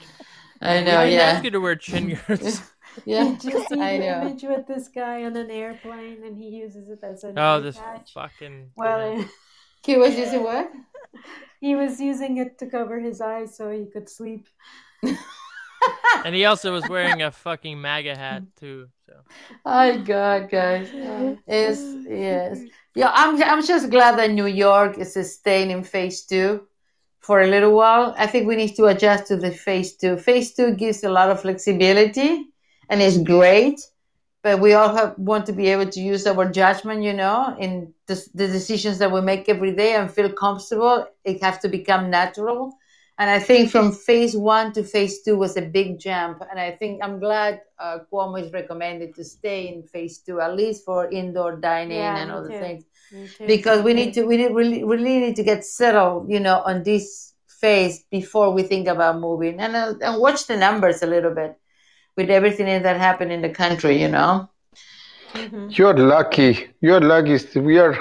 I 0.61 0.81
know, 0.81 1.05
didn't 1.05 1.13
yeah. 1.13 1.21
ask 1.21 1.43
you 1.43 1.51
to 1.51 1.59
wear 1.59 1.75
chin 1.75 2.19
guards. 2.27 2.61
yeah. 3.05 3.35
Did 3.39 3.43
you 3.43 3.65
see 3.69 3.81
I 3.81 3.97
the 3.97 4.05
know. 4.05 4.21
image 4.21 4.43
with 4.43 4.67
this 4.67 4.87
guy 4.87 5.25
on 5.25 5.35
an 5.35 5.51
airplane 5.51 6.23
and 6.23 6.37
he 6.37 6.49
uses 6.49 6.89
it 6.89 6.99
as 7.03 7.23
an 7.23 7.37
oh, 7.37 7.61
this 7.61 7.77
patch? 7.77 8.13
fucking. 8.13 8.71
Well, 8.75 9.17
yeah. 9.17 9.25
He 9.83 9.97
was 9.97 10.17
using 10.17 10.43
what? 10.43 10.71
he 11.61 11.75
was 11.75 11.99
using 11.99 12.37
it 12.37 12.57
to 12.59 12.67
cover 12.67 12.99
his 12.99 13.21
eyes 13.21 13.55
so 13.55 13.69
he 13.69 13.85
could 13.85 14.09
sleep. 14.09 14.47
and 16.23 16.35
he 16.35 16.45
also 16.45 16.71
was 16.73 16.87
wearing 16.89 17.21
a 17.21 17.31
fucking 17.31 17.79
MAGA 17.79 18.15
hat 18.17 18.43
too. 18.59 18.89
So 19.05 19.13
Oh 19.65 19.99
God, 19.99 20.49
guys. 20.49 20.89
yes, 21.47 21.81
yes. 22.07 22.59
Yeah, 22.95 23.11
I'm 23.13 23.41
I'm 23.43 23.65
just 23.65 23.89
glad 23.89 24.17
that 24.17 24.31
New 24.31 24.47
York 24.47 24.97
is 24.97 25.13
staying 25.33 25.71
in 25.71 25.83
phase 25.83 26.23
two 26.25 26.67
for 27.25 27.41
a 27.41 27.47
little 27.47 27.73
while. 27.73 28.13
I 28.17 28.27
think 28.27 28.47
we 28.47 28.55
need 28.55 28.75
to 28.75 28.85
adjust 28.85 29.27
to 29.27 29.35
the 29.35 29.51
phase 29.51 29.95
two. 29.95 30.15
Phase 30.17 30.53
two 30.53 30.75
gives 30.75 31.03
a 31.03 31.09
lot 31.09 31.31
of 31.31 31.41
flexibility 31.41 32.31
and 32.89 33.01
is 33.01 33.17
great, 33.17 33.79
but 34.43 34.59
we 34.59 34.73
all 34.73 34.95
have, 34.95 35.17
want 35.17 35.47
to 35.47 35.53
be 35.53 35.67
able 35.69 35.89
to 35.89 35.99
use 35.99 36.27
our 36.27 36.45
judgment, 36.61 37.01
you 37.01 37.13
know, 37.13 37.55
in 37.59 37.93
the, 38.05 38.15
the 38.35 38.47
decisions 38.47 38.99
that 38.99 39.11
we 39.11 39.21
make 39.21 39.49
every 39.49 39.73
day 39.75 39.95
and 39.95 40.11
feel 40.11 40.31
comfortable. 40.31 41.07
It 41.23 41.41
has 41.41 41.57
to 41.59 41.67
become 41.67 42.11
natural. 42.11 42.73
And 43.17 43.29
I 43.29 43.39
think 43.39 43.71
from 43.71 43.93
phase 43.93 44.35
one 44.35 44.73
to 44.73 44.83
phase 44.83 45.23
two 45.23 45.37
was 45.37 45.55
a 45.57 45.61
big 45.61 45.97
jump. 45.99 46.43
And 46.51 46.59
I 46.59 46.71
think 46.71 47.01
I'm 47.01 47.17
glad 47.19 47.61
uh, 47.79 47.99
Cuomo 48.11 48.39
is 48.43 48.51
recommended 48.51 49.15
to 49.15 49.23
stay 49.23 49.69
in 49.73 49.83
phase 49.83 50.19
two, 50.19 50.41
at 50.41 50.53
least 50.55 50.83
for 50.85 51.09
indoor 51.09 51.55
dining 51.55 51.97
Yeah, 51.97 52.17
and 52.17 52.29
other 52.29 52.49
too. 52.49 52.59
things. 52.59 52.83
Because 53.47 53.81
we 53.83 53.93
need 53.93 54.13
to 54.13 54.23
we 54.25 54.37
need, 54.37 54.51
really 54.53 54.83
really 54.83 55.19
need 55.19 55.35
to 55.35 55.43
get 55.43 55.63
settled 55.65 56.29
you 56.29 56.39
know 56.39 56.61
on 56.65 56.83
this 56.83 57.33
phase 57.47 58.03
before 58.11 58.51
we 58.51 58.63
think 58.63 58.87
about 58.87 59.19
moving 59.19 59.59
and 59.59 59.75
uh, 59.75 59.93
and 60.01 60.21
watch 60.21 60.47
the 60.47 60.57
numbers 60.57 61.01
a 61.01 61.07
little 61.07 61.33
bit 61.33 61.55
with 62.17 62.29
everything 62.29 62.65
that 62.83 62.97
happened 62.97 63.31
in 63.31 63.41
the 63.41 63.49
country 63.49 64.01
you 64.01 64.07
know 64.09 64.49
Mhm. 65.35 65.77
You're 65.77 65.97
lucky. 65.97 66.69
You're 66.81 67.01
lucky. 67.01 67.37
We 67.59 67.77
are 67.77 67.95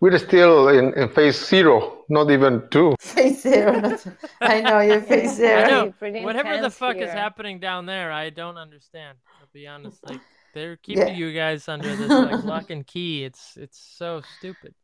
we're 0.00 0.18
still 0.18 0.68
in, 0.68 0.92
in 0.94 1.08
phase 1.10 1.38
zero, 1.46 2.04
not 2.08 2.30
even 2.30 2.68
two. 2.70 2.94
phase 3.00 3.42
zero 3.42 3.80
not- 3.80 4.04
i 4.40 4.60
know 4.60 4.80
you're 4.80 5.00
phase 5.12 5.40
I 5.40 5.70
know. 5.70 5.94
Whatever 6.00 6.60
the 6.60 6.70
fuck 6.70 6.96
is 6.96 7.10
happening 7.10 7.60
down 7.60 7.86
there, 7.86 8.10
I 8.10 8.30
don't 8.30 8.56
understand. 8.58 9.18
I'll 9.40 9.48
be 9.52 9.66
honest. 9.66 9.98
Like 10.08 10.20
they're 10.52 10.76
keeping 10.76 11.08
Yeah. 11.08 11.14
you 11.22 11.32
guys 11.32 11.68
under 11.68 11.94
this 12.00 12.08
like 12.10 12.44
lock 12.44 12.70
and 12.70 12.86
key. 12.86 13.24
It's 13.24 13.56
it's 13.56 13.78
so 13.78 14.22
stupid. 14.38 14.74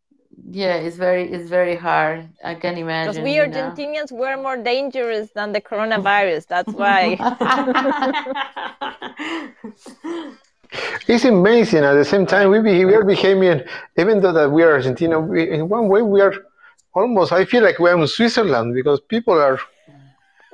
yeah 0.63 0.77
it's 0.87 0.99
very 1.07 1.25
it's 1.35 1.49
very 1.59 1.75
hard 1.89 2.19
i 2.45 2.55
can 2.63 2.75
imagine 2.85 3.11
Because 3.11 3.25
we 3.29 3.33
you 3.37 3.47
know. 3.47 3.51
Argentinians 3.57 4.11
were 4.23 4.37
more 4.47 4.59
dangerous 4.73 5.27
than 5.39 5.49
the 5.57 5.63
coronavirus. 5.71 6.43
That's 6.55 6.73
why. 6.83 7.03
It's 11.09 11.25
amazing. 11.25 11.85
At 11.85 11.95
the 11.95 12.05
same 12.05 12.27
time, 12.27 12.51
we, 12.51 12.61
be, 12.61 12.85
we 12.85 12.95
are 12.95 13.05
behaving, 13.05 13.63
even 13.97 14.21
though 14.21 14.33
that 14.33 14.51
we 14.51 14.63
are 14.63 14.73
Argentina, 14.73 15.19
we, 15.19 15.51
in 15.51 15.69
one 15.69 15.89
way 15.89 16.03
we 16.03 16.21
are 16.21 16.35
almost, 16.95 17.33
I 17.33 17.45
feel 17.47 17.63
like 17.63 17.79
we're 17.79 17.99
in 17.99 18.07
Switzerland 18.07 18.75
because 18.75 19.01
people 19.01 19.35
are 19.35 19.59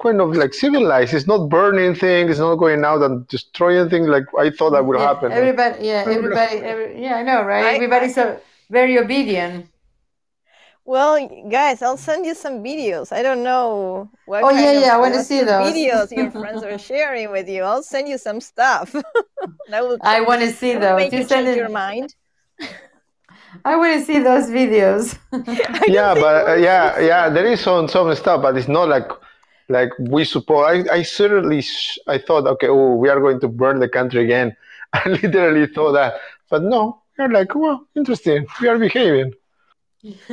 kind 0.03 0.21
of 0.21 0.35
like 0.37 0.55
civilized. 0.55 1.15
It's 1.15 1.27
not 1.27 1.49
burning 1.49 1.95
things, 1.95 2.31
it's 2.33 2.41
not 2.41 2.57
going 2.57 2.85
out 2.85 3.03
and 3.03 3.27
destroying 3.29 3.89
things 3.91 4.09
like 4.09 4.25
I 4.39 4.51
thought 4.51 4.71
that 4.71 4.85
would 4.87 4.99
yeah, 4.99 5.09
happen. 5.09 5.31
everybody 5.31 5.87
yeah 5.87 6.05
everybody 6.09 6.57
every, 6.59 7.03
yeah 7.03 7.17
i 7.17 7.23
know 7.23 7.43
right 7.45 7.65
I- 7.65 7.75
everybody's 7.75 8.17
uh, 8.19 8.39
very 8.71 8.99
obedient 8.99 9.67
Well, 10.87 11.29
guys, 11.51 11.81
I'll 11.83 11.97
send 11.97 12.27
you 12.27 12.35
some 12.35 12.63
videos. 12.63 13.11
I 13.11 13.23
don't 13.23 13.43
know 13.43 14.11
what 14.27 14.43
Oh, 14.45 14.51
yeah, 14.51 14.73
yeah, 14.73 14.95
I 14.95 14.99
wanna 14.99 15.23
see 15.23 15.43
those. 15.43 15.75
videos 15.75 16.15
your 16.15 16.31
friends 16.31 16.63
are 16.63 16.79
sharing 16.79 17.31
with 17.31 17.49
you. 17.49 17.63
I'll 17.63 17.83
send 17.83 18.09
you 18.09 18.19
some 18.19 18.41
stuff. 18.41 18.95
that 19.69 19.83
will 19.83 19.99
i 20.01 20.21
want 20.21 20.41
to 20.43 20.51
see 20.53 20.75
will 20.75 20.81
those 20.81 20.97
make 20.97 21.13
you 21.13 21.21
you 21.21 21.25
send 21.25 21.47
change 21.47 21.49
it 21.49 21.59
your 21.59 21.69
mind. 21.69 22.15
i 23.65 23.77
want 23.77 23.99
to 23.99 24.05
see 24.05 24.19
those 24.19 24.47
videos 24.51 25.19
yeah, 25.87 26.15
but 26.15 26.49
uh, 26.49 26.55
yeah, 26.55 26.99
yeah, 27.01 27.29
there 27.29 27.47
is 27.47 27.61
some 27.61 27.89
some 27.89 28.15
stuff, 28.15 28.43
but 28.43 28.57
it's 28.57 28.69
not 28.69 28.89
like 28.89 29.09
like 29.69 29.91
we 29.99 30.25
support. 30.25 30.69
I, 30.69 30.97
I 30.97 31.03
certainly 31.03 31.63
sh- 31.63 31.99
I 32.07 32.19
thought, 32.19 32.47
okay, 32.47 32.69
oh, 32.69 32.95
we 32.95 33.09
are 33.09 33.21
going 33.21 33.41
to 33.41 33.49
burn 33.49 33.81
the 33.81 33.89
country 33.89 34.25
again. 34.25 34.57
I 34.93 35.09
literally 35.09 35.67
thought 35.67 35.93
that, 35.93 36.21
but 36.51 36.63
no, 36.63 37.03
we 37.19 37.25
are 37.25 37.29
like, 37.29 37.55
well, 37.55 37.87
interesting. 37.95 38.47
We 38.61 38.69
are 38.69 38.79
behaving. 38.79 39.35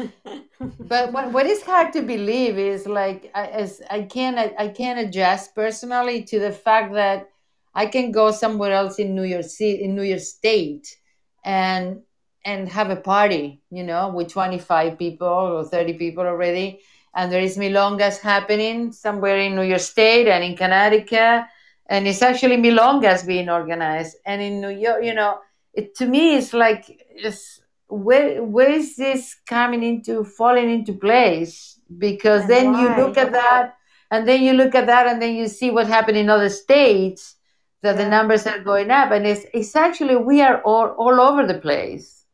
but 0.80 1.14
what, 1.14 1.32
what 1.32 1.46
is 1.46 1.64
hard 1.64 1.94
to 1.94 2.02
believe 2.02 2.58
is 2.58 2.86
like 2.86 3.32
I, 3.34 3.48
as 3.48 3.82
I 3.90 4.02
can't 4.02 4.38
I 4.38 4.68
can't 4.68 5.00
adjust 5.00 5.56
personally 5.56 6.24
to 6.24 6.40
the 6.40 6.52
fact 6.52 6.94
that 6.94 7.30
I 7.74 7.86
can 7.86 8.12
go 8.12 8.32
somewhere 8.32 8.74
else 8.74 9.00
in 9.00 9.16
New 9.16 9.24
York 9.24 9.46
City 9.46 9.84
in 9.84 9.96
New 9.96 10.04
York 10.04 10.20
State 10.20 10.98
and 11.46 12.02
and 12.44 12.68
have 12.68 12.90
a 12.90 12.96
party, 12.96 13.62
you 13.70 13.84
know, 13.84 14.10
with 14.10 14.30
25 14.30 14.98
people 14.98 15.28
or 15.28 15.64
30 15.64 15.94
people 15.94 16.26
already. 16.26 16.82
And 17.14 17.32
there 17.32 17.42
is 17.42 17.58
Milongas 17.58 18.20
happening 18.20 18.92
somewhere 18.92 19.38
in 19.38 19.56
New 19.56 19.64
York 19.64 19.82
State 19.82 20.28
and 20.28 20.44
in 20.44 20.56
Connecticut. 20.56 21.46
And 21.88 22.08
it's 22.08 22.22
actually 22.22 22.58
Milongas 22.58 23.28
being 23.28 23.50
organized. 23.50 24.18
And 24.26 24.42
in 24.42 24.62
New 24.62 24.70
York, 24.70 25.04
you 25.04 25.14
know, 25.14 25.40
it 25.74 25.96
to 25.96 26.06
me 26.06 26.36
it's 26.36 26.54
like 26.54 27.06
it's 27.10 27.62
where 27.88 28.44
where 28.44 28.70
is 28.70 28.96
this 28.96 29.36
coming 29.46 29.84
into 29.84 30.24
falling 30.24 30.70
into 30.70 30.94
place? 30.94 31.80
Because 31.98 32.44
And 32.44 32.50
then 32.50 32.74
you 32.76 32.88
look 32.96 33.18
at 33.18 33.32
that 33.34 33.76
and 34.10 34.28
then 34.28 34.42
you 34.42 34.54
look 34.54 34.76
at 34.76 34.88
that 34.88 35.08
and 35.08 35.22
then 35.22 35.36
you 35.36 35.48
see 35.48 35.70
what 35.72 35.88
happened 35.88 36.18
in 36.18 36.30
other 36.30 36.50
states 36.50 37.36
that 37.82 37.98
the 37.98 38.08
numbers 38.08 38.46
are 38.48 38.60
going 38.60 38.92
up 38.92 39.12
and 39.12 39.26
it's 39.26 39.46
it's 39.54 39.76
actually 39.76 40.16
we 40.16 40.42
are 40.42 40.62
all 40.62 40.90
all 40.98 41.20
over 41.20 41.46
the 41.46 41.60
place 41.60 42.26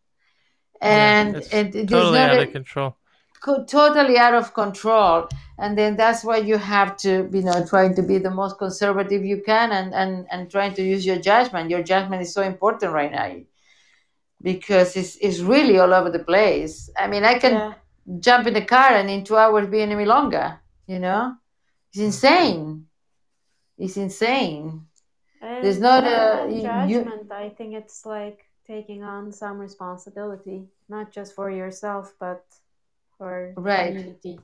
and 0.82 1.34
yeah, 1.34 1.40
it's 1.40 1.54
and 1.54 1.74
there's 1.74 1.90
totally 1.90 2.20
not 2.20 2.30
out 2.32 2.40
a- 2.40 2.44
of 2.44 2.52
control. 2.52 2.98
Totally 3.68 4.18
out 4.18 4.34
of 4.34 4.54
control 4.54 5.28
and 5.60 5.78
then 5.78 5.96
that's 5.96 6.24
why 6.24 6.38
you 6.38 6.58
have 6.58 6.98
to 6.98 7.30
you 7.32 7.42
know 7.44 7.66
trying 7.66 7.94
to 7.96 8.02
be 8.02 8.18
the 8.18 8.30
most 8.30 8.58
conservative 8.58 9.24
you 9.24 9.42
can 9.46 9.72
and 9.72 9.94
and 9.94 10.26
and 10.32 10.50
trying 10.50 10.74
to 10.74 10.84
use 10.84 11.06
your 11.06 11.18
judgment 11.20 11.70
your 11.70 11.84
judgment 11.84 12.22
is 12.22 12.34
so 12.34 12.42
important 12.42 12.92
right 12.92 13.12
now 13.12 13.32
because 14.42 14.96
it's, 14.96 15.16
it's 15.18 15.40
really 15.40 15.80
all 15.80 15.94
over 15.94 16.12
the 16.12 16.20
place. 16.24 16.90
I 16.98 17.08
mean, 17.08 17.24
I 17.24 17.40
can 17.40 17.54
Yeah. 17.54 17.74
jump 18.20 18.48
in 18.48 18.54
the 18.54 18.66
car 18.66 18.92
and 18.94 19.10
in 19.10 19.24
two 19.24 19.36
hours 19.36 19.68
be 19.68 19.82
in 19.82 19.90
Milonga, 19.90 20.60
you 20.86 21.00
know? 21.00 21.36
It's 21.90 22.00
insane. 22.00 22.86
It's 23.78 23.98
insane. 23.98 24.86
And 25.42 25.64
There's 25.64 25.80
not 25.80 26.04
a- 26.04 26.46
you- 26.50 26.62
you- 26.62 27.04
judgment. 27.04 27.32
I 27.32 27.50
think 27.50 27.74
it's 27.74 28.06
like 28.06 28.46
taking 28.68 29.04
on 29.04 29.32
some 29.32 29.58
responsibility, 29.60 30.70
not 30.88 31.12
just 31.12 31.34
for 31.34 31.50
yourself, 31.50 32.14
but 32.20 32.44
for 33.18 33.54
Right. 33.58 33.88
community. 33.94 34.40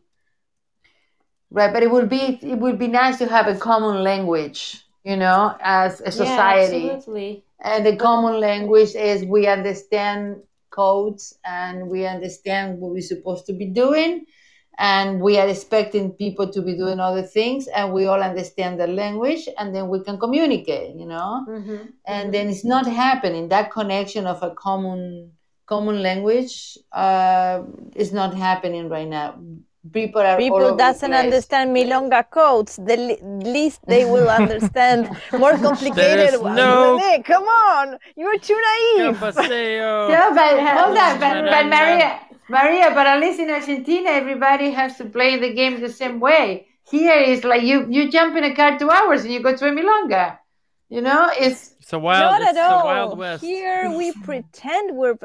Right, 1.51 1.71
but 1.71 1.83
it 1.83 1.91
would 1.91 2.09
be 2.09 2.39
it 2.41 2.57
would 2.57 2.79
be 2.79 2.87
nice 2.87 3.19
to 3.19 3.27
have 3.27 3.47
a 3.47 3.55
common 3.55 4.03
language, 4.03 4.83
you 5.03 5.15
know, 5.15 5.55
as 5.61 6.01
a 6.01 6.11
society. 6.11 6.77
Yeah, 6.77 6.93
absolutely. 6.93 7.43
And 7.59 7.85
the 7.85 7.95
common 7.95 8.39
language 8.39 8.95
is 8.95 9.23
we 9.23 9.45
understand 9.47 10.41
codes 10.71 11.37
and 11.45 11.87
we 11.89 12.05
understand 12.07 12.79
what 12.79 12.91
we're 12.91 13.01
supposed 13.01 13.45
to 13.45 13.53
be 13.53 13.67
doing 13.67 14.25
and 14.79 15.21
we 15.21 15.37
are 15.37 15.47
expecting 15.47 16.11
people 16.11 16.51
to 16.51 16.61
be 16.61 16.75
doing 16.75 16.99
other 16.99 17.21
things 17.21 17.67
and 17.67 17.93
we 17.93 18.07
all 18.07 18.21
understand 18.21 18.79
the 18.79 18.87
language 18.87 19.47
and 19.59 19.75
then 19.75 19.87
we 19.87 20.03
can 20.03 20.17
communicate, 20.17 20.95
you 20.95 21.05
know? 21.05 21.45
Mm-hmm. 21.47 21.85
and 22.07 22.33
then 22.33 22.49
it's 22.49 22.65
not 22.65 22.87
happening 22.87 23.49
that 23.49 23.71
connection 23.71 24.25
of 24.25 24.41
a 24.41 24.51
common 24.55 25.31
common 25.73 25.97
language 26.09 26.53
uh, 27.05 27.57
is 28.03 28.11
not 28.19 28.31
happening 28.47 28.83
right 28.95 29.09
now 29.19 29.29
people 29.91 30.21
are 30.21 30.37
People 30.37 30.77
doesn't 30.77 31.13
understand 31.13 31.75
milonga 31.75 32.29
codes. 32.29 32.77
The 32.77 33.17
least 33.43 33.81
they 33.87 34.05
will 34.05 34.29
understand 34.41 35.09
more 35.33 35.57
complicated 35.57 36.39
ones. 36.39 36.55
no- 36.55 36.97
René, 36.97 37.23
come 37.25 37.43
on, 37.43 37.97
you're 38.15 38.39
too 38.39 38.59
naive. 38.69 39.19
Paseo. 39.19 40.07
yeah, 40.13 40.29
but 40.33 40.53
hold 40.77 40.97
on, 40.97 41.19
but, 41.19 41.33
but 41.53 41.65
Maria, 41.67 42.19
Maria, 42.49 42.91
but 42.93 43.07
at 43.07 43.19
least 43.19 43.39
in 43.39 43.49
Argentina, 43.49 44.09
everybody 44.09 44.71
has 44.71 44.97
to 44.97 45.05
play 45.05 45.37
the 45.37 45.53
game 45.53 45.81
the 45.81 45.89
same 45.89 46.19
way. 46.19 46.67
Here 46.89 47.19
is 47.19 47.43
like 47.43 47.63
you 47.63 47.87
you 47.89 48.11
jump 48.11 48.35
in 48.37 48.43
a 48.43 48.55
car 48.55 48.77
two 48.79 48.89
hours 48.89 49.23
and 49.23 49.33
you 49.33 49.41
go 49.41 49.55
to 49.55 49.65
a 49.67 49.71
milonga. 49.71 50.37
You 50.89 51.01
know, 51.01 51.31
it's 51.33 51.73
It's 51.79 51.93
a 51.93 51.99
wild. 51.99 52.31
not 52.31 52.41
it's 52.41 52.57
at 52.57 52.71
all. 52.71 52.85
Wild 52.85 53.17
West. 53.17 53.43
Here 53.43 53.89
we 53.91 54.11
pretend 54.27 54.95
we're. 54.95 55.17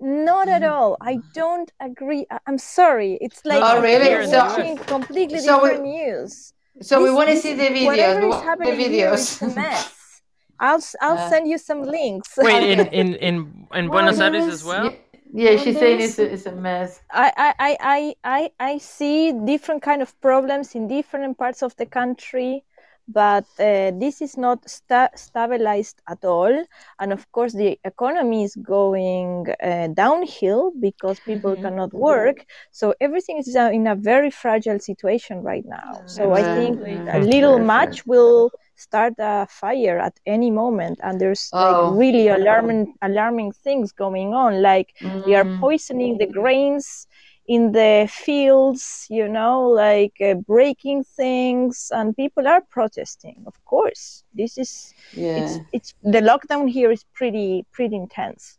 Not 0.00 0.48
at 0.48 0.62
all. 0.62 0.96
I 1.00 1.18
don't 1.34 1.70
agree. 1.80 2.26
I- 2.30 2.40
I'm 2.46 2.58
sorry. 2.58 3.18
It's 3.20 3.44
like 3.44 3.62
Oh, 3.62 3.80
really? 3.80 4.10
you're 4.10 4.26
So- 4.26 4.76
completely 4.86 5.38
so 5.38 5.62
we- 5.62 5.68
different 5.70 5.84
news. 5.84 6.52
so 6.82 7.02
we 7.02 7.10
want 7.10 7.28
to 7.30 7.36
see 7.36 7.54
the 7.54 7.64
videos. 7.68 7.86
Whatever 7.86 8.20
is 8.20 8.30
want 8.30 8.40
the 8.42 8.48
happening 8.50 8.78
here 8.90 9.10
videos. 9.12 9.18
is 9.18 9.42
a 9.42 9.50
mess. 9.54 10.20
I'll 10.60 10.76
s- 10.76 10.96
I'll 11.00 11.18
Uh, 11.18 11.30
send 11.30 11.48
you 11.48 11.58
some 11.58 11.82
links. 11.82 12.30
Wait, 12.36 12.62
in 12.72 12.80
in 13.00 13.14
in, 13.28 13.34
in 13.78 13.84
Buenos 13.88 14.18
there 14.18 14.34
Aires 14.34 14.46
as 14.56 14.62
well. 14.64 14.86
yeah, 15.32 15.50
Well, 15.50 15.58
she's 15.62 15.78
saying 15.78 16.00
it's 16.00 16.18
a, 16.18 16.26
it's 16.34 16.46
a 16.46 16.52
mess. 16.52 17.00
I, 17.10 17.28
I, 17.46 17.50
I, 17.68 17.72
I, 17.96 18.00
I, 18.38 18.40
I 18.72 18.78
see 18.78 19.32
different 19.52 19.82
kind 19.82 20.00
of 20.02 20.10
problems 20.20 20.74
in 20.76 20.86
different 20.88 21.36
parts 21.38 21.60
of 21.62 21.74
the 21.76 21.86
country, 21.86 22.64
but 23.08 23.44
uh, 23.58 23.90
this 23.98 24.20
is 24.20 24.36
not 24.36 24.68
sta- 24.68 25.10
stabilized 25.14 26.00
at 26.08 26.24
all. 26.24 26.64
And 26.98 27.12
of 27.12 27.30
course, 27.32 27.52
the 27.52 27.78
economy 27.84 28.44
is 28.44 28.56
going 28.56 29.46
uh, 29.62 29.88
downhill 29.88 30.72
because 30.80 31.20
people 31.20 31.56
Mhm. 31.56 31.60
cannot 31.60 31.92
work. 31.94 32.44
So 32.70 32.94
everything 33.00 33.38
is 33.38 33.54
uh, 33.56 33.70
in 33.72 33.86
a 33.86 33.94
very 33.94 34.30
fragile 34.30 34.78
situation 34.78 35.42
right 35.42 35.64
now. 35.66 36.02
So 36.06 36.32
I 36.34 36.44
think 36.44 36.80
a 37.12 37.18
little 37.18 37.58
Very 37.58 37.64
much 37.64 38.06
will 38.06 38.50
start 38.76 39.14
a 39.18 39.46
fire 39.48 39.98
at 39.98 40.18
any 40.26 40.50
moment, 40.50 40.98
and 41.02 41.20
there's 41.20 41.52
Oh. 41.52 41.58
like 41.58 41.78
really 41.80 42.28
alarming, 42.28 42.94
alarming 43.02 43.52
things 43.52 43.92
going 43.92 44.34
on, 44.34 44.62
like 44.62 44.94
they 45.24 45.34
are 45.34 45.46
Mm. 45.46 45.58
poisoning 45.60 46.18
the 46.18 46.26
grains 46.26 47.06
in 47.46 47.72
the 47.72 48.08
fields 48.10 49.06
you 49.10 49.28
know 49.28 49.68
like 49.68 50.14
uh, 50.20 50.34
breaking 50.34 51.04
things 51.04 51.90
and 51.94 52.16
people 52.16 52.46
are 52.48 52.62
protesting 52.70 53.42
of 53.46 53.54
course. 53.64 54.24
This 54.34 54.58
is 54.58 54.94
Yeah. 55.12 55.36
it's 55.40 55.60
it's 55.72 55.94
the 56.02 56.20
lockdown 56.20 56.68
here 56.70 56.90
is 56.90 57.04
pretty 57.14 57.64
pretty 57.72 57.96
intense. 57.96 58.58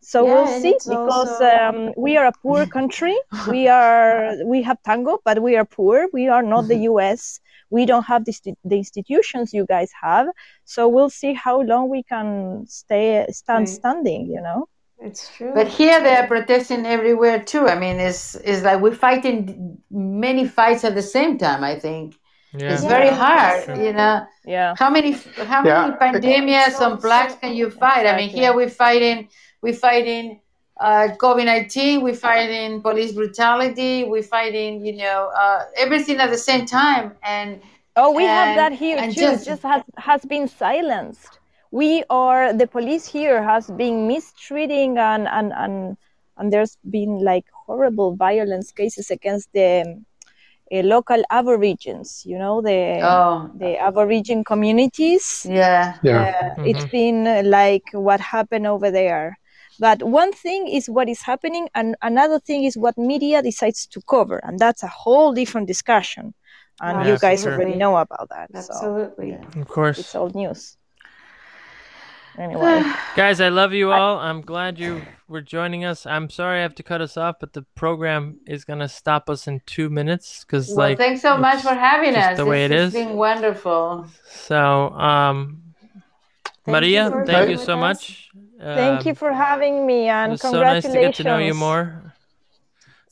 So 0.00 0.24
Yeah, 0.24 0.34
we'll 0.34 0.60
see 0.62 0.74
because 0.88 1.40
also- 1.40 1.44
um, 1.44 1.92
we 1.96 2.16
are 2.16 2.26
a 2.26 2.32
poor 2.42 2.66
country. 2.76 3.16
We 3.48 3.68
are 3.68 4.34
we 4.44 4.62
have 4.62 4.78
tango 4.82 5.18
but 5.24 5.42
we 5.42 5.56
are 5.56 5.64
poor. 5.64 6.06
We 6.12 6.28
are 6.28 6.42
not 6.42 6.68
the 6.68 6.76
us 6.98 7.40
we 7.70 7.84
don't 7.84 8.04
have 8.06 8.24
the, 8.24 8.34
the 8.64 8.76
institutions 8.76 9.52
you 9.52 9.66
guys 9.66 9.90
have. 10.00 10.28
So 10.64 10.86
we'll 10.88 11.10
see 11.10 11.32
how 11.34 11.62
long 11.62 11.88
we 11.88 12.02
can 12.04 12.64
stay 12.68 13.26
stand 13.30 13.66
Right. 13.66 13.68
standing 13.68 14.26
you 14.26 14.40
know 14.40 14.68
It's 15.00 15.28
true. 15.36 15.52
But 15.54 15.68
here 15.68 16.02
they 16.02 16.16
are 16.16 16.26
protesting 16.26 16.86
everywhere 16.86 17.42
too. 17.42 17.68
I 17.68 17.78
mean, 17.78 18.00
it's 18.00 18.34
it's 18.36 18.62
like 18.62 18.80
we're 18.80 18.94
fighting 18.94 19.78
many 19.90 20.46
fights 20.48 20.84
at 20.84 20.94
the 20.94 21.02
same 21.02 21.36
time. 21.38 21.62
I 21.62 21.78
think 21.78 22.16
Yeah. 22.54 22.72
it's 22.72 22.82
Yeah, 22.82 22.88
very 22.88 23.08
hard. 23.10 23.78
You 23.86 23.92
know, 23.92 24.26
yeah 24.46 24.74
how 24.78 24.88
many 24.90 25.12
how 25.52 25.62
many 25.62 25.88
Yeah. 25.92 25.96
pandemics 26.00 26.80
and 26.80 26.98
plagues 27.00 27.34
can 27.42 27.54
you 27.54 27.70
fight? 27.70 28.06
I 28.06 28.16
mean, 28.16 28.30
here 28.30 28.54
we're 28.54 28.70
fighting 28.70 29.28
we're 29.62 29.74
fighting 29.88 30.40
uh, 30.80 31.08
COVID 31.18 31.44
nineteen. 31.44 32.02
We're 32.02 32.14
fighting 32.30 32.80
police 32.82 33.12
brutality. 33.12 34.04
We're 34.04 34.22
fighting 34.36 34.84
you 34.86 34.94
know 34.96 35.30
uh, 35.42 35.64
everything 35.76 36.16
at 36.24 36.30
the 36.30 36.38
same 36.38 36.64
time. 36.66 37.12
And 37.22 37.60
Oh, 37.98 38.10
we 38.12 38.24
have 38.24 38.56
that 38.56 38.72
here 38.72 38.98
too. 39.08 39.12
just- 39.12 39.46
Just, 39.46 39.62
has 39.62 39.82
has 39.96 40.22
been 40.24 40.48
silenced. 40.48 41.35
We 41.80 42.04
are 42.10 42.52
the 42.60 42.66
police 42.66 43.06
here 43.16 43.38
has 43.42 43.64
been 43.82 43.96
mistreating 44.08 44.98
and 44.98 45.24
and 45.38 45.48
and 45.64 45.96
and 46.38 46.52
there's 46.52 46.76
been 46.96 47.12
like 47.30 47.46
horrible 47.66 48.10
violence 48.16 48.68
cases 48.72 49.10
against 49.10 49.48
the 49.52 49.70
um, 49.86 50.06
uh, 50.72 50.82
local 50.94 51.22
aborigines. 51.30 52.10
You 52.30 52.38
know 52.38 52.56
the 52.62 52.80
oh 53.02 53.50
the 53.62 53.70
aborigine 53.88 54.44
communities. 54.44 55.26
yeah, 55.44 55.94
Yeah. 56.02 56.32
Uh, 56.40 56.54
It's 56.70 56.86
been 56.86 57.26
uh, 57.26 57.42
like 57.44 57.86
what 57.92 58.20
happened 58.20 58.66
over 58.66 58.90
there. 58.90 59.38
But 59.78 60.02
one 60.02 60.32
thing 60.32 60.68
is 60.68 60.88
what 60.88 61.08
is 61.08 61.22
happening, 61.22 61.68
and 61.74 61.96
another 62.02 62.38
thing 62.40 62.64
is 62.64 62.76
what 62.76 62.96
media 62.96 63.42
decides 63.42 63.86
to 63.88 64.00
cover, 64.08 64.38
and 64.46 64.58
that's 64.58 64.82
a 64.82 64.88
whole 65.02 65.32
different 65.34 65.66
discussion. 65.66 66.34
And 66.80 67.00
Yeah, 67.00 67.06
you 67.06 67.18
guys 67.18 67.42
sure. 67.42 67.52
already 67.52 67.76
know 67.76 67.96
about 67.96 68.28
that. 68.30 68.50
So 68.56 68.74
Absolutely. 68.74 69.32
Of 69.60 69.68
course. 69.68 69.98
it's 69.98 70.14
old 70.14 70.34
news. 70.34 70.76
Anyway, 72.38 72.82
Guys, 73.16 73.40
I 73.40 73.48
love 73.48 73.72
you 73.72 73.92
all. 73.92 74.18
I'm 74.18 74.40
glad 74.42 74.78
you 74.78 75.02
were 75.28 75.40
joining 75.40 75.84
us. 75.84 76.06
I'm 76.06 76.28
sorry 76.30 76.58
I 76.58 76.62
have 76.62 76.74
to 76.76 76.82
cut 76.82 77.00
us 77.00 77.16
off, 77.16 77.36
but 77.40 77.52
the 77.52 77.62
program 77.74 78.38
is 78.46 78.64
gonna 78.64 78.88
stop 78.88 79.28
us 79.30 79.46
in 79.48 79.60
two 79.66 79.88
minutes 79.90 80.44
because, 80.44 80.68
well, 80.68 80.88
like, 80.88 80.98
thanks 80.98 81.22
so 81.22 81.36
much 81.38 81.62
for 81.62 81.74
having 81.74 82.14
just 82.14 82.32
us. 82.32 82.36
the 82.36 82.44
way 82.46 82.64
It's- 82.66 82.78
it 82.80 82.84
it's 82.86 82.94
is. 82.94 83.04
been 83.06 83.16
wonderful. 83.16 84.06
so. 84.28 84.90
Um, 84.90 85.62
Maria, 86.66 87.10
you 87.10 87.24
thank 87.26 87.50
you 87.50 87.56
so 87.58 87.74
us. 87.74 87.80
much. 87.80 88.30
thank 88.60 89.04
you 89.04 89.10
Um, 89.12 89.16
for 89.16 89.32
having 89.32 89.86
me, 89.86 90.06
It 90.08 90.10
and 90.10 90.32
was 90.32 90.40
so 90.40 90.50
nice 90.52 90.82
to 90.82 90.88
congratulations. 90.90 91.16
get 91.18 91.22
to 91.22 91.28
know 91.28 91.38
you 91.38 91.54
more. 91.54 92.05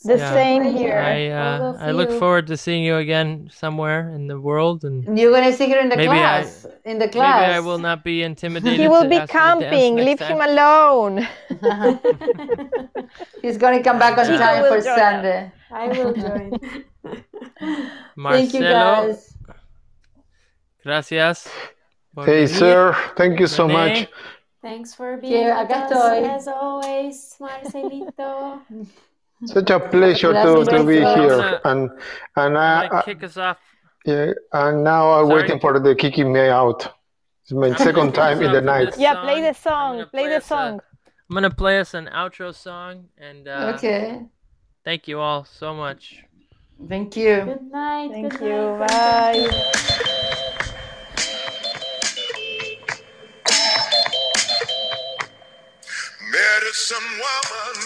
The 0.04 0.18
Yeah. 0.18 0.32
same 0.36 0.62
here. 0.76 0.98
I 1.00 1.32
uh, 1.32 1.76
I 1.80 1.90
look 1.96 2.10
forward 2.20 2.46
to 2.52 2.56
seeing 2.60 2.84
you 2.84 2.96
again 3.00 3.48
somewhere 3.50 4.12
in 4.12 4.26
the 4.28 4.36
world, 4.38 4.84
and 4.84 5.00
You're 5.18 5.32
gonna 5.32 5.52
see 5.52 5.70
her 5.72 5.80
in 5.80 5.88
the 5.88 5.96
Maybe 5.96 6.12
I- 6.12 6.44
class. 6.44 6.66
in 6.84 6.98
the 7.00 7.08
class. 7.08 7.40
maybe 7.40 7.54
I 7.56 7.60
will 7.60 7.78
not 7.80 8.04
be 8.04 8.20
intimidated. 8.30 8.78
he 8.78 8.86
will 8.86 9.04
to 9.04 9.08
be 9.08 9.16
ask 9.16 9.32
you 9.32 9.40
to 9.40 9.44
dance 9.44 9.64
camping. 9.64 9.96
Leave 9.96 10.18
time. 10.20 10.32
him 10.36 10.40
alone. 10.44 11.14
He's 13.42 13.56
gonna 13.56 13.82
come 13.82 13.98
back 13.98 14.18
on 14.20 14.26
time 14.26 14.64
for 14.68 14.76
join 14.80 14.92
us. 14.92 15.00
Sunday. 15.00 15.52
I 15.72 15.88
will 15.88 16.12
join. 16.12 16.52
Thank 18.16 18.52
you 18.54 18.60
guys. 18.60 19.32
gracias. 20.84 21.48
por 22.14 22.26
Hey, 22.26 22.44
venir. 22.46 22.58
sir. 22.60 22.94
Thank 23.16 23.40
you 23.40 23.46
so 23.48 23.66
René. 23.66 23.72
much. 23.72 24.08
Thanks 24.62 24.94
for 24.94 25.16
being 25.16 25.48
Yeah, 25.48 25.62
with 25.62 25.72
us 25.72 25.92
as 25.92 26.48
always, 26.48 27.36
Marcelito. 27.40 28.60
Such 29.46 29.70
a 29.70 29.80
pleasure 29.80 30.32
to, 30.32 30.64
to 30.64 30.84
be 30.84 30.96
here. 30.98 31.60
And 31.64 31.90
and 32.36 32.58
I'm 32.58 32.88
gonna 32.88 32.94
uh, 32.98 33.02
kick 33.02 33.22
us 33.22 33.36
off. 33.36 33.58
yeah, 34.04 34.32
and 34.52 34.84
now 34.84 35.10
I'm 35.12 35.26
Sorry? 35.28 35.42
waiting 35.42 35.60
for 35.60 35.78
the 35.78 35.94
kicking 35.94 36.32
me 36.32 36.48
out. 36.48 36.86
It's 37.42 37.52
my 37.52 37.74
second 37.76 38.14
time 38.14 38.40
in 38.42 38.52
the 38.52 38.60
night. 38.60 38.86
this 38.92 38.98
Yeah, 38.98 39.20
play 39.22 39.40
the 39.42 39.52
song. 39.52 39.96
gonna 39.98 40.06
Play 40.06 40.28
the 40.28 40.36
us 40.36 40.44
a- 40.44 40.48
song. 40.48 40.80
I'm 41.30 41.34
gonna 41.34 41.50
play 41.50 41.78
us 41.80 41.94
an 41.94 42.06
outro 42.12 42.54
song, 42.54 43.08
and 43.18 43.48
uh, 43.48 43.72
Okay. 43.76 44.20
thank 44.84 45.08
you 45.08 45.20
all 45.20 45.44
so 45.44 45.74
much. 45.74 46.22
Thank 46.88 47.16
you. 47.16 47.42
Good 47.44 47.62
night. 47.70 48.10
Thank 48.12 48.38
good 48.38 48.40
you. 48.46 48.78
night. 48.78 48.88
Bye. 48.88 50.54
Medicine 56.30 57.04
woman, 57.20 57.76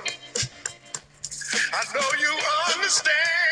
I 1.73 1.83
know 1.93 2.09
you 2.19 2.33
understand. 2.75 3.44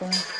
Come 0.00 0.39